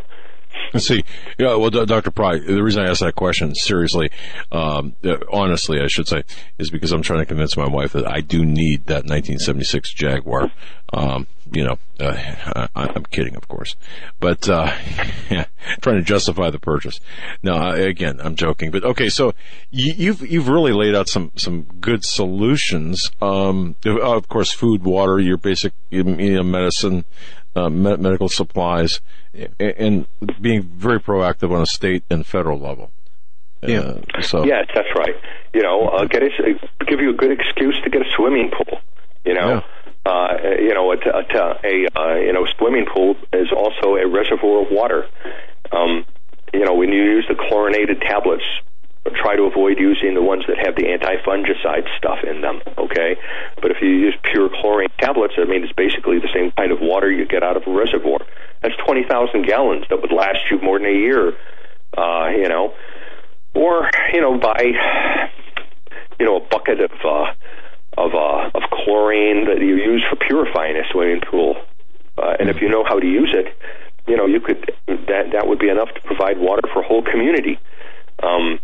See. 0.77 1.03
Yeah, 1.37 1.55
well, 1.55 1.69
Dr. 1.69 2.11
Pry, 2.11 2.39
the 2.39 2.63
reason 2.63 2.83
I 2.83 2.89
asked 2.89 3.01
that 3.01 3.15
question 3.15 3.55
seriously, 3.55 4.11
um, 4.51 4.95
uh, 5.03 5.17
honestly, 5.31 5.79
I 5.79 5.87
should 5.87 6.07
say, 6.07 6.23
is 6.57 6.69
because 6.69 6.91
I'm 6.91 7.01
trying 7.01 7.19
to 7.19 7.25
convince 7.25 7.57
my 7.57 7.67
wife 7.67 7.93
that 7.93 8.07
I 8.07 8.21
do 8.21 8.45
need 8.45 8.85
that 8.85 9.05
1976 9.05 9.93
Jaguar. 9.93 10.51
Um, 10.93 11.27
you 11.53 11.63
know, 11.63 11.77
uh, 11.99 12.67
I, 12.75 12.95
am 12.95 13.03
kidding, 13.11 13.35
of 13.35 13.47
course, 13.47 13.75
but 14.19 14.49
uh, 14.49 14.75
yeah, 15.29 15.45
trying 15.81 15.97
to 15.97 16.01
justify 16.01 16.49
the 16.49 16.59
purchase. 16.59 16.99
No, 17.43 17.69
again, 17.69 18.19
I'm 18.21 18.35
joking. 18.35 18.71
But 18.71 18.83
okay, 18.83 19.09
so 19.09 19.33
you, 19.69 20.13
have 20.13 20.21
you've 20.21 20.49
really 20.49 20.73
laid 20.73 20.95
out 20.95 21.07
some 21.07 21.31
some 21.35 21.63
good 21.79 22.03
solutions. 22.03 23.11
Um, 23.21 23.75
of 23.85 24.27
course, 24.27 24.51
food, 24.51 24.83
water, 24.83 25.19
your 25.19 25.37
basic 25.37 25.73
you 25.91 26.03
know, 26.03 26.43
medicine, 26.43 27.05
uh, 27.55 27.69
medical 27.69 28.29
supplies, 28.29 28.99
and 29.59 30.07
being 30.41 30.63
very 30.63 30.99
proactive 30.99 31.53
on 31.55 31.61
a 31.61 31.67
state 31.67 32.03
and 32.09 32.25
federal 32.25 32.59
level. 32.59 32.91
Yeah. 33.61 33.99
Uh, 34.15 34.21
so 34.21 34.43
yes, 34.43 34.65
that's 34.73 34.89
right. 34.95 35.15
You 35.53 35.61
know, 35.61 35.87
uh, 35.87 36.05
get 36.05 36.23
a, 36.23 36.29
give 36.87 36.99
you 36.99 37.11
a 37.11 37.15
good 37.15 37.31
excuse 37.31 37.79
to 37.83 37.91
get 37.91 38.01
a 38.01 38.09
swimming 38.15 38.49
pool. 38.49 38.79
You 39.23 39.35
know. 39.35 39.61
Uh, 40.05 40.35
you 40.59 40.73
know, 40.73 40.91
a, 40.91 40.97
a, 40.97 41.23
a 41.63 41.87
uh, 41.95 42.15
you 42.15 42.33
know 42.33 42.45
swimming 42.57 42.85
pool 42.85 43.15
is 43.31 43.47
also 43.55 43.95
a 43.95 44.05
reservoir 44.07 44.63
of 44.63 44.67
water. 44.69 45.07
Um, 45.71 46.05
you 46.53 46.65
know, 46.65 46.75
when 46.75 46.91
you 46.91 47.03
use 47.03 47.25
the 47.29 47.35
chlorinated 47.35 48.01
tablets, 48.01 48.43
try 49.15 49.35
to 49.35 49.43
avoid 49.43 49.79
using 49.79 50.13
the 50.13 50.21
ones 50.21 50.43
that 50.47 50.57
have 50.57 50.75
the 50.75 50.87
anti-fungicide 50.91 51.87
stuff 51.97 52.19
in 52.23 52.41
them. 52.41 52.61
Okay, 52.77 53.15
but 53.61 53.71
if 53.71 53.77
you 53.81 53.89
use 53.89 54.15
pure 54.31 54.49
chlorine 54.49 54.91
tablets, 54.99 55.35
I 55.37 55.45
mean, 55.45 55.63
it's 55.63 55.73
basically 55.73 56.19
the 56.19 56.29
same 56.33 56.51
kind 56.51 56.71
of 56.71 56.79
water 56.81 57.09
you 57.09 57.25
get 57.25 57.43
out 57.43 57.55
of 57.55 57.63
a 57.65 57.71
reservoir. 57.71 58.19
That's 58.61 58.75
twenty 58.85 59.03
thousand 59.07 59.47
gallons 59.47 59.85
that 59.89 60.01
would 60.01 60.11
last 60.11 60.39
you 60.51 60.59
more 60.61 60.79
than 60.79 60.87
a 60.87 60.99
year. 60.99 61.33
Uh, 61.97 62.27
you 62.35 62.49
know, 62.49 62.73
or 63.55 63.89
you 64.13 64.19
know, 64.19 64.37
buy 64.37 64.67
you 66.19 66.25
know 66.25 66.37
a 66.37 66.41
bucket 66.41 66.81
of. 66.81 66.91
Uh, 67.05 67.31
of 67.97 68.13
uh, 68.13 68.49
of 68.53 68.63
chlorine 68.71 69.45
that 69.45 69.59
you 69.59 69.75
use 69.75 70.03
for 70.09 70.15
purifying 70.15 70.77
a 70.77 70.83
swimming 70.91 71.21
pool. 71.21 71.55
Uh, 72.17 72.35
and 72.39 72.49
if 72.49 72.61
you 72.61 72.69
know 72.69 72.83
how 72.83 72.99
to 72.99 73.07
use 73.07 73.33
it, 73.33 73.55
you 74.07 74.17
know 74.17 74.25
you 74.25 74.39
could 74.39 74.71
that 74.87 75.31
that 75.31 75.47
would 75.47 75.59
be 75.59 75.69
enough 75.69 75.89
to 75.93 76.01
provide 76.01 76.37
water 76.37 76.61
for 76.73 76.81
a 76.81 76.87
whole 76.87 77.03
community. 77.03 77.59
Um, 78.21 78.59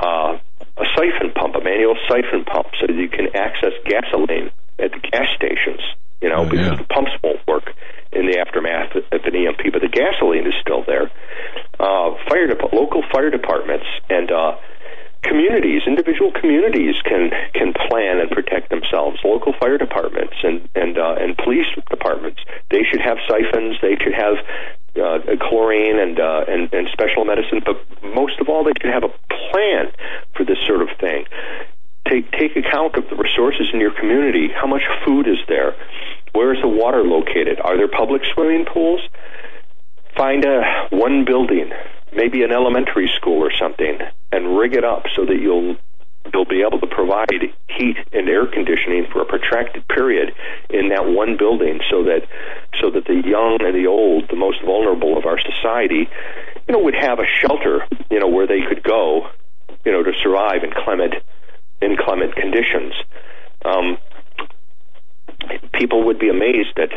uh, 0.00 0.38
a 0.76 0.84
siphon 0.96 1.32
pump, 1.34 1.54
a 1.54 1.60
manual 1.60 1.96
siphon 2.08 2.44
pump, 2.44 2.68
so 2.80 2.86
that 2.86 2.96
you 2.96 3.08
can 3.08 3.34
access 3.36 3.72
gasoline 3.84 4.50
at 4.78 4.92
the 4.92 4.98
gas 4.98 5.28
stations. 5.36 5.80
You 6.20 6.28
know, 6.28 6.46
oh, 6.46 6.48
because 6.48 6.66
yeah. 6.66 6.76
the 6.76 6.84
pumps 6.84 7.10
won't 7.22 7.44
work 7.46 7.74
in 8.12 8.26
the 8.30 8.38
aftermath 8.38 8.94
of 8.94 9.24
an 9.24 9.34
EMP, 9.34 9.72
but 9.72 9.82
the 9.82 9.88
gasoline 9.88 10.46
is 10.46 10.54
still 10.60 10.84
there. 10.86 11.10
Uh, 11.80 12.14
fire 12.28 12.46
de- 12.46 12.76
local 12.76 13.02
fire 13.12 13.30
departments 13.30 13.86
and 14.08 14.30
uh, 14.30 14.56
communities, 15.22 15.82
individual 15.86 16.32
communities 16.32 16.96
can 17.04 17.30
can 17.54 17.72
plan 17.88 18.20
and 18.20 18.30
protect 18.30 18.70
themselves. 18.70 19.18
Local 19.24 19.52
fire 19.58 19.78
departments 19.78 20.34
and 20.42 20.68
and 20.74 20.98
uh, 20.98 21.16
and 21.18 21.36
police 21.38 21.66
departments 21.90 22.40
they 22.70 22.82
should 22.90 23.00
have 23.00 23.18
siphons. 23.28 23.76
They 23.80 23.96
should 24.02 24.14
have 24.14 24.36
uh, 24.96 25.18
chlorine 25.40 25.98
and, 25.98 26.18
uh, 26.18 26.44
and 26.48 26.72
and 26.72 26.88
special 26.92 27.24
medicine. 27.24 27.60
But 27.64 27.80
most 28.02 28.40
of 28.40 28.48
all, 28.48 28.64
they 28.64 28.72
should 28.80 28.92
have 28.92 29.04
a 29.04 29.12
plan 29.28 29.92
for 30.36 30.44
this 30.44 30.58
sort 30.66 30.82
of 30.82 30.88
thing. 30.98 31.24
Take 32.08 32.30
take 32.32 32.56
account 32.56 32.96
of 32.96 33.08
the 33.08 33.16
resources 33.16 33.68
in 33.72 33.80
your 33.80 33.92
community. 33.92 34.48
How 34.48 34.66
much 34.66 34.82
food 35.04 35.28
is 35.28 35.38
there? 35.48 35.76
Where 36.32 36.54
is 36.54 36.60
the 36.62 36.68
water 36.68 37.04
located? 37.04 37.60
Are 37.60 37.76
there 37.76 37.88
public 37.88 38.22
swimming 38.34 38.64
pools? 38.64 39.00
Find 40.16 40.44
a 40.44 40.88
one 40.90 41.24
building 41.24 41.70
maybe 42.14 42.42
an 42.42 42.52
elementary 42.52 43.10
school 43.16 43.42
or 43.42 43.52
something, 43.58 43.98
and 44.30 44.56
rig 44.56 44.74
it 44.74 44.84
up 44.84 45.04
so 45.16 45.24
that 45.24 45.40
you'll 45.40 45.76
you'll 46.32 46.46
be 46.46 46.62
able 46.66 46.78
to 46.78 46.86
provide 46.86 47.28
heat 47.68 47.96
and 48.12 48.28
air 48.28 48.46
conditioning 48.46 49.06
for 49.12 49.22
a 49.22 49.24
protracted 49.24 49.86
period 49.88 50.32
in 50.70 50.88
that 50.90 51.04
one 51.04 51.36
building 51.36 51.80
so 51.90 52.04
that 52.04 52.22
so 52.80 52.90
that 52.90 53.04
the 53.06 53.22
young 53.26 53.58
and 53.60 53.74
the 53.74 53.86
old, 53.86 54.28
the 54.30 54.36
most 54.36 54.62
vulnerable 54.64 55.18
of 55.18 55.26
our 55.26 55.38
society, 55.40 56.08
you 56.68 56.72
know, 56.72 56.78
would 56.78 56.94
have 56.94 57.18
a 57.18 57.26
shelter, 57.40 57.86
you 58.10 58.20
know, 58.20 58.28
where 58.28 58.46
they 58.46 58.60
could 58.68 58.82
go, 58.82 59.26
you 59.84 59.92
know, 59.92 60.02
to 60.02 60.12
survive 60.22 60.62
inclement 60.62 61.14
inclement 61.80 62.34
conditions. 62.36 62.94
Um, 63.64 63.98
people 65.74 66.06
would 66.06 66.18
be 66.18 66.28
amazed 66.28 66.78
at 66.78 66.90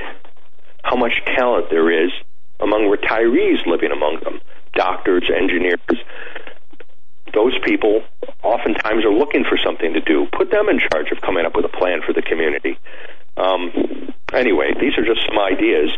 how 0.84 0.96
much 0.96 1.14
talent 1.36 1.68
there 1.72 1.90
is 1.90 2.12
among 2.60 2.94
retirees 2.94 3.66
living 3.66 3.92
among 3.92 4.20
them 4.24 4.40
doctors, 4.76 5.30
engineers. 5.36 5.80
Those 7.34 7.58
people 7.66 8.04
oftentimes 8.44 9.04
are 9.04 9.12
looking 9.12 9.44
for 9.44 9.58
something 9.64 9.94
to 9.94 10.00
do. 10.00 10.28
Put 10.38 10.52
them 10.52 10.70
in 10.70 10.80
charge 10.80 11.12
of 11.12 11.22
coming 11.22 11.46
up 11.46 11.56
with 11.56 11.66
a 11.66 11.78
plan 11.78 12.02
for 12.06 12.14
the 12.14 12.22
community. 12.22 12.78
Um, 13.38 13.72
anyway, 14.32 14.72
these 14.80 14.98
are 14.98 15.04
just 15.04 15.26
some 15.28 15.40
ideas, 15.40 15.90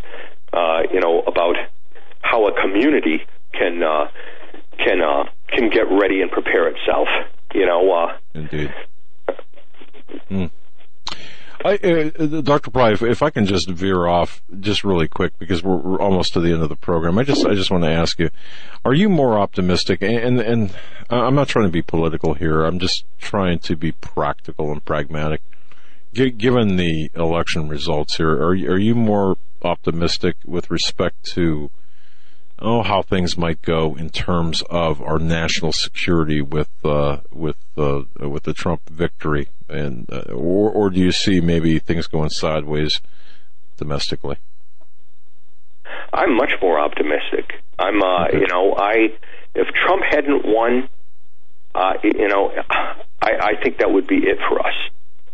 uh, 0.53 0.83
you 0.91 0.99
know, 0.99 1.21
about 1.27 1.55
how 2.21 2.47
a 2.47 2.61
community 2.61 3.25
can 3.53 3.83
uh, 3.83 4.07
can 4.77 5.01
uh, 5.01 5.25
can 5.49 5.69
get 5.69 5.85
ready 5.91 6.21
and 6.21 6.31
prepare 6.31 6.67
itself. 6.67 7.07
You 7.53 7.65
know. 7.65 7.91
Uh, 7.91 8.17
Indeed. 8.33 8.73
Mm. 10.31 10.51
I, 11.65 11.75
uh, 11.75 12.41
Dr. 12.41 12.71
Pry, 12.71 12.91
if, 12.91 13.01
if, 13.01 13.23
I 13.23 13.29
can 13.29 13.45
just 13.45 13.69
veer 13.69 14.07
off 14.07 14.41
just 14.59 14.83
really 14.83 15.07
quick 15.07 15.37
because 15.39 15.63
we're, 15.63 15.77
we're, 15.77 15.99
almost 15.99 16.33
to 16.33 16.39
the 16.39 16.53
end 16.53 16.61
of 16.61 16.69
the 16.69 16.75
program. 16.75 17.17
I 17.17 17.23
just 17.23 17.45
I 17.45 17.55
just 17.55 17.71
want 17.71 17.83
to 17.83 17.89
ask 17.89 18.19
you, 18.19 18.29
are 18.85 18.93
you 18.93 19.09
more 19.09 19.37
optimistic? 19.39 20.01
And 20.01 20.39
and 20.39 20.75
I'm 21.09 21.35
not 21.35 21.47
trying 21.47 21.65
to 21.65 21.71
be 21.71 21.81
political 21.81 22.35
here. 22.35 22.63
I'm 22.63 22.79
just 22.79 23.05
trying 23.17 23.59
to 23.59 23.75
be 23.75 23.91
practical 23.91 24.71
and 24.71 24.83
pragmatic. 24.85 25.41
G- 26.13 26.29
given 26.29 26.77
the 26.77 27.09
election 27.15 27.67
results 27.67 28.17
here, 28.17 28.31
are 28.31 28.51
are 28.51 28.77
you 28.77 28.93
more 28.93 29.37
optimistic 29.63 30.35
with 30.45 30.69
respect 30.69 31.23
to 31.33 31.71
oh 32.59 32.83
how 32.83 33.01
things 33.01 33.37
might 33.37 33.61
go 33.61 33.95
in 33.95 34.09
terms 34.09 34.63
of 34.69 35.01
our 35.01 35.19
national 35.19 35.71
security 35.71 36.41
with 36.41 36.69
uh, 36.83 37.17
with 37.31 37.57
uh, 37.77 38.03
with 38.19 38.43
the 38.43 38.53
Trump 38.53 38.89
victory? 38.89 39.49
and 39.69 40.09
uh, 40.11 40.31
or 40.31 40.69
or 40.69 40.89
do 40.89 40.99
you 40.99 41.11
see 41.11 41.41
maybe 41.41 41.79
things 41.79 42.07
going 42.07 42.29
sideways 42.29 43.01
domestically? 43.77 44.37
I'm 46.13 46.35
much 46.35 46.53
more 46.61 46.79
optimistic. 46.79 47.61
I'm, 47.77 48.01
uh, 48.01 48.27
okay. 48.27 48.39
you 48.39 48.47
know, 48.47 48.75
I 48.75 49.17
if 49.55 49.67
Trump 49.85 50.03
hadn't 50.09 50.45
won, 50.45 50.89
uh, 51.75 51.93
you 52.03 52.27
know, 52.27 52.51
I, 52.69 52.91
I 53.21 53.53
think 53.61 53.79
that 53.79 53.91
would 53.91 54.07
be 54.07 54.17
it 54.17 54.37
for 54.47 54.59
us. 54.65 54.73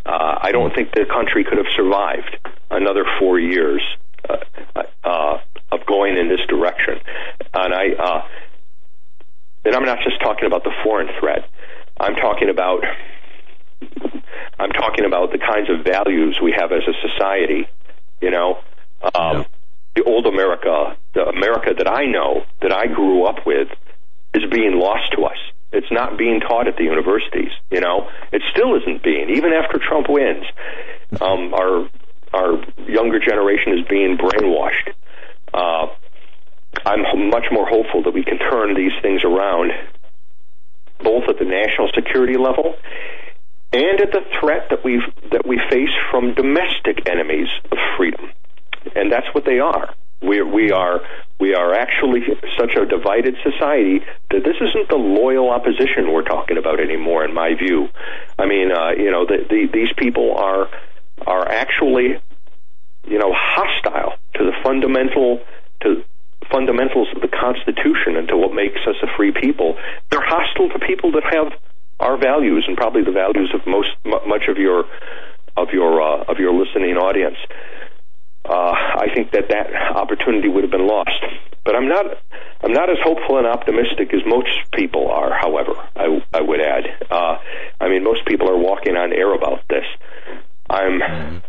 Uh, 0.05 0.39
I 0.41 0.51
don't 0.51 0.73
think 0.75 0.91
the 0.91 1.05
country 1.05 1.43
could 1.43 1.57
have 1.57 1.71
survived 1.75 2.37
another 2.69 3.05
four 3.19 3.39
years 3.39 3.81
uh, 4.27 4.37
uh, 5.03 5.37
of 5.73 5.85
going 5.85 6.17
in 6.17 6.29
this 6.29 6.41
direction. 6.47 6.99
And 7.53 7.73
I, 7.73 7.85
uh, 7.93 8.27
and 9.65 9.75
I'm 9.75 9.85
not 9.85 9.99
just 10.03 10.21
talking 10.21 10.45
about 10.45 10.63
the 10.63 10.73
foreign 10.83 11.09
threat. 11.19 11.49
I'm 11.99 12.15
talking 12.15 12.49
about 12.49 12.83
I'm 14.59 14.71
talking 14.71 15.05
about 15.05 15.31
the 15.31 15.37
kinds 15.37 15.69
of 15.69 15.83
values 15.83 16.39
we 16.41 16.53
have 16.57 16.71
as 16.71 16.83
a 16.87 16.93
society. 17.07 17.67
You 18.21 18.31
know, 18.31 18.59
um, 19.15 19.37
yeah. 19.37 19.43
the 19.95 20.03
old 20.03 20.25
America, 20.25 20.97
the 21.13 21.25
America 21.25 21.73
that 21.77 21.87
I 21.87 22.05
know, 22.05 22.45
that 22.61 22.71
I 22.71 22.87
grew 22.87 23.25
up 23.25 23.45
with, 23.45 23.67
is 24.33 24.43
being 24.49 24.79
lost 24.79 25.11
to 25.13 25.25
us. 25.25 25.37
It's 25.71 25.91
not 25.91 26.17
being 26.17 26.39
taught 26.39 26.67
at 26.67 26.77
the 26.77 26.83
universities. 26.83 27.51
You 27.71 27.81
know, 27.81 28.09
it 28.31 28.41
still 28.51 28.75
isn't 28.75 29.03
being, 29.03 29.31
even 29.31 29.53
after 29.53 29.79
Trump 29.79 30.07
wins. 30.07 30.45
Um, 31.19 31.53
our 31.53 31.89
our 32.33 32.63
younger 32.87 33.19
generation 33.19 33.77
is 33.77 33.85
being 33.87 34.17
brainwashed. 34.17 34.93
Uh, 35.53 35.87
I'm 36.85 37.29
much 37.29 37.45
more 37.51 37.67
hopeful 37.67 38.03
that 38.03 38.13
we 38.13 38.23
can 38.23 38.39
turn 38.39 38.73
these 38.75 38.93
things 39.01 39.23
around, 39.23 39.71
both 40.99 41.23
at 41.29 41.37
the 41.37 41.45
national 41.45 41.89
security 41.93 42.37
level 42.37 42.75
and 43.73 43.99
at 43.99 44.11
the 44.11 44.21
threat 44.39 44.69
that 44.69 44.85
we 44.85 45.01
that 45.31 45.45
we 45.47 45.59
face 45.69 45.89
from 46.11 46.35
domestic 46.35 47.09
enemies 47.09 47.47
of 47.71 47.77
freedom, 47.97 48.31
and 48.95 49.11
that's 49.11 49.27
what 49.33 49.45
they 49.45 49.59
are. 49.59 49.93
We 50.21 50.41
we 50.43 50.71
are 50.71 51.01
we 51.39 51.55
are 51.55 51.73
actually 51.73 52.21
such 52.57 52.75
a 52.75 52.85
divided 52.85 53.35
society 53.43 54.05
that 54.29 54.43
this 54.43 54.55
isn't 54.61 54.89
the 54.89 54.95
loyal 54.95 55.49
opposition 55.49 56.13
we're 56.13 56.23
talking 56.23 56.57
about 56.57 56.79
anymore. 56.79 57.25
In 57.25 57.33
my 57.33 57.55
view, 57.55 57.89
I 58.37 58.45
mean, 58.45 58.71
uh, 58.71 58.91
you 58.91 59.11
know, 59.11 59.25
the, 59.25 59.43
the, 59.49 59.67
these 59.73 59.91
people 59.97 60.35
are 60.37 60.69
are 61.25 61.47
actually, 61.47 62.21
you 63.07 63.17
know, 63.17 63.33
fundamental 64.63 65.39
to 65.81 66.03
fundamentals 66.51 67.07
of 67.15 67.21
the 67.21 67.27
Constitution 67.27 68.17
and 68.17 68.27
to 68.27 68.37
what 68.37 68.53
makes 68.53 68.79
us 68.87 68.95
a 69.03 69.07
free 69.15 69.31
people. 69.31 69.77
They're 70.09 70.25
hostile 70.25 70.69
to 70.69 70.79
people 70.85 71.11
that 71.13 71.23
have 71.31 71.53
our 71.99 72.17
values 72.17 72.65
and 72.67 72.75
probably 72.75 73.03
the 73.03 73.11
values 73.11 73.53
of 73.53 73.65
most 73.65 73.89
much 74.05 74.47
of 74.49 74.57
your 74.57 74.85
of 75.55 75.69
your 75.71 76.01
uh, 76.01 76.23
of 76.27 76.37
your 76.37 76.53
listening 76.53 76.97
audience. 76.97 77.37
uh, 78.45 78.51
I 78.51 79.07
think 79.15 79.31
that 79.31 79.49
that 79.49 79.73
opportunity 79.95 80.49
would 80.49 80.63
have 80.63 80.71
been 80.71 80.87
lost. 80.87 81.11
But 81.63 81.75
I'm 81.75 81.87
not 81.87 82.05
I'm 82.61 82.73
not 82.73 82.89
as 82.89 82.97
hopeful 83.03 83.37
and 83.37 83.47
optimistic 83.47 84.13
as 84.13 84.21
most 84.25 84.49
people 84.73 85.09
are. 85.11 85.33
However, 85.33 85.73
I, 85.95 86.21
I 86.33 86.41
would 86.41 86.61
add, 86.61 86.83
uh, 87.09 87.37
I 87.79 87.89
mean, 87.89 88.03
most 88.03 88.25
people 88.25 88.49
are 88.49 88.57
walking 88.57 88.95
on 88.95 89.13
air 89.13 89.33
about 89.33 89.67
this. 89.69 89.85
I'm. 90.69 91.41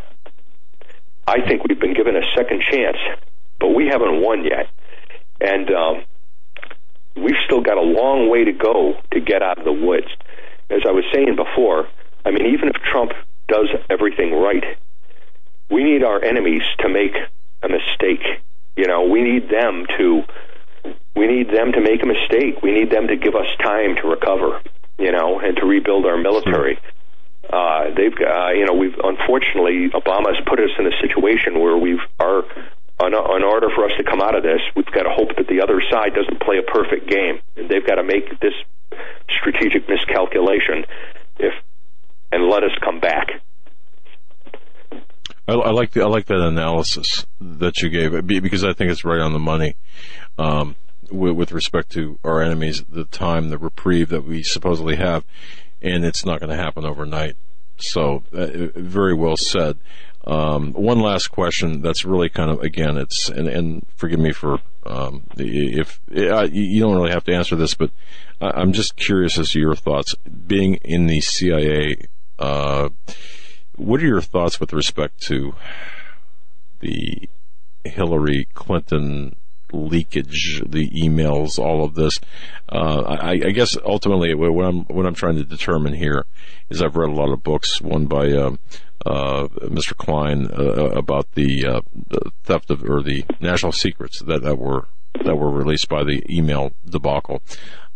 I 1.26 1.40
think 1.46 1.64
we've 1.66 1.80
been 1.80 1.94
given 1.94 2.16
a 2.16 2.22
second 2.36 2.62
chance, 2.70 2.98
but 3.58 3.68
we 3.68 3.86
haven't 3.86 4.20
won 4.22 4.44
yet, 4.44 4.68
and 5.40 5.70
um, 5.70 6.04
we've 7.16 7.40
still 7.46 7.62
got 7.62 7.78
a 7.78 7.82
long 7.82 8.28
way 8.28 8.44
to 8.44 8.52
go 8.52 8.94
to 9.12 9.20
get 9.20 9.42
out 9.42 9.58
of 9.58 9.64
the 9.64 9.72
woods. 9.72 10.08
As 10.70 10.80
I 10.86 10.92
was 10.92 11.04
saying 11.12 11.36
before, 11.36 11.88
I 12.24 12.30
mean, 12.30 12.46
even 12.54 12.68
if 12.68 12.76
Trump 12.90 13.12
does 13.48 13.68
everything 13.90 14.32
right, 14.32 14.64
we 15.70 15.82
need 15.82 16.02
our 16.02 16.22
enemies 16.22 16.62
to 16.80 16.88
make 16.88 17.14
a 17.62 17.68
mistake. 17.68 18.24
You 18.76 18.86
know, 18.86 19.04
we 19.04 19.22
need 19.22 19.48
them 19.48 19.86
to 19.98 20.22
we 21.16 21.26
need 21.26 21.48
them 21.48 21.72
to 21.72 21.80
make 21.80 22.02
a 22.02 22.06
mistake. 22.06 22.62
We 22.62 22.72
need 22.72 22.90
them 22.90 23.08
to 23.08 23.16
give 23.16 23.34
us 23.34 23.46
time 23.62 23.96
to 23.96 24.08
recover, 24.08 24.60
you 24.98 25.12
know, 25.12 25.40
and 25.40 25.56
to 25.56 25.64
rebuild 25.64 26.04
our 26.06 26.18
military. 26.18 26.78
Uh, 27.52 27.94
they've, 27.96 28.14
uh, 28.14 28.50
you 28.52 28.64
know, 28.66 28.74
we've 28.74 28.96
unfortunately 29.02 29.90
Obama's 29.92 30.40
put 30.46 30.58
us 30.58 30.70
in 30.78 30.86
a 30.86 30.94
situation 31.00 31.60
where 31.60 31.76
we've 31.76 32.02
are 32.18 32.42
in 33.04 33.42
order 33.42 33.68
for 33.74 33.84
us 33.84 33.90
to 33.98 34.04
come 34.04 34.22
out 34.22 34.36
of 34.36 34.42
this, 34.42 34.60
we've 34.76 34.86
got 34.86 35.02
to 35.02 35.10
hope 35.10 35.36
that 35.36 35.48
the 35.48 35.60
other 35.60 35.82
side 35.90 36.14
doesn't 36.14 36.40
play 36.40 36.56
a 36.58 36.62
perfect 36.62 37.10
game. 37.10 37.40
and 37.56 37.68
They've 37.68 37.86
got 37.86 37.96
to 37.96 38.04
make 38.04 38.40
this 38.40 38.54
strategic 39.28 39.88
miscalculation 39.88 40.84
if 41.38 41.52
and 42.30 42.48
let 42.48 42.62
us 42.64 42.70
come 42.82 43.00
back. 43.00 43.28
I, 45.46 45.52
I, 45.52 45.70
like 45.70 45.90
the 45.92 46.02
I 46.02 46.06
like 46.06 46.26
that 46.26 46.40
analysis 46.40 47.26
that 47.40 47.82
you 47.82 47.90
gave 47.90 48.26
because 48.26 48.64
I 48.64 48.72
think 48.72 48.90
it's 48.90 49.04
right 49.04 49.20
on 49.20 49.32
the 49.32 49.38
money. 49.38 49.76
Um, 50.38 50.76
with, 51.10 51.36
with, 51.36 51.52
respect 51.52 51.92
to 51.92 52.18
our 52.24 52.42
enemies, 52.42 52.82
the 52.88 53.04
time, 53.04 53.50
the 53.50 53.58
reprieve 53.58 54.08
that 54.08 54.24
we 54.24 54.42
supposedly 54.42 54.96
have, 54.96 55.24
and 55.84 56.04
it's 56.04 56.24
not 56.24 56.40
going 56.40 56.50
to 56.50 56.56
happen 56.56 56.84
overnight. 56.84 57.36
So, 57.76 58.24
uh, 58.32 58.68
very 58.74 59.14
well 59.14 59.36
said. 59.36 59.76
Um, 60.26 60.72
one 60.72 61.00
last 61.00 61.28
question. 61.28 61.82
That's 61.82 62.04
really 62.04 62.30
kind 62.30 62.50
of 62.50 62.60
again, 62.62 62.96
it's 62.96 63.28
and, 63.28 63.46
and 63.46 63.86
forgive 63.94 64.18
me 64.18 64.32
for 64.32 64.60
um, 64.86 65.24
if 65.36 66.00
you 66.08 66.80
don't 66.80 66.96
really 66.96 67.10
have 67.10 67.24
to 67.24 67.34
answer 67.34 67.56
this, 67.56 67.74
but 67.74 67.90
I'm 68.40 68.72
just 68.72 68.96
curious 68.96 69.38
as 69.38 69.50
to 69.50 69.60
your 69.60 69.74
thoughts. 69.74 70.14
Being 70.46 70.76
in 70.76 71.06
the 71.06 71.20
CIA, 71.20 71.96
uh, 72.38 72.88
what 73.76 74.00
are 74.02 74.06
your 74.06 74.22
thoughts 74.22 74.60
with 74.60 74.72
respect 74.72 75.20
to 75.24 75.54
the 76.80 77.28
Hillary 77.84 78.48
Clinton 78.54 79.36
leakage, 79.74 80.62
the 80.66 80.90
emails, 80.90 81.58
all 81.58 81.84
of 81.84 81.94
this? 81.94 82.20
Uh, 82.68 83.02
I, 83.02 83.30
I, 83.32 83.50
guess 83.50 83.76
ultimately 83.84 84.34
what 84.34 84.64
I'm 84.64 84.84
what 84.84 85.06
I'm 85.06 85.14
trying 85.14 85.36
to 85.36 85.44
determine 85.44 85.94
here 85.94 86.24
is 86.70 86.82
I've 86.82 86.96
read 86.96 87.10
a 87.10 87.14
lot 87.14 87.32
of 87.32 87.42
books, 87.42 87.80
one 87.80 88.06
by 88.06 88.32
um, 88.32 88.58
uh, 89.04 89.48
Mr. 89.62 89.96
Klein 89.96 90.46
uh, 90.50 90.90
about 90.90 91.32
the, 91.32 91.66
uh, 91.66 91.80
the, 92.08 92.30
theft 92.44 92.70
of 92.70 92.82
or 92.84 93.02
the 93.02 93.24
national 93.40 93.72
secrets 93.72 94.20
that, 94.22 94.42
that 94.42 94.58
were 94.58 94.88
that 95.24 95.36
were 95.36 95.50
released 95.50 95.88
by 95.88 96.02
the 96.02 96.22
email 96.28 96.72
debacle. 96.88 97.42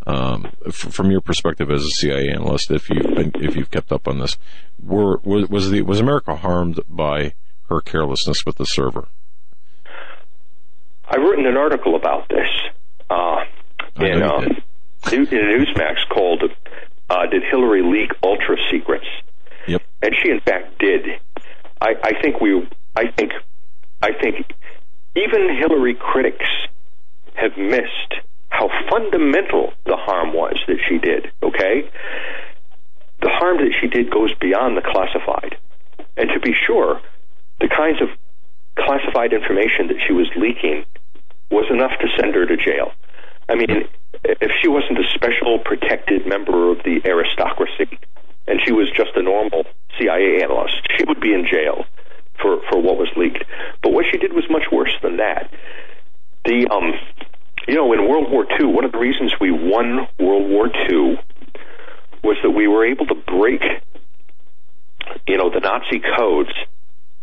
Um, 0.06 0.52
f- 0.66 0.74
from 0.74 1.10
your 1.10 1.20
perspective 1.20 1.70
as 1.70 1.82
a 1.82 1.90
CIA 1.90 2.28
analyst, 2.30 2.70
if 2.70 2.88
you've 2.88 3.14
been, 3.14 3.32
if 3.36 3.56
you've 3.56 3.70
kept 3.70 3.90
up 3.90 4.06
on 4.06 4.20
this, 4.20 4.38
were, 4.80 5.18
was 5.18 5.70
the 5.70 5.82
was 5.82 6.00
America 6.00 6.36
harmed 6.36 6.80
by 6.88 7.34
her 7.68 7.80
carelessness 7.80 8.46
with 8.46 8.56
the 8.56 8.64
server? 8.64 9.08
I've 11.10 11.22
written 11.22 11.46
an 11.46 11.56
article 11.56 11.96
about 11.96 12.28
this 12.28 12.48
uh, 13.10 13.44
in, 13.96 14.22
uh, 14.22 14.40
in 15.12 15.26
Newsmax 15.26 16.08
called 16.08 16.42
uh, 17.08 17.26
"Did 17.26 17.42
Hillary 17.50 17.82
Leak 17.82 18.12
Ultra 18.22 18.56
Secrets?" 18.70 19.06
Yep. 19.66 19.82
And 20.02 20.14
she, 20.22 20.30
in 20.30 20.40
fact, 20.40 20.78
did. 20.78 21.06
I, 21.80 21.94
I 22.02 22.22
think 22.22 22.40
we. 22.40 22.68
I 22.96 23.10
think. 23.16 23.32
I 24.00 24.12
think 24.12 24.46
even 25.16 25.56
Hillary 25.58 25.94
critics 25.94 26.46
have 27.34 27.56
missed 27.56 28.14
how 28.50 28.68
fundamental 28.90 29.72
the 29.86 29.96
harm 29.96 30.32
was 30.32 30.56
that 30.66 30.78
she 30.88 30.98
did, 30.98 31.30
okay? 31.42 31.90
The 33.20 33.28
harm 33.28 33.58
that 33.58 33.72
she 33.80 33.88
did 33.88 34.10
goes 34.10 34.32
beyond 34.40 34.76
the 34.76 34.82
classified. 34.82 35.56
And 36.16 36.28
to 36.30 36.40
be 36.40 36.54
sure, 36.66 37.00
the 37.60 37.68
kinds 37.68 38.00
of 38.00 38.08
classified 38.78 39.32
information 39.32 39.88
that 39.88 39.98
she 40.06 40.12
was 40.12 40.28
leaking 40.36 40.84
was 41.50 41.66
enough 41.70 41.92
to 42.00 42.06
send 42.20 42.34
her 42.34 42.46
to 42.46 42.56
jail. 42.56 42.92
I 43.48 43.54
mean, 43.54 43.88
if 44.24 44.50
she 44.60 44.68
wasn't 44.68 44.98
a 44.98 45.08
special 45.14 45.58
protected 45.58 46.26
member 46.26 46.70
of 46.70 46.78
the 46.84 47.00
aristocracy 47.04 47.98
and 48.46 48.60
she 48.64 48.72
was 48.72 48.88
just 48.96 49.10
a 49.16 49.22
normal 49.22 49.64
CIA 49.98 50.42
analyst, 50.42 50.76
she 50.96 51.04
would 51.04 51.20
be 51.20 51.32
in 51.32 51.46
jail 51.50 51.84
for, 52.40 52.60
for 52.70 52.80
what 52.80 52.96
was 52.96 53.08
leaked. 53.16 53.44
But 53.82 53.92
what 53.92 54.04
she 54.10 54.18
did 54.18 54.32
was 54.32 54.44
much 54.50 54.64
worse 54.70 54.94
than 55.02 55.16
that. 55.16 55.50
The 56.44 56.68
um, 56.70 56.92
you 57.68 57.74
know, 57.74 57.92
in 57.92 58.08
World 58.08 58.30
War 58.30 58.46
II, 58.58 58.66
one 58.66 58.84
of 58.84 58.92
the 58.92 58.98
reasons 58.98 59.32
we 59.38 59.50
won 59.50 60.08
World 60.18 60.48
War 60.48 60.68
II 60.68 61.20
was 62.24 62.36
that 62.42 62.50
we 62.50 62.66
were 62.66 62.86
able 62.86 63.06
to 63.06 63.14
break, 63.14 63.60
you 65.26 65.36
know, 65.36 65.50
the 65.50 65.60
Nazi 65.60 66.00
codes 66.16 66.52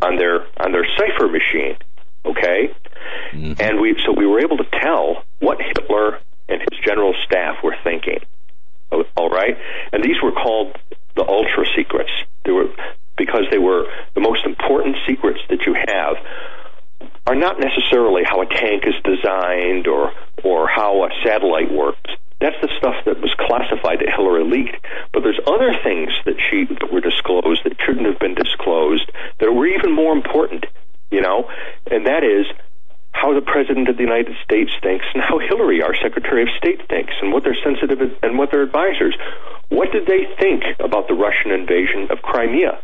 on 0.02 0.18
their 0.18 0.46
on 0.58 0.72
their 0.72 0.86
cipher 0.98 1.28
machine. 1.28 1.78
Okay, 2.26 2.74
mm-hmm. 3.34 3.54
and 3.60 3.80
we 3.80 3.96
so 4.06 4.14
we 4.14 4.26
were 4.26 4.40
able 4.40 4.58
to 4.58 4.66
tell 4.82 5.24
what 5.40 5.60
Hitler 5.62 6.20
and 6.50 6.62
his 6.62 6.80
general 6.86 7.14
staff 7.26 7.58
were 7.64 7.76
thinking. 7.84 8.20
All 9.18 9.30
right, 9.30 9.58
and 9.92 10.04
these 10.04 10.22
were 10.24 10.32
called 10.32 10.78
the 11.16 11.24
ultra 11.28 11.66
secrets. 11.76 12.12
They 12.46 12.52
were 12.52 12.70
because 13.18 13.46
they 13.52 13.58
were 13.58 13.86
the 14.14 14.22
most 14.22 14.46
important 14.46 14.98
secrets 15.08 15.40
that 15.50 15.66
you 15.66 15.76
have 15.88 16.16
are 17.28 17.36
not 17.36 17.60
necessarily 17.60 18.24
how 18.26 18.42
a 18.42 18.46
tank 18.46 18.84
is 18.86 18.96
designed 19.04 19.88
or 19.88 20.12
or 20.44 20.68
how 20.68 21.06
a 21.06 21.10
satellite 21.24 21.72
works. 21.72 22.12
That's 22.42 22.60
the 22.62 22.70
stuff 22.78 22.96
that 23.06 23.22
was 23.22 23.34
classified 23.40 24.00
that 24.00 24.12
Hillary 24.12 24.44
leaked. 24.44 24.78
But 25.14 25.24
there's 25.24 25.40
other 25.48 25.72
things 25.84 26.12
that 26.26 26.36
she 26.50 26.66
that 26.66 26.92
were 26.92 27.02
disclosed 27.02 27.64
that 27.64 27.80
shouldn't 27.86 28.06
have 28.06 28.20
been 28.20 28.36
disclosed 28.36 29.10
that 29.40 29.52
were 29.52 29.68
even 29.68 29.96
more 29.96 30.12
important, 30.12 30.66
you 31.12 31.22
know, 31.22 31.50
and 31.90 32.06
that 32.08 32.24
is 32.24 32.46
how 33.16 33.34
the 33.34 33.42
president 33.42 33.88
of 33.88 33.96
the 33.96 34.04
United 34.04 34.36
States 34.44 34.72
thinks 34.84 35.06
and 35.14 35.24
how 35.24 35.40
Hillary, 35.40 35.82
our 35.82 35.96
Secretary 35.96 36.44
of 36.44 36.50
State, 36.58 36.84
thinks 36.90 37.14
and 37.22 37.32
what 37.32 37.44
their 37.44 37.56
sensitive 37.64 38.00
and 38.22 38.38
what 38.38 38.52
their 38.52 38.62
advisors. 38.62 39.16
What 39.70 39.92
did 39.92 40.06
they 40.06 40.28
think 40.38 40.64
about 40.84 41.08
the 41.08 41.16
Russian 41.16 41.52
invasion 41.52 42.12
of 42.12 42.22
Crimea? 42.22 42.84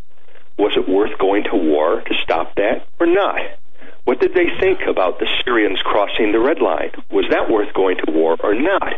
Was 0.57 0.71
it 0.77 0.87
worth 0.87 1.17
going 1.19 1.43
to 1.51 1.55
war 1.55 2.01
to 2.01 2.13
stop 2.23 2.55
that 2.55 2.87
or 2.99 3.07
not? 3.07 3.59
What 4.05 4.19
did 4.19 4.33
they 4.33 4.47
think 4.59 4.79
about 4.89 5.19
the 5.19 5.27
Syrians 5.43 5.79
crossing 5.83 6.31
the 6.31 6.39
red 6.39 6.59
line? 6.59 6.91
Was 7.11 7.25
that 7.29 7.51
worth 7.51 7.73
going 7.73 7.97
to 8.05 8.11
war 8.11 8.37
or 8.41 8.55
not? 8.55 8.93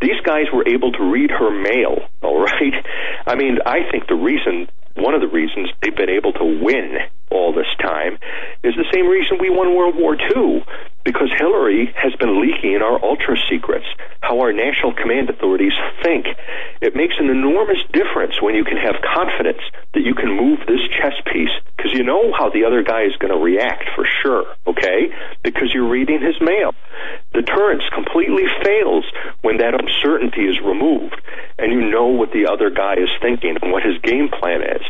These 0.00 0.20
guys 0.24 0.46
were 0.52 0.66
able 0.68 0.92
to 0.92 1.02
read 1.02 1.30
her 1.30 1.50
mail, 1.50 2.08
all 2.22 2.40
right? 2.42 2.74
I 3.26 3.34
mean, 3.34 3.58
I 3.64 3.90
think 3.90 4.08
the 4.08 4.14
reason, 4.14 4.68
one 4.94 5.14
of 5.14 5.20
the 5.20 5.28
reasons 5.28 5.70
they've 5.82 5.96
been 5.96 6.10
able 6.10 6.32
to 6.34 6.44
win 6.44 6.98
all 7.30 7.52
this 7.52 7.70
time 7.80 8.18
is 8.62 8.74
the 8.76 8.86
same 8.92 9.06
reason 9.06 9.38
we 9.40 9.50
won 9.50 9.74
World 9.74 9.96
War 9.96 10.14
II, 10.14 10.64
because 11.06 11.30
Hillary 11.38 11.94
has 11.94 12.14
been 12.18 12.42
leaking 12.42 12.82
our 12.82 12.98
ultra 13.02 13.36
secrets, 13.48 13.86
how 14.20 14.40
our 14.40 14.52
national 14.52 14.92
command 14.92 15.30
authorities 15.30 15.72
think. 16.02 16.26
It 16.82 16.96
makes 16.96 17.14
an 17.18 17.30
enormous 17.30 17.78
difference 17.92 18.42
when 18.42 18.54
you 18.54 18.64
can 18.64 18.76
have 18.76 18.98
confidence 19.14 19.62
that 19.94 20.02
you 20.02 20.14
can 20.14 20.34
move 20.34 20.58
this 20.66 20.82
chess 20.98 21.14
piece 21.32 21.54
because 21.76 21.92
you 21.94 22.02
know 22.02 22.34
how 22.34 22.50
the 22.50 22.64
other 22.66 22.82
guy 22.82 23.06
is 23.06 23.14
going 23.22 23.32
to 23.32 23.38
react 23.38 23.86
for 23.94 24.04
sure, 24.22 24.44
okay? 24.66 25.14
Because 25.42 25.70
you're 25.72 25.88
reading 25.88 26.20
his 26.20 26.34
mail. 26.40 26.74
Deterrence 27.32 27.86
completely 27.94 28.44
fails 28.64 29.04
when 29.42 29.58
that 29.58 29.78
uncertainty 29.78 30.42
is 30.42 30.58
removed 30.58 31.20
and 31.58 31.72
you 31.72 31.86
know 31.86 32.06
what 32.06 32.32
the 32.32 32.50
other 32.50 32.70
guy 32.70 32.94
is 32.94 33.10
thinking 33.22 33.56
and 33.62 33.70
what 33.70 33.82
his 33.82 33.98
game 34.02 34.28
plan 34.28 34.62
is. 34.62 34.82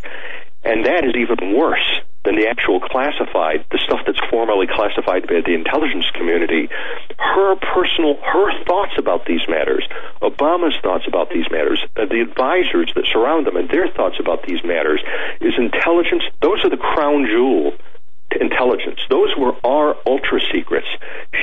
And 0.65 0.87
that 0.87 1.05
is 1.05 1.15
even 1.15 1.55
worse 1.55 2.01
than 2.27 2.35
the 2.35 2.51
actual 2.51 2.81
classified, 2.83 3.65
the 3.71 3.79
stuff 3.79 4.03
that's 4.05 4.21
formally 4.29 4.67
classified 4.67 5.31
by 5.31 5.41
the 5.47 5.55
intelligence 5.55 6.05
community. 6.19 6.69
Her 7.17 7.55
personal, 7.57 8.19
her 8.21 8.51
thoughts 8.67 8.99
about 8.99 9.25
these 9.25 9.47
matters, 9.49 9.87
Obama's 10.21 10.75
thoughts 10.83 11.07
about 11.07 11.31
these 11.31 11.47
matters, 11.51 11.79
uh, 11.95 12.05
the 12.11 12.21
advisors 12.21 12.91
that 12.99 13.07
surround 13.15 13.47
them 13.47 13.57
and 13.57 13.71
their 13.71 13.87
thoughts 13.95 14.19
about 14.19 14.43
these 14.43 14.59
matters 14.67 15.01
is 15.41 15.55
intelligence. 15.57 16.25
Those 16.43 16.59
are 16.67 16.71
the 16.71 16.83
crown 16.83 17.31
jewel 17.31 17.79
to 18.33 18.41
intelligence. 18.43 18.99
Those 19.09 19.31
were 19.39 19.55
our 19.65 19.95
ultra 20.05 20.41
secrets. 20.53 20.89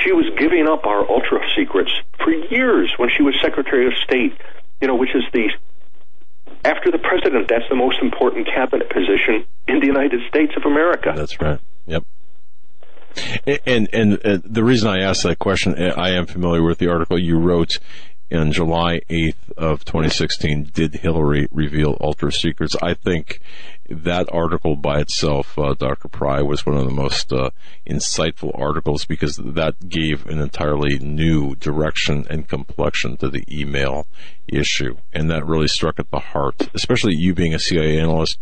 She 0.04 0.12
was 0.12 0.28
giving 0.36 0.68
up 0.68 0.84
our 0.84 1.08
ultra 1.08 1.40
secrets 1.56 1.90
for 2.22 2.30
years 2.30 2.92
when 2.98 3.08
she 3.08 3.22
was 3.22 3.34
Secretary 3.40 3.86
of 3.86 3.94
State, 4.04 4.36
you 4.80 4.88
know, 4.88 4.96
which 4.96 5.14
is 5.16 5.24
the 5.32 5.48
after 6.64 6.90
the 6.90 6.98
president, 6.98 7.48
that's 7.48 7.68
the 7.68 7.76
most 7.76 7.98
important 8.00 8.46
cabinet 8.46 8.88
position 8.88 9.46
in 9.68 9.80
the 9.80 9.86
United 9.86 10.20
States 10.28 10.52
of 10.56 10.64
America. 10.64 11.12
That's 11.14 11.40
right. 11.40 11.60
Yep. 11.86 12.04
And, 13.66 13.88
and, 13.92 14.20
and 14.24 14.42
the 14.44 14.64
reason 14.64 14.88
I 14.88 15.02
asked 15.02 15.22
that 15.22 15.38
question, 15.38 15.74
uh, 15.80 15.94
I 15.96 16.10
am 16.12 16.26
familiar 16.26 16.64
with 16.64 16.78
the 16.78 16.88
article 16.88 17.18
you 17.18 17.38
wrote 17.38 17.78
in 18.30 18.52
July 18.52 19.00
8th 19.10 19.52
of 19.56 19.84
2016, 19.84 20.70
did 20.72 20.94
Hillary 20.94 21.46
reveal 21.50 21.96
ultra 22.00 22.32
secrets? 22.32 22.74
I 22.82 22.94
think 22.94 23.40
that 23.88 24.28
article 24.32 24.76
by 24.76 25.00
itself, 25.00 25.58
uh, 25.58 25.74
Dr. 25.74 26.08
Pry, 26.08 26.40
was 26.42 26.64
one 26.64 26.76
of 26.76 26.86
the 26.86 26.92
most 26.92 27.32
uh, 27.32 27.50
insightful 27.88 28.58
articles 28.58 29.04
because 29.04 29.36
that 29.36 29.88
gave 29.88 30.26
an 30.26 30.40
entirely 30.40 30.98
new 30.98 31.54
direction 31.56 32.26
and 32.30 32.48
complexion 32.48 33.16
to 33.18 33.28
the 33.28 33.44
email 33.50 34.06
issue. 34.48 34.96
And 35.12 35.30
that 35.30 35.46
really 35.46 35.68
struck 35.68 35.98
at 35.98 36.10
the 36.10 36.18
heart, 36.18 36.68
especially 36.74 37.14
you 37.14 37.34
being 37.34 37.54
a 37.54 37.58
CIA 37.58 37.98
analyst, 38.00 38.38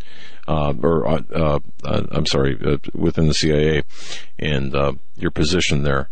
uh, 0.47 0.75
or, 0.83 1.07
uh, 1.07 1.23
uh, 1.35 1.59
uh, 1.85 2.03
I'm 2.11 2.27
sorry, 2.27 2.57
within 2.95 3.27
the 3.27 3.35
CIA 3.35 3.83
and 4.39 4.75
your 5.17 5.31
position 5.31 5.83
there 5.83 6.09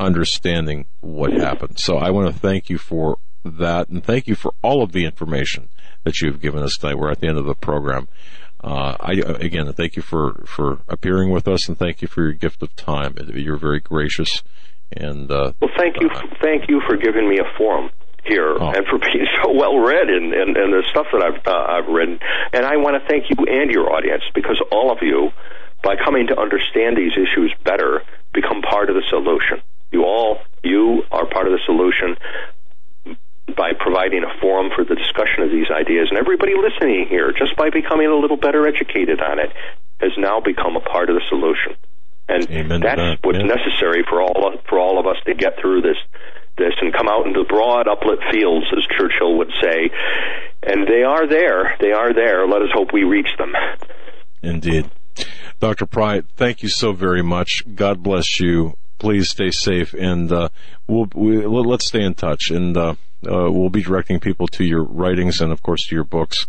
understanding 0.00 0.86
what 1.00 1.32
happened. 1.32 1.78
So 1.78 1.96
I 1.96 2.10
want 2.10 2.32
to 2.32 2.40
thank 2.40 2.70
you 2.70 2.78
for 2.78 3.18
that 3.44 3.88
and 3.88 4.04
thank 4.04 4.26
you 4.26 4.34
for 4.34 4.52
all 4.62 4.82
of 4.82 4.92
the 4.92 5.04
information 5.04 5.68
that 6.04 6.20
you've 6.20 6.40
given 6.40 6.62
us 6.62 6.76
tonight. 6.76 6.98
We're 6.98 7.10
at 7.10 7.20
the 7.20 7.28
end 7.28 7.38
of 7.38 7.46
the 7.46 7.54
program. 7.54 8.08
Uh, 8.62 8.96
I, 9.00 9.12
again, 9.12 9.72
thank 9.72 9.96
you 9.96 10.02
for, 10.02 10.42
for 10.44 10.80
appearing 10.88 11.30
with 11.30 11.46
us 11.46 11.68
and 11.68 11.78
thank 11.78 12.02
you 12.02 12.08
for 12.08 12.22
your 12.22 12.32
gift 12.32 12.62
of 12.62 12.74
time. 12.74 13.14
You're 13.32 13.58
very 13.58 13.80
gracious 13.80 14.42
and, 14.96 15.30
uh, 15.30 15.52
well, 15.60 15.70
thank 15.76 16.00
you, 16.00 16.08
uh, 16.08 16.22
thank 16.42 16.68
you 16.68 16.80
for 16.86 16.96
giving 16.96 17.28
me 17.28 17.38
a 17.38 17.56
forum 17.56 17.90
here 18.24 18.56
oh. 18.58 18.72
and 18.72 18.86
for 18.86 18.98
being 18.98 19.26
so 19.42 19.52
well 19.52 19.78
read 19.78 20.08
and, 20.08 20.32
and, 20.32 20.56
and 20.56 20.72
the 20.72 20.82
stuff 20.90 21.06
that 21.12 21.22
I've, 21.22 21.46
uh, 21.46 21.78
I've 21.78 21.88
read. 21.88 22.20
And 22.52 22.64
I 22.64 22.76
want 22.76 23.00
to 23.00 23.08
thank 23.08 23.30
you 23.30 23.36
and 23.46 23.70
your 23.70 23.92
audience 23.92 24.24
because 24.34 24.60
all 24.72 24.90
of 24.90 24.98
you, 25.02 25.30
by 25.82 25.94
coming 25.96 26.26
to 26.28 26.38
understand 26.38 26.96
these 26.96 27.12
issues 27.12 27.54
better, 27.64 28.02
become 28.32 28.62
part 28.62 28.90
of 28.90 28.96
the 28.96 29.04
solution. 29.08 29.62
You 29.90 30.04
all, 30.04 30.38
you 30.62 31.02
are 31.10 31.26
part 31.26 31.46
of 31.46 31.52
the 31.52 31.60
solution 31.64 32.16
by 33.56 33.72
providing 33.78 34.24
a 34.24 34.40
forum 34.40 34.70
for 34.74 34.84
the 34.84 34.94
discussion 34.94 35.42
of 35.42 35.50
these 35.50 35.70
ideas. 35.72 36.08
And 36.10 36.18
everybody 36.18 36.52
listening 36.52 37.06
here, 37.08 37.32
just 37.32 37.56
by 37.56 37.70
becoming 37.70 38.08
a 38.08 38.16
little 38.16 38.36
better 38.36 38.66
educated 38.68 39.20
on 39.20 39.38
it, 39.38 39.50
has 40.00 40.12
now 40.18 40.40
become 40.40 40.76
a 40.76 40.80
part 40.80 41.08
of 41.08 41.16
the 41.16 41.24
solution. 41.28 41.74
And 42.28 42.44
Amen 42.50 42.80
that's 42.80 43.00
that. 43.00 43.18
what's 43.24 43.38
yeah. 43.38 43.48
necessary 43.48 44.04
for 44.08 44.20
all 44.20 44.52
of, 44.52 44.60
for 44.68 44.78
all 44.78 45.00
of 45.00 45.06
us 45.06 45.16
to 45.24 45.34
get 45.34 45.58
through 45.60 45.82
this 45.82 45.96
this 46.58 46.74
and 46.82 46.92
come 46.92 47.08
out 47.08 47.24
into 47.26 47.44
broad 47.44 47.86
uplit 47.86 48.18
fields, 48.32 48.66
as 48.76 48.84
Churchill 48.98 49.38
would 49.38 49.50
say. 49.62 49.90
And 50.62 50.86
they 50.88 51.04
are 51.04 51.26
there. 51.26 51.76
They 51.80 51.92
are 51.92 52.12
there. 52.12 52.46
Let 52.48 52.62
us 52.62 52.68
hope 52.74 52.92
we 52.92 53.04
reach 53.04 53.28
them. 53.38 53.52
Indeed. 54.42 54.90
Dr. 55.60 55.86
Pry, 55.86 56.22
thank 56.36 56.62
you 56.62 56.68
so 56.68 56.92
very 56.92 57.22
much. 57.22 57.62
God 57.74 58.02
bless 58.02 58.40
you 58.40 58.74
please 58.98 59.30
stay 59.30 59.50
safe 59.50 59.94
and 59.94 60.32
uh, 60.32 60.48
we'll 60.86 61.08
we, 61.14 61.46
will 61.46 61.64
let 61.64 61.80
us 61.80 61.86
stay 61.86 62.02
in 62.02 62.14
touch 62.14 62.50
and 62.50 62.76
uh, 62.76 62.94
uh, 63.26 63.50
we'll 63.50 63.70
be 63.70 63.82
directing 63.82 64.20
people 64.20 64.46
to 64.48 64.64
your 64.64 64.82
writings 64.82 65.40
and 65.40 65.52
of 65.52 65.62
course 65.62 65.86
to 65.86 65.94
your 65.94 66.04
books 66.04 66.46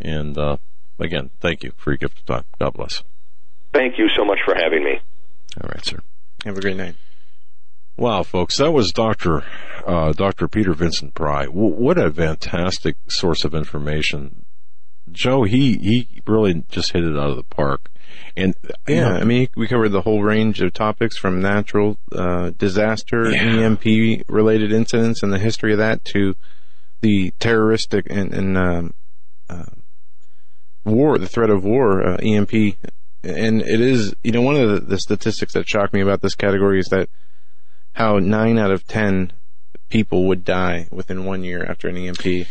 and 0.00 0.38
uh, 0.38 0.56
again 0.98 1.30
thank 1.40 1.62
you 1.62 1.72
for 1.76 1.90
your 1.90 1.98
gift 1.98 2.18
of 2.18 2.26
time 2.26 2.44
god 2.60 2.72
bless 2.74 3.02
thank 3.72 3.98
you 3.98 4.08
so 4.16 4.24
much 4.24 4.38
for 4.44 4.54
having 4.54 4.84
me 4.84 5.00
all 5.62 5.68
right 5.68 5.84
sir 5.84 5.98
have 6.44 6.56
a 6.56 6.60
great 6.60 6.76
night 6.76 6.94
Wow, 7.98 8.24
folks, 8.24 8.58
that 8.58 8.72
was 8.72 8.92
Dr. 8.92 9.42
Uh, 9.86 10.12
Dr. 10.12 10.48
Peter 10.48 10.74
Vincent 10.74 11.14
Pry. 11.14 11.46
W- 11.46 11.74
what 11.74 11.96
a 11.96 12.10
fantastic 12.10 12.96
source 13.08 13.42
of 13.42 13.54
information. 13.54 14.44
Joe, 15.10 15.44
he, 15.44 15.78
he 15.78 16.22
really 16.26 16.64
just 16.68 16.92
hit 16.92 17.04
it 17.04 17.16
out 17.16 17.30
of 17.30 17.36
the 17.36 17.42
park. 17.44 17.90
And 18.36 18.54
yeah, 18.86 19.08
know, 19.08 19.16
I 19.16 19.24
mean, 19.24 19.48
we 19.56 19.66
covered 19.66 19.90
the 19.90 20.02
whole 20.02 20.22
range 20.22 20.60
of 20.60 20.72
topics 20.74 21.16
from 21.16 21.40
natural 21.40 21.98
uh, 22.12 22.50
disaster, 22.50 23.30
yeah. 23.30 23.60
EMP 23.60 24.24
related 24.28 24.72
incidents, 24.72 25.22
and 25.22 25.32
the 25.32 25.38
history 25.38 25.72
of 25.72 25.78
that 25.78 26.04
to 26.06 26.36
the 27.00 27.32
terroristic 27.38 28.06
and, 28.10 28.34
and 28.34 28.58
um, 28.58 28.94
uh, 29.48 29.64
war, 30.84 31.18
the 31.18 31.28
threat 31.28 31.50
of 31.50 31.64
war, 31.64 32.02
uh, 32.06 32.16
EMP. 32.16 32.76
And 33.22 33.62
it 33.62 33.80
is, 33.80 34.14
you 34.22 34.32
know, 34.32 34.42
one 34.42 34.56
of 34.56 34.70
the, 34.70 34.80
the 34.80 34.98
statistics 34.98 35.54
that 35.54 35.68
shocked 35.68 35.92
me 35.92 36.00
about 36.00 36.20
this 36.20 36.34
category 36.34 36.78
is 36.78 36.86
that 36.86 37.08
how 37.94 38.18
nine 38.18 38.58
out 38.58 38.70
of 38.70 38.86
ten 38.86 39.32
people 39.88 40.26
would 40.26 40.44
die 40.44 40.88
within 40.90 41.24
one 41.24 41.42
year 41.42 41.64
after 41.64 41.88
an 41.88 41.96
EMP. 41.96 42.46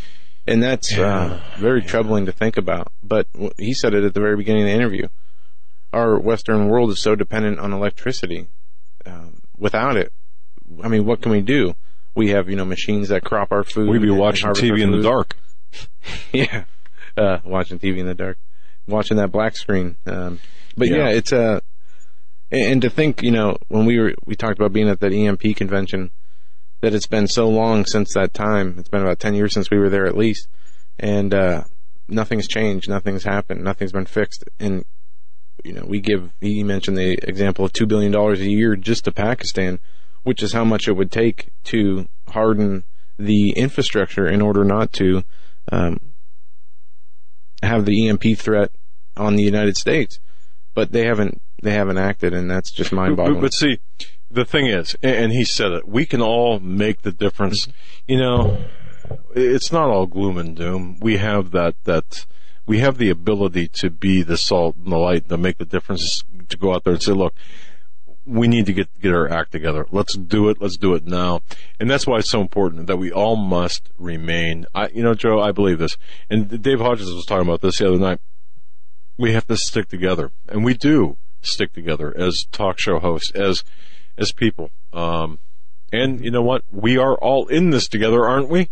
And 0.48 0.62
that's 0.62 0.96
yeah. 0.96 1.06
uh, 1.06 1.42
very 1.58 1.82
yeah. 1.82 1.88
troubling 1.88 2.26
to 2.26 2.32
think 2.32 2.58
about. 2.58 2.92
But 3.04 3.28
he 3.58 3.74
said 3.74 3.94
it 3.94 4.04
at 4.04 4.14
the 4.14 4.20
very 4.20 4.36
beginning 4.36 4.64
of 4.64 4.70
the 4.70 4.76
interview 4.76 5.08
our 5.96 6.20
Western 6.20 6.68
world 6.68 6.92
is 6.92 7.00
so 7.00 7.16
dependent 7.16 7.58
on 7.58 7.72
electricity. 7.72 8.48
Um, 9.06 9.42
without 9.58 9.96
it, 9.96 10.12
I 10.84 10.90
mean, 10.90 11.06
what 11.06 11.22
can 11.22 11.32
we 11.32 11.42
do? 11.42 11.76
We 12.14 12.30
have, 12.30 12.50
you 12.50 12.56
know, 12.56 12.66
machines 12.66 13.10
that 13.10 13.24
crop 13.24 13.52
our 13.52 13.64
food. 13.64 13.90
We'd 13.90 14.02
be 14.02 14.10
watching 14.10 14.50
TV 14.50 14.82
in 14.82 14.92
the 14.92 15.02
dark. 15.02 15.38
yeah. 16.34 16.66
Uh, 17.16 17.40
watching 17.46 17.80
TV 17.80 17.98
in 17.98 18.06
the 18.06 18.14
dark. 18.14 18.38
Watching 18.88 19.18
that 19.18 19.32
black 19.32 19.56
screen. 19.56 19.96
Um, 20.06 20.40
but 20.78 20.90
yeah, 20.90 20.98
yeah 20.98 21.10
it's, 21.10 21.34
uh, 21.34 21.62
and 22.52 22.82
to 22.82 22.90
think, 22.90 23.24
you 23.24 23.32
know, 23.32 23.58
when 23.70 23.86
we 23.86 24.00
were, 24.00 24.14
we 24.26 24.36
talked 24.36 24.60
about 24.60 24.74
being 24.74 24.90
at 24.90 25.00
that 25.00 25.14
EMP 25.14 25.56
convention, 25.56 26.12
that 26.82 26.94
it's 26.94 27.08
been 27.08 27.28
so 27.28 27.48
long 27.48 27.86
since 27.86 28.14
that 28.14 28.34
time. 28.34 28.76
It's 28.78 28.90
been 28.90 29.02
about 29.02 29.20
10 29.20 29.34
years 29.34 29.54
since 29.54 29.72
we 29.72 29.80
were 29.80 29.90
there 29.90 30.06
at 30.06 30.18
least. 30.18 30.48
And, 31.00 31.34
uh, 31.34 31.64
nothing's 32.08 32.48
changed. 32.48 32.90
Nothing's 32.90 33.24
happened. 33.24 33.64
Nothing's 33.64 33.92
been 33.92 34.06
fixed. 34.06 34.44
And 34.60 34.86
you 35.64 35.74
know, 35.74 35.86
we 35.86 36.00
give, 36.00 36.34
he 36.42 36.64
mentioned 36.64 36.98
the 36.98 37.18
example 37.28 37.66
of 37.66 37.74
$2 37.74 37.88
billion 37.88 38.14
a 38.14 38.36
year 38.36 38.76
just 38.76 39.06
to 39.06 39.12
Pakistan, 39.12 39.80
which 40.24 40.44
is 40.44 40.54
how 40.54 40.64
much 40.64 40.88
it 40.88 40.94
would 40.94 41.12
take 41.12 41.50
to 41.66 42.08
harden 42.30 42.84
the 43.18 43.52
infrastructure 43.52 44.28
in 44.28 44.42
order 44.42 44.64
not 44.64 44.92
to 44.94 45.24
um, 45.72 46.00
have 47.64 47.86
the 47.86 48.08
EMP 48.08 48.38
threat 48.38 48.72
on 49.16 49.36
the 49.36 49.44
United 49.44 49.78
States. 49.78 50.20
But 50.74 50.92
they 50.92 51.06
haven't, 51.06 51.42
they 51.64 51.72
haven't 51.72 51.98
acted, 51.98 52.34
and 52.34 52.52
that's 52.52 52.72
just 52.72 52.92
mind-boggling. 52.92 53.36
But, 53.36 53.42
but 53.42 53.54
see, 53.54 53.80
the 54.30 54.44
thing 54.44 54.68
is, 54.68 54.96
and 55.02 55.32
he 55.32 55.46
said 55.46 55.72
it, 55.72 55.88
we 55.88 56.06
can 56.06 56.22
all 56.22 56.60
make 56.60 57.04
the 57.04 57.14
difference. 57.14 57.68
You 58.08 58.18
know, 58.18 58.58
it's 59.34 59.72
not 59.72 59.90
all 59.90 60.06
gloom 60.06 60.38
and 60.38 60.56
doom. 60.56 61.00
We 61.00 61.18
have 61.18 61.52
that, 61.52 61.76
that, 61.86 62.26
we 62.66 62.80
have 62.80 62.98
the 62.98 63.10
ability 63.10 63.68
to 63.68 63.90
be 63.90 64.22
the 64.22 64.38
salt 64.38 64.76
and 64.78 64.92
the 64.92 64.98
light 64.98 65.30
to 65.30 65.38
make 65.38 65.58
the 65.58 65.66
difference 65.66 66.24
to 66.50 66.58
go 66.58 66.74
out 66.74 66.84
there 66.84 66.94
and 66.94 67.04
say, 67.04 67.12
look, 67.12 67.36
we 68.26 68.48
need 68.48 68.66
to 68.66 68.74
get 68.74 68.90
get 69.00 69.14
our 69.14 69.30
act 69.30 69.52
together. 69.52 69.86
Let's 69.92 70.18
do 70.18 70.50
it. 70.50 70.58
Let's 70.60 70.78
do 70.78 70.96
it 70.96 71.06
now. 71.06 71.42
And 71.80 71.90
that's 71.90 72.08
why 72.08 72.18
it's 72.18 72.30
so 72.30 72.42
important 72.42 72.88
that 72.88 72.98
we 72.98 73.12
all 73.12 73.36
must 73.36 73.92
remain. 73.98 74.66
I, 74.74 74.88
you 74.88 75.04
know, 75.04 75.14
Joe, 75.14 75.40
I 75.40 75.52
believe 75.52 75.78
this. 75.78 75.96
And 76.30 76.62
Dave 76.62 76.80
Hodges 76.80 77.14
was 77.14 77.26
talking 77.26 77.48
about 77.48 77.62
this 77.62 77.78
the 77.78 77.88
other 77.88 78.00
night. 78.00 78.20
We 79.18 79.34
have 79.34 79.46
to 79.48 79.56
stick 79.56 79.88
together, 79.88 80.32
and 80.50 80.66
we 80.66 80.74
do 80.74 81.18
stick 81.42 81.72
together 81.72 82.14
as 82.18 82.46
talk 82.52 82.80
show 82.80 83.00
hosts, 83.00 83.32
as 83.32 83.64
as 84.18 84.32
people. 84.32 84.72
Um, 84.92 85.40
and 85.94 86.24
you 86.24 86.32
know 86.32 86.42
what? 86.42 86.64
We 86.72 86.98
are 86.98 87.16
all 87.16 87.48
in 87.48 87.70
this 87.70 87.88
together, 87.88 88.26
aren't 88.26 88.50
we? 88.50 88.70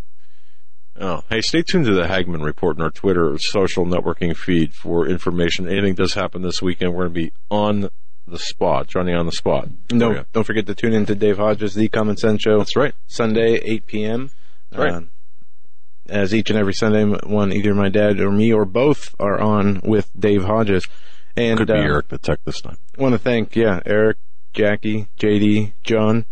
Oh, 1.00 1.24
hey, 1.30 1.42
stay 1.42 1.64
tuned 1.64 1.86
to 1.86 1.94
the 1.94 2.08
Hagmann 2.08 2.44
Report 2.44 2.78
in 2.78 2.84
our 2.84 2.92
Twitter 2.92 3.36
social 3.40 3.86
networking 3.86 4.36
feed 4.36 4.74
for 4.74 5.08
information. 5.08 5.68
Anything 5.68 5.96
does 5.96 6.14
happen 6.14 6.44
this 6.44 6.62
weekend, 6.62 6.94
we're 6.94 7.08
going 7.08 7.14
to 7.14 7.22
be 7.22 7.34
on 7.50 7.90
the 8.28 8.40
spot, 8.40 8.88
Johnny 8.88 9.14
on 9.14 9.26
the 9.26 9.32
spot. 9.32 9.70
No, 9.92 10.24
don't 10.34 10.44
forget 10.44 10.66
to 10.68 10.76
tune 10.76 10.94
in 10.94 11.06
to 11.08 11.16
Dave 11.16 11.38
Hodges, 11.38 11.74
The 11.74 11.88
Common 11.88 12.18
Sense 12.18 12.42
Show. 12.44 12.60
That's 12.60 12.76
right. 12.76 12.94
Sunday, 13.08 13.56
8 13.56 13.86
p.m. 13.88 14.32
Right. 14.72 14.94
Uh, 14.94 15.02
as 16.10 16.34
each 16.34 16.50
and 16.50 16.60
every 16.60 16.74
Sunday, 16.74 17.04
one 17.06 17.52
either 17.52 17.74
my 17.74 17.90
dad 17.90 18.20
or 18.20 18.32
me 18.32 18.54
or 18.54 18.66
both 18.66 19.16
are 19.20 19.40
on 19.40 19.82
with 19.84 20.10
Dave 20.18 20.44
Hodges. 20.44 20.88
And 21.36 21.58
could 21.58 21.68
be 21.68 21.74
uh, 21.74 21.78
Eric 21.78 22.10
the 22.10 22.18
Tech 22.20 22.40
this 22.46 22.62
time. 22.62 22.78
Want 22.98 23.14
to 23.14 23.20
thank, 23.20 23.56
yeah, 23.56 23.80
Eric, 23.86 24.18
Jackie, 24.54 25.08
JD, 25.18 25.74
John 25.84 26.26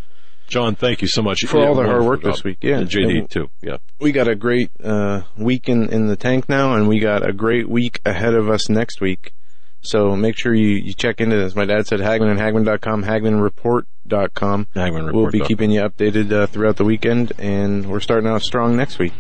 John, 0.52 0.76
thank 0.76 1.02
you 1.02 1.08
so 1.08 1.22
much 1.22 1.46
for 1.46 1.60
yeah, 1.60 1.68
all 1.68 1.76
the 1.76 1.86
hard 1.86 2.04
work 2.04 2.24
this 2.24 2.44
week. 2.44 2.58
Yeah, 2.62 2.80
and 2.80 2.90
JD 2.90 3.30
too. 3.30 3.50
Yeah, 3.62 3.78
we 4.02 4.12
got 4.12 4.28
a 4.28 4.36
great 4.36 4.70
uh, 4.84 5.22
week 5.38 5.70
in, 5.70 5.88
in 5.88 6.08
the 6.08 6.18
tank 6.18 6.50
now, 6.50 6.76
and 6.76 6.90
we 6.90 7.00
got 7.00 7.28
a 7.28 7.32
great 7.32 7.70
week 7.70 8.02
ahead 8.06 8.34
of 8.34 8.50
us 8.50 8.68
next 8.68 9.00
week. 9.00 9.34
So 9.80 10.14
make 10.18 10.38
sure 10.38 10.54
you, 10.54 10.76
you 10.76 10.94
check 10.94 11.22
into 11.22 11.38
this. 11.38 11.56
My 11.56 11.64
dad 11.64 11.88
said 11.88 12.02
Hagmann 12.02 12.32
and 12.32 12.40
Hagmann.com, 12.40 13.04
HagmannReport.com. 13.06 14.68
Hagmann 14.76 15.06
Report. 15.06 15.14
We'll 15.14 15.32
be 15.32 15.40
keeping 15.40 15.72
you 15.72 15.82
updated 15.82 16.34
uh, 16.34 16.48
throughout 16.48 16.76
the 16.76 16.86
weekend, 16.86 17.32
and 17.40 17.86
we're 17.90 18.02
starting 18.02 18.30
out 18.30 18.42
strong 18.42 18.76
next 18.76 19.00
week. 19.00 19.14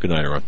Good 0.00 0.10
night, 0.10 0.24
everyone. 0.24 0.42